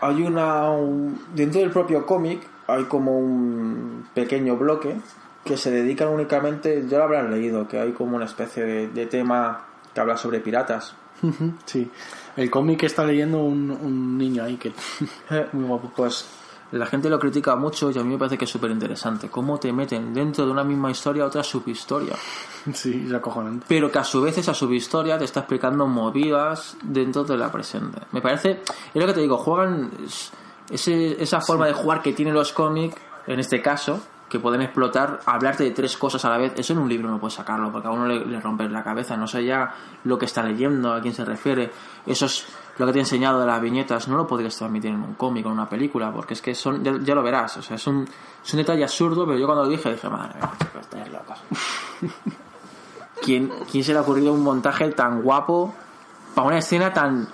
Hay 0.00 0.22
una. 0.22 0.70
un- 0.70 1.20
dentro 1.34 1.60
del 1.60 1.70
propio 1.70 2.06
cómic 2.06 2.40
hay 2.68 2.84
como 2.84 3.18
un 3.18 4.06
pequeño 4.14 4.56
bloque 4.56 4.96
que 5.44 5.56
se 5.56 5.70
dedican 5.70 6.08
únicamente. 6.08 6.84
Ya 6.88 6.98
lo 6.98 7.04
habrán 7.04 7.30
leído, 7.30 7.66
que 7.66 7.80
hay 7.80 7.92
como 7.92 8.14
una 8.16 8.26
especie 8.26 8.62
de, 8.64 8.88
de 8.88 9.06
tema 9.06 9.64
que 9.92 10.00
habla 10.00 10.16
sobre 10.16 10.40
piratas. 10.40 10.94
Sí. 11.64 11.90
El 12.36 12.48
cómic 12.50 12.78
que 12.78 12.86
está 12.86 13.04
leyendo 13.04 13.42
un, 13.42 13.70
un 13.72 14.16
niño 14.16 14.44
ahí 14.44 14.56
que... 14.56 14.72
Muy 15.52 15.64
guapo. 15.66 15.90
Pues 15.96 16.24
La 16.72 16.84
gente 16.86 17.08
lo 17.08 17.18
critica 17.18 17.56
mucho 17.56 17.90
y 17.90 17.98
a 17.98 18.02
mí 18.02 18.10
me 18.12 18.18
parece 18.18 18.36
que 18.36 18.44
es 18.44 18.50
súper 18.50 18.70
interesante. 18.70 19.28
Cómo 19.30 19.58
te 19.58 19.72
meten 19.72 20.12
dentro 20.12 20.44
de 20.44 20.52
una 20.52 20.64
misma 20.64 20.90
historia 20.90 21.24
otra 21.24 21.42
subhistoria. 21.42 22.14
Sí, 22.74 23.04
es 23.06 23.12
acojonante. 23.14 23.64
pero 23.66 23.90
que 23.90 23.98
a 23.98 24.04
su 24.04 24.20
vez 24.20 24.36
esa 24.36 24.52
subhistoria 24.52 25.16
te 25.16 25.24
está 25.24 25.40
explicando 25.40 25.86
movidas 25.86 26.76
dentro 26.82 27.24
de 27.24 27.36
la 27.38 27.50
presente. 27.50 28.00
Me 28.12 28.20
parece, 28.20 28.60
es 28.62 28.94
lo 29.00 29.06
que 29.06 29.14
te 29.14 29.20
digo, 29.20 29.38
juegan 29.38 29.90
es- 30.04 30.30
ese- 30.70 31.22
esa 31.22 31.40
forma 31.40 31.66
de 31.66 31.72
jugar 31.72 32.02
que 32.02 32.12
tienen 32.12 32.34
los 32.34 32.52
cómics, 32.52 32.96
en 33.26 33.40
este 33.40 33.62
caso, 33.62 34.00
que 34.28 34.38
pueden 34.38 34.60
explotar, 34.60 35.20
hablarte 35.24 35.64
de 35.64 35.70
tres 35.70 35.96
cosas 35.96 36.22
a 36.26 36.28
la 36.28 36.36
vez. 36.36 36.52
Eso 36.56 36.74
en 36.74 36.80
un 36.80 36.88
libro 36.90 37.08
no 37.08 37.18
puedes 37.18 37.32
sacarlo, 37.34 37.72
porque 37.72 37.88
a 37.88 37.90
uno 37.90 38.06
le, 38.06 38.26
le 38.26 38.38
rompes 38.40 38.70
la 38.70 38.84
cabeza, 38.84 39.16
no 39.16 39.26
sé 39.26 39.42
ya 39.46 39.74
lo 40.04 40.18
que 40.18 40.26
está 40.26 40.42
leyendo, 40.42 40.92
a 40.92 41.00
quién 41.00 41.14
se 41.14 41.24
refiere. 41.24 41.70
Eso 42.04 42.26
es 42.26 42.44
lo 42.78 42.86
que 42.86 42.92
te 42.92 42.98
he 42.98 43.02
enseñado 43.02 43.40
de 43.40 43.46
las 43.46 43.60
viñetas, 43.60 44.08
no 44.08 44.16
lo 44.16 44.26
podrías 44.26 44.56
transmitir 44.56 44.90
en 44.90 45.02
un 45.02 45.14
cómic 45.14 45.44
o 45.44 45.48
en 45.48 45.54
una 45.54 45.68
película, 45.68 46.12
porque 46.12 46.34
es 46.34 46.42
que 46.42 46.54
son, 46.54 46.82
ya, 46.82 46.96
ya 47.02 47.14
lo 47.14 47.22
verás, 47.22 47.56
o 47.56 47.62
sea, 47.62 47.76
es 47.76 47.86
un, 47.86 48.08
es 48.44 48.54
un 48.54 48.58
detalle 48.58 48.84
absurdo, 48.84 49.26
pero 49.26 49.38
yo 49.38 49.46
cuando 49.46 49.64
lo 49.64 49.68
dije 49.68 49.90
dije, 49.90 50.08
madre 50.08 50.34
mía, 50.34 50.50
chicos, 50.58 50.80
estáis 50.80 51.12
locos. 51.12 51.38
¿Quién, 53.22 53.50
¿Quién 53.70 53.84
se 53.84 53.92
le 53.92 53.98
ha 53.98 54.02
ocurrido 54.02 54.32
un 54.32 54.42
montaje 54.42 54.90
tan 54.90 55.22
guapo 55.22 55.74
para 56.34 56.46
una 56.46 56.58
escena 56.58 56.92
tan 56.92 57.28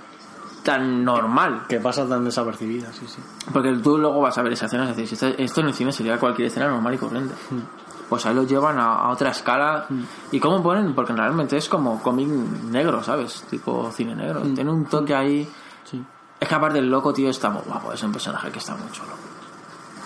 tan 0.63 1.05
normal? 1.05 1.67
Que 1.69 1.79
pasa 1.79 2.09
tan 2.09 2.25
desapercibida, 2.25 2.91
sí, 2.93 3.07
sí. 3.07 3.21
Porque 3.53 3.71
tú 3.75 3.99
luego 3.99 4.23
vas 4.23 4.37
a 4.39 4.43
ver 4.43 4.55
esa 4.55 4.65
escena 4.65 4.91
y 4.91 4.95
dices, 4.95 5.13
esto, 5.13 5.27
esto 5.43 5.61
en 5.61 5.67
el 5.69 5.75
cine 5.75 5.93
sería 5.93 6.19
cualquier 6.19 6.49
escena 6.49 6.69
normal 6.69 6.95
y 6.95 6.99
corriente. 6.99 7.35
Pues 8.09 8.27
ahí 8.27 8.35
lo 8.35 8.45
llevan 8.45 8.79
a, 8.79 8.97
a 8.97 9.09
otra 9.11 9.31
escala. 9.31 9.87
¿Y 10.31 10.39
cómo 10.39 10.63
ponen? 10.63 10.95
Porque 10.95 11.13
realmente 11.13 11.57
es 11.57 11.69
como 11.69 12.03
cómic 12.03 12.29
negro, 12.29 13.03
¿sabes? 13.03 13.45
Tipo 13.51 13.91
cine 13.91 14.15
negro. 14.15 14.43
Tiene 14.55 14.71
un 14.71 14.85
toque 14.85 15.15
ahí. 15.15 15.49
Sí. 15.85 16.03
Es 16.39 16.49
que 16.49 16.55
aparte 16.55 16.79
el 16.79 16.91
loco, 16.91 17.13
tío, 17.13 17.31
está 17.31 17.51
muy 17.51 17.63
guapo. 17.63 17.93
Es 17.93 18.03
un 18.03 18.13
personaje 18.13 18.51
que 18.51 18.59
está 18.59 18.75
muy 18.77 18.91
chulo. 18.91 19.13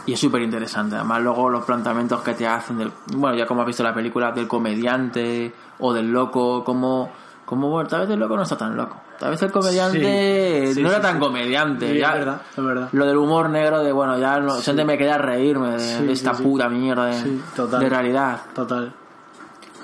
Y 0.06 0.14
es 0.14 0.20
súper 0.20 0.40
interesante. 0.40 0.96
Además, 0.96 1.20
luego 1.20 1.50
los 1.50 1.64
planteamientos 1.64 2.22
que 2.22 2.34
te 2.34 2.46
hacen 2.46 2.78
del. 2.78 2.92
Bueno, 3.14 3.36
ya 3.36 3.46
como 3.46 3.60
has 3.60 3.66
visto 3.66 3.82
la 3.82 3.92
película, 3.92 4.32
del 4.32 4.48
comediante 4.48 5.54
o 5.80 5.92
del 5.92 6.10
loco, 6.10 6.64
como. 6.64 7.10
Como, 7.48 7.70
bueno, 7.70 7.88
tal 7.88 8.00
vez 8.02 8.10
el 8.10 8.20
loco 8.20 8.36
no 8.36 8.42
está 8.42 8.58
tan 8.58 8.76
loco. 8.76 8.96
Tal 9.18 9.30
vez 9.30 9.40
el 9.40 9.50
comediante 9.50 10.66
Sí, 10.66 10.74
sí, 10.74 10.82
no 10.82 10.88
era 10.90 10.98
sí, 10.98 11.02
tan 11.02 11.18
comediante. 11.18 11.96
Ya, 11.98 12.08
es 12.10 12.18
verdad, 12.18 12.42
es 12.54 12.62
verdad. 12.62 12.88
Lo 12.92 13.06
del 13.06 13.16
humor 13.16 13.48
negro 13.48 13.82
de, 13.82 13.90
bueno, 13.90 14.18
ya 14.18 14.38
no, 14.38 14.60
gente 14.60 14.84
me 14.84 14.98
queda 14.98 15.16
reírme 15.16 15.70
de, 15.78 16.12
esta 16.12 16.34
puta 16.34 16.68
mierda 16.68 17.06
de, 17.06 17.22
Sí, 17.22 17.42
total. 17.56 17.80
de 17.80 17.88
realidad. 17.88 18.40
Total. 18.54 18.92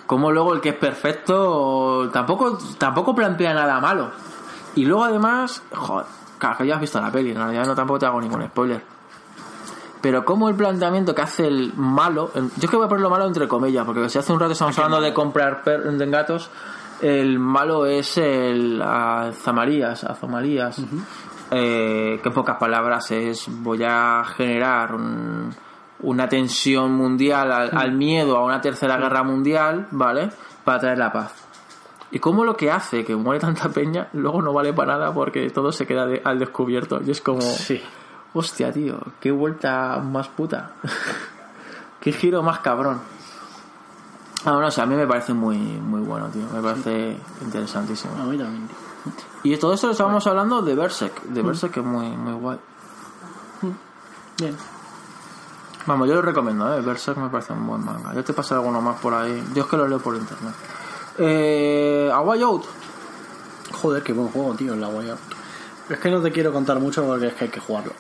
Como 0.06 0.30
luego 0.30 0.52
el 0.52 0.60
que 0.60 0.68
es 0.68 0.74
perfecto 0.74 2.10
tampoco, 2.12 2.58
tampoco 2.76 3.14
plantea 3.14 3.54
nada 3.54 3.80
malo. 3.80 4.10
Y 4.74 4.84
luego 4.84 5.04
además, 5.04 5.62
joder, 5.72 6.04
claro, 6.38 6.58
que 6.58 6.66
ya 6.66 6.74
has 6.74 6.80
visto 6.82 7.00
la 7.00 7.10
peli, 7.10 7.30
en 7.30 7.38
realidad 7.38 7.64
no 7.64 7.74
tampoco 7.74 7.98
te 8.00 8.04
hago 8.06 8.20
ningún 8.20 8.44
spoiler. 8.44 8.82
Pero 10.02 10.22
como 10.26 10.50
el 10.50 10.54
planteamiento 10.54 11.14
que 11.14 11.22
hace 11.22 11.46
el 11.46 11.72
malo, 11.76 12.30
yo 12.34 12.42
es 12.64 12.68
que 12.70 12.76
voy 12.76 12.84
a 12.84 12.88
ponerlo 12.90 13.08
malo 13.08 13.26
entre 13.26 13.48
comillas, 13.48 13.86
porque 13.86 14.06
si 14.10 14.18
hace 14.18 14.34
un 14.34 14.38
rato 14.40 14.52
estamos 14.52 14.76
hablando 14.78 15.00
de 15.00 15.14
comprar 15.14 15.62
per- 15.62 15.82
de 15.90 16.06
gatos, 16.10 16.50
el 17.02 17.38
malo 17.38 17.86
es 17.86 18.18
el 18.18 18.80
Azamarías, 18.82 20.04
Azamarías, 20.04 20.78
eh, 21.50 22.18
que 22.22 22.28
en 22.28 22.34
pocas 22.34 22.56
palabras 22.58 23.10
es 23.10 23.46
voy 23.48 23.82
a 23.84 24.22
generar 24.36 24.94
un- 24.94 25.54
una 26.00 26.28
tensión 26.28 26.92
mundial 26.92 27.50
al, 27.52 27.70
al 27.76 27.92
miedo 27.92 28.36
a 28.36 28.44
una 28.44 28.60
tercera 28.60 28.96
guerra 28.98 29.22
mundial, 29.22 29.86
¿vale? 29.90 30.30
Para 30.64 30.78
traer 30.80 30.98
la 30.98 31.12
paz. 31.12 31.32
Y 32.10 32.18
cómo 32.18 32.44
lo 32.44 32.56
que 32.56 32.70
hace 32.70 33.04
que 33.04 33.16
muere 33.16 33.40
tanta 33.40 33.68
peña, 33.70 34.08
luego 34.12 34.40
no 34.42 34.52
vale 34.52 34.72
para 34.72 34.98
nada 34.98 35.12
porque 35.14 35.48
todo 35.50 35.72
se 35.72 35.86
queda 35.86 36.06
de- 36.06 36.20
al 36.24 36.38
descubierto. 36.38 37.00
Y 37.04 37.10
es 37.10 37.20
como, 37.20 37.40
Sí. 37.40 37.80
hostia, 38.34 38.70
tío, 38.72 38.98
qué 39.20 39.30
vuelta 39.30 39.98
más 39.98 40.28
puta. 40.28 40.72
qué 42.00 42.12
giro 42.12 42.42
más 42.42 42.58
cabrón. 42.60 43.00
Ah, 44.44 44.50
no, 44.52 44.66
o 44.66 44.70
sea, 44.70 44.84
a 44.84 44.86
mí 44.86 44.94
me 44.94 45.06
parece 45.06 45.32
muy, 45.32 45.56
muy 45.56 46.00
bueno, 46.00 46.28
tío. 46.28 46.42
Me 46.52 46.60
parece 46.60 47.16
interesantísimo. 47.40 48.14
A 48.14 48.24
mí 48.24 48.36
también, 48.36 48.68
tío. 48.68 48.76
Y 49.42 49.56
todo 49.56 49.74
esto 49.74 49.90
estábamos 49.90 50.26
hablando 50.26 50.62
de 50.62 50.74
Berserk. 50.74 51.22
De 51.24 51.42
Berserk 51.42 51.72
que 51.74 51.80
es 51.80 51.86
muy, 51.86 52.08
muy 52.08 52.32
guay. 52.34 52.58
Bien. 54.38 54.56
Vamos, 55.86 56.08
yo 56.08 56.14
lo 56.14 56.22
recomiendo, 56.22 56.74
¿eh? 56.74 56.80
Berserk 56.80 57.18
me 57.18 57.28
parece 57.28 57.52
un 57.52 57.66
buen 57.66 57.84
manga. 57.84 58.14
Yo 58.14 58.24
te 58.24 58.32
pasé 58.32 58.54
alguno 58.54 58.80
más 58.80 58.98
por 59.00 59.12
ahí. 59.12 59.42
Yo 59.54 59.64
es 59.64 59.68
que 59.68 59.76
lo 59.76 59.86
leo 59.86 59.98
por 59.98 60.16
internet. 60.16 60.54
Eh, 61.18 62.10
A 62.12 62.20
Way 62.20 62.42
Out. 62.42 62.64
Joder, 63.72 64.02
qué 64.02 64.12
buen 64.12 64.28
juego, 64.28 64.54
tío, 64.54 64.72
el 64.72 64.80
la 64.80 64.88
Way 64.88 65.10
Out. 65.10 65.20
Es 65.90 65.98
que 65.98 66.10
no 66.10 66.20
te 66.20 66.32
quiero 66.32 66.52
contar 66.52 66.80
mucho 66.80 67.04
porque 67.04 67.26
es 67.26 67.34
que 67.34 67.44
hay 67.44 67.50
que 67.50 67.60
jugarlo. 67.60 67.92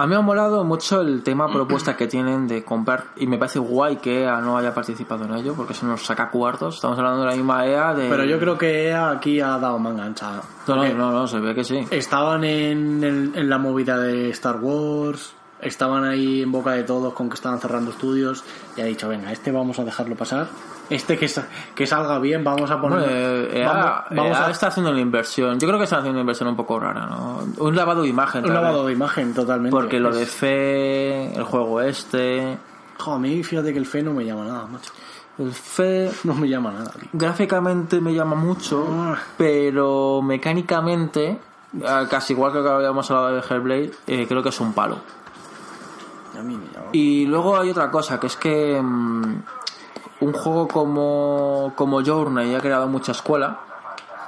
A 0.00 0.06
mí 0.06 0.10
me 0.10 0.16
ha 0.16 0.20
molado 0.20 0.62
mucho 0.64 1.00
el 1.00 1.22
tema 1.24 1.48
propuesta 1.52 1.96
que 1.96 2.06
tienen 2.06 2.46
de 2.46 2.64
comprar 2.64 3.06
y 3.16 3.26
me 3.26 3.36
parece 3.36 3.58
guay 3.58 3.96
que 3.96 4.22
EA 4.22 4.40
no 4.40 4.56
haya 4.56 4.72
participado 4.72 5.24
en 5.24 5.34
ello 5.34 5.54
porque 5.54 5.74
se 5.74 5.86
nos 5.86 6.04
saca 6.04 6.30
cuartos. 6.30 6.76
Estamos 6.76 6.96
hablando 6.98 7.22
de 7.22 7.26
la 7.30 7.34
misma 7.36 7.66
EA 7.66 7.94
de... 7.94 8.08
Pero 8.08 8.24
yo 8.24 8.38
creo 8.38 8.56
que 8.56 8.88
EA 8.88 9.10
aquí 9.10 9.40
ha 9.40 9.58
dado 9.58 9.78
manga 9.78 10.04
ancha. 10.04 10.32
No, 10.36 10.42
Porque 10.66 10.94
no, 10.94 11.10
no, 11.10 11.26
se 11.26 11.40
ve 11.40 11.54
que 11.54 11.64
sí. 11.64 11.86
Estaban 11.90 12.44
en, 12.44 13.02
el- 13.02 13.32
en 13.34 13.48
la 13.50 13.58
movida 13.58 13.98
de 13.98 14.30
Star 14.30 14.58
Wars, 14.60 15.34
estaban 15.60 16.04
ahí 16.04 16.42
en 16.42 16.52
boca 16.52 16.72
de 16.72 16.84
todos 16.84 17.12
con 17.14 17.28
que 17.28 17.34
estaban 17.34 17.58
cerrando 17.58 17.90
estudios 17.90 18.44
y 18.76 18.80
ha 18.80 18.84
dicho, 18.84 19.08
venga, 19.08 19.32
este 19.32 19.50
vamos 19.50 19.78
a 19.80 19.84
dejarlo 19.84 20.14
pasar. 20.14 20.46
Este 20.90 21.18
que, 21.18 21.30
que 21.74 21.86
salga 21.86 22.18
bien, 22.18 22.42
vamos 22.42 22.70
a 22.70 22.80
poner... 22.80 22.98
Bueno, 23.00 23.12
eh, 23.12 23.60
EA, 23.60 23.68
vamos, 23.72 24.02
vamos 24.10 24.38
EA 24.38 24.46
a 24.46 24.50
está 24.50 24.66
haciendo 24.68 24.90
una 24.90 25.00
inversión. 25.00 25.58
Yo 25.60 25.66
creo 25.68 25.78
que 25.78 25.84
está 25.84 25.96
haciendo 25.96 26.12
una 26.16 26.22
inversión 26.22 26.48
un 26.48 26.56
poco 26.56 26.80
rara, 26.80 27.06
¿no? 27.06 27.40
Un 27.58 27.76
lavado 27.76 28.02
de 28.02 28.08
imagen. 28.08 28.44
un 28.44 28.54
lavado 28.54 28.86
de 28.86 28.92
imagen 28.94 29.34
totalmente. 29.34 29.70
Porque 29.70 30.00
lo 30.00 30.10
de 30.12 30.24
Fe, 30.26 31.34
el 31.34 31.44
juego 31.44 31.80
este... 31.82 32.56
Jo, 32.98 33.12
a 33.14 33.18
mí 33.18 33.42
fíjate 33.44 33.72
que 33.72 33.78
el 33.78 33.86
fe 33.86 34.02
no 34.02 34.12
me 34.12 34.24
llama 34.24 34.44
nada, 34.44 34.66
macho. 34.66 34.90
El 35.38 35.52
Fe 35.52 36.10
No 36.24 36.34
me 36.34 36.48
llama 36.48 36.72
nada, 36.72 36.90
tío. 36.98 37.08
gráficamente 37.12 38.00
me 38.00 38.12
llama 38.12 38.34
mucho, 38.34 38.84
Ah. 38.90 39.16
pero 39.36 40.20
mecánicamente, 40.20 41.38
eh, 41.80 42.06
casi 42.10 42.32
igual 42.32 42.50
que 42.52 42.58
habíamos 42.58 43.08
hablado 43.12 43.36
de 43.36 43.42
Hellblade, 43.48 43.90
eh, 44.08 44.26
creo 44.26 44.42
que 44.42 44.48
es 44.48 44.58
un 44.60 44.72
palo. 44.72 44.98
A 46.36 46.42
mí 46.42 46.56
me 46.56 46.66
llama. 46.66 46.86
Y 46.92 47.26
luego 47.26 47.56
hay 47.56 47.70
otra 47.70 47.88
cosa, 47.90 48.18
que 48.18 48.26
es 48.26 48.36
que 48.36 48.80
mm, 48.82 49.42
un 50.20 50.32
juego 50.32 50.68
como, 50.68 51.72
como 51.76 52.04
Journey 52.04 52.54
ha 52.54 52.60
creado 52.60 52.86
mucha 52.88 53.12
escuela. 53.12 53.60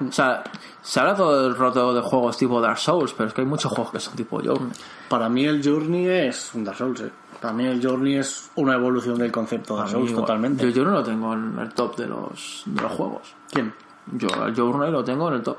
O 0.08 0.12
sea, 0.12 0.42
se 0.82 0.98
habla 1.00 1.14
todo 1.14 1.46
el 1.48 1.56
rato 1.56 1.92
de 1.92 2.00
juegos 2.00 2.36
tipo 2.38 2.60
Dark 2.60 2.78
Souls, 2.78 3.12
pero 3.12 3.28
es 3.28 3.34
que 3.34 3.42
hay 3.42 3.46
muchos 3.46 3.70
juegos 3.72 3.92
que 3.92 4.00
son 4.00 4.14
tipo 4.14 4.40
Journey. 4.42 4.72
Para 5.08 5.28
mí 5.28 5.44
el 5.44 5.62
Journey 5.62 6.06
es 6.08 6.54
un 6.54 6.64
Dark 6.64 6.78
Souls, 6.78 7.00
eh. 7.02 7.10
Para 7.40 7.52
mí 7.54 7.66
el 7.66 7.84
Journey 7.84 8.16
es 8.16 8.50
una 8.56 8.74
evolución 8.74 9.18
del 9.18 9.32
concepto 9.32 9.74
Dark 9.76 9.86
A 9.86 9.88
mí 9.88 9.92
Souls 9.92 10.10
igual. 10.10 10.24
totalmente. 10.26 10.64
Yo, 10.64 10.70
yo 10.70 10.84
no 10.84 10.90
lo 10.92 11.02
tengo 11.02 11.32
en 11.34 11.58
el 11.58 11.72
top 11.74 11.96
de 11.96 12.06
los, 12.06 12.62
de 12.66 12.82
los 12.82 12.92
juegos. 12.92 13.34
¿Quién? 13.50 13.72
Yo 14.12 14.28
el 14.46 14.54
Journey 14.56 14.90
lo 14.90 15.04
tengo 15.04 15.28
en 15.28 15.34
el 15.34 15.42
top 15.42 15.58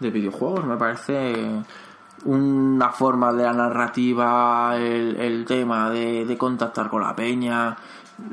de 0.00 0.10
videojuegos. 0.10 0.64
Me 0.64 0.76
parece 0.76 1.34
una 2.24 2.90
forma 2.90 3.32
de 3.32 3.44
la 3.44 3.52
narrativa, 3.52 4.76
el, 4.76 5.16
el 5.16 5.44
tema 5.44 5.90
de, 5.90 6.24
de 6.24 6.38
contactar 6.38 6.88
con 6.88 7.02
la 7.02 7.14
peña, 7.14 7.76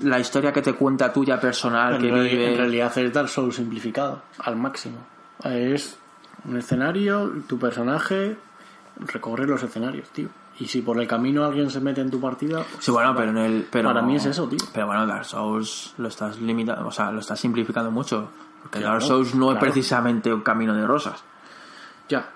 la 0.01 0.19
historia 0.19 0.51
que 0.53 0.61
te 0.61 0.73
cuenta 0.73 1.11
tuya 1.11 1.39
personal 1.39 1.95
En, 1.95 2.01
que 2.01 2.07
vive. 2.11 2.51
en 2.51 2.57
realidad 2.57 2.97
es 2.97 3.13
Dark 3.13 3.29
Souls 3.29 3.55
simplificado 3.55 4.21
al 4.39 4.55
máximo. 4.55 4.97
Es 5.43 5.97
un 6.45 6.57
escenario, 6.57 7.31
tu 7.47 7.57
personaje 7.59 8.37
recorre 9.07 9.45
los 9.45 9.61
escenarios, 9.63 10.09
tío. 10.09 10.29
Y 10.59 10.67
si 10.67 10.81
por 10.81 10.99
el 11.01 11.07
camino 11.07 11.43
alguien 11.43 11.69
se 11.71 11.79
mete 11.79 12.01
en 12.01 12.11
tu 12.11 12.21
partida, 12.21 12.63
pues, 12.71 12.85
Sí, 12.85 12.91
bueno, 12.91 13.15
pero 13.15 13.31
en 13.31 13.37
el. 13.37 13.67
Pero, 13.71 13.89
Para 13.89 14.03
mí 14.03 14.15
es 14.17 14.25
eso, 14.25 14.47
tío. 14.47 14.59
Pero 14.71 14.85
bueno, 14.87 15.07
Dark 15.07 15.25
Souls 15.25 15.95
lo 15.97 16.07
estás 16.07 16.39
limitando, 16.39 16.87
o 16.87 16.91
sea, 16.91 17.11
lo 17.11 17.19
estás 17.19 17.39
simplificando 17.39 17.89
mucho. 17.89 18.29
Porque 18.61 18.79
Claro, 18.79 18.93
Dark 18.93 19.03
Souls 19.07 19.33
no 19.35 19.51
es 19.51 19.57
precisamente 19.57 20.31
un 20.31 20.41
camino 20.41 20.73
de 20.75 20.85
rosas. 20.85 21.23
ya. 22.07 22.29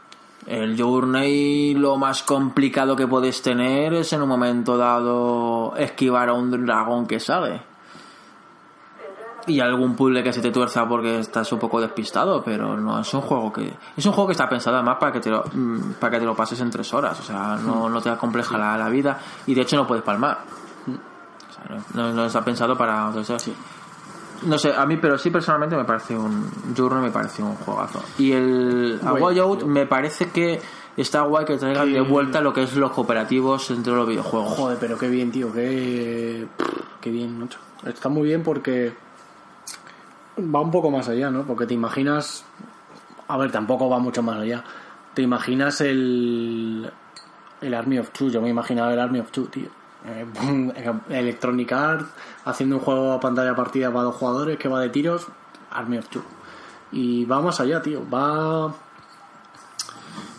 El 0.48 0.82
Journey 0.82 1.74
lo 1.74 1.98
más 1.98 2.24
complicado 2.24 2.96
que 2.96 3.06
puedes 3.06 3.42
tener 3.42 3.94
es 3.94 4.14
en 4.14 4.22
un 4.22 4.30
momento 4.30 4.78
dado 4.78 5.76
esquivar 5.76 6.30
a 6.30 6.34
un 6.34 6.66
dragón 6.66 7.06
que 7.06 7.20
sale. 7.20 7.62
Y 9.46 9.60
algún 9.60 9.96
puzzle 9.96 10.24
que 10.24 10.32
se 10.32 10.42
te 10.42 10.50
tuerza 10.50 10.88
porque 10.88 11.20
estás 11.20 11.52
un 11.52 11.60
poco 11.60 11.82
despistado, 11.82 12.42
pero 12.44 12.78
no 12.78 13.02
es 13.02 13.14
un 13.14 13.22
juego 13.22 13.52
que... 13.52 13.74
Es 13.98 14.06
un 14.06 14.14
juego 14.14 14.28
que 14.28 14.32
está 14.34 14.48
pensado 14.48 14.78
además 14.78 14.98
para 15.00 15.12
que 15.12 15.20
te 15.20 15.30
lo, 15.30 15.44
mm, 15.52 15.94
para 16.00 16.12
que 16.12 16.20
te 16.20 16.26
lo 16.26 16.36
pases 16.36 16.60
en 16.62 16.70
tres 16.70 16.94
horas, 16.94 17.20
o 17.20 17.24
sea, 17.24 17.58
no, 17.58 17.90
no 17.90 18.02
te 18.02 18.16
compleja 18.16 18.58
la, 18.58 18.78
la 18.78 18.88
vida 18.88 19.20
y 19.48 19.54
de 19.54 19.62
hecho 19.62 19.76
no 19.76 19.86
puedes 19.86 20.04
palmar. 20.04 20.40
O 20.88 21.54
sea, 21.54 21.78
no, 21.94 22.14
no 22.14 22.26
está 22.26 22.44
pensado 22.44 22.78
para... 22.78 23.10
o 23.10 23.24
sea, 23.24 23.38
No 24.44 24.58
sé, 24.58 24.74
a 24.74 24.86
mí, 24.86 24.98
pero 24.98 25.18
sí 25.18 25.30
personalmente 25.30 25.76
me 25.76 25.86
parece 25.86 26.16
un. 26.16 26.50
Journey 26.76 27.04
me 27.04 27.12
parece 27.12 27.42
un 27.42 27.56
juegazo. 27.56 28.04
Y 28.18 28.32
el 28.32 29.00
A 29.04 29.14
Way 29.14 29.40
Out 29.40 29.64
me 29.64 29.86
parece 29.86 30.30
que 30.30 30.60
está 30.96 31.22
guay 31.22 31.46
que 31.46 31.58
traigan 31.58 31.92
de 31.92 32.02
vuelta 32.02 32.42
lo 32.42 32.54
que 32.54 32.64
es 32.64 32.76
los 32.76 32.92
cooperativos 32.92 33.70
entre 33.72 33.94
los 33.94 34.08
videojuegos. 34.08 34.54
Joder, 34.54 34.78
pero 34.80 34.98
qué 34.98 35.08
bien, 35.10 35.32
tío, 35.32 35.52
qué, 35.54 36.48
qué 37.02 37.12
bien, 37.12 37.38
mucho. 37.38 37.60
Está 37.86 38.10
muy 38.10 38.28
bien 38.28 38.44
porque 38.44 38.94
va 40.38 40.62
un 40.62 40.72
poco 40.72 40.92
más 40.92 41.08
allá, 41.10 41.30
¿no? 41.30 41.44
Porque 41.44 41.66
te 41.66 41.74
imaginas, 41.74 42.46
a 43.28 43.38
ver, 43.38 43.52
tampoco 43.52 43.90
va 43.90 44.00
mucho 44.00 44.22
más 44.24 44.40
allá. 44.40 44.64
Te 45.14 45.22
imaginas 45.22 45.82
el 45.82 46.92
el 47.62 47.74
Army 47.74 48.00
of 48.00 48.12
Two, 48.12 48.30
yo 48.30 48.42
me 48.42 48.50
imaginaba 48.50 48.94
el 48.94 49.00
Army 49.00 49.20
of 49.20 49.32
Two, 49.32 49.46
tío. 49.46 49.70
Eh, 50.08 50.94
Electronic 51.10 51.72
Arts 51.72 52.06
haciendo 52.46 52.78
un 52.78 52.82
juego 52.82 53.12
a 53.12 53.20
pantalla 53.20 53.56
partida 53.56 53.92
para 53.92 54.04
dos 54.04 54.16
jugadores 54.16 54.58
que 54.58 54.70
va 54.70 54.80
de 54.80 54.90
tiros, 54.90 55.28
Army 55.72 55.98
of 55.98 56.08
Two. 56.08 56.24
Y 56.92 57.26
va 57.26 57.42
más 57.42 57.60
allá, 57.60 57.82
tío. 57.82 58.02
Va 58.10 58.74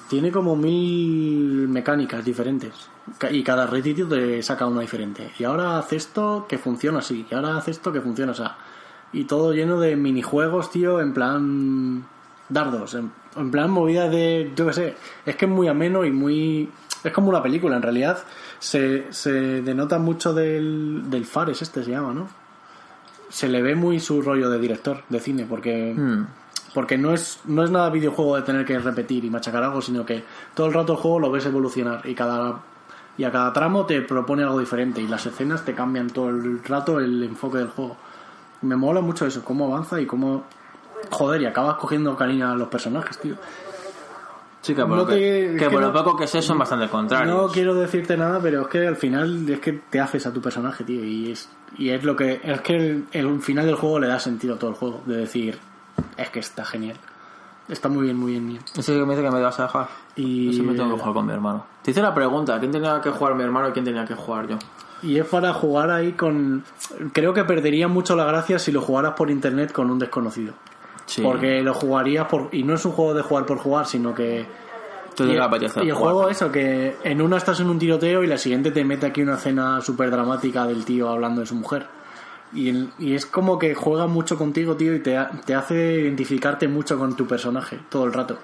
tiene 0.09 0.33
como 0.33 0.57
mil 0.57 1.69
mecánicas 1.69 2.25
diferentes. 2.25 2.73
Y 3.31 3.43
cada 3.43 3.67
retito 3.67 4.09
te 4.09 4.43
saca 4.43 4.67
una 4.67 4.81
diferente. 4.81 5.31
Y 5.39 5.45
ahora 5.45 5.79
hace 5.79 5.97
esto 5.97 6.47
que 6.49 6.59
funciona 6.59 6.99
así. 7.01 7.27
Y 7.31 7.35
ahora 7.35 7.57
hace 7.57 7.71
esto 7.71 7.93
que 7.93 8.01
funciona 8.01 8.33
así. 8.33 8.43
Y 9.13 9.25
todo 9.25 9.53
lleno 9.53 9.79
de 9.81 9.97
minijuegos, 9.97 10.71
tío, 10.71 11.01
en 11.01 11.13
plan 11.13 12.07
dardos. 12.49 12.95
En, 12.95 13.13
en 13.37 13.51
plan 13.51 13.71
movidas 13.71 14.11
de. 14.11 14.53
Yo 14.57 14.67
qué 14.67 14.73
sé. 14.73 14.97
Es 15.27 15.37
que 15.37 15.45
es 15.45 15.51
muy 15.51 15.69
ameno 15.69 16.05
y 16.05 16.11
muy. 16.11 16.71
Es 17.05 17.13
como 17.13 17.29
una 17.29 17.43
película, 17.43 17.77
en 17.77 17.83
realidad. 17.83 18.19
Se, 18.59 19.13
se 19.13 19.63
denota 19.63 19.99
mucho 19.99 20.35
del, 20.35 21.03
del 21.09 21.25
Fares, 21.25 21.63
este 21.63 21.85
se 21.85 21.91
llama, 21.91 22.13
¿no? 22.13 22.29
Se 23.29 23.49
le 23.49 23.63
ve 23.63 23.75
muy 23.75 24.01
su 24.01 24.23
rollo 24.23 24.51
de 24.51 24.59
director 24.59 25.03
de 25.09 25.21
cine, 25.21 25.47
porque 25.49 25.95
Hmm. 25.95 26.27
porque 26.75 26.99
no 26.99 27.13
es, 27.15 27.41
no 27.45 27.63
es 27.65 27.71
nada 27.71 27.91
videojuego 27.91 28.37
de 28.37 28.43
tener 28.43 28.65
que 28.65 28.79
repetir 28.79 29.25
y 29.25 29.31
machacar 29.31 29.63
algo, 29.63 29.81
sino 29.81 30.05
que 30.05 30.25
todo 30.55 30.67
el 30.67 30.75
rato 30.75 30.93
el 30.95 30.99
juego 30.99 31.19
lo 31.21 31.31
ves 31.31 31.47
evolucionar 31.47 32.07
y 32.07 32.15
cada 32.15 32.61
y 33.17 33.25
a 33.25 33.33
cada 33.33 33.53
tramo 33.53 33.85
te 33.85 34.01
propone 34.03 34.45
algo 34.45 34.61
diferente 34.61 35.01
y 35.01 35.09
las 35.09 35.27
escenas 35.27 35.65
te 35.65 35.75
cambian 35.75 36.09
todo 36.09 36.29
el 36.29 36.63
rato 36.65 37.01
el 37.01 37.23
enfoque 37.25 37.59
del 37.59 37.69
juego. 37.69 37.97
Me 38.63 38.77
mola 38.77 39.01
mucho 39.01 39.27
eso, 39.27 39.45
cómo 39.45 39.67
avanza 39.67 40.01
y 40.01 40.07
cómo 40.07 40.45
joder, 41.11 41.43
y 41.43 41.47
acabas 41.47 41.77
cogiendo 41.77 42.17
cariño 42.17 42.51
a 42.51 42.55
los 42.55 42.69
personajes, 42.69 43.19
tío. 43.19 43.35
Sí, 44.61 44.75
que 44.75 44.81
por, 44.83 44.91
No 44.91 44.97
lo, 44.97 45.07
que, 45.07 45.15
te- 45.15 45.57
que 45.57 45.67
es 45.67 45.73
lo 45.73 45.81
no- 45.81 45.93
poco 45.93 46.17
que 46.17 46.27
sé 46.27 46.43
son 46.43 46.59
bastante 46.59 46.89
contrarios. 46.89 47.35
No 47.35 47.49
quiero 47.49 47.75
decirte 47.75 48.17
nada, 48.17 48.41
pero 48.43 48.63
es 48.63 48.69
que 48.69 48.87
al 48.87 48.97
final 48.97 49.49
es 49.49 49.61
que 49.61 49.73
te 49.75 50.01
haces 50.01 50.27
a 50.27 50.33
tu 50.33 50.41
personaje, 50.41 50.85
tío, 50.85 51.05
y 51.05 51.31
es 51.33 51.49
y 51.77 51.91
es 51.91 52.03
lo 52.03 52.17
que 52.17 52.41
es 52.43 52.61
que 52.63 52.75
el, 52.77 53.05
el 53.13 53.41
final 53.41 53.67
del 53.67 53.77
juego 53.77 54.01
le 54.01 54.09
da 54.09 54.19
sentido 54.19 54.55
a 54.57 54.59
todo 54.59 54.71
el 54.71 54.77
juego, 54.77 55.03
de 55.07 55.17
decir, 55.19 55.59
es 56.17 56.31
que 56.31 56.41
está 56.41 56.65
genial. 56.65 56.97
Está 57.69 57.89
muy 57.91 58.05
bien, 58.05 58.17
muy 58.17 58.33
bien. 58.33 58.49
bien. 58.49 58.63
Ese 58.77 58.95
que 58.95 59.05
me 59.05 59.15
dice 59.15 59.23
que 59.23 59.31
me 59.31 59.43
vas 59.43 59.61
a 59.61 59.65
dejar. 59.65 59.89
Y- 60.17 60.51
Ese 60.51 60.63
me 60.63 60.73
tengo 60.75 60.95
que 60.95 61.01
jugar 61.01 61.15
con 61.15 61.27
mi 61.27 61.33
hermano. 61.35 61.65
Te 61.83 61.91
hice 61.91 62.01
la 62.03 62.15
pregunta, 62.15 62.59
¿quién 62.59 62.73
tenía 62.73 63.01
que 63.03 63.11
jugar 63.11 63.35
mi 63.35 63.45
hermano 63.45 63.69
y 63.69 63.73
quién 63.73 63.85
tenía 63.85 64.05
que 64.07 64.15
jugar 64.15 64.49
yo? 64.49 64.57
Y 65.03 65.19
es 65.19 65.27
para 65.27 65.53
jugar 65.53 65.91
ahí 65.91 66.13
con... 66.13 66.65
Creo 67.13 67.33
que 67.35 67.45
perdería 67.45 67.87
mucho 67.87 68.17
la 68.17 68.25
gracia 68.25 68.59
si 68.59 68.73
lo 68.73 68.81
jugaras 68.81 69.13
por 69.15 69.31
internet 69.31 69.71
con 69.71 69.91
un 69.91 69.99
desconocido. 69.99 70.55
Sí. 71.09 71.23
Porque 71.23 71.63
lo 71.63 71.75
jugarías 71.75 72.27
por... 72.27 72.49
Y 72.53 72.63
no 72.63 72.75
es 72.75 72.85
un 72.85 72.93
juego 72.93 73.15
de 73.15 73.23
jugar 73.23 73.45
por 73.47 73.59
jugar, 73.59 73.87
sino 73.87 74.15
que... 74.15 74.47
Te 75.17 75.25
y, 75.25 75.31
y 75.31 75.33
el 75.33 75.41
jugar. 75.41 75.95
juego 75.95 76.29
eso, 76.29 76.53
que 76.53 76.97
en 77.03 77.21
una 77.21 77.39
estás 77.39 77.59
en 77.59 77.69
un 77.71 77.79
tiroteo 77.79 78.23
y 78.23 78.29
la 78.29 78.39
siguiente 78.39 78.71
te 78.71 78.85
mete 78.85 79.07
aquí 79.07 79.23
una 79.23 79.35
escena 79.35 79.81
súper 79.81 80.11
dramática 80.13 80.65
del 80.67 80.85
tío 80.85 81.09
hablando 81.09 81.41
de 81.41 81.47
su 81.49 81.57
mujer. 81.57 81.87
Y, 82.53 82.69
el- 82.69 82.91
y 83.01 83.15
es 83.15 83.27
como 83.27 83.59
que 83.59 83.75
juega 83.75 84.07
mucho 84.07 84.39
contigo, 84.39 84.77
tío, 84.77 84.95
y 84.95 85.01
te, 85.01 85.19
te 85.45 85.55
hace 85.57 86.03
identificarte 86.03 86.69
mucho 86.69 86.97
con 86.99 87.17
tu 87.17 87.27
personaje 87.27 87.81
todo 87.89 88.05
el 88.05 88.13
rato. 88.13 88.39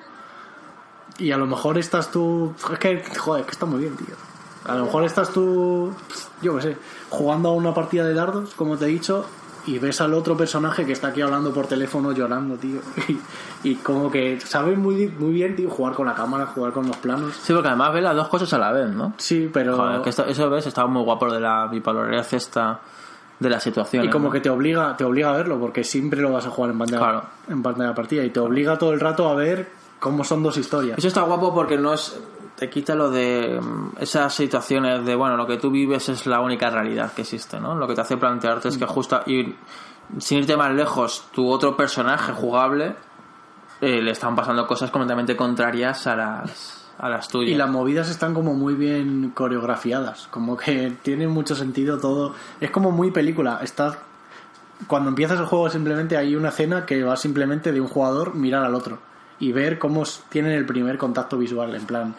Y 1.18 1.30
a 1.30 1.36
lo 1.36 1.46
mejor 1.46 1.78
estás 1.78 2.10
tú... 2.10 2.54
Es 2.72 2.78
que, 2.78 3.02
joder, 3.18 3.42
es 3.42 3.46
que 3.46 3.52
está 3.52 3.66
muy 3.66 3.80
bien, 3.80 3.94
tío. 3.96 4.16
A 4.64 4.74
lo 4.74 4.86
mejor 4.86 5.04
estás 5.04 5.30
tú, 5.30 5.92
yo 6.42 6.56
qué 6.56 6.62
sé, 6.62 6.76
jugando 7.10 7.50
a 7.50 7.52
una 7.52 7.72
partida 7.74 8.04
de 8.06 8.14
dardos, 8.14 8.54
como 8.54 8.76
te 8.78 8.86
he 8.86 8.88
dicho, 8.88 9.26
y 9.66 9.78
ves 9.78 10.00
al 10.00 10.12
otro 10.14 10.36
personaje 10.36 10.84
que 10.84 10.92
está 10.92 11.08
aquí 11.08 11.20
hablando 11.22 11.52
por 11.52 11.66
teléfono 11.66 12.12
llorando, 12.12 12.56
tío. 12.56 12.80
Y, 13.64 13.70
y 13.70 13.74
como 13.76 14.10
que 14.10 14.38
sabes 14.40 14.76
muy, 14.76 15.08
muy 15.08 15.32
bien, 15.32 15.56
tío, 15.56 15.70
jugar 15.70 15.94
con 15.94 16.06
la 16.06 16.14
cámara, 16.14 16.46
jugar 16.46 16.72
con 16.72 16.86
los 16.86 16.96
planos. 16.98 17.34
Sí, 17.42 17.52
porque 17.52 17.68
además 17.68 17.94
ves 17.94 18.02
las 18.02 18.14
dos 18.16 18.28
cosas 18.28 18.52
a 18.52 18.58
la 18.58 18.72
vez, 18.72 18.90
¿no? 18.90 19.14
Sí, 19.16 19.48
pero... 19.52 19.76
Joder, 19.76 20.02
que 20.02 20.10
esto- 20.10 20.26
eso 20.26 20.50
ves, 20.50 20.66
estaba 20.66 20.86
muy 20.88 21.02
guapo 21.02 21.32
de 21.32 21.40
la 21.40 21.66
bipolaridad 21.68 22.26
esta 22.32 22.80
de 23.40 23.50
la 23.50 23.58
situación. 23.58 24.04
Y 24.04 24.10
como 24.10 24.30
que 24.30 24.40
te 24.40 24.50
obliga, 24.50 24.96
te 24.96 25.04
obliga 25.04 25.30
a 25.30 25.36
verlo, 25.36 25.58
porque 25.58 25.82
siempre 25.82 26.20
lo 26.20 26.30
vas 26.32 26.46
a 26.46 26.50
jugar 26.50 26.70
en 26.72 26.78
pantalla, 26.78 26.98
Claro. 27.00 27.22
en 27.48 27.62
pantalla 27.62 27.94
partida, 27.94 28.22
y 28.24 28.30
te 28.30 28.40
obliga 28.40 28.76
todo 28.78 28.92
el 28.92 29.00
rato 29.00 29.28
a 29.28 29.34
ver 29.34 29.68
cómo 29.98 30.22
son 30.24 30.42
dos 30.42 30.56
historias. 30.58 30.98
Eso 30.98 31.08
está 31.08 31.22
guapo 31.22 31.52
porque 31.54 31.76
no 31.78 31.94
es. 31.94 32.18
Te 32.56 32.70
quita 32.70 32.94
lo 32.94 33.10
de 33.10 33.60
mm, 33.60 33.96
esas 34.00 34.32
situaciones 34.34 35.04
de, 35.04 35.14
bueno, 35.14 35.36
lo 35.36 35.46
que 35.46 35.56
tú 35.56 35.70
vives 35.70 36.08
es 36.08 36.26
la 36.26 36.40
única 36.40 36.70
realidad 36.70 37.12
que 37.12 37.22
existe, 37.22 37.58
¿no? 37.60 37.74
Lo 37.74 37.86
que 37.86 37.94
te 37.94 38.00
hace 38.00 38.16
plantearte 38.16 38.68
es 38.68 38.78
que 38.78 38.86
justo. 38.86 39.20
Y 39.26 39.54
sin 40.18 40.38
irte 40.38 40.56
más 40.56 40.72
lejos, 40.72 41.26
tu 41.32 41.48
otro 41.48 41.76
personaje 41.76 42.32
jugable 42.32 42.94
eh, 43.80 44.00
le 44.00 44.12
están 44.12 44.36
pasando 44.36 44.66
cosas 44.66 44.90
completamente 44.90 45.36
contrarias 45.36 46.06
a 46.06 46.16
las, 46.16 46.92
a 46.98 47.08
las 47.08 47.28
tuyas. 47.28 47.50
Y 47.50 47.54
las 47.56 47.68
movidas 47.68 48.08
están 48.08 48.34
como 48.34 48.54
muy 48.54 48.74
bien 48.74 49.32
coreografiadas, 49.34 50.28
como 50.28 50.56
que 50.56 50.92
tiene 51.02 51.26
mucho 51.26 51.54
sentido 51.54 51.98
todo. 51.98 52.34
Es 52.60 52.70
como 52.70 52.92
muy 52.92 53.10
película. 53.10 53.60
Estás 53.62 53.98
cuando 54.86 55.08
empiezas 55.08 55.38
el 55.38 55.46
juego 55.46 55.70
simplemente 55.70 56.16
hay 56.16 56.36
una 56.36 56.48
escena 56.48 56.84
que 56.84 57.02
va 57.02 57.16
simplemente 57.16 57.72
de 57.72 57.80
un 57.80 57.88
jugador 57.88 58.34
mirar 58.34 58.64
al 58.64 58.74
otro 58.74 58.98
y 59.38 59.52
ver 59.52 59.78
cómo 59.78 60.04
tienen 60.28 60.52
el 60.52 60.66
primer 60.66 60.98
contacto 60.98 61.38
visual, 61.38 61.74
en 61.74 61.86
plan 61.86 62.14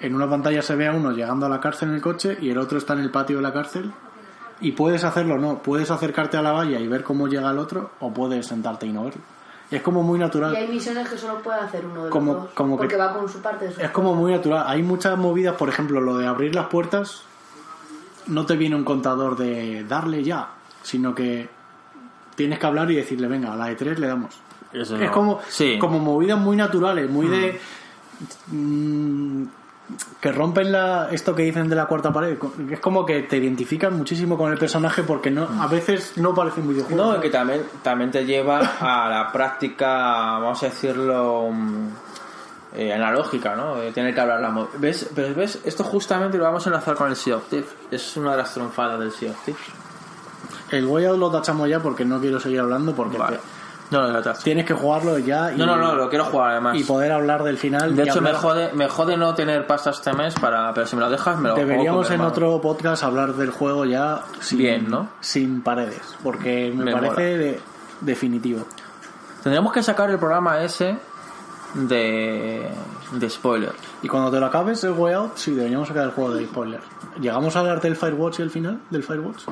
en 0.00 0.14
una 0.14 0.28
pantalla 0.28 0.62
se 0.62 0.74
ve 0.76 0.86
a 0.88 0.92
uno 0.92 1.12
llegando 1.12 1.46
a 1.46 1.48
la 1.48 1.60
cárcel 1.60 1.90
en 1.90 1.96
el 1.96 2.00
coche 2.00 2.36
y 2.40 2.50
el 2.50 2.58
otro 2.58 2.78
está 2.78 2.94
en 2.94 3.00
el 3.00 3.10
patio 3.10 3.36
de 3.36 3.42
la 3.42 3.52
cárcel 3.52 3.90
y 4.60 4.72
puedes 4.72 5.04
hacerlo 5.04 5.34
o 5.36 5.38
no, 5.38 5.58
puedes 5.62 5.90
acercarte 5.90 6.36
a 6.36 6.42
la 6.42 6.52
valla 6.52 6.78
y 6.78 6.86
ver 6.88 7.02
cómo 7.02 7.28
llega 7.28 7.50
el 7.50 7.58
otro 7.58 7.92
o 8.00 8.12
puedes 8.12 8.46
sentarte 8.46 8.86
y 8.86 8.92
no 8.92 9.04
verlo. 9.04 9.20
Es 9.70 9.82
como 9.82 10.02
muy 10.02 10.18
natural. 10.18 10.52
Y 10.52 10.56
hay 10.56 10.68
misiones 10.68 11.08
que 11.08 11.16
solo 11.16 11.38
puede 11.42 11.60
hacer 11.60 11.86
uno 11.86 12.06
de 12.06 12.10
Como- 12.10 12.32
los 12.32 12.42
dos. 12.44 12.52
como 12.54 12.76
que- 12.76 12.80
porque 12.82 12.96
va 12.96 13.12
con 13.14 13.28
su 13.28 13.38
parte 13.40 13.66
de 13.68 13.72
su 13.72 13.80
Es 13.80 13.90
como 13.90 14.14
muy 14.16 14.32
natural. 14.32 14.64
Hay 14.66 14.82
muchas 14.82 15.16
movidas, 15.16 15.54
por 15.56 15.68
ejemplo, 15.68 16.00
lo 16.00 16.16
de 16.18 16.26
abrir 16.26 16.54
las 16.54 16.66
puertas, 16.66 17.22
no 18.26 18.46
te 18.46 18.56
viene 18.56 18.74
un 18.74 18.84
contador 18.84 19.36
de 19.36 19.84
darle 19.84 20.24
ya, 20.24 20.48
sino 20.82 21.14
que 21.14 21.48
tienes 22.34 22.58
que 22.58 22.66
hablar 22.66 22.90
y 22.90 22.96
decirle, 22.96 23.28
venga, 23.28 23.52
a 23.52 23.56
la 23.56 23.66
de 23.66 23.76
tres 23.76 23.98
le 23.98 24.08
damos. 24.08 24.34
Eso 24.72 24.96
Es 24.96 25.02
no. 25.02 25.12
como, 25.12 25.40
Sí. 25.48 25.78
como 25.78 25.98
movidas 26.00 26.38
muy 26.38 26.56
naturales, 26.56 27.08
muy 27.10 27.28
de... 27.28 27.60
mm, 28.48 29.44
que 30.20 30.32
rompen 30.32 30.70
la, 30.72 31.08
esto 31.10 31.34
que 31.34 31.42
dicen 31.42 31.68
de 31.68 31.76
la 31.76 31.86
cuarta 31.86 32.12
pared. 32.12 32.36
Es 32.70 32.80
como 32.80 33.04
que 33.06 33.22
te 33.22 33.36
identifican 33.38 33.96
muchísimo 33.96 34.36
con 34.38 34.52
el 34.52 34.58
personaje 34.58 35.02
porque 35.02 35.30
no 35.30 35.48
a 35.60 35.66
veces 35.66 36.12
no 36.16 36.34
parece 36.34 36.60
un 36.60 36.68
videojuego. 36.68 37.02
No, 37.12 37.16
y 37.16 37.20
que 37.20 37.30
también, 37.30 37.62
también 37.82 38.10
te 38.10 38.24
lleva 38.24 38.58
a 38.58 39.08
la 39.08 39.32
práctica, 39.32 39.86
vamos 40.38 40.62
a 40.62 40.66
decirlo, 40.66 41.48
mm, 41.52 41.88
eh, 42.76 42.92
analógica, 42.92 43.56
¿no? 43.56 43.76
De 43.76 43.90
tener 43.92 44.14
que 44.14 44.20
hablar 44.20 44.40
la 44.40 44.66
¿Ves? 44.78 45.10
Pero 45.14 45.34
ves, 45.34 45.60
esto 45.64 45.82
justamente 45.84 46.38
lo 46.38 46.44
vamos 46.44 46.66
a 46.66 46.70
enlazar 46.70 46.94
con 46.94 47.08
el 47.10 47.16
Sea 47.16 47.36
of 47.36 47.48
Thieves. 47.48 47.68
Es 47.90 48.16
una 48.16 48.32
de 48.32 48.36
las 48.38 48.54
trunfadas 48.54 49.00
del 49.00 49.10
Sea 49.12 49.30
of 49.32 49.44
Thieves. 49.44 49.62
El 50.70 50.86
Way 50.86 51.06
Out 51.06 51.18
lo 51.18 51.30
tachamos 51.32 51.68
ya 51.68 51.80
porque 51.80 52.04
no 52.04 52.20
quiero 52.20 52.38
seguir 52.38 52.60
hablando 52.60 52.94
porque 52.94 53.18
Vale. 53.18 53.38
te- 53.38 53.42
No, 53.90 54.06
no, 54.06 54.20
no, 54.20 54.32
tienes 54.34 54.64
que 54.64 54.74
jugarlo 54.74 55.18
ya 55.18 55.52
y, 55.52 55.56
no, 55.58 55.66
no, 55.66 55.76
no, 55.76 55.94
lo 55.96 56.08
quiero 56.08 56.24
jugar 56.26 56.52
además. 56.52 56.76
y 56.78 56.84
poder 56.84 57.10
hablar 57.10 57.42
del 57.42 57.58
final. 57.58 57.96
De 57.96 58.04
hecho, 58.04 58.20
me 58.20 58.32
jode, 58.32 58.72
me 58.72 58.88
jode 58.88 59.16
no 59.16 59.34
tener 59.34 59.66
pasta 59.66 59.90
este 59.90 60.12
mes, 60.12 60.34
para, 60.34 60.72
pero 60.72 60.86
si 60.86 60.94
me 60.96 61.02
lo 61.02 61.10
dejas, 61.10 61.36
me 61.38 61.48
lo 61.48 61.54
juego 61.56 61.68
Deberíamos 61.68 62.10
en 62.10 62.20
otro 62.20 62.60
podcast 62.60 63.02
hablar 63.02 63.34
del 63.34 63.50
juego 63.50 63.84
ya 63.84 64.22
sin, 64.40 64.58
Bien, 64.58 64.88
¿no? 64.88 65.08
sin 65.20 65.62
paredes, 65.62 66.02
porque 66.22 66.72
me, 66.74 66.84
Me 66.84 66.92
parece 66.92 67.36
de- 67.36 67.60
definitivo. 68.00 68.64
Tendríamos 69.42 69.72
que 69.72 69.82
sacar 69.82 70.08
el 70.10 70.18
programa 70.18 70.62
ese 70.62 70.96
de, 71.74 72.68
de 73.12 73.30
spoiler. 73.30 73.72
Y 74.02 74.08
cuando 74.08 74.30
te 74.30 74.38
lo 74.40 74.46
acabes 74.46 74.82
el 74.84 74.92
Way 74.92 75.14
Out, 75.14 75.36
sí, 75.36 75.52
deberíamos 75.52 75.88
sacar 75.88 76.04
el 76.04 76.10
juego 76.10 76.34
de 76.34 76.46
spoiler. 76.46 76.80
¿Llegamos 77.20 77.56
a 77.56 77.60
hablar 77.60 77.80
del 77.80 77.96
Firewatch 77.96 78.38
y 78.40 78.42
el 78.42 78.50
final 78.50 78.80
del 78.90 79.02
Firewatch? 79.02 79.44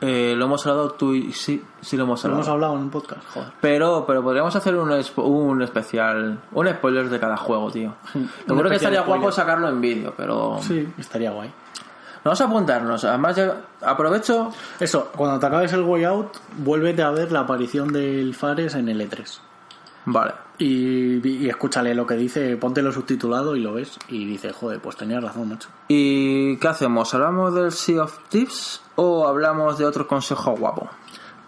Eh, 0.00 0.34
lo 0.36 0.44
hemos 0.44 0.66
hablado 0.66 0.90
tú 0.90 1.14
y 1.14 1.32
sí, 1.32 1.64
sí 1.80 1.96
lo 1.96 2.04
hemos 2.04 2.22
Lo 2.22 2.28
hablado. 2.28 2.42
hemos 2.42 2.52
hablado 2.52 2.74
en 2.74 2.80
un 2.80 2.90
podcast, 2.90 3.22
joder. 3.32 3.52
Pero, 3.60 4.04
pero 4.06 4.22
podríamos 4.22 4.54
hacer 4.54 4.74
un, 4.76 4.90
un 5.16 5.62
especial, 5.62 6.38
un 6.52 6.68
spoiler 6.68 7.08
de 7.08 7.18
cada 7.18 7.36
juego, 7.36 7.70
tío. 7.70 7.94
Yo 8.14 8.56
creo 8.56 8.68
que 8.70 8.76
estaría 8.76 9.00
guapo 9.00 9.32
sacarlo 9.32 9.68
en 9.68 9.80
vídeo, 9.80 10.12
pero 10.16 10.58
Sí, 10.60 10.86
estaría 10.98 11.30
guay. 11.30 11.50
vamos 12.24 12.40
a 12.40 12.44
apuntarnos. 12.44 13.04
Además, 13.04 13.36
ya- 13.36 13.56
aprovecho. 13.82 14.50
Eso, 14.78 15.10
cuando 15.16 15.38
te 15.38 15.46
acabes 15.46 15.72
el 15.72 15.82
Way 15.82 16.04
Out, 16.04 16.36
vuélvete 16.58 17.02
a 17.02 17.10
ver 17.10 17.32
la 17.32 17.40
aparición 17.40 17.90
del 17.92 18.34
Fares 18.34 18.74
en 18.74 18.88
el 18.90 19.00
E3. 19.00 19.38
Vale. 20.06 20.32
Y, 20.58 21.26
y 21.28 21.48
escúchale 21.50 21.94
lo 21.94 22.06
que 22.06 22.14
dice, 22.14 22.56
póntelo 22.56 22.90
subtitulado 22.92 23.56
y 23.56 23.60
lo 23.60 23.74
ves. 23.74 23.98
Y 24.08 24.24
dice, 24.24 24.52
joder, 24.52 24.80
pues 24.80 24.96
tenías 24.96 25.22
razón, 25.22 25.50
macho. 25.50 25.68
¿Y 25.88 26.56
qué 26.56 26.68
hacemos? 26.68 27.12
¿Hablamos 27.12 27.54
del 27.54 27.72
Sea 27.72 28.04
of 28.04 28.18
Tips 28.30 28.80
o 28.94 29.26
hablamos 29.28 29.76
de 29.78 29.84
otro 29.84 30.06
consejo 30.08 30.52
guapo? 30.56 30.88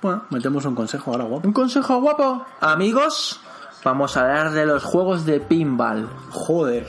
Bueno, 0.03 0.25
metemos 0.31 0.65
un 0.67 0.75
consejo 0.75 1.13
ahora, 1.13 1.25
guapo. 1.25 1.47
¿Un 1.49 1.55
consejo 1.55 2.01
guapo? 2.01 2.45
Amigos, 2.61 3.41
vamos 3.83 4.17
a 4.17 4.21
hablar 4.23 4.51
de 4.53 4.67
los 4.67 4.85
juegos 4.85 5.25
de 5.25 5.41
pinball. 5.41 6.09
Joder. 6.31 6.87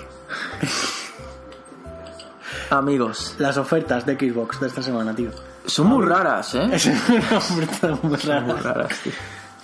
Amigos, 2.70 3.36
Las 3.40 3.58
ofertas 3.58 4.06
de 4.06 4.16
Xbox 4.16 4.60
de 4.60 4.68
esta 4.68 4.84
semana, 4.84 5.16
tío. 5.16 5.32
son 5.66 5.88
muy 5.88 6.06
raras, 6.06 6.54
¿eh? 6.56 6.70
Es 6.74 6.86
una 6.86 7.38
oferta 7.38 7.98
muy 8.04 8.16
rara. 8.18 8.42
Muy 8.42 8.56
raras, 8.60 9.00
tío. 9.04 9.14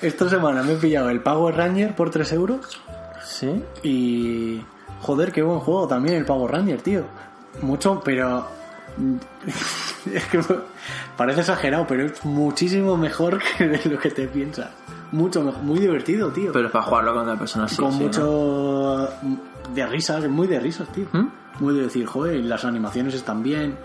Esta 0.01 0.29
semana 0.29 0.63
me 0.63 0.73
he 0.73 0.75
pillado 0.75 1.09
el 1.09 1.21
Power 1.21 1.55
Ranger 1.55 1.95
por 1.95 2.09
3 2.09 2.33
euros 2.33 2.81
¿Sí? 3.23 3.63
y... 3.83 4.61
Joder, 5.01 5.31
qué 5.31 5.41
buen 5.43 5.59
juego 5.59 5.87
también 5.87 6.15
el 6.15 6.25
Power 6.25 6.51
Ranger, 6.51 6.81
tío. 6.81 7.03
Mucho, 7.61 8.01
pero... 8.03 8.47
es 10.13 10.25
que 10.25 10.39
parece 11.17 11.41
exagerado, 11.41 11.85
pero 11.87 12.05
es 12.05 12.23
muchísimo 12.25 12.97
mejor 12.97 13.39
que 13.57 13.67
de 13.67 13.89
lo 13.89 13.99
que 13.99 14.09
te 14.09 14.27
piensas. 14.27 14.71
Mucho 15.11 15.43
mejor, 15.43 15.61
muy 15.63 15.79
divertido, 15.79 16.31
tío. 16.31 16.51
Pero 16.51 16.67
es 16.67 16.71
para 16.71 16.85
jugarlo 16.85 17.13
con 17.13 17.21
otra 17.23 17.37
persona 17.37 17.65
así. 17.65 17.75
Con 17.75 17.91
sí, 17.91 17.99
¿no? 17.99 18.05
mucho... 18.05 19.09
de 19.73 19.85
risas, 19.85 20.23
es 20.23 20.29
muy 20.29 20.47
de 20.47 20.59
risas, 20.59 20.87
tío. 20.91 21.05
¿Mm? 21.11 21.27
Muy 21.59 21.75
de 21.75 21.83
decir, 21.83 22.05
joder, 22.05 22.35
y 22.35 22.43
las 22.43 22.65
animaciones 22.65 23.13
están 23.13 23.43
bien. 23.43 23.77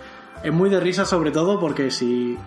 Es 0.42 0.52
muy 0.52 0.70
de 0.70 0.80
risas 0.80 1.08
sobre 1.08 1.30
todo 1.30 1.60
porque 1.60 1.90
si... 1.90 2.38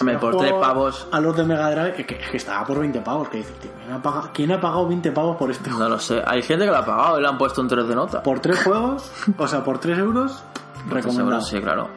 Hombre, 0.00 0.18
por 0.18 0.34
juego 0.34 0.38
tres 0.38 0.52
pavos. 0.60 1.08
A 1.12 1.20
los 1.20 1.36
de 1.36 1.44
Mega 1.44 1.70
Drive, 1.70 2.06
que, 2.06 2.14
es 2.16 2.30
que 2.30 2.36
estaba 2.36 2.64
por 2.66 2.80
20 2.80 3.00
pavos. 3.00 3.28
Que 3.28 3.38
dices, 3.38 3.58
tío, 3.60 3.70
¿quién 3.78 3.92
ha, 3.92 4.02
pagado, 4.02 4.30
quién 4.32 4.52
ha 4.52 4.60
pagado 4.60 4.88
20 4.88 5.12
pavos 5.12 5.36
por 5.36 5.50
este 5.50 5.70
juego? 5.70 5.84
No 5.84 5.88
lo 5.90 5.98
sé. 5.98 6.22
Hay 6.26 6.42
gente 6.42 6.64
que 6.64 6.70
lo 6.70 6.76
ha 6.76 6.84
pagado 6.84 7.18
y 7.18 7.22
le 7.22 7.28
han 7.28 7.38
puesto 7.38 7.60
un 7.60 7.68
3 7.68 7.86
de 7.86 7.94
nota. 7.94 8.22
Por 8.22 8.40
tres 8.40 8.62
juegos, 8.62 9.10
o 9.38 9.46
sea, 9.46 9.64
por 9.64 9.78
3 9.78 9.98
euros, 9.98 10.42
recomendado. 10.88 11.40
Sí, 11.40 11.60
claro. 11.60 11.88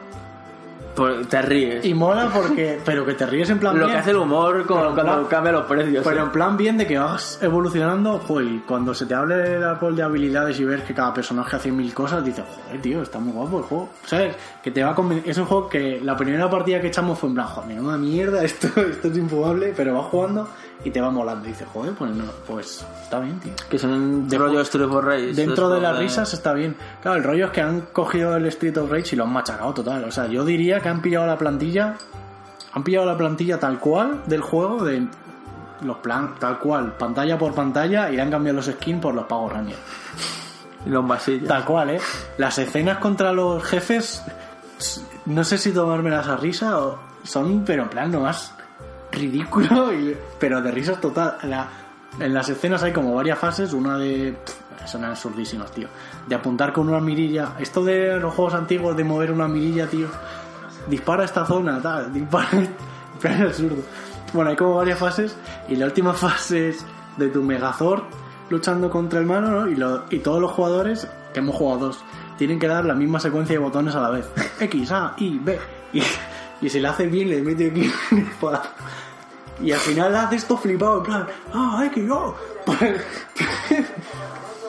Por- 0.94 1.26
te 1.26 1.42
ríes. 1.42 1.84
Y 1.84 1.94
mola 1.94 2.30
porque... 2.32 2.80
Pero 2.84 3.06
que 3.06 3.14
te 3.14 3.26
ríes 3.26 3.50
en 3.50 3.58
plan 3.58 3.74
lo 3.78 3.84
bien. 3.84 3.92
que 3.92 3.98
hace 4.00 4.10
el 4.10 4.16
humor 4.16 4.58
en 4.60 4.64
cuando 4.64 5.28
cambia 5.28 5.52
los 5.52 5.66
precios. 5.66 6.04
Pero 6.04 6.20
¿eh? 6.20 6.24
en 6.24 6.30
plan 6.30 6.56
bien 6.56 6.76
de 6.76 6.86
que 6.86 6.98
vas 6.98 7.38
evolucionando, 7.42 8.18
joder, 8.18 8.46
y 8.46 8.58
cuando 8.60 8.94
se 8.94 9.06
te 9.06 9.14
hable 9.14 9.56
el 9.56 9.64
árbol 9.64 9.96
de 9.96 10.02
habilidades 10.02 10.58
y 10.60 10.64
ves 10.64 10.82
que 10.82 10.94
cada 10.94 11.14
personaje 11.14 11.56
hace 11.56 11.70
mil 11.72 11.92
cosas, 11.94 12.24
dices, 12.24 12.44
joder, 12.64 12.80
tío, 12.82 13.02
está 13.02 13.18
muy 13.18 13.32
guapo 13.32 13.58
el 13.58 13.64
juego. 13.64 13.88
¿Sabes? 14.04 14.34
Que 14.62 14.70
te 14.70 14.82
va 14.82 14.90
a 14.90 14.96
Es 15.24 15.38
un 15.38 15.44
juego 15.46 15.68
que 15.68 16.00
la 16.02 16.16
primera 16.16 16.50
partida 16.50 16.80
que 16.80 16.88
echamos 16.88 17.18
fue 17.18 17.28
en 17.28 17.34
plan, 17.36 17.46
joder, 17.46 17.68
menuda 17.68 17.96
mierda, 17.96 18.44
esto, 18.44 18.68
esto 18.80 19.08
es 19.08 19.16
infumable, 19.16 19.72
pero 19.76 19.94
vas 19.94 20.06
jugando 20.06 20.48
y 20.84 20.90
te 20.90 21.00
va 21.00 21.10
molando. 21.10 21.46
Y 21.46 21.52
dices, 21.52 21.66
joder, 21.72 21.92
pues 21.94 22.10
no, 22.12 22.24
pues 22.46 22.84
está 23.02 23.20
bien, 23.20 23.38
tío. 23.40 23.52
Que 23.68 23.78
son 23.78 24.28
De- 24.28 24.38
rollo 24.38 24.60
Street 24.62 24.86
of 24.86 25.04
Rage. 25.04 25.32
Dentro 25.34 25.68
de 25.68 25.80
las 25.80 25.98
risas 25.98 26.32
está 26.32 26.52
bien. 26.52 26.76
Claro, 27.02 27.16
el 27.18 27.24
rollo 27.24 27.46
es 27.46 27.50
que 27.52 27.60
han 27.60 27.80
cogido 27.92 28.36
el 28.36 28.46
Street 28.46 28.76
of 28.78 28.90
Rage 28.90 29.10
y 29.12 29.16
lo 29.16 29.24
han 29.24 29.32
machacado 29.32 29.72
total. 29.74 30.04
O 30.04 30.10
sea, 30.10 30.26
yo 30.26 30.44
diría 30.44 30.80
que 30.80 30.88
han 30.88 31.00
pillado 31.02 31.26
la 31.26 31.36
plantilla. 31.38 31.96
Han 32.72 32.84
pillado 32.84 33.06
la 33.06 33.16
plantilla 33.16 33.58
tal 33.58 33.78
cual 33.80 34.22
del 34.26 34.40
juego, 34.42 34.84
de 34.84 35.06
los 35.82 35.96
plan, 35.98 36.34
tal 36.38 36.58
cual, 36.58 36.92
pantalla 36.96 37.36
por 37.38 37.54
pantalla, 37.54 38.10
y 38.10 38.16
le 38.16 38.22
han 38.22 38.30
cambiado 38.30 38.56
los 38.56 38.66
skins 38.66 39.00
por 39.00 39.14
los 39.14 39.24
Power 39.24 39.54
Rangers. 39.54 39.78
Y 40.86 40.90
los 40.90 41.04
masillos. 41.04 41.48
Tal 41.48 41.64
cual, 41.64 41.90
¿eh? 41.90 42.00
Las 42.38 42.58
escenas 42.58 42.98
contra 42.98 43.32
los 43.32 43.62
jefes, 43.64 44.22
no 45.26 45.42
sé 45.44 45.58
si 45.58 45.72
tomármelas 45.72 46.28
a 46.28 46.36
risa 46.36 46.78
o 46.78 46.98
son, 47.22 47.64
pero 47.66 47.82
en 47.82 47.88
plan, 47.90 48.10
nomás 48.12 48.54
ridículo, 49.12 49.92
y- 49.98 50.16
pero 50.38 50.60
de 50.62 50.70
risas 50.70 51.00
total. 51.00 51.36
La- 51.44 51.68
en 52.18 52.34
las 52.34 52.48
escenas 52.48 52.82
hay 52.82 52.92
como 52.92 53.14
varias 53.14 53.38
fases, 53.38 53.72
una 53.72 53.96
de... 53.96 54.36
pff, 54.44 54.88
Son 54.90 55.04
absurdísimas, 55.04 55.70
tío. 55.70 55.88
De 56.26 56.34
apuntar 56.34 56.72
con 56.72 56.88
una 56.88 57.00
mirilla. 57.00 57.52
Esto 57.58 57.84
de 57.84 58.18
los 58.18 58.34
juegos 58.34 58.54
antiguos, 58.54 58.96
de 58.96 59.04
mover 59.04 59.30
una 59.30 59.46
mirilla, 59.46 59.86
tío. 59.86 60.08
Dispara 60.88 61.24
esta 61.24 61.44
zona, 61.46 61.80
tal. 61.80 62.12
Dispara... 62.12 62.48
plan 63.20 63.42
absurdo. 63.42 63.82
Bueno, 64.32 64.50
hay 64.50 64.56
como 64.56 64.74
varias 64.76 64.98
fases. 64.98 65.36
Y 65.68 65.76
la 65.76 65.86
última 65.86 66.12
fase 66.14 66.70
es 66.70 66.84
de 67.16 67.28
tu 67.28 67.42
Megazord 67.42 68.02
luchando 68.48 68.90
contra 68.90 69.20
el 69.20 69.26
malo, 69.26 69.48
¿no? 69.48 69.68
Y, 69.68 69.76
lo- 69.76 70.04
y 70.10 70.18
todos 70.18 70.40
los 70.40 70.50
jugadores, 70.50 71.06
que 71.32 71.38
hemos 71.38 71.54
jugado 71.54 71.86
dos, 71.86 72.00
tienen 72.38 72.58
que 72.58 72.66
dar 72.66 72.84
la 72.84 72.94
misma 72.94 73.20
secuencia 73.20 73.54
de 73.54 73.58
botones 73.60 73.94
a 73.94 74.00
la 74.00 74.10
vez. 74.10 74.28
X, 74.58 74.90
A, 74.90 75.14
I, 75.18 75.38
B. 75.38 75.58
Y, 75.92 76.02
y 76.60 76.68
si 76.68 76.80
le 76.80 76.88
hace 76.88 77.06
bien, 77.06 77.30
le 77.30 77.40
mete 77.42 77.68
aquí 77.70 77.90
un 78.12 78.18
espadazo. 78.18 78.68
Y 79.62 79.72
al 79.72 79.78
final 79.80 80.14
hace 80.16 80.36
esto 80.36 80.56
flipado, 80.56 80.98
en 80.98 81.02
plan, 81.04 81.26
ah, 81.52 81.82
X, 81.86 82.04
yo. 82.06 82.34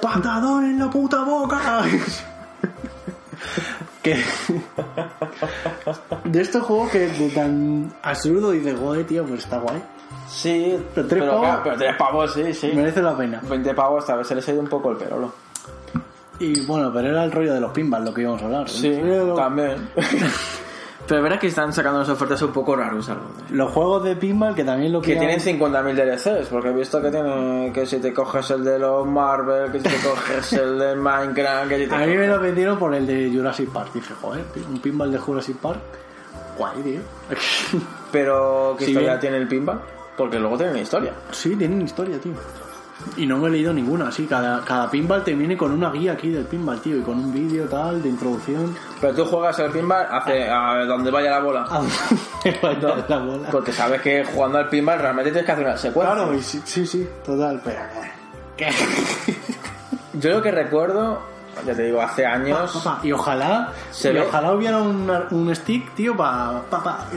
¡Patadón 0.02 0.66
en 0.66 0.80
la 0.80 0.90
puta 0.90 1.24
boca! 1.24 1.84
que 4.04 4.16
de 6.26 6.42
estos 6.42 6.64
juegos 6.64 6.90
que 6.92 7.00
de 7.08 7.30
tan 7.30 7.94
absurdo 8.02 8.52
dices, 8.52 8.78
joder, 8.80 9.06
tío, 9.06 9.26
pues 9.26 9.44
está 9.44 9.60
guay. 9.60 9.82
Sí, 10.28 10.78
Pero 10.96 11.08
tres 11.08 11.24
pavos- 11.24 11.42
claro, 11.42 11.62
pero 11.64 11.78
tres 11.78 11.96
pavos, 11.98 12.34
sí, 12.34 12.54
sí. 12.54 12.72
Merece 12.74 13.02
la 13.02 13.16
pena. 13.16 13.42
20 13.48 13.74
pavos, 13.74 14.06
tal 14.06 14.20
vez 14.20 14.28
se 14.28 14.36
les 14.36 14.48
ha 14.48 14.52
ido 14.54 14.62
un 14.62 14.68
poco 14.70 14.92
el 14.92 14.98
perolo. 14.98 15.34
Y 16.40 16.62
bueno, 16.66 16.92
pero 16.94 17.10
era 17.10 17.24
el 17.24 17.32
rollo 17.32 17.54
de 17.54 17.62
los 17.62 17.72
pinballs 17.72 18.06
lo 18.06 18.14
que 18.14 18.22
íbamos 18.22 18.42
a 18.42 18.46
hablar. 18.46 18.70
Sí, 18.70 18.98
Pero- 19.02 19.36
también. 19.36 19.90
Pero 21.08 21.24
verás 21.24 21.40
que 21.40 21.48
están 21.48 21.74
sacando 21.74 21.98
unas 22.00 22.10
ofertas 22.10 22.42
un 22.42 22.52
poco 22.54 22.76
raras 22.76 23.10
algo. 23.10 23.24
Los 23.50 23.72
juegos 23.72 24.04
de 24.04 24.16
pinball 24.16 24.56
que 24.56 24.64
también 24.64 24.94
lo 24.94 25.02
Que 25.02 25.14
pillan- 25.16 25.40
tienen 25.42 25.60
50.000 25.62 25.96
DLCs, 25.96 26.48
porque 26.50 26.70
he 26.70 26.74
visto 26.74 27.02
que 27.02 27.12
tiene 27.12 27.72
que 27.74 27.86
si 27.86 27.98
te 28.00 28.14
coges 28.14 28.50
el 28.52 28.64
de 28.64 28.80
los 28.80 29.06
Marvel, 29.06 29.72
que 29.72 29.80
si 29.80 29.84
te 29.90 29.98
coges 30.08 30.54
el 30.54 30.80
de 30.80 30.96
Minecraft, 30.96 31.68
que 31.70 31.78
si 31.80 31.88
te 31.88 31.96
A 31.96 32.00
mí 32.06 32.16
me 32.16 32.28
lo 32.28 32.40
vendieron 32.40 32.80
por 32.80 32.94
el 32.96 33.06
de 33.06 33.30
Jurassic 33.34 33.70
Park. 33.72 33.90
Dije, 33.94 34.14
joder, 34.22 34.44
tío, 34.54 34.64
un 34.70 34.80
pinball 34.80 35.12
de 35.12 35.18
Jurassic 35.18 35.58
Park. 35.58 35.80
Guay, 36.58 36.82
tío. 36.82 37.00
Pero, 38.12 38.76
¿qué 38.78 38.86
Si 38.86 38.92
historia 38.92 39.12
bien- 39.12 39.20
tiene 39.22 39.38
el 39.38 39.48
pinball? 39.48 39.82
Porque 40.18 40.40
luego 40.40 40.56
tiene 40.58 40.72
una 40.74 40.82
historia. 40.82 41.14
sí, 41.32 41.56
tienen 41.56 41.82
historia, 41.82 42.20
tío. 42.20 42.34
Y 43.18 43.26
no 43.26 43.38
me 43.38 43.50
he 43.50 43.52
leído 43.52 43.74
ninguna, 43.74 44.12
sí. 44.12 44.26
Cada, 44.26 44.64
cada 44.64 44.90
pinball 44.90 45.24
te 45.24 45.34
viene 45.34 45.58
con 45.58 45.72
una 45.72 45.92
guía 45.92 46.14
aquí 46.14 46.30
del 46.30 46.46
pinball, 46.46 46.80
tío. 46.82 46.98
Y 46.98 47.02
con 47.02 47.18
un 47.18 47.34
vídeo 47.34 47.66
tal, 47.66 48.02
de 48.02 48.10
introducción. 48.10 48.76
Pero 49.00 49.14
tú 49.14 49.26
juegas 49.26 49.60
el 49.60 49.72
pinball 49.72 50.06
hace, 50.10 50.50
a 50.50 50.86
donde 50.86 51.12
vaya 51.12 51.32
la 51.32 51.40
bola. 51.40 51.62
A 51.70 51.80
dónde 51.80 52.60
vaya 52.62 53.06
la 53.08 53.18
bola. 53.18 53.50
Porque 53.52 53.72
sabes 53.72 54.02
que 54.02 54.24
jugando 54.24 54.58
al 54.60 54.70
pinball 54.70 55.00
realmente 55.00 55.32
tienes 55.32 55.46
que 55.46 55.52
hacer 55.52 55.66
una 55.66 55.78
secuencia. 55.78 56.16
Claro, 56.16 56.34
y 56.34 56.42
sí, 56.42 56.62
sí, 56.64 56.86
sí, 56.86 57.08
total. 57.26 57.62
Pero, 57.64 57.80
¿qué? 58.58 58.70
Yo 60.14 60.32
lo 60.32 60.42
que 60.42 60.52
recuerdo, 60.52 61.22
ya 61.66 61.74
te 61.76 61.84
digo, 61.84 62.02
hace 62.02 62.26
años. 62.26 62.84
Y 63.04 63.12
ojalá, 63.12 63.72
Se 63.92 64.10
y 64.10 64.14
ve- 64.14 64.22
ojalá 64.22 64.54
hubiera 64.54 64.78
una- 64.80 65.28
un 65.32 65.56
stick, 65.56 65.94
tío, 65.96 66.16
para 66.18 66.62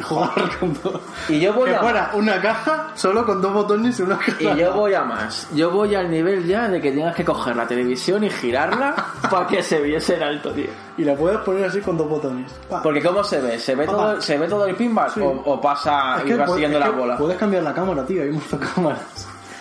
jugar 0.02 0.30
con 0.60 0.76
dos. 0.82 1.00
Y 1.28 1.40
yo 1.40 1.52
voy 1.52 1.70
que 1.70 1.76
a- 1.76 1.80
fuera 1.80 2.10
una 2.14 2.40
caja 2.40 2.88
solo 2.94 3.24
con 3.24 3.40
dos 3.40 3.52
botones 3.52 3.98
y 3.98 4.02
una 4.02 4.18
caja. 4.18 4.32
Y 4.40 4.56
yo 4.56 4.72
voy 4.74 4.94
a 4.94 5.02
más. 5.04 5.48
Yo 5.54 5.70
voy 5.70 5.94
al 5.94 6.10
nivel 6.10 6.46
ya 6.46 6.68
de 6.68 6.80
que 6.80 6.92
tengas 6.92 7.14
que 7.14 7.24
coger 7.24 7.56
la 7.56 7.66
televisión 7.66 8.22
y 8.24 8.30
girarla 8.30 8.94
para 9.30 9.46
que 9.46 9.62
se 9.62 9.80
viese 9.80 10.16
en 10.16 10.22
alto, 10.22 10.50
tío. 10.52 10.68
Y 10.96 11.04
la 11.04 11.14
puedes 11.14 11.38
poner 11.40 11.64
así 11.64 11.80
con 11.80 11.96
dos 11.96 12.08
botones. 12.08 12.52
Porque 12.82 13.02
¿cómo 13.02 13.24
se 13.24 13.40
ve? 13.40 13.58
¿Se 13.58 13.74
ve, 13.74 13.86
todo, 13.86 14.20
¿se 14.20 14.38
ve 14.38 14.46
todo 14.48 14.66
el 14.66 14.76
pinball 14.76 15.10
Sí. 15.10 15.20
o, 15.20 15.28
o 15.44 15.60
pasa 15.60 16.18
Es 16.24 16.30
y 16.30 16.34
vas 16.34 16.48
pu- 16.48 16.52
siguiendo 16.54 16.78
es 16.78 16.84
la 16.84 16.90
bola? 16.90 17.16
Puedes 17.16 17.36
cambiar 17.36 17.62
la 17.62 17.74
cámara, 17.74 18.04
tío. 18.06 18.22
Hay 18.22 18.30
muchas 18.30 18.60
cámaras. 18.60 19.00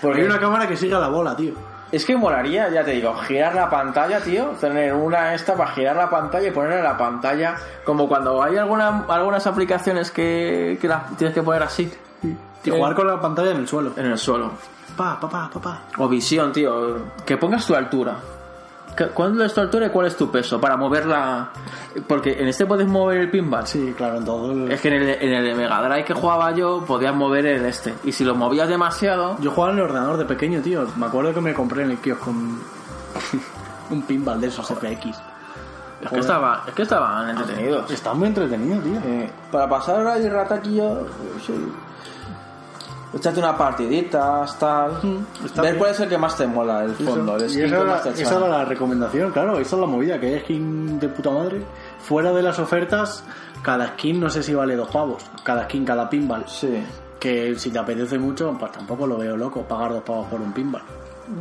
Porque- 0.01 0.19
Hay 0.21 0.25
una 0.27 0.39
cámara 0.39 0.67
que 0.67 0.75
sigue 0.77 0.93
a 0.95 0.99
la 0.99 1.07
bola, 1.07 1.35
tío. 1.35 1.53
Es 1.93 2.05
que 2.05 2.17
molaría, 2.17 2.69
ya 2.69 2.83
te 2.83 2.89
digo, 2.89 3.13
girar 3.13 3.53
la 3.53 3.69
pantalla, 3.69 4.19
tío, 4.19 4.45
tener 4.59 4.95
una 4.95 5.35
esta 5.35 5.53
para 5.53 5.69
girar 5.73 5.95
la 5.95 6.09
pantalla 6.09 6.47
y 6.47 6.51
poner 6.51 6.79
en 6.79 6.83
la 6.83 6.97
pantalla, 6.97 7.55
como 7.85 8.07
cuando 8.07 8.41
hay 8.41 8.57
alguna, 8.57 9.05
algunas 9.07 9.45
aplicaciones 9.45 10.09
que, 10.09 10.79
que 10.81 10.87
las 10.87 11.15
tienes 11.17 11.35
que 11.35 11.43
poner 11.43 11.61
así, 11.61 11.93
Y 12.63 12.69
jugar 12.71 12.95
con 12.95 13.05
la 13.05 13.21
pantalla 13.21 13.51
en 13.51 13.57
el 13.57 13.67
suelo. 13.67 13.91
en 13.95 14.07
el 14.07 14.17
suelo. 14.17 14.53
Pa, 14.97 15.19
pa, 15.19 15.29
pa, 15.29 15.51
pa, 15.53 15.61
pa. 15.61 15.81
O 15.99 16.09
visión, 16.09 16.51
tío, 16.51 16.97
que 17.27 17.37
pongas 17.37 17.63
tu 17.67 17.75
altura. 17.75 18.15
¿Qué- 18.95 19.07
¿Cuál 19.07 19.41
es 19.41 19.53
tu 19.53 19.61
altura 19.61 19.87
y 19.87 19.89
cuál 19.89 20.07
es 20.07 20.15
tu 20.15 20.29
peso? 20.31 20.59
Para 20.61 20.77
moverla. 20.77 21.49
Porque 22.07 22.33
en 22.39 22.47
este 22.47 22.65
puedes 22.65 22.87
mover 22.87 23.17
el 23.21 23.29
pinball. 23.31 23.65
Sí, 23.65 23.93
claro, 23.97 24.17
en 24.17 24.25
todo. 24.25 24.51
el- 24.51 24.71
Es 24.71 24.81
que 24.81 24.89
en 24.89 24.93
el, 24.95 25.09
en 25.09 25.33
el 25.33 25.43
de 25.45 25.55
Mega 25.55 25.81
Drive 25.81 26.05
que 26.05 26.13
jugaba 26.13 26.51
yo 26.51 26.83
podías 26.85 27.15
mover 27.15 27.45
el 27.45 27.65
este. 27.65 27.93
Y 28.03 28.11
si 28.11 28.23
lo 28.23 28.35
movías 28.35 28.67
demasiado. 28.69 29.37
Yo 29.39 29.51
jugaba 29.51 29.73
en 29.73 29.79
el 29.79 29.85
ordenador 29.85 30.17
de 30.17 30.25
pequeño, 30.25 30.61
tío. 30.61 30.85
Me 30.97 31.05
acuerdo 31.07 31.33
que 31.33 31.41
me 31.41 31.53
compré 31.53 31.83
en 31.83 31.91
el 31.91 31.97
kiosco 31.97 32.29
un, 32.29 32.61
un 33.89 34.01
pinball 34.03 34.39
de 34.39 34.47
esos 34.47 34.67
FX. 34.67 35.17
Es 36.01 36.09
que, 36.09 36.19
estaba, 36.19 36.63
es 36.67 36.73
que 36.73 36.81
estaban 36.81 37.29
entretenidos. 37.29 37.89
Está 37.89 38.13
muy 38.13 38.27
entretenido, 38.27 38.81
tío. 38.81 38.99
Eh, 39.05 39.31
para 39.49 39.69
pasar 39.69 39.95
ahora 39.95 40.17
el 40.17 40.29
rataquillo, 40.29 41.07
sí. 41.45 41.53
Échate 43.13 43.39
una 43.39 43.55
partidita, 43.55 44.43
tal. 44.59 44.91
está 45.45 45.61
Ver 45.61 45.71
bien. 45.73 45.77
cuál 45.79 45.91
es 45.91 45.99
el 45.99 46.09
que 46.09 46.17
más 46.17 46.35
te 46.35 46.47
mola, 46.47 46.83
el 46.83 46.95
fondo, 46.95 47.35
el 47.35 47.47
skin 47.49 47.65
esa, 47.65 47.77
que 47.77 47.83
más 47.85 48.03
te 48.03 48.09
esa 48.23 48.37
era 48.37 48.47
la 48.47 48.65
recomendación, 48.65 49.31
claro. 49.31 49.59
Esa 49.59 49.75
es 49.75 49.81
la 49.81 49.87
movida, 49.87 50.19
que 50.19 50.33
hay 50.33 50.39
skin 50.39 50.99
de 50.99 51.09
puta 51.09 51.29
madre. 51.29 51.61
Fuera 51.99 52.31
de 52.33 52.41
las 52.41 52.57
ofertas, 52.57 53.23
cada 53.61 53.89
skin 53.89 54.19
no 54.19 54.29
sé 54.29 54.41
si 54.41 54.53
vale 54.55 54.75
dos 54.75 54.89
pavos. 54.89 55.23
Cada 55.43 55.65
skin, 55.65 55.85
cada 55.85 56.09
pinball. 56.09 56.43
Sí. 56.47 56.83
Que 57.19 57.55
si 57.57 57.69
te 57.69 57.79
apetece 57.79 58.17
mucho, 58.17 58.55
pues 58.59 58.71
tampoco 58.71 59.05
lo 59.05 59.17
veo 59.17 59.37
loco 59.37 59.61
pagar 59.61 59.91
dos 59.93 60.01
pavos 60.03 60.27
por 60.27 60.41
un 60.41 60.51
pinball. 60.51 60.81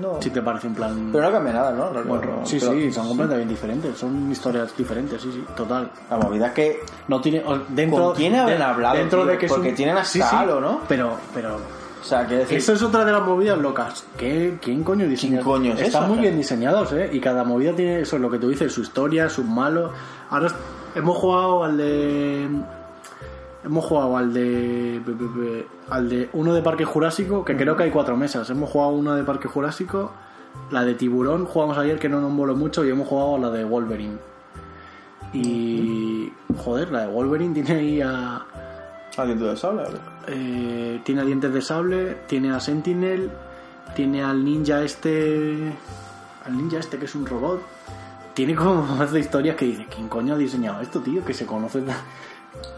No. 0.01 0.21
Si 0.21 0.31
te 0.31 0.43
parece 0.43 0.67
un 0.67 0.75
plan... 0.75 1.11
Pero 1.13 1.25
no 1.27 1.33
cambia 1.33 1.53
nada, 1.53 1.73
¿no? 1.73 1.91
Bueno, 2.05 2.41
sí, 2.45 2.59
Pero 2.61 2.73
sí, 2.73 2.93
son 2.93 3.09
completamente 3.09 3.51
diferentes. 3.55 3.99
Son 3.99 4.31
historias 4.31 4.77
diferentes, 4.77 5.21
sí, 5.23 5.31
sí, 5.33 5.45
total. 5.57 5.91
La 6.11 6.17
movida 6.17 6.47
es 6.49 6.53
que. 6.53 6.81
No 7.09 7.21
tiene... 7.21 7.43
Dentro, 7.69 8.07
¿Con 8.09 8.15
quién 8.17 8.35
habrán 8.37 8.59
de- 8.59 8.65
hablado, 8.65 8.97
Dentro 8.97 9.23
tío? 9.23 9.31
de 9.33 9.39
que 9.39 9.47
Porque 9.49 9.69
un- 9.71 9.75
tienen 9.75 9.97
hasta 9.97 10.09
Sí, 10.13 10.21
sí, 10.21 10.27
Halo, 10.37 10.61
¿no? 10.61 10.81
Pero, 10.89 11.17
pero... 11.35 11.57
O 11.57 12.05
sea, 12.05 12.25
decir. 12.25 12.59
Eso 12.59 12.73
es 12.73 12.83
otra 12.83 13.05
de 13.05 13.13
las 13.13 13.23
movidas 13.23 13.57
locas. 13.59 14.05
¿Qué, 14.19 14.59
¿Quién 14.61 14.83
coño 14.83 15.07
diseña? 15.07 15.35
¿Quién 15.35 15.45
coño 15.45 15.73
es 15.75 15.83
Están 15.83 16.03
eso? 16.05 16.13
muy 16.13 16.19
bien 16.21 16.37
diseñados, 16.37 16.93
¿eh? 16.95 17.09
Y 17.13 17.21
cada 17.21 17.45
movida 17.45 17.73
tiene 17.77 18.01
eso, 18.01 18.19
lo 18.19 18.29
que 18.29 18.39
tú 18.41 18.49
dices, 18.49 18.73
su 18.73 18.83
historia, 18.83 19.29
sus 19.29 19.45
malos. 19.45 19.93
Ahora 20.29 20.49
hemos 20.97 21.17
jugado 21.17 21.63
al 21.63 21.77
de... 21.77 22.49
Hemos 23.65 23.85
jugado 23.85 24.17
al 24.17 24.33
de... 24.33 25.67
Al 25.89 26.09
de 26.09 26.31
uno 26.33 26.55
de 26.55 26.63
Parque 26.63 26.85
Jurásico, 26.85 27.45
que 27.45 27.57
creo 27.57 27.77
que 27.77 27.85
hay 27.85 27.91
cuatro 27.91 28.17
mesas. 28.17 28.49
Hemos 28.51 28.71
jugado 28.71 28.93
una 28.93 29.15
de 29.15 29.25
Parque 29.25 29.49
Jurásico, 29.49 30.13
la 30.71 30.85
de 30.85 30.95
Tiburón, 30.95 31.47
jugamos 31.47 31.79
ayer 31.79 31.99
que 31.99 32.09
no 32.09 32.21
nos 32.21 32.35
voló 32.35 32.57
mucho, 32.57 32.85
y 32.85 32.91
hemos 32.91 33.09
jugado 33.09 33.37
a 33.37 33.39
la 33.39 33.51
de 33.51 33.65
Wolverine. 33.65 34.19
Y... 35.33 36.33
Joder, 36.65 36.91
la 36.91 37.03
de 37.03 37.07
Wolverine 37.09 37.55
tiene 37.55 37.73
ahí 37.73 38.01
a... 38.01 38.45
¿Alguien 39.17 39.39
tú 39.39 39.45
de 39.47 39.57
sable? 39.57 39.83
a 39.83 39.89
ver. 39.89 40.01
Eh, 40.29 41.01
tiene 41.05 41.23
a 41.23 41.25
Dientes 41.25 41.53
de 41.53 41.61
Sable, 41.61 42.17
tiene 42.27 42.53
a 42.53 42.61
Sentinel, 42.61 43.31
tiene 43.95 44.23
al 44.23 44.45
ninja 44.45 44.83
este. 44.83 45.73
Al 46.45 46.57
ninja 46.57 46.79
este 46.79 46.99
que 46.99 47.07
es 47.07 47.15
un 47.15 47.27
robot. 47.27 47.61
Tiene 48.35 48.55
como 48.55 48.83
más 48.97 49.13
de 49.13 49.21
historias 49.21 49.57
que 49.57 49.67
dices, 49.67 49.87
¿quién 49.95 50.09
coño 50.09 50.35
ha 50.35 50.39
diseñado 50.39 50.81
esto, 50.81 51.01
tío? 51.01 51.25
Que 51.25 51.35
se 51.35 51.47
conoce. 51.47 51.83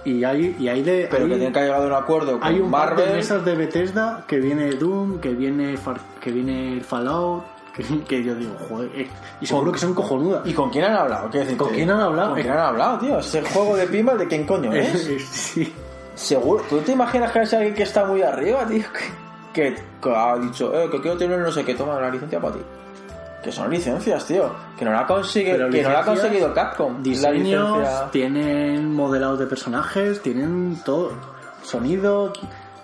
Y 0.05 0.23
hay, 0.25 0.57
y 0.59 0.69
hay 0.69 0.83
de. 0.83 1.09
Pero 1.11 1.25
hay, 1.25 1.31
que 1.31 1.37
tienen 1.37 1.53
que 1.53 1.59
haber 1.61 1.71
llegado 1.71 1.85
a 1.85 1.87
un 1.99 2.03
acuerdo 2.05 2.33
con 2.39 2.45
hay 2.49 2.61
un 2.61 2.71
par 2.71 2.91
de 2.91 3.03
Marvel. 3.03 3.17
mesas 3.17 3.45
de 3.45 3.55
Bethesda 3.55 4.25
que 4.29 4.39
viene 4.39 4.71
Doom, 4.73 5.19
que 5.21 5.31
viene 5.31 5.77
Far- 5.77 6.01
que 6.21 6.31
viene 6.31 6.81
Fallout, 6.83 7.45
que, 7.75 7.83
que 8.07 8.23
yo 8.23 8.35
digo, 8.35 8.55
joder, 8.69 8.91
eh, 8.95 9.09
y 9.41 9.47
seguro 9.47 9.73
que 9.73 9.79
son 9.79 9.95
cojonudas. 9.95 10.47
¿Y 10.47 10.53
con 10.53 10.71
quién 10.71 10.85
han 10.85 10.95
hablado? 10.97 11.29
Quiero 11.31 11.45
decirte, 11.47 11.65
¿Con 11.65 11.75
quién 11.75 11.91
han 11.91 12.01
hablado? 12.01 12.31
¿Con 12.33 12.41
quién 12.41 12.53
han 12.53 12.61
hablado, 12.61 12.99
tío? 12.99 13.19
Ese 13.19 13.43
juego 13.43 13.77
de 13.77 13.87
pinball 13.87 14.19
de 14.19 14.29
quién 14.29 14.45
coño 14.47 14.73
es. 14.75 15.03
sí. 15.25 15.73
Seguro. 16.15 16.63
¿Tú 16.71 16.79
te 16.79 16.93
imaginas 16.93 17.33
que 17.33 17.43
es 17.43 17.53
alguien 17.55 17.75
que 17.75 17.83
está 17.83 18.05
muy 18.05 18.23
arriba, 18.23 18.65
tío? 18.67 18.85
Que, 19.53 19.75
que- 19.75 19.83
que 20.03 20.15
ha 20.15 20.37
dicho, 20.37 20.73
eh, 20.79 20.89
que 20.91 21.01
quiero 21.01 21.17
tener 21.17 21.39
no 21.41 21.51
sé 21.51 21.65
qué, 21.65 21.75
toma 21.75 21.99
la 22.01 22.11
licencia 22.11 22.41
para 22.41 22.55
ti. 22.55 22.61
Que 23.45 23.53
son 23.53 23.71
licencias, 23.71 24.25
tío. 24.27 24.51
Que 24.79 24.87
no 24.87 24.93
la 24.93 25.07
consigue, 25.07 25.53
que 25.71 25.83
no 25.83 25.91
la 25.91 26.01
ha 26.01 26.05
conseguido 26.05 26.55
Capcom. 26.55 26.95
la 26.97 27.03
diseños, 27.03 27.79
licencia. 27.79 28.11
tienen 28.11 28.91
modelados 28.95 29.39
de 29.39 29.47
personajes, 29.47 30.23
tienen 30.23 30.79
todo, 30.83 31.13
sonido, 31.63 32.33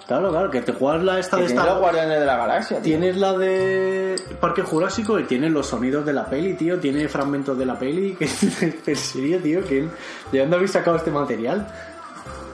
claro, 0.06 0.30
claro, 0.30 0.50
que 0.50 0.60
te 0.60 0.72
juegas 0.72 1.02
la 1.02 1.18
esta 1.18 1.38
Que 1.38 1.44
de 1.44 1.48
esta, 1.48 1.64
los 1.64 1.78
Guardianes 1.78 2.20
de 2.20 2.26
la 2.26 2.36
Galaxia, 2.36 2.76
tío. 2.76 2.84
tienes 2.84 3.16
la 3.16 3.32
de 3.38 4.16
Parque 4.38 4.60
Jurásico 4.62 5.18
y 5.18 5.24
tienes 5.24 5.50
los 5.50 5.66
sonidos 5.66 6.04
de 6.04 6.12
la 6.12 6.26
peli, 6.26 6.52
tío, 6.54 6.78
tiene 6.78 7.08
fragmentos 7.08 7.56
de 7.56 7.64
la 7.64 7.78
peli, 7.78 8.14
que 8.18 8.26
en 8.26 8.96
serio, 8.96 9.38
tío, 9.40 9.64
que 9.64 9.88
¿de 10.30 10.38
dónde 10.40 10.56
habéis 10.56 10.72
sacado 10.72 10.98
este 10.98 11.10
material? 11.10 11.66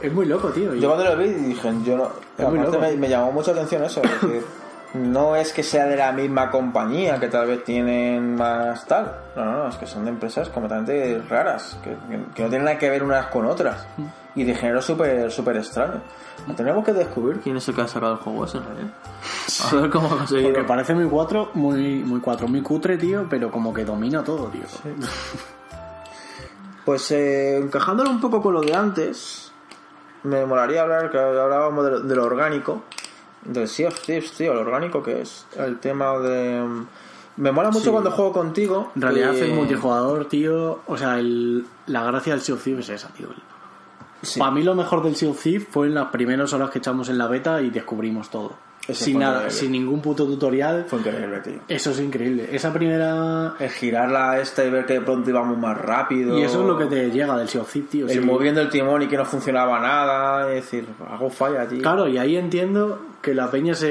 Es 0.00 0.12
muy 0.12 0.26
loco, 0.26 0.48
tío. 0.50 0.74
Yo 0.74 0.90
cuando 0.94 1.10
lo 1.12 1.16
vi 1.16 1.28
dije, 1.30 1.72
yo 1.84 1.96
no. 1.96 2.10
Es 2.38 2.48
muy 2.48 2.60
loco. 2.60 2.78
me, 2.78 2.92
me 2.92 3.08
llamó 3.08 3.32
mucha 3.32 3.50
atención 3.50 3.82
eso. 3.82 4.00
Es 4.02 4.20
decir, 4.22 4.44
no 4.94 5.36
es 5.36 5.52
que 5.52 5.62
sea 5.62 5.86
de 5.86 5.96
la 5.96 6.12
misma 6.12 6.50
compañía, 6.50 7.18
que 7.20 7.28
tal 7.28 7.46
vez 7.46 7.64
tienen 7.64 8.34
más 8.36 8.86
tal. 8.86 9.12
No, 9.36 9.44
no, 9.44 9.52
no, 9.64 9.68
es 9.68 9.76
que 9.76 9.86
son 9.86 10.04
de 10.04 10.10
empresas 10.10 10.48
completamente 10.48 11.20
raras, 11.28 11.78
que, 11.82 11.90
que- 12.34 12.42
no 12.42 12.48
tienen 12.48 12.64
nada 12.64 12.78
que 12.78 12.88
ver 12.90 13.02
unas 13.02 13.26
con 13.26 13.44
otras. 13.46 13.86
Y 14.34 14.44
de 14.44 14.54
género 14.54 14.82
súper 14.82 15.30
súper 15.30 15.56
extraño. 15.56 16.00
Tenemos 16.56 16.84
que 16.84 16.92
descubrir 16.92 17.40
quién 17.40 17.56
es 17.56 17.66
el 17.68 17.74
que 17.74 17.80
ha 17.82 17.88
sacado 17.88 18.12
el 18.12 18.18
juego 18.18 18.44
ese, 18.44 18.58
realidad. 18.60 18.90
A 19.70 19.74
ver 19.76 19.90
cómo 19.90 20.06
ha 20.08 20.16
conseguido. 20.18 20.50
porque 20.52 20.64
parece 20.66 20.94
muy 20.94 21.06
cuatro, 21.06 21.50
muy, 21.54 22.02
muy 22.04 22.20
cuatro, 22.20 22.46
muy 22.46 22.60
cutre, 22.62 22.98
tío, 22.98 23.26
pero 23.30 23.50
como 23.50 23.72
que 23.72 23.84
domina 23.84 24.22
todo, 24.22 24.46
tío. 24.48 24.62
Pues 26.84 27.10
eh, 27.10 27.56
encajándolo 27.58 28.10
un 28.10 28.20
poco 28.20 28.40
con 28.40 28.54
lo 28.54 28.60
de 28.60 28.74
antes, 28.74 29.50
me 30.22 30.44
molaría 30.46 30.82
hablar, 30.82 31.10
que 31.10 31.18
hablábamos 31.18 31.84
de, 31.84 31.90
lo- 31.92 32.00
de 32.00 32.14
lo 32.14 32.24
orgánico, 32.24 32.84
del 33.48 33.68
Sea 33.68 33.88
of 33.88 34.00
Thieves, 34.00 34.32
tío, 34.32 34.54
lo 34.54 34.60
orgánico 34.60 35.02
que 35.02 35.20
es 35.22 35.46
el 35.56 35.78
tema 35.78 36.18
de... 36.18 36.62
Me 37.38 37.52
mola 37.52 37.70
mucho 37.70 37.84
Sí. 37.84 37.90
cuando 37.90 38.10
juego 38.10 38.32
contigo. 38.32 38.92
En 38.96 39.02
realidad 39.02 39.34
y- 39.34 39.40
el 39.40 39.52
multijugador, 39.52 40.24
tío, 40.26 40.80
o 40.86 40.96
sea, 40.96 41.18
el, 41.18 41.66
la 41.86 42.02
gracia 42.04 42.32
del 42.32 42.40
Sea 42.42 42.54
of 42.54 42.62
Thieves 42.64 42.88
es 42.88 43.02
esa, 43.02 43.08
tío. 43.12 43.28
Sí. 44.22 44.38
Para 44.40 44.50
mí 44.52 44.62
lo 44.62 44.74
mejor 44.74 45.02
del 45.02 45.14
Sea 45.16 45.28
of 45.30 45.42
Thieves 45.42 45.68
fue 45.70 45.86
en 45.88 45.94
las 45.94 46.06
primeras 46.06 46.52
horas 46.54 46.70
que 46.70 46.78
echamos 46.78 47.08
en 47.10 47.18
la 47.18 47.26
beta 47.28 47.60
y 47.60 47.70
descubrimos 47.70 48.30
todo. 48.30 48.52
Sin 48.88 49.18
nada, 49.18 49.32
increíble. 49.38 49.58
sin 49.58 49.72
ningún 49.72 50.00
puto 50.00 50.24
tutorial. 50.26 50.84
Fue 50.88 51.00
increíble, 51.00 51.40
tío. 51.40 51.58
Eso 51.66 51.90
es 51.90 51.98
increíble. 52.00 52.48
Esa 52.52 52.72
primera... 52.72 53.54
El 53.58 53.68
girarla 53.70 54.38
esta 54.40 54.64
y 54.64 54.70
ver 54.70 54.86
que 54.86 54.94
de 54.94 55.00
pronto 55.00 55.28
íbamos 55.28 55.58
más 55.58 55.76
rápido. 55.76 56.38
Y 56.38 56.42
eso 56.42 56.60
es 56.60 56.66
lo 56.66 56.78
que 56.78 56.86
te 56.86 57.10
llega 57.10 57.36
del 57.36 57.48
Sea 57.48 57.62
of 57.62 57.70
Thieves, 57.72 57.90
tío. 57.90 58.06
El 58.06 58.12
Sí. 58.12 58.20
moviendo 58.20 58.60
el 58.60 58.70
timón 58.70 59.02
y 59.02 59.08
que 59.08 59.16
no 59.16 59.24
funcionaba 59.24 59.80
nada. 59.80 60.48
Es 60.54 60.64
decir, 60.64 60.86
hago 61.10 61.28
falla, 61.30 61.66
tío. 61.66 61.82
Claro, 61.82 62.06
y 62.06 62.16
ahí 62.16 62.36
entiendo 62.36 63.00
que 63.26 63.34
la 63.34 63.50
peña 63.50 63.74
se 63.74 63.90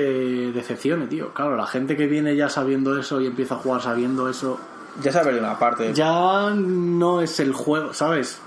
decepcione, 0.54 1.08
tío. 1.08 1.34
Claro, 1.34 1.58
la 1.58 1.68
gente 1.68 1.98
que 1.98 2.08
viene 2.08 2.38
ya 2.38 2.48
sabiendo 2.48 2.98
eso 2.98 3.20
y 3.20 3.28
empieza 3.28 3.56
a 3.56 3.58
jugar 3.58 3.82
sabiendo 3.82 4.30
eso, 4.30 4.58
Ya 5.04 5.12
se 5.12 5.20
ha 5.20 5.24
perdido 5.24 5.44
una 5.44 5.60
parte. 5.60 5.94
ya 5.94 6.52
no 6.56 7.20
es 7.20 7.38
el 7.42 7.52
juego, 7.52 7.94
¿sabes? 7.94 8.40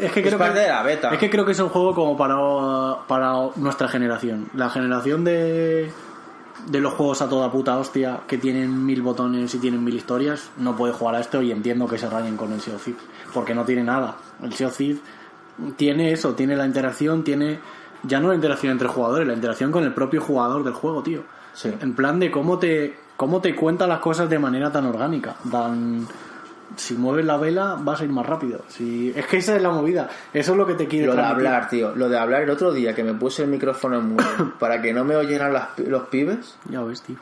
Es 0.00 0.10
que 0.10 0.20
Es 0.20 0.26
creo 0.26 0.38
parte 0.38 0.54
que, 0.54 0.60
de 0.62 0.68
la 0.68 0.82
beta. 0.82 1.10
Es 1.10 1.18
que 1.20 1.30
creo 1.30 1.44
que 1.46 1.52
es 1.52 1.60
un 1.60 1.68
juego 1.68 1.94
como 1.94 2.16
para, 2.16 3.06
para 3.06 3.50
nuestra 3.54 3.86
generación. 3.86 4.48
La 4.54 4.68
generación 4.68 5.22
de, 5.22 5.92
de 6.66 6.80
los 6.80 6.92
juegos 6.94 7.22
a 7.22 7.28
toda 7.28 7.50
puta 7.52 7.78
hostia 7.78 8.20
que 8.26 8.38
tienen 8.38 8.84
mil 8.84 9.00
botones 9.00 9.54
y 9.54 9.58
tienen 9.58 9.82
mil 9.84 9.94
historias 9.94 10.50
no 10.56 10.76
puede 10.76 10.92
jugar 10.92 11.14
a 11.14 11.20
esto 11.20 11.40
y 11.40 11.52
entiendo 11.52 11.86
que 11.86 11.98
se 11.98 12.10
rayen 12.10 12.36
con 12.36 12.52
el 12.52 12.60
Sea 12.60 12.74
of 12.74 12.84
Thieves, 12.84 13.02
porque 13.32 13.54
no 13.54 13.64
tiene 13.64 13.84
nada. 13.84 14.16
El 14.42 14.52
Sea 14.54 14.66
of 14.66 14.76
Thieves 14.76 15.00
tiene 15.76 16.12
eso, 16.12 16.34
tiene 16.34 16.56
la 16.56 16.66
interacción, 16.66 17.22
tiene 17.24 17.60
ya 18.04 18.20
no 18.20 18.28
la 18.28 18.34
interacción 18.34 18.72
entre 18.72 18.88
jugadores, 18.88 19.26
la 19.26 19.34
interacción 19.34 19.70
con 19.72 19.84
el 19.84 19.92
propio 19.94 20.20
jugador 20.20 20.64
del 20.64 20.72
juego, 20.74 21.02
tío. 21.02 21.22
Sí. 21.54 21.72
En 21.80 21.94
plan 21.94 22.18
de 22.18 22.30
cómo 22.30 22.58
te 22.58 22.96
cómo 23.16 23.40
te 23.40 23.54
cuenta 23.54 23.86
las 23.86 24.00
cosas 24.00 24.28
de 24.28 24.38
manera 24.38 24.72
tan 24.72 24.86
orgánica, 24.86 25.36
tan 25.50 26.06
si 26.76 26.94
mueves 26.94 27.26
la 27.26 27.36
vela 27.36 27.76
vas 27.78 28.00
a 28.00 28.04
ir 28.04 28.10
más 28.10 28.24
rápido. 28.26 28.60
Si 28.68 29.12
es 29.14 29.26
que 29.26 29.36
esa 29.36 29.54
es 29.56 29.62
la 29.62 29.68
movida, 29.70 30.08
eso 30.32 30.52
es 30.52 30.58
lo 30.58 30.66
que 30.66 30.74
te 30.74 30.88
quiere 30.88 31.06
Lo 31.06 31.14
de 31.14 31.20
hablar, 31.22 31.68
tío. 31.68 31.94
Lo 31.94 32.08
de 32.08 32.18
hablar 32.18 32.42
el 32.42 32.50
otro 32.50 32.72
día 32.72 32.94
que 32.94 33.04
me 33.04 33.12
puse 33.12 33.42
el 33.42 33.50
micrófono 33.50 33.98
en 33.98 34.08
mudo 34.14 34.24
para 34.58 34.80
que 34.80 34.92
no 34.94 35.04
me 35.04 35.14
oyeran 35.16 35.52
las 35.52 35.78
los 35.78 36.04
pibes. 36.08 36.56
Ya 36.70 36.82
ves, 36.82 37.02
tío. 37.02 37.16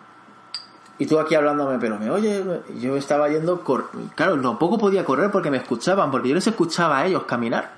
Y 0.98 1.07
tú 1.07 1.19
aquí 1.19 1.35
hablándome, 1.35 1.78
pero 1.78 1.98
me 1.98 2.11
oye, 2.11 2.44
yo 2.78 2.94
estaba 2.97 3.28
yendo. 3.28 3.62
cor- 3.62 3.90
Claro, 4.15 4.36
no 4.36 4.59
poco 4.59 4.78
podía 4.78 5.05
correr 5.05 5.31
porque 5.31 5.51
me 5.51 5.57
escuchaban, 5.57 6.11
porque 6.11 6.28
yo 6.28 6.35
les 6.35 6.47
escuchaba 6.47 6.98
a 6.98 7.07
ellos 7.07 7.24
caminar. 7.24 7.70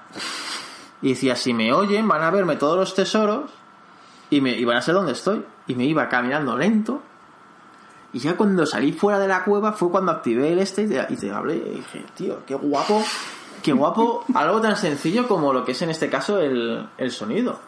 Y 1.03 1.11
decía, 1.11 1.37
si 1.37 1.53
me 1.53 1.73
oyen, 1.73 2.07
van 2.07 2.23
a 2.23 2.31
verme 2.31 2.57
todos 2.57 2.77
los 2.79 2.95
tesoros 2.95 3.51
y, 4.31 4.41
me, 4.41 4.53
y 4.53 4.65
van 4.65 4.77
a 4.77 4.83
saber 4.83 5.01
dónde 5.01 5.13
estoy. 5.13 5.45
Y 5.67 5.75
me 5.75 5.85
iba 5.85 6.09
caminando 6.09 6.57
lento. 6.57 7.03
Y 8.13 8.21
ya 8.21 8.37
cuando 8.37 8.65
salí 8.67 8.93
fuera 8.93 9.19
de 9.19 9.27
la 9.27 9.43
cueva 9.45 9.73
fue 9.73 9.91
cuando 9.91 10.13
activé 10.13 10.53
el 10.53 10.59
este 10.61 10.83
y 10.83 10.89
te, 10.89 11.07
y 11.09 11.17
te 11.17 11.31
hablé. 11.31 11.57
Y 11.57 11.77
dije, 11.77 12.05
tío, 12.15 12.39
qué 12.47 12.55
guapo, 12.55 13.03
qué 13.63 13.73
guapo. 13.73 14.25
Algo 14.35 14.61
tan 14.61 14.77
sencillo 14.77 15.27
como 15.27 15.53
lo 15.53 15.65
que 15.65 15.73
es 15.73 15.83
en 15.83 15.91
este 15.91 16.09
caso 16.09 16.39
el, 16.39 16.89
el 16.97 17.11
sonido. 17.11 17.59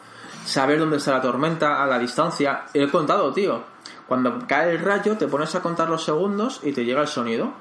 Saber 0.45 0.79
dónde 0.79 0.97
está 0.97 1.11
la 1.11 1.21
tormenta 1.21 1.83
a 1.83 1.87
la 1.87 1.99
distancia. 1.99 2.65
He 2.73 2.87
contado, 2.89 3.33
tío. 3.33 3.63
Cuando 4.07 4.39
cae 4.47 4.71
el 4.71 4.79
rayo, 4.79 5.17
te 5.17 5.27
pones 5.27 5.55
a 5.55 5.61
contar 5.61 5.89
los 5.89 6.03
segundos 6.03 6.61
y 6.63 6.71
te 6.71 6.85
llega 6.85 7.01
el 7.01 7.07
sonido. 7.07 7.51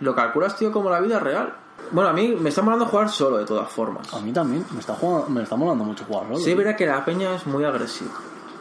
Lo 0.00 0.14
calculas, 0.14 0.56
tío, 0.56 0.70
como 0.70 0.90
la 0.90 1.00
vida 1.00 1.18
real. 1.18 1.54
Bueno, 1.90 2.10
a 2.10 2.12
mí 2.12 2.36
me 2.38 2.50
está 2.50 2.62
molando 2.62 2.86
jugar 2.86 3.08
solo, 3.08 3.38
de 3.38 3.44
todas 3.46 3.68
formas. 3.70 4.12
A 4.12 4.20
mí 4.20 4.32
también, 4.32 4.64
me 4.72 4.80
está, 4.80 4.94
jugando, 4.94 5.28
me 5.30 5.42
está 5.42 5.56
molando 5.56 5.84
mucho 5.84 6.04
jugar 6.04 6.24
solo. 6.26 6.38
Sí, 6.38 6.50
es 6.50 6.56
verdad 6.56 6.76
que 6.76 6.86
la 6.86 7.04
peña 7.04 7.34
es 7.34 7.46
muy 7.46 7.64
agresiva. 7.64 8.10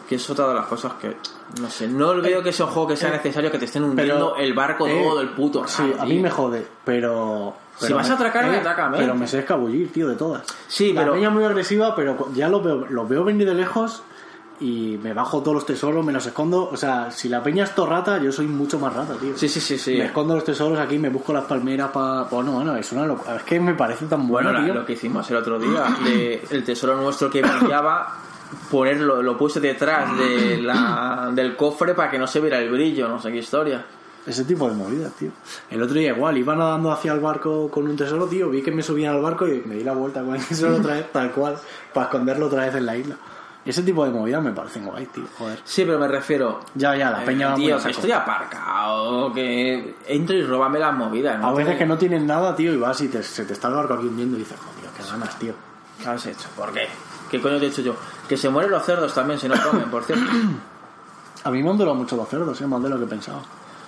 Que 0.07 0.15
es 0.15 0.30
otra 0.30 0.48
de 0.48 0.53
las 0.53 0.65
cosas 0.68 0.94
que. 0.94 1.18
No 1.61 1.69
sé, 1.69 1.88
no 1.88 2.15
veo 2.22 2.41
que 2.41 2.53
sea 2.53 2.65
un 2.65 2.72
juego 2.72 2.88
que 2.89 2.95
sea 2.95 3.10
necesario 3.11 3.52
que 3.52 3.57
te 3.60 3.65
estén 3.65 3.84
hundiendo 3.84 4.34
pero- 4.34 4.38
el 4.38 4.53
barco 4.53 4.88
eh, 4.88 5.02
todo 5.03 5.19
el 5.19 5.30
puto. 5.31 5.68
Sí, 5.68 5.94
a 5.99 6.03
mí 6.06 6.11
tío. 6.11 6.22
me 6.22 6.30
jode, 6.31 6.65
pero... 6.85 7.53
Si 7.77 7.91
vas 7.94 8.07
me- 8.07 8.14
a 8.14 8.15
atracarme, 8.15 8.56
eh, 8.56 8.60
atrácame. 8.60 8.98
Pero 8.98 9.14
me 9.15 9.27
sé 9.27 9.39
escabullir, 9.39 9.91
tío, 9.91 10.07
de 10.07 10.15
todas. 10.15 10.44
Sí, 10.68 10.94
la 10.94 11.02
pero- 11.02 11.14
peña 11.14 11.27
es 11.27 11.34
muy 11.34 11.44
agresiva, 11.44 11.94
pero 11.95 12.30
ya 12.34 12.48
lo 12.48 12.61
veo, 12.61 12.85
lo 12.89 13.06
veo 13.06 13.23
venir 13.26 13.45
de 13.48 13.53
lejos 13.53 14.02
y 14.59 14.97
me 15.01 15.13
bajo 15.13 15.41
todos 15.41 15.55
los 15.55 15.65
tesoros, 15.65 16.03
me 16.05 16.11
los 16.11 16.25
escondo. 16.25 16.69
O 16.71 16.77
sea, 16.77 17.11
si 17.11 17.29
la 17.29 17.43
peña 17.43 17.63
es 17.63 17.75
torrata, 17.75 18.17
yo 18.19 18.31
soy 18.31 18.47
mucho 18.47 18.79
más 18.79 18.93
rata, 18.93 19.13
tío. 19.15 19.38
Sí, 19.38 19.47
sí, 19.47 19.59
sí, 19.59 19.77
sí. 19.77 19.95
Me 19.97 20.05
escondo 20.05 20.34
los 20.35 20.43
tesoros 20.43 20.79
aquí, 20.79 20.97
me 20.97 21.09
busco 21.09 21.31
las 21.34 21.45
palmeras 21.45 21.91
para... 21.91 22.23
Bueno, 22.23 22.53
bueno, 22.53 22.75
es 22.75 22.91
una 22.91 23.05
locura. 23.05 23.35
Es 23.38 23.43
que 23.43 23.59
me 23.59 23.73
parece 23.75 24.05
tan 24.05 24.27
bueno, 24.27 24.51
Bueno, 24.51 24.65
tío. 24.65 24.73
lo 24.73 24.85
que 24.85 24.93
hicimos 24.93 25.29
el 25.29 25.38
otro 25.38 25.59
día, 25.59 25.85
de 26.03 26.43
el 26.49 26.63
tesoro 26.63 26.95
nuestro 26.97 27.29
que 27.29 27.41
brillaba, 27.41 28.15
ponerlo, 28.71 29.21
lo 29.21 29.38
puse 29.38 29.59
detrás 29.59 30.17
de 30.17 30.57
la, 30.61 31.29
del 31.34 31.55
cofre 31.55 31.93
para 31.93 32.09
que 32.09 32.17
no 32.17 32.27
se 32.27 32.39
viera 32.39 32.57
el 32.59 32.69
brillo, 32.71 33.07
no 33.07 33.19
sé 33.21 33.31
qué 33.31 33.38
historia. 33.39 33.85
Ese 34.25 34.43
tipo 34.43 34.67
de 34.67 34.75
movidas, 34.75 35.13
tío. 35.13 35.29
El 35.69 35.81
otro 35.81 35.95
día 35.95 36.09
igual, 36.13 36.38
iba 36.38 36.53
nadando 36.53 36.91
hacia 36.91 37.13
el 37.13 37.21
barco 37.21 37.69
con 37.71 37.88
un 37.88 37.95
tesoro, 37.95 38.25
tío, 38.25 38.49
vi 38.49 38.61
que 38.61 38.71
me 38.71 38.84
subían 38.84 39.15
al 39.15 39.21
barco 39.21 39.47
y 39.47 39.61
me 39.65 39.75
di 39.75 39.84
la 39.85 39.93
vuelta 39.93 40.21
con 40.21 40.35
el 40.35 40.43
tesoro 40.45 40.75
otra 40.75 40.95
vez, 40.95 41.11
tal 41.13 41.31
cual, 41.31 41.55
para 41.93 42.07
esconderlo 42.07 42.47
otra 42.47 42.65
vez 42.65 42.75
en 42.75 42.85
la 42.85 42.97
isla. 42.97 43.15
Ese 43.68 43.84
tipo 43.84 44.06
de 44.06 44.11
movidas 44.11 44.41
me 44.41 44.52
parecen 44.52 44.85
guay, 44.85 45.06
tío, 45.07 45.26
joder. 45.38 45.60
Sí, 45.65 45.84
pero 45.85 45.99
me 45.99 46.07
refiero. 46.07 46.61
Ya, 46.76 46.95
ya, 46.95 47.11
la 47.11 47.23
peña 47.26 47.48
eh, 47.48 47.49
va 47.49 47.57
muy 47.57 47.65
tío, 47.65 47.77
que 47.84 47.89
estoy 47.91 48.11
aparcado, 48.11 49.34
que 49.34 49.95
entro 50.07 50.35
y 50.35 50.44
róbame 50.44 50.80
las 50.80 50.94
movidas. 50.95 51.39
¿no? 51.39 51.48
A 51.48 51.53
veces 51.53 51.77
que 51.77 51.85
no 51.85 51.98
tienes 51.98 52.22
nada, 52.23 52.56
tío, 52.56 52.73
y 52.73 52.77
vas 52.77 52.99
y 53.02 53.10
te- 53.10 53.23
se 53.23 53.45
te 53.45 53.53
está 53.53 53.68
el 53.68 53.73
barco 53.76 53.95
aquí 53.95 54.06
hundiendo 54.07 54.38
y 54.38 54.39
dices, 54.39 54.57
joder, 54.57 54.91
qué 54.95 55.03
ganas, 55.11 55.38
tío. 55.39 55.53
¿Qué 56.02 56.07
has 56.10 56.26
hecho? 56.26 56.48
¿Por 56.56 56.72
qué? 56.72 56.88
¿Qué 57.30 57.41
coño 57.41 57.60
te 57.60 57.65
he 57.65 57.69
hecho 57.69 57.81
yo? 57.81 57.95
Que 58.30 58.38
se 58.38 58.49
mueren 58.49 58.72
los 58.72 58.84
cerdos 58.85 59.14
también 59.14 59.39
si 59.39 59.48
no 59.49 59.56
comen, 59.61 59.89
por 59.91 60.03
cierto. 60.03 60.23
A 61.44 61.52
mí 61.52 61.61
me 61.61 61.69
han 61.69 61.77
durado 61.77 61.95
mucho 61.95 62.15
los 62.15 62.27
cerdos, 62.30 62.60
eh, 62.61 62.68
más 62.68 62.81
de 62.81 62.89
lo 62.89 62.99
que 62.99 63.06
pensaba. 63.06 63.39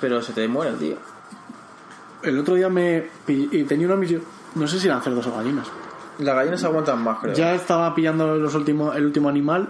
Pero 0.01 0.21
se 0.21 0.33
te 0.33 0.47
mueren, 0.47 0.77
tío. 0.77 0.95
El 2.21 2.37
otro 2.39 2.55
día 2.55 2.67
me 2.69 3.09
y 3.27 3.63
tenía 3.63 3.87
una 3.87 3.95
misión, 3.95 4.21
no 4.55 4.67
sé 4.67 4.79
si 4.79 4.87
eran 4.87 5.01
cerdos 5.01 5.25
o 5.27 5.31
gallinas. 5.35 5.67
Las 6.19 6.35
gallinas 6.35 6.63
aguantan 6.63 7.03
más, 7.03 7.19
creo. 7.19 7.33
Ya 7.33 7.55
estaba 7.55 7.95
pillando 7.95 8.35
los 8.35 8.53
últimos, 8.53 8.95
el 8.95 9.05
último 9.05 9.29
animal 9.29 9.69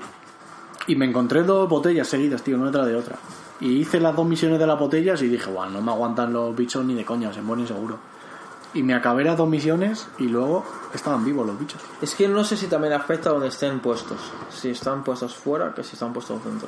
y 0.87 0.95
me 0.95 1.05
encontré 1.05 1.43
dos 1.43 1.69
botellas 1.69 2.07
seguidas, 2.07 2.41
tío, 2.41 2.57
una 2.57 2.67
detrás 2.67 2.87
de 2.87 2.95
otra. 2.95 3.15
Y 3.59 3.77
hice 3.77 3.99
las 3.99 4.15
dos 4.15 4.25
misiones 4.25 4.57
de 4.57 4.65
las 4.65 4.79
botellas 4.79 5.21
y 5.21 5.27
dije, 5.27 5.51
bueno, 5.51 5.73
no 5.73 5.81
me 5.81 5.91
aguantan 5.91 6.33
los 6.33 6.55
bichos 6.55 6.83
ni 6.85 6.95
de 6.95 7.05
coña, 7.05 7.31
se 7.31 7.41
mueren 7.41 7.67
seguro. 7.67 7.97
Y 8.73 8.83
me 8.83 8.93
acabé 8.93 9.23
las 9.23 9.37
dos 9.37 9.47
misiones 9.49 10.07
y 10.17 10.27
luego 10.27 10.65
estaban 10.93 11.23
vivos 11.23 11.45
los 11.45 11.59
bichos. 11.59 11.81
Es 12.01 12.15
que 12.15 12.27
no 12.27 12.43
sé 12.43 12.57
si 12.57 12.67
también 12.67 12.93
afecta 12.93 13.29
donde 13.29 13.49
estén 13.49 13.79
puestos. 13.79 14.17
Si 14.49 14.69
están 14.69 15.03
puestos 15.03 15.35
fuera 15.35 15.73
que 15.73 15.83
si 15.83 15.93
están 15.93 16.13
puestos 16.13 16.43
dentro. 16.43 16.67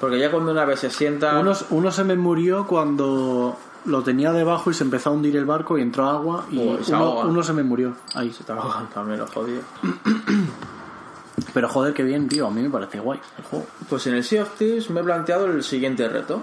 Porque 0.00 0.18
ya 0.18 0.30
cuando 0.30 0.52
una 0.52 0.64
vez 0.64 0.80
se 0.80 0.90
sienta... 0.90 1.38
Uno, 1.38 1.52
uno 1.70 1.90
se 1.90 2.04
me 2.04 2.16
murió 2.16 2.66
cuando 2.66 3.56
lo 3.88 4.02
tenía 4.02 4.32
debajo 4.32 4.70
y 4.70 4.74
se 4.74 4.84
empezó 4.84 5.10
a 5.10 5.12
hundir 5.14 5.36
el 5.36 5.44
barco 5.44 5.76
y 5.78 5.82
entró 5.82 6.06
agua 6.08 6.44
y 6.50 6.58
Uy, 6.58 6.84
se 6.84 6.92
uno, 6.94 7.04
ahoga. 7.04 7.24
uno 7.26 7.42
se 7.42 7.52
me 7.52 7.62
murió. 7.62 7.96
Ahí. 8.14 8.32
Se 8.32 8.44
te 8.44 8.52
ahogan 8.52 8.88
también 8.90 9.18
los 9.18 9.30
jodidos. 9.30 9.64
Pero 11.54 11.68
joder, 11.68 11.94
qué 11.94 12.02
bien, 12.02 12.28
tío, 12.28 12.46
a 12.46 12.50
mí 12.50 12.62
me 12.62 12.70
parece 12.70 13.00
guay 13.00 13.20
el 13.38 13.44
juego. 13.44 13.66
Pues 13.88 14.06
en 14.06 14.14
el 14.14 14.24
Sea 14.24 14.42
of 14.42 14.56
Thieves 14.56 14.90
me 14.90 15.00
he 15.00 15.04
planteado 15.04 15.46
el 15.46 15.62
siguiente 15.62 16.08
reto. 16.08 16.42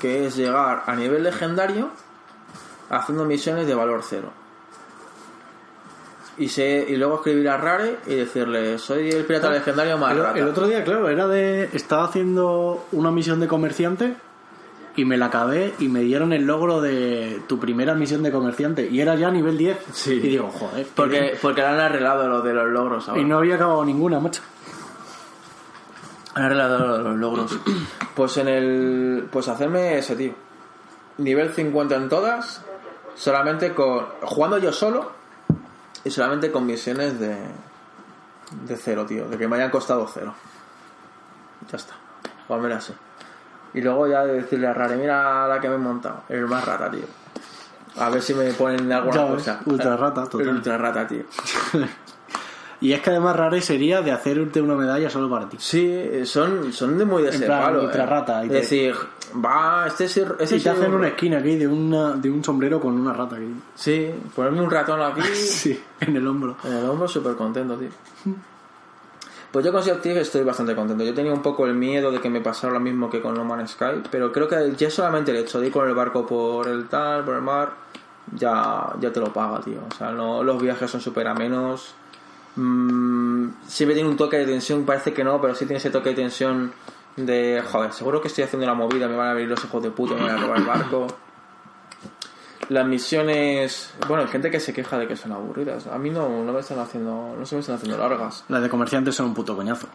Que 0.00 0.26
es 0.26 0.36
llegar 0.36 0.82
a 0.86 0.94
nivel 0.94 1.22
legendario 1.22 1.88
haciendo 2.90 3.24
misiones 3.24 3.66
de 3.66 3.74
valor 3.74 4.02
cero. 4.04 4.30
Y, 6.38 6.48
sé, 6.50 6.84
y 6.88 6.96
luego 6.96 7.16
escribir 7.16 7.48
a 7.48 7.56
Rare 7.56 7.98
y 8.06 8.14
decirle, 8.14 8.78
soy 8.78 9.08
el 9.08 9.24
pirata 9.24 9.48
legendario 9.50 9.96
más 9.96 10.12
El, 10.12 10.18
rata. 10.22 10.38
el 10.38 10.48
otro 10.48 10.66
día, 10.66 10.84
claro, 10.84 11.08
era 11.08 11.26
de. 11.26 11.70
Estaba 11.72 12.04
haciendo 12.04 12.84
una 12.92 13.10
misión 13.10 13.40
de 13.40 13.48
comerciante 13.48 14.16
y 14.96 15.04
me 15.04 15.18
la 15.18 15.26
acabé 15.26 15.74
y 15.78 15.88
me 15.88 16.00
dieron 16.00 16.32
el 16.32 16.46
logro 16.46 16.80
de 16.80 17.42
tu 17.46 17.60
primera 17.60 17.94
misión 17.94 18.22
de 18.22 18.32
comerciante 18.32 18.88
y 18.88 19.00
era 19.00 19.14
ya 19.14 19.30
nivel 19.30 19.58
10. 19.58 19.78
Sí. 19.92 20.14
Y 20.14 20.20
digo, 20.20 20.50
joder. 20.50 20.86
Porque, 20.94 21.20
bien. 21.20 21.34
porque 21.40 21.62
han 21.62 21.78
arreglado 21.78 22.26
lo 22.26 22.40
de 22.40 22.54
los 22.54 22.68
logros 22.68 23.08
ahora. 23.08 23.20
Y 23.20 23.24
no 23.24 23.38
había 23.38 23.56
acabado 23.56 23.84
ninguna, 23.84 24.18
macho. 24.18 24.42
Han 26.34 26.44
arreglado 26.44 26.78
lo 26.78 26.98
de 26.98 27.04
los 27.04 27.16
logros. 27.16 27.58
Pues 28.16 28.34
en 28.38 28.48
el. 28.48 29.28
Pues 29.30 29.46
hacerme 29.46 29.98
ese, 29.98 30.16
tío. 30.16 30.32
Nivel 31.18 31.52
50 31.52 31.94
en 31.96 32.08
todas. 32.08 32.64
Solamente 33.14 33.74
con. 33.74 34.06
Jugando 34.22 34.56
yo 34.56 34.72
solo. 34.72 35.12
Y 36.02 36.10
solamente 36.10 36.50
con 36.50 36.64
misiones 36.64 37.20
de. 37.20 37.36
De 38.66 38.76
cero, 38.76 39.04
tío. 39.04 39.28
De 39.28 39.36
que 39.36 39.46
me 39.46 39.56
hayan 39.56 39.70
costado 39.70 40.08
cero. 40.12 40.32
Ya 41.70 41.76
está. 41.76 41.92
Jugarme 42.46 42.72
así. 42.72 42.94
Y 43.76 43.80
luego 43.82 44.08
ya 44.08 44.24
de 44.24 44.32
decirle 44.40 44.66
a 44.66 44.72
Rare, 44.72 44.96
mira 44.96 45.46
la 45.46 45.60
que 45.60 45.68
me 45.68 45.76
he 45.76 45.78
montado. 45.78 46.22
El 46.28 46.46
más 46.46 46.64
rata, 46.64 46.90
tío. 46.90 47.04
A 47.98 48.10
ver 48.10 48.20
si 48.20 48.34
me 48.34 48.52
ponen 48.54 48.90
alguna 48.92 49.14
Ya 49.14 49.24
ves, 49.26 49.32
cosa. 49.34 49.60
ultra 49.66 49.96
rata, 49.96 50.24
total. 50.24 50.40
El 50.48 50.54
ultra 50.56 50.76
rata, 50.78 51.06
tío. 51.06 51.22
Y 52.78 52.92
es 52.92 53.00
que 53.00 53.08
además 53.08 53.34
rare 53.34 53.62
sería 53.62 54.02
de 54.02 54.12
hacerte 54.12 54.60
una 54.60 54.74
medalla 54.74 55.08
solo 55.08 55.30
para 55.30 55.48
ti. 55.48 55.56
Sí, 55.58 56.04
son, 56.26 56.74
son 56.74 56.98
de 56.98 57.06
muy 57.06 57.22
de 57.22 57.28
En 57.30 57.34
ese 57.36 57.46
plan, 57.46 57.62
palo. 57.62 57.84
ultra 57.84 58.02
eh. 58.04 58.06
rata, 58.06 58.44
y 58.44 58.48
Es 58.48 58.52
decir, 58.52 58.94
va, 59.42 59.86
este 59.86 60.04
es. 60.04 60.16
Este 60.18 60.44
Y 60.56 60.58
sí 60.58 60.62
te 60.64 60.68
hacen 60.70 60.90
un- 60.90 60.96
una 60.96 61.08
esquina 61.08 61.38
aquí 61.38 61.56
de, 61.56 61.66
una, 61.66 62.12
de 62.12 62.30
un 62.30 62.44
sombrero 62.44 62.78
con 62.78 62.92
una 63.00 63.14
rata 63.14 63.36
aquí. 63.36 63.50
Sí, 63.74 64.14
ponerme 64.34 64.60
un 64.60 64.70
ratón 64.70 65.00
aquí 65.00 65.22
Sí, 65.34 65.82
en 66.00 66.16
el 66.16 66.26
hombro. 66.28 66.56
en 66.64 66.72
el 66.74 66.84
hombro, 66.84 67.08
súper 67.08 67.34
contento, 67.34 67.76
tío. 67.78 67.88
Pues 69.56 69.64
yo 69.64 69.72
con 69.72 69.82
Sea 69.82 69.94
of 69.94 70.04
estoy 70.04 70.42
bastante 70.42 70.76
contento. 70.76 71.02
Yo 71.02 71.14
tenía 71.14 71.32
un 71.32 71.40
poco 71.40 71.64
el 71.64 71.72
miedo 71.72 72.12
de 72.12 72.20
que 72.20 72.28
me 72.28 72.42
pasara 72.42 72.74
lo 72.74 72.78
mismo 72.78 73.08
que 73.08 73.22
con 73.22 73.32
No 73.32 73.42
Man's 73.42 73.70
Sky, 73.70 74.02
pero 74.10 74.30
creo 74.30 74.46
que 74.46 74.74
ya 74.76 74.90
solamente 74.90 75.30
el 75.30 75.38
hecho 75.38 75.58
de 75.58 75.68
ir 75.68 75.72
con 75.72 75.88
el 75.88 75.94
barco 75.94 76.26
por 76.26 76.68
el 76.68 76.88
tal, 76.88 77.24
por 77.24 77.36
el 77.36 77.40
mar, 77.40 77.72
ya, 78.34 78.92
ya 79.00 79.10
te 79.10 79.18
lo 79.18 79.32
paga, 79.32 79.60
tío. 79.62 79.78
O 79.90 79.94
sea, 79.94 80.10
no, 80.10 80.42
los 80.42 80.60
viajes 80.60 80.90
son 80.90 81.00
súper 81.00 81.26
amenos. 81.26 81.94
Mm, 82.56 83.48
siempre 83.66 83.94
tiene 83.94 84.10
un 84.10 84.18
toque 84.18 84.36
de 84.36 84.44
tensión, 84.44 84.84
parece 84.84 85.14
que 85.14 85.24
no, 85.24 85.40
pero 85.40 85.54
sí 85.54 85.64
tiene 85.64 85.78
ese 85.78 85.88
toque 85.88 86.10
de 86.10 86.16
tensión 86.16 86.74
de, 87.16 87.62
joder, 87.66 87.94
seguro 87.94 88.20
que 88.20 88.28
estoy 88.28 88.44
haciendo 88.44 88.66
una 88.66 88.74
movida, 88.74 89.08
me 89.08 89.16
van 89.16 89.28
a 89.28 89.30
abrir 89.30 89.48
los 89.48 89.64
ojos 89.64 89.82
de 89.82 89.90
puta, 89.90 90.16
me 90.16 90.24
van 90.24 90.36
a 90.36 90.36
robar 90.36 90.58
el 90.58 90.66
barco. 90.66 91.06
Las 92.68 92.86
misiones, 92.86 93.92
bueno, 94.08 94.22
hay 94.24 94.28
gente 94.28 94.50
que 94.50 94.60
se 94.60 94.72
queja 94.72 94.98
de 94.98 95.06
que 95.06 95.16
son 95.16 95.32
aburridas. 95.32 95.86
A 95.86 95.98
mí 95.98 96.10
no, 96.10 96.42
no 96.44 96.52
me 96.52 96.60
están 96.60 96.78
haciendo, 96.78 97.34
no 97.38 97.46
se 97.46 97.54
me 97.54 97.60
están 97.60 97.76
haciendo 97.76 97.96
largas. 97.98 98.44
Las 98.48 98.62
de 98.62 98.68
comerciantes 98.68 99.14
son 99.14 99.26
un 99.26 99.34
puto 99.34 99.54
coñazo. 99.56 99.86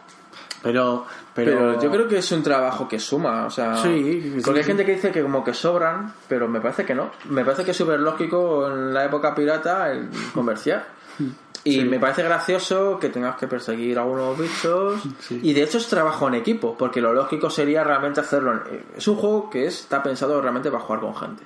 Pero, 0.62 1.04
pero, 1.34 1.50
Pero, 1.52 1.82
yo 1.82 1.90
creo 1.90 2.06
que 2.08 2.18
es 2.18 2.30
un 2.32 2.42
trabajo 2.42 2.86
que 2.88 3.00
suma, 3.00 3.46
o 3.46 3.50
sea, 3.50 3.76
Sí, 3.78 4.22
sí, 4.22 4.40
porque 4.44 4.60
hay 4.60 4.64
sí. 4.64 4.68
gente 4.70 4.84
que 4.86 4.92
dice 4.94 5.10
que 5.10 5.20
como 5.22 5.42
que 5.42 5.52
sobran, 5.54 6.14
pero 6.28 6.46
me 6.46 6.60
parece 6.60 6.84
que 6.84 6.94
no. 6.94 7.10
Me 7.30 7.44
parece 7.44 7.64
que 7.64 7.72
es 7.72 7.76
súper 7.76 7.98
lógico 7.98 8.68
en 8.68 8.94
la 8.94 9.04
época 9.04 9.34
pirata 9.34 9.90
el 9.90 10.08
comerciar. 10.34 10.86
Y 11.64 11.84
me 11.84 12.00
parece 12.00 12.24
gracioso 12.24 12.98
que 12.98 13.08
tengas 13.08 13.36
que 13.36 13.46
perseguir 13.46 13.96
a 13.96 14.02
unos 14.04 14.36
bichos. 14.36 15.00
Y 15.30 15.52
de 15.52 15.62
hecho 15.62 15.78
es 15.78 15.86
trabajo 15.86 16.26
en 16.26 16.34
equipo, 16.34 16.76
porque 16.76 17.00
lo 17.00 17.12
lógico 17.12 17.50
sería 17.50 17.84
realmente 17.84 18.18
hacerlo. 18.18 18.52
en- 18.66 18.84
Es 18.96 19.06
un 19.06 19.14
juego 19.14 19.48
que 19.48 19.66
es- 19.66 19.78
está 19.82 20.02
pensado 20.02 20.40
realmente 20.42 20.72
para 20.72 20.82
jugar 20.82 21.00
con 21.00 21.14
gente. 21.14 21.44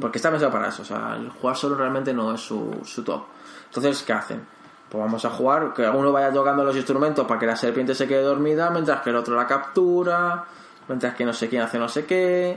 Porque 0.00 0.18
está 0.18 0.30
pensado 0.30 0.52
para 0.52 0.68
eso. 0.68 0.82
O 0.82 0.84
sea, 0.84 1.16
el 1.16 1.30
jugar 1.30 1.56
solo 1.56 1.76
realmente 1.76 2.12
no 2.12 2.34
es 2.34 2.40
su, 2.40 2.80
su 2.84 3.02
top. 3.02 3.24
Entonces, 3.66 4.02
¿qué 4.02 4.12
hacen? 4.12 4.46
Pues 4.88 5.02
vamos 5.02 5.24
a 5.24 5.30
jugar, 5.30 5.72
que 5.74 5.88
uno 5.88 6.12
vaya 6.12 6.32
tocando 6.32 6.64
los 6.64 6.76
instrumentos 6.76 7.26
para 7.26 7.40
que 7.40 7.46
la 7.46 7.56
serpiente 7.56 7.94
se 7.94 8.06
quede 8.06 8.22
dormida, 8.22 8.70
mientras 8.70 9.02
que 9.02 9.10
el 9.10 9.16
otro 9.16 9.34
la 9.34 9.46
captura, 9.46 10.44
mientras 10.88 11.14
que 11.14 11.24
no 11.24 11.32
sé 11.32 11.48
quién 11.48 11.62
hace 11.62 11.78
no 11.78 11.88
sé 11.88 12.06
qué. 12.06 12.56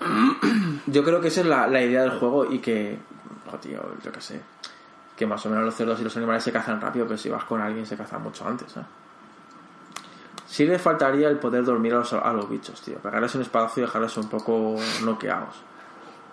Yo 0.86 1.04
creo 1.04 1.20
que 1.20 1.28
esa 1.28 1.40
es 1.40 1.46
la, 1.46 1.66
la 1.68 1.80
idea 1.80 2.02
del 2.02 2.18
juego 2.18 2.50
y 2.50 2.58
que, 2.58 2.98
jo, 3.50 3.58
tío, 3.58 3.80
yo 4.02 4.12
qué 4.12 4.20
sé, 4.20 4.40
que 5.16 5.26
más 5.26 5.44
o 5.44 5.50
menos 5.50 5.64
los 5.64 5.74
cerdos 5.74 6.00
y 6.00 6.04
los 6.04 6.16
animales 6.16 6.44
se 6.44 6.52
cazan 6.52 6.80
rápido, 6.80 7.06
pero 7.06 7.18
si 7.18 7.28
vas 7.28 7.44
con 7.44 7.60
alguien 7.60 7.84
se 7.84 7.96
cazan 7.96 8.22
mucho 8.22 8.46
antes, 8.46 8.76
¿eh? 8.76 8.82
Sí 10.46 10.64
le 10.64 10.78
faltaría 10.78 11.28
el 11.28 11.38
poder 11.38 11.62
dormir 11.62 11.92
a 11.92 11.98
los, 11.98 12.12
a 12.14 12.32
los 12.32 12.48
bichos, 12.48 12.80
tío, 12.80 12.96
pegarles 12.98 13.34
un 13.34 13.42
espadazo 13.42 13.80
y 13.80 13.82
dejarles 13.82 14.16
un 14.16 14.28
poco 14.28 14.76
noqueados. 15.04 15.62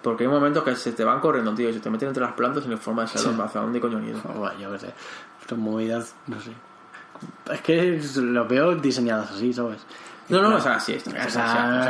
Porque 0.05 0.23
hay 0.25 0.29
momentos 0.29 0.63
que 0.63 0.75
se 0.75 0.91
te 0.91 1.03
van 1.03 1.19
corriendo, 1.19 1.53
tío, 1.55 1.67
y 1.67 1.73
se 1.73 1.79
te 1.79 1.89
meten 1.89 2.09
entre 2.09 2.23
las 2.23 2.33
plantas 2.33 2.63
y 2.67 2.69
hay 2.71 2.77
forma 2.77 3.01
de 3.01 3.07
saber 3.07 3.41
hacia 3.41 3.61
dónde 3.61 3.81
coño 3.81 3.97
han 3.97 4.07
ido. 4.07 4.21
Yo 4.59 4.71
qué 4.71 4.77
sé. 4.79 4.93
Estas 5.41 5.57
movidas, 5.57 6.13
no 6.27 6.39
sé. 6.39 6.51
Es 7.51 7.61
que 7.61 7.99
lo 8.21 8.47
veo 8.47 8.75
diseñadas 8.75 9.31
así, 9.31 9.51
¿sabes? 9.51 9.81
No, 10.29 10.43
no, 10.43 10.49
no, 10.51 10.57
o 10.57 10.61
sea, 10.61 10.79
sí, 10.79 10.93
está, 10.93 11.09
está, 11.25 11.89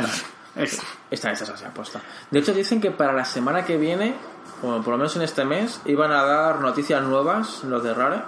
es- 0.62 0.82
está, 1.10 1.30
está. 1.32 2.00
De 2.30 2.38
hecho, 2.38 2.54
dicen 2.54 2.80
que 2.80 2.90
para 2.90 3.12
la 3.12 3.24
semana 3.26 3.64
que 3.66 3.76
viene, 3.76 4.14
o 4.62 4.76
por 4.80 4.88
lo 4.92 4.96
menos 4.96 5.14
en 5.16 5.22
este 5.22 5.44
mes, 5.44 5.80
iban 5.84 6.10
a 6.10 6.22
dar 6.22 6.60
noticias 6.60 7.02
nuevas, 7.02 7.64
los 7.64 7.82
de 7.84 7.92
Rare, 7.92 8.22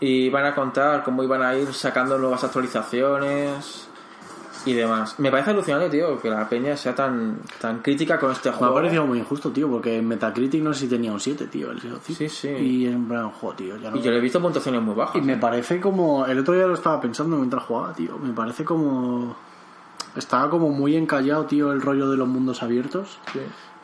y 0.00 0.26
iban 0.26 0.46
a 0.46 0.54
contar 0.56 1.04
cómo 1.04 1.22
iban 1.22 1.42
a 1.42 1.54
ir 1.54 1.72
sacando 1.72 2.18
nuevas 2.18 2.42
actualizaciones 2.42 3.88
y 4.64 4.72
demás. 4.74 5.18
Me 5.18 5.30
parece 5.30 5.50
alucinante, 5.50 5.90
tío, 5.90 6.20
que 6.20 6.30
la 6.30 6.48
peña 6.48 6.76
sea 6.76 6.94
tan, 6.94 7.40
tan 7.60 7.80
crítica 7.80 8.18
con 8.18 8.32
este 8.32 8.50
Me 8.50 8.54
ha 8.54 8.58
juego. 8.58 8.74
parecido 8.74 9.06
muy 9.06 9.18
injusto, 9.18 9.50
tío, 9.50 9.68
porque 9.68 9.98
en 9.98 10.08
Metacritic 10.08 10.62
no 10.62 10.72
sé 10.72 10.80
si 10.80 10.88
tenía 10.88 11.12
un 11.12 11.20
7, 11.20 11.46
tío, 11.46 11.70
el 11.70 11.80
Thieves. 11.80 12.02
Sí, 12.04 12.28
sí. 12.28 12.48
Y 12.48 12.86
en 12.86 13.06
plan, 13.08 13.30
jo, 13.30 13.52
tío, 13.52 13.76
ya 13.76 13.90
no... 13.90 13.96
Y 13.96 14.02
yo 14.02 14.10
le 14.10 14.18
he 14.18 14.20
visto 14.20 14.40
puntuaciones 14.40 14.82
muy 14.82 14.94
bajas. 14.94 15.16
Y 15.16 15.20
me 15.20 15.36
parece 15.36 15.80
como. 15.80 16.26
El 16.26 16.38
otro 16.38 16.54
día 16.54 16.66
lo 16.66 16.74
estaba 16.74 17.00
pensando 17.00 17.36
mientras 17.36 17.64
jugaba, 17.64 17.92
tío. 17.94 18.18
Me 18.18 18.32
parece 18.32 18.64
como. 18.64 19.36
Estaba 20.16 20.50
como 20.50 20.68
muy 20.68 20.94
encallado, 20.96 21.46
tío, 21.46 21.72
el 21.72 21.80
rollo 21.80 22.10
de 22.10 22.16
los 22.16 22.28
mundos 22.28 22.62
abiertos. 22.62 23.18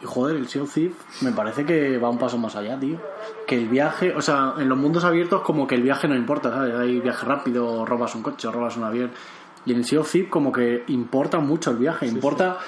Y 0.00 0.04
joder, 0.04 0.36
el 0.36 0.46
Sea 0.46 0.62
of 0.62 0.72
Thieves 0.72 0.94
me 1.22 1.32
parece 1.32 1.64
que 1.64 1.98
va 1.98 2.08
un 2.10 2.18
paso 2.18 2.38
más 2.38 2.54
allá, 2.54 2.78
tío. 2.78 2.98
Que 3.46 3.56
el 3.56 3.68
viaje, 3.68 4.14
o 4.14 4.20
sea, 4.20 4.54
en 4.58 4.68
los 4.68 4.76
mundos 4.78 5.04
abiertos, 5.04 5.40
como 5.40 5.66
que 5.66 5.74
el 5.74 5.82
viaje 5.82 6.06
no 6.06 6.14
importa, 6.14 6.50
¿sabes? 6.50 6.74
Hay 6.74 7.00
viaje 7.00 7.24
rápido, 7.24 7.84
robas 7.86 8.14
un 8.14 8.22
coche, 8.22 8.50
robas 8.50 8.76
un 8.76 8.84
avión. 8.84 9.10
Y 9.66 9.72
en 9.72 9.78
el 9.78 9.84
Sea 9.84 10.00
of 10.00 10.10
Thieves, 10.10 10.30
como 10.30 10.52
que 10.52 10.84
importa 10.88 11.38
mucho 11.40 11.70
el 11.70 11.76
viaje. 11.78 12.06
importa 12.06 12.58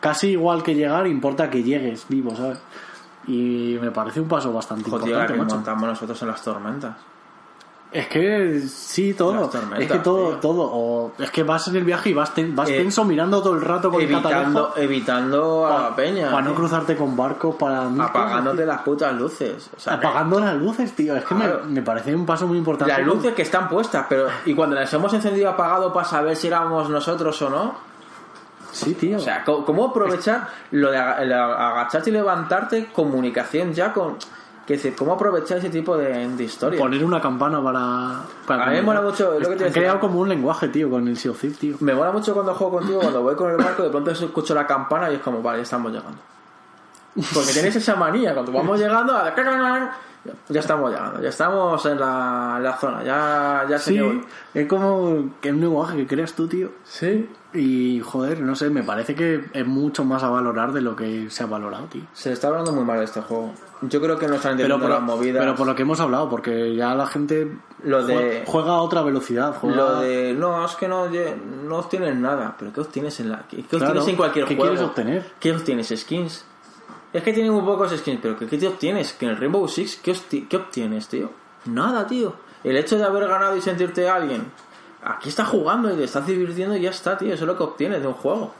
casi 0.00 0.28
igual 0.28 0.62
que 0.62 0.74
llegar, 0.74 1.06
importa 1.06 1.50
que 1.50 1.62
llegues 1.62 2.06
vivo, 2.08 2.34
¿sabes? 2.34 2.58
Y 3.26 3.76
me 3.80 3.90
parece 3.90 4.20
un 4.20 4.28
paso 4.28 4.52
bastante 4.52 4.88
Joder, 4.88 5.08
importante, 5.08 5.32
que 5.32 5.38
macho. 5.40 5.54
montamos 5.56 5.88
nosotros 5.88 6.22
en 6.22 6.28
las 6.28 6.42
tormentas. 6.42 6.96
Es 7.92 8.08
que 8.08 8.60
sí, 8.68 9.14
todo. 9.14 9.50
Es 9.78 9.90
que 9.90 9.98
todo, 10.00 10.28
tío. 10.30 10.36
todo. 10.40 10.62
O 10.70 11.12
es 11.18 11.30
que 11.30 11.42
vas 11.44 11.66
en 11.68 11.76
el 11.76 11.84
viaje 11.84 12.10
y 12.10 12.12
vas, 12.12 12.34
ten- 12.34 12.54
vas 12.54 12.68
Eh, 12.68 12.76
tenso 12.78 13.04
mirando 13.04 13.40
todo 13.42 13.54
el 13.54 13.62
rato 13.62 13.90
con 13.90 14.00
el 14.02 14.06
Evitando, 14.10 14.28
catalejo 14.28 14.72
evitando 14.76 15.66
a 15.66 15.82
la 15.90 15.96
peña. 15.96 16.30
para 16.30 16.42
no 16.42 16.54
cruzarte 16.54 16.96
con 16.96 17.16
barcos, 17.16 17.54
para 17.54 17.86
Apagándote 17.86 18.56
cosas, 18.64 18.66
las 18.66 18.82
putas 18.82 19.14
luces. 19.14 19.70
O 19.76 19.80
sea, 19.80 19.98
tío. 19.98 20.08
apagando 20.08 20.40
las 20.40 20.54
luces, 20.56 20.92
tío. 20.94 21.16
Es 21.16 21.24
que 21.24 21.34
Claro. 21.34 21.60
me, 21.64 21.74
me 21.74 21.82
parece 21.82 22.14
un 22.14 22.26
paso 22.26 22.46
muy 22.46 22.58
importante. 22.58 22.92
Las 22.92 23.06
luces 23.06 23.32
que 23.34 23.42
están 23.42 23.68
puestas, 23.68 24.04
pero 24.08 24.26
y 24.44 24.54
cuando 24.54 24.74
las 24.76 24.92
hemos 24.92 25.14
encendido 25.14 25.48
apagado 25.48 25.92
para 25.92 26.06
saber 26.06 26.36
si 26.36 26.48
éramos 26.48 26.90
nosotros 26.90 27.40
o 27.42 27.48
no. 27.50 27.74
Sí, 28.72 28.92
tío. 28.94 29.16
O 29.16 29.20
sea, 29.20 29.42
¿cómo, 29.42 29.86
aprovechar 29.86 30.48
lo 30.72 30.90
de 30.90 30.98
aga- 30.98 31.22
el 31.22 31.32
agacharte 31.32 32.10
y 32.10 32.12
levantarte? 32.12 32.86
Comunicación 32.92 33.72
ya 33.72 33.92
con. 33.94 34.16
Que 34.66 34.74
decir, 34.74 34.96
¿cómo 34.96 35.12
aprovechar 35.12 35.58
ese 35.58 35.70
tipo 35.70 35.96
de, 35.96 36.28
de 36.28 36.42
historia? 36.44 36.78
poner 36.80 37.04
una 37.04 37.20
campana 37.20 37.62
para. 37.62 38.22
para 38.46 38.64
A 38.64 38.70
mí 38.70 38.76
me 38.76 38.82
mola 38.82 39.00
mucho 39.00 39.38
lo 39.38 39.48
que 39.50 39.56
te 39.56 39.66
Han 39.66 39.72
creado 39.72 40.00
como 40.00 40.18
un 40.20 40.28
lenguaje, 40.28 40.68
tío, 40.68 40.90
con 40.90 41.06
el 41.06 41.16
Sea 41.16 41.30
of 41.30 41.40
Thieves, 41.40 41.58
tío. 41.58 41.76
Me 41.80 41.94
mola 41.94 42.10
mucho 42.10 42.34
cuando 42.34 42.52
juego 42.54 42.78
contigo, 42.78 42.98
cuando 43.00 43.22
voy 43.22 43.36
con 43.36 43.50
el 43.50 43.56
barco, 43.56 43.84
de 43.84 43.90
pronto 43.90 44.10
escucho 44.10 44.54
la 44.54 44.66
campana 44.66 45.08
y 45.10 45.14
es 45.14 45.20
como, 45.20 45.40
vale, 45.40 45.58
ya 45.58 45.62
estamos 45.62 45.92
llegando. 45.92 46.18
Porque 47.32 47.52
tienes 47.52 47.76
esa 47.76 47.94
manía, 47.96 48.34
cuando 48.34 48.50
vamos 48.52 48.78
llegando, 48.78 49.16
a- 49.16 49.32
ya 50.48 50.58
estamos 50.60 50.90
llegando, 50.90 51.22
ya 51.22 51.28
estamos 51.28 51.86
en 51.86 52.00
la, 52.00 52.54
en 52.56 52.62
la 52.64 52.76
zona, 52.76 53.04
ya, 53.04 53.64
ya 53.70 53.78
sé 53.78 53.90
Sí, 53.90 53.94
que 53.96 54.02
voy. 54.02 54.24
es 54.54 54.66
como 54.66 55.30
que 55.40 55.48
es 55.50 55.54
un 55.54 55.60
lenguaje 55.60 55.96
que 55.96 56.06
creas 56.08 56.32
tú, 56.32 56.48
tío. 56.48 56.70
Sí. 56.84 57.30
Y 57.56 58.00
joder, 58.00 58.40
no 58.40 58.54
sé, 58.54 58.68
me 58.70 58.82
parece 58.82 59.14
que 59.14 59.44
es 59.52 59.66
mucho 59.66 60.04
más 60.04 60.22
a 60.22 60.28
valorar 60.28 60.72
de 60.72 60.80
lo 60.82 60.94
que 60.94 61.30
se 61.30 61.42
ha 61.42 61.46
valorado, 61.46 61.86
tío. 61.86 62.02
Se 62.12 62.32
está 62.32 62.48
hablando 62.48 62.72
muy 62.72 62.84
mal 62.84 62.98
de 62.98 63.04
este 63.06 63.20
juego. 63.22 63.52
Yo 63.82 64.00
creo 64.00 64.18
que 64.18 64.26
no 64.28 64.34
están 64.36 64.56
Pero 64.56 64.74
entendiendo 64.74 64.80
por, 64.80 64.90
las 64.90 65.02
movidas. 65.02 65.40
pero 65.40 65.54
por 65.54 65.66
lo 65.66 65.74
que 65.74 65.82
hemos 65.82 66.00
hablado, 66.00 66.28
porque 66.28 66.74
ya 66.74 66.94
la 66.94 67.06
gente 67.06 67.56
Lo 67.82 68.04
de- 68.06 68.14
jue- 68.14 68.46
juega 68.46 68.72
a 68.72 68.80
otra 68.82 69.02
velocidad. 69.02 69.54
Juega... 69.60 69.76
Lo 69.76 70.00
de, 70.00 70.32
no, 70.34 70.64
es 70.64 70.74
que 70.76 70.88
no, 70.88 71.06
no 71.08 71.76
obtienes 71.78 72.16
nada. 72.16 72.54
¿Pero 72.58 72.72
qué 72.72 72.80
obtienes 72.80 73.20
en 73.20 73.30
la 73.30 73.46
qué, 73.48 73.58
qué 73.58 73.62
Claro, 73.64 73.86
obtienes 73.86 74.08
en 74.08 74.16
cualquier 74.16 74.44
¿qué 74.46 74.56
juego? 74.56 74.72
quieres 74.72 74.88
obtener? 74.88 75.32
¿Qué 75.40 75.52
obtienes? 75.52 75.88
¿Skins? 75.96 76.44
Es 77.12 77.22
que 77.22 77.32
tienen 77.32 77.52
muy 77.52 77.62
pocos 77.62 77.92
skins, 77.96 78.18
pero 78.20 78.36
¿qué, 78.38 78.46
qué 78.46 78.58
te 78.58 78.68
obtienes? 78.68 79.12
Que 79.14 79.24
en 79.26 79.30
el 79.32 79.36
Rainbow 79.38 79.66
Six, 79.68 79.96
¿qué, 80.02 80.14
qué 80.48 80.56
obtienes, 80.56 81.08
tío? 81.08 81.30
Nada, 81.66 82.06
tío. 82.06 82.34
El 82.64 82.76
hecho 82.76 82.96
de 82.98 83.04
haber 83.04 83.28
ganado 83.28 83.56
y 83.56 83.60
sentirte 83.62 84.08
alguien, 84.08 84.44
aquí 85.06 85.28
estás 85.28 85.48
jugando 85.48 85.92
y 85.92 85.96
te 85.96 86.04
estás 86.04 86.26
divirtiendo 86.26 86.76
y 86.76 86.82
ya 86.82 86.90
está, 86.90 87.16
tío. 87.16 87.32
Eso 87.32 87.44
es 87.44 87.48
lo 87.48 87.56
que 87.56 87.62
obtienes 87.62 88.00
de 88.00 88.08
un 88.08 88.14
juego. 88.14 88.52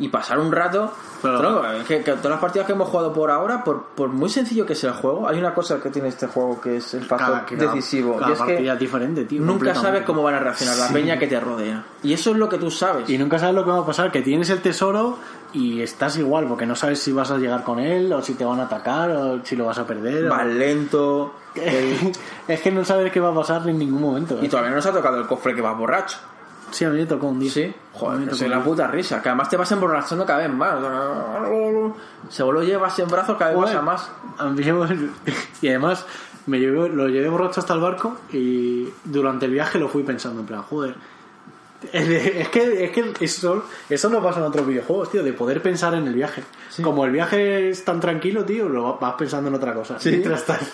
Y 0.00 0.08
pasar 0.08 0.38
un 0.40 0.50
rato. 0.50 0.92
Claro. 1.20 1.62
que, 1.86 2.02
que 2.02 2.12
todas 2.12 2.30
las 2.30 2.40
partidas 2.40 2.66
que 2.66 2.72
hemos 2.72 2.88
jugado 2.88 3.12
por 3.12 3.30
ahora, 3.30 3.62
por, 3.62 3.82
por 3.94 4.08
muy 4.08 4.30
sencillo 4.30 4.64
que 4.64 4.74
sea 4.74 4.90
el 4.90 4.96
juego, 4.96 5.28
hay 5.28 5.38
una 5.38 5.52
cosa 5.52 5.78
que 5.78 5.90
tiene 5.90 6.08
este 6.08 6.26
juego 6.26 6.58
que 6.60 6.78
es 6.78 6.94
el 6.94 7.04
factor 7.04 7.28
Cada- 7.28 7.44
cada- 7.44 7.74
decisivo. 7.74 8.16
cada 8.16 8.30
y 8.30 8.32
es 8.32 8.38
que 8.40 8.46
partida 8.54 8.72
es 8.72 8.78
diferente, 8.80 9.24
tío. 9.26 9.42
nunca 9.42 9.74
sabes 9.74 10.02
cómo 10.04 10.22
van 10.22 10.36
a 10.36 10.38
reaccionar 10.38 10.78
la 10.78 10.86
Sí. 10.88 10.94
peña 10.94 11.18
que 11.18 11.26
te 11.26 11.38
rodea. 11.38 11.84
Y 12.02 12.14
eso 12.14 12.30
es 12.30 12.36
lo 12.38 12.48
que 12.48 12.56
tú 12.56 12.70
sabes. 12.70 13.08
Y 13.10 13.18
nunca 13.18 13.38
sabes 13.38 13.54
lo 13.54 13.64
que 13.64 13.70
va 13.70 13.80
a 13.80 13.84
pasar, 13.86 14.10
que 14.10 14.22
tienes 14.22 14.48
el 14.48 14.62
tesoro 14.62 15.18
y 15.52 15.82
estás 15.82 16.16
igual, 16.16 16.46
porque 16.46 16.64
no 16.64 16.74
sabes 16.74 17.00
si 17.00 17.12
vas 17.12 17.30
a 17.30 17.36
llegar 17.36 17.64
con 17.64 17.78
él, 17.80 18.10
o 18.14 18.22
si 18.22 18.32
te 18.34 18.44
van 18.46 18.60
a 18.60 18.62
atacar, 18.62 19.10
o 19.10 19.44
si 19.44 19.56
lo 19.56 19.66
vas 19.66 19.78
a 19.78 19.86
perder. 19.86 20.24
o- 20.26 20.34
Más 20.34 20.46
lento. 20.46 21.34
el- 21.54 22.12
es 22.48 22.60
que 22.62 22.70
no 22.70 22.82
sabes 22.84 23.12
qué 23.12 23.20
va 23.20 23.28
a 23.30 23.34
pasar 23.34 23.68
en 23.68 23.78
ningún 23.78 24.00
momento. 24.00 24.38
Y 24.40 24.46
¿eh? 24.46 24.48
todavía 24.48 24.70
no 24.70 24.76
nos 24.76 24.86
ha 24.86 24.92
tocado 24.92 25.18
el 25.18 25.26
cofre 25.26 25.54
que 25.54 25.60
va 25.60 25.72
borracho. 25.74 26.16
Sí, 26.70 26.84
a 26.84 26.90
mí 26.90 26.98
me 26.98 27.06
tocó 27.06 27.26
un 27.28 27.40
día. 27.40 27.50
Sí, 27.50 27.72
joder, 27.92 28.18
me 28.18 28.24
que 28.24 28.30
tocó 28.30 28.38
soy 28.38 28.46
un 28.46 28.50
la 28.50 28.56
día. 28.58 28.64
puta 28.64 28.86
risa. 28.88 29.22
Que 29.22 29.28
además 29.28 29.48
te 29.48 29.56
vas 29.56 29.72
emborrachando 29.72 30.24
cada 30.26 30.38
vez 30.40 30.50
más. 30.50 30.74
Según 32.28 32.54
lo 32.54 32.62
llevas 32.62 32.98
en 32.98 33.08
brazos, 33.08 33.36
cada 33.36 33.50
vez 33.52 33.60
Joder, 33.60 33.82
más. 33.82 34.10
a 34.38 34.44
me- 34.46 34.62
Y 35.62 35.68
además 35.68 36.06
me 36.46 36.58
llevé, 36.58 36.88
lo 36.88 37.08
llevé 37.08 37.28
borracho 37.28 37.60
hasta 37.60 37.74
el 37.74 37.80
barco 37.80 38.16
y 38.32 38.88
durante 39.04 39.46
el 39.46 39.52
viaje 39.52 39.78
lo 39.78 39.88
fui 39.88 40.02
pensando 40.02 40.40
en 40.40 40.46
plan, 40.46 40.62
joder. 40.62 40.94
Es 41.92 42.48
que, 42.50 42.84
es 42.84 42.90
que 42.90 43.14
eso, 43.24 43.64
eso 43.88 44.08
no 44.10 44.22
pasa 44.22 44.40
en 44.40 44.44
otros 44.46 44.66
videojuegos, 44.66 45.10
tío, 45.10 45.22
de 45.22 45.32
poder 45.32 45.62
pensar 45.62 45.94
en 45.94 46.06
el 46.06 46.14
viaje. 46.14 46.42
Como 46.82 47.06
el 47.06 47.10
viaje 47.10 47.70
es 47.70 47.84
tan 47.86 48.00
tranquilo, 48.00 48.44
tío, 48.44 48.68
lo 48.68 48.98
vas 48.98 49.14
pensando 49.14 49.48
en 49.48 49.54
otra 49.54 49.72
cosa. 49.74 49.98
Sí. 49.98 50.10
Mientras 50.10 50.40
estás- 50.40 50.72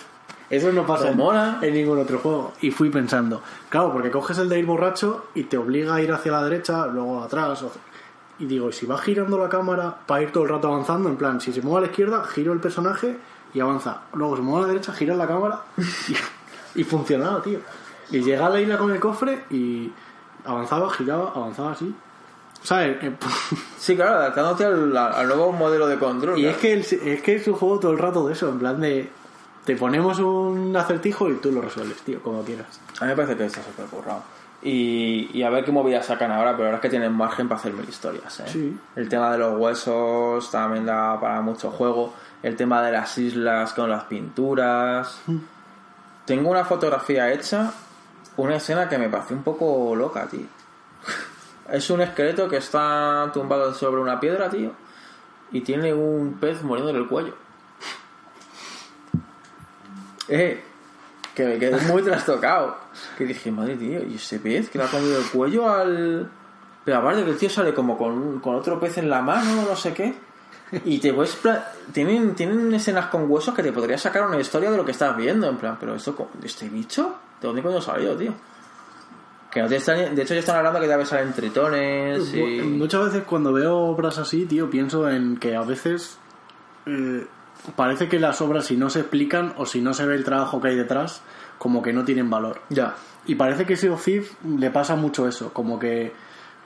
Eso 0.49 0.71
no 0.71 0.85
pasa 0.85 1.09
en, 1.09 1.17
mola. 1.17 1.59
en 1.61 1.73
ningún 1.73 1.99
otro 1.99 2.19
juego. 2.19 2.53
Y 2.61 2.71
fui 2.71 2.89
pensando, 2.89 3.41
claro, 3.69 3.91
porque 3.91 4.09
coges 4.11 4.37
el 4.37 4.47
de 4.49 4.59
ir 4.59 4.65
borracho 4.65 5.25
y 5.35 5.43
te 5.43 5.57
obliga 5.57 5.95
a 5.95 6.01
ir 6.01 6.11
hacia 6.11 6.31
la 6.31 6.43
derecha, 6.43 6.87
luego 6.87 7.21
atrás. 7.23 7.61
o- 7.63 7.71
Y 8.39 8.45
digo, 8.45 8.69
¿y 8.69 8.73
si 8.73 8.85
va 8.85 8.97
girando 8.97 9.37
la 9.37 9.49
cámara 9.49 9.93
para 10.05 10.21
ir 10.21 10.31
todo 10.31 10.43
el 10.43 10.49
rato 10.49 10.67
avanzando? 10.67 11.09
En 11.09 11.17
plan, 11.17 11.41
si 11.41 11.51
se 11.51 11.61
mueve 11.61 11.79
a 11.79 11.81
la 11.81 11.87
izquierda, 11.87 12.23
giro 12.25 12.53
el 12.53 12.59
personaje 12.59 13.17
y 13.53 13.59
avanza. 13.59 14.01
Luego 14.13 14.35
se 14.37 14.41
mueve 14.41 14.59
a 14.59 14.67
la 14.67 14.73
derecha, 14.73 14.93
gira 14.93 15.15
la 15.15 15.27
cámara 15.27 15.61
y, 16.75 16.79
y 16.81 16.83
funcionaba, 16.83 17.41
tío. 17.41 17.59
Y 18.11 18.21
llega 18.21 18.45
a 18.47 18.49
la 18.49 18.61
isla 18.61 18.77
con 18.77 18.91
el 18.91 18.99
cofre 19.01 19.43
y 19.49 19.91
avanzaba, 20.45 20.89
giraba, 20.91 21.31
avanzaba 21.35 21.71
así. 21.73 21.93
¿Sabes? 22.63 23.03
Eh, 23.03 23.11
Sí, 23.77 23.95
claro, 23.95 24.15
adaptándote 24.15 24.65
al, 24.65 24.95
al 24.95 25.27
nuevo 25.27 25.51
modelo 25.51 25.87
de 25.87 25.97
control. 25.97 26.37
Y 26.39 26.43
claro. 26.43 26.55
es 26.55 26.61
que, 26.61 26.73
el- 26.73 27.09
es 27.11 27.21
que 27.21 27.35
es 27.35 27.47
un 27.47 27.55
juego 27.55 27.79
todo 27.79 27.91
el 27.91 27.97
rato 27.97 28.25
de 28.27 28.33
eso, 28.33 28.47
en 28.49 28.59
plan 28.59 28.79
de... 28.79 29.09
Te 29.67 29.75
ponemos 29.75 30.17
un 30.19 30.73
acertijo 30.77 31.29
y 31.29 31.33
tú 31.35 31.51
lo 31.51 31.59
resuelves, 31.59 31.97
tío, 31.97 32.23
como 32.23 32.41
quieras. 32.41 32.79
A 33.01 33.03
mí 33.03 33.09
me 33.09 33.17
parece 33.17 33.35
que 33.35 33.45
está 33.47 33.61
súper 33.61 33.87
currado. 33.87 34.23
Y, 34.63 35.29
y 35.33 35.43
a 35.43 35.49
ver 35.49 35.65
qué 35.65 35.73
movidas 35.73 36.05
sacan 36.05 36.31
ahora, 36.31 36.53
pero 36.53 36.67
ahora 36.67 36.77
es 36.77 36.81
que 36.81 36.89
tienen 36.89 37.11
margen 37.11 37.49
para 37.49 37.59
hacer 37.59 37.73
mil 37.73 37.87
historias. 37.87 38.39
¿eh? 38.39 38.43
Sí. 38.47 38.79
El 38.95 39.09
tema 39.09 39.29
de 39.29 39.39
los 39.39 39.59
huesos 39.59 40.49
también 40.51 40.85
da 40.85 41.19
para 41.19 41.41
mucho 41.41 41.69
juego. 41.69 42.13
El 42.41 42.55
tema 42.55 42.81
de 42.81 42.93
las 42.93 43.17
islas 43.17 43.73
con 43.73 43.89
las 43.89 44.05
pinturas. 44.05 45.19
Tengo 46.23 46.49
una 46.49 46.63
fotografía 46.63 47.33
hecha, 47.33 47.73
una 48.37 48.55
escena 48.55 48.87
que 48.87 48.97
me 48.97 49.09
pareció 49.09 49.35
un 49.35 49.43
poco 49.43 49.93
loca, 49.97 50.27
tío. 50.27 50.47
Es 51.69 51.89
un 51.89 51.99
esqueleto 51.99 52.47
que 52.47 52.55
está 52.55 53.29
tumbado 53.33 53.73
sobre 53.73 53.99
una 53.99 54.17
piedra, 54.17 54.49
tío, 54.49 54.71
y 55.51 55.59
tiene 55.59 55.93
un 55.93 56.37
pez 56.39 56.63
muriendo 56.63 56.91
en 56.91 56.95
el 56.95 57.07
cuello. 57.09 57.33
Eh, 60.29 60.61
que 61.35 61.45
me 61.45 61.57
quedé 61.59 61.79
muy 61.91 62.01
trastocado. 62.01 62.77
Que 63.17 63.25
dije, 63.25 63.51
madre 63.51 63.75
tío, 63.75 64.01
¿y 64.03 64.15
ese 64.15 64.39
pez 64.39 64.69
que 64.69 64.77
le 64.77 64.85
ha 64.85 64.87
comido 64.87 65.17
el 65.19 65.25
cuello 65.25 65.69
al. 65.69 66.29
Pero 66.83 66.97
aparte 66.97 67.23
que 67.23 67.31
el 67.31 67.37
tío 67.37 67.49
sale 67.49 67.73
como 67.73 67.97
con, 67.97 68.39
con 68.39 68.55
otro 68.55 68.79
pez 68.79 68.97
en 68.97 69.09
la 69.09 69.21
mano, 69.21 69.63
no 69.67 69.75
sé 69.75 69.93
qué. 69.93 70.15
Y 70.85 70.99
te 70.99 71.13
puedes. 71.13 71.37
Tienen, 71.93 72.33
tienen 72.35 72.73
escenas 72.73 73.05
con 73.07 73.29
huesos 73.29 73.53
que 73.53 73.63
te 73.63 73.71
podría 73.71 73.97
sacar 73.97 74.25
una 74.27 74.39
historia 74.39 74.71
de 74.71 74.77
lo 74.77 74.83
que 74.85 74.91
estás 74.91 75.15
viendo. 75.15 75.47
En 75.47 75.57
plan, 75.57 75.77
pero 75.79 75.95
esto, 75.95 76.29
¿este 76.43 76.67
bicho? 76.69 77.15
¿De 77.41 77.47
dónde 77.47 77.61
coño 77.61 77.81
salió, 77.81 78.15
tío? 78.15 78.33
Que 79.51 79.61
no 79.61 79.67
te 79.69 79.77
extrañe- 79.77 80.09
De 80.13 80.23
hecho, 80.23 80.33
ya 80.33 80.41
están 80.41 80.57
hablando 80.57 80.79
que 80.81 80.87
debe 80.87 81.05
salir 81.05 81.27
en 81.27 81.33
tritones 81.33 82.33
y. 82.33 82.61
Muchas 82.63 83.05
veces 83.05 83.23
cuando 83.23 83.53
veo 83.53 83.77
obras 83.77 84.17
así, 84.17 84.45
tío, 84.45 84.69
pienso 84.69 85.09
en 85.09 85.37
que 85.37 85.55
a 85.55 85.61
veces 85.61 86.17
eh, 86.85 87.25
parece 87.75 88.07
que 88.09 88.19
las 88.19 88.41
obras 88.41 88.65
si 88.65 88.77
no 88.77 88.89
se 88.89 88.99
explican 89.01 89.53
o 89.57 89.65
si 89.65 89.81
no 89.81 89.93
se 89.93 90.05
ve 90.05 90.15
el 90.15 90.23
trabajo 90.23 90.61
que 90.61 90.69
hay 90.69 90.75
detrás, 90.75 91.21
como 91.57 91.81
que 91.81 91.93
no 91.93 92.03
tienen 92.05 92.29
valor. 92.29 92.61
Ya. 92.69 92.95
Y 93.25 93.35
parece 93.35 93.65
que 93.65 93.75
Sea 93.75 93.91
of 93.93 94.03
Thieves 94.03 94.31
le 94.57 94.69
pasa 94.71 94.95
mucho 94.95 95.27
eso, 95.27 95.51
como 95.53 95.77
que... 95.79 96.13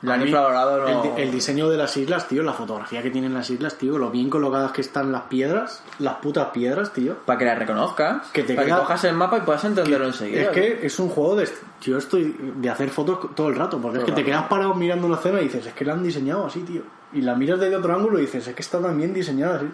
Lo 0.04 0.10
a 0.10 0.14
han 0.16 0.22
mí, 0.22 0.26
infravalorado, 0.30 0.88
el, 0.88 0.94
no- 0.96 1.02
di- 1.04 1.10
el 1.22 1.32
diseño 1.32 1.70
de 1.70 1.78
las 1.78 1.96
islas, 1.96 2.28
tío, 2.28 2.42
la 2.42 2.54
fotografía 2.54 3.04
que 3.04 3.12
tienen 3.12 3.36
las 3.36 3.52
islas, 3.52 3.76
tío, 3.78 4.00
lo 4.00 4.10
bien 4.10 4.32
colocadas 4.32 4.72
que 4.72 4.82
están 4.82 5.12
las 5.12 5.22
piedras, 5.24 5.84
las 6.00 6.16
putas 6.16 6.48
piedras, 6.48 6.92
tío. 6.92 7.18
Para 7.24 7.38
que 7.38 7.46
la 7.46 7.54
reconozcas. 7.54 8.26
Que 8.34 8.42
te 8.42 8.56
para 8.56 8.66
queda- 8.66 8.76
que 8.78 8.82
cojas 8.82 9.04
el 9.04 9.14
mapa 9.14 9.38
y 9.38 9.42
puedas 9.42 9.64
entenderlo 9.64 10.08
enseguida. 10.08 10.42
Es 10.42 10.50
que 10.50 10.80
es 10.88 10.98
un 10.98 11.10
juego 11.10 11.36
de... 11.36 11.48
Yo 11.82 12.00
estoy 12.00 12.36
de 12.58 12.70
hacer 12.72 12.90
fotos 12.90 13.36
todo 13.36 13.50
el 13.50 13.56
rato, 13.56 13.80
porque 13.80 14.00
Todo 14.00 14.08
es 14.08 14.14
que 14.16 14.20
el 14.22 14.26
te 14.26 14.32
quedas 14.32 14.48
parado 14.48 14.74
mirando 14.74 15.06
una 15.06 15.18
escena 15.18 15.40
y 15.40 15.44
dices, 15.44 15.68
es 15.68 15.74
que 15.74 15.86
la 15.86 15.94
han 15.94 16.02
diseñado 16.02 16.48
así, 16.48 16.62
tío. 16.62 16.82
Y 17.14 17.22
la 17.22 17.36
miras 17.36 17.60
desde 17.60 17.76
otro 17.76 17.94
ángulo 17.94 18.18
y 18.18 18.22
dices, 18.22 18.48
es 18.48 18.56
que 18.56 18.62
está 18.64 18.82
tan 18.82 18.98
bien 18.98 19.14
diseñada 19.14 19.58
así. 19.58 19.68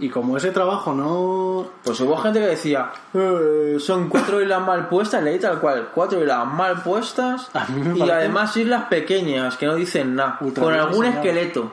Y 0.00 0.08
como 0.08 0.36
ese 0.38 0.50
trabajo 0.50 0.92
no... 0.94 1.66
Pues 1.84 2.00
hubo 2.00 2.16
gente 2.16 2.40
que 2.40 2.46
decía, 2.46 2.90
"Eh, 3.12 3.76
son 3.78 4.08
cuatro 4.08 4.40
islas 4.40 4.62
mal 4.62 4.88
puestas, 4.88 5.22
leí 5.22 5.38
tal 5.38 5.60
cual, 5.60 5.90
cuatro 5.94 6.20
islas 6.20 6.46
mal 6.46 6.82
puestas 6.82 7.48
y 7.94 8.08
además 8.10 8.56
islas 8.56 8.84
pequeñas 8.86 9.56
que 9.58 9.66
no 9.66 9.74
dicen 9.74 10.14
nada, 10.16 10.38
con 10.38 10.72
algún 10.72 11.04
diseñado. 11.04 11.16
esqueleto. 11.28 11.72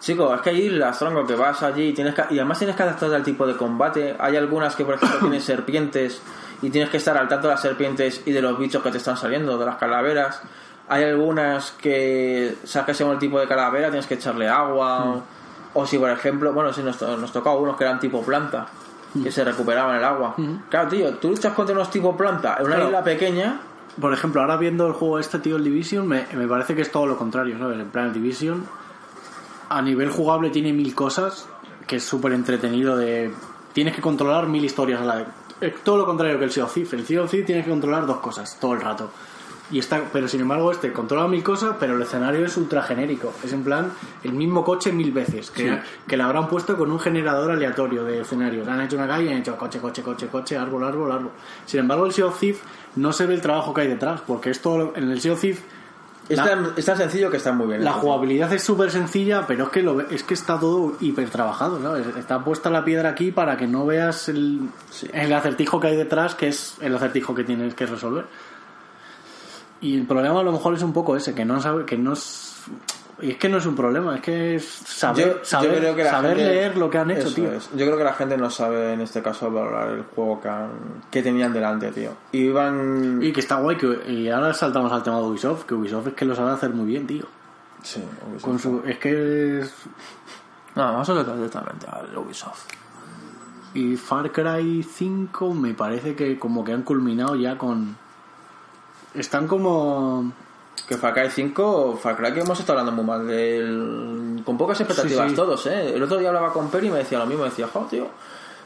Chicos, 0.00 0.34
es 0.36 0.40
que 0.40 0.50
hay 0.50 0.62
islas, 0.66 0.98
tronco, 0.98 1.26
que 1.26 1.34
vas 1.36 1.62
allí 1.62 1.88
y 1.88 1.92
tienes 1.92 2.14
que, 2.14 2.22
y 2.30 2.38
además 2.38 2.58
tienes 2.58 2.74
que 2.76 2.82
adaptarte 2.84 3.14
al 3.16 3.22
tipo 3.22 3.46
de 3.46 3.56
combate. 3.56 4.16
Hay 4.18 4.36
algunas 4.36 4.74
que, 4.74 4.84
por 4.84 4.94
ejemplo, 4.94 5.18
tienen 5.20 5.40
serpientes 5.40 6.20
y 6.60 6.70
tienes 6.70 6.90
que 6.90 6.96
estar 6.98 7.16
al 7.16 7.28
tanto 7.28 7.48
de 7.48 7.54
las 7.54 7.62
serpientes 7.62 8.22
y 8.24 8.32
de 8.32 8.40
los 8.42 8.58
bichos 8.58 8.82
que 8.82 8.90
te 8.90 8.98
están 8.98 9.16
saliendo, 9.16 9.58
de 9.58 9.66
las 9.66 9.76
calaveras. 9.76 10.42
Hay 10.88 11.04
algunas 11.04 11.72
que, 11.72 12.56
sabes 12.64 12.86
que 12.86 12.94
según 12.94 13.12
el 13.14 13.18
tipo 13.18 13.38
de 13.40 13.46
calavera 13.48 13.88
tienes 13.90 14.06
que 14.06 14.14
echarle 14.14 14.48
agua. 14.48 15.04
O- 15.04 15.22
O 15.74 15.86
si, 15.86 15.98
por 15.98 16.10
ejemplo, 16.10 16.52
bueno, 16.52 16.72
si 16.72 16.82
nos, 16.82 17.00
nos 17.00 17.32
tocó 17.32 17.50
algunos 17.50 17.76
que 17.76 17.84
eran 17.84 17.98
tipo 18.00 18.22
planta, 18.22 18.66
que 19.22 19.30
se 19.30 19.44
recuperaban 19.44 19.96
el 19.96 20.04
agua. 20.04 20.34
Claro, 20.68 20.88
tío, 20.88 21.14
tú 21.16 21.30
luchas 21.30 21.52
contra 21.54 21.74
unos 21.74 21.90
tipo 21.90 22.16
planta 22.16 22.56
en 22.58 22.66
una 22.66 22.74
Claro. 22.76 22.90
isla 22.90 23.04
pequeña. 23.04 23.60
Por 24.00 24.12
ejemplo, 24.12 24.40
ahora 24.40 24.56
viendo 24.56 24.86
el 24.86 24.92
juego 24.94 25.18
este, 25.18 25.38
tío, 25.38 25.56
el 25.56 25.64
Division, 25.64 26.06
me, 26.08 26.26
me 26.34 26.46
parece 26.48 26.74
que 26.74 26.80
es 26.82 26.90
todo 26.90 27.06
lo 27.06 27.16
contrario, 27.18 27.58
¿sabes? 27.58 27.78
En 27.78 27.88
plan, 27.90 28.06
el 28.06 28.12
Division 28.14 28.64
a 29.68 29.82
nivel 29.82 30.10
jugable 30.10 30.50
tiene 30.50 30.72
mil 30.72 30.94
cosas, 30.94 31.46
que 31.86 31.96
es 31.96 32.04
súper 32.04 32.32
entretenido 32.32 32.96
de... 32.96 33.32
Tienes 33.72 33.94
que 33.94 34.02
controlar 34.02 34.46
mil 34.46 34.64
historias 34.64 35.00
a 35.00 35.04
la 35.04 35.14
vez. 35.16 35.26
Es 35.60 35.82
todo 35.84 35.96
lo 35.98 36.06
contrario 36.06 36.38
que 36.38 36.44
el 36.44 36.50
Sea 36.50 36.64
of. 36.64 36.76
El 36.76 37.06
Sea 37.06 37.22
of 37.22 37.30
tienes 37.30 37.64
que 37.64 37.70
controlar 37.70 38.06
dos 38.06 38.18
cosas 38.18 38.58
todo 38.60 38.74
el 38.74 38.80
rato. 38.80 39.10
Y 39.72 39.78
está, 39.78 40.02
pero 40.12 40.28
sin 40.28 40.42
embargo 40.42 40.70
este 40.70 40.92
controla 40.92 41.26
mil 41.26 41.42
cosas, 41.42 41.76
pero 41.80 41.96
el 41.96 42.02
escenario 42.02 42.44
es 42.44 42.56
ultra 42.58 42.82
genérico. 42.82 43.32
Es 43.42 43.52
en 43.54 43.64
plan 43.64 43.90
el 44.22 44.32
mismo 44.34 44.62
coche 44.62 44.92
mil 44.92 45.10
veces, 45.12 45.50
que, 45.50 45.80
que 46.06 46.16
le 46.16 46.22
habrán 46.22 46.46
puesto 46.48 46.76
con 46.76 46.92
un 46.92 47.00
generador 47.00 47.50
aleatorio 47.52 48.04
de 48.04 48.20
escenarios. 48.20 48.68
Han 48.68 48.82
hecho 48.82 48.96
una 48.96 49.08
calle 49.08 49.24
y 49.24 49.32
han 49.32 49.38
hecho 49.38 49.56
coche, 49.56 49.80
coche, 49.80 50.02
coche, 50.02 50.28
coche, 50.28 50.56
árbol, 50.58 50.84
árbol, 50.84 51.10
árbol. 51.10 51.30
Sin 51.64 51.80
embargo 51.80 52.04
el 52.06 52.12
Sea 52.12 52.26
of 52.26 52.38
Thieves 52.38 52.60
no 52.96 53.12
se 53.12 53.24
ve 53.26 53.34
el 53.34 53.40
trabajo 53.40 53.72
que 53.72 53.80
hay 53.80 53.88
detrás, 53.88 54.20
porque 54.26 54.50
esto 54.50 54.92
en 54.94 55.10
el 55.10 55.20
Sea 55.20 55.32
of 55.32 55.40
Thieves 55.40 55.62
Es, 56.28 56.36
La- 56.38 56.44
tan, 56.44 56.72
es 56.76 56.84
tan 56.84 56.96
sencillo 56.96 57.30
que 57.30 57.38
está 57.38 57.52
muy 57.52 57.66
bien. 57.66 57.82
la 57.82 57.90
hecho. 57.90 58.00
jugabilidad 58.00 58.52
es 58.52 58.62
súper 58.62 58.90
sencilla, 58.92 59.44
pero 59.46 59.64
es 59.64 59.70
que 59.70 59.82
lo 59.82 60.00
es 60.02 60.22
que 60.22 60.34
está 60.34 60.58
todo 60.60 60.94
hiper 61.00 61.28
trabajado, 61.30 61.82
¿sabes? 61.82 62.06
Está 62.16 62.44
puesta 62.44 62.70
la 62.70 62.84
piedra 62.84 63.08
aquí 63.08 63.32
para 63.32 63.56
que 63.56 63.66
no 63.66 63.86
veas 63.86 64.28
el, 64.28 64.68
el 65.12 65.32
acertijo 65.32 65.80
que 65.80 65.88
hay 65.88 65.96
detrás, 65.96 66.34
que 66.36 66.46
es 66.48 66.76
el 66.80 66.94
acertijo 66.94 67.34
que 67.34 67.42
tienes 67.42 67.74
que 67.74 67.86
resolver. 67.86 68.26
Y 69.82 69.96
el 69.98 70.06
problema 70.06 70.40
a 70.40 70.42
lo 70.42 70.52
mejor 70.52 70.74
es 70.74 70.82
un 70.82 70.92
poco 70.92 71.16
ese, 71.16 71.34
que 71.34 71.44
no 71.44 71.60
sabe, 71.60 71.84
que 71.84 71.98
no 71.98 72.12
es, 72.14 72.54
y 73.20 73.30
es 73.32 73.36
que 73.36 73.48
no 73.48 73.58
es 73.58 73.66
un 73.66 73.74
problema, 73.76 74.14
es 74.16 74.20
que 74.22 74.54
es 74.54 74.64
saber, 74.64 75.26
Yo- 75.26 75.38
yo 75.38 75.44
saber, 75.44 75.78
creo 75.78 75.96
que 75.96 76.04
la 76.04 76.10
saber 76.10 76.36
gente- 76.36 76.52
leer 76.54 76.76
lo 76.78 76.88
que 76.88 76.98
han 76.98 77.10
hecho, 77.10 77.34
tío. 77.34 77.52
es. 77.52 77.68
Yo 77.70 77.84
creo 77.86 77.98
que 77.98 78.04
la 78.04 78.14
gente 78.14 78.36
no 78.36 78.48
sabe 78.48 78.92
en 78.94 79.00
este 79.00 79.20
caso 79.22 79.50
valorar 79.50 79.90
el 79.90 80.04
juego 80.04 80.40
que, 80.40 80.48
han- 80.48 81.02
que 81.10 81.22
tenían 81.22 81.52
delante, 81.52 81.90
tío. 81.90 82.10
Y 82.32 82.38
iban. 82.46 83.18
Y 83.22 83.32
que 83.32 83.40
está 83.40 83.56
guay, 83.56 83.76
que, 83.76 84.00
y 84.10 84.28
ahora 84.30 84.54
saltamos 84.54 84.90
al 84.92 85.02
tema 85.02 85.16
de 85.18 85.24
Ubisoft, 85.24 85.64
que 85.64 85.74
Ubisoft 85.74 86.06
es 86.08 86.14
que 86.14 86.24
lo 86.24 86.34
sabe 86.36 86.52
hacer 86.52 86.70
muy 86.70 86.86
bien, 86.86 87.06
tío. 87.06 87.26
Sí, 87.82 88.00
Ubisoft. 88.30 88.42
Con 88.44 88.58
su, 88.60 88.82
es 88.86 88.98
que 88.98 89.58
es, 89.60 89.74
No, 90.76 90.84
vamos 90.84 91.10
a 91.10 91.14
tocar 91.14 91.36
directamente 91.36 91.86
al 91.90 92.16
Ubisoft. 92.16 92.66
Y 93.74 93.96
Far 93.96 94.30
Cry 94.30 94.82
5 94.82 95.52
me 95.54 95.74
parece 95.74 96.14
que 96.14 96.38
como 96.38 96.62
que 96.64 96.72
han 96.72 96.82
culminado 96.82 97.34
ya 97.36 97.58
con... 97.58 97.96
Están 99.14 99.46
como... 99.46 100.32
Que 100.88 100.96
Far 100.96 101.14
Cry 101.14 101.30
5, 101.30 101.98
Far 102.02 102.16
Cry 102.16 102.32
que 102.32 102.40
hemos 102.40 102.58
estado 102.58 102.78
hablando 102.78 103.02
muy 103.02 103.08
mal 103.08 103.26
del... 103.26 104.42
Con 104.44 104.58
pocas 104.58 104.80
expectativas 104.80 105.24
Sí, 105.24 105.30
sí. 105.30 105.36
todos, 105.36 105.66
¿eh? 105.66 105.94
El 105.94 106.02
otro 106.02 106.18
día 106.18 106.28
hablaba 106.28 106.52
con 106.52 106.70
Peri 106.70 106.88
y 106.88 106.90
me 106.90 106.98
decía 106.98 107.18
lo 107.18 107.26
mismo, 107.26 107.44
me 107.44 107.50
decía, 107.50 107.68
jo, 107.68 107.86
tío, 107.88 108.08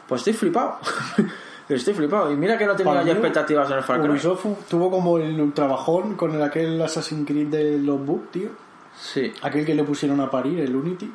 pues 0.08 0.20
estoy 0.20 0.32
flipado. 0.32 0.78
estoy 1.68 1.94
flipado. 1.94 2.32
Y 2.32 2.36
mira 2.36 2.56
que 2.56 2.64
no 2.64 2.74
tenía 2.74 3.02
mí, 3.02 3.10
expectativas 3.10 3.70
en 3.70 3.78
el 3.78 3.82
Far 3.82 4.00
Cry. 4.00 4.10
Ubisoft 4.10 4.46
tuvo 4.68 4.90
como 4.90 5.18
el 5.18 5.52
trabajón 5.52 6.14
con 6.14 6.34
el, 6.34 6.42
aquel 6.42 6.80
Assassin's 6.80 7.26
Creed 7.26 7.48
de 7.48 7.78
los 7.78 8.04
Book, 8.04 8.30
tío. 8.30 8.50
Sí. 8.98 9.32
Aquel 9.42 9.66
que 9.66 9.74
le 9.74 9.84
pusieron 9.84 10.20
a 10.20 10.30
parir, 10.30 10.60
el 10.60 10.74
Unity. 10.74 11.12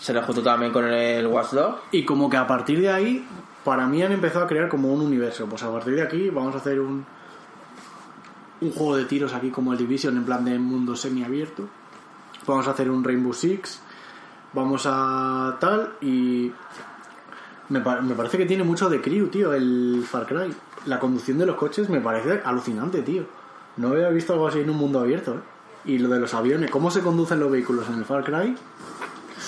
Se 0.00 0.12
le 0.12 0.22
juntó 0.22 0.42
también 0.42 0.72
con 0.72 0.84
el 0.86 1.26
Watch 1.26 1.50
Dogs. 1.50 1.78
Y 1.92 2.04
como 2.04 2.28
que 2.28 2.36
a 2.36 2.46
partir 2.46 2.80
de 2.80 2.90
ahí, 2.90 3.26
para 3.64 3.86
mí 3.86 4.02
han 4.02 4.12
empezado 4.12 4.44
a 4.44 4.48
crear 4.48 4.68
como 4.68 4.92
un 4.92 5.00
universo. 5.00 5.46
Pues 5.46 5.62
a 5.62 5.70
partir 5.70 5.94
de 5.94 6.02
aquí 6.02 6.30
vamos 6.30 6.54
a 6.54 6.58
hacer 6.58 6.80
un... 6.80 7.06
Un 8.60 8.70
juego 8.72 8.96
de 8.96 9.04
tiros 9.04 9.34
aquí 9.34 9.50
como 9.50 9.72
el 9.72 9.78
Division 9.78 10.16
en 10.16 10.24
plan 10.24 10.44
de 10.44 10.58
mundo 10.58 10.96
semiabierto. 10.96 11.68
Vamos 12.46 12.66
a 12.68 12.70
hacer 12.70 12.90
un 12.90 13.04
Rainbow 13.04 13.32
Six. 13.32 13.80
Vamos 14.52 14.84
a 14.86 15.56
tal 15.60 15.94
y... 16.00 16.52
Me, 17.68 17.80
me 17.80 18.14
parece 18.14 18.38
que 18.38 18.46
tiene 18.46 18.62
mucho 18.62 18.88
de 18.88 19.02
crew, 19.02 19.26
tío, 19.28 19.52
el 19.52 20.04
Far 20.08 20.26
Cry. 20.26 20.54
La 20.86 21.00
conducción 21.00 21.36
de 21.36 21.46
los 21.46 21.56
coches 21.56 21.90
me 21.90 22.00
parece 22.00 22.40
alucinante, 22.44 23.02
tío. 23.02 23.24
No 23.76 23.88
había 23.88 24.08
visto 24.08 24.32
algo 24.32 24.46
así 24.46 24.60
en 24.60 24.70
un 24.70 24.76
mundo 24.76 25.00
abierto, 25.00 25.34
¿eh? 25.34 25.40
Y 25.84 25.98
lo 25.98 26.08
de 26.08 26.18
los 26.18 26.32
aviones, 26.34 26.70
cómo 26.70 26.90
se 26.90 27.00
conducen 27.00 27.38
los 27.38 27.50
vehículos 27.50 27.88
en 27.88 27.98
el 27.98 28.04
Far 28.04 28.24
Cry. 28.24 28.56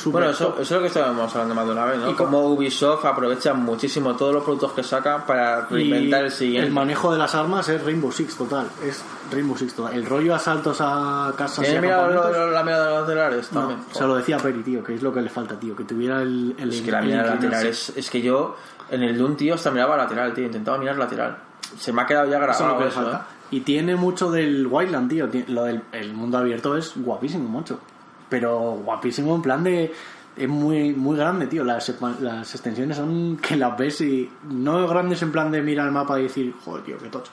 Bueno, 0.07 0.31
eso, 0.31 0.57
es 0.61 0.71
lo 0.71 0.81
que 0.81 0.87
estábamos 0.87 1.33
hablando 1.35 1.55
más 1.55 1.67
de 1.67 1.73
una 1.73 1.85
vez, 1.85 1.99
¿no? 1.99 2.11
Y 2.11 2.15
co- 2.15 2.25
Como 2.25 2.47
Ubisoft 2.49 3.05
aprovecha 3.05 3.55
muchísimo 3.55 4.15
todos 4.17 4.35
los 4.35 4.45
productos 4.45 4.73
que 4.73 4.83
saca 4.83 5.25
para 5.27 5.67
reinventar 5.67 6.25
el 6.25 6.31
siguiente. 6.31 6.67
El 6.69 6.73
manejo 6.73 7.13
de 7.13 7.19
las 7.19 7.35
armas 7.35 7.69
es 7.69 7.83
Rainbow 7.85 8.11
Six 8.13 8.37
total. 8.37 8.67
Es 8.85 9.03
Rainbow 9.31 9.57
Six 9.57 9.75
total. 9.75 9.95
El 9.95 10.07
rollo 10.07 10.35
asaltos 10.35 10.79
a 10.81 11.33
casas 11.37 11.59
y 11.61 11.63
¿Tienes 11.63 11.83
mirado 11.83 12.03
lo- 12.09 12.21
acampamentos. 12.21 12.47
lo- 12.47 12.51
la 12.53 12.63
mirada 12.63 12.85
de 12.85 12.91
los 12.91 13.01
laterales 13.09 13.53
No, 13.53 13.61
también? 13.61 13.81
se 13.93 14.05
lo 14.07 14.15
decía 14.17 14.37
a 14.37 14.41
Peri, 14.41 14.63
tío, 14.63 14.85
que 14.85 14.95
es 14.95 15.03
lo 15.03 15.13
que 15.13 15.21
le 15.21 15.29
falta, 15.31 15.59
tío. 15.59 15.75
Que 15.77 15.85
tuviera 15.85 16.23
el. 16.23 16.55
el 16.59 16.71
Es 16.71 16.81
que 16.83 16.91
la 16.91 17.03
mirada 17.03 17.35
lateral 17.35 17.67
es, 17.67 17.93
es 17.97 18.11
que 18.11 18.21
yo 18.23 18.57
en 18.91 19.03
el 19.03 19.17
Doom, 19.19 19.37
tío, 19.37 19.55
hasta 19.55 19.71
miraba 19.71 19.97
lateral, 19.97 20.33
tío. 20.35 20.45
Intentaba 20.45 20.79
mirar 20.79 20.97
lateral. 20.97 21.37
Se 21.79 21.93
me 21.93 22.03
ha 22.03 22.07
quedado 22.07 22.31
ya 22.31 22.39
Eso 22.39 22.51
es 22.51 22.59
lo 22.61 22.65
grabado 22.67 22.79
que 22.79 22.85
le 22.85 22.91
eso, 22.91 23.03
falta. 23.03 23.17
¿eh? 23.31 23.35
Y 23.51 23.61
tiene 23.61 23.97
mucho 23.97 24.31
del 24.31 24.67
Wildland, 24.67 25.09
tío. 25.11 25.29
Lo 25.49 25.65
del 25.65 25.83
el 25.93 26.13
mundo 26.13 26.37
abierto 26.39 26.77
es 26.77 26.93
guapísimo, 26.97 27.49
mucho. 27.49 27.81
Pero 28.29 28.59
guapísimo 28.85 29.35
en 29.35 29.43
plan 29.43 29.65
de. 29.65 29.93
Es 30.37 30.49
muy, 30.49 30.93
muy 30.93 31.17
grande, 31.17 31.47
tío. 31.49 31.65
Las, 31.65 31.93
las 32.21 32.55
extensiones 32.55 32.97
son 32.97 33.37
que 33.39 33.57
las 33.57 33.77
ves 33.77 34.01
y. 34.03 34.31
No 34.51 34.87
grandes 34.87 35.21
en 35.23 35.33
plan 35.33 35.51
de 35.51 35.63
mirar 35.63 35.87
el 35.87 35.93
mapa 35.93 36.19
y 36.21 36.25
decir, 36.25 36.55
joder, 36.65 36.85
tío, 36.85 36.99
qué 36.99 37.09
tocho. 37.09 37.33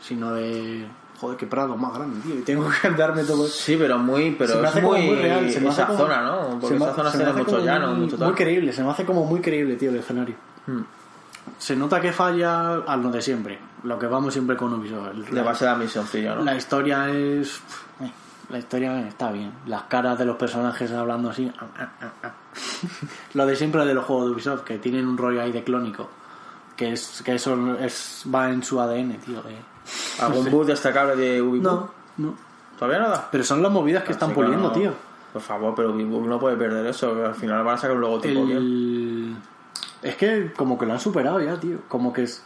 Sino 0.00 0.32
de. 0.32 0.86
Joder, 1.20 1.36
qué 1.36 1.46
prado 1.46 1.76
más 1.76 1.92
grande, 1.94 2.20
tío. 2.20 2.34
Y 2.36 2.42
tengo 2.42 2.68
que 2.80 2.86
andarme 2.86 3.24
todo. 3.24 3.46
Sí, 3.46 3.76
pero 3.78 3.98
muy, 3.98 4.36
pero 4.38 4.52
Se 4.52 4.58
me 4.58 4.62
es 4.64 4.68
hace 4.70 4.82
como 4.82 4.92
muy, 4.96 5.06
muy 5.06 5.14
real. 5.16 5.50
Se 5.50 5.60
me 5.60 5.68
hace 5.68 5.80
esa 5.82 5.86
como- 5.88 5.98
zona, 5.98 6.22
¿no? 6.22 6.48
Porque 6.60 6.68
se 6.68 6.74
esa 6.76 6.94
zona 6.94 7.10
se 7.10 7.18
me 7.18 7.24
hace 7.24 7.38
mucho 7.42 7.64
llano, 7.64 7.88
muy, 7.88 8.00
mucho 8.02 8.16
tal. 8.18 8.28
muy 8.28 8.36
creíble, 8.36 8.72
se 8.72 8.84
me 8.84 8.90
hace 8.90 9.04
como 9.04 9.24
muy 9.24 9.40
creíble, 9.40 9.74
tío, 9.76 9.90
el 9.90 9.96
escenario. 9.96 10.36
Hmm. 10.66 10.82
Se 11.58 11.74
nota 11.74 12.00
que 12.00 12.12
falla 12.12 12.74
a 12.86 12.96
lo 12.96 13.10
de 13.10 13.20
siempre. 13.22 13.58
Lo 13.82 13.98
que 13.98 14.06
vamos 14.06 14.32
siempre 14.34 14.56
con 14.56 14.72
Ubisoft. 14.74 15.08
El- 15.12 15.24
De 15.24 15.42
base 15.42 15.64
de 15.64 15.70
la 15.72 15.76
misioncilla, 15.78 16.34
¿no? 16.36 16.44
La 16.44 16.54
historia 16.54 17.08
es. 17.10 17.60
Eh, 18.48 18.52
La 18.52 18.58
historia 18.58 19.06
está 19.08 19.30
bien. 19.32 19.52
Las 19.66 19.82
caras 19.84 20.18
de 20.18 20.24
los 20.24 20.36
personajes 20.36 20.90
hablando 20.92 21.30
así. 21.30 21.50
ah, 21.60 21.66
ah, 22.00 22.12
ah. 22.22 22.32
Lo 23.34 23.46
de 23.46 23.56
siempre 23.56 23.84
de 23.84 23.94
los 23.94 24.04
juegos 24.04 24.26
de 24.26 24.32
Ubisoft, 24.32 24.62
que 24.64 24.78
tienen 24.78 25.06
un 25.06 25.16
rollo 25.18 25.42
ahí 25.42 25.52
de 25.52 25.62
clónico. 25.64 26.08
Que 26.76 26.92
es 26.92 27.22
que 27.24 27.34
eso 27.34 27.76
es, 27.78 28.24
va 28.32 28.50
en 28.50 28.62
su 28.62 28.80
ADN, 28.80 29.18
tío. 29.18 29.42
de- 29.42 29.56
¿Algún 30.20 30.48
bug 30.50 30.66
destacable 30.66 31.16
de 31.16 31.42
Ubisoft? 31.42 31.90
No, 32.18 32.28
no. 32.28 32.34
¿Todavía 32.78 33.00
nada? 33.00 33.28
Pero 33.32 33.42
son 33.44 33.62
las 33.62 33.72
movidas 33.72 34.04
que 34.04 34.12
están 34.12 34.32
puliendo, 34.32 34.68
no. 34.68 34.72
tío. 34.72 34.92
Por 35.32 35.42
favor, 35.42 35.74
pero 35.74 35.90
Ubisoft 35.90 36.26
no 36.26 36.38
puede 36.38 36.56
perder 36.56 36.86
eso. 36.86 37.24
al 37.26 37.34
final 37.34 37.64
van 37.64 37.74
a 37.74 37.78
sacar 37.78 37.96
un 37.96 38.02
logotipo 38.02 38.44
bien. 38.46 38.56
El... 38.58 39.36
Es 40.00 40.16
que 40.16 40.52
como 40.56 40.78
que 40.78 40.86
lo 40.86 40.92
han 40.92 41.00
superado 41.00 41.40
ya, 41.40 41.58
tío. 41.58 41.78
Como 41.88 42.12
que 42.12 42.22
es... 42.22 42.44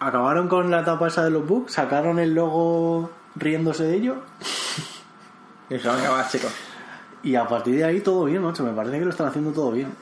acabaron 0.00 0.48
con 0.48 0.70
la 0.70 0.80
etapa 0.80 1.06
esa 1.08 1.22
de 1.22 1.30
los 1.30 1.46
bugs, 1.46 1.72
sacaron 1.74 2.18
el 2.18 2.34
logo 2.34 3.10
riéndose 3.36 3.84
de 3.84 3.94
ello 3.96 4.16
Venga, 5.78 6.10
va, 6.10 6.28
chicos. 6.28 6.52
y 7.22 7.34
a 7.34 7.46
partir 7.46 7.76
de 7.76 7.84
ahí 7.84 8.00
todo 8.00 8.24
bien, 8.24 8.42
macho. 8.42 8.64
Me 8.64 8.72
parece 8.72 8.98
que 8.98 9.04
lo 9.04 9.10
están 9.10 9.28
haciendo 9.28 9.52
todo 9.52 9.70
bien. 9.70 9.94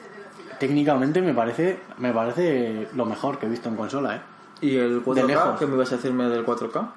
Técnicamente 0.59 1.21
me 1.21 1.33
parece, 1.33 1.79
me 1.97 2.11
parece 2.13 2.87
lo 2.93 3.05
mejor 3.05 3.39
que 3.39 3.45
he 3.45 3.49
visto 3.49 3.69
en 3.69 3.75
consola, 3.75 4.17
¿eh? 4.17 4.21
¿Y 4.61 4.75
el 4.77 5.03
4K? 5.03 5.25
lejos. 5.25 5.59
¿Qué 5.59 5.65
me 5.65 5.75
ibas 5.75 5.91
a 5.91 5.95
decirme 5.95 6.25
del 6.29 6.45
4K? 6.45 6.91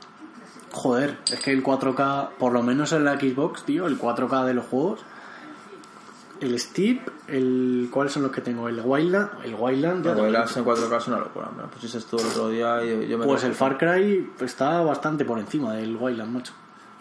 Joder, 0.72 1.18
es 1.32 1.40
que 1.40 1.52
el 1.52 1.62
4K, 1.62 2.30
por 2.38 2.52
lo 2.52 2.62
menos 2.62 2.92
en 2.92 3.04
la 3.04 3.18
Xbox, 3.18 3.62
tío, 3.62 3.86
el 3.86 3.98
4K 3.98 4.44
de 4.44 4.54
los 4.54 4.66
juegos, 4.66 5.00
el 6.40 6.58
Steep, 6.58 7.08
el 7.28 7.88
¿cuáles 7.90 8.12
son 8.12 8.24
los 8.24 8.32
que 8.32 8.40
tengo? 8.40 8.68
El 8.68 8.82
Wildland, 8.84 9.44
el 9.44 9.54
Wildland, 9.54 10.04
verdad, 10.04 10.46
dicho. 10.46 10.58
en 10.58 10.66
4K 10.66 10.96
es 10.98 11.08
una 11.08 11.18
locura. 11.20 11.48
Me 11.56 11.62
lo 11.62 11.70
pusiste 11.70 12.00
tú 12.00 12.18
el 12.18 12.26
otro 12.26 12.48
día 12.48 12.84
y 12.84 13.08
yo, 13.08 13.18
me 13.18 13.24
pues 13.24 13.44
el. 13.44 13.54
Far 13.54 13.78
Cry 13.78 14.32
está 14.40 14.80
bastante 14.82 15.24
por 15.24 15.38
encima 15.38 15.74
del 15.74 15.96
Wildland, 15.96 16.32
macho. 16.32 16.52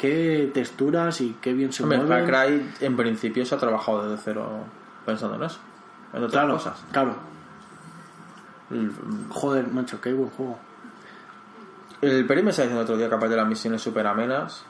Qué 0.04 0.52
texturas 0.54 1.22
y 1.22 1.38
qué 1.42 1.54
bien 1.54 1.72
se 1.72 1.82
Hombre, 1.84 2.00
el 2.00 2.08
Far 2.08 2.24
mueven. 2.28 2.72
Cry 2.78 2.86
en 2.86 2.98
principio 2.98 3.46
se 3.46 3.56
ha 3.56 3.58
trabajado 3.58 4.10
desde 4.10 4.22
cero 4.22 4.50
pensando 5.06 5.38
en 5.38 5.44
eso. 5.44 5.60
En 6.12 6.18
otras 6.24 6.32
Claro, 6.34 6.54
cosas. 6.56 6.84
claro. 6.92 7.16
Joder, 9.30 9.68
macho, 9.70 10.02
qué 10.02 10.12
buen 10.12 10.30
juego. 10.32 10.60
el 12.02 12.26
Peri 12.28 12.44
me 12.44 12.50
estaba 12.50 12.66
diciendo 12.66 12.84
otro 12.84 12.98
día 12.98 13.08
que 13.08 13.16
aparte 13.16 13.32
de 13.36 13.38
las 13.42 13.48
misiones 13.48 13.82
súper 13.82 14.06
amenas, 14.06 14.66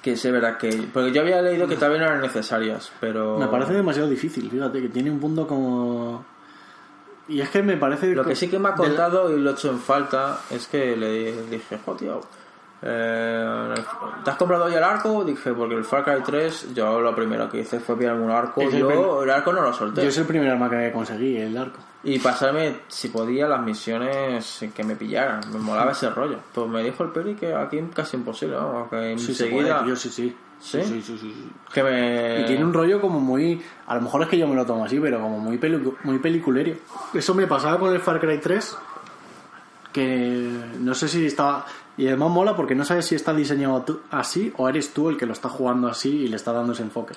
que 0.00 0.12
es 0.12 0.22
verdad 0.30 0.56
que... 0.58 0.88
Porque 0.92 1.10
yo 1.10 1.22
había 1.22 1.42
leído 1.42 1.66
que 1.66 1.74
también 1.76 2.02
eran 2.02 2.20
necesarias, 2.20 2.92
pero... 3.00 3.38
Me 3.38 3.48
parece 3.48 3.72
demasiado 3.72 4.08
difícil, 4.08 4.48
fíjate, 4.48 4.80
que 4.80 4.88
tiene 4.90 5.10
un 5.10 5.18
punto 5.18 5.44
como... 5.48 6.24
Y 7.26 7.40
es 7.40 7.50
que 7.50 7.64
me 7.64 7.76
parece... 7.76 8.14
Lo 8.14 8.24
que 8.24 8.36
sí 8.36 8.46
que 8.48 8.60
me 8.60 8.68
ha 8.68 8.74
contado 8.74 9.36
y 9.36 9.40
lo 9.40 9.50
he 9.50 9.52
hecho 9.54 9.70
en 9.72 9.80
falta 9.80 10.38
es 10.50 10.68
que 10.68 10.96
le 10.96 11.32
dije, 11.50 11.80
jo, 11.84 11.94
tío, 11.94 12.20
eh, 12.82 13.74
¿te 14.24 14.30
has 14.30 14.36
comprado 14.36 14.68
ya 14.68 14.78
el 14.78 14.84
arco? 14.84 15.24
Dije, 15.24 15.52
porque 15.52 15.74
el 15.74 15.84
Far 15.84 16.04
Cry 16.04 16.22
3, 16.24 16.74
yo 16.74 17.00
lo 17.00 17.14
primero 17.14 17.48
que 17.48 17.60
hice 17.60 17.80
fue 17.80 17.96
pillarme 17.96 18.22
un 18.24 18.30
arco. 18.30 18.60
Es 18.60 18.72
Yo 18.72 19.22
el 19.22 19.30
arco 19.30 19.52
no 19.52 19.62
lo 19.62 19.72
solté. 19.72 20.02
Yo 20.02 20.08
es 20.08 20.18
el 20.18 20.26
primer 20.26 20.50
arma 20.50 20.68
que 20.70 20.92
conseguí, 20.92 21.36
el 21.36 21.56
arco. 21.56 21.78
Y 22.04 22.18
pasarme, 22.20 22.76
si 22.88 23.08
podía, 23.08 23.48
las 23.48 23.60
misiones 23.62 24.64
que 24.74 24.84
me 24.84 24.94
pillaran. 24.94 25.40
Me 25.52 25.58
molaba 25.58 25.90
ese 25.92 26.08
rollo. 26.10 26.38
Pues 26.54 26.68
me 26.68 26.82
dijo 26.84 27.02
el 27.02 27.10
Peri 27.10 27.34
que 27.34 27.52
aquí 27.54 27.80
casi 27.92 28.16
imposible, 28.16 28.54
vamos, 28.56 28.88
que 28.90 29.18
Sí, 29.18 29.34
se 29.34 29.44
enseguida... 29.46 29.78
puede, 29.78 29.84
tío, 29.86 29.96
sí, 29.96 30.08
sí. 30.10 30.36
¿Sí? 30.58 30.82
Sí, 30.84 31.02
sí, 31.02 31.18
sí, 31.18 31.34
sí. 31.34 31.50
que 31.72 31.82
me... 31.82 32.40
Y 32.40 32.46
tiene 32.46 32.64
un 32.64 32.72
rollo 32.72 32.98
como 33.00 33.20
muy. 33.20 33.60
A 33.88 33.94
lo 33.96 34.00
mejor 34.00 34.22
es 34.22 34.28
que 34.28 34.38
yo 34.38 34.48
me 34.48 34.54
lo 34.54 34.64
tomo 34.64 34.86
así, 34.86 34.98
pero 34.98 35.20
como 35.20 35.38
muy, 35.38 35.58
pelicu- 35.58 35.96
muy 36.04 36.18
peliculero. 36.18 36.74
Eso 37.12 37.34
me 37.34 37.46
pasaba 37.46 37.78
con 37.78 37.92
el 37.92 38.00
Far 38.00 38.18
Cry 38.20 38.38
3. 38.38 38.78
Que 39.92 40.50
no 40.80 40.94
sé 40.94 41.08
si 41.08 41.26
estaba. 41.26 41.64
Y 41.96 42.06
además 42.08 42.30
mola 42.30 42.56
porque 42.56 42.74
no 42.74 42.84
sabes 42.84 43.06
si 43.06 43.14
está 43.14 43.32
diseñado 43.32 43.84
así 44.10 44.52
o 44.56 44.68
eres 44.68 44.92
tú 44.92 45.08
el 45.08 45.16
que 45.16 45.26
lo 45.26 45.32
está 45.32 45.48
jugando 45.48 45.88
así 45.88 46.10
y 46.10 46.28
le 46.28 46.36
está 46.36 46.52
dando 46.52 46.72
ese 46.72 46.82
enfoque. 46.82 47.14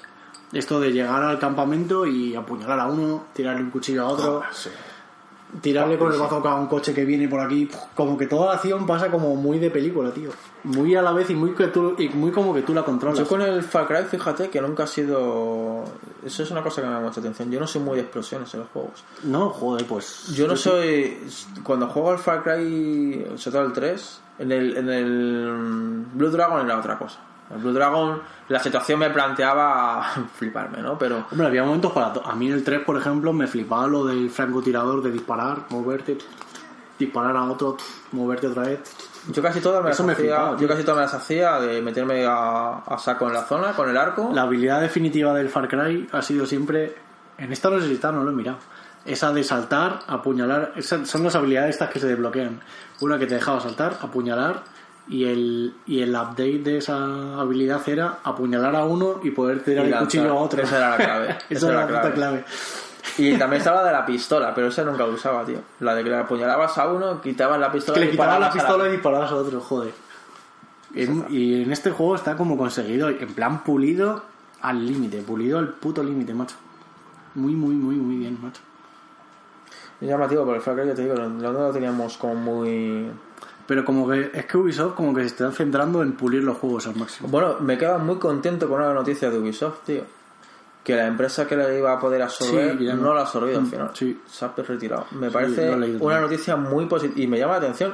Esto 0.54 0.80
de 0.80 0.92
llegar 0.92 1.22
al 1.24 1.38
campamento 1.38 2.08
y 2.08 2.36
apuñalar 2.36 2.80
a 2.80 2.88
uno, 2.88 3.26
tirarle 3.34 3.62
un 3.62 3.70
cuchillo 3.70 4.04
a 4.04 4.08
otro, 4.10 4.42
tirarle 5.62 5.98
con 5.98 6.12
el 6.12 6.20
bazooka 6.20 6.52
a 6.52 6.56
un 6.56 6.68
coche 6.68 6.94
que 6.94 7.06
viene 7.06 7.28
por 7.28 7.40
aquí. 7.40 7.70
Como 7.96 8.18
que 8.18 8.28
toda 8.28 8.48
la 8.48 8.54
acción 8.54 8.86
pasa 8.86 9.10
como 9.10 9.36
muy 9.36 9.60
de 9.60 9.70
película, 9.72 10.12
tío. 10.12 10.30
Muy 10.64 10.96
a 10.96 11.02
la 11.02 11.12
vez 11.12 11.30
y 11.30 11.36
muy, 11.36 11.52
que 11.52 11.68
tú, 11.68 11.96
y 11.98 12.10
muy 12.10 12.32
como 12.32 12.54
que 12.54 12.62
tú 12.62 12.74
la 12.74 12.84
controlas. 12.84 13.20
Yo 13.20 13.28
con 13.28 13.42
el 13.42 13.64
Far 13.64 13.88
Cry, 13.88 14.04
fíjate 14.04 14.50
que 14.50 14.62
nunca 14.62 14.84
ha 14.84 14.88
sido... 14.88 15.84
Eso 16.24 16.44
es 16.44 16.52
una 16.52 16.62
cosa 16.62 16.82
que 16.82 16.88
me 16.88 16.94
llama 16.94 17.08
mucha 17.08 17.20
atención. 17.20 17.50
Yo 17.52 17.60
no 17.60 17.68
soy 17.68 17.82
muy 17.82 17.96
de 17.96 18.02
explosiones 18.02 18.54
en 18.54 18.62
los 18.62 18.70
juegos. 18.70 19.04
No, 19.24 19.50
joder, 19.50 19.86
pues. 19.86 20.28
Yo 20.34 20.48
no 20.48 20.56
soy. 20.56 21.18
Cuando 21.64 21.88
juego 21.88 22.12
al 22.12 22.20
Far 22.20 22.44
Cry, 22.44 23.26
sobre 23.36 23.58
todo 23.58 23.68
el 23.68 23.74
3, 23.74 24.22
en 24.40 24.52
el, 24.52 24.78
en 24.78 24.90
el 24.90 26.06
Blue 26.14 26.30
Dragon 26.30 26.66
era 26.66 26.78
otra 26.78 26.98
cosa. 26.98 27.20
El 27.52 27.58
Blue 27.58 27.74
Dragon, 27.74 28.22
la 28.48 28.60
situación 28.60 29.00
me 29.00 29.10
planteaba 29.10 30.06
fliparme, 30.36 30.82
¿no? 30.82 30.98
Pero 30.98 31.26
Hombre, 31.32 31.48
había 31.48 31.64
momentos 31.64 31.92
para. 31.92 32.14
A 32.24 32.36
mí 32.36 32.48
en 32.48 32.54
el 32.54 32.64
3, 32.64 32.82
por 32.82 32.98
ejemplo, 32.98 33.34
me 33.34 33.48
flipaba 33.48 33.88
lo 33.88 34.06
del 34.06 34.30
francotirador 34.30 35.02
de 35.02 35.12
disparar, 35.12 35.66
moverte, 35.70 36.18
disparar 36.98 37.36
a 37.36 37.46
otro, 37.46 37.78
moverte 38.12 38.48
otra 38.48 38.64
vez. 38.64 38.80
yo 39.32 39.42
casi 39.42 39.62
todas 39.62 39.82
me 39.84 39.90
las 39.90 40.00
me 40.02 40.14
hacía. 40.14 40.26
flipaba, 40.26 40.58
yo 40.58 40.68
casi 40.68 40.84
todas 40.84 40.98
me 40.98 41.04
las 41.04 41.14
hacía 41.14 41.60
de 41.60 41.82
meterme 41.82 42.26
a, 42.26 42.80
a 42.86 42.98
saco 43.00 43.28
en 43.28 43.34
la 43.34 43.44
zona 43.44 43.74
con 43.74 43.90
el 43.90 43.98
arco. 43.98 44.30
La 44.34 44.44
habilidad 44.44 44.82
definitiva 44.82 45.34
del 45.34 45.50
Far 45.50 45.68
Cry 45.68 46.08
ha 46.12 46.22
sido 46.22 46.46
siempre. 46.46 46.96
En 47.38 47.52
esta 47.52 47.70
no 47.70 47.80
sé 47.80 47.88
si 47.88 47.94
está, 47.94 48.12
no 48.12 48.24
lo 48.24 48.30
he 48.30 48.34
mirado. 48.34 48.58
Esa 49.06 49.32
de 49.32 49.44
saltar, 49.44 50.02
apuñalar. 50.08 50.74
Son 50.82 51.24
las 51.24 51.34
habilidades 51.34 51.72
estas 51.72 51.90
que 51.90 52.00
se 52.00 52.08
desbloquean. 52.08 52.60
Una 53.00 53.18
que 53.18 53.26
te 53.26 53.36
dejaba 53.36 53.60
saltar, 53.60 53.98
apuñalar. 54.02 54.62
Y 55.10 55.26
el, 55.26 55.74
y 55.88 56.02
el 56.02 56.12
update 56.12 56.60
de 56.60 56.78
esa 56.78 57.40
habilidad 57.40 57.82
era 57.90 58.20
apuñalar 58.24 58.76
a 58.76 58.86
uno 58.86 59.20
y 59.24 59.32
poder 59.32 59.64
tirar 59.64 59.88
Y 59.88 59.92
el 59.92 59.98
cuchillo 59.98 60.32
a 60.32 60.36
otro. 60.36 60.62
Esa 60.62 60.78
era 60.78 60.90
la 60.92 60.98
clave. 60.98 61.38
Esa 61.50 61.68
era 61.70 61.82
la 61.82 61.88
puta 61.88 62.02
clave. 62.02 62.14
clave. 62.14 62.46
Y 63.18 63.38
también 63.38 63.60
estaba 63.60 63.82
la 63.82 63.88
de 63.88 63.94
la 63.94 64.06
pistola, 64.06 64.54
pero 64.54 64.68
esa 64.68 64.84
nunca 64.84 65.04
usaba, 65.06 65.44
tío. 65.46 65.60
La 65.80 65.96
de 65.96 66.04
que 66.04 66.10
le 66.12 66.16
apuñalabas 66.18 66.78
a 66.78 66.88
uno, 66.92 67.20
quitabas 67.22 67.60
la 67.60 67.72
pistola 67.72 67.96
que 67.98 68.02
y 68.02 68.06
le 68.06 68.12
quitabas 68.12 68.40
la 68.40 68.52
pistola 68.52 68.88
y 68.88 68.92
disparabas 68.92 69.32
a 69.32 69.36
otro, 69.36 69.60
joder. 69.60 69.94
En- 70.94 71.26
y 71.30 71.64
en 71.64 71.72
este 71.72 71.92
juego 71.92 72.16
está 72.16 72.38
como 72.38 72.56
conseguido, 72.58 73.10
en 73.10 73.34
plan 73.34 73.64
pulido 73.64 74.24
al 74.62 74.86
límite, 74.86 75.22
pulido 75.22 75.58
al 75.60 75.70
puto 75.70 76.02
límite, 76.04 76.34
macho. 76.34 76.56
Muy, 77.36 77.54
muy, 77.54 77.74
muy, 77.76 77.96
muy 77.96 78.16
bien, 78.18 78.38
macho. 78.42 78.62
Es 80.00 80.08
llamativo, 80.08 80.44
porque 80.46 80.58
el 80.58 80.62
Far 80.64 80.76
Cry, 80.76 80.88
ya 80.88 80.96
te 80.96 81.02
digo, 81.02 81.16
no 81.16 81.52
lo 81.52 81.72
teníamos 81.72 82.16
como 82.18 82.36
muy... 82.36 83.10
Pero 83.70 83.86
como 83.86 84.10
que 84.10 84.32
es 84.34 84.46
que 84.48 84.58
Ubisoft 84.58 84.96
como 84.96 85.14
que 85.14 85.22
se 85.22 85.28
está 85.28 85.52
centrando 85.52 86.02
en 86.02 86.14
pulir 86.14 86.44
los 86.44 86.58
juegos 86.58 86.88
al 86.88 86.96
máximo. 86.96 87.30
Bueno, 87.30 87.58
me 87.60 87.78
quedo 87.78 88.00
muy 88.00 88.16
contento 88.18 88.68
con 88.68 88.82
una 88.82 88.96
noticia 88.96 89.30
de 89.30 89.38
Ubisoft, 89.38 89.82
tío. 89.86 90.02
Que 90.84 90.96
la 90.96 91.06
empresa 91.06 91.46
que 91.46 91.56
le 91.56 91.78
iba 91.78 91.94
a 91.94 92.00
poder 92.00 92.24
absorber 92.24 92.80
Sí, 92.80 92.86
no. 92.86 93.14
la 93.14 93.20
ha 93.20 93.24
absorbido 93.26 93.60
al 93.60 93.68
final. 93.68 93.92
sí. 93.94 94.20
Se 94.26 94.44
ha 94.46 94.52
retirado. 94.58 95.06
Me 95.12 95.28
Sí, 95.28 95.34
parece 95.34 95.72
una 96.02 96.20
noticia 96.20 96.56
muy 96.56 96.88
positiva. 96.88 97.22
Y 97.22 97.28
me 97.28 97.38
llama 97.38 97.54
la 97.54 97.60
atención 97.60 97.94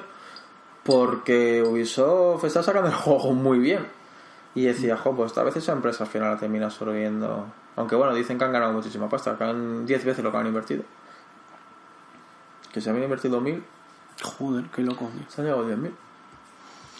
porque 0.83 1.61
Ubisoft 1.61 2.45
está 2.45 2.63
sacando 2.63 2.87
el 2.87 2.95
juego 3.03 3.33
muy 3.33 3.59
bien. 3.59 3.85
Y 4.53 4.63
decía, 4.67 4.95
jo, 4.95 5.13
pues 5.13 5.37
a 5.37 5.43
veces 5.43 5.61
esa 5.63 5.73
empresa 5.73 6.05
al 6.05 6.09
final 6.09 6.31
la 6.31 6.37
termina 6.39 6.67
absorbiendo. 6.67 7.47
Aunque 7.75 7.97
bueno, 7.97 8.15
dicen 8.15 8.37
que 8.37 8.45
han 8.45 8.53
ganado 8.53 8.71
muchísima 8.71 9.09
pasta, 9.09 9.37
que 9.37 9.43
han 9.43 9.85
10 9.85 10.05
veces 10.05 10.23
lo 10.23 10.31
que 10.31 10.37
han 10.37 10.47
invertido. 10.47 10.83
Que 12.71 12.79
se 12.79 12.89
habían 12.89 13.03
invertido 13.03 13.41
1000, 13.41 13.61
Joder, 14.21 14.65
qué 14.73 14.81
loco, 14.81 15.09
tío. 15.13 15.25
se 15.29 15.41
han 15.41 15.47
llegado 15.47 15.65
a 15.65 15.69
10.000. 15.69 15.91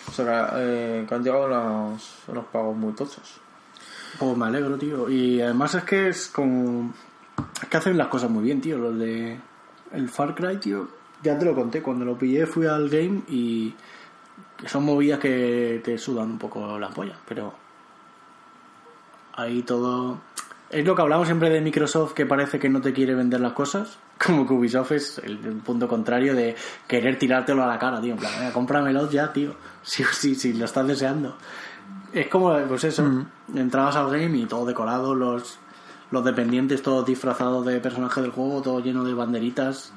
O 0.08 0.12
sea, 0.12 0.26
que, 0.26 0.58
eh, 0.58 1.06
que 1.08 1.16
han 1.16 1.24
llegado 1.24 1.46
unos, 1.46 2.16
unos 2.28 2.46
pagos 2.46 2.76
muy 2.76 2.94
tochos. 2.94 3.40
Pues 4.20 4.38
me 4.38 4.46
alegro, 4.46 4.78
tío. 4.78 5.10
Y 5.10 5.42
además 5.42 5.76
es 5.76 5.84
que 5.84 6.10
es 6.10 6.28
como... 6.28 6.94
Es 7.62 7.68
que 7.68 7.78
hacen 7.78 7.98
las 7.98 8.08
cosas 8.08 8.30
muy 8.30 8.44
bien, 8.44 8.62
tío. 8.62 8.78
Los 8.78 8.98
de... 8.98 9.40
El 9.92 10.10
Far 10.10 10.36
Cry, 10.36 10.58
tío. 10.58 10.88
Ya 11.24 11.38
te 11.38 11.46
lo 11.46 11.56
conté. 11.56 11.82
Cuando 11.82 12.06
lo 12.06 12.18
pillé 12.18 12.46
fui 12.46 12.66
al 12.66 12.90
game 12.90 13.24
y... 13.28 13.74
son 14.66 14.86
movidas 14.86 15.20
que 15.20 15.82
te 15.84 15.98
sudan 15.98 16.32
un 16.32 16.38
poco 16.38 16.80
la 16.80 16.90
polla. 16.90 17.18
Pero... 17.28 17.54
Ahí 19.34 19.64
todo... 19.64 20.22
Es 20.76 20.84
lo 20.86 20.94
que 20.94 21.02
hablamos 21.04 21.28
siempre 21.28 21.50
de 21.50 21.62
Microsoft 21.62 22.12
que 22.14 22.26
parece 22.26 22.60
que 22.60 22.68
no 22.68 22.82
te 22.82 22.92
quiere 22.92 23.16
vender 23.16 23.40
las 23.40 23.54
cosas. 23.54 23.98
Como 24.26 24.46
que 24.46 24.54
Ubisoft 24.54 24.92
es 24.92 25.18
el, 25.20 25.40
el 25.46 25.54
punto 25.58 25.88
contrario 25.88 26.36
de 26.36 26.54
querer 26.88 27.18
tirártelo 27.18 27.64
a 27.64 27.68
la 27.68 27.80
cara, 27.80 28.02
tío. 28.02 28.14
En 28.14 28.20
plan, 28.20 28.32
"Venga, 28.38 28.52
cómpramelo 28.54 29.10
ya, 29.10 29.32
tío. 29.32 29.54
Sí 29.84 30.04
o 30.04 30.08
sí, 30.12 30.36
sí, 30.36 30.54
lo 30.54 30.66
estás 30.66 30.86
deseando. 30.88 31.38
Es 32.12 32.28
como, 32.28 32.58
pues 32.68 32.84
eso, 32.86 33.06
entrabas 33.54 33.96
al 33.96 34.10
game 34.10 34.38
y 34.40 34.46
todo 34.48 34.66
decorado, 34.66 35.14
los, 35.14 35.60
los 36.12 36.26
dependientes 36.26 36.82
todos 36.82 37.06
disfrazados 37.06 37.66
de 37.66 37.80
personajes 37.80 38.24
del 38.24 38.32
juego, 38.32 38.62
todo 38.64 38.80
lleno 38.80 39.04
de 39.04 39.14
banderitas. 39.14 39.94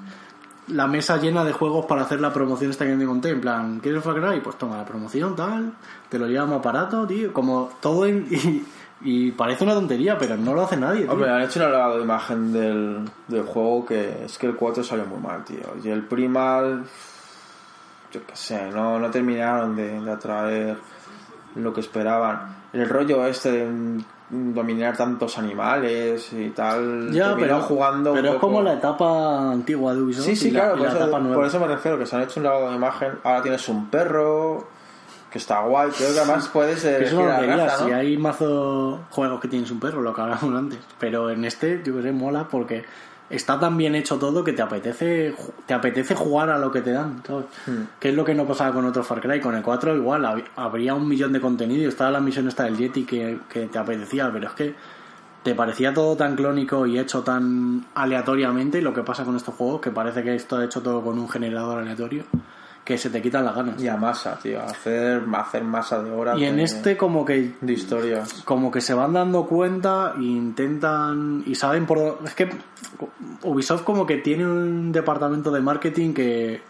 La 0.69 0.87
mesa 0.87 1.17
llena 1.17 1.45
de 1.45 1.53
juegos 1.53 1.87
para 1.87 2.03
hacer 2.03 2.21
la 2.21 2.33
promoción 2.35 2.71
esta 2.71 2.85
que 2.85 2.95
te 2.97 3.07
conté. 3.07 3.31
En 3.31 3.41
plan, 3.41 3.81
¿quieres 3.81 4.05
Far 4.05 4.21
Cry? 4.21 4.41
Pues 4.41 4.59
toma 4.59 4.77
la 4.77 4.85
promoción, 4.85 5.35
tal. 5.35 5.73
Te 6.11 6.19
lo 6.19 6.27
llevamos 6.27 6.59
aparato, 6.59 7.07
tío. 7.07 7.33
Como 7.33 7.71
todo 7.81 8.05
en- 8.07 8.29
y, 9.03 9.31
parece 9.33 9.65
una 9.65 9.75
tontería, 9.75 10.17
pero 10.19 10.37
no 10.37 10.55
lo 10.55 10.63
hace 10.63 10.77
nadie, 10.77 11.03
tío. 11.03 11.13
Hombre, 11.13 11.31
han 11.31 11.43
hecho 11.43 11.65
un 11.65 11.71
lavado 11.73 11.97
de 11.99 12.03
imagen 12.05 12.53
del, 12.53 13.05
del 13.29 13.43
juego 13.45 13.87
que 13.87 14.25
es 14.25 14.37
que 14.39 14.47
el 14.47 14.57
4 14.57 14.83
salió 14.83 15.05
muy 15.07 15.21
mal, 15.21 15.45
tío. 15.45 15.59
Y 15.85 15.89
el 15.89 16.03
Primal, 16.05 16.85
yo 18.13 18.21
qué 18.27 18.35
sé, 18.37 18.71
no, 18.71 18.99
no 18.99 19.11
terminaron 19.11 19.77
de, 19.77 20.01
de 20.01 20.11
atraer 20.11 20.77
lo 21.57 21.73
que 21.73 21.81
esperaban. 21.81 22.57
El 22.73 22.89
rollo 22.89 23.25
este 23.27 23.51
de 23.53 24.03
dominar 24.31 24.95
tantos 24.97 25.39
animales 25.39 26.31
y 26.35 26.51
tal. 26.51 27.11
ya, 27.13 27.35
pero, 27.35 27.61
jugando 27.61 28.13
pero 28.13 28.29
es 28.29 28.35
poco- 28.35 28.47
como 28.49 28.63
la 28.63 28.75
etapa 28.75 29.51
antigua 29.53 29.95
de 29.95 30.03
Ubisoft 30.03 30.27
Sí, 30.27 30.37
sí, 30.37 30.49
y 30.49 30.51
la, 30.51 30.61
claro, 30.61 30.75
y 30.75 30.79
por 30.79 30.87
la 30.87 30.93
eso, 30.93 31.03
etapa 31.05 31.19
nueva. 31.21 31.37
por 31.37 31.47
eso 31.47 31.61
me 31.61 31.67
refiero, 31.67 31.99
que 31.99 32.05
se 32.07 32.17
han 32.17 32.23
hecho 32.23 32.41
un 32.41 32.45
lavado 32.45 32.69
de 32.71 32.77
imagen. 32.77 33.13
Ahora 33.25 33.41
tienes 33.43 33.67
un 33.71 33.89
perro, 33.89 34.69
que 35.31 35.39
está 35.39 35.61
guay. 35.61 35.91
Creo 35.91 36.13
que 36.15 36.21
además 36.21 36.49
puedes 36.49 36.83
Que 36.83 36.89
es 36.89 36.97
elegir 37.13 37.19
una 37.19 37.29
la 37.29 37.37
tontería, 37.39 37.65
raza, 37.67 37.85
si 37.87 37.93
hay 37.93 38.17
mazo 38.17 39.01
juegos 39.11 39.41
que 39.41 39.49
tienes 39.49 39.71
un 39.71 39.81
perro, 39.81 40.01
lo 40.03 40.15
que 40.15 40.21
hablamos 40.21 40.55
antes. 40.55 40.79
Pero 40.99 41.31
en 41.31 41.45
este, 41.45 41.83
yo 41.85 41.97
que 41.97 42.03
sé, 42.03 42.13
mola 42.13 42.49
porque 42.49 42.85
está 43.31 43.61
tan 43.61 43.77
bien 43.77 43.95
hecho 43.95 44.17
todo 44.19 44.43
que 44.43 44.55
te 44.55 44.63
apetece 44.63 45.35
te 45.67 45.75
apetece 45.75 46.15
jugar 46.15 46.49
a 46.49 46.57
lo 46.59 46.71
que 46.73 46.81
te 46.81 46.93
dan, 46.93 47.23
¿sabes? 47.27 47.45
Hmm. 47.67 47.83
Que 48.01 48.09
es 48.09 48.15
lo 48.15 48.25
que 48.25 48.35
no 48.35 48.47
pasaba 48.47 48.73
con 48.73 48.87
otro 48.87 49.05
Far 49.05 49.21
Cry. 49.21 49.39
Con 49.41 49.55
el 49.55 49.63
4 49.63 49.97
igual, 49.97 50.25
hab- 50.25 50.45
habría 50.57 50.95
un 50.95 51.07
millón 51.07 51.33
de 51.35 51.41
contenido 51.41 51.83
y 51.83 51.87
estaba 51.87 52.11
la 52.11 52.21
misión 52.21 52.49
esta 52.49 52.65
del 52.65 52.79
Yeti 52.79 53.05
que, 53.05 53.39
que 53.51 53.67
te 53.67 53.79
apetecía, 53.79 54.31
pero 54.33 54.47
es 54.47 54.53
que 54.55 54.75
te 55.43 55.55
parecía 55.55 55.93
todo 55.95 56.17
tan 56.17 56.37
clónico 56.37 56.87
y 56.87 56.99
hecho 56.99 57.23
tan 57.23 57.85
aleatoriamente 57.95 58.81
lo 58.83 58.93
que 58.95 59.03
pasa 59.03 59.25
con 59.25 59.37
estos 59.37 59.55
juegos, 59.55 59.81
que 59.83 59.91
parece 59.91 60.23
que 60.23 60.35
esto 60.35 60.61
hecho 60.63 60.81
todo 60.83 61.03
con 61.03 61.19
un 61.19 61.29
generador 61.29 61.79
aleatorio, 61.81 62.25
que 62.89 62.97
se 62.97 63.11
te 63.11 63.21
quitan 63.21 63.45
las 63.45 63.55
ganas. 63.55 63.83
Y 63.83 63.87
a 63.87 63.99
masa, 63.99 64.39
tío. 64.43 64.63
Hacer, 64.63 65.23
hacer 65.35 65.63
masa 65.63 66.03
de 66.03 66.11
horas. 66.11 66.39
Y 66.39 66.45
en 66.47 66.57
de, 66.57 66.63
este 66.63 66.97
como 66.97 67.23
que 67.23 67.53
de 67.61 67.73
historias. 67.75 68.43
como 68.47 68.71
que 68.71 68.81
se 68.81 68.95
van 68.95 69.13
dando 69.13 69.45
cuenta 69.45 70.15
e 70.19 70.23
intentan 70.23 71.43
y 71.45 71.55
saben 71.55 71.85
por 71.85 72.21
es 72.25 72.35
que 72.35 72.49
Ubisoft 73.43 73.83
como 73.85 74.07
que 74.07 74.17
tiene 74.17 74.47
un 74.47 74.91
departamento 74.91 75.51
de 75.51 75.61
marketing 75.61 76.15
que 76.15 76.63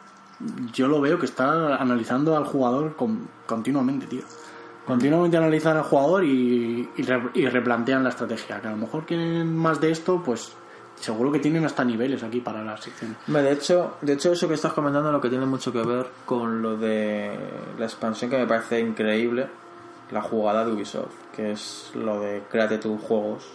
yo 0.73 0.89
lo 0.89 1.01
veo 1.01 1.21
que 1.21 1.27
está 1.27 1.77
analizando 1.77 2.37
al 2.37 2.45
jugador 2.45 2.97
con- 2.97 3.29
continuamente 3.47 4.07
tío 4.07 4.23
continuamente 4.87 5.37
analizan 5.37 5.77
al 5.77 5.83
jugador 5.85 6.25
y, 6.25 6.89
y, 6.97 7.03
re- 7.03 7.31
y 7.35 7.47
replantean 7.47 8.03
la 8.03 8.09
estrategia 8.11 8.61
que 8.61 8.67
a 8.69 8.71
lo 8.73 8.77
mejor 8.79 9.05
quieren 9.07 9.55
más 9.57 9.81
de 9.81 9.91
esto 9.93 10.21
pues 10.25 10.53
seguro 11.01 11.31
que 11.33 11.39
tienen 11.39 11.65
hasta 11.65 11.85
niveles 11.85 12.23
aquí 12.23 12.41
para 12.41 12.63
la 12.65 12.77
sección 12.77 13.17
De 13.27 13.53
hecho, 13.53 13.97
de 14.03 14.15
hecho, 14.15 14.33
eso 14.33 14.49
que 14.49 14.55
estás 14.55 14.73
comentando 14.73 15.11
lo 15.13 15.21
que 15.21 15.29
tiene 15.29 15.47
mucho 15.47 15.73
que 15.73 15.83
ver 15.83 16.07
con 16.27 16.61
lo 16.63 16.77
de 16.77 17.31
la 17.79 17.85
expansión 17.85 18.31
que 18.31 18.39
me 18.39 18.47
parece 18.47 18.81
increíble, 18.81 19.49
la 20.11 20.23
jugada 20.23 20.65
de 20.65 20.73
Ubisoft, 20.73 21.13
que 21.35 21.53
es 21.53 21.91
lo 21.95 22.21
de 22.21 22.43
créate 22.51 22.79
tus 22.79 23.01
juegos. 23.01 23.47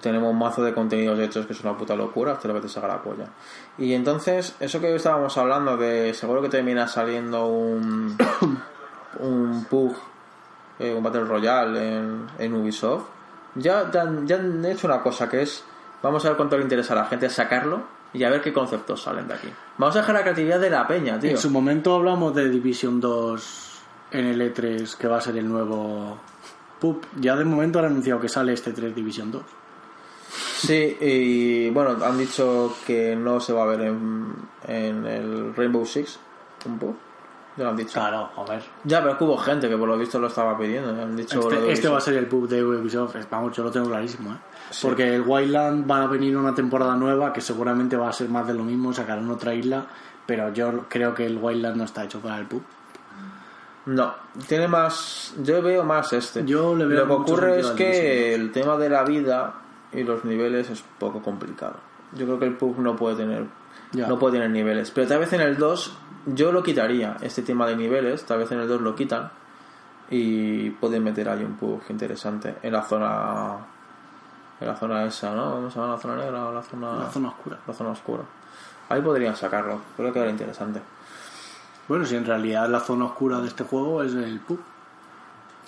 Tenemos 0.00 0.30
un 0.30 0.38
mazo 0.38 0.62
de 0.62 0.72
contenidos 0.72 1.18
hechos 1.18 1.44
que 1.46 1.52
es 1.54 1.60
una 1.62 1.76
puta 1.76 1.96
locura, 1.96 2.38
te 2.38 2.46
lo 2.46 2.54
que 2.54 2.60
te 2.60 2.68
saca 2.68 2.86
la 2.86 3.02
polla. 3.02 3.26
Y 3.78 3.94
entonces, 3.94 4.54
eso 4.60 4.80
que 4.80 4.94
estábamos 4.94 5.36
hablando 5.36 5.76
de 5.76 6.14
seguro 6.14 6.40
que 6.40 6.48
termina 6.48 6.86
saliendo 6.86 7.46
un, 7.48 8.16
un 9.20 9.64
PUG, 9.68 9.96
eh, 10.78 10.94
un 10.94 11.02
Battle 11.02 11.24
Royale 11.24 11.96
en, 11.98 12.26
en 12.38 12.54
Ubisoft, 12.54 13.04
ya, 13.56 13.90
han- 13.92 14.26
ya 14.26 14.36
han 14.36 14.64
hecho 14.64 14.86
una 14.86 15.02
cosa 15.02 15.28
que 15.28 15.42
es, 15.42 15.64
vamos 16.02 16.24
a 16.24 16.28
ver 16.28 16.36
cuánto 16.36 16.56
le 16.56 16.62
interesa 16.62 16.94
a 16.94 16.96
la 16.96 17.04
gente 17.06 17.28
sacarlo 17.30 17.82
y 18.12 18.24
a 18.24 18.30
ver 18.30 18.40
qué 18.40 18.52
conceptos 18.52 19.02
salen 19.02 19.28
de 19.28 19.34
aquí. 19.34 19.48
Vamos 19.76 19.96
a 19.96 20.00
dejar 20.00 20.14
la 20.14 20.22
creatividad 20.22 20.60
de 20.60 20.70
la 20.70 20.86
peña, 20.86 21.18
tío. 21.18 21.30
en 21.30 21.38
su 21.38 21.50
momento 21.50 21.94
hablamos 21.94 22.34
de 22.34 22.48
Division 22.48 23.00
2 23.00 23.82
en 24.12 24.24
el 24.26 24.40
E3 24.40 24.96
que 24.96 25.06
va 25.08 25.18
a 25.18 25.20
ser 25.20 25.36
el 25.36 25.48
nuevo 25.48 26.18
PUP 26.80 27.04
ya 27.20 27.36
de 27.36 27.44
momento 27.44 27.78
han 27.78 27.86
anunciado 27.86 28.20
que 28.20 28.28
sale 28.28 28.54
este 28.54 28.72
3 28.72 28.94
Division 28.94 29.30
2 29.30 29.42
Sí, 30.30 30.96
y 31.00 31.70
bueno, 31.70 32.04
han 32.04 32.18
dicho 32.18 32.74
que 32.86 33.14
no 33.14 33.40
se 33.40 33.52
va 33.52 33.62
a 33.62 33.66
ver 33.66 33.82
en, 33.82 34.32
en 34.66 35.06
el 35.06 35.54
Rainbow 35.54 35.86
Six, 35.86 36.18
un 36.66 36.78
PUG. 36.78 36.96
Ya 37.58 37.64
lo 37.64 37.70
han 37.70 37.76
dicho. 37.76 37.94
claro 37.94 38.30
a 38.36 38.44
ver 38.44 38.62
Ya, 38.84 39.00
pero 39.00 39.12
es 39.12 39.18
que 39.18 39.24
hubo 39.24 39.36
gente 39.36 39.68
que 39.68 39.76
por 39.76 39.88
lo 39.88 39.98
visto 39.98 40.20
lo 40.20 40.28
estaba 40.28 40.56
pidiendo. 40.56 40.90
Han 40.90 41.16
dicho 41.16 41.50
Este, 41.50 41.72
este 41.72 41.88
va 41.88 41.98
a 41.98 42.00
ser 42.00 42.14
el 42.14 42.26
pub 42.26 42.48
de 42.48 42.64
Ubisoft, 42.64 43.16
vamos, 43.28 43.56
yo 43.56 43.64
lo 43.64 43.70
tengo 43.72 43.88
clarísimo, 43.88 44.32
¿eh? 44.32 44.36
Porque 44.80 45.16
el 45.16 45.22
Wildland 45.22 45.90
va 45.90 46.02
a 46.02 46.06
venir 46.06 46.36
una 46.36 46.54
temporada 46.54 46.94
nueva 46.94 47.32
que 47.32 47.40
seguramente 47.40 47.96
va 47.96 48.10
a 48.10 48.12
ser 48.12 48.28
más 48.28 48.46
de 48.46 48.54
lo 48.54 48.62
mismo, 48.62 48.92
sacarán 48.92 49.28
otra 49.28 49.54
isla, 49.54 49.86
pero 50.24 50.52
yo 50.52 50.84
creo 50.88 51.14
que 51.14 51.26
el 51.26 51.38
Wildland 51.38 51.76
no 51.76 51.84
está 51.84 52.04
hecho 52.04 52.20
para 52.20 52.38
el 52.38 52.46
pub. 52.46 52.62
No, 53.86 54.14
tiene 54.46 54.68
más. 54.68 55.34
Yo 55.42 55.62
veo 55.62 55.82
más 55.82 56.12
este. 56.12 56.44
Yo 56.44 56.76
le 56.76 56.84
veo 56.84 57.06
Lo 57.06 57.06
que 57.06 57.22
ocurre 57.32 57.60
es 57.60 57.68
que 57.68 58.34
el 58.34 58.52
tema 58.52 58.76
de 58.76 58.90
la 58.90 59.02
vida 59.02 59.54
y 59.92 60.04
los 60.04 60.24
niveles 60.24 60.68
es 60.70 60.84
poco 60.98 61.22
complicado. 61.22 61.76
Yo 62.12 62.26
creo 62.26 62.38
que 62.38 62.44
el 62.44 62.56
pub 62.56 62.78
no 62.78 62.94
puede 62.94 63.16
tener 63.16 63.46
Ya. 63.92 64.06
no 64.06 64.18
puede 64.18 64.34
tener 64.34 64.50
niveles, 64.50 64.90
pero 64.90 65.06
tal 65.06 65.20
vez 65.20 65.32
en 65.32 65.40
el 65.40 65.56
2 65.56 65.96
yo 66.26 66.52
lo 66.52 66.62
quitaría 66.62 67.16
este 67.22 67.42
tema 67.42 67.66
de 67.66 67.76
niveles, 67.76 68.24
tal 68.24 68.38
vez 68.38 68.52
en 68.52 68.60
el 68.60 68.68
2 68.68 68.80
lo 68.82 68.94
quitan 68.94 69.30
y 70.10 70.70
pueden 70.70 71.04
meter 71.04 71.28
ahí 71.28 71.44
un 71.44 71.56
pub 71.56 71.82
interesante 71.88 72.56
en 72.62 72.72
la 72.72 72.82
zona 72.82 73.56
en 74.60 74.66
la 74.66 74.76
zona 74.76 75.04
esa, 75.04 75.32
¿no? 75.34 75.52
¿Cómo 75.52 75.70
se 75.70 75.78
llama 75.78 75.92
la 75.92 75.98
zona 75.98 76.16
negra 76.16 76.48
o 76.48 76.52
la 76.52 76.62
zona 76.62 76.96
La 76.96 77.10
zona 77.10 77.28
oscura. 77.28 77.58
la 77.66 77.74
zona 77.74 77.90
oscura? 77.90 78.22
Ahí 78.88 79.00
podrían 79.00 79.36
sacarlo, 79.36 79.80
creo 79.96 80.12
que 80.12 80.18
era 80.18 80.30
interesante. 80.30 80.80
Bueno, 81.86 82.04
si 82.04 82.16
en 82.16 82.24
realidad 82.24 82.68
la 82.68 82.80
zona 82.80 83.06
oscura 83.06 83.40
de 83.40 83.48
este 83.48 83.64
juego 83.64 84.02
es 84.02 84.14
el 84.14 84.40
pub. 84.40 84.60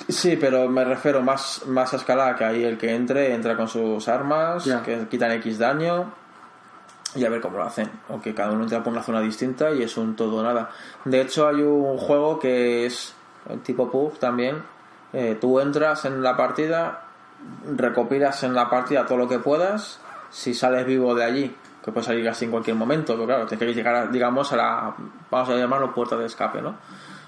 Sí, 0.09 0.37
pero 0.37 0.69
me 0.69 0.85
refiero 0.85 1.23
más, 1.23 1.67
más 1.67 1.93
a 1.93 1.97
escala 1.97 2.35
que 2.35 2.45
ahí 2.45 2.65
el 2.65 2.79
que 2.79 2.95
entre, 2.95 3.35
entra 3.35 3.57
con 3.57 3.69
sus 3.69 4.09
armas, 4.09 4.65
que 4.85 5.07
quitan 5.09 5.33
X 5.33 5.59
daño 5.59 6.20
y 7.15 7.25
a 7.25 7.29
ver 7.29 7.41
cómo 7.41 7.59
lo 7.59 7.65
hacen. 7.65 7.91
O 8.09 8.21
que 8.21 8.35
cada 8.35 8.53
uno 8.53 8.65
entra 8.65 8.83
por 8.83 8.93
una 8.93 9.03
zona 9.03 9.21
distinta 9.21 9.71
y 9.73 9.83
es 9.83 9.97
un 9.97 10.17
todo 10.17 10.37
o 10.37 10.43
nada. 10.43 10.71
De 11.05 11.21
hecho, 11.21 11.49
hay 11.49 11.63
un 11.63 11.99
juego 11.99 12.39
que 12.39 12.87
es 12.87 13.15
el 13.49 13.61
tipo 13.61 13.91
PUG 13.91 14.19
también. 14.19 14.63
Eh, 15.13 15.37
tú 15.41 15.59
entras 15.61 16.05
en 16.05 16.23
la 16.23 16.37
partida, 16.37 17.05
recopilas 17.77 18.43
en 18.45 18.55
la 18.55 18.71
partida 18.71 19.07
todo 19.07 19.19
lo 19.19 19.29
que 19.29 19.39
puedas. 19.39 20.01
Si 20.31 20.55
sales 20.55 20.87
vivo 20.87 21.15
de 21.15 21.25
allí, 21.25 21.57
que 21.85 21.91
puedes 21.91 22.07
salir 22.07 22.25
casi 22.25 22.45
en 22.45 22.53
cualquier 22.53 22.77
momento, 22.77 23.15
pero 23.15 23.27
claro, 23.27 23.47
tienes 23.47 23.67
que 23.67 23.75
llegar, 23.75 24.11
digamos, 24.13 24.53
a 24.53 24.57
la, 24.57 24.95
vamos 25.31 25.49
a 25.49 25.57
llamarlo 25.57 25.93
puerta 25.93 26.17
de 26.17 26.27
escape, 26.27 26.63
¿no? 26.63 26.77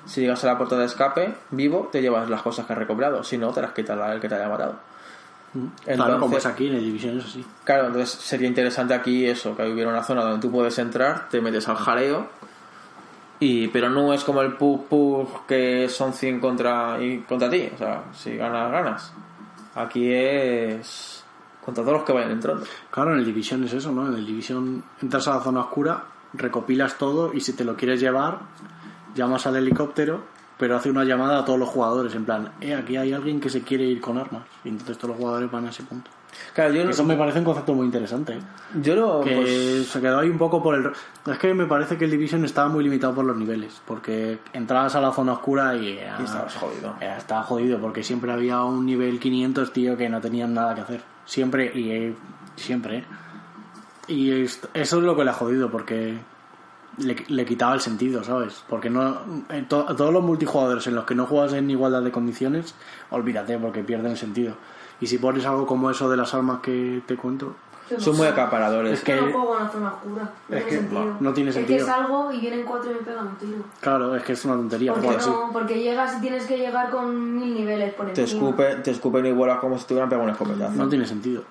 Si 0.05 0.21
llegas 0.21 0.43
a 0.45 0.49
la 0.49 0.59
puerta 0.59 0.77
de 0.77 0.85
escape 0.85 1.35
vivo, 1.51 1.89
te 1.91 2.03
llevas 2.03 2.29
las 2.29 2.43
cosas 2.43 2.67
que 2.67 2.73
has 2.73 2.79
recopilado. 2.79 3.23
Si 3.25 3.39
no, 3.39 3.53
te 3.53 3.63
las 3.63 3.73
quita 3.73 3.95
el 4.13 4.21
que 4.21 4.29
te 4.29 4.35
haya 4.35 4.49
matado. 4.49 4.77
Claro, 5.85 6.19
como 6.19 6.37
es 6.37 6.45
Entonces- 6.45 6.47
aquí 6.47 6.69
en 6.69 6.75
el 6.77 6.85
Division 6.85 7.19
es 7.19 7.25
así. 7.27 7.45
Claro, 7.65 7.87
entonces 7.89 8.11
sería 8.11 8.49
interesante 8.49 8.95
aquí 8.95 9.27
eso, 9.27 9.57
que 9.57 9.71
hubiera 9.71 9.91
una 9.91 10.03
zona 10.03 10.23
donde 10.23 10.41
tú 10.41 10.51
puedes 10.51 10.79
entrar, 10.79 11.29
te 11.29 11.41
metes 11.41 11.69
al 11.69 11.77
jaleo, 11.77 12.29
y 13.41 13.69
pero 13.69 13.91
no 13.91 14.13
es 14.15 14.25
como 14.25 14.41
el 14.43 14.55
pug 14.55 14.87
pug 14.87 15.47
que 15.47 15.89
son 15.89 16.13
100 16.13 16.41
contra, 16.41 17.03
y 17.03 17.19
contra 17.21 17.51
ti, 17.51 17.69
o 17.75 17.79
sea, 17.79 18.05
si 18.13 18.37
ganas, 18.37 18.71
ganas. 18.71 19.13
Aquí 19.75 20.13
es 20.13 21.25
contra 21.65 21.83
todos 21.83 21.99
los 21.99 22.05
que 22.05 22.13
vayan 22.13 22.33
entrando. 22.33 22.65
Claro, 22.91 23.13
en 23.13 23.19
el 23.21 23.25
Division 23.25 23.65
es 23.65 23.73
eso, 23.73 23.93
¿no? 23.93 24.09
En 24.09 24.15
el 24.15 24.27
Division 24.27 24.83
entras 25.01 25.29
a 25.29 25.37
la 25.37 25.41
zona 25.41 25.61
oscura, 25.61 26.05
recopilas 26.35 26.99
todo 26.99 27.33
y 27.35 27.41
si 27.41 27.53
te 27.55 27.65
lo 27.65 27.77
quieres 27.77 28.01
llevar, 28.01 28.39
llamas 29.15 29.47
al 29.47 29.57
helicóptero, 29.57 30.23
pero 30.63 30.77
hace 30.77 30.89
una 30.91 31.03
llamada 31.03 31.41
a 31.41 31.45
todos 31.45 31.59
los 31.59 31.69
jugadores, 31.69 32.15
en 32.15 32.25
plan, 32.25 32.53
eh, 32.61 32.73
aquí 32.73 32.97
hay 32.97 33.13
alguien 33.13 33.41
que 33.41 33.51
se 33.51 33.63
quiere 33.63 33.83
ir 33.83 34.01
con 34.01 34.17
armas. 34.17 34.45
Y 34.63 34.69
entonces 34.69 34.97
todos 34.97 35.09
los 35.11 35.17
jugadores 35.19 35.51
van 35.51 35.67
a 35.67 35.71
ese 35.71 35.83
punto. 35.83 36.09
Claro, 36.55 36.73
yo, 36.73 36.89
Eso 36.89 37.03
me 37.03 37.17
parece 37.17 37.41
un 37.41 37.45
concepto 37.45 37.75
muy 37.75 37.85
interesante. 37.87 38.35
¿eh? 38.35 38.41
yo 38.81 38.95
lo... 38.95 39.21
Que 39.23 39.35
pues, 39.35 39.87
se 39.89 40.01
quedó 40.01 40.21
ahí 40.21 40.29
un 40.29 40.39
poco 40.39 40.63
por 40.63 40.77
el... 40.77 40.93
Es 41.27 41.39
que 41.39 41.53
me 41.53 41.67
parece 41.67 41.99
que 41.99 42.05
el 42.05 42.13
Division 42.13 42.45
estaba 42.45 42.69
muy 42.69 42.85
limitado 42.85 43.13
por 43.13 43.25
los 43.25 43.37
niveles, 43.37 43.83
porque 43.87 44.39
entrabas 44.53 44.95
a 44.95 45.01
la 45.01 45.11
zona 45.13 45.33
oscura 45.33 45.75
y... 45.75 45.89
eh, 45.89 46.09
Y 46.21 46.23
estabas 46.23 46.55
jodido. 46.55 46.95
estaba 47.01 47.43
jodido, 47.43 47.81
porque 47.81 48.05
siempre 48.05 48.31
había 48.31 48.63
un 48.63 48.87
nivel 48.87 49.19
500, 49.19 49.73
tío, 49.73 49.97
que 49.97 50.09
no 50.09 50.21
tenían 50.21 50.55
nada 50.55 50.77
que 50.77 50.83
hacer. 50.83 51.01
Siempre, 51.25 51.73
y 51.75 51.91
eh, 51.91 52.15
siempre, 52.55 52.99
¿eh? 52.99 53.05
Y 54.07 54.31
es- 54.45 54.61
eso 54.75 54.99
es 54.99 55.03
lo 55.03 55.17
que 55.17 55.25
le 55.25 55.31
ha 55.31 55.35
jodido, 55.35 55.71
porque 55.73 56.19
le, 56.99 57.17
le 57.29 57.45
quitaba 57.45 57.75
el 57.75 57.81
sentido, 57.81 58.23
¿sabes? 58.25 58.63
Porque 58.69 58.91
no 58.91 59.19
en 59.49 59.67
to- 59.69 59.85
todos 59.97 60.13
los 60.13 60.23
multijugadores 60.23 60.87
en 60.87 60.95
los 60.95 61.05
que 61.05 61.15
no 61.15 61.27
juegas 61.27 61.53
en 61.55 61.71
igualdad 61.71 62.03
de 62.03 62.11
condiciones, 62.13 62.75
olvídate, 63.11 63.59
porque 63.59 63.83
pierden 63.83 64.17
sentido. 64.17 64.55
Y 65.01 65.07
si 65.07 65.19
pones 65.19 65.45
algo 65.47 65.67
como 65.67 65.91
eso 65.91 66.09
de 66.11 66.17
las 66.17 66.33
armas 66.35 66.61
que 66.61 67.03
te 67.07 67.17
cuento, 67.17 67.57
son 67.99 68.17
muy 68.17 68.27
acaparadores. 68.27 68.93
Es 68.95 69.05
que- 69.05 69.17
no 69.17 69.23
juego 69.33 69.59
en 69.59 69.65
la 69.65 69.71
zona 69.71 69.89
oscura. 69.93 70.23
No 70.49 70.57
es 70.57 70.65
tiene 70.65 70.65
que 70.67 70.77
sentido. 70.77 71.17
no 71.21 71.33
tiene 71.33 71.51
Es 71.51 71.57
sentido. 71.57 71.79
que 71.79 71.85
salgo 71.93 72.33
y 72.33 72.41
vienen 72.41 72.65
cuatro 72.65 72.91
y 72.91 72.95
me 72.95 73.01
pegan 73.01 73.27
un 73.27 73.37
tiro. 73.37 73.59
claro, 73.81 74.15
es 74.17 74.23
que 74.23 74.33
es 74.33 74.45
una 74.45 74.55
tontería 74.55 74.93
Porque 74.95 75.09
así. 75.11 75.29
no, 75.31 75.51
porque 75.53 75.83
llegas 75.83 76.17
y 76.19 76.21
tienes 76.21 76.47
que 76.47 76.57
llegar 76.57 76.91
con 76.91 77.35
mil 77.37 77.53
niveles 77.55 77.93
por 77.95 78.07
Te, 78.13 78.23
encima. 78.23 78.41
escupe, 78.49 78.75
te 78.77 78.91
escupen 78.93 79.27
y 79.27 79.33
vuelas 79.33 79.59
como 79.59 79.77
si 79.79 79.85
te 79.87 79.95
hubieran 79.95 80.09
pegado 80.09 80.25
un 80.25 80.31
escopetazo. 80.33 80.73
No 80.77 80.89
tiene 80.89 81.07
sentido. 81.07 81.43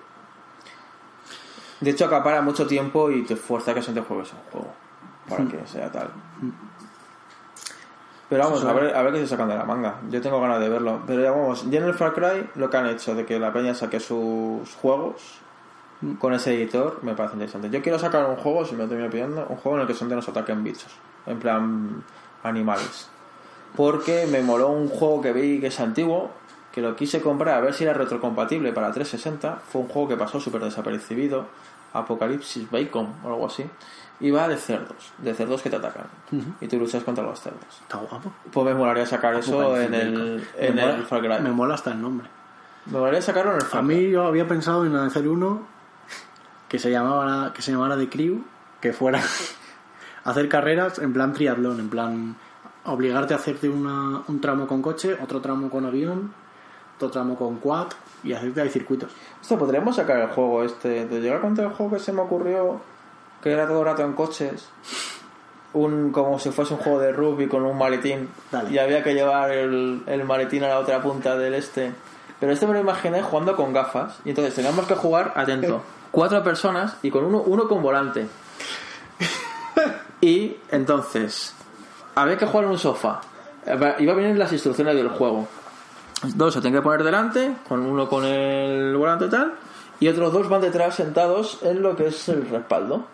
De 1.81 1.89
hecho, 1.89 2.05
acapara 2.05 2.41
mucho 2.41 2.65
tiempo 2.67 3.09
y 3.11 3.23
te 3.23 3.35
fuerza 3.35 3.71
a 3.71 3.73
que 3.73 3.81
se 3.81 3.91
te 3.91 4.01
juegues 4.01 4.31
un 4.33 4.39
juego. 4.51 4.73
Para 5.29 5.45
que 5.45 5.65
sea 5.65 5.91
tal. 5.91 6.09
Pero 8.29 8.43
vamos, 8.43 8.63
a 8.63 8.73
ver, 8.73 8.95
a 8.95 9.01
ver 9.03 9.13
qué 9.13 9.19
se 9.19 9.27
sacan 9.27 9.49
de 9.49 9.55
la 9.55 9.65
manga. 9.65 9.95
Yo 10.09 10.21
tengo 10.21 10.39
ganas 10.39 10.59
de 10.59 10.69
verlo. 10.69 11.01
Pero 11.05 11.21
ya 11.21 11.31
vamos, 11.31 11.69
ya 11.69 11.79
en 11.79 11.85
el 11.85 11.93
Far 11.93 12.13
Cry 12.13 12.49
lo 12.55 12.69
que 12.69 12.77
han 12.77 12.87
hecho 12.87 13.13
de 13.13 13.25
que 13.25 13.39
la 13.39 13.51
peña 13.51 13.73
saque 13.73 13.99
sus 13.99 14.73
juegos 14.75 15.41
con 16.19 16.33
ese 16.33 16.55
editor 16.55 16.99
me 17.03 17.13
parece 17.13 17.35
interesante. 17.35 17.69
Yo 17.69 17.81
quiero 17.81 17.99
sacar 17.99 18.25
un 18.25 18.35
juego, 18.35 18.65
si 18.65 18.75
me 18.75 18.83
lo 18.83 18.89
termino 18.89 19.09
pidiendo, 19.09 19.45
un 19.47 19.57
juego 19.57 19.77
en 19.77 19.81
el 19.81 19.87
que 19.87 19.93
se 19.93 20.05
nos 20.05 20.27
ataquen 20.27 20.63
bichos. 20.63 20.91
En 21.25 21.39
plan, 21.39 22.03
animales. 22.43 23.09
Porque 23.75 24.27
me 24.27 24.41
moló 24.41 24.69
un 24.69 24.89
juego 24.89 25.21
que 25.21 25.31
vi 25.31 25.59
que 25.59 25.67
es 25.67 25.79
antiguo, 25.79 26.31
que 26.71 26.81
lo 26.81 26.95
quise 26.95 27.21
comprar 27.21 27.55
a 27.55 27.61
ver 27.61 27.73
si 27.73 27.83
era 27.83 27.93
retrocompatible 27.93 28.73
para 28.73 28.91
360. 28.91 29.57
Fue 29.57 29.81
un 29.81 29.87
juego 29.87 30.09
que 30.09 30.17
pasó 30.17 30.39
súper 30.39 30.63
desapercibido, 30.63 31.45
Apocalipsis 31.93 32.69
Bacon 32.71 33.13
o 33.23 33.27
algo 33.27 33.45
así. 33.45 33.63
Y 34.21 34.29
va 34.29 34.47
de 34.47 34.55
cerdos, 34.55 35.11
de 35.17 35.33
cerdos 35.33 35.61
que 35.61 35.69
te 35.69 35.75
atacan. 35.77 36.05
Y 36.61 36.67
tú 36.67 36.77
luchas 36.77 37.03
contra 37.03 37.23
los 37.23 37.39
cerdos. 37.39 37.81
Está 37.81 37.97
guapo. 37.97 38.31
Pues 38.51 38.65
me 38.65 38.75
molaría 38.75 39.05
sacar 39.05 39.33
eso 39.35 39.79
en 39.79 39.93
el, 39.93 40.47
en 40.57 40.75
me, 40.75 40.81
mola, 40.81 40.95
el 40.95 41.03
Far 41.03 41.19
Cry. 41.21 41.41
me 41.41 41.51
mola 41.51 41.73
hasta 41.73 41.91
el 41.91 42.01
nombre. 42.01 42.27
Me 42.85 42.99
molaría 42.99 43.21
sacarlo 43.21 43.51
en 43.51 43.57
el 43.57 43.63
A 43.63 43.65
Far 43.65 43.83
Cry. 43.83 43.95
mí 43.95 44.11
yo 44.11 44.25
había 44.25 44.47
pensado 44.47 44.85
en 44.85 44.95
hacer 44.95 45.27
uno 45.27 45.61
que 46.69 46.77
se 46.77 46.91
llamaba 46.91 47.51
que 47.51 47.61
se 47.61 47.71
llamara 47.71 47.97
The 47.97 48.09
Crew, 48.09 48.43
que 48.79 48.93
fuera 48.93 49.21
hacer 50.23 50.47
carreras 50.47 50.99
en 50.99 51.13
plan 51.13 51.33
triatlón, 51.33 51.79
en 51.79 51.89
plan 51.89 52.35
obligarte 52.85 53.33
a 53.33 53.37
hacerte 53.37 53.69
una, 53.69 54.21
un 54.27 54.39
tramo 54.39 54.67
con 54.67 54.81
coche, 54.81 55.17
otro 55.21 55.41
tramo 55.41 55.69
con 55.69 55.85
avión, 55.85 56.31
otro 56.95 57.09
tramo 57.09 57.35
con 57.35 57.57
quad 57.57 57.87
y 58.23 58.33
hacerte 58.33 58.61
ahí 58.61 58.69
circuitos. 58.69 59.11
Esto 59.41 59.57
podríamos 59.57 59.95
sacar 59.95 60.17
el 60.17 60.27
juego 60.29 60.63
este. 60.63 61.05
¿Te 61.05 61.19
llega 61.19 61.37
a 61.37 61.41
contar 61.41 61.65
el 61.65 61.71
juego 61.71 61.93
que 61.93 61.99
se 61.99 62.13
me 62.13 62.21
ocurrió? 62.21 62.79
Que 63.41 63.51
era 63.51 63.67
todo 63.67 63.79
el 63.79 63.85
rato 63.85 64.03
en 64.03 64.13
coches. 64.13 64.69
Un, 65.73 66.11
como 66.11 66.37
si 66.37 66.51
fuese 66.51 66.73
un 66.73 66.79
juego 66.79 66.99
de 66.99 67.11
rugby 67.11 67.47
con 67.47 67.63
un 67.63 67.77
maletín. 67.77 68.29
Dale. 68.51 68.71
Y 68.71 68.77
había 68.77 69.03
que 69.03 69.13
llevar 69.13 69.51
el, 69.51 70.03
el 70.05 70.23
maletín 70.25 70.63
a 70.63 70.69
la 70.69 70.79
otra 70.79 71.01
punta 71.01 71.37
del 71.37 71.53
este. 71.53 71.91
Pero 72.39 72.51
este 72.51 72.67
me 72.67 72.73
lo 72.73 72.79
imaginé 72.79 73.21
jugando 73.21 73.55
con 73.55 73.73
gafas. 73.73 74.19
Y 74.25 74.29
entonces 74.29 74.53
teníamos 74.53 74.85
que 74.85 74.95
jugar, 74.95 75.33
atento, 75.35 75.81
cuatro 76.11 76.43
personas 76.43 76.97
y 77.01 77.11
con 77.11 77.23
uno, 77.23 77.41
uno 77.41 77.67
con 77.67 77.81
volante. 77.81 78.27
Y 80.21 80.57
entonces, 80.69 81.55
había 82.13 82.37
que 82.37 82.45
jugar 82.45 82.65
en 82.65 82.71
un 82.71 82.79
sofá. 82.79 83.21
Iba 83.65 84.13
a 84.13 84.15
venir 84.15 84.37
las 84.37 84.53
instrucciones 84.53 84.95
del 84.95 85.09
juego. 85.09 85.47
Dos 86.23 86.53
se 86.53 86.61
tienen 86.61 86.79
que 86.79 86.83
poner 86.83 87.03
delante, 87.03 87.55
con 87.67 87.81
uno 87.81 88.07
con 88.07 88.23
el 88.23 88.95
volante 88.95 89.25
y 89.25 89.29
tal, 89.29 89.53
y 90.01 90.07
otros 90.09 90.33
dos 90.33 90.49
van 90.49 90.59
detrás 90.59 90.95
sentados 90.95 91.59
en 91.61 91.81
lo 91.81 91.95
que 91.95 92.07
es 92.07 92.27
el 92.27 92.49
respaldo. 92.49 93.05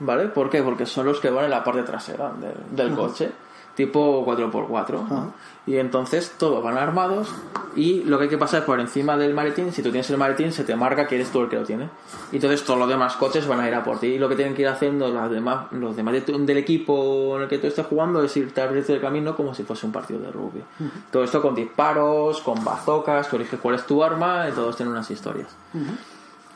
¿Vale? 0.00 0.26
¿Por 0.28 0.50
qué? 0.50 0.62
Porque 0.62 0.84
son 0.84 1.06
los 1.06 1.18
que 1.20 1.30
van 1.30 1.44
en 1.46 1.50
la 1.50 1.64
parte 1.64 1.82
trasera 1.84 2.30
del, 2.38 2.76
del 2.76 2.94
coche, 2.94 3.30
tipo 3.74 4.26
4x4. 4.26 5.08
¿no? 5.08 5.32
Y 5.64 5.76
entonces 5.76 6.34
todos 6.38 6.62
van 6.62 6.76
armados 6.76 7.32
y 7.76 8.02
lo 8.02 8.18
que 8.18 8.24
hay 8.24 8.28
que 8.30 8.36
pasar 8.36 8.60
es 8.60 8.66
por 8.66 8.80
encima 8.80 9.16
del 9.16 9.32
maletín. 9.32 9.72
Si 9.72 9.80
tú 9.80 9.90
tienes 9.92 10.10
el 10.10 10.18
maletín, 10.18 10.52
se 10.52 10.64
te 10.64 10.74
marca 10.74 11.06
que 11.06 11.14
eres 11.14 11.30
tú 11.30 11.40
el 11.40 11.48
que 11.48 11.54
lo 11.56 11.62
tiene. 11.62 11.88
Y 12.32 12.36
entonces 12.36 12.64
todos 12.64 12.80
los 12.80 12.88
demás 12.88 13.14
coches 13.16 13.46
van 13.46 13.60
a 13.60 13.68
ir 13.68 13.74
a 13.76 13.84
por 13.84 14.00
ti. 14.00 14.08
Y 14.08 14.18
lo 14.18 14.28
que 14.28 14.34
tienen 14.34 14.54
que 14.54 14.62
ir 14.62 14.68
haciendo 14.68 15.08
las 15.08 15.30
demás, 15.30 15.70
los 15.70 15.94
demás 15.94 16.14
de 16.14 16.20
tu- 16.22 16.44
del 16.44 16.58
equipo 16.58 17.36
en 17.36 17.42
el 17.44 17.48
que 17.48 17.58
tú 17.58 17.68
estés 17.68 17.86
jugando 17.86 18.20
es 18.24 18.36
irte 18.36 18.60
al 18.60 18.84
del 18.84 19.00
camino 19.00 19.36
como 19.36 19.54
si 19.54 19.62
fuese 19.62 19.86
un 19.86 19.92
partido 19.92 20.18
de 20.18 20.32
rugby. 20.32 20.64
Todo 21.12 21.22
esto 21.22 21.40
con 21.40 21.54
disparos, 21.54 22.40
con 22.40 22.64
bazocas, 22.64 23.28
tú 23.28 23.36
eliges 23.36 23.60
cuál 23.60 23.76
es 23.76 23.86
tu 23.86 24.02
arma 24.02 24.48
y 24.48 24.52
todos 24.52 24.76
tienen 24.76 24.92
unas 24.92 25.08
historias. 25.12 25.46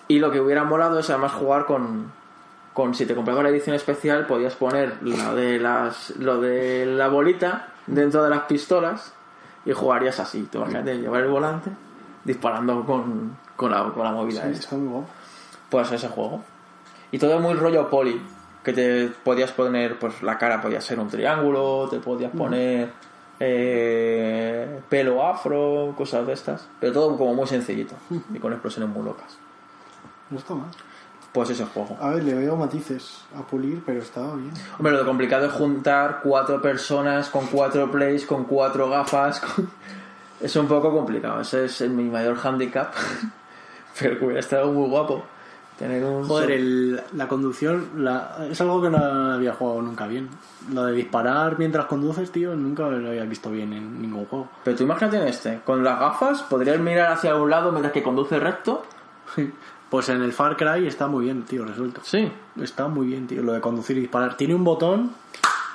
Y 0.09 0.19
lo 0.19 0.31
que 0.31 0.41
hubiera 0.41 0.65
molado 0.65 0.99
es 0.99 1.11
además 1.11 1.33
jugar 1.33 1.67
con, 1.67 2.13
con 2.73 2.95
si 2.95 3.07
te 3.07 3.15
comprabas 3.15 3.45
la 3.45 3.51
edición 3.51 3.75
especial 3.75 4.27
podías 4.27 4.55
poner 4.55 4.99
lo 5.03 5.35
de 5.35 5.59
las 5.59 6.11
lo 6.17 6.41
de 6.41 6.87
la 6.87 7.09
bolita 7.09 7.69
dentro 7.87 8.23
de 8.23 8.31
las 8.31 8.43
pistolas 8.43 9.15
y 9.65 9.73
jugarías 9.73 10.21
así. 10.21 10.43
Te 10.43 10.59
imagínate 10.59 10.99
llevar 10.99 11.23
el 11.23 11.31
volante 11.31 11.71
disparando 12.25 12.85
con, 12.85 13.37
con, 13.57 13.71
la, 13.71 13.85
con 13.93 14.05
la 14.05 14.13
movida 14.13 14.43
Sí, 14.43 14.59
está 14.59 14.77
muy. 14.77 15.05
Pues 15.71 15.91
ese 15.93 16.09
juego. 16.09 16.43
Y 17.11 17.19
todo 17.19 17.39
muy 17.41 17.55
rollo 17.55 17.89
poli. 17.89 18.21
Que 18.63 18.73
te 18.73 19.09
podías 19.23 19.53
poner, 19.53 19.97
pues 19.99 20.23
la 20.23 20.39
cara 20.39 20.61
podía 20.61 20.81
ser 20.81 20.99
un 20.99 21.09
triángulo, 21.09 21.89
te 21.89 22.01
podías 22.01 22.33
poner 22.33 22.91
eh, 23.39 24.81
pelo 24.89 25.25
afro, 25.25 25.95
cosas 25.97 26.27
de 26.27 26.33
estas. 26.33 26.69
Pero 26.81 26.93
todo 26.93 27.17
como 27.17 27.35
muy 27.35 27.47
sencillito. 27.47 27.95
Y 28.35 28.39
con 28.39 28.53
explosiones 28.53 28.95
muy 28.95 29.05
locas. 29.05 29.39
No 30.31 30.39
está 30.39 30.55
mal. 30.55 30.69
Pues 31.33 31.51
ese 31.51 31.65
juego. 31.67 31.97
A 32.01 32.11
ver, 32.11 32.25
le 32.25 32.35
veo 32.35 32.57
matices 32.57 33.25
a 33.37 33.43
pulir, 33.43 33.83
pero 33.85 34.01
estaba 34.01 34.35
bien. 34.37 34.53
Hombre, 34.79 34.93
lo 34.95 35.05
complicado 35.05 35.47
es 35.47 35.53
juntar 35.53 36.21
cuatro 36.23 36.63
personas 36.63 37.29
con 37.29 37.47
cuatro 37.47 37.91
plays, 37.91 38.25
con 38.25 38.45
cuatro 38.45 38.89
gafas. 38.89 39.41
con- 39.41 39.69
Es 40.41 40.55
un 40.57 40.67
poco 40.67 40.91
complicado. 40.93 41.41
Ese 41.41 41.65
es 41.67 41.81
mi 41.83 42.05
mayor 42.05 42.39
handicap. 42.43 42.93
Pero 44.01 44.19
que 44.19 44.25
hubiera 44.25 44.41
estado 44.41 44.71
muy 44.73 44.89
guapo. 44.89 45.25
Tener 45.79 46.03
un. 46.05 46.27
Joder, 46.27 46.51
el- 46.53 47.03
la 47.15 47.29
conducción 47.29 47.91
la- 47.97 48.47
es 48.51 48.59
algo 48.63 48.81
que 48.81 48.89
no 48.91 48.99
había 48.99 49.53
jugado 49.53 49.83
nunca 49.83 50.07
bien. 50.07 50.29
Lo 50.73 50.85
de 50.85 50.93
disparar 50.93 51.59
mientras 51.59 51.85
conduces, 51.87 52.31
tío, 52.33 52.55
nunca 52.55 52.85
lo 52.89 53.09
había 53.09 53.25
visto 53.25 53.51
bien 53.51 53.73
en 53.75 54.01
ningún 54.01 54.25
juego. 54.27 54.49
Pero 54.65 54.77
tú 54.77 54.85
imagínate 54.85 55.19
en 55.19 55.29
este. 55.29 55.61
Con 55.67 55.85
las 55.85 55.99
gafas 56.01 56.43
podrías 56.45 56.79
mirar 56.79 57.13
hacia 57.13 57.35
un 57.37 57.51
lado 57.51 57.71
mientras 57.73 57.93
que 57.93 58.03
conduce 58.03 58.39
recto. 58.39 58.85
Pues 59.91 60.09
en 60.09 60.21
el 60.23 60.33
Far 60.33 60.57
Cry 60.57 60.87
está 60.87 61.07
muy 61.07 61.25
bien, 61.27 61.45
tío, 61.45 61.65
resuelto. 61.65 62.01
Sí. 62.05 62.31
Está 62.61 62.89
muy 62.89 63.07
bien, 63.07 63.27
tío, 63.27 63.43
lo 63.43 63.53
de 63.53 63.61
conducir 63.61 63.97
y 63.99 64.01
disparar. 64.01 64.37
Tiene 64.37 64.55
un 64.55 64.65
botón, 64.65 65.13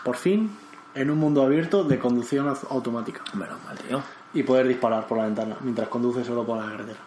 por 0.03 0.17
fin, 0.17 0.51
en 0.93 1.09
un 1.09 1.17
mundo 1.17 1.43
abierto 1.43 1.83
de 1.85 1.97
conducción 1.97 2.47
au- 2.47 2.67
automática. 2.71 3.21
Menos 3.33 3.57
mal, 3.65 3.77
tío. 3.77 4.01
Y 4.33 4.43
poder 4.43 4.67
disparar 4.67 5.07
por 5.07 5.17
la 5.17 5.25
ventana 5.25 5.55
mientras 5.61 5.87
conduces 5.87 6.27
solo 6.27 6.43
por 6.45 6.57
la 6.57 6.69
carretera. 6.69 6.99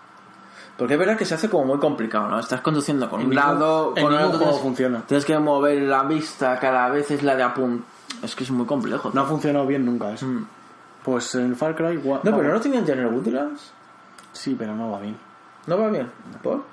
Porque 0.79 0.95
es 0.95 0.99
verdad 0.99 1.17
que 1.17 1.25
se 1.25 1.35
hace 1.35 1.49
como 1.49 1.65
muy 1.67 1.79
complicado, 1.79 2.29
¿no? 2.29 2.41
Estás 2.41 2.61
conduciendo 2.63 3.09
con 3.09 3.21
En 3.21 3.27
un 3.27 3.31
ningún- 3.35 3.45
lado, 3.49 3.95
con 3.95 4.13
el 4.13 4.23
otro. 4.25 4.53
funciona. 4.55 5.03
Tienes 5.07 5.25
que 5.25 5.39
mover 5.39 5.83
la 5.83 6.03
vista, 6.05 6.59
cada 6.59 6.89
vez 6.89 7.11
es 7.11 7.23
la 7.23 7.37
de 7.37 7.43
apunt. 7.45 7.85
Es 8.23 8.35
que 8.35 8.45
es 8.45 8.51
muy 8.51 8.67
complejo. 8.67 9.11
No 9.13 9.21
ha 9.21 9.25
funcionado 9.27 9.67
bien 9.67 9.85
nunca 9.85 10.11
eso. 10.13 10.27
Mm. 10.27 10.47
Pues 11.05 11.35
en 11.35 11.47
el 11.47 11.57
Far 11.57 11.77
Cry... 11.77 11.99
No, 12.03 12.21
pero 12.23 12.53
no 12.53 12.61
tenían 12.61 12.89
el 12.89 13.07
Woodlands. 13.07 13.73
Sí, 14.33 14.57
pero 14.59 14.75
no 14.75 14.91
va 14.91 15.01
bien. 15.01 15.17
No 15.67 15.79
va 15.79 15.89
bien. 15.89 16.11
¿Por? 16.43 16.65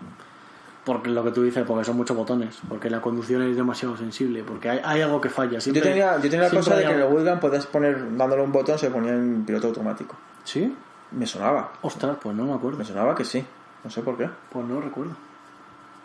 Porque 0.83 1.09
lo 1.09 1.23
que 1.23 1.31
tú 1.31 1.43
dices, 1.43 1.63
porque 1.67 1.83
son 1.83 1.97
muchos 1.97 2.17
botones, 2.17 2.59
porque 2.67 2.89
la 2.89 3.01
conducción 3.01 3.43
es 3.43 3.55
demasiado 3.55 3.95
sensible, 3.95 4.43
porque 4.43 4.69
hay, 4.69 4.81
hay 4.83 5.01
algo 5.01 5.21
que 5.21 5.29
falla. 5.29 5.53
Yo 5.53 5.61
Siempre, 5.61 5.83
tenía, 5.83 6.15
yo 6.15 6.29
tenía 6.29 6.41
la 6.41 6.49
cosa 6.49 6.75
de 6.75 6.85
que 6.85 6.91
en 6.91 6.99
el 6.99 7.05
Woodland 7.05 7.39
podías 7.39 7.67
poner, 7.67 8.17
dándole 8.17 8.41
un 8.41 8.51
botón, 8.51 8.79
se 8.79 8.89
ponía 8.89 9.11
en 9.11 9.45
piloto 9.45 9.67
automático. 9.67 10.15
¿Sí? 10.43 10.75
Me 11.11 11.27
sonaba. 11.27 11.73
Ostras, 11.81 12.17
pues 12.21 12.35
no 12.35 12.45
me 12.45 12.53
acuerdo. 12.53 12.79
Me 12.79 12.85
sonaba 12.85 13.13
que 13.13 13.25
sí. 13.25 13.45
No 13.83 13.91
sé 13.91 14.01
por 14.01 14.17
qué. 14.17 14.27
Pues 14.49 14.65
no 14.65 14.81
recuerdo. 14.81 15.13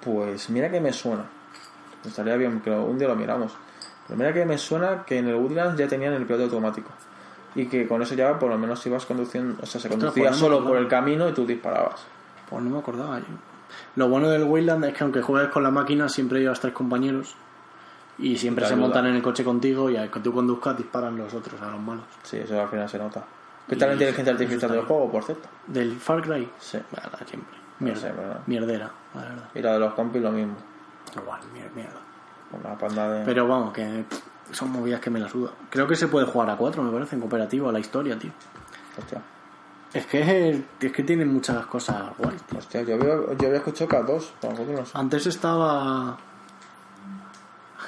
Pues 0.03 0.51
mira 0.51 0.71
que 0.71 0.81
me 0.81 0.93
suena. 0.93 1.25
Estaría 2.05 2.37
bien 2.37 2.61
que 2.61 2.71
un 2.71 2.99
día 2.99 3.09
lo 3.09 3.17
miramos. 3.17 3.53
Pero 4.07 4.19
mira 4.19 4.33
que 4.33 4.45
me 4.45 4.59
suena 4.59 5.05
que 5.05 5.19
en 5.19 5.29
el 5.29 5.37
Woodlands 5.37 5.79
ya 5.79 5.89
tenían 5.89 6.13
el 6.13 6.25
piloto 6.27 6.45
automático. 6.45 6.91
Y 7.55 7.67
que 7.67 7.89
con 7.89 8.03
eso 8.03 8.15
ya 8.15 8.39
por 8.39 8.51
lo 8.51 8.59
menos 8.59 8.85
ibas 8.87 9.07
conduciendo, 9.07 9.63
o 9.63 9.67
sea, 9.67 9.81
se 9.81 9.89
conducía 9.89 10.25
pues 10.25 10.33
no 10.33 10.37
solo 10.37 10.65
por 10.65 10.77
el 10.77 10.89
camino 10.89 11.29
y 11.29 11.33
tú 11.33 11.47
disparabas. 11.47 12.05
Pues 12.51 12.63
no 12.63 12.71
me 12.71 12.79
acordaba 12.79 13.19
yo. 13.19 13.25
Lo 13.97 14.09
bueno 14.09 14.29
del 14.29 14.45
Wayland 14.45 14.85
es 14.87 14.95
que 14.95 15.05
aunque 15.05 15.23
juegues 15.23 15.51
con 15.51 15.63
la 15.63 15.71
máquina, 15.71 16.09
siempre 16.09 16.41
llevas 16.41 16.61
tres 16.61 16.73
compañeros 16.75 17.35
y 18.19 18.37
siempre 18.39 18.63
Te 18.63 18.69
se 18.69 18.75
ayuda. 18.75 18.87
montan 18.87 19.07
en 19.07 19.15
el 19.17 19.23
coche 19.23 19.45
contigo 19.45 19.91
y 19.91 19.97
al 19.97 20.11
que 20.11 20.21
tú 20.21 20.33
conduzcas 20.33 20.77
disparan 20.77 21.17
los 21.17 21.33
otros 21.35 21.61
a 21.61 21.71
los 21.71 21.81
malos. 21.81 22.05
Sí, 22.23 22.39
eso 22.39 22.61
al 22.61 22.69
final 22.69 22.89
se 22.89 22.99
nota. 22.99 23.25
¿Qué 23.69 23.77
tal 23.77 23.89
la 23.89 23.95
inteligencia 23.95 24.33
artificial 24.33 24.71
del 24.71 24.83
juego, 24.83 25.11
por 25.11 25.25
cierto? 25.25 25.49
Del 25.67 25.97
Far 25.99 26.23
Cry, 26.23 26.49
Sí. 26.59 26.79
Siempre. 27.27 27.57
No 27.79 27.85
Mierda. 27.85 28.01
sé, 28.01 28.13
¿verdad? 28.13 28.41
Mierdera, 28.47 28.91
la 29.15 29.21
verdad. 29.23 29.49
Y 29.55 29.61
la 29.61 29.73
de 29.75 29.79
los 29.81 29.93
compis 29.95 30.23
lo 30.23 30.31
mismo. 30.31 30.55
Igual, 31.15 31.41
mier- 31.53 31.71
mierda. 31.75 32.01
Una 32.53 32.79
panda 32.79 33.11
de... 33.13 33.25
Pero 33.25 33.47
vamos, 33.49 33.73
que 33.75 34.05
son 34.53 34.71
movidas 34.71 35.01
que 35.01 35.11
me 35.11 35.19
la 35.21 35.29
suda. 35.29 35.51
Creo 35.69 35.87
que 35.87 35.97
se 35.97 36.09
puede 36.09 36.25
jugar 36.27 36.49
a 36.49 36.57
cuatro, 36.57 36.83
me 36.83 36.91
parece, 36.93 37.17
en 37.17 37.21
cooperativo, 37.21 37.69
a 37.69 37.73
la 37.73 37.81
historia, 37.81 38.17
tío. 38.19 38.31
Hostia. 38.97 39.21
Es 39.97 40.05
que, 40.05 40.63
es 40.79 40.93
que 40.93 41.03
tienen 41.05 41.33
muchas 41.33 41.65
cosas 41.67 42.11
guays, 42.19 42.43
tío. 42.43 42.59
Hostia, 42.59 42.83
yo 42.83 42.97
había, 42.97 43.15
yo 43.39 43.47
había 43.47 43.57
escuchado 43.57 43.89
que 43.89 43.97
a 43.97 44.03
dos. 44.03 44.35
no 44.43 44.85
sé. 44.85 44.93
Antes 44.93 45.27
estaba. 45.27 46.19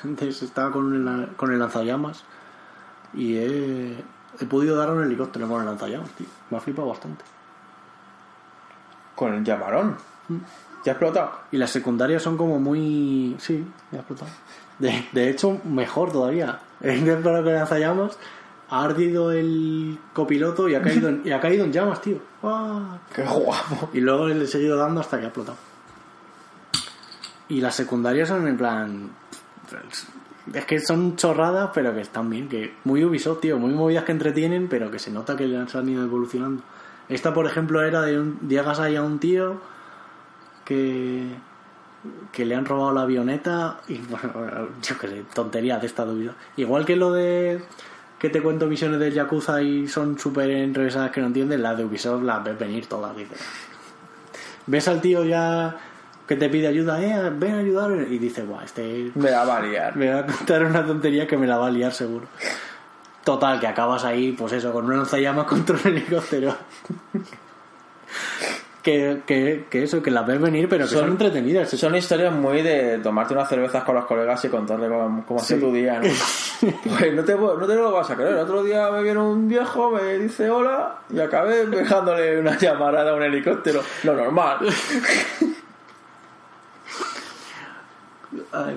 Antes 0.03 0.43
estaba 0.43 0.73
con 0.73 0.95
el, 0.95 1.37
con 1.37 1.53
el 1.53 1.59
lanzallamas 1.59 2.25
y 3.13 3.37
he, 3.37 4.05
he 4.41 4.45
podido 4.47 4.77
dar 4.77 4.91
un 4.91 5.03
helicóptero 5.03 5.47
con 5.49 5.61
el 5.61 5.67
lanzallamas, 5.67 6.09
tío. 6.13 6.27
Me 6.49 6.57
ha 6.57 6.61
flipado 6.61 6.89
bastante. 6.89 7.23
Con 9.15 9.35
el 9.35 9.45
llamarón. 9.45 9.99
¿Ya 10.87 10.93
ha 10.93 10.95
explotado? 10.95 11.33
Y 11.53 11.59
las 11.59 11.71
secundarias 11.71 12.23
son 12.23 12.39
como 12.39 12.59
muy. 12.59 13.37
Sí, 13.39 13.67
me 13.91 13.99
ha 13.99 14.01
explotado. 14.01 14.31
De, 14.79 15.07
de 15.13 15.29
hecho, 15.29 15.61
mejor 15.65 16.11
todavía. 16.11 16.61
Vez 16.81 17.05
de 17.05 17.21
con 17.21 17.37
el 17.37 17.45
lanzallamas, 17.45 18.17
ha 18.71 18.85
ardido 18.85 19.33
el 19.33 19.99
copiloto 20.13 20.69
y 20.69 20.75
ha 20.75 20.83
caído 20.83 21.09
en, 21.09 21.23
y 21.25 21.31
ha 21.31 21.41
caído 21.41 21.65
en 21.65 21.73
llamas, 21.73 22.03
tío. 22.03 22.19
¡Ah! 22.43 22.99
¡Qué 23.15 23.23
guapo! 23.23 23.91
Y 23.93 24.01
luego 24.01 24.29
le 24.29 24.45
he 24.45 24.47
seguido 24.47 24.77
dando 24.77 25.01
hasta 25.01 25.19
que 25.19 25.25
ha 25.25 25.29
explotado. 25.29 25.57
Y 27.49 27.61
las 27.61 27.75
secundarias 27.75 28.29
son 28.29 28.47
en 28.47 28.57
plan. 28.57 29.11
Es 30.53 30.65
que 30.67 30.81
son 30.81 31.17
chorradas, 31.17 31.71
pero 31.73 31.95
que 31.95 32.03
están 32.03 32.29
bien. 32.29 32.49
que 32.49 32.75
Muy 32.85 33.05
Ubisoft, 33.05 33.41
tío. 33.41 33.59
Muy 33.59 33.73
movidas 33.73 34.05
que 34.05 34.13
entretienen, 34.13 34.69
pero 34.69 34.91
que 34.91 34.99
se 34.99 35.11
nota 35.11 35.37
que 35.37 35.47
le 35.47 35.57
han 35.57 35.89
ido 35.89 36.05
evolucionando. 36.05 36.63
Esta, 37.09 37.33
por 37.33 37.47
ejemplo, 37.47 37.83
era 37.83 38.03
de 38.03 38.21
un. 38.21 38.39
Llegas 38.49 38.81
ahí 38.81 38.97
a 38.97 39.03
un 39.03 39.19
tío 39.19 39.61
que. 40.67 41.27
que 42.33 42.45
le 42.45 42.55
han 42.55 42.67
robado 42.67 42.93
la 42.93 43.03
avioneta. 43.03 43.81
Y 43.89 43.97
bueno, 44.11 44.69
yo 44.83 44.99
qué 44.99 45.09
sé, 45.09 45.25
tonterías 45.35 45.81
de 45.81 45.87
esta 45.87 46.05
duda. 46.05 46.35
Igual 46.57 46.85
que 46.85 46.97
lo 46.97 47.13
de. 47.13 47.65
Que 48.19 48.29
te 48.31 48.41
cuento 48.43 48.67
misiones 48.67 48.99
del 49.01 49.13
Yakuza 49.15 49.63
y 49.63 49.87
son 49.89 50.19
súper 50.19 50.51
enrevesadas 50.51 51.11
que 51.11 51.21
no 51.21 51.29
entiendes, 51.29 51.61
las 51.61 51.77
de 51.79 51.85
Ubisoft 51.85 52.23
las 52.25 52.43
ves 52.43 52.59
venir 52.59 52.87
todas, 52.87 53.17
dices 53.17 53.39
ves 54.67 54.89
al 54.89 55.01
tío 55.01 55.25
ya 55.25 55.77
que 56.27 56.37
te 56.37 56.49
pide 56.51 56.67
ayuda, 56.67 57.03
eh, 57.03 57.31
ven 57.35 57.55
a 57.55 57.59
ayudar, 57.61 57.91
y 58.11 58.19
dice, 58.19 58.43
guau, 58.43 58.61
este 58.63 59.11
Me 59.15 59.31
la 59.31 59.45
va 59.45 59.57
a 59.57 59.63
liar. 59.63 59.97
me 59.97 60.13
va 60.13 60.21
a 60.21 60.27
contar 60.27 60.63
una 60.65 60.85
tontería 60.85 61.27
que 61.27 61.39
me 61.39 61.47
la 61.47 61.57
va 61.57 61.69
a 61.69 61.71
liar 61.71 61.91
seguro. 61.93 62.27
Total, 63.25 63.59
que 63.59 63.67
acabas 63.67 64.05
ahí, 64.05 64.33
pues 64.33 64.53
eso, 64.53 64.71
con 64.73 64.85
una 64.85 64.97
lanzallamas 64.97 65.47
contra 65.47 65.77
un 65.77 65.87
helicóptero. 65.87 66.55
que, 68.83 69.23
que, 69.27 69.67
que 69.71 69.83
eso, 69.85 70.03
que 70.03 70.11
las 70.11 70.27
ves 70.27 70.41
venir, 70.41 70.69
pero 70.69 70.85
que 70.87 70.91
son, 70.93 71.01
Son- 71.01 71.11
entretenidas. 71.13 71.71
Son 71.71 71.95
historias 71.97 72.33
muy 72.35 72.63
de 72.63 72.99
tomarte 72.99 73.35
unas 73.35 73.49
cervezas 73.49 73.85
con 73.85 73.95
los 73.95 74.05
colegas 74.07 74.45
y 74.45 74.49
contarle 74.49 74.89
cómo, 74.89 75.25
cómo 75.27 75.41
ha 75.41 75.43
sido 75.43 75.61
tu 75.69 75.73
día, 75.75 76.01
¿no? 76.01 76.09
Pues 76.61 77.15
no 77.15 77.25
te, 77.25 77.35
no 77.35 77.67
te 77.67 77.75
lo 77.75 77.93
vas 77.93 78.11
a 78.11 78.17
creer. 78.17 78.35
Otro 78.35 78.63
día 78.63 78.91
me 78.91 79.03
viene 79.03 79.21
un 79.21 79.49
viejo, 79.49 79.91
me 79.91 80.19
dice 80.19 80.51
hola 80.51 80.99
y 81.11 81.21
acabé 81.21 81.67
dejándole 81.67 82.41
una 82.41 82.59
llamarada 82.59 83.13
a 83.13 83.15
un 83.15 83.23
helicóptero. 83.23 83.83
Lo 84.05 84.15
normal. 84.15 84.59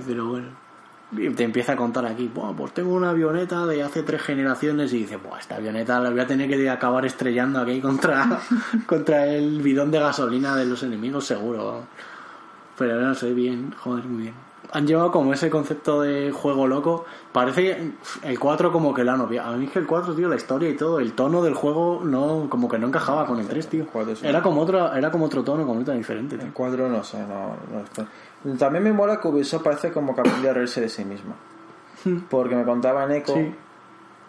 Pero 0.05 0.25
bueno. 0.27 0.61
Te 1.35 1.43
empieza 1.43 1.73
a 1.73 1.75
contar 1.75 2.05
aquí, 2.05 2.31
Buah, 2.33 2.53
pues 2.53 2.73
tengo 2.73 2.93
una 2.93 3.09
avioneta 3.09 3.65
de 3.65 3.83
hace 3.83 4.01
tres 4.01 4.21
generaciones 4.21 4.93
y 4.93 4.99
dice, 4.99 5.17
Buah, 5.17 5.39
esta 5.39 5.57
avioneta 5.57 5.99
la 5.99 6.09
voy 6.09 6.21
a 6.21 6.27
tener 6.27 6.49
que 6.49 6.69
acabar 6.69 7.05
estrellando 7.05 7.59
aquí 7.59 7.81
contra, 7.81 8.39
contra 8.85 9.27
el 9.27 9.61
bidón 9.61 9.91
de 9.91 9.99
gasolina 9.99 10.55
de 10.55 10.65
los 10.65 10.83
enemigos 10.83 11.25
seguro. 11.25 11.83
Pero 12.77 13.01
no 13.01 13.13
sé, 13.13 13.33
bien, 13.33 13.73
joder, 13.77 14.05
muy 14.05 14.23
bien. 14.23 14.50
Han 14.73 14.87
llevado 14.87 15.11
como 15.11 15.33
ese 15.33 15.49
concepto 15.49 16.01
de 16.01 16.31
juego 16.31 16.65
loco. 16.67 17.05
Parece 17.31 17.61
que 17.61 17.91
el 18.23 18.39
4 18.39 18.71
como 18.71 18.93
que 18.93 19.03
lo 19.03 19.11
han 19.11 19.21
obviado. 19.21 19.53
A 19.53 19.57
mí 19.57 19.65
es 19.65 19.71
que 19.71 19.79
el 19.79 19.87
4, 19.87 20.15
tío, 20.15 20.29
la 20.29 20.35
historia 20.35 20.69
y 20.69 20.75
todo, 20.75 20.99
el 20.99 21.13
tono 21.13 21.43
del 21.43 21.53
juego 21.53 22.01
no 22.03 22.47
como 22.49 22.69
que 22.69 22.79
no 22.79 22.87
encajaba 22.87 23.25
con 23.25 23.39
el 23.39 23.47
3, 23.47 23.67
tío. 23.67 23.85
sí. 24.15 24.25
Era 24.25 24.41
como 24.41 24.61
otro, 24.61 24.93
era 24.93 25.11
como 25.11 25.25
otro 25.25 25.43
tono 25.43 25.65
completamente 25.65 25.97
diferente, 25.97 26.37
tío. 26.37 26.47
El 26.47 26.53
cuadro 26.53 26.87
no 26.87 27.03
sé, 27.03 27.19
no, 27.19 27.55
no. 28.45 28.57
También 28.57 28.83
me 28.83 28.93
mola 28.93 29.19
que 29.19 29.27
Ubisoft 29.27 29.63
parece 29.63 29.91
como 29.91 30.13
aprende 30.13 30.49
a 30.49 30.53
reírse 30.53 30.81
de 30.81 30.89
sí 30.89 31.05
misma. 31.05 31.35
Porque 32.29 32.55
me 32.55 32.63
contaba 32.63 33.03
en. 33.03 33.25
Sí. 33.25 33.55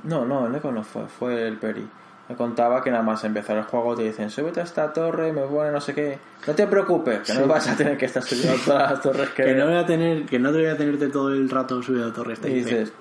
No, 0.04 0.24
no, 0.24 0.46
en 0.46 0.54
Eco 0.56 0.72
no 0.72 0.82
fue, 0.82 1.06
fue 1.06 1.46
el 1.46 1.58
Peri. 1.58 1.86
Me 2.28 2.36
contaba 2.36 2.82
que 2.82 2.90
nada 2.90 3.02
más 3.02 3.24
empezar 3.24 3.56
el 3.56 3.64
juego 3.64 3.96
te 3.96 4.04
dicen, 4.04 4.30
súbete 4.30 4.60
a 4.60 4.62
esta 4.62 4.92
torre, 4.92 5.32
me 5.32 5.42
pone 5.42 5.70
no 5.70 5.80
sé 5.80 5.92
qué. 5.92 6.18
No 6.46 6.54
te 6.54 6.66
preocupes, 6.66 7.20
que 7.20 7.34
no 7.34 7.46
vas 7.46 7.68
a 7.68 7.76
tener 7.76 7.98
que 7.98 8.06
estar 8.06 8.22
subiendo 8.22 8.56
todas 8.64 8.90
las 8.92 9.00
torres 9.00 9.30
que, 9.30 9.44
Que 9.44 9.54
no 9.54 9.66
voy 9.66 9.76
a 9.76 9.84
tener, 9.84 10.24
que 10.24 10.38
no 10.38 10.50
te 10.50 10.58
voy 10.58 10.66
a 10.66 10.76
tenerte 10.76 11.08
todo 11.08 11.30
el 11.30 11.50
rato 11.50 11.82
subido 11.82 12.08
a 12.08 12.12
torre. 12.12 12.34
Este 12.34 12.48
Y 12.50 12.54
dices, 12.54 12.92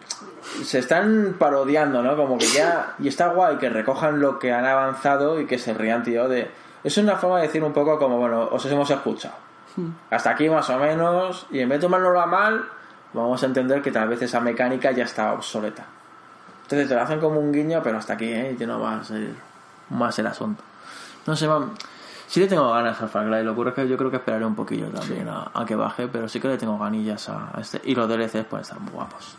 se 0.63 0.79
están 0.79 1.35
parodiando, 1.37 2.01
¿no? 2.01 2.15
Como 2.17 2.37
que 2.37 2.47
ya. 2.47 2.95
Y 2.99 3.07
está 3.07 3.27
guay 3.27 3.57
que 3.57 3.69
recojan 3.69 4.19
lo 4.19 4.39
que 4.39 4.51
han 4.51 4.65
avanzado 4.65 5.39
y 5.39 5.45
que 5.45 5.57
se 5.59 5.73
rían, 5.73 6.03
tío, 6.03 6.27
de. 6.27 6.49
Es 6.83 6.97
una 6.97 7.15
forma 7.15 7.37
de 7.37 7.43
decir 7.43 7.63
un 7.63 7.73
poco 7.73 7.99
como, 7.99 8.17
bueno, 8.17 8.49
os 8.51 8.65
hemos 8.65 8.89
escuchado. 8.89 9.35
Hasta 10.09 10.31
aquí 10.31 10.49
más 10.49 10.69
o 10.69 10.77
menos. 10.77 11.45
Y 11.51 11.59
en 11.59 11.69
vez 11.69 11.79
de 11.79 11.83
tomárnoslo 11.83 12.19
a 12.19 12.25
mal, 12.25 12.65
vamos 13.13 13.41
a 13.43 13.45
entender 13.45 13.81
que 13.81 13.91
tal 13.91 14.09
vez 14.09 14.21
esa 14.21 14.39
mecánica 14.39 14.91
ya 14.91 15.03
está 15.03 15.33
obsoleta. 15.33 15.85
Entonces 16.71 16.87
te 16.89 16.95
lo 16.95 17.01
hacen 17.01 17.19
como 17.19 17.39
un 17.39 17.51
guiño, 17.51 17.81
pero 17.83 17.97
hasta 17.97 18.13
aquí, 18.13 18.25
¿eh? 18.25 18.55
Ya 18.57 18.65
no 18.67 18.79
va 18.79 18.97
a 18.99 19.03
ser 19.03 19.29
más 19.89 20.17
el 20.19 20.27
asunto. 20.27 20.63
No 21.27 21.35
sé, 21.35 21.47
man. 21.47 21.71
Sí 22.27 22.39
le 22.39 22.47
tengo 22.47 22.71
ganas 22.71 23.01
al 23.01 23.09
Far 23.09 23.27
Cry. 23.27 23.43
Lo 23.43 23.53
que 23.53 23.59
ocurre 23.59 23.69
es 23.71 23.75
que 23.75 23.87
yo 23.89 23.97
creo 23.97 24.09
que 24.09 24.17
esperaré 24.17 24.45
un 24.45 24.55
poquillo 24.55 24.87
también 24.87 25.27
a, 25.27 25.51
a 25.53 25.65
que 25.65 25.75
baje, 25.75 26.07
pero 26.07 26.29
sí 26.29 26.39
que 26.39 26.47
le 26.47 26.57
tengo 26.57 26.77
ganillas 26.79 27.27
a, 27.27 27.49
a 27.53 27.59
este. 27.59 27.81
Y 27.83 27.93
los 27.93 28.07
DLCs 28.07 28.45
pues 28.49 28.61
están 28.63 28.83
muy 28.83 28.93
guapos. 28.93 29.35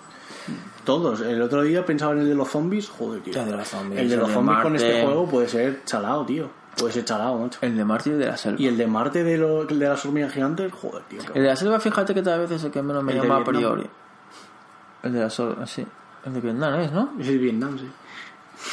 Todos. 0.84 1.20
El 1.22 1.40
otro 1.40 1.62
día 1.62 1.86
pensaba 1.86 2.12
en 2.12 2.18
el 2.20 2.28
de 2.28 2.34
los 2.34 2.48
zombies. 2.50 2.88
Joder, 2.90 3.22
tío. 3.22 3.40
El 3.40 3.46
de 3.46 3.56
los 3.56 3.68
zombies, 3.68 4.00
El 4.00 4.08
de 4.10 4.14
el 4.16 4.20
de 4.26 4.34
con 4.34 4.44
Marte. 4.44 4.76
este 4.76 5.02
juego 5.04 5.26
puede 5.26 5.48
ser 5.48 5.84
chalado, 5.84 6.26
tío. 6.26 6.50
Puede 6.76 6.92
ser 6.92 7.04
chalado, 7.04 7.38
macho. 7.38 7.58
El 7.62 7.76
de 7.76 7.84
Mártir 7.84 8.16
de 8.16 8.26
la 8.26 8.36
Selva. 8.36 8.60
Y 8.60 8.66
el 8.66 8.76
de 8.76 8.86
Marte 8.86 9.24
de, 9.24 9.38
lo, 9.38 9.62
el 9.68 9.78
de 9.78 9.88
las 9.88 10.04
hormigas 10.04 10.32
gigantes, 10.32 10.72
joder, 10.72 11.02
tío. 11.04 11.20
El 11.34 11.42
de 11.42 11.48
la 11.48 11.56
selva, 11.56 11.78
fíjate 11.80 12.12
que 12.14 12.22
tal 12.22 12.40
vez 12.40 12.50
es 12.50 12.64
el 12.64 12.70
que 12.70 12.82
menos 12.82 13.02
me 13.04 13.12
El 13.12 13.22
llama 13.22 13.36
a 13.38 13.44
priori. 13.44 13.88
El 15.02 15.12
de 15.12 15.20
la 15.20 15.30
selva, 15.30 15.66
sí. 15.66 15.86
El 16.24 16.34
de 16.34 16.40
Vietnam 16.40 16.80
es, 16.80 16.92
¿no? 16.92 17.12
Es 17.18 17.28
el 17.28 17.38
Vietnam, 17.38 17.78
sí. 17.78 17.90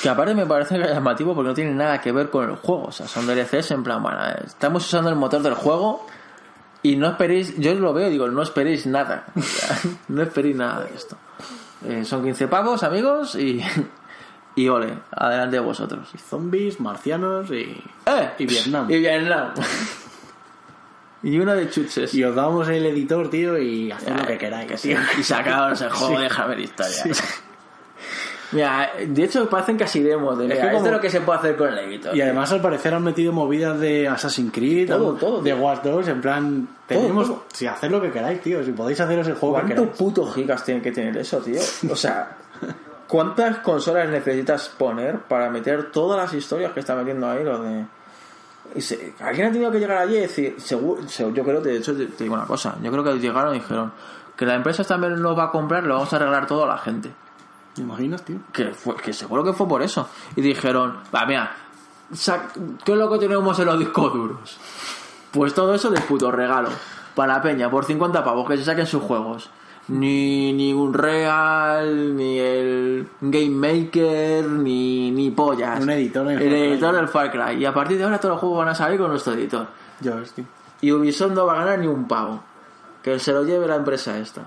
Que 0.04 0.10
aparte 0.10 0.36
me 0.36 0.46
parece 0.46 0.78
llamativo 0.78 1.34
porque 1.34 1.50
no 1.50 1.54
tiene 1.56 1.72
nada 1.72 2.00
que 2.00 2.12
ver 2.12 2.30
con 2.30 2.50
el 2.50 2.56
juego. 2.56 2.86
O 2.86 2.92
sea, 2.92 3.08
son 3.08 3.26
DLCs 3.26 3.72
en 3.72 3.84
plan, 3.84 4.02
bueno, 4.04 4.20
estamos 4.46 4.86
usando 4.86 5.10
el 5.10 5.16
motor 5.16 5.42
del 5.42 5.56
juego 5.56 6.06
y 6.84 6.96
no 6.96 7.08
esperéis, 7.08 7.58
yo 7.58 7.74
lo 7.74 7.94
veo 7.94 8.08
y 8.08 8.12
digo, 8.12 8.28
no 8.28 8.42
esperéis 8.42 8.86
nada. 8.86 9.26
O 9.36 9.42
sea, 9.42 9.78
no 10.08 10.22
esperéis 10.22 10.56
nada 10.56 10.86
de 10.86 10.96
esto. 10.96 11.18
Eh, 11.86 12.06
son 12.06 12.24
15 12.24 12.48
pavos, 12.48 12.84
amigos, 12.84 13.36
y, 13.36 13.62
y 14.56 14.70
ole, 14.70 15.00
adelante 15.12 15.60
vosotros. 15.60 16.10
Zombies, 16.30 16.80
marcianos 16.80 17.50
y. 17.52 17.84
¡Eh! 18.06 18.32
Y 18.38 18.46
Vietnam. 18.46 18.90
Y 18.90 19.00
Vietnam. 19.00 19.54
Y 21.24 21.38
uno 21.40 21.54
de 21.56 21.70
chuches. 21.70 22.14
Y 22.14 22.24
os 22.24 22.36
damos 22.36 22.68
el 22.70 22.86
editor, 22.86 23.30
tío, 23.30 23.58
y 23.58 23.92
haced 23.92 24.14
lo 24.16 24.26
que 24.26 24.38
queráis, 24.38 24.82
tío. 24.82 24.98
Y 25.20 25.24
sacaos 25.24 25.82
el 25.82 25.90
juego, 25.90 26.20
déjame 26.20 26.56
de 26.56 26.62
historia. 26.64 27.04
Mira, 28.52 28.90
de 29.08 29.24
hecho 29.24 29.48
parecen 29.48 29.78
casi 29.78 30.02
demos 30.02 30.36
de 30.40 30.46
Es 30.46 30.50
mira, 30.50 30.62
que 30.64 30.74
como- 30.74 30.86
es 30.88 30.92
lo 30.92 31.00
que 31.00 31.10
se 31.12 31.22
puede 31.22 31.38
hacer 31.38 31.56
con 31.56 31.68
el 31.70 31.78
editor. 31.78 32.16
Y 32.16 32.22
además 32.22 32.52
al 32.52 32.62
parecer 32.62 32.96
han 32.96 33.04
metido 33.04 33.32
movidas 33.32 33.80
de 33.80 34.08
Assassin's 34.08 34.52
Creed, 34.52 34.88
Todo, 34.90 35.08
o 35.10 35.14
todo, 35.14 35.42
de 35.44 35.52
tío. 35.54 35.62
Watch 35.62 35.84
Dogs, 35.84 36.08
en 36.08 36.20
plan, 36.20 36.68
tenemos, 36.88 37.28
todo. 37.28 37.46
si 37.54 37.68
haced 37.68 37.92
lo 37.92 38.02
que 38.02 38.10
queráis, 38.10 38.42
tío, 38.42 38.64
si 38.64 38.72
podéis 38.72 39.00
haceros 39.02 39.28
el 39.28 39.36
juego 39.36 39.54
que 39.58 39.62
¿Cuántos 39.62 39.80
queráis. 39.84 39.98
putos 40.00 40.34
gigas 40.34 40.64
tiene 40.64 40.82
que 40.82 40.92
tener 40.92 41.16
eso, 41.18 41.38
tío? 41.42 41.62
O 41.92 41.96
sea, 41.96 42.38
¿cuántas 43.08 43.60
consolas 43.60 44.10
necesitas 44.10 44.68
poner 44.70 45.20
para 45.20 45.52
meter 45.52 45.92
todas 45.92 46.20
las 46.20 46.34
historias 46.34 46.72
que 46.72 46.80
está 46.80 46.96
metiendo 46.96 47.30
ahí? 47.30 47.44
Lo 47.44 47.62
de... 47.62 47.86
Alguien 49.20 49.48
ha 49.48 49.52
tenido 49.52 49.72
que 49.72 49.80
llegar 49.80 49.98
allí 49.98 50.18
y 50.18 50.22
decir, 50.22 50.56
seguro, 50.60 51.02
yo 51.08 51.44
creo, 51.44 51.62
de 51.62 51.78
hecho, 51.78 51.96
te, 51.96 52.08
digo 52.24 52.36
una 52.36 52.46
cosa, 52.46 52.78
yo 52.82 52.92
creo 52.92 53.04
que 53.04 53.20
llegaron 53.20 53.56
y 53.56 53.60
dijeron 53.60 53.92
que 54.36 54.46
la 54.46 54.56
empresa 54.56 54.84
también 54.84 55.22
nos 55.22 55.38
va 55.38 55.46
a 55.46 55.52
comprar, 55.52 55.84
lo 55.84 55.96
vamos 55.96 56.14
a 56.14 56.16
arreglar 56.16 56.48
todo 56.48 56.64
a 56.64 56.68
la 56.68 56.78
gente. 56.78 57.12
¿Te 57.74 57.82
imaginas, 57.82 58.24
tío? 58.24 58.38
Que, 58.54 58.72
fue, 58.74 58.96
que 58.96 59.14
seguro 59.14 59.44
que 59.44 59.54
fue 59.54 59.68
por 59.68 59.82
eso. 59.82 60.08
Y 60.36 60.42
dijeron, 60.42 60.98
va, 61.14 61.26
mira, 61.26 61.52
¿qué 62.84 62.92
es 62.92 62.98
lo 62.98 63.12
que 63.12 63.20
tenemos 63.20 63.60
en 63.60 63.66
los 63.66 63.80
discos 63.80 64.14
duros? 64.14 64.58
Pues 65.32 65.54
todo 65.54 65.74
eso 65.76 65.90
de 65.90 66.00
puto 66.02 66.32
regalo. 66.32 66.70
Para 67.16 67.34
la 67.36 67.42
peña, 67.42 67.70
por 67.70 67.86
50 67.86 68.24
pavos, 68.24 68.48
que 68.48 68.58
se 68.58 68.64
saquen 68.64 68.88
sus 68.88 69.04
juegos. 69.04 69.50
Ni, 69.90 70.54
ni 70.54 70.72
un 70.72 70.94
Real, 70.94 72.16
ni 72.16 72.38
el 72.38 73.10
Game 73.22 73.50
Maker, 73.50 74.46
ni, 74.48 75.12
ni 75.12 75.32
pollas. 75.32 75.80
Un 75.82 75.90
editor 75.90 76.32
El 76.32 76.54
editor 76.54 76.96
del 76.96 77.08
Far 77.08 77.32
Cry. 77.32 77.62
Y 77.62 77.66
a 77.66 77.74
partir 77.74 77.98
de 77.98 78.04
ahora 78.04 78.20
todos 78.20 78.34
los 78.34 78.40
juegos 78.40 78.60
van 78.60 78.70
a 78.70 78.76
salir 78.76 79.00
con 79.00 79.10
nuestro 79.10 79.34
editor. 79.34 79.68
Ya 80.00 80.16
ves, 80.16 80.32
tío. 80.34 80.46
Y 80.82 80.92
Ubisoft 80.92 81.34
no 81.34 81.46
va 81.46 81.54
a 81.54 81.66
ganar 81.66 81.80
ni 81.80 81.88
un 81.88 82.08
pavo. 82.08 82.44
Que 83.04 83.18
se 83.20 83.32
lo 83.34 83.44
lleve 83.44 83.68
la 83.68 83.76
empresa 83.76 84.18
esta. 84.18 84.44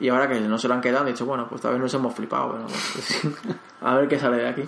Y 0.00 0.08
ahora 0.08 0.28
que 0.28 0.40
no 0.40 0.58
se 0.58 0.66
lo 0.66 0.74
han 0.74 0.80
quedado, 0.80 1.00
han 1.00 1.12
dicho, 1.12 1.26
bueno, 1.26 1.46
pues 1.48 1.60
tal 1.60 1.72
vez 1.72 1.80
nos 1.80 1.92
hemos 1.92 2.14
flipado, 2.14 2.52
pero 2.52 3.46
a 3.82 3.94
ver 3.96 4.08
qué 4.08 4.18
sale 4.18 4.38
de 4.38 4.48
aquí. 4.48 4.62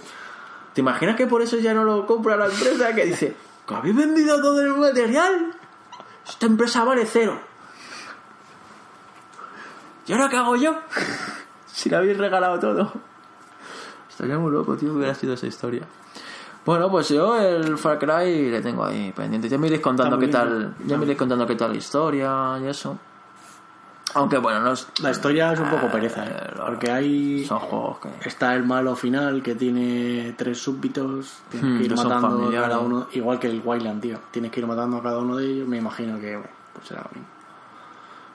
¿Te 0.74 0.81
imaginas 0.82 1.16
que 1.16 1.26
por 1.26 1.41
eso 1.41 1.58
ya 1.58 1.73
no 1.73 1.84
lo 1.84 2.07
compra 2.07 2.36
la 2.36 2.47
empresa? 2.47 2.94
Que 2.94 3.07
dice, 3.07 3.34
¿que 3.66 3.74
habéis 3.74 3.97
vendido 3.97 4.41
todo 4.42 4.60
el 4.60 4.74
material? 4.76 5.55
Esta 6.26 6.47
empresa 6.47 6.84
vale 6.84 7.07
cero. 7.07 7.41
¿Y 10.06 10.12
ahora 10.12 10.28
qué 10.28 10.36
hago 10.36 10.56
yo? 10.56 10.76
si 11.66 11.90
le 11.90 11.97
habéis 11.97 12.18
regalado 12.18 12.58
todo. 12.58 12.92
Estaría 14.08 14.39
muy 14.39 14.52
loco, 14.52 14.76
tío, 14.76 14.90
que 14.90 14.97
hubiera 14.97 15.14
sido 15.14 15.34
esa 15.34 15.47
historia. 15.47 15.82
Bueno, 16.64 16.90
pues 16.90 17.08
yo 17.08 17.36
el 17.40 17.76
Far 17.76 17.98
Cry 17.98 18.50
le 18.50 18.60
tengo 18.60 18.84
ahí 18.84 19.12
pendiente. 19.12 19.48
Ya 19.48 19.58
me 19.58 19.66
iréis 19.66 19.82
contando 19.82 20.18
qué 20.18 20.28
tal, 20.28 20.74
ya 20.86 20.97
me 20.97 21.05
iréis 21.05 21.18
contando 21.18 21.47
qué 21.47 21.56
tal 21.56 21.72
la 21.72 21.78
historia 21.78 22.58
y 22.62 22.66
eso. 22.66 22.98
Aunque 24.14 24.36
bueno, 24.39 24.60
no 24.60 24.72
es, 24.72 24.86
La 25.00 25.10
historia 25.10 25.55
es 25.55 25.60
un 25.60 25.70
poco 25.70 25.90
pereza, 25.90 26.24
¿eh? 26.24 26.52
Porque 26.66 26.90
hay... 26.90 27.44
son 27.47 27.58
juegos 27.60 27.98
que 27.98 28.28
Está 28.28 28.55
el 28.55 28.64
malo 28.64 28.94
final 28.94 29.42
que 29.42 29.55
tiene 29.55 30.34
tres 30.36 30.58
súbditos, 30.58 31.39
tienes 31.50 31.70
Hmm, 31.70 31.78
que 31.78 31.84
ir 31.84 31.97
matando 31.97 32.48
a 32.48 32.52
cada 32.52 32.78
uno, 32.78 33.06
igual 33.12 33.39
que 33.39 33.47
el 33.48 33.62
Wildland, 33.64 34.02
tío. 34.02 34.18
Tienes 34.31 34.52
que 34.52 34.60
ir 34.60 34.66
matando 34.66 34.98
a 34.98 35.02
cada 35.02 35.18
uno 35.18 35.36
de 35.36 35.47
ellos, 35.47 35.66
me 35.66 35.78
imagino 35.78 36.20
que 36.20 36.36
bueno, 36.36 36.50
pues 36.74 36.89
será 36.89 37.02
lo 37.02 37.10
mismo. 37.18 37.41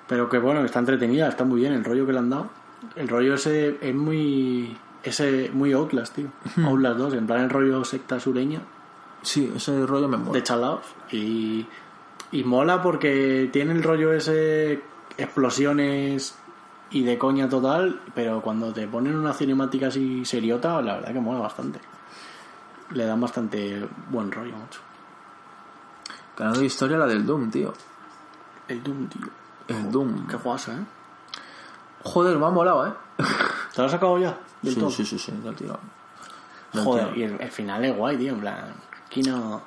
Pero 0.08 0.30
que 0.30 0.38
bueno, 0.38 0.64
está 0.64 0.80
entretenida, 0.80 1.28
está 1.28 1.44
muy 1.44 1.62
bien 1.62 1.74
el 1.74 1.84
rollo 1.84 2.06
que 2.06 2.14
le 2.14 2.20
han 2.20 2.30
dado. 2.30 2.50
El 2.96 3.08
rollo 3.08 3.34
ese 3.34 3.78
es 3.82 3.96
muy 3.96 4.78
ese 5.04 5.50
muy 5.54 5.74
Outlast, 5.74 6.16
tío. 6.16 6.28
Outlast 6.66 6.98
2, 6.98 7.14
en 7.16 7.28
plan 7.28 7.42
el 7.42 7.50
rollo 7.50 7.84
secta 7.84 8.20
sureña 8.20 8.62
sí, 9.22 9.52
ese 9.56 9.86
rollo 9.86 10.08
me 10.08 10.18
de 10.18 10.24
mola. 10.24 10.44
chalaos 10.44 10.86
y 11.12 11.66
y 12.32 12.44
mola 12.44 12.82
porque 12.82 13.50
tiene 13.52 13.74
el 13.74 13.84
rollo 13.84 14.12
ese 14.14 14.82
explosiones 15.18 16.36
y 16.90 17.04
de 17.04 17.18
coña 17.18 17.50
total, 17.50 18.02
pero 18.14 18.42
cuando 18.42 18.74
te 18.74 18.88
ponen 18.88 19.16
una 19.16 19.34
cinemática 19.34 19.88
así 19.88 20.24
seriota, 20.26 20.82
la 20.82 20.96
verdad 20.96 21.14
que 21.14 21.20
mola 21.20 21.40
bastante. 21.40 21.80
Le 22.92 23.06
dan 23.06 23.20
bastante 23.20 23.86
buen 24.10 24.32
rollo, 24.32 24.56
mucho. 24.56 24.80
Ganando 26.38 26.64
historia 26.64 26.98
la 26.98 27.08
del 27.08 27.26
Doom, 27.26 27.50
tío. 27.50 27.74
El 28.68 28.84
Doom, 28.84 29.08
tío. 29.08 29.28
El 29.68 29.92
Doom. 29.92 30.28
Qué 30.28 30.38
juegazo, 30.38 30.72
¿eh? 30.72 30.80
Joder, 32.04 32.38
me 32.38 32.46
ha 32.46 32.50
molado, 32.50 32.88
eh. 32.88 32.94
¿Te 33.74 33.82
lo 33.82 33.86
has 33.86 33.92
sacado 33.92 34.18
ya? 34.18 34.38
Del 34.62 34.74
Sí, 34.74 34.80
todo? 34.80 34.90
sí, 34.92 35.06
sí, 35.06 35.20
sí, 35.20 35.32
del 35.44 35.56
tirón. 35.56 35.78
Del 36.74 36.84
Joder, 36.84 37.18
y 37.18 37.24
el, 37.24 37.40
el 37.42 37.52
final 37.52 37.84
es 37.86 37.96
guay, 37.96 38.18
tío, 38.18 38.34
en 38.34 38.40
plan... 38.40 38.74
Aquí 39.06 39.22
no... 39.24 39.62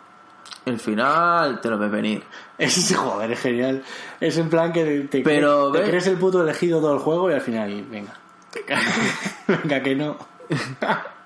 El 0.65 0.79
final 0.79 1.61
te 1.61 1.70
lo 1.70 1.79
ves 1.79 1.91
venir. 1.91 2.23
Es, 2.59 2.95
joder, 2.95 3.31
es 3.33 3.41
genial. 3.41 3.83
Es 4.20 4.37
en 4.37 4.51
plan 4.51 4.73
que 4.73 5.09
te, 5.11 5.23
Pero, 5.23 5.73
te 5.73 5.79
¿ves? 5.81 5.89
crees 5.89 6.07
el 6.09 6.19
puto 6.19 6.43
elegido 6.43 6.81
todo 6.81 6.93
el 6.95 7.01
juego 7.01 7.31
y 7.31 7.35
al 7.35 7.41
final, 7.41 7.83
venga. 7.91 8.12
venga, 9.49 9.83
que 9.83 9.95
no. 9.97 10.17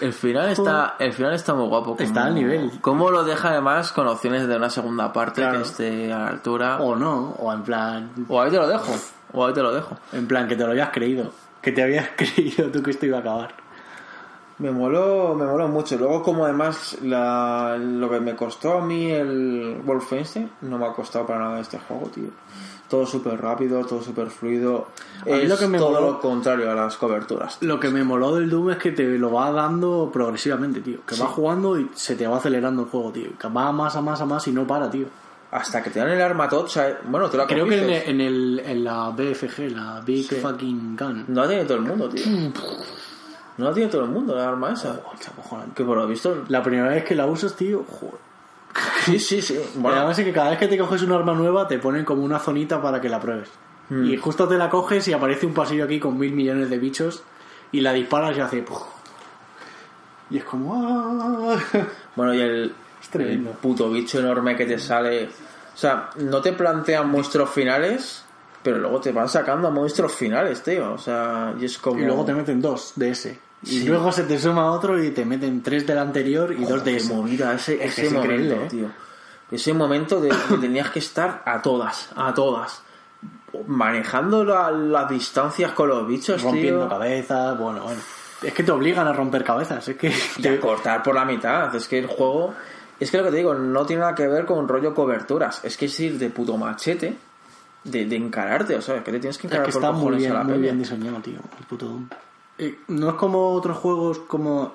El 0.00 0.12
final 0.12 0.48
está, 0.50 0.96
el 0.98 1.12
final 1.12 1.32
está 1.34 1.54
muy 1.54 1.66
guapo. 1.68 1.96
Está 1.98 2.24
al 2.26 2.34
nivel. 2.34 2.70
Cómo 2.80 3.10
lo 3.10 3.24
deja 3.24 3.50
además 3.50 3.92
con 3.92 4.06
opciones 4.08 4.46
de 4.48 4.56
una 4.56 4.70
segunda 4.70 5.12
parte 5.12 5.40
Claro. 5.42 5.58
que 5.58 5.62
esté 5.64 6.12
a 6.12 6.18
la 6.18 6.28
altura. 6.28 6.78
O 6.80 6.96
no, 6.96 7.30
o 7.38 7.52
en 7.52 7.62
plan, 7.62 8.10
O 8.28 8.40
ahí 8.40 8.50
te 8.50 8.56
lo 8.56 8.68
dejo. 8.68 8.92
O 9.32 9.46
ahí 9.46 9.52
te 9.52 9.62
lo 9.62 9.72
dejo. 9.72 9.96
en 10.12 10.26
plan 10.26 10.46
que 10.48 10.56
te 10.56 10.64
lo 10.64 10.70
habías 10.70 10.90
creído. 10.90 11.30
Que 11.60 11.72
te 11.72 11.82
habías 11.82 12.08
creído 12.16 12.70
tú 12.70 12.82
que 12.82 12.90
esto 12.92 13.06
iba 13.06 13.18
a 13.18 13.20
acabar. 13.20 13.54
Me 14.58 14.70
moló, 14.70 15.34
me 15.34 15.44
moló 15.44 15.68
mucho. 15.68 15.96
Luego, 15.98 16.22
como 16.22 16.44
además 16.44 16.96
la- 17.02 17.76
lo 17.78 18.08
que 18.08 18.20
me 18.20 18.34
costó 18.34 18.78
a 18.78 18.84
mí 18.84 19.10
el 19.10 19.80
Wolfenstein, 19.84 20.50
no 20.62 20.78
me 20.78 20.86
ha 20.86 20.92
costado 20.92 21.26
para 21.26 21.40
nada 21.40 21.60
este 21.60 21.78
juego, 21.78 22.06
tío. 22.08 22.30
Todo 22.88 23.04
súper 23.04 23.40
rápido, 23.42 23.84
todo 23.84 24.00
súper 24.00 24.30
fluido. 24.30 24.86
A 25.26 25.30
Es 25.30 25.48
lo 25.48 25.58
que 25.58 25.66
me 25.66 25.76
todo 25.76 25.90
moló- 25.90 26.12
lo 26.12 26.20
contrario 26.20 26.70
a 26.70 26.74
las 26.74 26.96
coberturas. 26.96 27.58
Lo 27.60 27.78
que 27.80 27.90
me 27.90 28.02
moló 28.04 28.34
del 28.36 28.48
Doom 28.48 28.70
es 28.70 28.76
que 28.78 28.92
te 28.92 29.02
lo 29.18 29.32
va 29.32 29.50
dando 29.50 30.08
progresivamente, 30.12 30.80
tío. 30.80 31.00
Que 31.04 31.16
vas 31.16 31.28
jugando 31.30 31.78
y 31.78 31.90
se 31.94 32.14
te 32.16 32.26
va 32.26 32.36
acelerando 32.38 32.82
el 32.84 32.88
juego, 32.88 33.10
tío. 33.10 33.30
Que 33.38 33.48
va 33.48 33.72
más 33.72 33.96
a 33.96 34.00
más 34.00 34.20
a 34.20 34.24
más 34.24 34.46
y 34.48 34.52
no 34.52 34.66
para, 34.66 34.88
tío. 34.88 35.06
Hasta 35.50 35.82
que 35.82 35.90
te 35.90 35.98
dan 35.98 36.10
el 36.10 36.20
arma 36.22 36.48
tocha. 36.48 36.98
Bueno, 37.08 37.28
tú 37.28 37.36
la 37.36 37.46
Creo 37.46 37.66
que 37.66 37.74
en, 37.78 37.84
cogiste. 37.86 38.10
en, 38.10 38.20
el, 38.20 38.62
en 38.64 38.84
la 38.84 39.10
BFG, 39.10 39.70
la 39.74 40.00
Big 40.00 40.28
Fucking 40.40 40.96
Gun. 40.96 41.24
No 41.28 41.42
la 41.42 41.48
tiene 41.48 41.64
todo 41.64 41.78
el 41.78 41.84
mundo, 41.84 42.08
tío. 42.08 42.24
No 43.58 43.66
la 43.66 43.72
tiene 43.72 43.90
todo 43.90 44.04
el 44.04 44.10
mundo 44.10 44.34
la 44.34 44.48
arma 44.48 44.72
esa. 44.72 45.00
Oh. 45.04 45.58
Que 45.74 45.84
por 45.84 45.96
lo 45.96 46.06
visto. 46.06 46.44
La 46.48 46.62
primera 46.62 46.88
vez 46.88 47.04
que 47.04 47.14
la 47.14 47.26
usas, 47.26 47.54
tío, 47.56 47.84
joder. 47.88 48.26
Sí, 49.04 49.18
sí, 49.18 49.40
sí. 49.40 49.54
Y 49.54 49.78
Bueno, 49.78 49.98
además 49.98 50.18
es 50.18 50.24
que 50.24 50.32
cada 50.32 50.50
vez 50.50 50.58
que 50.58 50.68
te 50.68 50.78
coges 50.78 51.02
una 51.02 51.16
arma 51.16 51.34
nueva 51.34 51.66
te 51.66 51.78
ponen 51.78 52.04
como 52.04 52.22
una 52.22 52.38
zonita 52.38 52.80
para 52.82 53.00
que 53.00 53.08
la 53.08 53.20
pruebes. 53.20 53.48
Y 53.88 54.16
justo 54.16 54.48
te 54.48 54.58
la 54.58 54.68
coges 54.68 55.06
y 55.06 55.12
aparece 55.12 55.46
un 55.46 55.54
pasillo 55.54 55.84
aquí 55.84 56.00
con 56.00 56.18
mil 56.18 56.32
millones 56.32 56.68
de 56.68 56.76
bichos 56.76 57.22
y 57.70 57.80
la 57.80 57.92
disparas 57.92 58.36
y 58.36 58.40
hace... 58.40 58.62
¡puf! 58.62 58.82
Y 60.28 60.38
es 60.38 60.44
como... 60.44 60.74
¡ah! 60.74 61.56
bueno, 62.16 62.34
y 62.34 62.40
el, 62.40 62.74
puto 63.62 63.88
bicho 63.90 64.18
enorme 64.18 64.56
que 64.56 64.66
te 64.66 64.80
sale. 64.80 65.26
O 65.26 65.78
sea, 65.78 66.10
no 66.16 66.40
te 66.40 66.52
plantean 66.52 67.08
monstruos 67.08 67.50
finales, 67.50 68.24
pero 68.60 68.78
luego 68.78 69.00
te 69.00 69.12
van 69.12 69.28
sacando 69.28 69.70
monstruos 69.70 70.12
finales, 70.12 70.64
tío. 70.64 70.94
O 70.94 70.98
sea, 70.98 71.54
y 71.56 71.64
es 71.64 71.78
como. 71.78 72.00
Y 72.00 72.04
luego 72.04 72.24
te 72.24 72.34
meten 72.34 72.60
dos 72.60 72.92
de 72.96 73.10
ese. 73.10 73.45
Y 73.62 73.82
luego 73.84 74.12
se 74.12 74.24
te 74.24 74.38
suma 74.38 74.70
otro 74.70 75.02
y 75.02 75.10
te 75.10 75.24
meten 75.24 75.62
tres 75.62 75.86
del 75.86 75.98
anterior 75.98 76.52
y 76.52 76.64
dos 76.64 76.84
de 76.84 76.96
ese. 76.96 77.12
movida, 77.14 77.54
ese, 77.54 77.82
Es 77.84 77.98
es 77.98 78.12
momento, 78.12 78.54
¿eh? 78.54 78.68
tío. 78.70 78.86
Ese 79.50 79.72
momento 79.72 80.20
de 80.20 80.28
que 80.48 80.56
tenías 80.60 80.90
que 80.90 80.98
estar 81.00 81.42
a 81.44 81.60
todas, 81.62 82.10
a 82.16 82.32
todas. 82.34 82.82
Manejando 83.66 84.44
la- 84.44 84.70
las 84.70 85.08
distancias 85.08 85.72
con 85.72 85.88
los 85.88 86.06
bichos, 86.06 86.42
Rompiendo 86.42 86.80
tío. 86.80 86.88
cabezas, 86.90 87.58
bueno, 87.58 87.82
bueno. 87.82 88.00
Es 88.42 88.52
que 88.52 88.62
te 88.62 88.70
obligan 88.70 89.08
a 89.08 89.12
romper 89.14 89.42
cabezas, 89.42 89.88
es 89.88 89.96
que... 89.96 90.12
Y 90.36 90.46
a 90.46 90.60
cortar 90.60 91.02
por 91.02 91.14
la 91.14 91.24
mitad. 91.24 91.74
Es 91.74 91.88
que 91.88 91.98
el 91.98 92.06
juego. 92.06 92.54
Es 93.00 93.10
que 93.10 93.16
lo 93.18 93.24
que 93.24 93.30
te 93.30 93.36
digo, 93.38 93.54
no 93.54 93.84
tiene 93.86 94.00
nada 94.00 94.14
que 94.14 94.26
ver 94.28 94.44
con 94.44 94.68
rollo 94.68 94.94
coberturas. 94.94 95.64
Es 95.64 95.76
que 95.76 95.86
es 95.86 96.00
ir 96.00 96.18
de 96.18 96.28
puto 96.30 96.56
machete. 96.56 97.16
De, 97.84 98.04
de 98.04 98.16
encararte, 98.16 98.74
o 98.74 98.82
sea, 98.82 98.96
es 98.96 99.04
que 99.04 99.12
te 99.12 99.20
tienes 99.20 99.38
que 99.38 99.46
Es 99.46 99.52
encarar 99.52 99.66
que 99.66 99.72
por 99.72 99.80
está 99.82 99.92
muy 99.92 100.26
a 100.26 100.32
la 100.34 100.42
bien 100.42 100.76
diseñado, 100.76 101.18
tío, 101.20 101.38
el 101.58 101.66
puto 101.66 101.86
Doom. 101.86 102.08
No 102.88 103.10
es 103.10 103.14
como 103.16 103.52
otros 103.52 103.76
juegos 103.76 104.18
como, 104.20 104.74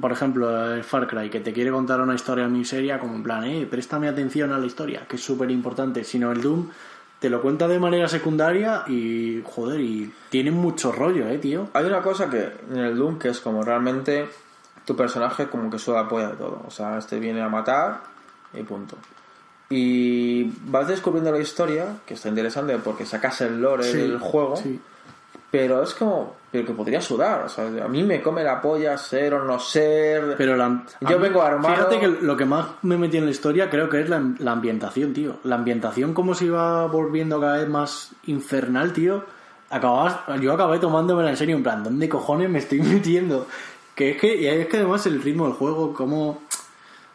por 0.00 0.12
ejemplo, 0.12 0.74
el 0.74 0.84
Far 0.84 1.06
Cry, 1.06 1.28
que 1.28 1.40
te 1.40 1.52
quiere 1.52 1.70
contar 1.70 2.00
una 2.00 2.14
historia 2.14 2.48
muy 2.48 2.64
seria, 2.64 2.98
como 2.98 3.14
en 3.14 3.22
plan, 3.22 3.44
eh, 3.44 3.66
préstame 3.70 4.08
atención 4.08 4.52
a 4.52 4.58
la 4.58 4.66
historia, 4.66 5.06
que 5.08 5.16
es 5.16 5.22
súper 5.22 5.50
importante, 5.50 6.04
sino 6.04 6.32
el 6.32 6.40
Doom 6.40 6.68
te 7.18 7.28
lo 7.28 7.42
cuenta 7.42 7.66
de 7.66 7.78
manera 7.78 8.08
secundaria 8.08 8.84
y, 8.86 9.42
joder, 9.44 9.80
y 9.80 10.12
tiene 10.30 10.50
mucho 10.50 10.92
rollo, 10.92 11.28
eh, 11.28 11.38
tío. 11.38 11.68
Hay 11.72 11.84
una 11.84 12.00
cosa 12.00 12.30
que 12.30 12.52
en 12.70 12.78
el 12.78 12.96
Doom 12.96 13.18
que 13.18 13.28
es 13.28 13.40
como 13.40 13.62
realmente 13.62 14.28
tu 14.84 14.94
personaje 14.96 15.48
como 15.48 15.68
que 15.68 15.78
suda 15.78 16.04
de 16.04 16.36
todo. 16.36 16.62
O 16.66 16.70
sea, 16.70 16.98
este 16.98 17.18
viene 17.18 17.42
a 17.42 17.48
matar 17.48 18.00
y 18.54 18.62
punto. 18.62 18.96
Y 19.68 20.44
vas 20.66 20.88
descubriendo 20.88 21.30
la 21.32 21.40
historia, 21.40 21.98
que 22.06 22.14
está 22.14 22.28
interesante 22.28 22.78
porque 22.78 23.04
sacas 23.04 23.40
el 23.42 23.60
lore 23.60 23.84
Sí, 23.84 23.98
del 23.98 24.18
juego, 24.18 24.56
sí. 24.56 24.80
Pero 25.50 25.82
es 25.82 25.94
como, 25.94 26.34
pero 26.50 26.66
que 26.66 26.72
podría 26.72 27.00
sudar. 27.00 27.44
O 27.44 27.48
sea, 27.48 27.64
a 27.84 27.88
mí 27.88 28.02
me 28.02 28.20
come 28.22 28.42
la 28.44 28.60
polla 28.60 28.96
ser 28.98 29.34
o 29.34 29.44
no 29.44 29.58
ser. 29.58 30.34
Pero 30.36 30.56
la, 30.56 30.84
Yo 31.00 31.16
mí- 31.18 31.22
vengo 31.22 31.42
armado. 31.42 31.74
Fíjate 31.74 32.00
que 32.00 32.08
lo 32.08 32.36
que 32.36 32.44
más 32.44 32.66
me 32.82 32.96
metí 32.98 33.16
en 33.16 33.24
la 33.24 33.30
historia 33.30 33.70
creo 33.70 33.88
que 33.88 34.00
es 34.00 34.08
la, 34.08 34.22
la 34.38 34.52
ambientación, 34.52 35.12
tío. 35.14 35.36
La 35.44 35.54
ambientación 35.56 36.12
como 36.14 36.34
se 36.34 36.46
iba 36.46 36.86
volviendo 36.86 37.40
cada 37.40 37.58
vez 37.58 37.68
más 37.68 38.12
infernal, 38.26 38.92
tío. 38.92 39.24
Acababas, 39.70 40.16
yo 40.40 40.52
acabé 40.54 40.78
tomándomela 40.78 41.28
en 41.30 41.36
serio, 41.36 41.56
en 41.56 41.62
plan, 41.62 41.84
¿dónde 41.84 42.08
cojones 42.08 42.48
me 42.48 42.58
estoy 42.58 42.80
metiendo? 42.82 43.46
Que 43.94 44.12
es 44.12 44.16
que, 44.20 44.36
y 44.36 44.46
es 44.46 44.66
que 44.68 44.76
además 44.78 45.06
el 45.06 45.22
ritmo 45.22 45.44
del 45.46 45.54
juego, 45.54 45.92
como... 45.92 46.42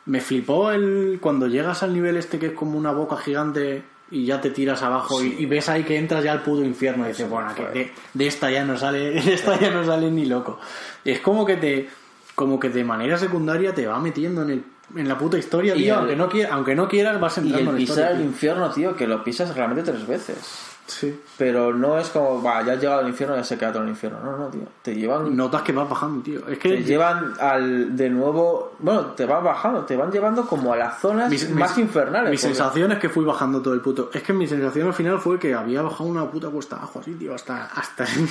Me 0.05 0.19
flipó 0.19 0.69
el 0.69 1.17
cuando 1.21 1.47
llegas 1.47 1.81
al 1.81 1.93
nivel 1.93 2.17
este 2.17 2.37
que 2.37 2.47
es 2.47 2.51
como 2.51 2.77
una 2.77 2.91
boca 2.91 3.15
gigante 3.15 3.83
y 4.13 4.25
ya 4.25 4.39
te 4.39 4.51
tiras 4.51 4.81
abajo 4.83 5.23
y, 5.23 5.35
y 5.39 5.45
ves 5.45 5.67
ahí 5.69 5.83
que 5.83 5.97
entras 5.97 6.23
ya 6.23 6.31
al 6.31 6.43
puto 6.43 6.63
infierno 6.63 7.05
y 7.05 7.09
dices, 7.09 7.29
bueno, 7.29 7.53
que 7.55 7.63
de, 7.67 7.91
de 8.13 8.27
esta 8.27 8.49
ya 8.51 8.63
no 8.63 8.77
sale, 8.77 9.11
de 9.21 9.33
esta 9.33 9.59
ya 9.59 9.71
no 9.71 9.83
sale 9.85 10.09
ni 10.11 10.25
loco. 10.25 10.59
Es 11.03 11.19
como 11.19 11.45
que 11.45 11.57
te, 11.57 11.89
como 12.35 12.59
que 12.59 12.69
de 12.69 12.83
manera 12.83 13.17
secundaria 13.17 13.73
te 13.73 13.85
va 13.87 13.99
metiendo 13.99 14.43
en 14.43 14.49
el, 14.51 14.63
en 14.95 15.07
la 15.07 15.17
puta 15.17 15.37
historia, 15.37 15.75
Y 15.75 15.79
tío, 15.83 15.93
el- 15.93 15.99
aunque 15.99 16.15
no 16.15 16.29
quieras, 16.29 16.51
aunque 16.53 16.75
no 16.75 16.87
quieras 16.87 17.19
vas 17.19 17.37
y 17.37 17.41
entrando 17.41 17.59
el 17.59 17.67
en 17.67 17.73
la 17.73 17.77
pisar 17.77 17.95
historia. 17.97 18.11
el 18.11 18.17
tío. 18.17 18.25
infierno, 18.27 18.69
tío, 18.71 18.95
que 18.95 19.07
lo 19.07 19.23
pisas 19.23 19.55
realmente 19.55 19.91
tres 19.91 20.05
veces. 20.07 20.37
Sí. 20.85 21.17
Pero 21.37 21.73
no 21.73 21.97
es 21.97 22.09
como, 22.09 22.43
va, 22.43 22.61
ya 22.63 22.73
has 22.73 22.79
llegado 22.81 22.99
al 22.99 23.07
infierno, 23.07 23.35
ya 23.35 23.43
se 23.43 23.57
queda 23.57 23.71
todo 23.71 23.83
el 23.83 23.89
infierno. 23.89 24.19
No, 24.23 24.37
no, 24.37 24.47
tío. 24.47 24.61
Te 24.81 24.93
llevan 24.93 25.35
Notas 25.35 25.61
que 25.61 25.71
vas 25.71 25.89
bajando, 25.89 26.21
tío. 26.21 26.47
Es 26.47 26.57
que 26.59 26.69
te 26.69 26.83
llevan 26.83 27.33
al 27.39 27.95
de 27.95 28.09
nuevo 28.09 28.73
bueno 28.79 29.01
te 29.07 29.25
van 29.25 29.43
bajando 29.43 29.85
te 29.85 29.95
van 29.95 30.11
llevando 30.11 30.45
como 30.45 30.73
a 30.73 30.75
las 30.77 30.99
zonas 30.99 31.29
Mis- 31.29 31.49
más 31.51 31.77
mis- 31.77 31.85
infernales 31.85 32.29
Mi 32.31 32.35
porque- 32.37 32.47
sensación 32.55 32.91
es 32.91 32.99
que 32.99 33.09
fui 33.09 33.23
bajando 33.23 33.61
todo 33.61 33.73
el 33.73 33.79
puto. 33.81 34.09
Es 34.13 34.23
que 34.23 34.33
mi 34.33 34.45
sensación 34.45 34.87
al 34.87 34.93
final 34.93 35.19
fue 35.19 35.39
que 35.39 35.53
había 35.53 35.81
bajado 35.81 36.03
una 36.09 36.29
puta 36.29 36.49
cuesta 36.49 36.75
abajo 36.75 36.99
así, 36.99 37.13
tío, 37.13 37.33
hasta, 37.33 37.65
hasta 37.75 38.03
el 38.03 38.27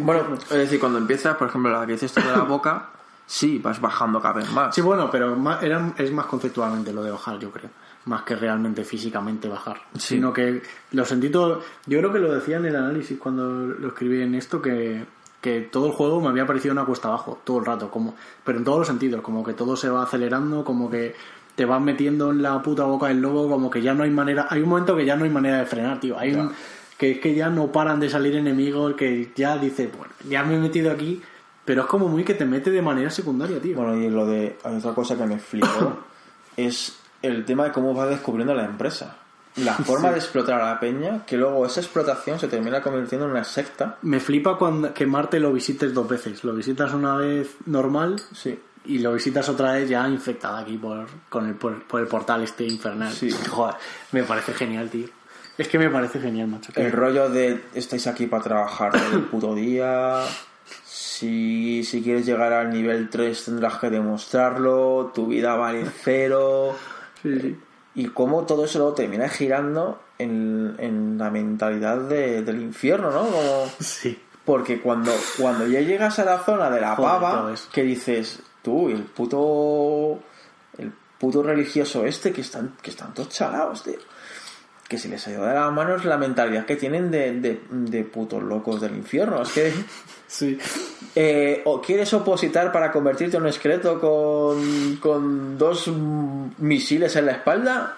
Bueno, 0.00 0.22
es 0.34 0.48
decir, 0.48 0.78
cuando 0.78 0.98
empiezas, 0.98 1.36
por 1.36 1.48
ejemplo, 1.48 1.70
la 1.72 1.84
que 1.86 1.92
dices 1.92 2.12
tú 2.12 2.20
de 2.20 2.30
la 2.36 2.42
boca, 2.44 2.90
sí, 3.26 3.58
vas 3.58 3.80
bajando 3.80 4.20
cada 4.20 4.34
vez 4.34 4.50
más. 4.52 4.74
Sí, 4.74 4.80
bueno, 4.80 5.10
pero 5.10 5.34
más- 5.34 5.60
era, 5.62 5.92
es 5.98 6.12
más 6.12 6.26
conceptualmente 6.26 6.92
lo 6.92 7.02
de 7.02 7.10
bajar, 7.10 7.38
yo 7.40 7.50
creo. 7.50 7.70
Más 8.06 8.22
que 8.22 8.36
realmente 8.36 8.84
físicamente 8.84 9.48
bajar. 9.48 9.82
Sino 9.98 10.32
que 10.32 10.62
lo 10.92 11.04
sentí 11.04 11.28
todo. 11.28 11.62
Yo 11.86 11.98
creo 11.98 12.12
que 12.12 12.18
lo 12.18 12.32
decía 12.32 12.56
en 12.56 12.66
el 12.66 12.76
análisis 12.76 13.18
cuando 13.18 13.66
lo 13.66 13.88
escribí 13.88 14.22
en 14.22 14.34
esto, 14.34 14.62
que, 14.62 15.04
que 15.40 15.60
todo 15.62 15.86
el 15.86 15.92
juego 15.92 16.20
me 16.20 16.28
había 16.28 16.46
parecido 16.46 16.72
una 16.72 16.84
cuesta 16.84 17.08
abajo, 17.08 17.40
todo 17.44 17.58
el 17.58 17.64
rato. 17.64 17.90
como 17.90 18.14
Pero 18.44 18.58
en 18.58 18.64
todos 18.64 18.78
los 18.78 18.86
sentidos, 18.86 19.20
como 19.22 19.44
que 19.44 19.54
todo 19.54 19.76
se 19.76 19.88
va 19.88 20.04
acelerando, 20.04 20.64
como 20.64 20.88
que 20.88 21.14
te 21.56 21.64
vas 21.64 21.80
metiendo 21.80 22.30
en 22.30 22.42
la 22.42 22.62
puta 22.62 22.84
boca 22.84 23.08
del 23.08 23.20
lobo, 23.20 23.48
como 23.48 23.70
que 23.70 23.82
ya 23.82 23.94
no 23.94 24.04
hay 24.04 24.10
manera. 24.10 24.46
Hay 24.50 24.62
un 24.62 24.68
momento 24.68 24.96
que 24.96 25.04
ya 25.04 25.16
no 25.16 25.24
hay 25.24 25.30
manera 25.30 25.58
de 25.58 25.66
frenar, 25.66 25.98
tío. 25.98 26.18
Hay 26.18 26.34
un. 26.34 26.52
Que 26.96 27.12
es 27.12 27.18
que 27.18 27.34
ya 27.34 27.50
no 27.50 27.72
paran 27.72 28.00
de 28.00 28.08
salir 28.08 28.36
enemigos, 28.36 28.94
que 28.94 29.30
ya 29.34 29.58
dices, 29.58 29.90
bueno, 29.94 30.14
ya 30.28 30.44
me 30.44 30.56
he 30.56 30.58
metido 30.58 30.90
aquí. 30.90 31.20
Pero 31.64 31.82
es 31.82 31.88
como 31.88 32.08
muy 32.08 32.22
que 32.22 32.34
te 32.34 32.44
mete 32.44 32.70
de 32.70 32.80
manera 32.80 33.10
secundaria, 33.10 33.60
tío. 33.60 33.76
bueno 33.76 33.96
y 33.96 34.08
lo 34.08 34.24
de 34.24 34.56
hay 34.62 34.76
otra 34.76 34.94
cosa 34.94 35.16
que 35.16 35.26
me 35.26 35.38
flipó 35.38 35.98
es 36.56 36.96
el 37.26 37.44
tema 37.44 37.64
de 37.64 37.72
cómo 37.72 37.94
va 37.94 38.06
descubriendo 38.06 38.54
la 38.54 38.64
empresa 38.64 39.16
la 39.56 39.72
forma 39.72 40.10
de 40.10 40.18
explotar 40.18 40.60
a 40.60 40.66
la 40.66 40.80
peña 40.80 41.24
que 41.24 41.36
luego 41.36 41.64
esa 41.64 41.80
explotación 41.80 42.38
se 42.38 42.46
termina 42.48 42.82
convirtiendo 42.82 43.24
en 43.24 43.32
una 43.32 43.44
secta 43.44 43.96
Me 44.02 44.20
flipa 44.20 44.58
cuando 44.58 44.92
que 44.92 45.06
Marte 45.06 45.40
lo 45.40 45.52
visites 45.52 45.94
dos 45.94 46.06
veces. 46.06 46.44
Lo 46.44 46.54
visitas 46.54 46.92
una 46.92 47.16
vez 47.16 47.56
normal 47.64 48.20
sí 48.32 48.58
y 48.84 48.98
lo 48.98 49.12
visitas 49.12 49.48
otra 49.48 49.72
vez 49.72 49.88
ya 49.88 50.06
infectada 50.08 50.60
aquí 50.60 50.76
por, 50.76 51.06
con 51.28 51.46
el, 51.48 51.54
por, 51.54 51.82
por 51.84 52.00
el 52.00 52.06
portal 52.06 52.42
este 52.42 52.64
infernal. 52.64 53.12
Sí. 53.12 53.30
Joder, 53.48 53.74
me 54.12 54.22
parece 54.22 54.52
genial, 54.52 54.88
tío. 54.90 55.08
Es 55.58 55.68
que 55.68 55.78
me 55.78 55.88
parece 55.88 56.20
genial, 56.20 56.48
macho. 56.48 56.70
el 56.76 56.92
rollo 56.92 57.30
de 57.30 57.64
estáis 57.74 58.06
aquí 58.06 58.26
para 58.26 58.42
trabajar 58.42 58.92
todo 58.92 59.16
el 59.16 59.22
puto 59.24 59.54
día 59.54 60.22
si, 60.84 61.82
si 61.82 62.02
quieres 62.02 62.26
llegar 62.26 62.52
al 62.52 62.70
nivel 62.70 63.08
3 63.08 63.44
tendrás 63.46 63.78
que 63.78 63.88
demostrarlo 63.88 65.12
tu 65.14 65.28
vida 65.28 65.54
vale 65.54 65.86
cero 66.04 66.76
Sí, 67.34 67.40
sí. 67.40 67.56
y 67.94 68.06
cómo 68.08 68.44
todo 68.44 68.64
eso 68.64 68.78
luego 68.78 68.94
termina 68.94 69.28
girando 69.28 70.00
en, 70.18 70.74
en 70.78 71.18
la 71.18 71.30
mentalidad 71.30 71.98
de- 71.98 72.42
del 72.42 72.60
infierno, 72.62 73.10
¿no? 73.10 73.20
Como, 73.26 73.70
Sí. 73.80 74.18
porque 74.44 74.80
cuando, 74.80 75.12
cuando 75.38 75.66
ya 75.66 75.80
llegas 75.80 76.18
a 76.18 76.24
la 76.24 76.38
zona 76.38 76.70
de 76.70 76.80
la 76.80 76.94
Joder, 76.96 77.10
pava, 77.20 77.54
que 77.72 77.82
dices, 77.82 78.40
tú, 78.62 78.88
el 78.88 79.02
puto 79.02 80.20
el 80.78 80.92
puto 81.18 81.42
religioso 81.42 82.04
este 82.04 82.32
que 82.32 82.42
están, 82.42 82.76
que 82.82 82.90
están 82.90 83.14
todos 83.14 83.30
chalados, 83.30 83.82
tío. 83.82 83.98
que 84.88 84.98
se 84.98 85.08
les 85.08 85.26
ha 85.26 85.32
ido 85.32 85.44
de 85.44 85.52
las 85.54 85.72
manos 85.72 86.04
la 86.04 86.16
mentalidad 86.16 86.64
que 86.64 86.76
tienen 86.76 87.10
de, 87.10 87.32
de, 87.40 87.60
de 87.70 88.04
putos 88.04 88.40
locos 88.42 88.80
del 88.80 88.94
infierno. 88.94 89.42
Es 89.42 89.50
que 89.50 89.72
Sí. 90.26 90.58
eh, 91.14 91.62
o 91.64 91.80
quieres 91.80 92.12
opositar 92.14 92.72
para 92.72 92.90
convertirte 92.90 93.36
en 93.36 93.42
un 93.44 93.48
esqueleto 93.48 94.00
con, 94.00 94.96
con 94.96 95.56
dos 95.56 95.88
misiles 96.58 97.14
en 97.16 97.26
la 97.26 97.32
espalda 97.32 97.96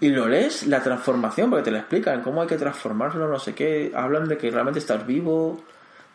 y 0.00 0.08
lo 0.08 0.26
lees, 0.28 0.66
la 0.66 0.82
transformación, 0.82 1.50
porque 1.50 1.64
te 1.64 1.70
lo 1.70 1.78
explican, 1.78 2.22
cómo 2.22 2.42
hay 2.42 2.48
que 2.48 2.56
transformarlo, 2.56 3.28
no 3.28 3.38
sé 3.38 3.54
qué, 3.54 3.92
hablan 3.94 4.26
de 4.26 4.36
que 4.38 4.50
realmente 4.50 4.80
estás 4.80 5.06
vivo, 5.06 5.62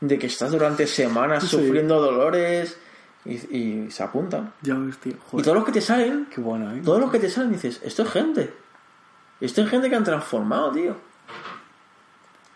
de 0.02 0.18
que 0.20 0.28
estás 0.28 0.52
durante 0.52 0.86
semanas 0.88 1.44
Sí. 1.44 1.50
sufriendo 1.50 2.02
dolores 2.02 2.78
y, 3.24 3.34
y 3.58 3.92
se 3.92 4.04
apuntan. 4.04 4.52
Ya 4.62 4.74
ves, 4.76 4.98
tío. 4.98 5.14
Y 5.34 5.42
todos 5.42 5.56
los 5.56 5.66
que 5.66 5.72
te 5.72 5.82
salen, 5.82 6.28
qué 6.34 6.42
bueno, 6.42 6.74
¿eh? 6.76 6.82
todos 6.84 7.00
los 7.00 7.12
que 7.12 7.20
te 7.20 7.30
salen 7.30 7.54
dices, 7.54 7.80
esto 7.84 8.04
es 8.04 8.10
gente. 8.12 8.54
Esto 9.40 9.62
es 9.62 9.70
gente 9.70 9.90
que 9.90 9.96
han 9.96 10.04
transformado, 10.04 10.72
tío. 10.72 10.96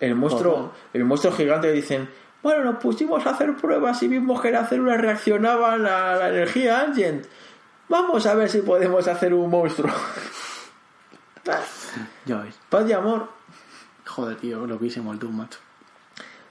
El 0.01 0.15
monstruo, 0.15 0.73
el 0.93 1.05
monstruo 1.05 1.33
gigante 1.33 1.67
que 1.69 1.73
dicen, 1.73 2.09
bueno, 2.43 2.63
nos 2.65 2.77
pusimos 2.81 3.25
a 3.25 3.29
hacer 3.29 3.55
pruebas 3.55 4.01
y 4.03 4.07
vimos 4.09 4.41
que 4.41 4.51
las 4.51 4.67
células 4.67 4.99
reaccionaban 4.99 5.85
a 5.85 6.15
la 6.15 6.29
energía 6.29 6.81
Angent. 6.81 7.25
Vamos 7.87 8.25
a 8.25 8.33
ver 8.35 8.49
si 8.49 8.61
podemos 8.61 9.07
hacer 9.07 9.33
un 9.33 9.49
monstruo. 9.49 9.91
Ya 12.25 12.37
ves. 12.37 12.55
Paz 12.69 12.87
y 12.87 12.93
amor. 12.93 13.27
Joder, 14.05 14.37
tío, 14.37 14.65
loquísimo 14.67 15.11
el 15.11 15.19
Doom, 15.19 15.37
macho. 15.37 15.59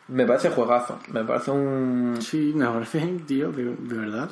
Me 0.08 0.26
parece 0.26 0.50
juegazo. 0.50 0.98
Me 1.08 1.24
parece 1.24 1.50
un 1.52 2.18
Sí, 2.20 2.52
me 2.54 2.66
parece, 2.66 3.00
tío, 3.26 3.52
de, 3.52 3.64
de 3.76 3.96
verdad. 3.96 4.30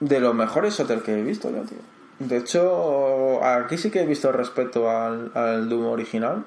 de 0.00 0.20
los 0.20 0.34
mejores 0.34 0.74
shooters 0.78 1.02
que 1.02 1.18
he 1.18 1.22
visto 1.22 1.50
yo, 1.50 1.62
tío. 1.62 1.78
De 2.20 2.36
hecho, 2.36 3.44
aquí 3.44 3.76
sí 3.76 3.90
que 3.90 4.02
he 4.02 4.06
visto 4.06 4.30
respecto 4.32 4.88
al, 4.90 5.32
al 5.34 5.68
Doom 5.68 5.86
original. 5.86 6.44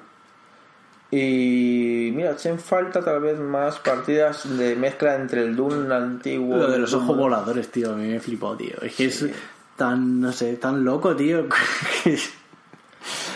Y 1.14 2.10
mira, 2.14 2.32
echen 2.32 2.58
falta 2.58 3.02
tal 3.04 3.20
vez 3.20 3.38
más 3.38 3.78
partidas 3.80 4.56
de 4.58 4.74
mezcla 4.76 5.14
entre 5.14 5.42
el 5.42 5.54
Doom 5.54 5.92
antiguo. 5.92 6.56
Lo 6.56 6.70
de 6.70 6.78
los 6.78 6.90
Doom 6.90 7.04
ojos 7.04 7.16
voladores, 7.18 7.68
tío, 7.70 7.92
a 7.92 7.96
mí 7.96 8.08
me 8.08 8.18
flipó, 8.18 8.56
tío. 8.56 8.80
Es 8.80 8.94
que 8.96 9.10
Sí. 9.10 9.26
es 9.26 9.32
tan, 9.76 10.20
no 10.22 10.32
sé, 10.32 10.56
tan 10.56 10.82
loco, 10.84 11.14
tío. 11.14 11.46
que- 12.04 12.18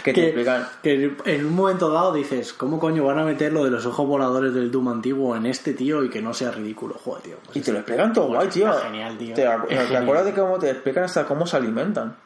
Que 0.04 0.12
te 0.14 0.24
explican. 0.26 0.66
que 0.82 1.16
en 1.26 1.44
un 1.46 1.54
momento 1.54 1.90
dado 1.90 2.14
dices, 2.14 2.52
¿cómo 2.54 2.78
coño 2.78 3.04
van 3.04 3.18
a 3.18 3.24
meter 3.24 3.52
lo 3.52 3.62
de 3.64 3.70
los 3.70 3.84
ojos 3.84 4.06
voladores 4.06 4.54
del 4.54 4.70
Doom 4.70 4.88
antiguo 4.88 5.36
en 5.36 5.44
este 5.44 5.74
tío 5.74 6.02
y 6.02 6.08
que 6.08 6.22
no 6.22 6.32
sea 6.32 6.52
ridículo? 6.52 6.94
Joder, 6.94 7.22
tío. 7.24 7.36
pues 7.44 7.56
Y 7.58 7.60
te 7.60 7.72
lo 7.72 7.78
explican 7.80 8.12
todo 8.14 8.28
pues 8.28 8.38
guay, 8.38 8.48
tío. 8.48 8.72
genial, 8.72 9.18
tío. 9.18 9.34
¿Te, 9.34 9.42
¿te 9.42 9.96
acuerdas 9.98 10.24
de 10.24 10.32
cómo 10.32 10.58
te 10.58 10.70
explican 10.70 11.04
hasta 11.04 11.26
cómo 11.26 11.46
se 11.46 11.56
alimentan? 11.58 12.16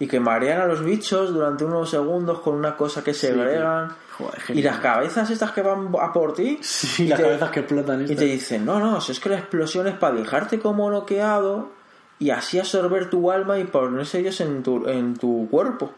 Y 0.00 0.08
que 0.08 0.18
marean 0.18 0.62
a 0.62 0.66
los 0.66 0.82
bichos 0.82 1.32
durante 1.32 1.64
unos 1.64 1.88
segundos 1.90 2.40
con 2.40 2.54
una 2.56 2.76
cosa 2.76 3.04
que 3.04 3.12
tío. 3.12 3.94
Joder, 4.16 4.42
y 4.48 4.62
las 4.62 4.78
cabezas 4.80 5.30
estas 5.30 5.52
que 5.52 5.62
van 5.62 5.92
a 6.00 6.12
por 6.12 6.32
ti. 6.34 6.58
Sí, 6.62 7.04
y 7.04 7.08
las 7.08 7.18
te- 7.18 7.24
cabezas 7.26 7.50
que 7.50 7.60
explotan 7.60 8.02
Y 8.02 8.16
te 8.16 8.24
dicen, 8.24 8.64
no, 8.64 8.80
no, 8.80 9.00
si 9.00 9.12
es 9.12 9.20
que 9.20 9.28
la 9.28 9.38
explosión 9.38 9.86
es 9.86 9.94
para 9.96 10.16
dejarte 10.16 10.58
como 10.58 10.90
noqueado 10.90 11.70
y 12.18 12.30
así 12.30 12.58
absorber 12.58 13.08
tu 13.10 13.30
alma 13.30 13.58
y 13.58 13.64
ponerse 13.64 14.18
ellos 14.18 14.40
en 14.40 14.62
tu, 14.62 14.88
en 14.88 15.16
tu 15.16 15.46
cuerpo. 15.50 15.92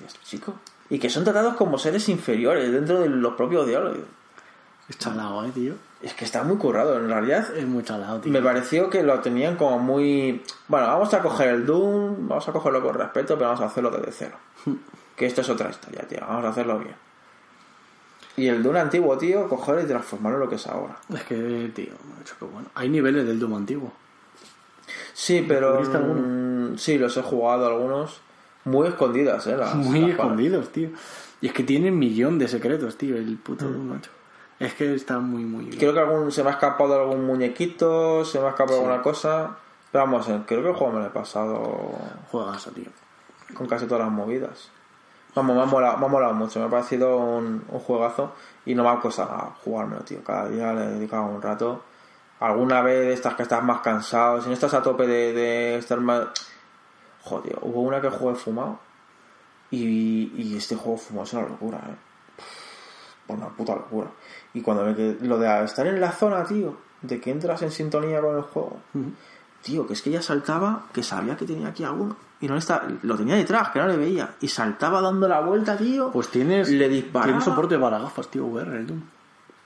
Y 0.00 0.04
chico. 0.24 0.54
Y 0.90 0.98
que 0.98 1.08
son 1.08 1.22
tratados 1.24 1.54
como 1.54 1.78
seres 1.78 2.08
inferiores 2.08 2.72
dentro 2.72 3.00
de 3.00 3.08
los 3.08 3.34
propios 3.34 3.66
diálogos. 3.66 4.00
Es 4.88 4.98
chalado, 4.98 5.44
eh, 5.44 5.50
tío. 5.54 5.74
Es 6.02 6.14
que 6.14 6.24
está 6.24 6.42
muy 6.42 6.56
currado. 6.56 6.96
En 6.98 7.08
realidad, 7.08 7.56
Es 7.56 7.66
muy 7.66 7.84
chalado, 7.84 8.20
tío. 8.20 8.32
me 8.32 8.42
pareció 8.42 8.90
que 8.90 9.02
lo 9.02 9.20
tenían 9.20 9.56
como 9.56 9.78
muy. 9.78 10.42
Bueno, 10.68 10.86
vamos 10.88 11.14
a 11.14 11.20
coger 11.22 11.48
el 11.50 11.64
Doom, 11.66 12.26
vamos 12.28 12.48
a 12.48 12.52
cogerlo 12.52 12.82
con 12.82 12.94
respeto, 12.94 13.34
pero 13.36 13.46
vamos 13.50 13.60
a 13.62 13.66
hacerlo 13.66 13.90
desde 13.90 14.12
cero. 14.12 14.36
Que 15.16 15.26
esto 15.26 15.42
es 15.42 15.48
otra 15.50 15.68
historia, 15.70 16.02
tío. 16.08 16.18
Vamos 16.26 16.44
a 16.46 16.48
hacerlo 16.48 16.78
bien. 16.78 16.94
Y 18.36 18.48
el 18.48 18.62
Doom 18.62 18.76
antiguo, 18.76 19.18
tío, 19.18 19.46
coger 19.46 19.84
y 19.84 19.86
transformarlo 19.86 20.38
en 20.38 20.44
lo 20.44 20.48
que 20.48 20.56
es 20.56 20.66
ahora. 20.66 20.96
Es 21.14 21.22
que, 21.24 21.70
tío, 21.74 21.92
macho, 22.18 22.34
qué 22.38 22.44
bueno. 22.46 22.68
Hay 22.74 22.88
niveles 22.88 23.26
del 23.26 23.38
Doom 23.38 23.54
antiguo. 23.54 23.92
Sí, 25.12 25.44
pero. 25.46 25.80
Mm, 25.82 26.78
Sí, 26.78 26.96
los 26.98 27.14
he 27.18 27.22
jugado 27.22 27.66
algunos. 27.66 28.20
Muy 28.64 28.88
escondidas, 28.88 29.46
eh. 29.48 29.56
Las, 29.56 29.74
Muy 29.74 30.00
las 30.00 30.10
escondidos, 30.12 30.70
tío. 30.72 30.88
Y 31.42 31.48
es 31.48 31.52
que 31.52 31.62
tiene 31.62 31.90
un 31.90 31.98
millón 31.98 32.38
de 32.38 32.48
secretos, 32.48 32.96
tío, 32.96 33.16
el 33.16 33.36
puto 33.36 33.66
Mm. 33.66 33.72
Doom, 33.72 33.86
macho. 33.88 34.10
Es 34.62 34.74
que 34.74 34.94
está 34.94 35.18
muy, 35.18 35.42
muy 35.44 35.64
bien. 35.64 35.78
Creo 35.78 35.92
que 35.92 35.98
algún, 35.98 36.30
se 36.30 36.44
me 36.44 36.50
ha 36.50 36.52
escapado 36.52 36.94
algún 36.94 37.26
muñequito, 37.26 38.24
se 38.24 38.38
me 38.38 38.46
ha 38.46 38.50
escapado 38.50 38.78
alguna 38.78 39.02
cosa. 39.02 39.56
Pero 39.90 40.04
vamos, 40.04 40.26
creo 40.46 40.62
que 40.62 40.68
el 40.68 40.74
juego 40.74 40.92
me 40.92 41.00
lo 41.00 41.06
he 41.06 41.10
pasado 41.10 41.92
Juegazo, 42.30 42.70
tío. 42.70 42.86
con 43.54 43.66
casi 43.66 43.86
todas 43.86 44.04
las 44.04 44.12
movidas. 44.12 44.70
Vamos, 45.34 45.56
me 45.56 45.62
ha 45.62 45.66
molado, 45.66 45.98
me 45.98 46.06
ha 46.06 46.08
molado 46.08 46.34
mucho, 46.34 46.60
me 46.60 46.66
ha 46.66 46.70
parecido 46.70 47.16
un, 47.16 47.64
un 47.68 47.80
juegazo 47.80 48.32
y 48.64 48.74
no 48.74 48.84
me 48.84 48.90
ha 48.90 49.00
costado 49.00 49.54
jugármelo, 49.64 50.02
tío. 50.02 50.22
Cada 50.22 50.48
día 50.48 50.72
le 50.72 50.84
he 50.84 50.88
dedicado 50.88 51.24
un 51.24 51.42
rato. 51.42 51.82
Alguna 52.38 52.82
vez 52.82 53.06
de 53.06 53.12
estas 53.14 53.34
que 53.34 53.42
estás 53.42 53.62
más 53.64 53.80
cansado, 53.80 54.40
si 54.40 54.48
no 54.48 54.54
estás 54.54 54.74
a 54.74 54.82
tope 54.82 55.06
de, 55.06 55.32
de 55.32 55.76
estar 55.76 56.00
más... 56.00 56.28
Joder, 57.24 57.58
hubo 57.62 57.80
una 57.82 58.00
que 58.00 58.10
jugué 58.10 58.34
fumado 58.34 58.78
y, 59.70 60.32
y 60.36 60.56
este 60.56 60.76
juego 60.76 60.98
fumado 60.98 61.24
es 61.24 61.32
una 61.32 61.42
locura, 61.48 61.78
eh. 61.88 62.11
Una 63.28 63.48
puta 63.48 63.74
locura. 63.74 64.08
Y 64.54 64.60
cuando 64.60 64.84
me 64.84 64.94
quedé- 64.94 65.18
Lo 65.26 65.38
de 65.38 65.64
estar 65.64 65.86
en 65.86 66.00
la 66.00 66.12
zona, 66.12 66.44
tío, 66.44 66.76
de 67.00 67.20
que 67.20 67.30
entras 67.30 67.62
en 67.62 67.70
sintonía 67.70 68.20
con 68.20 68.36
el 68.36 68.42
juego. 68.42 68.78
Tío, 69.62 69.86
que 69.86 69.92
es 69.92 70.02
que 70.02 70.10
ya 70.10 70.20
saltaba, 70.20 70.86
que 70.92 71.02
sabía 71.02 71.36
que 71.36 71.46
tenía 71.46 71.68
aquí 71.68 71.84
alguno. 71.84 72.16
Y 72.40 72.48
no 72.48 72.54
le 72.54 72.58
estaba, 72.58 72.82
lo 73.02 73.16
tenía 73.16 73.36
detrás, 73.36 73.68
que 73.70 73.78
no 73.78 73.86
le 73.86 73.96
veía. 73.96 74.34
Y 74.40 74.48
saltaba 74.48 75.00
dando 75.00 75.28
la 75.28 75.40
vuelta, 75.40 75.76
tío. 75.76 76.10
Pues 76.10 76.28
tienes, 76.28 76.68
Le 76.68 76.88
disparaba. 76.88 77.26
tienes 77.26 77.44
soporte 77.44 77.78
para 77.78 77.98
gafas, 78.00 78.26
tío, 78.28 78.46
VR, 78.46 78.76
el 78.78 78.86
Doom. 78.88 79.00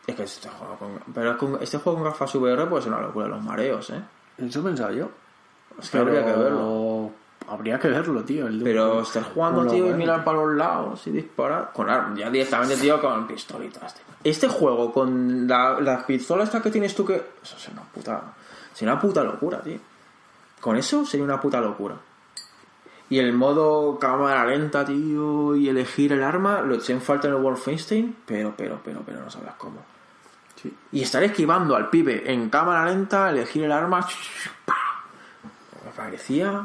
Es 0.07 0.15
que 0.15 0.23
este 0.25 0.49
juego 0.51 0.77
con, 0.77 0.91
pero 1.15 1.31
es 1.33 1.37
con- 1.39 1.59
este 1.63 1.79
juego 1.79 1.99
con 1.99 2.05
gafas 2.11 2.35
VR 2.35 2.67
pues 2.67 2.85
es 2.85 2.89
una 2.93 3.01
locura, 3.01 3.27
los 3.27 3.43
mareos, 3.43 3.89
¿eh? 3.91 4.01
Eso 4.39 4.63
pensaba 4.63 4.93
yo. 4.93 5.09
Es 5.81 5.91
que 5.91 5.99
habría 5.99 6.25
que 6.25 6.33
verlo. 6.33 6.59
Habría 7.49 7.79
que 7.79 7.89
verlo, 7.89 8.23
tío. 8.25 8.47
El. 8.47 8.63
Pero 8.63 9.03
estar 9.03 9.23
jugando, 9.23 9.67
tío, 9.67 9.91
y 9.91 9.95
mirar 9.95 10.25
para 10.25 10.39
los 10.39 10.55
lados 10.55 11.07
y 11.07 11.11
disparar. 11.11 11.71
Con 11.73 11.89
armas, 11.89 12.19
ya 12.19 12.31
directamente, 12.31 12.77
tío, 12.77 13.01
con 13.01 13.27
pistolitas. 13.27 13.95
tío. 13.95 14.05
Este 14.25 14.49
juego, 14.49 14.93
con 14.93 15.47
la, 15.47 15.81
la 15.81 16.05
pistola 16.05 16.45
esta 16.45 16.61
que 16.61 16.71
tienes 16.71 16.95
tú 16.95 17.05
que. 17.05 17.15
Eso 17.43 17.57
es 17.57 17.69
una 17.69 17.83
puta. 17.83 18.35
Sería 18.73 18.93
una 18.93 19.01
puta 19.01 19.23
locura, 19.23 19.61
tío. 19.61 19.79
Con 20.61 20.77
eso 20.77 21.05
sería 21.07 21.25
una 21.25 21.41
puta 21.41 21.61
locura. 21.61 21.95
Y 23.09 23.21
el 23.21 23.33
modo 23.33 23.99
cámara 24.01 24.45
lenta, 24.47 24.85
tío, 24.85 25.55
y 25.55 25.69
elegir 25.69 26.13
el 26.13 26.25
arma, 26.25 26.61
lo 26.61 26.75
eché 26.75 26.93
en 26.93 27.01
falta 27.01 27.29
en 27.29 27.35
el 27.35 27.41
Wolfenstein, 27.41 28.17
pero, 28.27 28.53
pero, 28.57 28.81
pero, 28.85 29.03
pero 29.07 29.21
no 29.21 29.31
sabes 29.31 29.53
cómo. 29.59 29.79
Sí. 30.61 30.75
Y 30.91 31.03
estar 31.03 31.23
esquivando 31.23 31.77
al 31.77 31.89
pibe 31.89 32.33
en 32.33 32.51
cámara 32.51 32.85
lenta, 32.87 33.31
elegir 33.31 33.63
el 33.63 33.71
arma. 33.73 34.05
Me 35.85 35.91
parecía. 35.93 36.65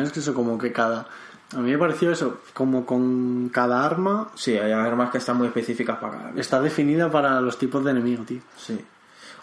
Es 0.00 0.12
que 0.12 0.20
eso 0.20 0.32
como 0.34 0.56
que 0.58 0.72
cada... 0.72 1.06
A 1.54 1.58
mí 1.58 1.70
me 1.70 1.76
pareció 1.78 2.10
eso, 2.10 2.38
como 2.54 2.86
con 2.86 3.50
cada 3.52 3.84
arma 3.84 4.30
Sí, 4.34 4.56
hay 4.56 4.72
armas 4.72 5.10
que 5.10 5.18
están 5.18 5.36
muy 5.36 5.48
específicas 5.48 5.98
para 5.98 6.16
cada 6.18 6.40
está 6.40 6.60
definida 6.62 7.10
para 7.10 7.40
los 7.42 7.58
tipos 7.58 7.84
de 7.84 7.90
enemigo, 7.90 8.24
tío. 8.24 8.40
Sí. 8.56 8.82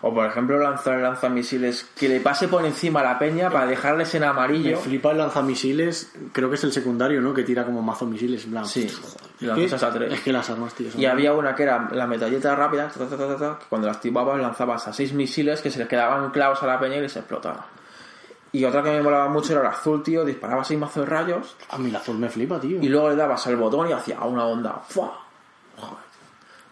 O 0.01 0.13
por 0.13 0.25
ejemplo 0.25 0.57
lanzar 0.57 0.97
lanzamisiles 1.01 1.83
que 1.95 2.07
le 2.09 2.21
pase 2.21 2.47
por 2.47 2.65
encima 2.65 3.01
a 3.01 3.03
la 3.03 3.19
peña 3.19 3.49
para 3.51 3.65
dejarles 3.67 4.15
en 4.15 4.21
Me 4.21 4.27
amarillo. 4.27 4.77
flipa 4.79 5.11
el 5.11 5.17
lanzamisiles, 5.19 6.13
creo 6.31 6.49
que 6.49 6.55
es 6.55 6.63
el 6.63 6.71
secundario, 6.71 7.21
¿no? 7.21 7.33
Que 7.33 7.43
tira 7.43 7.65
como 7.65 7.81
mazo 7.81 8.05
misiles, 8.05 8.45
plan. 8.45 8.65
Sí, 8.65 8.89
Joder, 8.89 9.59
y 9.59 9.65
es, 9.65 9.73
que, 9.75 9.85
a 9.85 9.91
tres. 9.91 10.13
es 10.13 10.21
que 10.21 10.31
las 10.33 10.49
armas, 10.49 10.73
tío, 10.73 10.89
son- 10.91 11.01
Y 11.01 11.05
había 11.05 11.33
una 11.33 11.53
que 11.53 11.63
era 11.63 11.89
la 11.91 12.07
metalleta 12.07 12.55
rápida, 12.55 12.87
ta, 12.87 13.05
ta, 13.07 13.17
ta, 13.17 13.27
ta, 13.27 13.37
ta, 13.37 13.59
que 13.59 13.65
cuando 13.69 13.87
la 13.87 13.93
activabas 13.93 14.39
lanzabas 14.41 14.87
a 14.87 14.93
seis 14.93 15.13
misiles 15.13 15.61
que 15.61 15.69
se 15.69 15.79
les 15.79 15.87
quedaban 15.87 16.31
clavos 16.31 16.63
a 16.63 16.67
la 16.67 16.79
peña 16.79 16.95
y 16.95 17.01
les 17.01 17.15
explotaba. 17.17 17.67
Y 18.51 18.65
otra 18.65 18.81
que 18.81 18.89
me 18.91 19.01
molaba 19.01 19.27
mucho 19.29 19.51
era 19.53 19.61
el 19.61 19.67
azul, 19.67 20.01
tío, 20.03 20.25
disparaba 20.25 20.63
seis 20.63 20.79
mazos 20.79 21.05
de 21.05 21.09
rayos 21.09 21.55
A 21.69 21.77
mí 21.77 21.89
el 21.89 21.95
azul 21.95 22.17
me 22.17 22.29
flipa, 22.29 22.59
tío. 22.59 22.79
y 22.81 22.89
luego 22.89 23.09
le 23.09 23.15
dabas 23.15 23.45
al 23.47 23.55
botón 23.57 23.87
y 23.89 23.91
hacía 23.93 24.19
una 24.21 24.45
onda. 24.45 24.81
¡Fua! 24.87 25.19
Joder. 25.77 25.95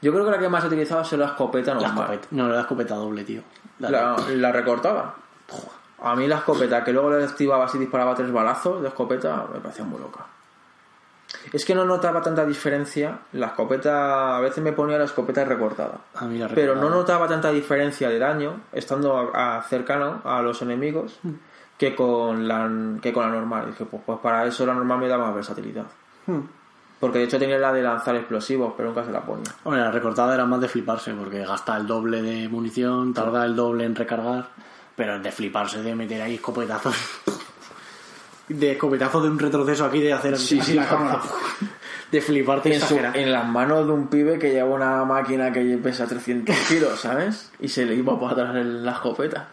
Yo 0.02 0.12
creo 0.12 0.26
que 0.26 0.32
la 0.32 0.40
que 0.40 0.50
más 0.50 0.64
he 0.64 0.68
utilizado 0.68 1.02
es 1.02 1.12
la 1.14 1.26
escopeta 1.28 1.74
La 1.76 1.82
normal. 1.82 2.04
escopeta. 2.14 2.28
No, 2.32 2.48
la 2.50 2.62
escopeta 2.62 2.96
doble, 2.96 3.24
tío. 3.24 3.42
La- 3.80 3.90
La, 3.92 4.16
la 4.36 4.52
recortaba. 4.52 5.16
A 6.02 6.16
mí 6.16 6.28
la 6.28 6.38
escopeta, 6.38 6.84
que 6.84 6.94
luego 6.94 7.10
le 7.12 7.24
activabas 7.24 7.74
y 7.76 7.80
disparaba 7.80 8.14
tres 8.16 8.32
balazos 8.32 8.82
de 8.82 8.88
escopeta, 8.90 9.46
me 9.52 9.60
parecía 9.60 9.86
muy 9.86 10.00
loca. 10.00 10.26
Es 11.52 11.66
que 11.66 11.76
no 11.76 11.84
notaba 11.86 12.22
tanta 12.22 12.46
diferencia. 12.46 13.20
La 13.34 13.48
escopeta, 13.48 14.38
a 14.38 14.40
veces 14.40 14.64
me 14.64 14.72
ponía 14.74 14.98
la 14.98 15.06
escopeta 15.06 15.44
recortada. 15.44 15.98
A 16.16 16.26
mí 16.26 16.38
la 16.38 16.48
Pero 16.50 16.76
no 16.76 16.90
notaba 16.90 17.28
tanta 17.28 17.50
diferencia 17.52 18.10
de 18.10 18.20
daño 18.20 18.62
estando 18.72 19.18
a- 19.34 19.58
a- 19.58 19.62
cercano 19.64 20.22
a 20.24 20.42
los 20.42 20.62
enemigos 20.62 21.20
que 21.78 21.96
con 21.96 22.48
la, 22.48 22.70
que 23.02 23.14
con 23.14 23.24
la 23.24 23.30
normal. 23.36 23.66
Y 23.68 23.72
dije, 23.72 23.86
pues, 23.86 24.02
pues 24.06 24.20
para 24.20 24.46
eso 24.46 24.66
la 24.66 24.74
normal 24.74 25.00
me 25.00 25.08
da 25.08 25.18
más 25.18 25.34
versatilidad. 25.36 25.86
Hmm. 26.26 26.40
Porque 27.00 27.20
de 27.20 27.26
hecho 27.26 27.38
tenía 27.38 27.60
la 27.60 27.72
de 27.72 27.84
lanzar 27.84 28.16
explosivos, 28.16 28.74
pero 28.76 28.90
nunca 28.90 29.06
se 29.06 29.12
la 29.12 29.22
ponía. 29.22 29.52
Hombre, 29.64 29.82
la 29.82 29.92
recortada 29.92 30.34
era 30.34 30.46
más 30.46 30.60
de 30.62 30.68
fliparse, 30.68 31.14
porque 31.14 31.46
gasta 31.46 31.78
el 31.78 31.86
doble 31.86 32.22
de 32.24 32.48
munición, 32.50 33.14
tarda 33.14 33.46
el 33.46 33.56
doble 33.56 33.86
en 33.86 33.96
recargar, 33.96 34.48
pero 34.96 35.20
de 35.20 35.32
fliparse, 35.32 35.84
de 35.84 35.94
meter 35.94 36.22
ahí 36.24 36.36
escopetazos. 36.36 36.96
De 38.50 38.72
escopetazos 38.72 39.24
de 39.24 39.30
un 39.30 39.38
retroceso 39.40 39.84
aquí, 39.86 40.00
de 40.00 40.14
hacer 40.14 40.38
Sí, 40.38 40.58
así 40.58 40.72
sí, 40.72 40.78
la 40.78 40.88
cámara. 40.88 41.20
de 42.10 42.22
fliparte 42.22 42.74
en, 42.74 42.80
su- 42.82 42.96
en 42.98 43.30
las 43.34 43.46
manos 43.46 43.86
de 43.86 43.92
un 43.92 44.08
pibe 44.08 44.40
que 44.40 44.52
lleva 44.52 44.70
una 44.74 45.04
máquina 45.04 45.52
que 45.52 45.78
pesa 45.84 46.08
300 46.08 46.56
kilos, 46.70 46.98
¿sabes? 46.98 47.52
Y 47.60 47.68
se 47.68 47.86
le 47.86 47.96
iba 47.96 48.18
para 48.18 48.32
atrás 48.32 48.56
en 48.56 48.86
la 48.86 48.94
escopeta. 48.94 49.50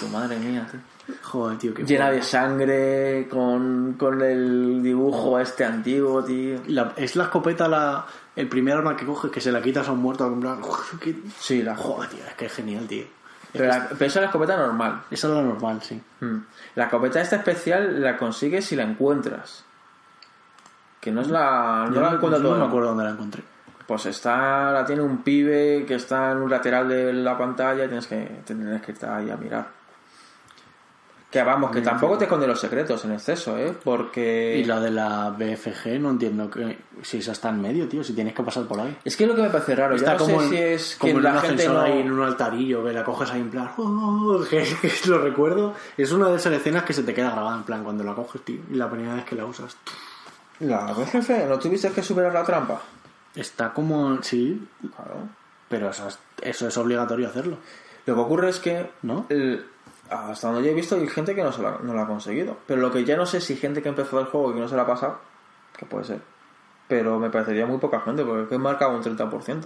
Tu 0.00 0.08
madre 0.08 0.36
mía, 0.40 0.66
tío. 0.68 0.80
Joder, 1.22 1.58
tío, 1.58 1.74
qué 1.74 1.84
Llena 1.84 2.10
de 2.10 2.22
sangre, 2.22 3.28
con, 3.30 3.94
con 3.98 4.22
el 4.22 4.82
dibujo 4.82 5.38
este 5.38 5.64
antiguo, 5.64 6.24
tío. 6.24 6.60
La- 6.68 6.92
es 6.96 7.14
la 7.16 7.24
escopeta 7.24 7.68
la, 7.68 8.06
el 8.36 8.48
primer 8.48 8.76
arma 8.78 8.96
que 8.96 9.04
coges 9.04 9.30
que 9.30 9.40
se 9.40 9.52
la 9.52 9.60
quitas 9.60 9.86
a 9.88 9.92
un 9.92 9.98
muerto. 10.00 10.34
Plan, 10.40 10.60
qué- 11.00 11.16
Sí, 11.38 11.62
la 11.62 11.76
Joder, 11.76 12.08
tío, 12.10 12.24
es 12.26 12.34
que 12.34 12.46
es 12.46 12.52
genial, 12.52 12.86
tío. 12.86 13.04
Pero, 13.52 13.66
la- 13.66 13.86
pero 13.88 14.06
esa 14.06 14.18
es 14.18 14.22
la 14.22 14.26
escopeta 14.26 14.56
normal. 14.56 15.02
Esa 15.10 15.28
es 15.28 15.34
la 15.34 15.42
normal, 15.42 15.80
sí. 15.82 16.00
Mm. 16.20 16.36
La 16.76 16.84
escopeta 16.84 17.20
esta 17.20 17.36
especial 17.36 18.00
la 18.02 18.16
consigues 18.16 18.64
si 18.64 18.74
la 18.76 18.82
encuentras. 18.84 19.64
Que 21.00 21.12
no 21.12 21.20
es 21.20 21.28
la... 21.28 21.84
No 21.88 21.94
Yo 21.94 22.00
la 22.00 22.10
no, 22.10 22.16
encuentras 22.16 22.42
yo 22.42 22.50
no 22.54 22.58
me 22.60 22.64
acuerdo 22.66 22.88
dónde 22.88 23.04
la 23.04 23.10
encontré. 23.10 23.42
Pues 23.86 24.06
está, 24.06 24.72
la 24.72 24.86
tiene 24.86 25.02
un 25.02 25.18
pibe 25.22 25.84
que 25.86 25.96
está 25.96 26.32
en 26.32 26.38
un 26.38 26.50
lateral 26.50 26.88
de 26.88 27.12
la 27.12 27.36
pantalla 27.36 27.84
y 27.84 27.88
tienes 27.88 28.06
que, 28.06 28.40
tienes 28.46 28.80
que 28.80 28.92
estar 28.92 29.12
ahí 29.20 29.28
a 29.30 29.36
mirar. 29.36 29.66
Que 31.34 31.42
vamos, 31.42 31.72
que 31.72 31.80
tampoco 31.80 32.16
te 32.16 32.24
esconde 32.24 32.46
los 32.46 32.60
secretos 32.60 33.04
en 33.04 33.12
exceso, 33.12 33.58
¿eh? 33.58 33.74
Porque... 33.82 34.56
Y 34.58 34.64
la 34.64 34.78
de 34.78 34.90
la 34.92 35.30
BFG 35.30 35.98
no 36.00 36.10
entiendo 36.10 36.48
que 36.48 36.78
si 37.02 37.18
esa 37.18 37.32
está 37.32 37.48
en 37.48 37.60
medio, 37.60 37.88
tío, 37.88 38.04
si 38.04 38.12
tienes 38.12 38.32
que 38.34 38.42
pasar 38.44 38.64
por 38.66 38.78
ahí. 38.80 38.96
Es 39.04 39.16
que 39.16 39.24
es 39.24 39.30
lo 39.30 39.34
que 39.34 39.42
me 39.42 39.50
parece 39.50 39.74
raro. 39.74 39.96
Está 39.96 40.12
ya 40.12 40.18
no 40.18 40.24
como, 40.24 40.38
sé 40.38 40.44
en, 40.44 40.50
si 40.50 40.56
es 40.56 40.96
como 40.96 41.12
que 41.12 41.16
en 41.18 41.22
la 41.24 41.40
gente 41.40 41.68
no... 41.68 41.80
ahí 41.80 41.98
en 41.98 42.12
un 42.12 42.22
altarillo, 42.22 42.84
que 42.84 42.92
la 42.92 43.02
coges 43.04 43.30
ahí 43.32 43.40
en 43.40 43.50
plan, 43.50 43.68
"Oh", 43.76 44.40
que, 44.48 44.62
que 44.80 44.92
lo 45.08 45.18
recuerdo. 45.18 45.74
Es 45.96 46.12
una 46.12 46.28
de 46.28 46.36
esas 46.36 46.52
escenas 46.52 46.84
que 46.84 46.92
se 46.92 47.02
te 47.02 47.12
queda 47.12 47.30
grabada 47.32 47.56
en 47.56 47.64
plan 47.64 47.82
cuando 47.82 48.04
la 48.04 48.14
coges, 48.14 48.42
tío, 48.42 48.60
y 48.70 48.74
la 48.76 48.88
primera 48.88 49.16
vez 49.16 49.24
que 49.24 49.34
la 49.34 49.44
usas. 49.44 49.76
La 50.60 50.92
BGF, 50.92 51.30
¿no 51.48 51.58
tuviste 51.58 51.90
que 51.90 52.02
superar 52.02 52.32
la 52.32 52.44
trampa? 52.44 52.80
Está 53.34 53.72
como, 53.72 54.22
sí, 54.22 54.68
Claro. 54.94 55.28
pero 55.68 55.90
eso 55.90 56.06
es, 56.06 56.16
eso 56.42 56.68
es 56.68 56.76
obligatorio 56.78 57.26
hacerlo. 57.26 57.56
Lo 58.06 58.14
que 58.14 58.20
ocurre 58.20 58.50
es 58.50 58.60
que 58.60 58.88
¿No? 59.02 59.26
el- 59.30 59.66
hasta 60.10 60.48
donde 60.48 60.64
yo 60.64 60.72
he 60.72 60.74
visto 60.74 60.96
hay 60.96 61.08
gente 61.08 61.34
que 61.34 61.42
no, 61.42 61.52
se 61.52 61.62
la, 61.62 61.78
no 61.82 61.94
la 61.94 62.02
ha 62.02 62.06
conseguido. 62.06 62.56
Pero 62.66 62.80
lo 62.80 62.92
que 62.92 63.04
ya 63.04 63.16
no 63.16 63.26
sé 63.26 63.40
si 63.40 63.56
gente 63.56 63.82
que 63.82 63.88
empezó 63.88 64.20
el 64.20 64.26
juego 64.26 64.50
y 64.50 64.54
que 64.54 64.60
no 64.60 64.68
se 64.68 64.76
la 64.76 64.82
ha 64.82 64.86
pasado, 64.86 65.18
que 65.76 65.86
puede 65.86 66.04
ser. 66.04 66.20
Pero 66.88 67.18
me 67.18 67.30
parecería 67.30 67.66
muy 67.66 67.78
poca 67.78 68.00
gente, 68.00 68.24
porque 68.24 68.42
es 68.42 68.48
que 68.48 68.58
marcaba 68.58 68.94
un 68.94 69.02
30%. 69.02 69.64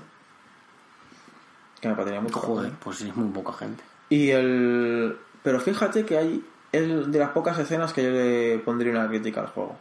Que 1.80 1.88
me 1.88 1.94
parecería 1.94 2.20
muy 2.20 2.30
poca 2.30 2.46
Joder, 2.46 2.64
gente. 2.66 2.80
pues 2.84 3.00
es 3.00 3.16
muy 3.16 3.30
poca 3.30 3.52
gente. 3.52 3.82
Y 4.08 4.30
el... 4.30 5.18
Pero 5.42 5.60
fíjate 5.60 6.04
que 6.04 6.18
hay... 6.18 6.44
Es 6.70 7.10
de 7.10 7.18
las 7.18 7.30
pocas 7.30 7.58
escenas 7.58 7.92
que 7.92 8.02
yo 8.02 8.10
le 8.10 8.58
pondría 8.58 8.92
una 8.92 9.08
crítica 9.08 9.40
al 9.40 9.46
juego. 9.48 9.76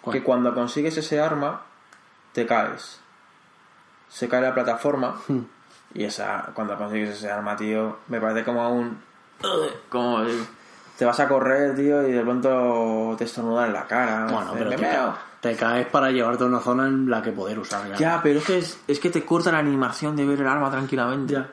¿Cuál? 0.00 0.14
Que 0.14 0.22
cuando 0.22 0.54
consigues 0.54 0.96
ese 0.96 1.20
arma, 1.20 1.62
te 2.32 2.46
caes. 2.46 3.00
Se 4.08 4.28
cae 4.28 4.40
la 4.40 4.54
plataforma. 4.54 5.20
Hmm. 5.28 5.40
Y 5.94 6.02
esa, 6.02 6.50
cuando 6.54 6.76
consigues 6.76 7.10
ese 7.10 7.30
arma, 7.30 7.56
tío, 7.56 7.98
me 8.08 8.20
parece 8.20 8.44
como 8.44 8.68
un. 8.68 9.00
Como. 9.88 10.24
Te 10.98 11.04
vas 11.04 11.18
a 11.18 11.28
correr, 11.28 11.74
tío, 11.74 12.06
y 12.08 12.12
de 12.12 12.20
pronto 12.22 13.14
te 13.18 13.24
estornudan 13.24 13.66
en 13.66 13.72
la 13.72 13.84
cara. 13.86 14.26
Bueno, 14.30 14.52
pero 14.56 14.70
te, 14.70 14.78
meo. 14.78 14.90
ca- 14.90 15.18
te 15.40 15.56
caes 15.56 15.86
para 15.88 16.10
llevarte 16.12 16.44
a 16.44 16.46
una 16.46 16.60
zona 16.60 16.86
en 16.86 17.10
la 17.10 17.20
que 17.20 17.32
poder 17.32 17.58
usar. 17.58 17.88
Ya. 17.90 17.96
Ya, 17.96 18.20
pero 18.22 18.38
es 18.38 18.44
que, 18.44 18.58
es, 18.58 18.78
es 18.86 19.00
que 19.00 19.10
te 19.10 19.24
corta 19.24 19.50
la 19.50 19.58
animación 19.58 20.14
de 20.14 20.24
ver 20.24 20.40
el 20.40 20.46
arma 20.46 20.70
tranquilamente. 20.70 21.32
Ya. 21.34 21.48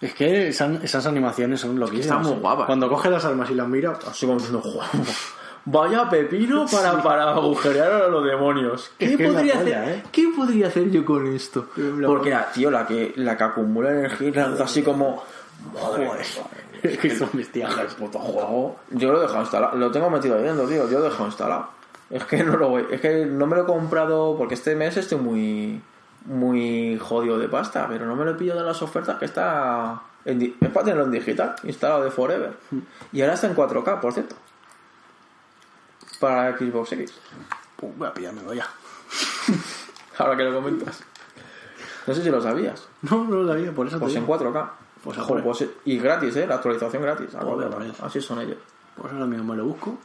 Es 0.00 0.14
que 0.14 0.48
esas, 0.48 0.82
esas 0.82 1.06
animaciones 1.06 1.60
son 1.60 1.78
lo 1.78 1.88
que 1.88 2.00
están 2.00 2.22
muy 2.22 2.32
guapas. 2.32 2.66
Cuando 2.66 2.88
coges 2.88 3.10
las 3.12 3.24
armas 3.26 3.50
y 3.50 3.54
las 3.54 3.68
miras, 3.68 3.98
Así 4.08 4.24
como 4.26 4.38
diciendo, 4.38 4.62
"Joder, 4.62 4.88
Vaya 5.68 6.08
pepino 6.08 6.64
para, 6.70 7.02
para 7.02 7.30
agujerear 7.32 7.90
a 7.92 8.08
los 8.08 8.24
demonios. 8.24 8.92
¿Qué, 8.98 9.06
Es 9.12 9.16
que 9.16 9.28
podría 9.28 9.54
polla, 9.58 9.82
hacer, 9.82 9.94
¿eh? 9.98 10.02
¿Qué 10.12 10.28
podría 10.34 10.68
hacer 10.68 10.90
yo 10.90 11.04
con 11.04 11.26
esto? 11.26 11.66
Porque 12.06 12.30
la, 12.30 12.46
tío, 12.52 12.70
la 12.70 12.86
que, 12.86 13.12
la 13.16 13.36
que 13.36 13.44
acumula 13.44 13.90
energía 13.90 14.54
así 14.62 14.82
como. 14.82 15.22
Joder, 15.74 16.20
es 16.20 16.40
que 17.00 17.16
son 17.16 17.30
bestiales. 17.32 17.78
el 17.78 17.96
puto 17.96 18.18
juego. 18.18 18.76
Yo 18.90 19.12
lo 19.12 19.18
he 19.18 19.22
dejado 19.22 19.40
instalado. 19.40 19.76
Lo 19.76 19.90
tengo 19.90 20.10
metido 20.10 20.36
ahí 20.36 20.42
dentro, 20.42 20.66
tío. 20.66 20.88
Yo 20.88 20.98
lo 20.98 21.06
he 21.06 21.10
dejado 21.10 21.26
instalado. 21.26 21.68
Es 22.10 22.24
que 22.24 22.42
no 22.42 22.56
lo 22.56 22.68
voy. 22.68 22.86
Es 22.90 23.00
que 23.00 23.26
no 23.26 23.46
me 23.46 23.56
lo 23.56 23.62
he 23.62 23.66
comprado 23.66 24.36
porque 24.36 24.54
este 24.54 24.74
mes 24.74 24.96
estoy 24.96 25.18
muy. 25.18 25.82
Muy 26.24 26.98
jodido 26.98 27.38
de 27.38 27.48
pasta. 27.48 27.86
Pero 27.88 28.06
no 28.06 28.16
me 28.16 28.24
lo 28.24 28.32
he 28.32 28.34
pillado 28.34 28.60
de 28.60 28.66
las 28.66 28.82
ofertas 28.82 29.18
que 29.18 29.26
está. 29.26 30.02
en 30.24 30.42
es 30.60 30.70
para 30.70 30.84
tenerlo 30.84 31.04
en 31.04 31.12
digital, 31.12 31.54
instalado 31.62 32.02
de 32.02 32.10
Forever. 32.10 32.54
Y 33.12 33.20
ahora 33.22 33.34
está 33.34 33.46
en 33.46 33.54
4K, 33.54 34.00
por 34.00 34.12
cierto. 34.12 34.34
Para 36.18 36.56
Xbox 36.56 36.92
X. 36.92 37.14
Voy 37.80 38.08
a 38.08 38.12
pillármelo 38.12 38.54
ya. 38.54 38.66
Ahora 40.18 40.36
que 40.36 40.44
lo 40.44 40.54
comentas. 40.54 41.02
No 42.06 42.14
sé 42.14 42.22
si 42.22 42.30
lo 42.30 42.40
sabías. 42.40 42.88
No, 43.02 43.24
no 43.24 43.42
lo 43.42 43.48
sabía, 43.48 43.72
por 43.72 43.86
eso 43.86 43.98
Pues 43.98 44.12
te 44.12 44.18
en 44.18 44.26
digo. 44.26 44.38
4K. 44.38 44.70
Pues 45.06 45.18
por 45.18 45.40
pues, 45.40 45.64
y 45.84 45.98
gratis, 45.98 46.34
¿eh? 46.34 46.48
La 46.48 46.56
actualización 46.56 47.00
gratis. 47.00 47.30
Joder, 47.32 47.94
así 48.02 48.20
son 48.20 48.40
ellos. 48.40 48.58
Pues 48.96 49.12
ahora 49.12 49.24
mismo 49.26 49.52
me 49.52 49.56
lo 49.56 49.64
busco. 49.64 49.96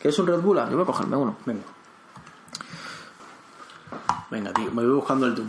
¿Quieres 0.00 0.18
un 0.18 0.26
Red 0.26 0.40
Bull? 0.40 0.58
Ah, 0.58 0.66
Yo 0.70 0.76
voy 0.76 0.84
a 0.84 0.86
cogerme 0.86 1.14
uno. 1.14 1.36
Venga. 1.44 1.62
Venga, 4.30 4.50
tío, 4.54 4.70
me 4.70 4.82
voy 4.82 4.94
buscando 4.94 5.26
el 5.26 5.34
Doom. 5.34 5.48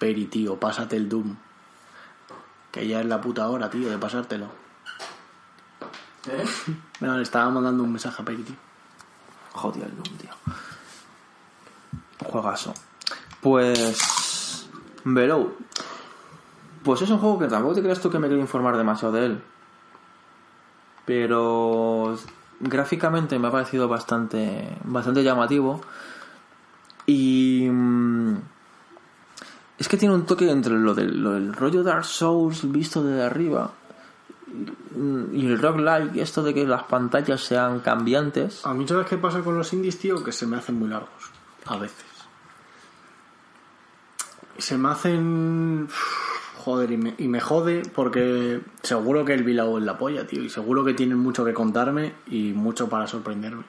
Peri, 0.00 0.26
tío, 0.26 0.58
pásate 0.58 0.96
el 0.96 1.08
Doom. 1.08 1.36
Que 2.72 2.88
ya 2.88 2.98
es 2.98 3.06
la 3.06 3.20
puta 3.20 3.48
hora, 3.48 3.70
tío, 3.70 3.88
de 3.88 3.96
pasártelo. 3.96 4.46
¿Eh? 6.26 6.44
Le 6.98 7.22
estaba 7.22 7.48
mandando 7.48 7.84
un 7.84 7.92
mensaje 7.92 8.20
a 8.20 8.24
Peri, 8.24 8.42
tío. 8.42 8.56
Joder, 9.52 9.84
el 9.84 9.94
Doom, 9.94 10.16
tío. 10.18 10.30
Juegazo. 12.30 12.74
Pues. 13.40 14.68
Below. 15.04 15.54
Pues 16.84 17.02
es 17.02 17.10
un 17.10 17.18
juego 17.18 17.38
que 17.38 17.48
tampoco 17.48 17.74
te 17.74 17.82
creas 17.82 18.00
tú 18.00 18.10
que 18.10 18.18
me 18.18 18.28
quiero 18.28 18.40
informar 18.40 18.76
demasiado 18.76 19.14
de 19.14 19.26
él. 19.26 19.42
Pero. 21.04 22.16
Gráficamente 22.60 23.38
me 23.38 23.48
ha 23.48 23.50
parecido 23.50 23.88
bastante. 23.88 24.76
bastante 24.84 25.22
llamativo. 25.24 25.80
Y. 27.06 27.68
mm, 27.70 28.36
Es 29.78 29.88
que 29.88 29.96
tiene 29.96 30.14
un 30.14 30.26
toque 30.26 30.50
entre 30.50 30.74
lo 30.74 30.94
del, 30.94 31.22
lo 31.22 31.32
del 31.32 31.54
rollo 31.54 31.82
Dark 31.82 32.04
Souls 32.04 32.70
visto 32.70 33.02
desde 33.02 33.24
arriba. 33.24 33.72
Y 35.32 35.46
el 35.46 35.58
roguelike, 35.60 36.16
esto 36.16 36.42
de 36.42 36.52
que 36.52 36.66
las 36.66 36.82
pantallas 36.82 37.40
sean 37.40 37.80
cambiantes. 37.80 38.66
A 38.66 38.74
mí, 38.74 38.86
¿sabes 38.86 39.06
qué 39.06 39.16
pasa 39.16 39.40
con 39.42 39.56
los 39.56 39.72
indies, 39.72 39.98
tío? 39.98 40.22
Que 40.24 40.32
se 40.32 40.44
me 40.46 40.56
hacen 40.56 40.76
muy 40.78 40.88
largos. 40.88 41.30
A 41.66 41.76
veces. 41.76 42.04
Se 44.60 44.78
me 44.78 44.90
hacen. 44.90 45.88
Joder, 46.58 46.90
y 46.92 46.96
me, 46.98 47.14
y 47.16 47.26
me 47.26 47.40
jode 47.40 47.82
porque 47.94 48.60
seguro 48.82 49.24
que 49.24 49.32
el 49.32 49.42
Bilao 49.44 49.78
es 49.78 49.84
la 49.84 49.96
polla, 49.96 50.26
tío. 50.26 50.42
Y 50.42 50.50
seguro 50.50 50.84
que 50.84 50.92
tienen 50.94 51.18
mucho 51.18 51.44
que 51.44 51.54
contarme 51.54 52.12
y 52.26 52.52
mucho 52.52 52.88
para 52.88 53.06
sorprenderme. 53.06 53.64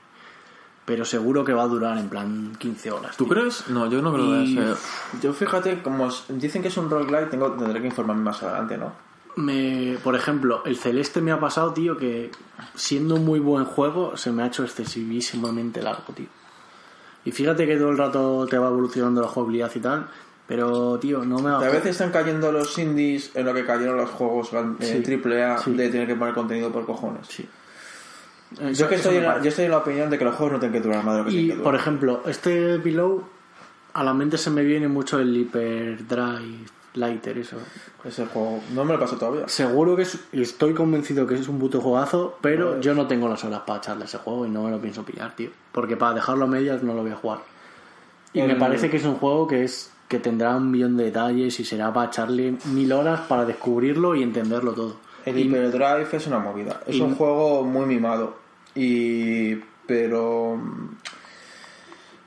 Pero 0.83 1.05
seguro 1.05 1.45
que 1.45 1.53
va 1.53 1.63
a 1.63 1.67
durar 1.67 1.97
en 1.97 2.09
plan 2.09 2.53
15 2.57 2.91
horas. 2.91 3.15
¿Tú 3.15 3.23
tío. 3.25 3.33
crees? 3.33 3.69
No, 3.69 3.87
yo 3.89 4.01
no 4.01 4.11
creo 4.11 4.41
Y- 4.43 4.55
que 4.55 4.61
sea. 4.61 4.75
Yo 5.21 5.31
fíjate, 5.31 5.81
como 5.81 6.09
dicen 6.27 6.61
que 6.61 6.67
es 6.67 6.75
un 6.77 6.89
roguelike, 6.89 7.29
tengo, 7.29 7.51
tendré 7.53 7.79
que 7.79 7.87
informarme 7.87 8.23
más 8.23 8.43
adelante, 8.43 8.77
¿no? 8.77 8.91
Me, 9.37 9.97
por 10.03 10.15
ejemplo, 10.17 10.61
el 10.65 10.75
Celeste 10.75 11.21
me 11.21 11.31
ha 11.31 11.39
pasado, 11.39 11.71
tío, 11.71 11.95
que 11.95 12.31
siendo 12.75 13.15
un 13.15 13.23
muy 13.23 13.39
buen 13.39 13.63
juego 13.63 14.17
se 14.17 14.33
me 14.33 14.43
ha 14.43 14.47
hecho 14.47 14.63
excesivísimamente 14.63 15.81
largo, 15.81 16.11
tío. 16.13 16.27
Y 17.23 17.31
fíjate 17.31 17.65
que 17.65 17.77
todo 17.77 17.89
el 17.91 17.97
rato 17.97 18.45
te 18.49 18.57
va 18.57 18.67
evolucionando 18.67 19.21
la 19.21 19.27
jugabilidad 19.29 19.71
y 19.73 19.79
tal, 19.79 20.09
pero, 20.47 20.97
tío, 20.99 21.23
no 21.23 21.39
me 21.39 21.51
va 21.51 21.57
A 21.59 21.69
veces 21.69 21.91
están 21.91 22.11
cayendo 22.11 22.51
los 22.51 22.77
indies 22.77 23.31
en 23.35 23.45
lo 23.45 23.53
que 23.53 23.65
cayeron 23.65 23.97
los 23.97 24.09
juegos 24.09 24.49
eh, 24.53 24.63
Sí. 24.79 24.99
triple 25.01 25.43
A 25.43 25.57
Sí. 25.59 25.73
de 25.73 25.89
tener 25.89 26.07
que 26.07 26.15
poner 26.15 26.33
contenido 26.33 26.71
por 26.71 26.85
cojones. 26.85 27.27
Sí. 27.27 27.47
Yo, 28.73 28.89
que 28.89 28.95
estoy 28.95 29.15
en 29.17 29.23
la, 29.23 29.41
yo 29.41 29.47
estoy 29.49 29.65
en 29.65 29.71
la 29.71 29.77
opinión 29.77 30.09
de 30.09 30.17
que 30.17 30.25
los 30.25 30.35
juegos 30.35 30.53
no 30.53 30.59
tienen 30.59 30.81
que 30.81 30.85
durar 30.85 31.05
más 31.05 31.15
de 31.15 31.19
lo 31.23 31.25
que 31.25 31.31
Y, 31.31 31.35
tienen 31.37 31.57
que 31.57 31.63
por 31.63 31.73
ejemplo, 31.75 32.21
este 32.25 32.77
Below, 32.79 33.23
a 33.93 34.03
la 34.03 34.13
mente 34.13 34.37
se 34.37 34.49
me 34.49 34.63
viene 34.63 34.89
mucho 34.89 35.19
el 35.19 35.35
Hyperdrive 35.37 36.65
Lighter, 36.95 37.37
eso. 37.37 37.55
Ese 38.03 38.25
juego 38.25 38.59
no 38.73 38.83
me 38.83 38.91
lo 38.93 38.99
paso 38.99 39.15
todavía. 39.15 39.47
Seguro 39.47 39.95
que 39.95 40.01
es, 40.01 40.19
estoy 40.33 40.73
convencido 40.73 41.25
que 41.25 41.35
es 41.35 41.47
un 41.47 41.59
puto 41.59 41.79
juegazo, 41.79 42.37
pero 42.41 42.81
yo 42.81 42.93
no 42.93 43.07
tengo 43.07 43.29
las 43.29 43.41
horas 43.45 43.61
para 43.65 43.79
echarle 43.79 44.03
ese 44.03 44.17
juego 44.17 44.45
y 44.45 44.49
no 44.49 44.63
me 44.63 44.71
lo 44.71 44.81
pienso 44.81 45.03
pillar, 45.03 45.33
tío. 45.35 45.51
Porque 45.71 45.95
para 45.95 46.15
dejarlo 46.15 46.43
a 46.43 46.47
medias 46.47 46.83
no 46.83 46.93
lo 46.93 47.03
voy 47.03 47.11
a 47.11 47.15
jugar. 47.15 47.39
Y 48.33 48.41
me 48.41 48.55
parece 48.55 48.89
que 48.89 48.97
es 48.97 49.05
un 49.05 49.15
juego 49.15 49.47
que 49.47 49.63
es 49.63 49.90
que 50.11 50.19
tendrá 50.19 50.55
un 50.55 50.69
millón 50.69 50.97
de 50.97 51.05
detalles 51.05 51.57
y 51.59 51.63
será 51.65 51.93
para 51.93 52.07
echarle 52.07 52.55
mil 52.65 52.91
horas 52.91 53.21
para 53.21 53.45
descubrirlo 53.45 54.13
y 54.15 54.21
entenderlo 54.23 54.73
todo. 54.73 54.97
El 55.25 55.37
Y- 55.39 55.43
Hyperdrive 55.43 56.07
es 56.11 56.27
una 56.27 56.39
movida. 56.39 56.81
Es 56.85 56.97
y- 56.97 57.01
un 57.01 57.15
juego 57.15 57.63
muy 57.63 57.85
mimado. 57.85 58.35
Y. 58.75 59.55
Pero. 59.87 60.59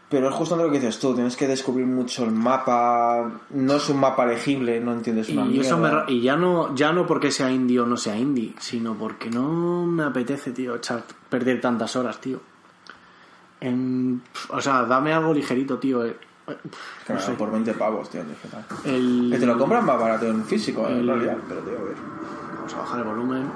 Pero 0.08 0.28
es 0.28 0.34
justo 0.34 0.54
lo 0.56 0.70
que 0.70 0.78
dices 0.78 0.98
tú, 1.00 1.12
tienes 1.14 1.36
que 1.36 1.46
descubrir 1.48 1.86
mucho 1.86 2.24
el 2.24 2.30
mapa, 2.30 3.40
no 3.50 3.74
es 3.76 3.88
un 3.88 3.98
mapa 3.98 4.24
legible, 4.26 4.78
no 4.80 4.92
entiendes 4.92 5.28
una 5.30 5.46
Y, 5.46 5.58
eso 5.60 5.76
me 5.78 5.90
ra- 5.90 6.04
y 6.06 6.20
ya 6.20 6.36
no 6.36 6.74
ya 6.74 6.92
no 6.92 7.04
porque 7.06 7.30
sea 7.32 7.50
indie 7.50 7.80
o 7.80 7.86
no 7.86 7.96
sea 7.96 8.16
indie, 8.16 8.54
sino 8.60 8.94
porque 8.94 9.28
no 9.30 9.84
me 9.86 10.04
apetece, 10.04 10.52
tío, 10.52 10.76
echar 10.76 11.02
perder 11.28 11.60
tantas 11.60 11.96
horas, 11.96 12.20
tío. 12.20 12.40
En, 13.60 14.22
o 14.50 14.60
sea, 14.60 14.84
dame 14.84 15.12
algo 15.12 15.32
ligerito, 15.34 15.78
tío. 15.78 16.04
Eh, 16.48 16.58
Claro, 17.06 17.20
no 17.20 17.26
sé. 17.26 17.32
por 17.34 17.50
20 17.50 17.72
pavos, 17.74 18.10
tío, 18.10 18.22
digital. 18.24 18.64
El- 18.84 19.28
Que 19.32 19.38
te 19.38 19.46
lo 19.46 19.58
compran 19.58 19.84
más 19.84 19.98
barato 19.98 20.26
en 20.26 20.44
físico, 20.44 20.86
en 20.88 21.06
realidad, 21.06 21.36
pero 21.48 21.60
tío, 21.60 21.78
a 21.78 21.82
ver. 21.82 21.96
Vamos 22.56 22.74
a 22.74 22.78
bajar 22.78 22.98
el 23.00 23.04
volumen. 23.04 23.50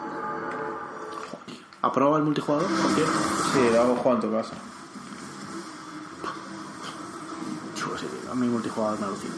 ¿Aprueba 1.82 2.16
el 2.18 2.24
multijugador? 2.24 2.66
Por 2.66 2.90
cierto. 2.92 3.12
Sí, 3.52 3.60
lo 3.72 3.80
hago 3.80 3.94
juego 3.96 4.14
en 4.16 4.20
tu 4.20 4.32
casa. 4.32 4.54
Chulo, 7.76 7.96
sí, 7.98 8.06
tío, 8.06 8.32
a 8.32 8.34
mí 8.34 8.46
multijugador 8.48 8.98
me 8.98 9.06
alucina. 9.06 9.34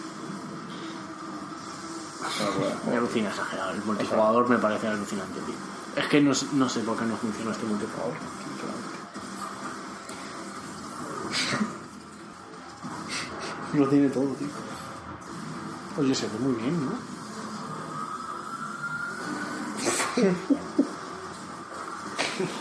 Me 2.90 2.96
alucina 2.96 3.28
exagerado. 3.28 3.72
El 3.72 3.84
multijugador 3.84 4.48
me 4.48 4.58
parece 4.58 4.86
alucinante, 4.88 5.40
tío. 5.40 5.54
Es 6.02 6.06
que 6.08 6.20
no, 6.20 6.32
no 6.54 6.68
sé 6.68 6.80
por 6.80 6.96
qué 6.96 7.04
no 7.04 7.16
funciona 7.16 7.50
este 7.52 7.66
multijugador. 7.66 8.14
Lo 13.74 13.88
tiene 13.88 14.08
todo, 14.08 14.26
tío. 14.34 14.48
Oye, 15.98 16.14
se 16.14 16.26
ve 16.26 16.38
muy 16.40 16.54
bien, 16.54 16.84
¿no? 16.84 16.92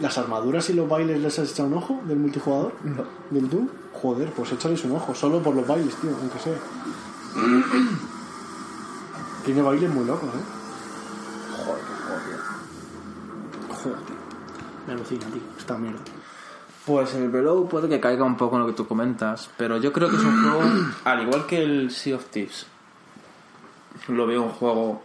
¿Las 0.00 0.18
armaduras 0.18 0.68
y 0.70 0.72
los 0.74 0.88
bailes 0.88 1.20
les 1.20 1.38
has 1.38 1.50
echado 1.50 1.68
un 1.68 1.74
ojo 1.74 2.00
del 2.06 2.18
multijugador? 2.18 2.72
No. 2.82 3.04
¿Del 3.30 3.48
Doom? 3.48 3.68
Joder, 3.92 4.32
pues 4.32 4.50
échales 4.52 4.82
un 4.84 4.96
ojo, 4.96 5.14
solo 5.14 5.40
por 5.42 5.54
los 5.54 5.66
bailes, 5.66 5.94
tío, 5.96 6.10
aunque 6.20 6.38
sea. 6.38 6.58
Tiene 9.44 9.62
bailes 9.62 9.90
muy 9.90 10.04
locos, 10.04 10.28
¿eh? 10.28 10.44
Joder, 11.64 11.82
qué 11.84 11.92
tío. 12.28 12.38
Joder, 13.76 13.98
tío. 13.98 14.16
Me 14.86 14.92
alucina, 14.94 15.26
tío, 15.26 15.42
esta 15.58 15.78
mierda. 15.78 16.00
Pues 16.86 17.14
el 17.14 17.30
Below 17.30 17.68
puede 17.68 17.88
que 17.88 17.98
caiga 17.98 18.24
un 18.24 18.36
poco 18.36 18.56
en 18.56 18.62
lo 18.62 18.68
que 18.68 18.74
tú 18.74 18.86
comentas, 18.86 19.50
pero 19.56 19.78
yo 19.78 19.92
creo 19.92 20.10
que 20.10 20.16
es 20.16 20.22
un 20.22 20.42
juego, 20.42 20.62
al 21.04 21.22
igual 21.22 21.46
que 21.46 21.62
el 21.62 21.90
Sea 21.90 22.16
of 22.16 22.26
Thieves, 22.26 22.66
lo 24.08 24.26
veo 24.26 24.42
un 24.42 24.50
juego 24.50 25.02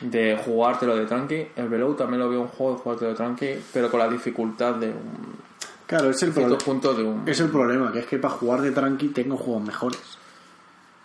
de 0.00 0.38
jugártelo 0.44 0.96
de 0.96 1.06
tranqui, 1.06 1.48
el 1.56 1.68
Below 1.68 1.94
también 1.94 2.20
lo 2.20 2.28
veo 2.28 2.42
un 2.42 2.48
juego 2.48 2.74
de 2.74 2.78
jugártelo 2.80 3.10
de 3.10 3.16
tranqui, 3.16 3.64
pero 3.72 3.90
con 3.90 4.00
la 4.00 4.08
dificultad 4.08 4.74
de 4.74 4.88
un 4.88 5.48
Claro, 5.88 6.10
es 6.10 6.22
el, 6.22 6.32
punto 6.32 6.92
de 6.92 7.02
un... 7.02 7.26
es 7.26 7.40
el 7.40 7.48
problema, 7.48 7.90
que 7.90 8.00
es 8.00 8.06
que 8.06 8.18
para 8.18 8.34
jugar 8.34 8.60
de 8.60 8.72
tranqui 8.72 9.08
tengo 9.08 9.38
juegos 9.38 9.62
mejores. 9.62 10.18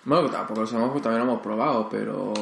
Bueno, 0.03 0.29
tampoco 0.29 0.59
lo 0.59 0.67
sabemos 0.67 0.89
porque 0.91 1.03
también 1.03 1.25
lo 1.25 1.31
hemos 1.31 1.41
probado, 1.41 1.87
pero... 1.89 2.33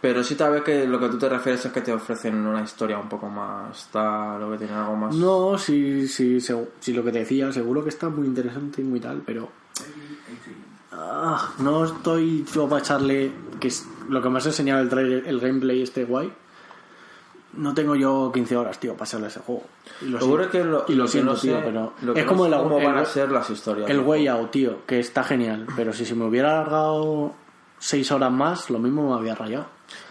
Pero 0.00 0.24
sí 0.24 0.34
tal 0.34 0.52
vez 0.52 0.62
que 0.62 0.86
lo 0.86 0.98
que 0.98 1.08
tú 1.08 1.18
te 1.18 1.28
refieres 1.28 1.64
es 1.66 1.72
que 1.72 1.82
te 1.82 1.92
ofrecen 1.92 2.34
una 2.46 2.62
historia 2.62 2.98
un 2.98 3.08
poco 3.08 3.28
más 3.28 3.88
tal, 3.92 4.42
o 4.42 4.50
que 4.52 4.56
tienen 4.58 4.76
algo 4.76 4.96
más... 4.96 5.14
No, 5.14 5.58
si, 5.58 6.08
si, 6.08 6.40
si, 6.40 6.54
si 6.80 6.92
lo 6.94 7.04
que 7.04 7.12
te 7.12 7.18
decía, 7.18 7.52
seguro 7.52 7.82
que 7.82 7.90
está 7.90 8.08
muy 8.08 8.26
interesante 8.26 8.80
y 8.80 8.84
muy 8.84 8.98
tal, 8.98 9.20
pero... 9.26 9.48
Ah, 10.92 11.52
no 11.58 11.84
estoy 11.84 12.44
yo 12.52 12.68
para 12.68 12.80
echarle... 12.82 13.30
que 13.60 13.68
es 13.68 13.86
lo 14.08 14.20
que 14.22 14.28
me 14.28 14.38
has 14.38 14.46
enseñado 14.46 14.80
el 14.82 14.88
trailer, 14.88 15.26
el 15.28 15.38
gameplay 15.38 15.82
este 15.82 16.04
guay. 16.04 16.32
No 17.52 17.74
tengo 17.74 17.94
yo 17.96 18.30
15 18.32 18.56
horas, 18.56 18.78
tío, 18.80 18.94
para 18.94 19.04
echarle 19.08 19.26
ese 19.28 19.40
juego. 19.40 19.64
Y 20.00 20.06
lo, 20.06 20.18
Seguro 20.18 20.44
siento, 20.50 20.52
que 20.52 20.64
lo, 20.64 20.84
y 20.88 20.92
lo, 20.94 20.98
lo 20.98 21.04
que 21.04 21.10
siento, 21.12 21.36
sé- 21.36 21.48
tío, 21.48 21.60
pero... 21.64 21.92
lo 22.02 22.14
que 22.14 22.20
Es 22.20 22.26
no 22.26 22.30
como 22.32 22.44
sé 22.46 22.50
el, 22.54 22.58
cómo 22.62 22.78
el- 22.78 22.86
van 22.86 22.98
a 22.98 23.04
ser 23.04 23.30
las 23.30 23.50
historias. 23.50 23.90
El 23.90 24.00
Way. 24.00 24.28
Out, 24.28 24.50
tío, 24.50 24.86
que 24.86 24.98
está 24.98 25.24
genial. 25.24 25.66
Pero 25.76 25.92
si 25.92 26.04
se 26.06 26.14
me 26.14 26.24
hubiera 26.24 26.52
alargado 26.60 27.34
6 27.80 28.10
horas 28.12 28.32
más, 28.32 28.70
lo 28.70 28.78
mismo 28.78 29.10
me 29.12 29.18
había 29.18 29.34
rayado. 29.34 29.66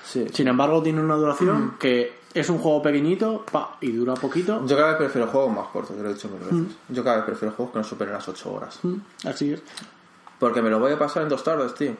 Sí. 0.09 0.25
Sin 0.33 0.47
embargo, 0.47 0.81
tiene 0.81 1.01
una 1.01 1.15
Mm. 1.15 1.19
duración 1.19 1.75
que 1.79 2.19
es 2.33 2.49
un 2.49 2.57
juego 2.57 2.81
pequeñito 2.81 3.45
pa, 3.51 3.77
y 3.81 3.91
dura 3.91 4.15
poquito. 4.15 4.65
Yo 4.65 4.75
cada 4.75 4.89
vez 4.89 4.97
prefiero 4.97 5.27
juegos 5.27 5.53
más 5.55 5.67
cortos, 5.67 5.95
te 5.95 6.01
lo 6.01 6.09
he 6.09 6.13
dicho 6.13 6.27
mil 6.29 6.39
veces. 6.39 6.75
Yo 6.89 7.03
cada 7.03 7.17
vez 7.17 7.25
prefiero 7.25 7.53
juegos 7.55 7.73
que 7.73 7.79
no 7.79 7.83
superen 7.83 8.13
las 8.13 8.27
8 8.27 8.51
horas. 8.53 8.79
Mm, 8.83 8.95
Así 9.27 9.53
es. 9.53 9.61
Porque 10.39 10.61
me 10.61 10.69
lo 10.69 10.79
voy 10.79 10.93
a 10.93 10.97
pasar 10.99 11.23
en 11.23 11.29
dos 11.29 11.43
tardes, 11.43 11.73
tío. 11.75 11.93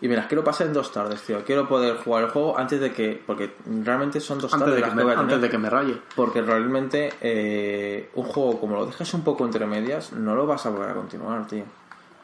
Y 0.00 0.08
me 0.08 0.16
las 0.16 0.26
quiero 0.26 0.42
pasar 0.44 0.66
en 0.66 0.72
dos 0.74 0.90
tardes, 0.92 1.22
tío. 1.22 1.42
Quiero 1.44 1.66
poder 1.68 1.96
jugar 1.98 2.24
el 2.24 2.30
juego 2.30 2.58
antes 2.58 2.80
de 2.80 2.92
que... 2.92 3.22
Porque 3.26 3.54
realmente 3.84 4.20
son 4.20 4.38
dos 4.40 4.52
Antes 4.52 4.66
tardes 4.68 4.82
de, 4.84 4.90
que 4.90 5.04
me, 5.04 5.12
antes 5.14 5.40
de 5.40 5.48
que 5.48 5.56
me 5.58 5.70
raye. 5.70 5.96
Porque 6.16 6.42
realmente 6.42 7.12
eh, 7.20 8.10
un 8.14 8.24
juego 8.24 8.60
como 8.60 8.74
lo 8.76 8.86
dejes 8.86 9.14
un 9.14 9.22
poco 9.22 9.44
entre 9.46 9.64
medias, 9.66 10.12
no 10.12 10.34
lo 10.34 10.46
vas 10.46 10.66
a 10.66 10.70
volver 10.70 10.90
a 10.90 10.94
continuar, 10.94 11.46
tío. 11.46 11.64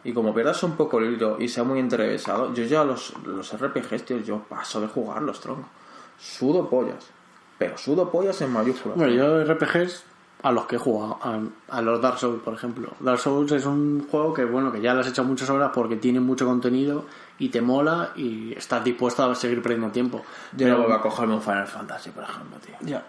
Y 0.05 0.13
como 0.13 0.35
pierdas 0.35 0.63
un 0.63 0.77
poco 0.77 0.99
el 0.99 1.15
hilo 1.15 1.37
y 1.39 1.49
sea 1.49 1.65
muy 1.65 1.79
interesado, 1.79 2.55
yo 2.55 2.65
ya 2.65 2.85
los, 2.85 3.15
los 3.25 3.53
RPGs, 3.53 4.05
tío, 4.05 4.19
yo 4.19 4.39
paso 4.39 4.81
de 4.81 4.87
jugarlos, 4.87 5.41
tronco. 5.41 5.69
Sudo 6.19 6.69
pollas. 6.69 7.07
Pero 7.59 7.77
sudo 7.77 8.11
pollas 8.11 8.41
en 8.41 8.53
mayúsculas. 8.53 8.97
Bueno, 8.97 9.13
yo 9.13 9.45
RPGs 9.45 10.05
a 10.43 10.53
los 10.53 10.67
que 10.67 10.77
he 10.77 10.79
jugado, 10.79 11.19
a, 11.23 11.39
a 11.69 11.83
los 11.83 12.01
Dark 12.01 12.19
Souls, 12.19 12.41
por 12.43 12.55
ejemplo. 12.55 12.91
Dark 13.01 13.19
Souls 13.19 13.53
es 13.53 13.67
un 13.67 14.07
juego 14.11 14.33
que, 14.33 14.45
bueno, 14.45 14.73
que 14.73 14.81
ya 14.81 14.95
le 14.95 15.01
has 15.01 15.09
hecho 15.09 15.23
muchas 15.25 15.51
horas 15.51 15.71
porque 15.75 15.97
tiene 15.97 16.21
mucho 16.21 16.47
contenido 16.47 17.05
y 17.39 17.51
te 17.51 17.61
mola 17.61 18.13
y 18.17 18.55
estás 18.57 18.83
dispuesto 18.83 19.25
a 19.25 19.35
seguir 19.35 19.63
perdiendo 19.63 19.91
tiempo. 19.91 20.23
Yo 20.57 20.69
no 20.69 20.79
vuelvo 20.79 20.95
a 20.95 21.03
cogerme 21.03 21.35
un 21.35 21.43
Final 21.43 21.67
Fantasy, 21.67 22.11
por 22.11 22.25
ejemplo, 22.25 22.59
tío. 22.65 22.77
Ya. 22.81 23.05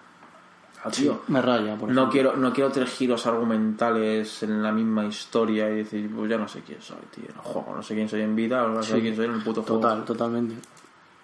Ah, 0.84 0.90
tío. 0.90 1.22
Me 1.28 1.42
raya, 1.42 1.76
por 1.76 1.90
No 1.90 1.94
ejemplo. 1.94 2.10
quiero, 2.10 2.36
no 2.38 2.52
quiero 2.54 2.72
tres 2.72 2.90
giros 2.90 3.28
argumentales 3.28 4.42
en 4.44 4.64
la 4.64 4.72
misma 4.72 5.06
historia 5.06 5.70
y 5.70 5.76
decir, 5.78 6.10
pues 6.16 6.30
ya 6.30 6.38
no 6.38 6.48
sé 6.48 6.62
quién 6.62 6.82
soy, 6.82 6.98
tío. 7.14 7.26
No 7.36 7.42
juego, 7.42 7.76
no 7.76 7.84
sé 7.84 7.94
quién 7.96 8.10
soy 8.10 8.22
en 8.22 8.36
vida, 8.36 8.66
no 8.68 8.82
sé 8.82 8.96
Sí. 8.96 9.02
quién 9.02 9.16
soy 9.16 9.26
en 9.26 9.34
el 9.34 9.44
puto 9.44 9.62
juego. 9.64 9.82
Total, 9.82 10.04
totalmente. 10.06 10.56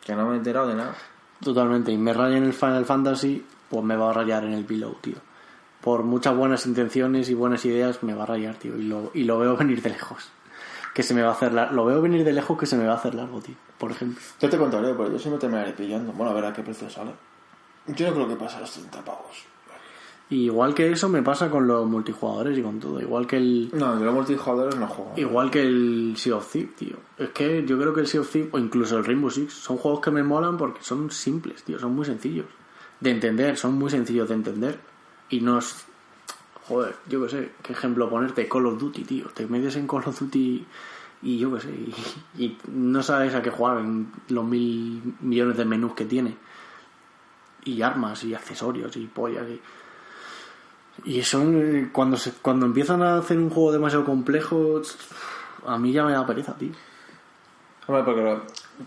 Que 0.05 0.15
no 0.15 0.27
me 0.27 0.35
he 0.35 0.37
enterado 0.37 0.67
de 0.67 0.75
nada. 0.75 0.95
Totalmente. 1.43 1.91
Y 1.91 1.97
me 1.97 2.13
raya 2.13 2.37
en 2.37 2.43
el 2.43 2.53
Final 2.53 2.85
Fantasy, 2.85 3.43
pues 3.69 3.83
me 3.83 3.95
va 3.95 4.09
a 4.11 4.13
rayar 4.13 4.43
en 4.45 4.53
el 4.53 4.63
Below, 4.63 4.95
tío. 5.01 5.15
Por 5.81 6.03
muchas 6.03 6.35
buenas 6.35 6.65
intenciones 6.65 7.29
y 7.29 7.33
buenas 7.33 7.63
ideas 7.65 8.03
me 8.03 8.13
va 8.13 8.23
a 8.23 8.25
rayar, 8.27 8.55
tío. 8.55 8.75
Y 8.77 8.83
lo, 8.83 9.11
y 9.13 9.23
lo 9.23 9.39
veo 9.39 9.55
venir 9.57 9.81
de 9.81 9.89
lejos. 9.89 10.29
Que 10.93 11.03
se 11.03 11.13
me 11.13 11.21
va 11.21 11.29
a 11.29 11.33
hacer 11.33 11.53
largo. 11.53 11.73
Lo 11.75 11.85
veo 11.85 12.01
venir 12.01 12.23
de 12.23 12.33
lejos 12.33 12.57
que 12.57 12.65
se 12.65 12.75
me 12.75 12.85
va 12.85 12.93
a 12.93 12.95
hacer 12.97 13.13
largo, 13.15 13.39
tío. 13.39 13.55
Por 13.77 13.91
ejemplo. 13.91 14.19
Yo 14.39 14.49
te 14.49 14.57
contaré, 14.57 14.93
pero 14.93 15.11
yo 15.11 15.19
sí 15.19 15.29
me 15.29 15.37
terminaré 15.37 15.73
pillando. 15.73 16.11
Bueno, 16.13 16.31
a 16.31 16.35
ver 16.35 16.45
a 16.45 16.53
qué 16.53 16.63
precio 16.63 16.89
sale. 16.89 17.11
Yo 17.87 18.07
no 18.07 18.13
creo 18.13 18.27
que 18.27 18.35
pase 18.35 18.59
los 18.59 18.71
30 18.71 19.03
pavos. 19.03 19.45
Y 20.29 20.45
igual 20.45 20.73
que 20.73 20.91
eso 20.91 21.07
me 21.07 21.21
pasa 21.21 21.49
con 21.49 21.67
los 21.67 21.87
multijugadores 21.87 22.57
y 22.57 22.61
con 22.61 22.79
todo. 22.79 22.99
Igual 22.99 23.25
que 23.25 23.37
el. 23.37 23.69
No, 23.73 23.97
yo 23.97 24.05
los 24.05 24.13
multijugadores 24.13 24.75
no 24.75 24.87
juego. 24.87 25.13
Igual 25.15 25.49
que 25.49 25.61
el 25.61 26.15
Sea 26.17 26.35
of 26.35 26.51
Thieves, 26.51 26.75
tío. 26.75 26.97
Es 27.17 27.29
que 27.29 27.65
yo 27.65 27.79
creo 27.79 27.93
que 27.93 28.01
el 28.01 28.07
Sea 28.07 28.21
of 28.21 28.29
Thieves, 28.29 28.53
o 28.53 28.59
incluso 28.59 28.97
el 28.97 29.05
Rainbow 29.05 29.31
Six, 29.31 29.53
son 29.53 29.77
juegos 29.77 30.01
que 30.01 30.11
me 30.11 30.23
molan 30.23 30.57
porque 30.57 30.83
son 30.83 31.09
simples, 31.11 31.63
tío. 31.63 31.79
Son 31.79 31.95
muy 31.95 32.05
sencillos 32.05 32.45
de 32.99 33.11
entender, 33.11 33.55
son 33.55 33.75
muy 33.75 33.89
sencillos 33.89 34.27
de 34.27 34.35
entender. 34.35 34.79
Y 35.29 35.39
no 35.39 35.59
es. 35.59 35.85
Joder, 36.67 36.95
yo 37.07 37.23
qué 37.23 37.29
sé, 37.29 37.51
qué 37.63 37.71
ejemplo 37.71 38.09
ponerte 38.09 38.49
Call 38.49 38.65
of 38.65 38.77
Duty, 38.77 39.05
tío. 39.05 39.27
Te 39.33 39.47
metes 39.47 39.77
en 39.77 39.87
Call 39.87 40.03
of 40.05 40.19
Duty 40.19 40.65
y 41.21 41.37
yo 41.37 41.53
qué 41.53 41.61
sé, 41.61 41.69
y, 42.37 42.43
y 42.43 42.57
no 42.67 43.01
sabes 43.01 43.33
a 43.33 43.41
qué 43.41 43.49
jugar 43.49 43.79
en 43.79 44.11
los 44.27 44.45
mil 44.45 45.15
millones 45.21 45.57
de 45.57 45.65
menús 45.65 45.93
que 45.93 46.05
tiene. 46.05 46.35
Y 47.67 47.81
armas 47.81 48.23
y 48.23 48.33
accesorios 48.33 48.95
y 48.97 49.05
pollas 49.07 49.45
y. 49.49 49.61
Y 51.05 51.19
eso, 51.19 51.43
eh, 51.43 51.89
cuando, 51.91 52.17
se, 52.17 52.31
cuando 52.41 52.65
empiezan 52.65 53.03
a 53.03 53.17
hacer 53.17 53.37
un 53.37 53.49
juego 53.51 53.71
demasiado 53.71 54.03
complejo, 54.03 54.81
a 55.65 55.77
mí 55.77 55.91
ya 55.91 56.03
me 56.03 56.11
da 56.13 56.25
pereza, 56.25 56.53
tío. 56.55 56.71
Hombre, 57.85 58.03
porque 58.03 58.37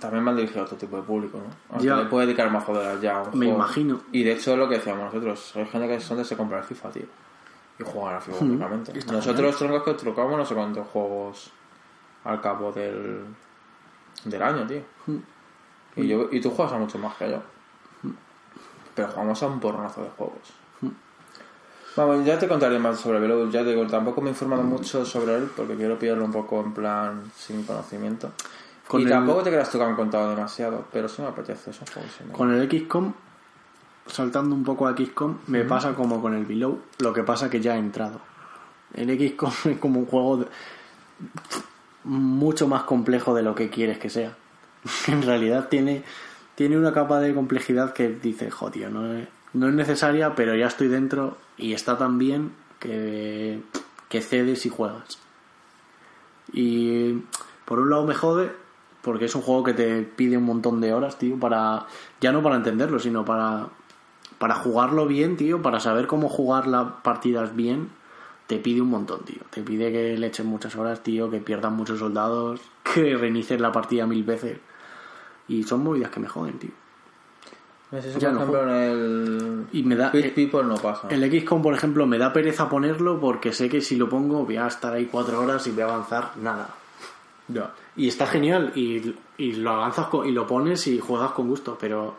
también 0.00 0.25
me 0.25 0.31
han 0.31 0.36
dirigido 0.36 0.62
a 0.62 0.65
otro 0.65 0.76
tipo 0.76 0.97
de 0.97 1.02
público, 1.02 1.39
¿no? 1.39 1.44
Aunque 1.70 1.86
Ya. 1.86 1.97
le 1.97 2.05
puede 2.07 2.26
dedicar 2.26 2.50
más 2.50 2.65
joder 2.65 3.00
ya 3.00 3.18
a 3.18 3.23
un 3.23 3.39
Me 3.39 3.47
juego. 3.47 3.55
imagino. 3.55 4.00
Y 4.12 4.25
de 4.25 4.33
hecho 4.33 4.52
es 4.52 4.59
lo 4.59 4.68
que 4.68 4.75
decíamos 4.76 5.05
nosotros. 5.05 5.52
Hay 5.57 5.67
gente 5.67 5.86
que 5.89 6.00
son 6.00 6.17
de 6.18 6.25
se 6.25 6.36
compra 6.36 6.59
el 6.59 6.65
FIFA, 6.65 6.91
tío. 6.91 7.05
Y 7.78 7.83
juegan 7.84 8.15
al 8.17 8.20
FIFA 8.23 8.44
únicamente. 8.44 8.99
está 8.99 9.12
Nosotros 9.12 9.57
troncos 9.57 9.83
que 9.84 9.94
trucamos 9.94 10.36
no 10.36 10.44
sé 10.44 10.55
cuántos 10.55 10.86
juegos 10.89 11.50
al 12.25 12.41
cabo 12.41 12.73
del, 12.73 13.25
del 14.25 14.42
año, 14.42 14.67
tío. 14.67 14.83
Y, 15.97 16.09
yo, 16.09 16.28
y 16.31 16.41
tú 16.41 16.50
juegas 16.50 16.75
a 16.75 16.78
mucho 16.78 16.99
más 16.99 17.17
que 17.17 17.31
yo. 17.31 17.42
Pero 18.94 19.09
jugamos 19.09 19.43
a 19.43 19.47
un 19.47 19.60
porronazo 19.60 20.02
de 20.02 20.10
juegos. 20.10 20.39
Vamos, 21.97 22.25
ya 22.25 22.39
te 22.39 22.47
contaré 22.47 22.78
más 22.78 23.01
sobre 23.01 23.19
Velo. 23.19 23.51
Ya 23.51 23.65
te 23.65 23.70
digo, 23.70 23.86
tampoco 23.86 24.20
me 24.20 24.28
he 24.28 24.33
informado 24.33 24.62
mucho 24.62 25.05
sobre 25.05 25.35
él 25.36 25.51
porque 25.57 25.75
quiero 25.75 25.99
pillarlo 25.99 26.25
un 26.25 26.33
poco 26.33 26.60
en 26.60 26.73
plan 26.73 27.31
sin 27.36 27.65
conocimiento. 27.65 28.31
Con 28.86 29.01
y 29.01 29.05
el- 29.05 29.10
tampoco 29.10 29.43
te 29.43 29.51
creas 29.51 29.70
tú 29.70 29.78
que 29.78 29.85
han 29.85 29.97
contado 29.97 30.31
demasiado, 30.31 30.85
pero 30.93 31.09
sí 31.09 31.20
me 31.23 31.28
apetece, 31.28 31.70
es 31.70 31.81
un 31.81 31.86
juego 31.89 32.09
sí 32.17 32.25
me- 32.25 32.33
Con 32.33 32.52
el 32.52 32.69
XCOM, 32.70 33.12
saltando 34.07 34.55
un 34.55 34.65
poco 34.65 34.86
a 34.86 34.94
XCOM, 34.97 35.39
me 35.49 35.65
pasa 35.65 35.94
como 35.94 36.20
con 36.23 36.35
el 36.35 36.44
Below, 36.47 36.81
lo 36.99 37.12
que 37.12 37.23
pasa 37.25 37.51
que 37.51 37.60
ya 37.60 37.75
he 37.77 37.78
entrado. 37.78 38.20
El 38.94 39.09
XCOM 39.10 39.52
es 39.73 39.78
como 39.78 40.01
un 40.01 40.07
juego 40.07 40.36
de- 40.39 40.49
mucho 42.05 42.67
más 42.69 42.85
complejo 42.85 43.35
de 43.35 43.43
lo 43.43 43.55
que 43.55 43.69
quieres 43.69 43.99
que 43.99 44.10
sea. 44.10 44.35
en 45.09 45.23
realidad 45.23 45.69
tiene, 45.69 46.02
tiene 46.60 46.76
una 46.76 46.92
capa 46.92 47.20
de 47.20 47.32
complejidad 47.32 47.94
que 47.94 48.10
dice, 48.10 48.50
joder, 48.50 48.92
no 48.92 49.14
es, 49.14 49.26
no 49.55 49.68
es 49.68 49.72
necesaria, 49.72 50.34
pero 50.34 50.55
ya 50.55 50.66
estoy 50.66 50.89
dentro 50.89 51.39
y 51.56 51.72
está 51.72 51.97
tan 51.97 52.18
bien 52.18 52.52
que, 52.78 53.62
que 54.10 54.20
cedes 54.20 54.66
y 54.66 54.68
juegas. 54.68 55.18
Y 56.52 57.14
por 57.64 57.78
un 57.78 57.89
lado 57.89 58.05
me 58.05 58.14
jode 58.14 58.52
porque 59.00 59.24
es 59.24 59.34
un 59.34 59.40
juego 59.40 59.64
que 59.64 59.72
te 59.72 60.02
pide 60.02 60.36
un 60.36 60.44
montón 60.44 60.82
de 60.82 60.92
horas, 60.92 61.16
tío, 61.16 61.40
para 61.40 61.86
ya 62.20 62.30
no 62.30 62.42
para 62.42 62.56
entenderlo, 62.56 62.98
sino 62.98 63.24
para 63.24 63.68
para 64.36 64.56
jugarlo 64.56 65.06
bien, 65.06 65.39
tío, 65.39 65.62
para 65.62 65.80
saber 65.80 66.06
cómo 66.06 66.28
jugar 66.28 66.66
las 66.66 66.92
partidas 67.02 67.56
bien, 67.56 67.89
te 68.48 68.58
pide 68.58 68.82
un 68.82 68.90
montón, 68.90 69.24
tío. 69.24 69.40
Te 69.48 69.62
pide 69.62 69.90
que 69.92 70.18
le 70.18 70.26
eches 70.26 70.44
muchas 70.44 70.76
horas, 70.76 71.02
tío, 71.02 71.30
que 71.30 71.40
pierdas 71.40 71.72
muchos 71.72 72.00
soldados, 72.00 72.60
que 72.84 73.16
reinicies 73.16 73.62
la 73.62 73.72
partida 73.72 74.06
mil 74.06 74.24
veces. 74.24 74.58
Y 75.50 75.62
son 75.64 75.82
movidas 75.84 76.10
que 76.10 76.20
me 76.20 76.28
joden, 76.28 76.58
tío. 76.58 76.70
Eso, 77.92 78.18
Ya 78.20 78.28
por 78.28 78.32
no 78.32 78.38
ejemplo, 78.44 78.62
en 78.62 78.68
el 78.70 79.66
Y 79.72 79.82
me 79.82 79.96
da- 79.96 80.12
Pit 80.12 80.32
People 80.32 80.62
no 80.62 80.76
pasa. 80.76 81.08
El 81.08 81.28
XCOM, 81.28 81.60
por 81.60 81.74
ejemplo, 81.74 82.06
me 82.06 82.18
da 82.18 82.32
pereza 82.32 82.68
ponerlo 82.68 83.18
porque 83.18 83.52
sé 83.52 83.68
que 83.68 83.80
si 83.80 83.96
lo 83.96 84.08
pongo 84.08 84.44
voy 84.44 84.56
a 84.56 84.68
estar 84.68 84.92
ahí 84.94 85.06
cuatro 85.06 85.40
horas 85.42 85.66
y 85.66 85.72
voy 85.72 85.80
a 85.82 85.84
avanzar 85.86 86.36
nada. 86.36 86.68
Ya. 87.48 87.72
Y 87.96 88.06
está 88.06 88.26
genial 88.28 88.70
y, 88.76 89.16
y 89.38 89.52
lo 89.54 89.70
avanzas 89.72 90.06
con- 90.06 90.24
y 90.28 90.30
lo 90.30 90.46
pones 90.46 90.86
y 90.86 91.00
juegas 91.00 91.32
con 91.32 91.48
gusto, 91.48 91.76
pero 91.80 92.14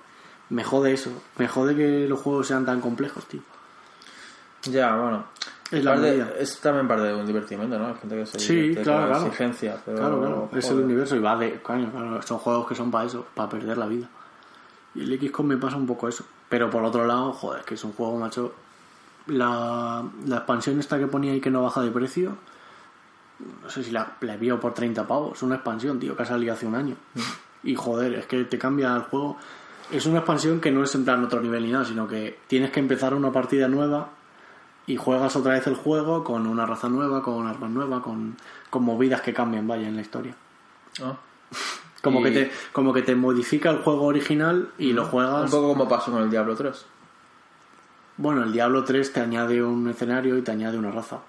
me 0.49 0.65
jode 0.65 0.91
eso. 0.91 1.09
Me 1.37 1.47
jode 1.47 1.73
que 1.73 2.05
los 2.09 2.19
juegos 2.19 2.47
sean 2.47 2.65
tan 2.65 2.81
complejos, 2.81 3.25
tío. 3.27 3.39
Ya, 4.63 4.95
bueno. 4.97 5.23
Es 5.71 5.83
la 5.83 5.91
Parte- 5.93 6.11
movida. 6.11 6.33
es 6.37 6.59
también 6.59 6.87
parte 6.87 7.03
de 7.03 7.13
un 7.15 7.25
divertimento, 7.25 7.79
¿no? 7.79 7.87
Hay 7.87 7.95
gente 7.95 8.15
que 8.17 8.25
se 8.25 8.39
Sí, 8.39 8.75
claro, 8.83 9.07
claro. 9.07 9.25
exigencia. 9.27 9.77
Pero, 9.85 9.97
Claro, 9.97 10.19
claro, 10.19 10.49
es 10.53 10.69
el 10.69 10.79
universo 10.81 11.15
y 11.15 11.19
va 11.19 11.37
de. 11.37 11.61
Coño, 11.61 11.89
claro, 11.91 12.21
son 12.21 12.37
juegos 12.39 12.67
que 12.67 12.75
son 12.75 12.91
para 12.91 13.05
eso, 13.05 13.25
para 13.33 13.47
perder 13.49 13.77
la 13.77 13.87
vida. 13.87 14.09
Y 14.95 15.01
el 15.03 15.17
XCOM 15.19 15.47
me 15.47 15.57
pasa 15.57 15.77
un 15.77 15.87
poco 15.87 16.09
eso. 16.09 16.25
Pero 16.49 16.69
por 16.69 16.83
otro 16.83 17.05
lado, 17.05 17.31
joder, 17.31 17.63
que 17.63 17.75
es 17.75 17.83
un 17.85 17.93
juego, 17.93 18.17
macho. 18.19 18.53
La, 19.27 20.03
la 20.25 20.37
expansión 20.37 20.79
esta 20.79 20.97
que 20.99 21.07
ponía 21.07 21.31
ahí 21.31 21.39
que 21.39 21.51
no 21.51 21.61
baja 21.63 21.81
de 21.81 21.91
precio, 21.91 22.35
no 23.63 23.69
sé 23.69 23.83
si 23.83 23.91
la, 23.91 24.17
la 24.21 24.33
envío 24.33 24.59
por 24.59 24.73
30 24.73 25.07
pavos. 25.07 25.41
Una 25.43 25.55
expansión, 25.55 25.99
tío, 25.99 26.15
que 26.17 26.23
ha 26.23 26.25
salido 26.25 26.53
hace 26.53 26.65
un 26.65 26.75
año. 26.75 26.95
Y 27.63 27.75
joder, 27.75 28.15
es 28.15 28.25
que 28.25 28.43
te 28.45 28.57
cambia 28.57 28.93
el 28.95 29.03
juego. 29.03 29.37
Es 29.91 30.05
una 30.05 30.17
expansión 30.19 30.59
que 30.59 30.71
no 30.71 30.83
es 30.83 30.93
en 30.95 31.05
plan 31.05 31.23
otro 31.23 31.39
nivel 31.39 31.63
ni 31.63 31.71
nada, 31.71 31.85
sino 31.85 32.07
que 32.07 32.39
tienes 32.47 32.71
que 32.71 32.79
empezar 32.79 33.13
una 33.13 33.31
partida 33.31 33.67
nueva 33.67 34.09
y 34.87 34.97
juegas 34.97 35.35
otra 35.35 35.53
vez 35.53 35.67
el 35.67 35.75
juego 35.75 36.23
con 36.23 36.47
una 36.47 36.65
raza 36.65 36.89
nueva, 36.89 37.21
con 37.21 37.47
armas 37.47 37.69
nuevas, 37.69 38.01
con, 38.03 38.35
con 38.69 38.83
movidas 38.83 39.21
que 39.21 39.33
cambian, 39.33 39.67
vaya, 39.67 39.87
en 39.87 39.95
la 39.95 40.01
historia. 40.01 40.35
Ah. 41.01 41.15
Como, 42.01 42.19
Y- 42.21 42.23
que 42.23 42.31
te, 42.31 42.51
como 42.73 42.93
que 42.93 43.03
te 43.03 43.13
modifica 43.15 43.69
el 43.69 43.77
juego 43.77 44.05
original 44.05 44.71
y 44.79 44.91
lo 44.91 45.03
Un 45.03 45.09
juegas. 45.09 45.51
poco 45.51 45.67
como 45.67 45.87
pasó 45.87 46.11
con 46.11 46.23
el 46.23 46.31
Diablo 46.31 46.55
3. 46.55 46.85
Bueno, 48.17 48.43
el 48.43 48.51
Diablo 48.51 48.83
3 48.83 49.13
te 49.13 49.19
añade 49.19 49.61
un 49.63 49.87
escenario 49.87 50.35
y 50.37 50.41
te 50.41 50.49
añade 50.51 50.77
una 50.79 50.89
raza. 50.89 51.19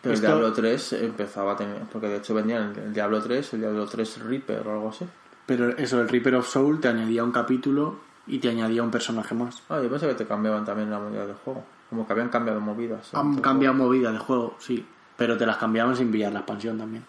Pero 0.00 0.14
Esto- 0.14 0.26
el 0.28 0.32
Diablo 0.32 0.52
3 0.52 0.92
empezaba 0.94 1.52
a 1.52 1.56
tener. 1.56 1.82
Porque 1.92 2.06
de 2.06 2.16
hecho 2.18 2.32
vendían 2.34 2.72
el, 2.76 2.92
Diablo 2.92 3.20
3, 3.20 3.54
el 3.54 3.60
Diablo 3.60 3.86
3 3.86 4.22
Reaper 4.22 4.66
o 4.68 4.72
algo 4.72 4.88
así. 4.90 5.04
Pero 5.46 5.70
eso, 5.76 6.00
el 6.00 6.08
Reaper 6.08 6.36
of 6.36 6.48
Soul 6.48 6.80
te 6.80 6.86
añadía 6.86 7.24
un 7.24 7.32
capítulo 7.32 7.96
y 8.28 8.38
te 8.38 8.48
añadía 8.50 8.84
un 8.84 8.90
personaje 8.92 9.34
más. 9.34 9.62
Ah, 9.68 9.80
yo 9.82 9.90
pensé 9.90 10.06
que 10.06 10.14
te 10.14 10.26
cambiaban 10.26 10.64
también 10.64 10.90
la 10.92 11.00
movida 11.00 11.26
del 11.26 11.34
juego. 11.36 11.64
Como 11.90 12.06
que 12.06 12.12
habían 12.12 12.28
cambiado 12.30 12.60
movidas. 12.60 13.12
Han 13.14 13.40
cambiado 13.40 13.74
movidas 13.74 14.12
de 14.12 14.18
juego, 14.18 14.54
sí. 14.58 14.86
Pero 15.16 15.36
te 15.36 15.44
las 15.44 15.56
cambiaban 15.58 15.94
sin 15.96 16.10
pillar 16.10 16.32
la 16.32 16.38
expansión 16.40 16.78
también. 16.78 17.04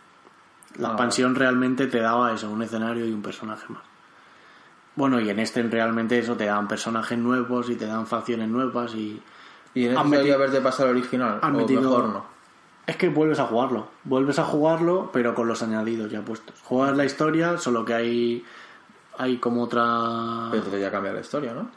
La 0.77 0.90
Ah, 0.90 0.92
expansión 0.92 1.35
realmente 1.35 1.88
te 1.88 2.00
daba 2.00 2.34
eso, 2.34 2.50
un 2.50 2.61
escenario 2.64 3.06
y 3.06 3.11
un 3.14 3.22
personaje 3.22 3.66
más. 3.69 3.84
Bueno, 4.95 5.19
y 5.22 5.30
en 5.30 5.40
este 5.40 5.64
realmente 5.64 6.19
eso 6.19 6.35
te 6.35 6.45
dan 6.45 6.68
personajes 6.68 7.18
nuevos 7.18 7.69
y 7.69 7.76
te 7.76 7.85
dan 7.85 8.06
facciones 8.08 8.50
nuevas 8.50 8.93
y... 8.95 9.22
¿Y 9.74 9.85
en 9.85 9.92
este 9.93 10.03
meti- 10.03 10.10
debería 10.11 10.35
haberte 10.35 10.60
pasado 10.61 10.90
el 10.90 10.98
original? 10.98 11.40
han 11.42 11.56
o 11.56 11.58
metido- 11.60 11.82
mejor 11.82 12.10
no. 12.10 12.26
Es 12.88 12.98
que 12.98 13.08
vuelves 13.10 13.40
a 13.40 13.45
jugarlo. 13.45 13.88
Vuelves 14.03 14.40
a 14.40 14.43
jugarlo, 14.43 15.10
pero 15.14 15.34
con 15.35 15.48
los 15.48 15.61
añadidos 15.64 16.11
ya 16.11 16.22
puestos. 16.22 16.60
Juegas 16.64 16.98
la 16.98 17.06
historia, 17.06 17.58
solo 17.58 17.85
que 17.85 17.93
hay... 17.93 18.45
Hay 19.18 19.38
como 19.38 19.64
otra... 19.64 20.48
Pero 20.50 20.58
entonces 20.64 20.82
ya 20.82 20.90
cambia 20.92 21.14
la 21.14 21.19
historia, 21.22 21.53
¿no? 21.53 21.69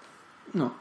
No. 0.55 0.73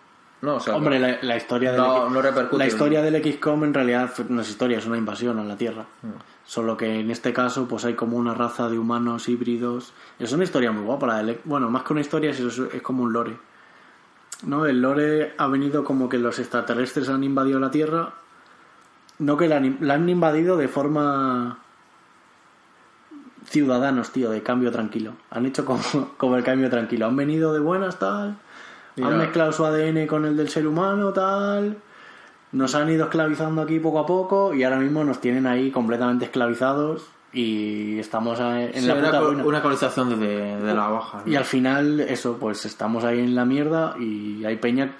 No, 0.43 0.55
o 0.55 0.59
sea. 0.59 0.75
Hombre, 0.75 0.99
la, 0.99 1.19
la 1.22 1.38
historia 1.38 1.72
del 1.72 1.80
No, 1.80 2.09
no 2.09 2.22
repercute 2.22 2.57
La 2.57 2.67
historia 2.67 3.01
del 3.01 3.23
XCOM 3.23 3.63
en 3.63 3.73
realidad 3.73 4.11
no 4.27 4.41
es 4.41 4.49
historia, 4.49 4.77
es 4.77 4.85
una 4.85 4.97
invasión 4.97 5.39
a 5.39 5.43
la 5.45 5.55
Tierra. 5.55 5.85
Mm. 6.01 6.07
Solo 6.45 6.75
que 6.75 6.99
en 6.99 7.09
este 7.11 7.31
caso 7.31 7.65
pues 7.67 7.85
hay 7.85 7.93
como 7.93 8.17
una 8.17 8.33
raza 8.33 8.67
de 8.69 8.77
humanos 8.77 9.30
híbridos. 9.30 9.93
Es 10.19 10.33
una 10.33 10.43
historia 10.43 10.72
muy 10.73 10.83
guapa. 10.83 11.07
La 11.07 11.23
del- 11.23 11.39
bueno, 11.45 11.69
más 11.69 11.83
que 11.83 11.93
una 11.93 12.01
historia 12.01 12.31
es, 12.31 12.39
es, 12.41 12.81
como 12.81 13.03
un 13.03 13.13
lore. 13.13 13.38
¿No? 14.45 14.65
El 14.65 14.81
lore 14.81 15.33
ha 15.38 15.47
venido 15.47 15.85
como 15.85 16.09
que 16.09 16.17
los 16.17 16.38
extraterrestres 16.39 17.07
han 17.07 17.23
invadido 17.23 17.59
la 17.61 17.72
Tierra. 17.72 18.11
No 19.19 19.38
que 19.38 19.47
la, 19.47 19.55
han- 19.57 19.77
la 19.80 19.93
han 19.93 20.09
invadido 20.09 20.57
de 20.57 20.67
forma 20.67 21.59
ciudadanos, 23.45 24.11
tío, 24.11 24.30
de 24.30 24.41
cambio 24.43 24.72
tranquilo. 24.72 25.13
Han 25.30 25.45
hecho 25.45 25.63
como, 25.63 25.81
como 26.17 26.35
el 26.35 26.43
cambio 26.43 26.69
tranquilo. 26.69 27.05
Han 27.07 27.15
venido 27.15 27.53
de 27.53 27.59
buenas, 27.59 27.97
tal. 27.99 28.38
Mira. 28.95 29.09
Han 29.09 29.17
mezclado 29.17 29.51
su 29.51 29.65
ADN 29.65 30.05
con 30.07 30.25
el 30.25 30.38
del 30.38 30.49
ser 30.49 30.67
humano, 30.67 31.11
tal. 31.13 31.77
Nos 32.51 32.75
han 32.75 32.89
ido 32.89 33.05
esclavizando 33.05 33.61
aquí 33.63 33.80
poco 33.80 33.99
a 33.99 34.05
poco 34.05 34.53
y 34.53 34.63
ahora 34.63 34.77
mismo 34.77 35.03
nos 35.03 35.19
tienen 35.19 35.47
ahí 35.47 35.72
completamente 35.72 36.25
esclavizados 36.25 37.07
y 37.33 37.97
estamos 37.97 38.39
en 38.39 38.73
Sí, 38.73 38.85
la 38.88 38.95
puta 38.95 39.22
una 39.27 39.61
colonización 39.61 40.09
de, 40.11 40.27
de- 40.27 40.57
de 40.61 40.73
la 40.75 40.88
baja. 40.88 41.23
¿no? 41.25 41.31
Y 41.31 41.35
al 41.35 41.45
final, 41.45 41.99
eso, 42.01 42.38
pues 42.39 42.65
estamos 42.65 43.03
ahí 43.03 43.19
en 43.19 43.33
la 43.33 43.43
mierda 43.45 43.95
y 43.99 44.45
hay 44.45 44.57
peña. 44.57 44.91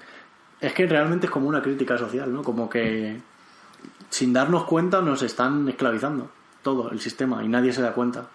Es 0.60 0.72
que 0.72 0.86
realmente 0.86 1.26
es 1.26 1.30
como 1.32 1.46
una 1.48 1.62
crítica 1.62 1.96
social, 1.96 2.32
¿no? 2.32 2.42
Como 2.42 2.68
que 2.68 3.20
sin 4.10 4.32
darnos 4.32 4.64
cuenta 4.64 5.00
nos 5.00 5.22
están 5.22 5.68
esclavizando 5.68 6.30
todo 6.62 6.90
el 6.90 6.98
sistema 7.00 7.44
y 7.44 7.48
nadie 7.48 7.72
se 7.72 7.82
da 7.82 7.92
cuenta, 7.92 8.26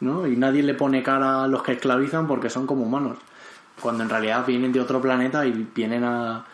¿no? 0.00 0.26
Y 0.26 0.36
nadie 0.36 0.62
le 0.64 0.74
pone 0.74 1.02
cara 1.04 1.44
a 1.44 1.48
los 1.48 1.62
que 1.62 1.72
esclavizan 1.72 2.26
porque 2.26 2.50
son 2.50 2.66
como 2.66 2.84
humanos, 2.84 3.18
cuando 3.80 4.02
en 4.02 4.10
realidad 4.10 4.44
vienen 4.46 4.72
de 4.72 4.80
otro 4.80 5.00
planeta 5.00 5.46
y 5.46 5.68
vienen 5.74 6.04
a 6.04 6.44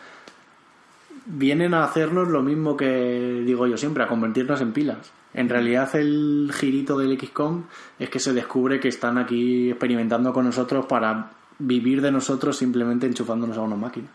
vienen 1.25 1.73
a 1.73 1.83
hacernos 1.83 2.27
lo 2.27 2.41
mismo 2.41 2.77
que 2.77 3.43
digo 3.45 3.67
yo 3.67 3.77
siempre, 3.77 4.03
a 4.03 4.07
convertirnos 4.07 4.61
en 4.61 4.73
pilas. 4.73 5.11
En 5.33 5.49
realidad 5.49 5.93
el 5.95 6.51
girito 6.53 6.97
del 6.97 7.19
XCOM 7.19 7.63
es 7.99 8.09
que 8.09 8.19
se 8.19 8.33
descubre 8.33 8.79
que 8.79 8.87
están 8.87 9.17
aquí 9.17 9.71
experimentando 9.71 10.31
con 10.31 10.45
nosotros 10.45 10.85
para 10.85 11.31
vivir 11.59 12.01
de 12.01 12.11
nosotros 12.11 12.57
simplemente 12.57 13.07
enchufándonos 13.07 13.57
a 13.57 13.61
una 13.61 13.75
máquina. 13.75 14.07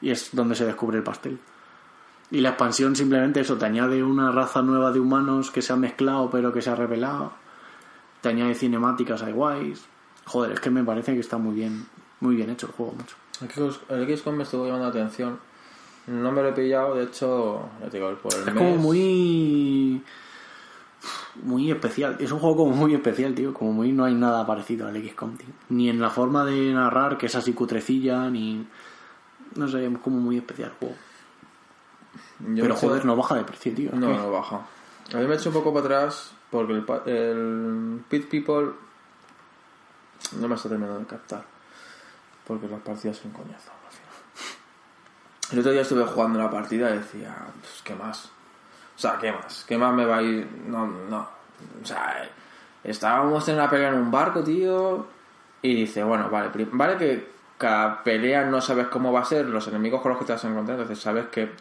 Y 0.00 0.10
es 0.10 0.30
donde 0.32 0.54
se 0.54 0.66
descubre 0.66 0.98
el 0.98 1.04
pastel. 1.04 1.38
Y 2.30 2.40
la 2.40 2.50
expansión 2.50 2.96
simplemente 2.96 3.40
eso, 3.40 3.56
te 3.56 3.66
añade 3.66 4.02
una 4.02 4.32
raza 4.32 4.60
nueva 4.62 4.90
de 4.90 4.98
humanos 4.98 5.50
que 5.50 5.62
se 5.62 5.72
ha 5.72 5.76
mezclado 5.76 6.28
pero 6.30 6.52
que 6.52 6.62
se 6.62 6.70
ha 6.70 6.74
revelado. 6.74 7.32
Te 8.20 8.30
añade 8.30 8.54
cinemáticas 8.54 9.22
hay 9.22 9.32
guays. 9.32 9.86
Joder, 10.24 10.52
es 10.52 10.60
que 10.60 10.70
me 10.70 10.82
parece 10.82 11.14
que 11.14 11.20
está 11.20 11.38
muy 11.38 11.54
bien, 11.54 11.86
muy 12.20 12.36
bien 12.36 12.50
hecho 12.50 12.66
el 12.66 12.72
juego, 12.72 12.92
mucho. 12.92 13.16
El 13.88 14.16
XCOM 14.16 14.36
me 14.36 14.42
estuvo 14.44 14.64
llamando 14.64 14.84
la 14.86 14.90
atención. 14.90 15.38
No 16.06 16.30
me 16.32 16.42
lo 16.42 16.48
he 16.48 16.52
pillado, 16.52 16.94
de 16.94 17.04
hecho, 17.04 17.68
ya 17.80 17.90
te 17.90 17.96
digo, 17.98 18.14
por 18.16 18.32
el 18.32 18.40
Es 18.40 18.46
mes. 18.46 18.54
como 18.54 18.76
muy. 18.76 20.02
Muy 21.42 21.70
especial. 21.70 22.16
Es 22.20 22.32
un 22.32 22.38
juego 22.38 22.56
como 22.56 22.74
muy 22.74 22.94
especial, 22.94 23.34
tío. 23.34 23.52
Como 23.52 23.72
muy. 23.72 23.92
No 23.92 24.04
hay 24.04 24.14
nada 24.14 24.46
parecido 24.46 24.86
al 24.86 24.96
XCOM, 24.96 25.36
tío. 25.36 25.48
Ni 25.68 25.90
en 25.90 26.00
la 26.00 26.10
forma 26.10 26.44
de 26.44 26.72
narrar, 26.72 27.18
que 27.18 27.26
es 27.26 27.34
así 27.34 27.52
cutrecilla, 27.52 28.30
ni. 28.30 28.66
No 29.56 29.68
sé, 29.68 29.84
es 29.86 29.98
como 29.98 30.18
muy 30.18 30.36
especial 30.38 30.70
el 30.70 30.76
juego. 30.76 30.94
Yo 32.54 32.62
Pero 32.62 32.76
joder, 32.76 33.04
no 33.04 33.16
baja 33.16 33.34
de 33.34 33.44
precio, 33.44 33.74
tío. 33.74 33.90
No, 33.92 34.08
no 34.16 34.30
baja. 34.30 34.66
A 35.12 35.16
mí 35.18 35.26
me 35.26 35.34
he 35.34 35.36
hecho 35.36 35.50
un 35.50 35.54
poco 35.54 35.72
para 35.74 35.84
atrás 35.86 36.32
porque 36.50 36.72
el, 36.72 36.84
el 37.06 38.00
Pit 38.08 38.28
People 38.28 38.70
no 40.40 40.48
me 40.48 40.54
está 40.54 40.68
terminando 40.68 41.00
de 41.00 41.06
captar. 41.06 41.44
Porque 42.46 42.68
las 42.68 42.80
partidas 42.80 43.16
son 43.16 43.32
coñazo. 43.32 43.72
El 45.52 45.60
otro 45.60 45.72
día 45.72 45.82
estuve 45.82 46.04
jugando 46.04 46.38
la 46.38 46.50
partida 46.50 46.90
y 46.90 46.98
decía, 46.98 47.36
pues, 47.60 47.82
¿qué 47.84 47.94
más? 47.94 48.26
O 48.96 48.98
sea, 48.98 49.18
¿qué 49.18 49.32
más? 49.32 49.64
¿Qué 49.66 49.78
más 49.78 49.94
me 49.94 50.04
va 50.04 50.18
a 50.18 50.22
ir? 50.22 50.48
No, 50.66 50.86
no. 50.86 51.28
O 51.82 51.86
sea, 51.86 52.28
estábamos 52.82 53.48
en 53.48 53.54
una 53.56 53.70
pelea 53.70 53.88
en 53.88 53.94
un 53.94 54.10
barco, 54.10 54.42
tío. 54.42 55.06
Y 55.62 55.74
dice, 55.74 56.02
bueno, 56.02 56.28
vale, 56.30 56.50
vale 56.72 56.96
que 56.96 57.36
cada 57.58 58.02
pelea 58.02 58.44
no 58.44 58.60
sabes 58.60 58.88
cómo 58.88 59.12
va 59.12 59.20
a 59.20 59.24
ser, 59.24 59.46
los 59.46 59.66
enemigos 59.68 60.00
con 60.02 60.10
los 60.10 60.18
que 60.18 60.26
te 60.26 60.32
vas 60.32 60.44
a 60.44 60.48
encontrar, 60.48 60.78
entonces 60.78 61.02
sabes 61.02 61.26
que 61.26 61.52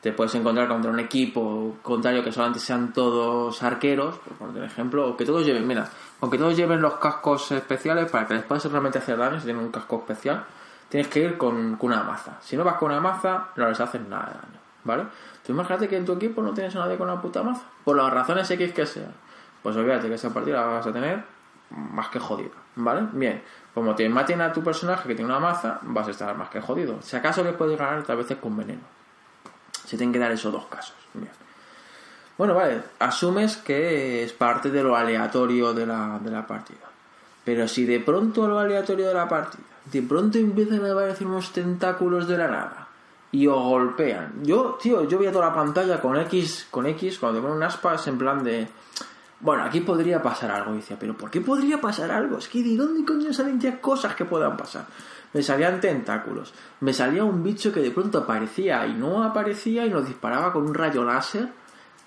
te 0.00 0.12
puedes 0.12 0.34
encontrar 0.34 0.68
contra 0.68 0.90
un 0.90 1.00
equipo 1.00 1.76
contrario 1.82 2.22
que 2.22 2.32
solamente 2.32 2.60
sean 2.60 2.92
todos 2.92 3.62
arqueros, 3.62 4.16
por 4.38 4.56
ejemplo, 4.62 5.10
o 5.10 5.16
que 5.16 5.24
todos 5.24 5.44
lleven, 5.44 5.66
mira, 5.66 5.88
aunque 6.20 6.38
todos 6.38 6.56
lleven 6.56 6.80
los 6.80 6.94
cascos 6.94 7.50
especiales 7.52 8.10
para 8.10 8.26
que 8.26 8.34
les 8.34 8.42
puedas 8.44 8.64
realmente 8.64 8.98
hacer 8.98 9.16
daño, 9.16 9.38
si 9.38 9.44
tienen 9.46 9.62
un 9.62 9.70
casco 9.70 9.96
especial, 9.98 10.44
tienes 10.88 11.08
que 11.08 11.20
ir 11.20 11.38
con, 11.38 11.76
una 11.80 12.02
maza. 12.02 12.38
Si 12.40 12.56
no 12.56 12.64
vas 12.64 12.76
con 12.76 12.90
una 12.90 13.00
maza, 13.00 13.48
no 13.56 13.68
les 13.68 13.80
haces 13.80 14.00
nada 14.08 14.26
de 14.26 14.32
daño, 14.32 14.60
¿vale? 14.84 15.04
Tú 15.44 15.52
imagínate 15.52 15.88
que 15.88 15.96
en 15.96 16.04
tu 16.04 16.14
equipo 16.14 16.42
no 16.42 16.52
tienes 16.52 16.74
a 16.76 16.80
nadie 16.80 16.96
con 16.96 17.08
una 17.08 17.20
puta 17.20 17.42
maza, 17.42 17.62
por 17.84 17.96
las 17.96 18.12
razones 18.12 18.50
X 18.50 18.72
que 18.72 18.86
sean. 18.86 19.14
Pues 19.62 19.76
olvídate 19.76 20.08
que 20.08 20.14
esa 20.14 20.32
partida 20.32 20.60
la 20.60 20.66
vas 20.66 20.86
a 20.86 20.92
tener 20.92 21.24
más 21.70 22.08
que 22.08 22.18
jodida, 22.18 22.56
¿vale? 22.76 23.08
Bien, 23.12 23.42
como 23.74 23.94
te 23.94 24.08
maten 24.08 24.40
a 24.40 24.52
tu 24.52 24.62
personaje 24.62 25.06
que 25.06 25.14
tiene 25.14 25.30
una 25.30 25.40
maza, 25.40 25.78
vas 25.82 26.08
a 26.08 26.10
estar 26.10 26.36
más 26.36 26.48
que 26.48 26.60
jodido. 26.60 27.00
Si 27.02 27.16
acaso 27.16 27.44
le 27.44 27.52
puedes 27.52 27.78
ganar, 27.78 28.02
tal 28.04 28.16
vez 28.16 28.26
con 28.40 28.56
veneno. 28.56 28.82
Se 29.84 29.96
tienen 29.96 30.12
que 30.12 30.18
dar 30.18 30.32
esos 30.32 30.52
dos 30.52 30.66
casos. 30.66 30.96
Bien. 31.14 31.30
Bueno, 32.38 32.54
vale, 32.54 32.80
asumes 33.00 33.56
que 33.56 34.22
es 34.22 34.32
parte 34.32 34.70
de 34.70 34.82
lo 34.82 34.96
aleatorio 34.96 35.74
de 35.74 35.84
la, 35.84 36.20
de 36.22 36.30
la 36.30 36.46
partida. 36.46 36.86
Pero 37.44 37.66
si 37.66 37.84
de 37.84 37.98
pronto 37.98 38.46
lo 38.46 38.60
aleatorio 38.60 39.08
de 39.08 39.14
la 39.14 39.28
partida, 39.28 39.64
de 39.84 40.02
pronto 40.02 40.38
empiezan 40.38 40.84
a 40.84 40.92
aparecer 40.92 41.26
unos 41.26 41.52
tentáculos 41.52 42.28
de 42.28 42.38
la 42.38 42.46
nada 42.46 42.88
y 43.32 43.46
os 43.46 43.60
golpean. 43.60 44.44
Yo, 44.44 44.78
tío, 44.80 45.04
yo 45.08 45.18
veía 45.18 45.32
toda 45.32 45.48
la 45.48 45.54
pantalla 45.54 46.00
con 46.00 46.16
X, 46.16 46.68
con 46.70 46.86
X, 46.86 47.18
cuando 47.18 47.38
te 47.38 47.42
ponen 47.42 47.56
un 47.56 47.62
aspa 47.64 47.94
es 47.94 48.06
en 48.06 48.18
plan 48.18 48.42
de... 48.44 48.68
Bueno, 49.40 49.64
aquí 49.64 49.80
podría 49.80 50.22
pasar 50.22 50.50
algo. 50.50 50.74
Decía, 50.74 50.96
pero 50.98 51.16
¿por 51.16 51.30
qué 51.30 51.40
podría 51.40 51.80
pasar 51.80 52.10
algo? 52.10 52.38
Es 52.38 52.48
que 52.48 52.62
¿de 52.62 52.76
dónde 52.76 53.04
coño 53.04 53.32
salen 53.32 53.60
ya 53.60 53.80
cosas 53.80 54.14
que 54.14 54.24
puedan 54.24 54.56
pasar? 54.56 54.86
Me 55.32 55.42
salían 55.42 55.80
tentáculos. 55.80 56.54
Me 56.80 56.92
salía 56.92 57.24
un 57.24 57.42
bicho 57.42 57.72
que 57.72 57.80
de 57.80 57.90
pronto 57.90 58.18
aparecía 58.18 58.86
y 58.86 58.94
no 58.94 59.22
aparecía 59.22 59.86
y 59.86 59.90
nos 59.90 60.06
disparaba 60.06 60.52
con 60.52 60.66
un 60.66 60.74
rayo 60.74 61.04
láser. 61.04 61.48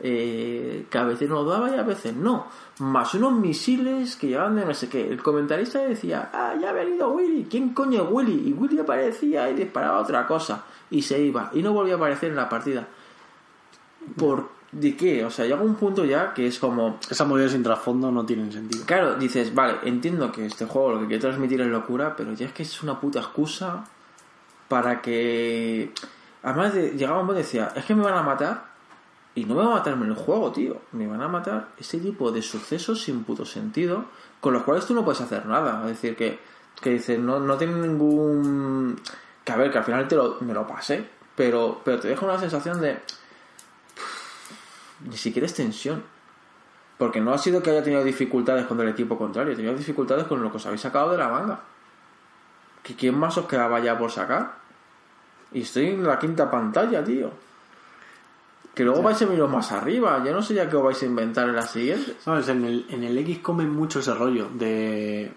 Eh, 0.04 0.88
que 0.90 0.98
a 0.98 1.04
veces 1.04 1.30
nos 1.30 1.48
daba 1.48 1.70
y 1.70 1.78
a 1.78 1.84
veces 1.84 2.16
no. 2.16 2.48
Más 2.80 3.14
unos 3.14 3.34
misiles 3.34 4.16
que 4.16 4.28
llevaban 4.30 4.56
de 4.56 4.66
no 4.66 4.74
sé 4.74 4.90
qué. 4.90 5.08
El 5.08 5.22
comentarista 5.22 5.80
decía, 5.80 6.32
ah, 6.34 6.56
ya 6.60 6.70
ha 6.70 6.74
venido 6.74 7.12
Willy. 7.12 7.46
¿Quién 7.50 7.74
coño 7.74 8.04
es 8.04 8.08
Willy? 8.10 8.50
Y 8.50 8.54
Willy 8.54 8.80
aparecía 8.80 9.50
y 9.50 9.54
disparaba 9.54 10.00
otra 10.00 10.26
cosa. 10.26 10.64
Y 10.90 11.04
se 11.04 11.22
iba. 11.22 11.52
Y 11.54 11.62
no 11.62 11.74
volvía 11.74 11.94
a 11.94 11.98
aparecer 11.98 12.32
en 12.32 12.36
la 12.36 12.50
partida. 12.50 12.88
¿Por 14.18 14.50
de 14.72 14.96
qué? 14.96 15.24
O 15.24 15.30
sea, 15.30 15.46
llega 15.46 15.62
un 15.62 15.76
punto 15.76 16.04
ya 16.04 16.34
que 16.34 16.48
es 16.48 16.58
como... 16.58 16.98
Esas 17.08 17.28
movidas 17.28 17.52
sin 17.52 17.62
trasfondo 17.62 18.12
no 18.12 18.26
tienen 18.26 18.52
sentido. 18.52 18.84
Claro, 18.86 19.16
dices, 19.16 19.54
vale, 19.54 19.78
entiendo 19.84 20.32
que 20.32 20.48
este 20.48 20.66
juego 20.66 20.94
lo 20.94 21.00
que 21.02 21.08
quiere 21.08 21.22
transmitir 21.22 21.62
es 21.62 21.68
locura, 21.68 22.16
pero 22.16 22.34
ya 22.34 22.48
es 22.48 22.54
que 22.54 22.64
es 22.64 22.82
una 22.82 23.00
puta 23.00 23.20
excusa 23.20 23.84
para 24.68 25.00
que... 25.00 25.94
Además, 26.42 26.74
de, 26.74 26.92
llegaba 26.92 27.20
un 27.20 27.28
momento 27.28 27.42
y 27.42 27.44
decía, 27.44 27.72
es 27.76 27.86
que 27.86 27.94
me 27.94 28.02
van 28.02 28.16
a 28.16 28.24
matar 28.24 28.71
y 29.34 29.46
no 29.46 29.56
me 29.56 29.62
van 29.62 29.72
a 29.72 29.76
matarme 29.76 30.06
en 30.06 30.12
el 30.12 30.18
juego, 30.18 30.52
tío. 30.52 30.82
Me 30.92 31.08
van 31.08 31.22
a 31.22 31.28
matar 31.28 31.70
ese 31.78 32.00
tipo 32.00 32.32
de 32.32 32.42
sucesos 32.42 33.02
sin 33.02 33.24
puto 33.24 33.46
sentido, 33.46 34.06
con 34.42 34.54
los 34.54 34.64
cuales 34.64 34.86
tú 34.86 34.94
no 34.94 35.06
puedes 35.06 35.22
hacer 35.22 35.46
nada. 35.46 35.82
Es 35.84 36.02
decir, 36.02 36.16
que, 36.18 36.40
que 36.82 36.92
dices, 36.92 37.20
no, 37.20 37.40
no 37.40 37.58
tiene 37.58 37.76
ningún... 37.76 39.00
Que 39.46 39.52
a 39.54 39.56
ver, 39.56 39.72
que 39.72 39.78
al 39.78 39.84
final 39.84 40.08
te 40.08 40.16
lo, 40.16 40.38
me 40.42 40.54
lo 40.54 40.68
pasé, 40.68 41.08
pero, 41.36 41.82
pero 41.84 42.00
te 42.00 42.10
deja 42.10 42.26
una 42.26 42.40
sensación 42.40 42.82
de... 42.82 43.00
Ni 45.08 45.18
siquiera 45.18 45.46
es 45.46 45.54
tensión. 45.54 46.04
Porque 46.98 47.22
no 47.22 47.34
ha 47.34 47.38
sido 47.38 47.64
que 47.64 47.72
haya 47.72 47.84
tenido 47.84 48.04
dificultades 48.04 48.66
con 48.66 48.80
el 48.82 48.90
equipo 48.90 49.18
contrario, 49.18 49.54
he 49.54 49.56
tenido 49.56 49.74
dificultades 49.74 50.26
con 50.26 50.44
lo 50.44 50.52
que 50.52 50.58
os 50.58 50.66
habéis 50.66 50.82
sacado 50.82 51.12
de 51.12 51.18
la 51.18 51.30
manga. 51.30 51.62
¿Que 52.84 52.96
¿Quién 52.96 53.18
más 53.18 53.38
os 53.38 53.48
quedaba 53.48 53.80
ya 53.80 53.98
por 53.98 54.12
sacar? 54.12 54.56
Y 55.54 55.62
estoy 55.62 55.88
en 55.88 56.04
la 56.04 56.20
quinta 56.20 56.52
pantalla, 56.52 57.04
tío. 57.04 57.32
Que 58.74 58.84
luego 58.84 59.02
vais 59.02 59.22
a 59.22 59.26
venir 59.26 59.44
más 59.46 59.72
arriba. 59.72 60.24
Yo 60.26 60.34
no 60.34 60.42
sé 60.42 60.54
ya 60.54 60.70
qué 60.70 60.78
os 60.78 60.84
vais 60.84 61.02
a 61.02 61.06
inventar 61.06 61.50
en 61.50 61.56
las 61.56 61.72
siguientes. 61.72 62.16
¿Sabes? 62.20 62.48
En 62.48 62.64
el, 62.64 62.86
en 62.90 63.04
el 63.04 63.18
X 63.18 63.40
comen 63.40 63.70
mucho 63.70 64.00
ese 64.00 64.14
rollo 64.14 64.48
de 64.54 65.34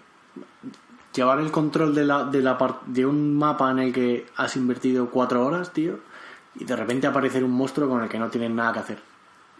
llevar 1.15 1.39
el 1.39 1.51
control 1.51 1.95
de, 1.95 2.05
la, 2.05 2.25
de, 2.25 2.41
la 2.41 2.57
de 2.85 3.05
un 3.05 3.37
mapa 3.37 3.71
en 3.71 3.79
el 3.79 3.93
que 3.93 4.25
has 4.35 4.55
invertido 4.57 5.09
cuatro 5.09 5.45
horas, 5.45 5.71
tío, 5.71 5.99
y 6.55 6.65
de 6.65 6.75
repente 6.75 7.07
aparecer 7.07 7.43
un 7.43 7.51
monstruo 7.51 7.89
con 7.89 8.03
el 8.03 8.09
que 8.09 8.19
no 8.19 8.29
tienes 8.29 8.51
nada 8.51 8.73
que 8.73 8.79
hacer. 8.79 8.99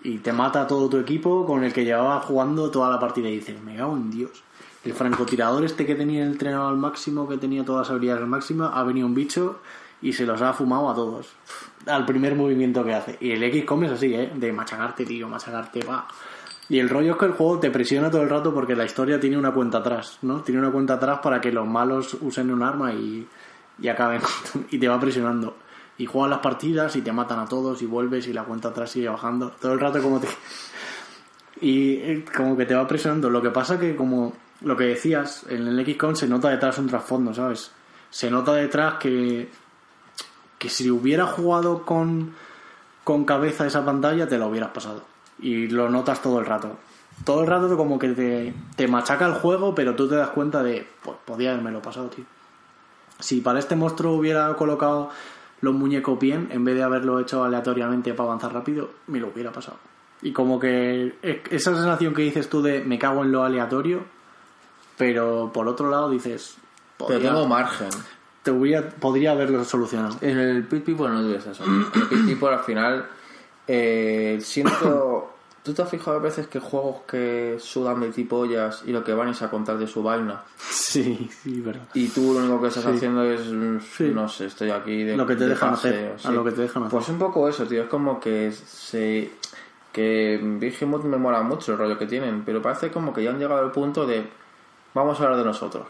Y 0.04 0.20
te 0.20 0.34
mata 0.34 0.62
a 0.62 0.68
todo 0.68 0.88
tu 0.90 0.98
equipo 0.98 1.46
con 1.46 1.64
el 1.64 1.74
que 1.74 1.84
llevaba 1.84 2.20
jugando 2.20 2.70
toda 2.70 2.92
la 2.92 3.00
partida 3.00 3.30
y 3.30 3.38
dices, 3.38 3.60
me 3.62 3.76
cago 3.76 3.96
en 3.96 4.12
Dios. 4.12 4.44
El 4.84 4.94
francotirador 4.94 5.64
este 5.66 5.86
que 5.86 5.96
tenía 5.96 6.24
entrenado 6.26 6.68
al 6.68 6.78
máximo, 6.78 7.28
que 7.28 7.38
tenía 7.38 7.66
todas 7.66 7.88
las 7.88 7.92
habilidades 7.92 8.22
al 8.22 8.30
máximo, 8.30 8.66
ha 8.66 8.84
venido 8.84 9.08
un 9.08 9.16
bicho 9.16 9.60
y 10.02 10.14
se 10.14 10.26
los 10.26 10.42
ha 10.42 10.54
fumado 10.54 10.92
a 10.92 10.94
todos. 10.94 11.30
Al 11.88 12.06
primer 12.06 12.36
movimiento 12.36 12.84
que 12.84 12.94
hace. 12.94 13.18
Y 13.20 13.32
el 13.32 13.44
X 13.44 13.66
come 13.66 13.88
es 13.88 13.94
así, 13.94 14.14
¿eh? 14.14 14.32
De 14.36 14.52
machacarte, 14.52 15.06
tío, 15.06 15.28
machacarte, 15.28 15.84
va. 15.84 16.08
Y 16.68 16.80
el 16.80 16.90
rollo 16.90 17.12
es 17.12 17.18
que 17.18 17.26
el 17.26 17.34
juego 17.34 17.60
te 17.60 17.70
presiona 17.70 18.10
todo 18.10 18.24
el 18.24 18.30
rato 18.30 18.54
porque 18.54 18.76
la 18.76 18.86
historia 18.86 19.20
tiene 19.20 19.38
una 19.38 19.52
cuenta 19.54 19.80
atrás, 19.80 20.18
¿no? 20.24 20.42
Tiene 20.42 20.62
una 20.62 20.72
cuenta 20.72 20.96
atrás 20.96 21.20
para 21.22 21.40
que 21.40 21.52
los 21.52 21.68
malos 21.68 22.18
usen 22.22 22.52
un 22.52 22.64
arma 22.64 22.92
y, 22.94 23.28
y 23.80 23.88
acaben. 23.88 24.22
y 24.72 24.78
te 24.78 24.88
va 24.88 25.00
presionando. 25.00 25.58
Y 25.98 26.06
juegan 26.08 26.32
las 26.32 26.40
partidas 26.40 26.96
y 26.96 27.02
te 27.02 27.12
matan 27.12 27.40
a 27.40 27.46
todos 27.46 27.82
y 27.82 27.86
vuelves 27.86 28.28
y 28.28 28.34
la 28.34 28.44
cuenta 28.44 28.70
atrás 28.70 28.90
sigue 28.92 29.08
bajando. 29.08 29.52
Todo 29.52 29.74
el 29.74 29.80
rato 29.80 30.02
como 30.02 30.20
te... 30.20 30.28
Y 31.62 31.94
eh, 31.94 32.26
como 32.36 32.58
que 32.58 32.66
te 32.66 32.76
va 32.76 32.86
presionando. 32.86 33.30
Lo 33.30 33.42
que 33.42 33.50
pasa 33.50 33.80
que 33.80 33.96
como 33.96 34.34
lo 34.62 34.76
que 34.76 34.86
decías, 34.86 35.46
en 35.50 35.68
el 35.68 35.86
XCOM 35.86 36.16
se 36.16 36.28
nota 36.28 36.50
detrás 36.50 36.78
un 36.80 36.88
trasfondo, 36.88 37.34
¿sabes? 37.34 37.72
Se 38.10 38.30
nota 38.30 38.54
detrás 38.54 38.96
que, 38.96 39.50
que 40.66 40.72
si 40.72 40.90
hubiera 40.90 41.28
jugado 41.28 41.84
con, 41.86 42.34
con 43.04 43.24
cabeza 43.26 43.68
esa 43.68 43.86
pantalla 43.86 44.28
te 44.28 44.38
lo 44.40 44.48
hubieras 44.48 44.72
pasado. 44.72 45.04
Y 45.40 45.68
lo 45.68 45.90
notas 45.90 46.22
todo 46.22 46.40
el 46.40 46.46
rato. 46.46 46.72
Todo 47.24 47.42
el 47.42 47.48
rato 47.48 47.78
como 47.78 48.00
que 48.00 48.10
te, 48.10 48.54
te 48.76 48.88
machaca 48.88 49.26
el 49.28 49.34
juego, 49.36 49.76
pero 49.76 49.96
tú 49.96 50.10
te 50.10 50.16
das 50.16 50.30
cuenta 50.30 50.64
de, 50.64 50.88
pues 51.04 51.18
podía 51.24 51.52
haberme 51.52 51.72
lo 51.72 51.82
pasado, 51.82 52.08
tío. 52.08 52.26
Si 53.20 53.42
para 53.42 53.60
este 53.60 53.76
monstruo 53.76 54.14
hubiera 54.14 54.54
colocado 54.56 55.10
los 55.62 55.74
muñecos 55.74 56.20
bien, 56.20 56.50
en 56.52 56.66
vez 56.66 56.76
de 56.76 56.84
haberlo 56.84 57.20
hecho 57.20 57.44
aleatoriamente 57.44 58.14
para 58.14 58.30
avanzar 58.30 58.54
rápido, 58.54 58.90
me 59.08 59.20
lo 59.20 59.28
hubiera 59.28 59.52
pasado. 59.52 59.78
Y 60.22 60.32
como 60.34 60.60
que 60.60 61.16
es- 61.22 61.40
esa 61.52 61.76
sensación 61.76 62.14
que 62.14 62.24
dices 62.24 62.50
tú 62.50 62.62
de 62.62 62.84
me 62.84 62.98
cago 63.00 63.24
en 63.24 63.32
lo 63.32 63.44
aleatorio, 63.44 64.04
pero 64.98 65.52
por 65.54 65.68
otro 65.68 65.90
lado 65.90 66.10
dices, 66.10 66.58
Pero 66.98 67.08
podría, 67.10 67.30
tengo 67.32 67.48
margen. 67.48 67.90
Te 68.46 68.52
hubiera, 68.52 68.88
podría 68.88 69.32
haberlo 69.32 69.64
solucionado. 69.66 70.18
En 70.22 70.38
el 70.38 70.64
Pit 70.66 70.86
People 70.86 71.10
no 71.10 71.20
tienes 71.24 71.48
eso. 71.48 71.64
El 71.66 71.86
Pit 72.08 72.26
People 72.28 72.50
al 72.50 72.60
final 72.64 73.06
eh, 73.68 74.38
siento... 74.40 75.32
¿Tú 75.64 75.74
te 75.74 75.82
has 75.82 75.90
fijado 75.90 76.18
a 76.18 76.20
veces 76.20 76.46
que 76.46 76.60
juegos 76.60 76.98
que 77.08 77.58
sudan 77.60 78.00
de 78.00 78.12
tipo 78.12 78.38
ollas 78.38 78.84
y 78.86 78.92
lo 78.92 79.04
que 79.04 79.16
van 79.16 79.30
es 79.30 79.42
a 79.42 79.50
contar 79.50 79.80
de 79.80 79.88
su 79.88 80.04
vaina? 80.04 80.44
Sí, 80.60 81.28
sí, 81.42 81.60
verdad. 81.60 81.88
Y 81.96 82.08
tú 82.10 82.34
lo 82.36 82.40
único 82.42 82.62
que 82.62 82.68
estás 82.68 82.84
Sí. 82.84 82.90
haciendo 82.92 83.24
es, 83.24 83.48
mm, 83.48 83.80
Sí. 83.80 84.12
no 84.14 84.30
sé, 84.30 84.46
estoy 84.46 84.70
aquí 84.70 85.04
de 85.04 85.18
Lo 85.18 85.26
que 85.26 85.36
te 85.36 85.46
de 85.46 85.50
dejan 85.50 85.72
paseo, 85.72 86.14
hacer, 86.14 86.28
a 86.30 86.32
lo 86.32 86.44
que 86.44 86.52
te 86.52 86.62
dejan 86.62 86.84
hacer. 86.84 86.92
Pues 86.92 87.10
un 87.10 87.18
poco 87.18 87.50
eso, 87.50 87.66
tío. 87.66 87.82
Es 87.82 87.90
como 87.90 88.20
que 88.20 88.52
se... 88.52 89.32
Que 89.92 90.40
Behemoth 90.44 91.04
me 91.06 91.18
mola 91.18 91.42
mucho 91.42 91.72
el 91.72 91.80
rollo 91.80 91.98
que 91.98 92.06
tienen, 92.06 92.44
pero 92.46 92.62
parece 92.62 92.92
como 92.92 93.12
que 93.12 93.24
ya 93.24 93.32
han 93.32 93.40
llegado 93.40 93.62
al 93.62 93.72
punto 93.72 94.06
de... 94.06 94.24
Vamos 94.94 95.20
a 95.20 95.24
hablar 95.24 95.40
de 95.40 95.46
nosotros. 95.46 95.88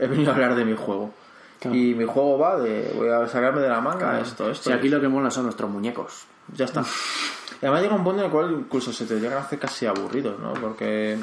He 0.00 0.08
venido 0.08 0.32
a 0.32 0.34
hablar 0.34 0.56
de 0.56 0.64
mi 0.64 0.74
juego. 0.74 1.14
Claro. 1.60 1.76
Y 1.76 1.94
mi 1.94 2.04
juego 2.04 2.38
va 2.38 2.58
de... 2.58 2.92
Voy 2.96 3.08
a 3.08 3.26
sacarme 3.26 3.60
de 3.60 3.68
la 3.68 3.80
manga 3.80 3.98
Claro. 3.98 4.22
esto, 4.24 4.50
esto. 4.50 4.70
Si 4.70 4.72
aquí 4.72 4.88
lo 4.88 5.00
que 5.00 5.08
mola 5.08 5.30
son 5.30 5.44
nuestros 5.44 5.70
muñecos. 5.70 6.24
Ya 6.54 6.64
está. 6.66 6.82
Y 7.60 7.66
además 7.66 7.82
llega 7.82 7.94
un 7.94 8.04
punto 8.04 8.20
en 8.20 8.26
el 8.26 8.30
cual 8.30 8.52
incluso 8.52 8.92
se 8.92 9.04
te 9.06 9.18
llegan 9.18 9.38
a 9.38 9.40
hacer 9.40 9.58
casi 9.58 9.86
aburridos, 9.86 10.38
¿no? 10.38 10.52
Porque 10.54 11.18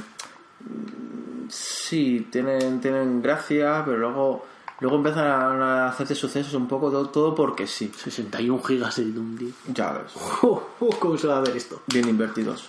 mm, 0.59 1.47
sí, 1.49 2.27
tienen, 2.31 2.81
tienen 2.81 3.21
gracia, 3.21 3.83
pero 3.85 3.97
luego 3.97 4.45
luego 4.81 4.97
empiezan 4.97 5.25
a 5.61 5.87
hacerte 5.87 6.13
sucesos 6.15 6.53
un 6.53 6.67
poco 6.67 6.91
todo, 6.91 7.07
todo 7.09 7.33
porque 7.35 7.65
sí. 7.65 7.91
61 7.95 8.61
gigas 8.63 8.97
el 8.99 9.15
Doom, 9.15 9.37
tío. 9.37 9.49
Ya 9.73 9.93
ves. 9.93 10.11
¿Cómo 10.99 11.17
se 11.17 11.27
va 11.27 11.37
a 11.37 11.41
ver 11.41 11.55
esto? 11.55 11.81
Bien 11.87 12.07
invertidos. 12.09 12.67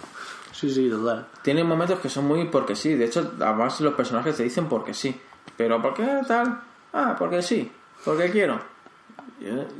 Sí, 0.52 0.70
sí, 0.70 0.88
total. 0.88 1.26
Tienen 1.42 1.66
momentos 1.66 1.98
que 1.98 2.08
son 2.08 2.26
muy 2.26 2.46
porque 2.46 2.76
sí. 2.76 2.94
De 2.94 3.06
hecho, 3.06 3.32
además 3.40 3.80
los 3.80 3.94
personajes 3.94 4.36
te 4.36 4.44
dicen 4.44 4.68
porque 4.68 4.94
sí. 4.94 5.20
Pero 5.56 5.82
¿por 5.82 5.94
qué 5.94 6.06
tal? 6.26 6.60
Ah, 6.98 7.14
porque 7.18 7.42
sí. 7.42 7.70
Porque 8.04 8.30
quiero. 8.30 8.58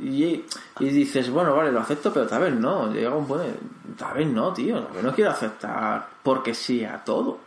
Y, 0.01 0.45
y 0.79 0.89
dices, 0.89 1.29
bueno, 1.31 1.55
vale, 1.55 1.71
lo 1.71 1.79
acepto, 1.79 2.13
pero 2.13 2.27
tal 2.27 2.41
vez 2.43 2.53
no. 2.53 2.91
Llega 2.91 3.09
un 3.15 3.27
de, 3.27 3.53
tal 3.97 4.13
vez 4.13 4.27
no, 4.27 4.53
tío. 4.53 4.87
Vez 4.93 5.03
no 5.03 5.13
quiero 5.13 5.31
aceptar 5.31 6.07
porque 6.21 6.53
sí 6.53 6.85
a 6.85 7.03
todo. 7.03 7.39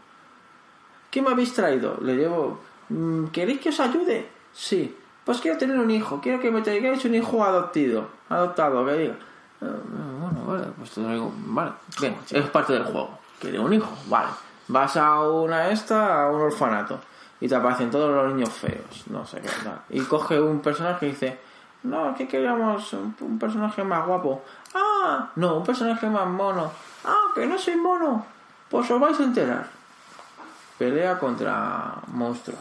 ¿Qué 1.10 1.22
me 1.22 1.30
habéis 1.30 1.52
traído? 1.54 1.98
Le 2.02 2.16
llevo. 2.16 2.60
"Mm, 2.88 3.26
¿Queréis 3.26 3.60
que 3.60 3.68
os 3.68 3.80
ayude? 3.80 4.28
Sí. 4.52 4.96
Pues 5.24 5.40
quiero 5.40 5.56
tener 5.58 5.78
un 5.78 5.90
hijo. 5.90 6.20
Quiero 6.20 6.40
que 6.40 6.50
me 6.50 6.62
traigáis 6.62 7.04
un 7.04 7.14
hijo 7.14 7.44
adoptido. 7.44 8.08
Adoptado, 8.28 8.84
que 8.86 8.92
diga. 8.94 9.14
"Ah, 9.62 9.66
Bueno, 10.20 10.44
vale, 10.46 10.66
pues 10.76 10.90
te 10.90 11.02
traigo. 11.02 11.32
Vale. 11.46 11.72
Bien, 12.00 12.16
es 12.30 12.46
parte 12.50 12.72
del 12.72 12.84
juego. 12.84 13.18
Quiere 13.40 13.58
un 13.60 13.72
hijo. 13.72 13.90
Vale. 14.08 14.28
Vas 14.68 14.96
a 14.96 15.20
una 15.28 15.68
esta, 15.70 16.24
a 16.24 16.30
un 16.30 16.40
orfanato. 16.42 17.00
Y 17.40 17.48
te 17.48 17.54
aparecen 17.54 17.90
todos 17.90 18.10
los 18.14 18.34
niños 18.34 18.50
feos. 18.50 19.04
No 19.08 19.26
sé 19.26 19.40
qué 19.40 19.48
tal. 19.64 19.80
Y 19.88 20.00
coge 20.02 20.40
un 20.40 20.60
personaje 20.60 21.06
y 21.06 21.10
dice. 21.10 21.38
No, 21.82 22.14
que 22.14 22.28
queríamos 22.28 22.92
un, 22.92 23.16
un 23.20 23.38
personaje 23.38 23.82
más 23.82 24.06
guapo. 24.06 24.42
Ah, 24.74 25.30
no, 25.36 25.56
un 25.56 25.64
personaje 25.64 26.06
más 26.08 26.26
mono. 26.28 26.70
Ah, 27.04 27.28
que 27.34 27.46
no 27.46 27.58
soy 27.58 27.76
mono. 27.76 28.26
Pues 28.68 28.90
os 28.90 29.00
vais 29.00 29.18
a 29.18 29.24
enterar. 29.24 29.66
Pelea 30.78 31.18
contra 31.18 31.94
monstruos. 32.08 32.60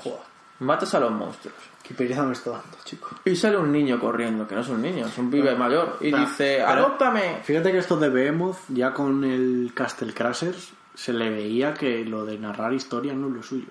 Matas 0.59 0.93
a 0.95 0.99
los 0.99 1.11
monstruos. 1.11 1.55
Qué 1.83 1.93
pereza 1.93 2.23
me 2.23 2.33
está 2.33 2.51
dando, 2.51 2.77
chico. 2.83 3.09
Y 3.25 3.35
sale 3.35 3.57
un 3.57 3.71
niño 3.71 3.99
corriendo, 3.99 4.47
que 4.47 4.55
no 4.55 4.61
es 4.61 4.67
un 4.67 4.81
niño, 4.81 5.05
es 5.05 5.17
un 5.17 5.31
pibe 5.31 5.55
mayor. 5.55 5.97
Y 6.01 6.11
dice, 6.11 6.61
¡adóptame! 6.61 7.39
Fíjate 7.43 7.71
que 7.71 7.77
esto 7.77 7.97
de 7.97 8.09
Behemoth, 8.09 8.57
ya 8.67 8.93
con 8.93 9.23
el 9.23 9.71
Castle 9.73 10.13
Crashers, 10.13 10.73
se 10.93 11.13
le 11.13 11.29
veía 11.29 11.73
que 11.73 12.03
lo 12.03 12.25
de 12.25 12.37
narrar 12.37 12.73
historias 12.73 13.15
no 13.15 13.27
es 13.29 13.33
lo 13.33 13.43
suyo. 13.43 13.69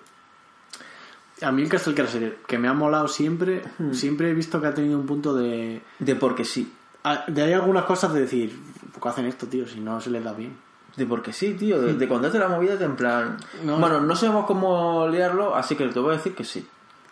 A 1.43 1.53
mí 1.53 1.63
el 1.63 1.69
Castle 1.69 2.37
que 2.47 2.59
me 2.59 2.69
ha 2.69 2.73
molado 2.73 3.09
siempre, 3.09 3.63
siempre 3.93 4.31
he 4.31 4.35
visto 4.35 4.61
que 4.61 4.67
ha 4.67 4.75
tenido 4.75 4.99
un 4.99 5.07
punto 5.07 5.35
de... 5.35 5.83
De 5.99 6.15
porque 6.17 6.45
sí. 6.45 6.73
ah, 7.05 7.25
De 7.29 7.43
hay 7.43 7.53
algunas 7.53 7.85
cosas 7.85 8.13
de 8.13 8.23
decir, 8.23 8.59
¿por 8.93 9.03
qué 9.03 9.09
hacen 9.09 9.27
esto, 9.27 9.47
tío? 9.47 9.67
Si 9.67 9.81
no 9.81 10.01
se 10.01 10.11
les 10.11 10.25
da 10.25 10.33
bien. 10.33 10.57
De 10.97 11.07
porque 11.07 11.33
sí, 11.33 11.55
tío, 11.55 11.81
de, 11.81 11.95
de 11.95 12.09
contarte 12.09 12.39
la 12.39 12.49
movida 12.49 12.77
de 12.77 12.85
en 12.85 12.97
plan... 12.97 13.37
No. 13.65 13.79
Bueno, 13.79 14.01
no 14.01 14.17
sabemos 14.17 14.47
cómo 14.47 15.07
liarlo, 15.09 15.55
así 15.55 15.77
que 15.77 15.87
te 15.89 16.01
voy 16.01 16.15
a 16.15 16.17
decir 16.17 16.35
que 16.35 16.45
sí, 16.45 16.67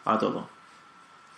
a 0.04 0.18
todo. 0.18 0.48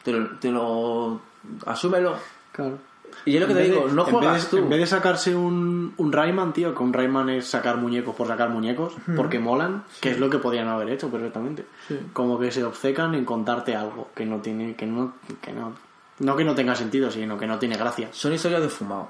Te 0.03 0.13
lo... 0.13 0.31
Te 0.39 0.51
lo 0.51 1.21
asúmelo. 1.67 2.17
Claro. 2.53 2.79
Y 3.25 3.33
yo 3.33 3.41
lo 3.41 3.47
que 3.49 3.55
te 3.55 3.65
En 3.67 3.71
digo, 3.73 3.87
de- 3.89 3.93
no 3.95 4.07
en 4.07 4.11
juegas 4.15 4.33
vez 4.35 4.45
de- 4.45 4.51
tú. 4.51 4.57
En 4.59 4.69
vez 4.71 4.79
de 4.81 4.87
sacarse 4.87 5.35
un, 5.37 5.95
un 5.97 6.13
Rayman, 6.13 6.53
tío, 6.53 6.75
que 6.75 6.83
un 6.83 6.93
Rayman 6.93 7.29
es 7.31 7.47
sacar 7.49 7.77
muñecos 7.77 8.15
por 8.15 8.27
sacar 8.27 8.51
muñecos, 8.51 8.95
porque 9.17 9.39
molan, 9.39 9.85
que 10.01 10.11
es 10.13 10.19
lo 10.21 10.31
que 10.31 10.39
podían 10.39 10.69
haber 10.69 10.91
hecho 10.91 11.11
perfectamente. 11.11 11.67
Como 12.13 12.39
que 12.39 12.51
se 12.51 12.65
obcecan 12.65 13.15
en 13.15 13.25
contarte 13.25 13.75
algo 13.77 14.09
que 14.15 14.25
no 14.25 14.39
tiene, 14.39 14.75
que 14.75 14.87
no, 14.87 15.15
que 15.43 15.53
no, 15.53 15.75
no 16.21 16.37
que 16.37 16.45
no 16.45 16.55
tenga 16.55 16.75
sentido, 16.75 17.11
sino 17.11 17.37
que 17.39 17.47
no 17.47 17.59
tiene 17.59 17.77
gracia. 17.77 18.09
Son 18.13 18.33
historias 18.33 18.63
de 18.63 18.69
fumados. 18.69 19.09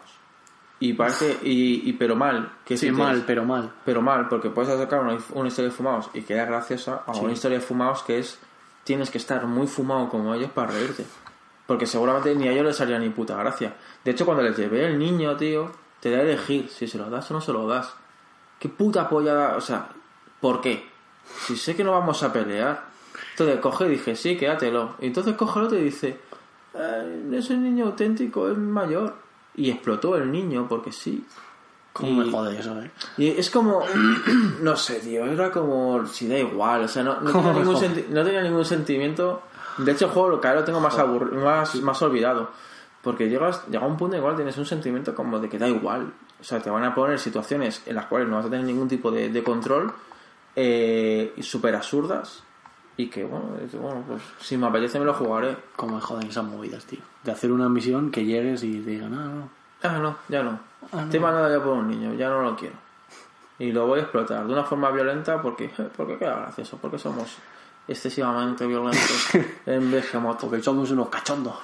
Y 0.81 0.93
parece... 0.93 1.39
Y, 1.43 1.89
y 1.89 1.93
pero 1.95 2.15
mal. 2.15 2.53
Que 2.65 2.77
Sí, 2.77 2.87
si 2.87 2.93
mal, 2.93 3.25
pero 3.27 3.45
mal. 3.45 3.73
Pero 3.85 4.01
mal, 4.01 4.29
porque 4.29 4.49
puedes 4.51 4.71
sacar 4.79 5.01
una, 5.01 5.19
una 5.35 5.49
historia 5.49 5.71
de 5.71 5.77
fumados 5.77 6.09
y 6.15 6.23
queda 6.23 6.45
graciosa 6.45 7.03
a 7.05 7.13
una 7.19 7.33
historia 7.33 7.59
de 7.59 7.65
fumados 7.65 8.03
que 8.05 8.19
es 8.21 8.39
tienes 8.85 9.11
que 9.11 9.19
estar 9.19 9.45
muy 9.47 9.67
fumado 9.67 10.09
como 10.09 10.33
ellos 10.35 10.51
para 10.53 10.71
reírte. 10.71 11.05
Porque 11.69 11.87
seguramente 11.87 12.35
ni 12.35 12.49
a 12.49 12.53
ellos 12.53 12.65
les 12.65 12.81
haría 12.81 12.99
ni 12.99 13.11
puta 13.11 13.37
gracia. 13.37 13.75
De 14.03 14.11
hecho, 14.11 14.25
cuando 14.25 14.43
les 14.43 14.57
llevé 14.57 14.87
el 14.87 14.99
niño, 14.99 15.37
tío, 15.37 15.71
te 16.01 16.11
da 16.11 16.19
a 16.19 16.23
elegir 16.23 16.69
si 16.71 16.89
se 16.89 16.97
lo 16.99 17.09
das 17.11 17.31
o 17.31 17.35
no 17.35 17.41
se 17.43 17.53
lo 17.53 17.69
das. 17.69 17.95
¿Qué 18.59 18.69
puta 18.71 19.09
polla 19.09 19.35
da? 19.35 19.57
O 19.57 19.61
sea, 19.61 19.89
¿por 20.41 20.61
qué? 20.63 20.89
Si 21.47 21.57
sé 21.57 21.77
que 21.77 21.85
no 21.85 21.93
vamos 21.93 22.23
a 22.23 22.33
pelear. 22.33 22.85
Entonces 23.33 23.61
coge 23.61 23.85
y 23.87 23.91
dije, 23.91 24.17
sí, 24.17 24.37
quédatelo. 24.37 24.95
Y 25.01 25.09
entonces 25.09 25.35
coge 25.37 25.61
el 25.61 25.67
otro 25.67 25.79
y 25.79 25.85
dice, 25.85 26.19
"Eh, 26.75 27.23
no 27.27 27.37
es 27.37 27.51
un 27.51 27.63
niño 27.63 27.85
auténtico, 27.85 28.51
es 28.51 28.57
mayor. 28.57 29.15
Y 29.55 29.71
explotó 29.71 30.17
el 30.17 30.33
niño 30.33 30.67
porque 30.69 30.91
sí. 30.91 31.25
¿Cómo 31.93 32.11
Y- 32.23 32.27
me 32.27 32.31
jode 32.33 32.59
eso, 32.59 32.81
eh? 32.81 32.91
y 33.17 33.29
es 33.29 33.51
como, 33.51 33.83
no 34.63 34.77
sé, 34.77 35.01
tío, 35.01 35.27
era 35.27 35.51
como, 35.51 36.07
si 36.07 36.29
da 36.29 36.39
igual, 36.39 36.83
o 36.85 36.89
sea, 36.89 37.03
no, 37.03 37.21
no, 37.21 37.33
tenía, 37.33 37.33
¿Cómo 37.33 37.53
ningún 37.81 38.05
no 38.11 38.25
tenía 38.25 38.41
ningún 38.43 38.65
sentimiento. 38.65 39.43
De 39.79 39.93
hecho, 39.93 40.07
el 40.07 40.11
juego 40.13 40.41
cada 40.41 40.55
vez 40.55 40.63
lo 40.63 40.67
tengo 40.67 40.81
más, 40.81 40.99
aburri- 40.99 41.33
más, 41.33 41.75
más 41.77 42.03
olvidado. 42.03 42.51
Porque 43.03 43.29
llegas, 43.29 43.67
llega 43.69 43.87
un 43.87 43.97
punto 43.97 44.15
en 44.17 44.19
el 44.19 44.23
cual 44.25 44.37
tienes 44.37 44.59
un 44.59 44.67
sentimiento 44.67 45.15
como 45.15 45.39
de 45.39 45.49
que 45.49 45.59
da 45.59 45.69
igual. 45.69 46.13
O 46.41 46.45
sea, 46.45 46.61
te 46.61 46.69
van 46.71 46.85
a 46.85 46.95
poner 46.95 47.19
situaciones 47.19 47.83
en 47.87 47.95
las 47.95 48.07
cuales 48.07 48.29
no 48.29 48.37
vas 48.37 48.47
a 48.47 48.51
tener 48.51 48.65
ningún 48.67 48.89
tipo 48.89 49.11
de, 49.11 49.29
de 49.31 49.43
control 49.43 49.93
eh, 50.57 51.35
súper 51.41 51.75
absurdas. 51.75 52.43
Y 52.97 53.09
que, 53.09 53.23
bueno, 53.25 53.51
bueno, 53.81 54.05
pues 54.09 54.23
si 54.41 54.57
me 54.57 54.67
apetece 54.67 54.99
me 54.99 55.05
lo 55.05 55.15
jugaré. 55.15 55.57
¿Cómo 55.77 55.97
me 55.97 56.01
joden 56.03 56.29
esas 56.29 56.45
movidas, 56.45 56.85
tío? 56.85 56.99
De 57.23 57.31
hacer 57.31 57.53
una 57.53 57.69
misión 57.69 58.11
que 58.11 58.25
llegues 58.25 58.65
y 58.65 58.81
te 58.81 58.91
digan, 58.91 59.15
ah, 59.15 59.27
no. 59.29 59.49
Ah, 59.89 59.99
no, 59.99 60.17
ya 60.29 60.43
no. 60.43 60.59
Ah, 60.93 61.05
Te 61.09 61.19
he 61.19 61.21
mandado 61.21 61.57
ya 61.57 61.63
por 61.63 61.75
un 61.75 61.89
niño, 61.89 62.15
ya 62.15 62.29
no 62.29 62.43
lo 62.43 62.57
quiero. 62.57 62.75
Y 63.61 63.71
lo 63.71 63.87
voy 63.87 64.01
a 64.01 64.03
explotar 64.03 64.45
de 64.47 64.53
una 64.53 64.65
forma 64.65 64.91
violenta 64.91 65.41
porque, 65.41 65.71
porque 65.97 66.19
queda 66.19 66.41
gracioso, 66.41 66.79
porque 66.81 66.99
somos 66.99 67.37
excesivamente 67.89 68.67
violentos 68.67 69.29
en 69.67 69.91
Behemoth. 69.91 70.41
Porque 70.41 70.63
somos 70.63 70.91
unos 70.91 71.09
cachondos. 71.09 71.57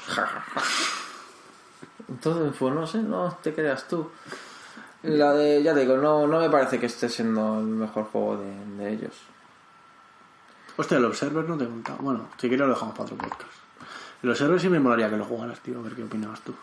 Entonces, 2.08 2.54
pues 2.58 2.74
no 2.74 2.86
sé, 2.86 2.98
no 3.02 3.36
te 3.42 3.54
creas 3.54 3.86
tú. 3.86 4.10
La 5.02 5.32
de, 5.34 5.62
ya 5.62 5.74
te 5.74 5.80
digo, 5.80 5.98
no, 5.98 6.26
no 6.26 6.40
me 6.40 6.48
parece 6.48 6.80
que 6.80 6.86
esté 6.86 7.08
siendo 7.08 7.60
el 7.60 7.66
mejor 7.66 8.04
juego 8.04 8.38
de, 8.38 8.84
de 8.84 8.92
ellos. 8.92 9.12
Hostia, 10.76 10.96
el 10.96 11.04
Observer 11.04 11.48
no 11.48 11.56
te 11.56 11.64
he 11.64 11.68
contado. 11.68 11.98
Bueno, 12.00 12.28
si 12.38 12.48
quieres 12.48 12.66
lo 12.66 12.72
dejamos 12.72 12.96
para 12.96 13.04
otro 13.04 13.18
podcast. 13.18 13.52
El 14.22 14.30
Observer 14.30 14.58
sí 14.58 14.68
me 14.68 14.80
molaría 14.80 15.10
que 15.10 15.16
lo 15.16 15.24
jugaras, 15.24 15.60
tío, 15.60 15.78
a 15.78 15.82
ver 15.82 15.94
qué 15.94 16.04
opinabas 16.04 16.40
tú. 16.40 16.54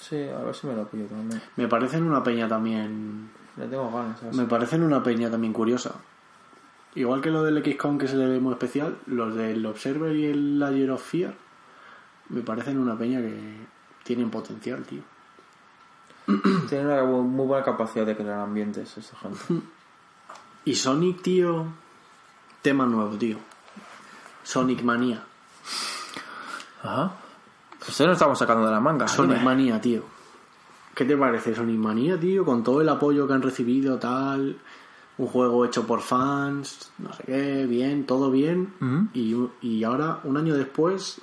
Sí, 0.00 0.28
a 0.28 0.38
ver 0.38 0.54
si 0.54 0.66
me 0.66 0.74
lo 0.74 0.86
pillo 0.88 1.06
también. 1.06 1.40
Me 1.56 1.68
parecen 1.68 2.02
una 2.02 2.24
peña 2.24 2.48
también. 2.48 3.30
Le 3.56 3.68
tengo 3.68 3.90
ganas. 3.92 4.22
Me 4.34 4.46
parecen 4.46 4.82
una 4.82 5.02
peña 5.02 5.30
también 5.30 5.52
curiosa. 5.52 5.92
Igual 6.94 7.22
que 7.22 7.30
lo 7.30 7.42
del 7.42 7.64
XCOM 7.64 7.98
que 7.98 8.06
se 8.06 8.16
le 8.16 8.26
ve 8.26 8.38
muy 8.38 8.52
especial, 8.52 8.98
los 9.06 9.34
del 9.34 9.64
Observer 9.64 10.14
y 10.14 10.26
el 10.26 10.58
Layer 10.58 10.90
of 10.90 11.02
Fear 11.02 11.34
me 12.28 12.42
parecen 12.42 12.78
una 12.78 12.96
peña 12.96 13.20
que 13.20 13.38
tienen 14.04 14.30
potencial, 14.30 14.82
tío. 14.84 15.02
Tiene 16.68 16.84
una 16.84 17.04
muy 17.04 17.46
buena 17.46 17.64
capacidad 17.64 18.06
de 18.06 18.16
crear 18.16 18.40
ambientes 18.40 18.96
esta 18.96 19.16
gente. 19.16 19.40
Y 20.64 20.76
Sonic, 20.76 21.22
tío. 21.22 21.66
Tema 22.62 22.86
nuevo, 22.86 23.16
tío. 23.16 23.36
Sonic 24.44 24.82
Manía. 24.82 25.24
Ajá. 26.84 27.16
Esto 27.84 28.06
lo 28.06 28.12
estamos 28.12 28.38
sacando 28.38 28.64
de 28.64 28.70
la 28.70 28.78
manga. 28.78 29.08
Sonic. 29.08 29.42
Manía, 29.42 29.80
tío. 29.80 30.04
¿Qué 30.94 31.04
te 31.04 31.16
parece 31.16 31.52
Sonic 31.52 31.78
Manía, 31.78 32.20
tío? 32.20 32.44
Con 32.44 32.62
todo 32.62 32.80
el 32.80 32.88
apoyo 32.88 33.26
que 33.26 33.32
han 33.32 33.42
recibido, 33.42 33.98
tal. 33.98 34.56
Un 35.22 35.28
juego 35.28 35.64
hecho 35.64 35.86
por 35.86 36.00
fans, 36.00 36.90
no 36.98 37.12
sé 37.12 37.22
qué, 37.24 37.66
bien, 37.66 38.06
todo 38.06 38.30
bien. 38.30 38.72
Y, 39.14 39.36
y 39.60 39.84
ahora, 39.84 40.18
un 40.24 40.36
año 40.36 40.54
después, 40.56 41.20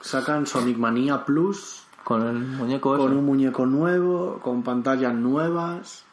sacan 0.00 0.46
Sonic 0.46 0.78
Manía 0.78 1.26
Plus 1.26 1.82
Con 2.04 2.22
el 2.26 2.38
muñeco 2.38 2.96
con 2.96 3.10
ese. 3.10 3.18
un 3.18 3.26
muñeco 3.26 3.66
nuevo, 3.66 4.38
con 4.42 4.62
pantallas 4.62 5.12
nuevas, 5.14 6.04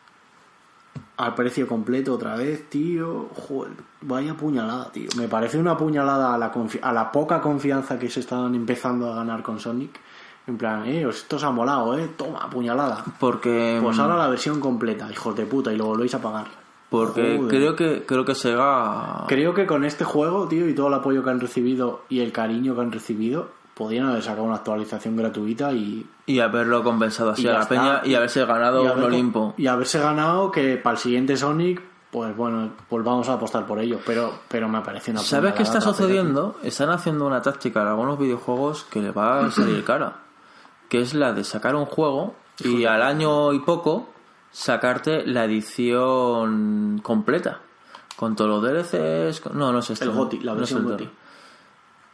al 1.17 1.33
precio 1.35 1.67
completo 1.67 2.15
otra 2.15 2.35
vez, 2.35 2.69
tío. 2.69 3.29
Joder, 3.47 3.73
vaya 4.01 4.33
puñalada, 4.35 4.91
tío. 4.91 5.07
Me 5.15 5.27
parece 5.29 5.57
una 5.57 5.77
puñalada 5.77 6.33
a 6.33 6.37
la, 6.37 6.51
confi- 6.53 6.79
a 6.81 6.91
la 6.91 7.11
poca 7.13 7.39
confianza 7.39 7.97
que 7.97 8.09
se 8.09 8.19
están 8.21 8.53
empezando 8.55 9.09
a 9.11 9.15
ganar 9.15 9.41
con 9.41 9.57
Sonic. 9.59 9.99
En 10.47 10.57
plan, 10.57 10.85
eh, 10.85 11.07
esto 11.07 11.35
os 11.37 11.43
ha 11.43 11.51
molado, 11.51 11.97
eh, 11.97 12.09
toma, 12.17 12.49
puñalada. 12.49 13.05
Porque, 13.19 13.79
Pues 13.81 13.97
ahora 13.99 14.17
la 14.17 14.27
versión 14.27 14.59
completa, 14.59 15.09
hijos 15.11 15.35
de 15.35 15.45
puta, 15.45 15.71
y 15.71 15.77
lo 15.77 15.85
volvéis 15.85 16.13
a 16.15 16.21
pagar. 16.21 16.47
Porque 16.91 17.37
Joder. 17.37 17.47
creo 17.47 17.75
que 17.77 18.05
creo 18.05 18.25
que 18.25 18.35
Sega 18.35 19.23
Creo 19.29 19.53
que 19.53 19.65
con 19.65 19.85
este 19.85 20.03
juego, 20.03 20.49
tío, 20.49 20.67
y 20.67 20.75
todo 20.75 20.89
el 20.89 20.95
apoyo 20.95 21.23
que 21.23 21.29
han 21.29 21.39
recibido 21.39 22.01
y 22.09 22.19
el 22.19 22.33
cariño 22.33 22.75
que 22.75 22.81
han 22.81 22.91
recibido, 22.91 23.47
podrían 23.73 24.09
haber 24.09 24.21
sacado 24.21 24.43
una 24.43 24.55
actualización 24.57 25.15
gratuita 25.15 25.71
y, 25.71 26.05
y 26.25 26.39
haberlo 26.41 26.83
compensado 26.83 27.29
así 27.29 27.47
a 27.47 27.53
la 27.53 27.61
está. 27.61 27.69
peña 27.69 28.01
y 28.03 28.13
haberse 28.15 28.43
ganado 28.43 28.83
y, 28.83 28.87
un 28.89 29.03
Olimpo. 29.03 29.53
y 29.57 29.67
haberse 29.67 29.99
ganado 29.99 30.51
que 30.51 30.75
para 30.75 30.95
el 30.95 30.99
siguiente 30.99 31.37
Sonic, 31.37 31.81
pues 32.11 32.35
bueno, 32.35 32.71
pues 32.89 33.05
vamos 33.05 33.29
a 33.29 33.35
apostar 33.35 33.65
por 33.65 33.79
ello. 33.79 33.99
Pero, 34.05 34.33
pero 34.49 34.67
me 34.67 34.81
parece 34.81 35.11
una 35.11 35.21
¿Sabes 35.21 35.53
qué 35.53 35.63
está 35.63 35.79
sucediendo? 35.79 36.57
Están 36.61 36.89
haciendo 36.89 37.25
una 37.25 37.41
táctica 37.41 37.83
en 37.83 37.87
algunos 37.87 38.19
videojuegos 38.19 38.83
que 38.91 38.99
le 39.01 39.11
va 39.11 39.45
a 39.45 39.51
salir 39.51 39.81
cara. 39.85 40.17
Que 40.89 40.99
es 40.99 41.13
la 41.13 41.31
de 41.31 41.45
sacar 41.45 41.73
un 41.73 41.85
juego 41.85 42.35
y 42.59 42.83
al 42.83 43.01
año 43.01 43.53
y 43.53 43.59
poco 43.59 44.09
sacarte 44.51 45.25
la 45.25 45.45
edición 45.45 46.99
completa. 47.03 47.59
Con 48.15 48.35
todos 48.35 48.49
los 48.49 48.61
DLCs. 48.63 49.41
con- 49.41 49.57
No, 49.57 49.71
no 49.71 49.79
es 49.79 49.89
este. 49.89 50.05
El 50.05 50.11
¿no? 50.11 50.17
GOTY, 50.17 50.39
la 50.39 50.51
No 50.51 50.51
es 50.53 50.59
versión 50.59 50.81
el 50.83 50.91
GOTY. 50.91 51.03
Doro. 51.05 51.15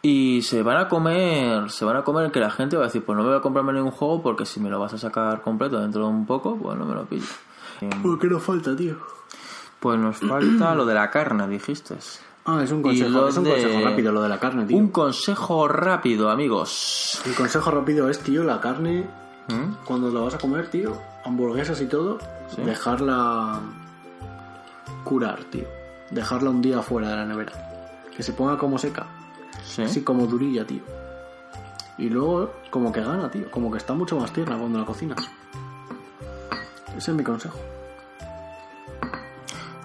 Y 0.04 0.42
se 0.44 0.62
van 0.64 0.78
a 0.78 0.88
comer, 0.88 1.70
se 1.70 1.84
van 1.84 1.98
a 1.98 2.04
comer 2.04 2.32
que 2.32 2.40
la 2.40 2.50
gente 2.52 2.78
va 2.78 2.84
a 2.84 2.86
decir, 2.86 3.04
pues 3.04 3.18
no 3.18 3.24
me 3.24 3.30
voy 3.30 3.38
a 3.40 3.42
comprarme 3.42 3.74
ningún 3.74 3.92
juego 3.92 4.22
porque 4.22 4.46
si 4.46 4.60
me 4.60 4.70
lo 4.70 4.80
vas 4.80 4.94
a 4.94 4.98
sacar 4.98 5.42
completo 5.42 5.80
dentro 5.82 6.04
de 6.04 6.08
un 6.10 6.26
poco, 6.26 6.56
pues 6.56 6.78
no 6.78 6.86
me 6.86 6.94
lo 6.96 7.06
pillo. 7.06 7.26
Uy, 8.04 8.18
¿Qué 8.20 8.28
nos 8.28 8.42
falta, 8.44 8.76
tío? 8.76 8.96
Pues 9.80 10.00
nos 10.00 10.18
falta 10.18 10.76
lo 10.76 10.86
de 10.86 10.94
la 10.94 11.10
carne, 11.12 11.48
dijiste. 11.48 11.98
Ah, 12.46 12.62
es 12.64 12.72
un 12.72 12.82
consejo, 12.82 13.28
es 13.28 13.38
un 13.38 13.44
de- 13.44 13.50
consejo 13.52 13.82
rápido 13.84 14.12
lo 14.14 14.22
de 14.22 14.30
la 14.30 14.40
carne, 14.40 14.66
tío. 14.66 14.78
Un 14.78 14.90
consejo 14.90 15.68
rápido, 15.68 16.30
amigos. 16.30 17.22
El 17.26 17.36
consejo 17.36 17.70
rápido 17.72 18.10
es, 18.10 18.20
tío, 18.20 18.44
la 18.44 18.62
carne, 18.62 19.06
¿Mm? 19.50 19.84
cuando 19.84 20.10
la 20.10 20.22
vas 20.22 20.36
a 20.36 20.38
comer, 20.38 20.70
tío, 20.70 20.94
hamburguesas 21.28 21.80
y 21.82 21.86
todo, 21.86 22.18
Sí. 22.50 22.62
dejarla 22.64 23.60
curar, 25.04 25.44
tío. 25.46 25.68
Dejarla 26.12 26.50
un 26.50 26.62
día 26.62 26.82
fuera 26.82 27.10
de 27.10 27.16
la 27.18 27.26
nevera. 27.26 27.52
Que 28.16 28.24
se 28.24 28.34
ponga 28.34 28.58
como 28.58 28.78
seca. 28.78 29.06
Sí. 29.64 29.84
Así 29.84 30.02
como 30.04 30.26
durilla, 30.26 30.66
tío. 30.66 30.82
Y 31.98 32.10
luego, 32.10 32.52
como 32.70 32.92
que 32.92 33.02
gana, 33.02 33.30
tío. 33.30 33.50
Como 33.52 33.72
que 33.72 33.78
está 33.78 33.94
mucho 33.94 34.18
más 34.20 34.32
tierna 34.32 34.58
cuando 34.58 34.80
la 34.80 34.86
cocinas. 34.86 35.20
Ese 36.96 37.12
es 37.12 37.18
mi 37.18 37.24
consejo. 37.24 37.58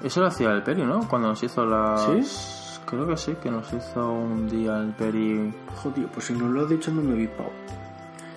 Eso 0.03 0.21
lo 0.21 0.27
hacía 0.27 0.51
el 0.51 0.63
Peri, 0.63 0.83
¿no? 0.83 1.07
Cuando 1.09 1.29
nos 1.29 1.43
hizo 1.43 1.65
las... 1.65 2.05
¿Sí? 2.07 2.81
Creo 2.87 3.07
que 3.07 3.17
sí, 3.17 3.35
que 3.43 3.51
nos 3.51 3.73
hizo 3.73 4.11
un 4.13 4.49
día 4.49 4.79
el 4.79 4.91
Peri... 4.93 5.55
Tío, 5.95 6.09
pues 6.13 6.27
si 6.27 6.33
no 6.35 6.49
lo 6.49 6.63
has 6.63 6.69
dicho 6.69 6.91
no 6.91 7.03
me 7.03 7.13
he 7.15 7.17
vispado. 7.17 7.51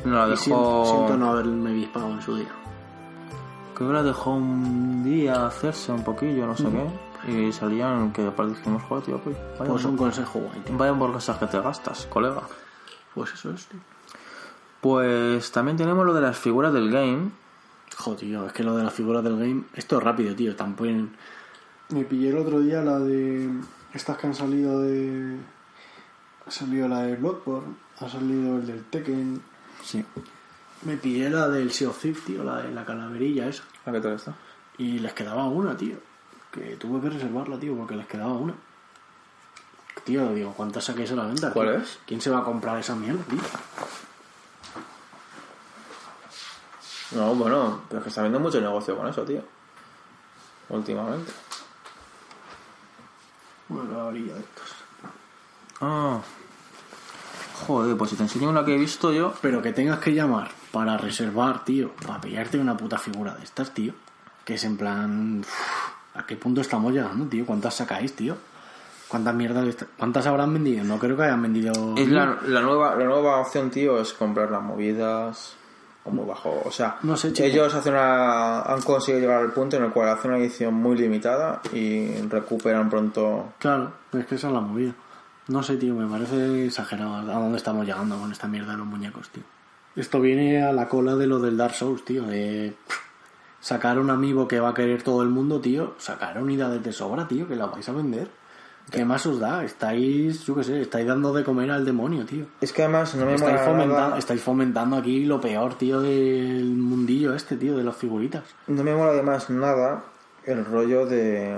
Nos 0.06 0.14
la 0.14 0.28
dejó... 0.28 0.38
siento, 0.44 0.86
siento 0.86 1.18
no 1.18 1.32
haberme 1.32 1.74
vispado 1.74 2.10
en 2.12 2.22
su 2.22 2.36
día. 2.38 2.50
Creo 3.76 3.90
que 3.90 3.94
la 3.94 4.04
dejó 4.04 4.32
un 4.32 5.04
día 5.04 5.46
hacerse 5.46 5.92
un 5.92 6.04
poquillo, 6.04 6.48
no 6.48 6.56
sé 6.56 6.66
qué. 6.66 7.32
Y 7.32 7.52
salían 7.52 8.14
que 8.14 8.26
aparte 8.26 8.54
dijimos, 8.56 8.84
joder, 8.84 9.04
tío, 9.04 9.20
pues 9.20 9.36
vaya, 9.60 9.72
Pues 9.72 9.86
un 9.86 9.98
consejo 9.98 10.40
guay, 10.40 10.60
tío. 10.62 10.78
vaya 10.78 10.92
hamburguesas 10.92 11.38
que 11.38 11.48
te 11.48 11.60
gastas, 11.60 12.06
colega. 12.06 12.42
Pues 13.14 13.34
eso 13.34 13.52
es, 13.52 13.66
tío. 13.66 13.80
Pues 14.82 15.52
también 15.52 15.78
tenemos 15.78 16.06
lo 16.06 16.14
de 16.14 16.22
las 16.22 16.38
figuras 16.38 16.72
del 16.72 16.92
game. 16.92 17.32
Joder, 17.98 18.20
tío, 18.20 18.46
es 18.46 18.54
que 18.54 18.64
lo 18.64 18.78
de 18.78 18.84
las 18.84 18.94
figuras 18.94 19.24
del 19.24 19.38
game... 19.38 19.64
Esto 19.74 19.98
es 19.98 20.04
rápido, 20.04 20.36
tío. 20.36 20.56
Tampoco... 20.56 20.90
Me 21.90 22.04
pillé 22.04 22.30
el 22.30 22.38
otro 22.38 22.60
día 22.60 22.82
la 22.82 23.00
de... 23.00 23.50
Estas 23.94 24.18
que 24.18 24.28
han 24.28 24.36
salido 24.36 24.82
de... 24.82 25.38
Ha 26.46 26.52
salido 26.52 26.88
la 26.88 27.02
de 27.02 27.16
Bloodborne. 27.16 27.76
Ha 28.00 28.08
salido 28.10 28.58
el 28.58 28.68
del 28.68 28.84
Tekken. 28.86 29.42
Sí. 29.82 30.06
Me 30.86 30.98
pillé 30.98 31.32
la 31.32 31.50
del 31.50 31.72
Sea 31.72 31.90
of 31.90 32.00
Thieves, 32.00 32.24
tío. 32.26 32.44
La 32.44 32.58
de 32.58 32.72
la 32.72 32.86
calaverilla 32.86 33.48
esa. 33.48 33.64
¿A 33.86 33.92
qué 33.92 34.00
tal 34.00 34.14
está? 34.14 34.36
Y 34.78 35.00
les 35.00 35.14
quedaba 35.14 35.46
una, 35.46 35.76
tío. 35.76 35.98
que 36.52 36.76
tuve 36.78 37.02
que 37.02 37.10
reservarla, 37.10 37.60
tío, 37.60 37.76
porque 37.76 37.96
les 37.96 38.06
quedaba 38.08 38.34
una. 38.34 38.54
Tío, 40.04 40.32
digo, 40.34 40.54
¿cuántas 40.54 40.84
saquéis 40.84 41.12
a 41.12 41.16
la 41.16 41.26
venta? 41.26 41.52
¿Cuál 41.52 41.70
tío? 41.70 41.78
es? 41.80 42.00
¿Quién 42.06 42.22
se 42.22 42.30
va 42.30 42.40
a 42.40 42.44
comprar 42.44 42.78
esa 42.78 42.96
mierda, 42.96 43.24
tío? 43.24 43.40
No, 47.14 47.34
bueno, 47.34 47.82
pero 47.88 48.00
es 48.00 48.04
que 48.04 48.10
está 48.10 48.22
habiendo 48.22 48.40
mucho 48.40 48.62
negocio 48.62 48.96
con 48.96 49.08
eso, 49.08 49.24
tío. 49.24 49.42
Últimamente. 50.70 51.32
Bueno, 53.70 53.92
la 53.92 54.06
orilla 54.06 54.36
de 54.36 54.40
estos. 54.40 54.76
Ah. 55.82 56.20
Joder, 57.66 57.98
pues 57.98 58.12
si 58.12 58.16
te 58.18 58.24
enseño 58.24 58.50
una 58.50 58.64
que 58.64 58.76
he 58.76 58.78
visto 58.78 59.12
yo. 59.12 59.34
Pero 59.42 59.62
que 59.62 59.74
tengas 59.74 60.00
que 60.00 60.14
llamar 60.14 60.52
para 60.76 60.98
reservar, 60.98 61.64
tío, 61.64 61.94
para 62.06 62.20
pillarte 62.20 62.60
una 62.60 62.76
puta 62.76 62.98
figura 62.98 63.34
de 63.34 63.46
estas, 63.46 63.74
tío. 63.74 63.94
Que 64.44 64.56
es 64.56 64.64
en 64.66 64.76
plan. 64.76 65.40
uf, 65.40 65.48
¿A 66.16 66.26
qué 66.26 66.36
punto 66.36 66.60
estamos 66.60 66.92
llegando, 66.92 67.28
tío? 67.28 67.46
¿Cuántas 67.46 67.76
sacáis, 67.76 68.14
tío? 68.14 68.36
¿Cuántas 69.08 69.34
mierdas 69.36 69.74
¿Cuántas 69.98 70.28
habrán 70.28 70.54
vendido? 70.54 70.84
No 70.84 71.00
creo 71.00 71.16
que 71.16 71.24
hayan 71.24 71.42
vendido. 71.42 71.96
Es 71.96 72.10
la, 72.10 72.40
La 72.48 72.60
nueva, 72.60 72.94
la 72.98 73.06
nueva 73.06 73.38
opción, 73.40 73.72
tío, 73.72 74.02
es 74.02 74.12
comprar 74.12 74.52
las 74.52 74.62
movidas 74.62 75.56
o 76.04 76.12
muy 76.12 76.26
bajo. 76.26 76.62
O 76.66 76.72
sea, 76.72 76.98
No 77.04 77.16
sé, 77.16 77.32
ellos 77.38 77.74
hacen 77.74 77.94
una, 77.94 78.64
han 78.64 78.82
conseguido 78.82 79.22
llegar 79.22 79.44
al 79.44 79.54
punto 79.54 79.78
en 79.78 79.86
el 79.86 79.92
cual 79.92 80.10
hacen 80.10 80.32
una 80.32 80.42
edición 80.42 80.74
muy 80.74 80.98
limitada 80.98 81.62
y 81.72 82.18
recuperan 82.28 82.90
pronto. 82.90 83.54
Claro, 83.60 83.94
es 84.12 84.26
que 84.26 84.36
esa 84.36 84.48
es 84.48 84.54
la 84.54 84.60
movida. 84.60 84.92
No 85.48 85.64
sé, 85.64 85.78
tío, 85.78 85.96
me 85.96 86.06
parece 86.06 86.66
exagerado 86.66 87.16
a 87.16 87.22
dónde 87.40 87.56
estamos 87.60 87.86
llegando 87.86 88.18
con 88.18 88.30
esta 88.34 88.50
mierda 88.50 88.74
de 88.74 88.80
los 88.80 88.88
muñecos, 88.88 89.30
tío. 89.30 89.44
Esto 89.96 90.20
viene 90.20 90.64
a 90.64 90.72
la 90.74 90.88
cola 90.90 91.16
de 91.16 91.28
lo 91.28 91.40
del 91.40 91.58
Dark 91.58 91.74
Souls, 91.74 92.04
tío, 92.04 92.26
sacar 93.62 93.98
un 94.00 94.10
amiibo 94.10 94.48
que 94.48 94.60
va 94.60 94.70
a 94.70 94.74
querer 94.74 95.04
todo 95.04 95.22
el 95.24 95.30
mundo, 95.30 95.62
tío, 95.62 95.94
sacar 95.98 96.42
unidades 96.42 96.84
de 96.84 96.92
sobra, 96.92 97.28
tío, 97.28 97.48
que 97.48 97.56
la 97.56 97.66
vais 97.68 97.88
a 97.88 97.94
vender. 97.94 98.28
¿Qué 98.92 99.04
más 99.04 99.26
os 99.26 99.40
da? 99.40 99.64
Estáis, 99.64 100.46
yo 100.46 100.54
qué 100.56 100.64
sé, 100.64 100.82
estáis 100.82 101.08
dando 101.08 101.34
de 101.34 101.44
comer 101.44 101.72
al 101.72 101.86
demonio, 101.86 102.24
tío. 102.26 102.46
Es 102.62 102.72
que 102.72 102.84
además 102.84 103.16
no 103.16 103.26
me 103.26 103.34
Estáis 103.34 103.60
nada- 103.88 104.18
estáis 104.20 104.42
fomentando 104.44 104.96
aquí 104.98 105.26
lo 105.26 105.42
peor, 105.42 105.74
tío, 105.76 106.02
del 106.02 106.66
mundillo 106.76 107.34
este, 107.34 107.56
tío, 107.56 107.76
de 107.76 107.84
las 107.84 107.96
figuritas. 107.96 108.44
No 108.68 108.84
me 108.84 108.94
mola 108.94 109.12
además 109.12 109.50
nada 109.50 110.04
el 110.46 110.64
rollo 110.66 111.08
de 111.08 111.58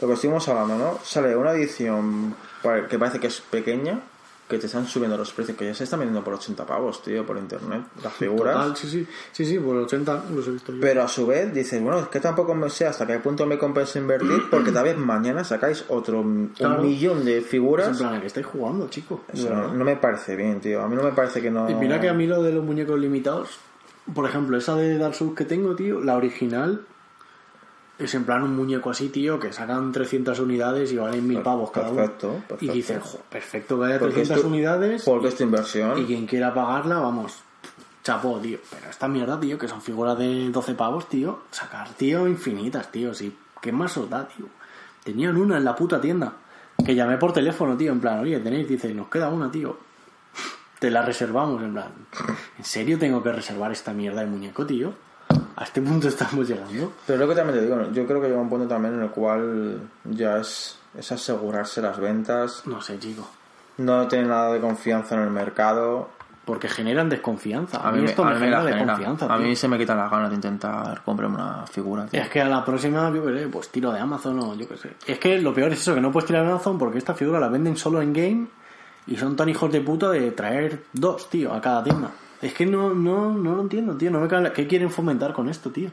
lo 0.00 0.08
que 0.08 0.14
estuvimos 0.14 0.48
hablando, 0.48 0.78
¿no? 0.78 0.98
Sale 1.04 1.36
una 1.36 1.52
edición 1.52 2.34
que 2.88 2.98
parece 2.98 3.20
que 3.20 3.26
es 3.26 3.42
pequeña, 3.42 4.00
que 4.48 4.58
te 4.58 4.66
están 4.66 4.86
subiendo 4.86 5.16
los 5.16 5.32
precios, 5.32 5.56
que 5.58 5.64
ya 5.66 5.74
se 5.74 5.84
están 5.84 5.98
vendiendo 6.00 6.22
por 6.24 6.34
80 6.34 6.64
pavos, 6.64 7.02
tío, 7.02 7.26
por 7.26 7.36
internet, 7.36 7.82
las 8.02 8.12
figuras. 8.12 8.54
Total, 8.54 8.76
sí, 8.76 8.88
sí, 8.88 9.06
sí, 9.32 9.44
sí, 9.44 9.58
por 9.58 9.76
80 9.76 10.24
los 10.34 10.46
he 10.46 10.50
visto 10.52 10.72
yo. 10.72 10.80
Pero 10.80 11.02
a 11.02 11.08
su 11.08 11.26
vez 11.26 11.52
dices, 11.52 11.82
bueno, 11.82 11.98
es 12.00 12.06
que 12.08 12.20
tampoco 12.20 12.54
me 12.54 12.70
sé 12.70 12.86
hasta 12.86 13.06
qué 13.06 13.18
punto 13.18 13.44
me 13.46 13.58
compensa 13.58 13.98
invertir, 13.98 14.44
porque 14.50 14.70
tal 14.70 14.84
vez 14.84 14.96
mañana 14.96 15.42
sacáis 15.42 15.84
otro 15.88 16.20
un 16.20 16.52
Claro. 16.56 16.82
millón 16.82 17.24
de 17.24 17.38
Es 17.38 17.44
en 17.44 17.50
figuras. 17.50 17.98
plan, 17.98 18.14
¿a 18.14 18.20
qué 18.20 18.28
estáis 18.28 18.46
jugando, 18.46 18.88
chico? 18.88 19.22
Eso 19.32 19.50
no, 19.52 19.74
no 19.74 19.84
me 19.84 19.96
parece 19.96 20.36
bien, 20.36 20.60
tío. 20.60 20.80
A 20.82 20.88
mí 20.88 20.94
no 20.94 21.02
me 21.02 21.12
parece 21.12 21.42
que 21.42 21.50
no. 21.50 21.68
Y 21.68 21.74
mira 21.74 22.00
que 22.00 22.08
a 22.08 22.14
mí 22.14 22.26
lo 22.26 22.42
de 22.42 22.52
los 22.52 22.64
muñecos 22.64 22.98
limitados, 23.00 23.58
por 24.14 24.28
ejemplo, 24.28 24.56
esa 24.56 24.76
de 24.76 24.96
Dark 24.98 25.14
Souls 25.16 25.34
que 25.34 25.44
tengo, 25.44 25.74
tío, 25.74 26.00
la 26.00 26.16
original 26.16 26.82
es 27.98 28.14
en 28.14 28.24
plan 28.24 28.42
un 28.42 28.54
muñeco 28.54 28.90
así, 28.90 29.08
tío, 29.08 29.38
que 29.40 29.52
sacan 29.52 29.90
300 29.92 30.38
unidades 30.40 30.92
y 30.92 30.96
valen 30.96 31.26
mil 31.26 31.40
pavos 31.40 31.70
cada 31.70 31.88
uno. 31.90 31.96
perfecto. 31.96 32.40
Y 32.60 32.68
dices, 32.68 32.98
"Jo, 33.02 33.20
perfecto 33.30 33.78
que 33.80 33.86
haya 33.86 33.98
Porque 33.98 34.14
300 34.14 34.36
esto- 34.38 34.48
unidades 34.48 35.02
Porque 35.04 35.28
es 35.28 35.36
tu 35.36 35.44
inversión. 35.44 35.98
y 35.98 36.04
quien 36.04 36.26
quiera 36.26 36.52
pagarla, 36.52 36.98
vamos, 36.98 37.38
chapó, 38.02 38.38
tío. 38.38 38.58
Pero 38.70 38.90
esta 38.90 39.08
mierda, 39.08 39.40
tío, 39.40 39.58
que 39.58 39.66
son 39.68 39.80
figuras 39.80 40.18
de 40.18 40.50
12 40.50 40.74
pavos, 40.74 41.08
tío, 41.08 41.40
sacar, 41.50 41.88
tío, 41.90 42.26
infinitas, 42.28 42.90
tío, 42.92 43.14
sí. 43.14 43.36
¿Qué 43.60 43.72
más 43.72 43.96
os 43.96 44.08
da, 44.10 44.28
tío? 44.28 44.46
Tenían 45.02 45.36
una 45.36 45.56
en 45.56 45.64
la 45.64 45.74
puta 45.74 46.00
tienda. 46.00 46.34
Que 46.84 46.94
llamé 46.94 47.16
por 47.16 47.32
teléfono, 47.32 47.76
tío, 47.76 47.90
en 47.92 48.00
plan, 48.00 48.20
oye, 48.20 48.38
tenéis, 48.40 48.68
dice, 48.68 48.92
nos 48.92 49.08
queda 49.08 49.28
una, 49.30 49.50
tío. 49.50 49.78
Te 50.78 50.90
la 50.90 51.00
reservamos, 51.00 51.62
en 51.62 51.72
plan. 51.72 51.90
¿En 52.58 52.64
serio 52.64 52.98
tengo 52.98 53.22
que 53.22 53.32
reservar 53.32 53.72
esta 53.72 53.94
mierda 53.94 54.20
de 54.20 54.26
muñeco, 54.26 54.66
tío? 54.66 54.92
A 55.56 55.64
este 55.64 55.80
punto 55.80 56.08
estamos 56.08 56.46
llegando. 56.48 56.92
Pero 57.06 57.18
lo 57.20 57.28
que 57.28 57.34
también 57.34 57.58
te 57.58 57.64
digo, 57.64 57.90
yo 57.92 58.06
creo 58.06 58.20
que 58.20 58.28
llega 58.28 58.40
un 58.40 58.48
punto 58.50 58.68
también 58.68 58.94
en 58.94 59.02
el 59.02 59.10
cual 59.10 59.80
ya 60.04 60.38
es, 60.38 60.78
es 60.96 61.12
asegurarse 61.12 61.80
las 61.82 61.98
ventas, 61.98 62.62
No 62.66 62.80
sé, 62.82 62.98
chico. 62.98 63.26
no 63.78 64.06
tener 64.06 64.26
nada 64.26 64.52
de 64.52 64.60
confianza 64.60 65.14
en 65.14 65.22
el 65.22 65.30
mercado. 65.30 66.10
Porque 66.44 66.68
generan 66.68 67.08
desconfianza. 67.08 67.78
A, 67.78 67.88
A 67.88 67.92
mí, 67.92 68.04
esto 68.04 68.22
me 68.24 68.30
me 68.34 68.38
genera 68.38 68.62
desconfianza. 68.62 69.26
A 69.26 69.36
mí 69.38 69.56
se 69.56 69.66
me 69.66 69.76
quitan 69.78 69.96
las 69.96 70.08
ganas 70.10 70.28
de 70.28 70.36
intentar 70.36 71.02
comprarme 71.02 71.34
una 71.36 71.66
figura. 71.66 72.06
tío. 72.06 72.20
Es 72.20 72.28
que 72.28 72.40
a 72.40 72.48
la 72.48 72.64
próxima, 72.64 73.10
yo 73.12 73.24
qué 73.24 73.38
sé, 73.40 73.48
pues 73.48 73.68
tiro 73.70 73.90
de 73.90 73.98
Amazon 73.98 74.38
o 74.38 74.54
yo 74.54 74.68
qué 74.68 74.76
sé. 74.76 74.92
Es 75.06 75.18
que 75.18 75.40
lo 75.40 75.52
peor 75.52 75.72
es 75.72 75.80
eso, 75.80 75.94
que 75.94 76.00
no 76.00 76.12
puedes 76.12 76.26
tirar 76.28 76.44
de 76.44 76.50
Amazon 76.52 76.78
porque 76.78 76.98
esta 76.98 77.14
figura 77.14 77.40
la 77.40 77.48
venden 77.48 77.76
solo 77.76 78.00
en 78.00 78.12
game 78.12 78.46
y 79.08 79.16
son 79.16 79.34
tan 79.34 79.48
hijos 79.48 79.72
de 79.72 79.80
puta 79.80 80.10
de 80.10 80.30
traer 80.32 80.84
dos, 80.92 81.28
tío, 81.30 81.52
a 81.52 81.60
cada 81.60 81.82
tienda. 81.82 82.10
Es 82.42 82.52
que 82.54 82.66
no, 82.66 82.92
no, 82.94 83.32
no 83.32 83.54
lo 83.54 83.62
entiendo, 83.62 83.96
tío. 83.96 84.10
No 84.10 84.20
me 84.20 84.28
cabe 84.28 84.52
¿Qué 84.52 84.66
quieren 84.66 84.90
fomentar 84.90 85.32
con 85.32 85.48
esto, 85.48 85.70
tío? 85.70 85.90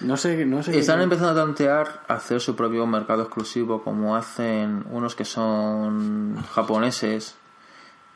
No 0.00 0.16
sé, 0.16 0.44
no 0.44 0.62
sé. 0.62 0.72
qué- 0.72 0.78
Están 0.80 1.00
empezando 1.00 1.30
a 1.30 1.44
tantear 1.44 2.02
hacer 2.08 2.40
su 2.40 2.56
propio 2.56 2.86
mercado 2.86 3.22
exclusivo 3.22 3.82
como 3.84 4.16
hacen 4.16 4.84
unos 4.90 5.14
que 5.14 5.24
son 5.24 6.42
japoneses 6.52 7.36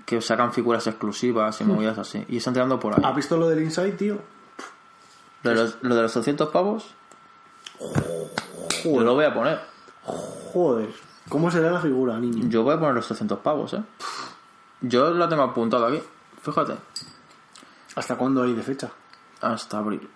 que 0.06 0.20
sacan 0.22 0.52
figuras 0.52 0.86
exclusivas 0.86 1.60
y 1.60 1.64
movidas 1.64 1.98
así. 1.98 2.24
Y 2.28 2.38
están 2.38 2.54
tirando 2.54 2.80
por 2.80 2.94
ahí. 2.94 3.02
¿Has 3.04 3.14
visto 3.14 3.36
lo 3.36 3.48
del 3.48 3.62
Inside, 3.62 3.92
tío? 3.92 4.18
Lo 5.42 5.50
de 5.50 5.56
los, 5.56 5.76
lo 5.82 5.94
de 5.94 6.02
los 6.02 6.14
200 6.14 6.48
pavos, 6.48 6.94
yo 8.84 9.00
lo 9.02 9.14
voy 9.14 9.24
a 9.26 9.34
poner. 9.34 9.60
Joder. 10.52 10.88
¿Cómo 11.28 11.50
será 11.50 11.70
la 11.70 11.80
figura, 11.80 12.18
niño? 12.18 12.46
Yo 12.48 12.62
voy 12.62 12.74
a 12.74 12.78
poner 12.80 12.94
los 12.94 13.06
300 13.06 13.38
pavos, 13.40 13.74
¿eh? 13.74 13.82
Yo 14.80 15.10
la 15.10 15.28
tengo 15.28 15.42
apuntado 15.42 15.86
aquí. 15.86 16.00
Fíjate. 16.42 16.74
¿Hasta 17.98 18.16
cuándo 18.16 18.44
hay 18.44 18.54
de 18.54 18.62
fecha? 18.62 18.92
Hasta 19.40 19.78
abril. 19.78 20.08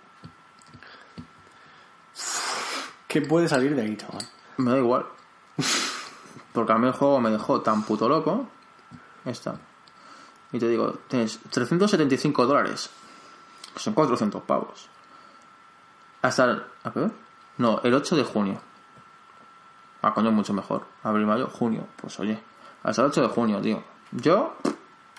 ¿Qué 3.08 3.22
puede 3.22 3.48
salir 3.48 3.74
de 3.74 3.82
ahí, 3.82 3.96
chaval? 3.96 4.24
Me 4.58 4.70
da 4.70 4.78
igual. 4.78 5.04
Porque 6.52 6.72
a 6.72 6.78
mí 6.78 6.86
el 6.86 6.92
juego 6.92 7.20
me 7.20 7.30
dejó 7.30 7.60
tan 7.60 7.82
puto 7.82 8.08
loco. 8.08 8.46
Esta. 9.24 9.56
Y 10.52 10.60
te 10.60 10.68
digo, 10.68 10.92
tienes 11.08 11.40
375 11.50 12.46
dólares. 12.46 12.88
Que 13.74 13.80
son 13.80 13.94
400 13.94 14.44
pavos. 14.44 14.88
Hasta 16.22 16.44
el... 16.44 16.64
¿A 16.84 16.92
qué? 16.92 17.10
No, 17.58 17.80
el 17.82 17.94
8 17.94 18.14
de 18.14 18.22
junio. 18.22 18.60
Ah, 20.02 20.14
coño, 20.14 20.30
mucho 20.30 20.52
mejor. 20.52 20.86
Abril, 21.02 21.26
mayo, 21.26 21.48
junio. 21.48 21.88
Pues 21.96 22.20
oye. 22.20 22.40
Hasta 22.84 23.02
el 23.02 23.08
8 23.08 23.22
de 23.22 23.28
junio, 23.28 23.60
tío. 23.60 23.82
Yo... 24.12 24.54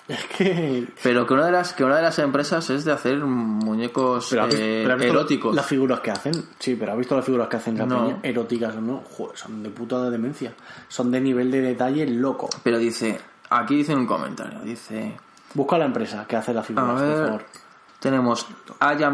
Es 0.08 0.26
que. 0.26 0.88
Pero 1.02 1.26
que 1.26 1.34
una 1.34 1.46
de 1.46 1.52
las, 1.54 1.74
que 1.74 1.84
una 1.84 1.96
de 1.96 2.02
las 2.02 2.20
empresas 2.20 2.70
es 2.70 2.84
de 2.84 2.92
hacer 2.92 3.18
muñecos 3.20 4.28
Pero 4.30 4.48
eh, 4.52 4.84
pero 4.86 5.02
eróticos. 5.02 5.56
Las 5.56 5.66
figuras 5.66 6.02
que 6.02 6.12
hacen, 6.12 6.34
sí, 6.60 6.76
pero 6.76 6.92
¿has 6.92 6.98
visto 6.98 7.16
las 7.16 7.24
figuras 7.26 7.48
que 7.48 7.56
hacen 7.58 7.76
No. 7.88 8.20
Eróticas 8.22 8.76
o 8.76 8.82
no, 8.82 9.02
joder, 9.10 9.38
son 9.38 9.64
de 9.64 9.70
puta 9.70 10.10
demencia. 10.10 10.54
Son 10.90 11.10
de 11.10 11.22
nivel 11.22 11.50
de 11.52 11.62
detalle 11.62 12.06
loco. 12.08 12.50
Pero 12.64 12.78
dice... 12.78 13.20
Aquí 13.50 13.76
dice 13.76 13.96
un 13.96 14.06
comentario. 14.06 14.60
Dice... 14.62 15.16
Busca 15.54 15.78
la 15.78 15.86
empresa 15.86 16.26
que 16.28 16.36
hace 16.36 16.54
las 16.54 16.66
figuras, 16.66 17.00
por 17.00 17.08
ver, 17.08 17.26
favor. 17.26 17.46
tenemos 18.00 18.48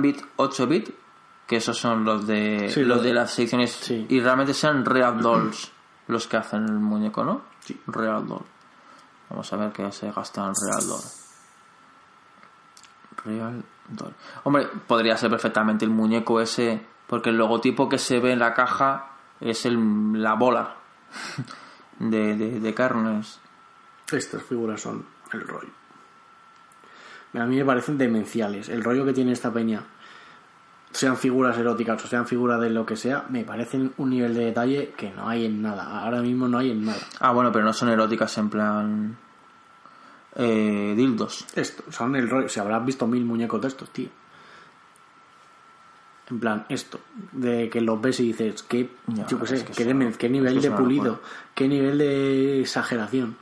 Bit 0.01 0.21
8 0.37 0.67
bit, 0.67 0.89
que 1.45 1.57
esos 1.57 1.77
son 1.77 2.05
los 2.05 2.25
de 2.25 2.69
Sí, 2.73 2.83
los 2.83 2.97
lo- 2.97 3.03
de 3.03 3.13
las 3.13 3.37
ediciones 3.37 3.71
sí. 3.71 4.05
y 4.09 4.19
realmente 4.21 4.53
sean 4.53 4.85
Real 4.85 5.21
Dolls 5.21 5.71
los 6.07 6.27
que 6.27 6.37
hacen 6.37 6.63
el 6.65 6.79
muñeco, 6.79 7.23
¿no? 7.25 7.41
Sí. 7.59 7.79
Real 7.87 8.25
Doll. 8.27 8.41
Vamos 9.29 9.51
a 9.53 9.57
ver 9.57 9.71
qué 9.71 9.91
se 9.91 10.11
gasta 10.11 10.45
en 10.45 10.53
Real 10.55 10.87
Doll. 10.87 11.03
Real 13.25 13.63
Doll. 13.89 14.13
Hombre, 14.43 14.67
podría 14.87 15.17
ser 15.17 15.29
perfectamente 15.29 15.85
el 15.85 15.91
muñeco 15.91 16.41
ese, 16.41 16.85
porque 17.07 17.29
el 17.29 17.37
logotipo 17.37 17.87
que 17.87 17.97
se 17.97 18.19
ve 18.19 18.33
en 18.33 18.39
la 18.39 18.53
caja 18.53 19.11
es 19.39 19.65
el, 19.65 20.21
la 20.21 20.33
bola 20.33 20.75
de, 21.99 22.35
de, 22.35 22.59
de 22.59 22.73
carnes. 22.73 23.39
Estas 24.11 24.41
figuras 24.43 24.81
son 24.81 25.05
el 25.31 25.41
rollo. 25.41 25.69
A 27.33 27.45
mí 27.45 27.57
me 27.57 27.65
parecen 27.65 27.97
demenciales. 27.97 28.69
El 28.69 28.83
rollo 28.83 29.05
que 29.05 29.13
tiene 29.13 29.33
esta 29.33 29.53
peña, 29.53 29.83
sean 30.91 31.17
figuras 31.17 31.57
eróticas 31.57 32.03
o 32.03 32.07
sean 32.07 32.25
figuras 32.27 32.59
de 32.59 32.69
lo 32.69 32.85
que 32.85 32.95
sea, 32.95 33.25
me 33.29 33.43
parecen 33.43 33.93
un 33.97 34.09
nivel 34.09 34.33
de 34.33 34.45
detalle 34.45 34.93
que 34.97 35.11
no 35.11 35.29
hay 35.29 35.45
en 35.45 35.61
nada. 35.61 36.03
Ahora 36.03 36.21
mismo 36.21 36.47
no 36.47 36.57
hay 36.57 36.71
en 36.71 36.85
nada. 36.85 36.99
Ah, 37.19 37.31
bueno, 37.31 37.51
pero 37.51 37.65
no 37.65 37.73
son 37.73 37.89
eróticas 37.89 38.37
en 38.37 38.49
plan... 38.49 39.17
Eh, 40.35 40.93
dildos. 40.95 41.45
Esto, 41.55 41.83
son 41.91 42.15
el 42.15 42.29
rollo. 42.29 42.49
Si 42.49 42.59
habrás 42.59 42.85
visto 42.85 43.07
mil 43.07 43.25
muñecos 43.25 43.61
de 43.61 43.67
estos, 43.67 43.89
tío. 43.89 44.09
En 46.29 46.39
plan, 46.39 46.65
esto, 46.69 46.99
de 47.31 47.69
que 47.69 47.81
los 47.81 47.99
ves 47.99 48.19
y 48.19 48.27
dices, 48.27 48.61
qué, 48.61 48.89
yo 49.27 49.39
qué 49.39 49.47
sé, 49.47 49.55
es 49.55 49.63
que 49.63 49.73
qué, 49.73 49.89
es 49.89 50.31
nivel 50.31 50.61
que 50.61 50.69
de 50.69 50.75
pulido, 50.75 51.03
locura. 51.05 51.27
qué 51.55 51.67
nivel 51.67 51.97
de 51.97 52.61
exageración. 52.61 53.35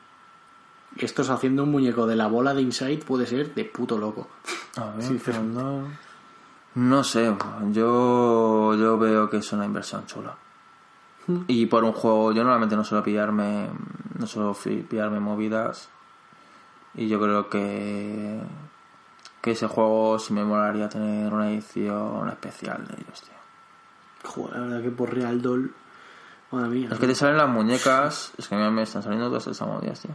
Estos 0.96 1.30
haciendo 1.30 1.64
un 1.64 1.72
muñeco 1.72 2.08
de 2.08 2.16
la 2.16 2.28
bola 2.28 2.54
de 2.54 2.62
Inside 2.62 3.00
puede 3.00 3.26
ser 3.26 3.54
de 3.54 3.66
puto 3.66 3.98
loco. 3.98 4.30
A 4.78 4.92
ver. 4.92 5.06
No, 6.78 7.04
sé, 7.04 7.36
yo, 7.72 8.76
yo 8.76 8.98
veo 8.98 9.30
que 9.30 9.38
es 9.38 9.52
una 9.52 9.66
inversión 9.66 10.06
chula. 10.06 10.36
Y 11.48 11.66
por 11.66 11.84
un 11.84 11.92
juego, 11.92 12.32
yo 12.32 12.44
normalmente 12.44 12.76
no 12.78 12.84
suelo 12.86 13.04
pillarme, 13.04 13.70
no 14.18 14.28
suelo 14.28 14.56
pillarme 14.90 15.20
movidas. 15.20 15.90
Y 16.96 17.10
yo 17.10 17.20
creo 17.20 17.50
que, 17.50 18.40
que 19.42 19.52
ese 19.52 19.68
juego 19.68 20.18
sí 20.20 20.34
me 20.34 20.46
molaría 20.46 20.88
tener 20.88 21.34
una 21.34 21.50
edición 21.52 22.30
especial 22.30 22.88
de 22.88 22.94
ellos, 22.94 23.22
tío. 23.22 23.34
Joder, 24.32 24.54
la 24.56 24.62
verdad 24.68 24.82
que 24.84 24.92
por 24.92 25.14
Real 25.14 25.42
Doll. 25.42 25.74
Madre 26.52 26.70
mía. 26.70 26.90
Es 26.92 26.98
que 27.00 27.08
te 27.08 27.16
salen 27.16 27.38
las 27.38 27.50
muñecas, 27.50 28.32
es 28.38 28.48
que 28.48 28.56
a 28.56 28.58
mí 28.58 28.72
me 28.72 28.84
están 28.84 29.04
saliendo 29.04 29.28
todas 29.28 29.48
esas 29.48 29.68
movidas, 29.68 30.00
tío. 30.00 30.12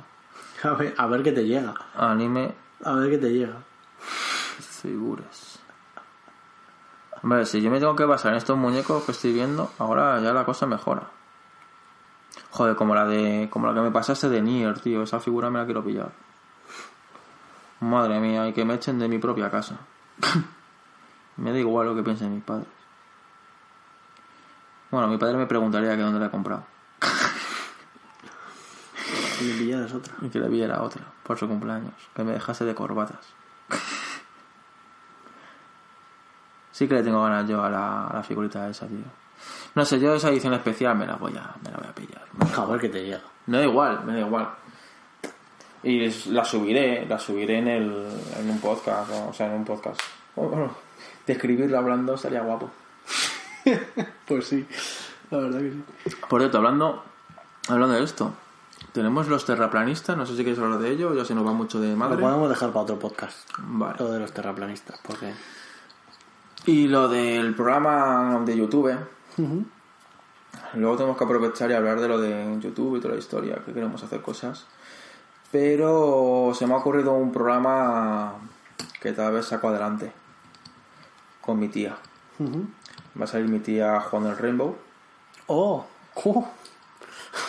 A 0.63 0.75
ver, 0.75 0.95
a 0.97 1.07
ver 1.09 1.23
qué 1.23 1.33
te 1.33 1.45
llega. 1.45 1.75
Anime, 1.95 2.55
A 2.85 2.95
ver 2.95 3.11
qué 3.11 3.19
te 3.19 3.31
llega. 3.31 3.57
figuras. 4.81 5.52
Hombre, 7.23 7.47
si 7.47 7.63
yo 7.63 7.71
me 7.71 7.79
tengo 7.79 7.95
que 7.95 8.05
basar 8.05 8.33
en 8.33 8.39
estos 8.39 8.59
muñecos 8.59 9.05
que 9.05 9.13
estoy 9.13 9.33
viendo, 9.33 9.71
ahora 9.79 10.21
ya 10.21 10.33
la 10.33 10.45
cosa 10.45 10.67
mejora. 10.67 11.09
Joder, 12.51 12.75
como 12.77 12.95
la 12.95 13.07
de. 13.07 13.49
como 13.51 13.67
la 13.67 13.75
que 13.75 13.81
me 13.81 13.91
pasaste 13.91 14.29
de 14.29 14.43
Nier, 14.43 14.79
tío. 14.81 15.03
Esa 15.03 15.21
figura 15.21 15.49
me 15.49 15.59
la 15.59 15.65
quiero 15.65 15.85
pillar. 15.85 16.13
Madre 17.81 18.21
mía, 18.21 18.49
y 18.49 18.53
que 18.53 18.65
me 18.65 18.75
echen 18.75 18.99
de 18.99 19.09
mi 19.09 19.19
propia 19.19 19.51
casa. 19.51 19.79
me 21.37 21.53
da 21.53 21.59
igual 21.59 21.87
lo 21.87 21.95
que 21.95 22.03
piensen 22.03 22.35
mis 22.35 22.45
padres. 22.45 22.69
Bueno, 24.91 25.09
mi 25.09 25.17
padre 25.17 25.37
me 25.37 25.47
preguntaría 25.47 25.97
que 25.97 26.03
dónde 26.03 26.21
la 26.21 26.27
he 26.27 26.31
comprado. 26.31 26.65
Y 29.41 29.45
le 29.45 29.55
pillaras 29.59 29.93
otra. 29.93 30.15
Y 30.21 30.29
que 30.29 30.39
le 30.39 30.49
viera 30.49 30.83
otra 30.83 31.03
por 31.25 31.37
su 31.37 31.49
cumpleaños. 31.49 31.95
Que 32.15 32.23
me 32.23 32.33
dejase 32.33 32.65
de 32.65 32.77
corbatas. 32.77 33.35
Sí 36.73 36.89
que 36.89 36.95
le 36.95 37.03
tengo 37.05 37.23
ganas 37.23 37.49
yo 37.49 37.63
a 37.63 37.71
la, 37.71 38.07
a 38.09 38.17
la 38.17 38.23
figurita 38.25 38.69
esa, 38.69 38.87
tío. 38.87 38.99
No 39.75 39.85
sé, 39.85 40.01
yo 40.01 40.15
esa 40.15 40.29
edición 40.31 40.53
especial 40.55 40.97
me 40.97 41.07
la 41.07 41.15
voy 41.17 41.33
a, 41.37 41.55
me 41.65 41.71
la 41.71 41.77
voy 41.79 41.87
a 41.89 41.95
pillar. 41.95 42.23
A 42.57 42.65
ver 42.67 42.81
qué 42.81 42.89
te 42.89 43.05
llega. 43.05 43.21
Me 43.47 43.59
da 43.59 43.65
igual, 43.65 44.05
me 44.05 44.13
da 44.15 44.21
igual. 44.21 44.49
Y 45.85 46.09
la 46.31 46.45
subiré, 46.45 47.07
la 47.07 47.19
subiré 47.19 47.59
en, 47.59 47.69
el, 47.69 48.07
en 48.39 48.51
un 48.51 48.61
podcast, 48.61 49.11
o 49.29 49.33
sea, 49.33 49.47
en 49.49 49.55
un 49.55 49.65
podcast. 49.65 50.01
Oh, 50.37 50.49
Bueno, 50.49 50.71
describirla 51.27 51.79
hablando 51.79 52.15
estaría 52.15 52.43
guapo. 52.43 52.71
Pues 54.27 54.47
sí, 54.47 54.67
la 55.31 55.39
verdad 55.39 55.61
que 55.61 55.71
sí. 55.73 56.17
Por 56.29 56.41
cierto, 56.41 56.59
hablando, 56.59 57.05
hablando 57.69 57.95
de 57.95 58.03
esto, 58.05 58.33
tenemos 58.93 59.29
los 59.29 59.45
terraplanistas, 59.45 60.17
no 60.17 60.25
sé 60.27 60.33
si 60.37 60.43
quieres 60.43 60.59
hablar 60.59 60.79
de 60.79 60.91
ello, 60.91 61.15
ya 61.15 61.25
se 61.25 61.35
nos 61.35 61.47
va 61.47 61.53
mucho 61.53 61.81
de 61.81 61.91
Lo 61.91 61.97
madre. 61.97 62.19
podemos 62.19 62.49
dejar 62.49 62.71
para 62.71 62.81
otro 62.83 62.99
podcast. 62.99 63.49
Vale. 63.59 63.97
Lo 63.99 64.11
de 64.11 64.21
los 64.21 64.33
terraplanistas, 64.33 65.01
porque. 65.05 65.33
Y 66.67 66.87
lo 66.87 67.09
del 67.09 67.55
programa 67.55 68.41
de 68.45 68.57
YouTube. 68.57 68.97
Luego 70.75 70.97
tenemos 70.97 71.17
que 71.17 71.25
aprovechar 71.25 71.71
y 71.71 71.75
hablar 71.75 72.01
de 72.01 72.09
lo 72.09 72.21
de 72.21 72.59
YouTube 72.61 72.97
y 72.97 73.01
toda 73.01 73.15
la 73.15 73.21
historia, 73.21 73.57
que 73.65 73.73
queremos 73.73 74.03
hacer 74.03 74.23
cosas. 74.23 74.67
Pero 75.51 76.53
se 76.55 76.67
me 76.67 76.75
ha 76.75 76.79
ocurrido 76.79 77.13
un 77.13 77.33
programa 77.33 78.35
que 79.01 79.13
tal 79.13 79.33
vez 79.33 79.47
saco 79.47 79.69
adelante 79.69 80.13
con 81.41 81.59
mi 81.59 81.69
tía. 81.69 81.97
Va 83.21 83.25
a 83.25 83.27
salir 83.27 83.49
mi 83.49 83.59
tía 83.59 84.01
jugando 84.01 84.31
el 84.31 84.39
Rainbow 84.39 84.77
Oh, 85.47 85.85
uh, 86.25 86.45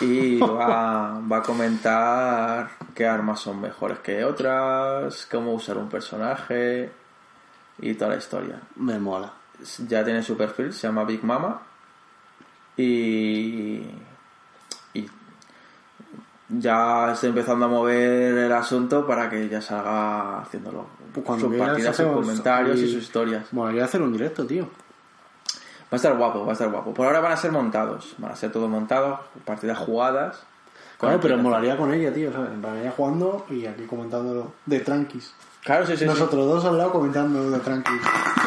y 0.00 0.38
va, 0.40 1.20
va 1.20 1.36
a 1.38 1.42
comentar 1.42 2.70
qué 2.94 3.06
armas 3.06 3.40
son 3.40 3.60
mejores 3.60 4.00
que 4.00 4.24
otras, 4.24 5.26
cómo 5.26 5.54
usar 5.54 5.78
un 5.78 5.88
personaje 5.88 6.92
y 7.78 7.94
toda 7.94 8.12
la 8.12 8.16
historia. 8.16 8.60
me 8.76 8.98
mola. 8.98 9.32
ya 9.88 10.04
tiene 10.04 10.22
su 10.22 10.36
perfil, 10.36 10.72
se 10.72 10.86
llama 10.86 11.04
Big 11.04 11.22
Mama. 11.24 11.62
Y. 12.76 13.82
Y. 14.94 15.06
Ya 16.48 17.12
estoy 17.12 17.30
empezando 17.30 17.64
a 17.66 17.68
mover 17.68 18.38
el 18.38 18.52
asunto 18.52 19.06
para 19.06 19.28
que 19.28 19.48
ya 19.48 19.60
salga 19.60 20.40
haciéndolo. 20.40 20.86
Cuando 21.24 21.48
sus 21.48 21.56
partidas, 21.56 21.96
sus 21.96 22.06
comentarios 22.06 22.78
y 22.78 22.92
sus 22.92 23.02
historias. 23.02 23.52
Molaría 23.52 23.84
hacer 23.84 24.02
un 24.02 24.12
directo, 24.12 24.46
tío. 24.46 24.64
Va 24.64 25.96
a 25.96 25.96
estar 25.96 26.16
guapo, 26.16 26.44
va 26.44 26.50
a 26.50 26.52
estar 26.54 26.70
guapo. 26.70 26.92
Por 26.92 27.06
ahora 27.06 27.20
van 27.20 27.32
a 27.32 27.36
ser 27.36 27.52
montados. 27.52 28.14
Van 28.18 28.32
a 28.32 28.36
ser 28.36 28.50
todos 28.50 28.68
montados, 28.68 29.20
partidas 29.44 29.78
jugadas. 29.78 30.44
Claro, 30.98 31.20
pero 31.20 31.38
molaría 31.38 31.76
con 31.76 31.92
ella, 31.92 32.12
tío, 32.12 32.32
¿sabes? 32.32 32.52
En 32.52 32.60
plan, 32.60 32.76
ella 32.78 32.92
jugando 32.96 33.46
y 33.50 33.66
aquí 33.66 33.84
comentándolo 33.84 34.54
de 34.66 34.80
tranquis. 34.80 35.34
Claro, 35.64 35.86
sí, 35.86 35.92
sí. 35.92 35.98
sí. 36.00 36.04
Nosotros 36.04 36.46
dos 36.46 36.64
al 36.66 36.76
lado 36.76 36.92
comentando 36.92 37.50
de 37.50 37.58
tranquis. 37.58 38.00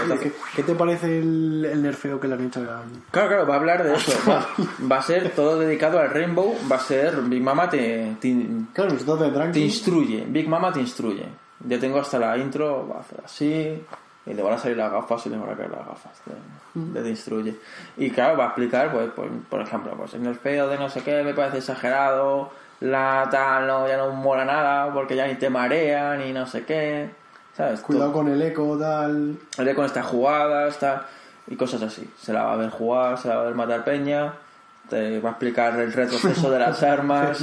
Oye, 0.06 0.20
¿Qué, 0.20 0.34
qué 0.56 0.64
te 0.64 0.76
parece 0.76 1.18
el, 1.18 1.66
el 1.66 1.82
nerfeo 1.82 2.20
que 2.20 2.28
le 2.28 2.36
han 2.36 2.46
hecho 2.46 2.60
a 2.62 2.84
Claro, 3.10 3.28
claro, 3.28 3.48
va 3.48 3.56
a 3.56 3.58
hablar 3.58 3.84
de 3.84 3.96
eso. 3.96 4.12
Va, 4.30 4.48
va 4.90 4.98
a 4.98 5.02
ser 5.02 5.32
todo 5.32 5.58
dedicado 5.58 6.00
al 6.00 6.12
Rainbow. 6.12 6.56
Va 6.72 6.76
a 6.76 6.80
ser 6.80 7.20
Big 7.24 7.42
Mama 7.42 7.70
te, 7.70 8.16
te, 8.22 8.46
Claro, 8.72 8.94
de 8.94 9.52
te 9.52 9.60
instruye. 9.60 10.26
Big 10.28 10.48
Mama 10.48 10.72
te 10.72 10.80
instruye. 10.80 11.26
Ya 11.66 11.80
tengo 11.80 12.00
hasta 12.00 12.20
la 12.20 12.38
intro, 12.38 12.88
va 12.88 12.98
a 12.98 13.00
hacer 13.00 13.20
así. 13.26 13.84
Y 14.28 14.34
le 14.34 14.44
van 14.44 14.54
a 14.54 14.58
salir 14.60 14.78
las 14.78 14.92
gafas 14.92 15.26
y 15.26 15.30
le 15.30 15.38
van 15.38 15.50
a 15.50 15.56
caer 15.58 15.72
las 15.72 15.88
gafas. 15.88 16.22
De, 16.26 17.00
de 17.00 17.02
te 17.02 17.10
instruye. 17.10 17.56
Y 17.98 18.12
claro, 18.12 18.38
va 18.38 18.44
a 18.44 18.48
explicar, 18.48 18.92
pues, 18.92 19.10
pues, 19.16 19.30
por 19.50 19.62
ejemplo, 19.62 19.94
pues 19.98 20.14
el 20.14 20.22
nerfeo 20.22 20.68
de 20.68 20.78
no 20.78 20.88
sé 20.90 21.02
qué 21.02 21.24
me 21.24 21.34
parece 21.34 21.58
exagerado. 21.58 22.52
La 22.82 23.28
tal 23.32 23.66
no, 23.68 23.88
ya 23.88 23.98
no 23.98 24.12
mola 24.12 24.46
nada 24.46 24.94
porque 24.94 25.16
ya 25.16 25.26
ni 25.28 25.36
te 25.36 25.50
marea 25.50 26.16
ni 26.16 26.32
no 26.34 26.46
sé 26.46 26.64
qué. 26.64 27.10
¿Sabes? 27.56 27.80
Cuidado 27.82 28.14
con 28.14 28.28
el 28.28 28.40
eco, 28.42 28.78
tal. 28.80 29.36
Haré 29.58 29.74
con 29.74 29.86
estas 29.86 30.06
jugadas, 30.06 30.78
tal, 30.78 31.02
y 31.48 31.56
cosas 31.56 31.82
así. 31.82 32.08
Se 32.22 32.32
la 32.32 32.44
va 32.44 32.54
a 32.54 32.58
ver 32.58 32.70
jugar, 32.70 33.18
se 33.18 33.28
la 33.30 33.36
va 33.38 33.42
a 33.42 33.46
ver 33.46 33.56
matar 33.56 33.84
peña, 33.84 34.34
te 34.90 35.20
va 35.20 35.30
a 35.30 35.32
explicar 35.32 35.80
el 35.80 35.92
retroceso 35.92 36.52
de 36.52 36.60
las 36.60 36.84
armas, 36.84 37.40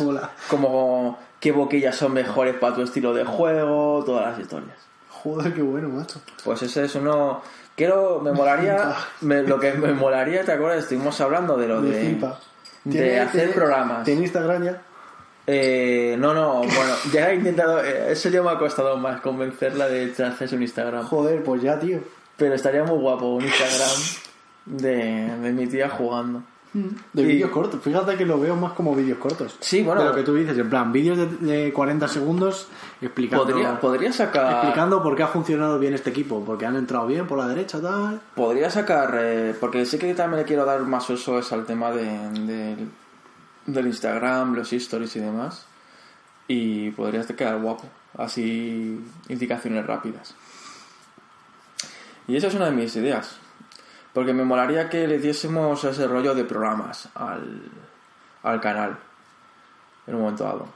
como 0.49 1.19
qué 1.41 1.51
boquillas 1.53 1.97
son 1.97 2.13
mejores 2.13 2.55
para 2.55 2.77
tu 2.77 2.83
estilo 2.83 3.13
de 3.13 3.25
juego, 3.25 4.05
todas 4.05 4.31
las 4.31 4.39
historias. 4.39 4.77
Joder, 5.11 5.53
qué 5.53 5.63
bueno, 5.63 5.89
macho. 5.89 6.21
Pues 6.45 6.63
ese 6.63 6.85
es 6.85 6.95
uno... 6.95 7.43
Quiero, 7.77 8.21
me 8.21 8.31
molaría, 8.31 8.95
me- 9.23 9.43
lo 9.43 9.59
que 9.59 9.73
me 9.73 9.93
molaría, 9.95 10.45
¿te 10.45 10.53
acuerdas? 10.53 10.85
Estuvimos 10.85 11.21
hablando 11.21 11.57
de 11.57 11.67
lo 11.67 11.81
Me 11.81 11.91
de... 11.91 12.01
flipa. 12.05 12.39
de 12.85 12.93
¿Tiene- 12.93 13.21
hacer 13.21 13.53
programas. 13.53 14.05
¿Tiene 14.05 14.21
Instagram 14.23 14.63
ya? 14.63 14.81
Eh, 15.47 16.17
no, 16.19 16.33
no, 16.35 16.55
bueno, 16.61 16.95
ya 17.13 17.31
he 17.31 17.35
intentado, 17.37 17.83
eh, 17.85 18.13
eso 18.13 18.29
ya 18.31 18.43
me 18.43 18.51
ha 18.51 18.59
costado 18.59 18.97
más 18.97 19.21
convencerla 19.21 19.89
de 19.89 20.11
hacerse 20.25 20.57
un 20.57 20.63
Instagram. 20.63 21.05
Joder, 21.07 21.43
pues 21.43 21.63
ya, 21.63 21.79
tío. 21.79 21.99
Pero 22.37 22.55
estaría 22.55 22.83
muy 22.85 22.99
guapo 22.99 23.27
un 23.35 23.45
Instagram 23.45 24.01
de, 24.67 25.39
de 25.43 25.53
mi 25.53 25.67
tía 25.67 25.89
jugando. 25.89 26.43
De 27.13 27.23
Y- 27.23 27.27
vídeos 27.27 27.51
cortos. 27.53 27.81
Fíjate 27.81 28.17
que 28.17 28.27
lo 28.27 28.41
veo 28.41 28.57
más 28.57 28.73
como 28.73 28.97
vídeos 28.97 29.19
cortos. 29.19 29.57
Sí, 29.61 29.83
bueno. 29.85 30.03
De 30.03 30.09
lo 30.09 30.15
que 30.17 30.25
tú 30.25 30.35
dices, 30.35 30.59
en 30.59 30.69
plan, 30.69 30.91
vídeos 30.93 31.17
de, 31.17 31.27
de 31.67 31.73
40 31.73 32.09
segundos 32.09 32.67
explicando, 33.01 33.45
Podría, 33.47 33.79
podría 33.79 34.13
sacar. 34.13 34.51
explicando 34.55 35.01
por 35.01 35.15
qué 35.15 35.23
ha 35.23 35.29
funcionado 35.29 35.79
bien 35.79 35.95
este 35.95 36.11
equipo. 36.11 36.43
Porque 36.45 36.67
han 36.67 36.75
entrado 36.75 37.07
bien 37.07 37.29
por 37.29 37.39
la 37.39 37.47
derecha, 37.47 37.81
tal. 37.81 38.21
Podría 38.35 38.71
sacar. 38.71 39.17
eh, 39.21 39.55
porque 39.61 39.87
sí 39.87 39.99
que 39.99 40.13
también 40.15 40.41
le 40.41 40.47
quiero 40.47 40.65
dar 40.65 40.81
más 40.81 41.09
uso 41.11 41.39
es 41.39 41.53
al 41.53 41.65
tema 41.65 41.93
de, 41.93 42.07
del- 42.41 42.89
del 43.67 43.87
Instagram, 43.87 44.55
los 44.55 44.73
stories 44.73 45.17
y 45.17 45.21
demás. 45.21 45.67
Y 46.47 46.91
podría 46.91 47.25
quedar 47.27 47.61
guapo. 47.61 47.85
Así, 48.17 49.01
indicaciones 49.29 49.87
rápidas. 49.87 50.35
Y 52.27 52.37
esa 52.37 52.49
es 52.49 52.55
una 52.55 52.67
de 52.67 52.73
mis 52.73 52.95
ideas. 52.97 53.37
Porque 54.13 54.33
me 54.33 54.45
molaría 54.45 54.89
que 54.89 55.07
le 55.07 55.19
diésemos 55.19 55.83
ese 55.85 56.07
rollo 56.07 56.35
de 56.35 56.45
programas 56.45 57.09
al, 57.15 57.63
al 58.43 58.61
canal. 58.61 58.99
En 60.07 60.15
un 60.15 60.21
momento 60.21 60.45
dado. 60.45 60.69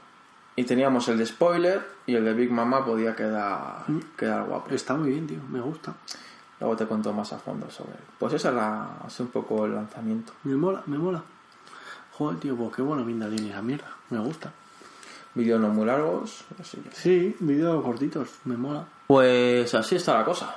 Y 0.55 0.63
teníamos 0.65 1.07
el 1.07 1.17
de 1.17 1.25
spoiler 1.25 1.87
y 2.05 2.15
el 2.15 2.25
de 2.25 2.33
Big 2.33 2.51
Mama 2.51 2.83
podía 2.83 3.15
quedar, 3.15 3.85
quedar 4.17 4.43
guapo. 4.43 4.73
Está 4.73 4.95
muy 4.95 5.11
bien, 5.11 5.25
tío. 5.25 5.39
Me 5.49 5.61
gusta. 5.61 5.93
Luego 6.59 6.75
te 6.75 6.85
cuento 6.85 7.13
más 7.13 7.31
a 7.31 7.39
fondo 7.39 7.69
sobre 7.69 7.93
él. 7.93 8.03
Pues 8.17 8.33
esa 8.33 8.49
es, 8.49 8.55
la, 8.55 8.87
es 9.07 9.19
un 9.21 9.27
poco 9.27 9.65
el 9.65 9.75
lanzamiento. 9.75 10.33
Me 10.43 10.55
mola, 10.55 10.83
me 10.87 10.97
mola. 10.97 11.23
Joder, 12.19 12.39
tío, 12.39 12.55
pues 12.55 12.75
qué 12.75 12.81
buena 12.83 13.03
pinta 13.03 13.27
tiene 13.29 13.49
esa 13.49 13.61
mierda. 13.63 13.87
Me 14.11 14.19
gusta. 14.19 14.51
Vídeos 15.33 15.59
no 15.61 15.69
muy 15.69 15.85
largos. 15.85 16.43
así 16.59 16.77
que- 16.77 16.91
Sí, 16.93 17.35
vídeos 17.39 17.83
cortitos. 17.83 18.29
Me 18.45 18.57
mola. 18.57 18.85
Pues 19.07 19.73
así 19.73 19.95
está 19.95 20.15
la 20.19 20.25
cosa. 20.25 20.53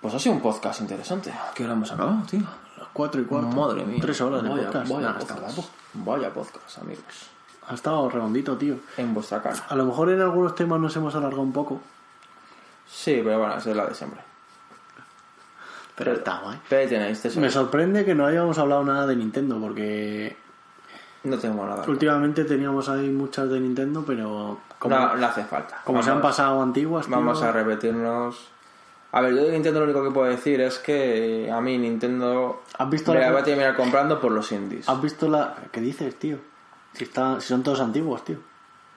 Pues 0.00 0.14
ha 0.14 0.18
sido 0.18 0.34
un 0.34 0.40
podcast 0.40 0.80
interesante. 0.80 1.32
¿Qué 1.54 1.64
hora 1.64 1.74
hemos 1.74 1.92
acabado, 1.92 2.22
tío? 2.28 2.40
Las 2.78 2.88
4 2.92 3.20
y 3.20 3.24
4. 3.26 3.50
Madre 3.50 3.84
mía. 3.84 3.98
Tres 4.00 4.20
horas 4.22 4.42
de 4.42 4.48
vaya, 4.48 4.64
podcast. 4.70 4.90
Vaya, 4.90 5.18
podcast. 5.18 5.58
Vaya 5.92 6.32
podcast, 6.32 6.78
amigos. 6.78 7.04
Ha 7.68 7.74
estado 7.74 8.08
redondito, 8.08 8.56
tío. 8.56 8.76
En 8.96 9.12
vuestra 9.12 9.42
cara. 9.42 9.66
A 9.68 9.76
lo 9.76 9.84
mejor 9.84 10.10
en 10.10 10.20
algunos 10.22 10.54
temas 10.54 10.80
nos 10.80 10.96
hemos 10.96 11.14
alargado 11.14 11.42
un 11.42 11.52
poco. 11.52 11.80
Sí, 12.90 13.20
pero 13.22 13.38
bueno, 13.38 13.56
esa 13.58 13.70
es 13.70 13.76
la 13.76 13.84
de 13.86 13.94
siempre. 13.94 14.20
Pero 15.96 16.12
está 16.12 16.38
guay. 16.40 16.58
Pero 16.68 16.82
ahí 16.82 16.88
tenéis, 16.88 17.24
eso. 17.24 17.40
Me 17.40 17.50
sorprende 17.50 18.04
que 18.04 18.14
no 18.14 18.26
hayamos 18.26 18.58
hablado 18.58 18.84
nada 18.84 19.06
de 19.06 19.16
Nintendo, 19.16 19.58
porque 19.60 20.36
No 21.24 21.36
tengo 21.38 21.66
nada. 21.66 21.84
últimamente 21.88 22.44
teníamos 22.44 22.88
ahí 22.88 23.08
muchas 23.10 23.50
de 23.50 23.60
Nintendo, 23.60 24.02
pero 24.06 24.58
como, 24.78 24.96
No, 24.96 25.16
no 25.16 25.26
hace 25.26 25.44
falta. 25.44 25.80
como 25.84 26.02
se 26.02 26.10
han 26.10 26.22
pasado 26.22 26.62
antiguas, 26.62 27.06
tío, 27.06 27.14
Vamos 27.16 27.42
a 27.42 27.52
repetirnos 27.52 28.48
A 29.12 29.20
ver, 29.20 29.34
yo 29.34 29.42
de 29.44 29.52
Nintendo 29.52 29.80
lo 29.80 29.86
único 29.86 30.04
que 30.04 30.10
puedo 30.12 30.30
decir 30.30 30.60
es 30.60 30.78
que 30.78 31.50
a 31.52 31.60
mí 31.60 31.76
Nintendo 31.76 32.62
¿Has 32.78 32.88
visto 32.88 33.12
me 33.12 33.18
la- 33.18 33.26
la 33.26 33.32
voy 33.32 33.40
a 33.40 33.44
terminar 33.44 33.74
comprando 33.76 34.20
por 34.20 34.30
los 34.32 34.50
indies. 34.52 34.88
¿Has 34.88 35.02
visto 35.02 35.28
la. 35.28 35.56
¿Qué 35.72 35.80
dices, 35.80 36.14
tío? 36.16 36.38
Si, 36.92 37.04
está... 37.04 37.40
si 37.40 37.48
son 37.48 37.62
todos 37.64 37.80
antiguos, 37.80 38.24
tío. 38.24 38.36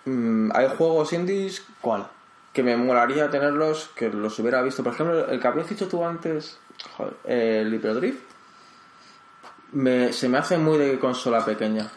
Mm, 0.05 0.51
hay 0.53 0.67
juegos 0.77 1.11
indies 1.13 1.65
¿Cuál? 1.81 2.05
que 2.53 2.61
me 2.61 2.77
molaría 2.77 3.29
tenerlos, 3.31 3.89
que 3.95 4.09
los 4.09 4.37
hubiera 4.37 4.61
visto. 4.61 4.83
Por 4.83 4.93
ejemplo, 4.93 5.27
el 5.27 5.39
que 5.39 5.47
habías 5.47 5.67
dicho 5.67 5.87
tú 5.87 6.05
antes, 6.05 6.59
joder, 6.97 7.15
el 7.25 7.73
Hyperdrift, 7.73 8.21
me, 9.73 10.13
se 10.13 10.29
me 10.29 10.37
hace 10.37 10.57
muy 10.57 10.77
de 10.77 10.99
consola 10.99 11.43
pequeña. 11.43 11.89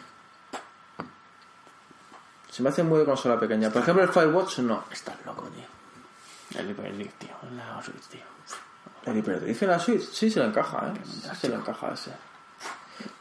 Se 2.49 2.63
me 2.63 2.69
hace 2.69 2.81
muy 2.83 2.99
de 2.99 3.05
consola 3.05 3.39
pequeña. 3.39 3.69
Por 3.69 3.81
ejemplo, 3.83 4.03
el 4.03 4.09
Firewatch 4.09 4.59
no. 4.59 4.83
Estás 4.91 5.15
loco, 5.25 5.43
tío. 5.43 6.59
El 6.59 6.71
Hyperdrift, 6.71 7.17
tío. 7.19 7.35
En 7.43 7.57
la 7.57 7.81
Switch, 7.83 8.07
tío. 8.07 8.21
El 9.05 9.17
Hyperdrift 9.17 9.61
en 9.63 9.69
la 9.69 9.79
Switch 9.79 10.01
sí 10.09 10.29
se 10.31 10.39
le 10.39 10.47
encaja, 10.47 10.87
¿eh? 10.87 11.35
Se 11.35 11.49
le 11.49 11.55
encaja 11.55 11.93
ese. 11.93 12.11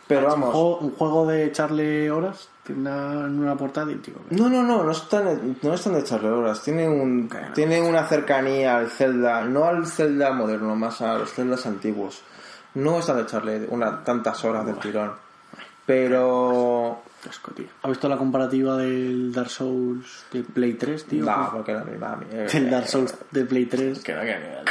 Pero 0.06 0.20
Un 0.22 0.26
vamos. 0.26 0.50
juego, 0.52 0.78
un 0.78 0.90
juego 0.96 1.26
de 1.26 1.44
echarle 1.44 2.10
horas 2.10 2.48
en 2.72 2.80
una, 2.80 3.26
en 3.26 3.38
una 3.38 3.56
portátil, 3.56 4.00
tío. 4.00 4.14
No, 4.30 4.48
no, 4.48 4.62
no, 4.62 4.82
no 4.82 4.90
están, 4.90 5.56
no 5.62 5.74
están 5.74 5.94
de 5.94 6.00
echarle 6.00 6.28
horas. 6.28 6.62
Tiene, 6.62 6.88
un, 6.88 7.28
Que 7.28 7.40
no. 7.40 7.52
tiene 7.52 7.80
una 7.82 8.06
cercanía 8.06 8.76
al 8.76 8.90
Zelda, 8.90 9.44
no 9.44 9.64
al 9.64 9.86
Zelda 9.86 10.32
moderno, 10.32 10.74
más 10.76 11.00
a 11.00 11.18
los 11.18 11.32
Zeldas 11.32 11.66
antiguos. 11.66 12.22
No 12.74 12.98
están 12.98 13.16
de 13.16 13.22
echarle 13.22 13.66
una, 13.70 14.04
tantas 14.04 14.44
horas 14.44 14.66
del 14.66 14.76
tirón. 14.76 15.12
Pero. 15.86 17.02
Asco, 17.28 17.52
tío. 17.52 17.66
¿Has 17.82 17.90
visto 17.90 18.08
la 18.08 18.16
comparativa 18.16 18.76
del 18.76 19.32
Dark 19.32 19.50
Souls 19.50 20.26
de 20.32 20.42
Play 20.42 20.74
3, 20.74 21.06
tío? 21.06 21.24
No, 21.24 21.50
porque 21.52 21.72
no 21.72 21.84
me 21.84 21.96
va 21.96 22.18
El 22.30 22.70
Dark 22.70 22.86
Souls 22.86 23.14
de 23.30 23.44
Play 23.44 23.66
3. 23.66 24.02
Que 24.02 24.14
no, 24.14 24.20
que 24.20 24.34
no. 24.34 24.70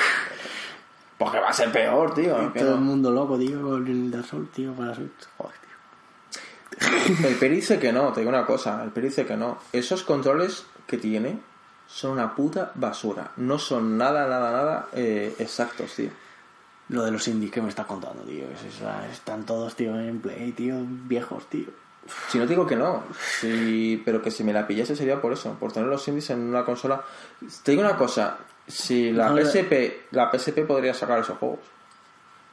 Porque 1.17 1.40
va 1.40 1.49
a 1.49 1.53
ser 1.53 1.72
peor, 1.72 2.14
tío. 2.14 2.51
Todo 2.53 2.75
el 2.75 2.82
mundo 2.82 3.11
loco, 3.11 3.38
tío, 3.38 3.61
con 3.61 3.88
el 3.88 4.11
Dark 4.11 4.25
Souls, 4.25 4.51
tío, 4.51 4.74
para 4.74 4.93
Switch. 4.93 5.27
Joder. 5.38 5.56
El 7.23 7.35
Peri 7.35 7.55
dice 7.57 7.79
que 7.79 7.91
no, 7.93 8.11
te 8.11 8.19
digo 8.21 8.29
una 8.29 8.45
cosa. 8.45 8.83
El 8.83 8.89
Peri 8.91 9.07
dice 9.07 9.25
que 9.25 9.37
no. 9.37 9.57
Esos 9.71 10.03
controles 10.03 10.65
que 10.87 10.97
tiene 10.97 11.39
son 11.87 12.11
una 12.11 12.35
puta 12.35 12.71
basura. 12.75 13.31
No 13.37 13.57
son 13.59 13.97
nada, 13.97 14.27
nada, 14.27 14.51
nada 14.51 14.87
eh, 14.93 15.35
exactos, 15.39 15.93
tío. 15.95 16.09
Lo 16.89 17.03
de 17.03 17.11
los 17.11 17.27
indies 17.27 17.51
que 17.51 17.61
me 17.61 17.69
estás 17.69 17.85
contando, 17.85 18.23
tío. 18.23 18.45
Es, 18.45 18.63
es- 18.63 19.11
están 19.11 19.45
todos, 19.45 19.75
tío, 19.75 19.99
en 19.99 20.19
Play, 20.19 20.51
tío, 20.51 20.75
viejos, 20.79 21.47
tío. 21.49 21.67
Si 22.29 22.37
no 22.37 22.45
digo 22.45 22.67
que 22.67 22.75
no, 22.75 23.03
sí, 23.39 23.99
pero 24.05 24.21
que 24.21 24.29
si 24.29 24.43
me 24.43 24.53
la 24.53 24.67
pillase 24.67 24.95
sería 24.95 25.19
por 25.19 25.33
eso, 25.33 25.53
por 25.59 25.71
tener 25.71 25.89
los 25.89 26.07
indies 26.07 26.29
en 26.29 26.39
una 26.41 26.63
consola. 26.63 27.03
Te 27.63 27.71
digo 27.71 27.81
una 27.83 27.97
cosa, 27.97 28.37
si 28.67 29.11
la. 29.11 29.33
PSP, 29.35 30.11
la 30.11 30.29
PSP 30.31 30.59
podría 30.67 30.93
sacar 30.93 31.19
esos 31.19 31.37
juegos. 31.39 31.59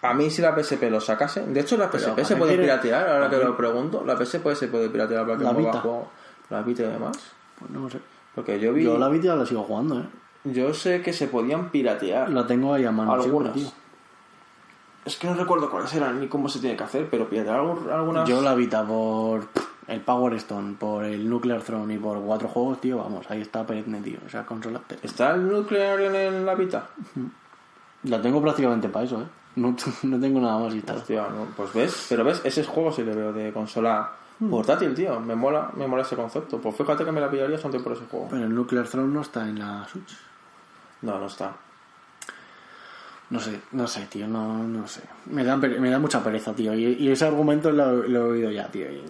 A 0.03 0.15
mí 0.15 0.31
si 0.31 0.43
la 0.43 0.55
PSP 0.55 0.91
lo 0.91 1.01
sacase, 1.01 1.47
de 1.47 1.61
hecho 1.61 1.77
la 1.77 1.89
PSP 1.91 2.11
¿para 2.15 2.25
se 2.25 2.37
puede 2.37 2.51
quiere- 2.53 2.65
piratear, 2.65 3.09
ahora 3.09 3.31
que 3.31 3.37
lo 3.37 3.57
pregunto, 3.57 4.03
la 4.05 4.17
PSP 4.17 4.55
se 4.57 4.69
puede 4.69 4.89
piratear 4.89 5.25
para 5.25 5.39
que 5.39 5.45
La 5.45 5.53
Vita. 5.53 5.81
juego- 5.81 6.11
la 6.51 6.63
Vita 6.63 6.83
y 6.83 6.87
demás. 6.87 7.17
Pues 7.59 7.71
no 7.71 7.89
sé. 7.89 7.99
Porque 8.35 8.59
yo 8.59 8.73
vi, 8.73 8.83
Yo 8.85 8.99
la 8.99 9.09
Vita 9.09 9.35
la 9.37 9.47
sigo 9.47 9.63
jugando, 9.63 10.01
eh. 10.01 10.05
yo 10.45 10.75
sé 10.75 11.03
que 11.03 11.13
se 11.13 11.29
podían 11.29 11.71
piratear. 11.71 12.31
La 12.31 12.47
tengo 12.47 12.75
ahí 12.75 12.85
a 12.85 12.91
mano 12.91 13.13
Algunas. 13.13 13.53
tío. 13.55 13.69
Es 15.05 15.17
que 15.17 15.27
no 15.27 15.35
recuerdo 15.35 15.69
cuáles 15.71 15.93
eran 15.95 16.21
ni 16.21 16.29
cómo 16.29 16.49
se 16.49 16.61
tiene 16.61 16.77
que 16.77 16.85
hacer, 16.85 17.09
pero 17.11 17.29
piratear 17.29 17.61
algu- 17.61 17.91
algunas. 17.91 18.29
Yo 18.29 18.41
la 18.41 18.55
Vita 18.55 18.85
por 18.85 19.47
el 19.89 20.01
Power 20.01 20.35
Stone, 20.35 20.77
por 20.79 21.05
el 21.05 21.29
Nuclear 21.29 21.61
Throne 21.63 21.95
y 21.95 21.99
por 21.99 22.21
cuatro 22.23 22.49
juegos, 22.49 22.81
tío, 22.81 22.99
vamos, 22.99 23.29
ahí 23.31 23.41
está 23.41 23.65
perenne, 23.67 24.01
tío. 24.01 24.19
O 24.27 24.29
sea, 24.29 24.45
consola 24.47 24.79
perenne. 24.81 25.07
¿Está 25.07 25.35
el 25.35 25.49
nuclear 25.49 26.01
en 26.01 26.45
la 26.47 26.55
Vita? 26.55 26.89
La 28.05 28.21
tengo 28.23 28.41
prácticamente 28.43 28.89
para 28.89 29.05
eso, 29.05 29.21
eh. 29.23 29.27
No, 29.57 29.77
no 30.05 30.21
tengo 30.21 30.41
nada 30.41 30.59
más 30.59 30.75
instalado. 30.75 31.03
Hostia, 31.03 31.23
no, 31.29 31.47
pues 31.57 31.73
ves, 31.75 32.07
pero 32.09 32.25
ves, 32.25 32.41
ese 32.45 32.65
juego 32.65 32.93
sí 32.93 33.03
le 33.03 33.15
veo 33.15 33.33
de 33.33 33.53
consola 33.53 34.13
portátil, 34.51 34.95
tío. 34.95 35.21
Me 35.21 35.35
mola, 35.35 35.71
me 35.77 35.87
mola 35.87 36.03
ese 36.03 36.17
concepto. 36.17 36.59
Pues 36.61 36.75
fíjate 36.77 37.05
que 37.05 37.13
me 37.13 37.21
la 37.21 37.31
pillaría 37.31 37.59
solamente 37.59 37.85
por 37.85 37.93
ese 37.97 38.07
juego. 38.07 38.29
Pero 38.31 38.45
el 38.45 38.55
Nuclear 38.55 38.89
Throne 38.89 39.13
no 39.13 39.21
está 39.21 39.49
en 39.49 39.59
la 39.59 39.87
Switch. 39.89 40.17
No, 41.03 41.19
no 41.19 41.27
está. 41.27 41.53
No 43.31 43.41
sé, 43.41 43.61
no 43.73 43.87
sé, 43.87 44.07
tío, 44.07 44.29
no, 44.29 44.63
no 44.65 44.87
sé. 44.87 45.01
Me 45.27 45.43
da, 45.43 45.57
me 45.57 45.89
da 45.91 45.99
mucha 45.99 46.23
pereza, 46.23 46.53
tío. 46.53 46.75
Y, 46.75 46.85
y 46.85 47.11
ese 47.11 47.25
argumento 47.25 47.71
lo, 47.73 48.03
lo 48.07 48.27
he 48.27 48.31
oído 48.31 48.51
ya, 48.51 48.69
tío. 48.69 48.91
y 48.91 49.03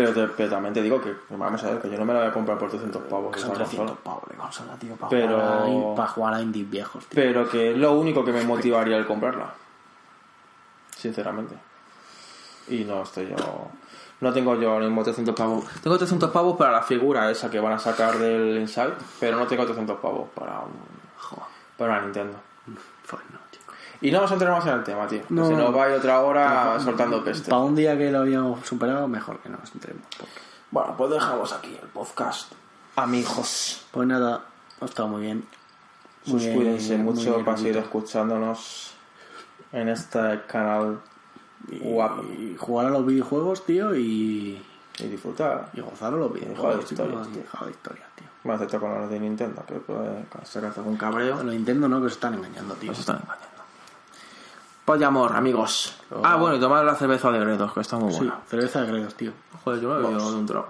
Pero, 0.00 0.12
te- 0.14 0.32
pero 0.34 0.50
también 0.50 0.74
te 0.74 0.82
digo 0.82 1.00
que, 1.00 1.14
vamos 1.30 1.62
a 1.64 1.70
ver, 1.70 1.80
que 1.80 1.90
yo 1.90 1.98
no 1.98 2.04
me 2.04 2.12
la 2.14 2.20
voy 2.20 2.28
a 2.28 2.32
comprar 2.32 2.56
por 2.58 2.70
300 2.70 3.02
pavos. 3.04 3.32
que 3.34 3.40
son 3.40 3.48
consola. 3.50 3.66
300 3.68 3.98
pavos 3.98 4.28
de 4.28 4.34
consola, 4.36 4.74
tío, 4.78 4.94
para, 4.96 5.08
Pero- 5.10 5.38
jugar 5.40 5.92
a, 5.92 5.94
para 5.96 6.08
jugar 6.08 6.34
a 6.34 6.40
indies 6.42 6.70
viejos, 6.70 7.04
tío. 7.06 7.14
Pero 7.22 7.48
que 7.48 7.72
es 7.72 7.76
lo 7.76 7.92
único 7.98 8.24
que 8.24 8.32
me 8.32 8.42
motivaría 8.44 8.96
el 8.96 9.06
comprarla. 9.06 9.52
Sinceramente. 10.96 11.54
Y 12.68 12.84
no 12.84 13.02
estoy 13.02 13.28
yo... 13.28 13.68
No 14.20 14.32
tengo 14.32 14.56
yo 14.56 14.72
ahora 14.72 14.84
mismo 14.86 15.04
300 15.04 15.32
pavos. 15.34 15.64
Tengo 15.80 15.96
300 15.96 16.30
pavos 16.32 16.56
para 16.56 16.72
la 16.72 16.82
figura 16.82 17.30
esa 17.30 17.48
que 17.48 17.60
van 17.60 17.74
a 17.74 17.78
sacar 17.78 18.18
del 18.18 18.58
Inside, 18.58 18.94
pero 19.20 19.36
no 19.38 19.46
tengo 19.46 19.64
300 19.64 19.96
pavos 20.00 20.28
para 20.34 20.58
un, 20.60 20.72
para 21.76 21.92
una 21.92 22.00
Nintendo. 22.02 22.36
No. 24.00 24.08
Y 24.08 24.10
no 24.10 24.18
vamos 24.18 24.30
a 24.30 24.34
entrar 24.34 24.52
más 24.52 24.66
en 24.66 24.72
el 24.74 24.84
tema, 24.84 25.06
tío. 25.08 25.22
No. 25.30 25.46
si 25.48 25.54
no 25.54 25.72
va 25.72 25.84
a 25.84 25.88
ir 25.90 25.94
otra 25.96 26.20
hora 26.20 26.78
soltando 26.80 27.22
peste. 27.24 27.50
Para 27.50 27.62
un 27.62 27.74
día 27.74 27.96
que 27.98 28.10
lo 28.10 28.18
habíamos 28.20 28.66
superado, 28.66 29.08
mejor 29.08 29.38
que 29.40 29.48
nos 29.48 29.72
entremos. 29.74 30.02
porque- 30.18 30.32
Bueno, 30.70 30.94
pues 30.96 31.10
dejamos 31.12 31.52
aquí 31.52 31.76
el 31.82 31.88
podcast. 31.88 32.52
Amigos. 32.96 33.86
Pues 33.90 34.06
nada, 34.08 34.42
ha 34.80 34.84
estado 34.84 35.08
muy 35.08 35.22
bien. 35.22 35.38
Muy 36.26 36.32
Pues 36.32 36.44
bien, 36.44 36.56
cuídense 36.56 36.96
muy 36.98 37.14
mucho 37.14 37.32
bien, 37.34 37.44
para 37.44 37.56
seguir 37.56 37.76
escuchándonos 37.78 38.92
en 39.72 39.88
este 39.88 40.42
canal 40.46 41.00
guapo. 41.80 42.22
Y 42.24 42.56
jugar 42.58 42.86
a 42.86 42.90
los 42.90 43.06
videojuegos, 43.06 43.64
tío, 43.64 43.94
y, 43.94 44.62
Y 44.98 45.04
disfrutar. 45.08 45.70
y 45.74 45.80
gozar 45.80 46.12
a 46.12 46.16
los 46.16 46.28
Joder, 46.28 46.44
videojuegos, 46.44 46.84
tío. 46.86 46.96
historias, 47.04 47.28
tío. 47.28 47.42
Joder, 47.58 47.70
historias, 47.74 48.08
tío. 48.16 48.26
Más 48.44 48.60
excepto 48.60 48.86
con 48.86 49.00
los 49.00 49.10
de 49.10 49.20
Nintendo, 49.20 49.64
que 49.66 49.74
puede 49.74 50.24
sacarte 50.44 50.80
un 50.80 50.96
cabreo. 50.96 51.36
Los 51.36 51.54
Nintendo 51.54 51.88
no, 51.88 52.02
que 52.02 52.08
se 52.08 52.14
están 52.14 52.34
engañando, 52.34 52.74
tío. 52.74 52.90
Nos 52.90 52.98
están 53.00 53.16
engañando. 53.16 53.47
Pues 54.88 55.02
amor, 55.02 55.36
amigos. 55.36 55.94
Oh. 56.10 56.22
Ah, 56.24 56.36
bueno, 56.36 56.56
y 56.56 56.60
tomar 56.60 56.82
la 56.82 56.94
cerveza 56.94 57.30
de 57.30 57.38
Gredos, 57.38 57.74
que 57.74 57.80
está 57.80 57.98
muy 57.98 58.10
Sí, 58.10 58.20
buena. 58.20 58.38
cerveza 58.46 58.80
de 58.80 58.86
gredos, 58.86 59.14
tío. 59.16 59.32
Joder, 59.62 59.82
yo 59.82 59.88
me 59.90 59.96
he 59.96 60.02
bebido 60.02 60.30
de 60.30 60.36
un 60.38 60.46
trago. 60.46 60.66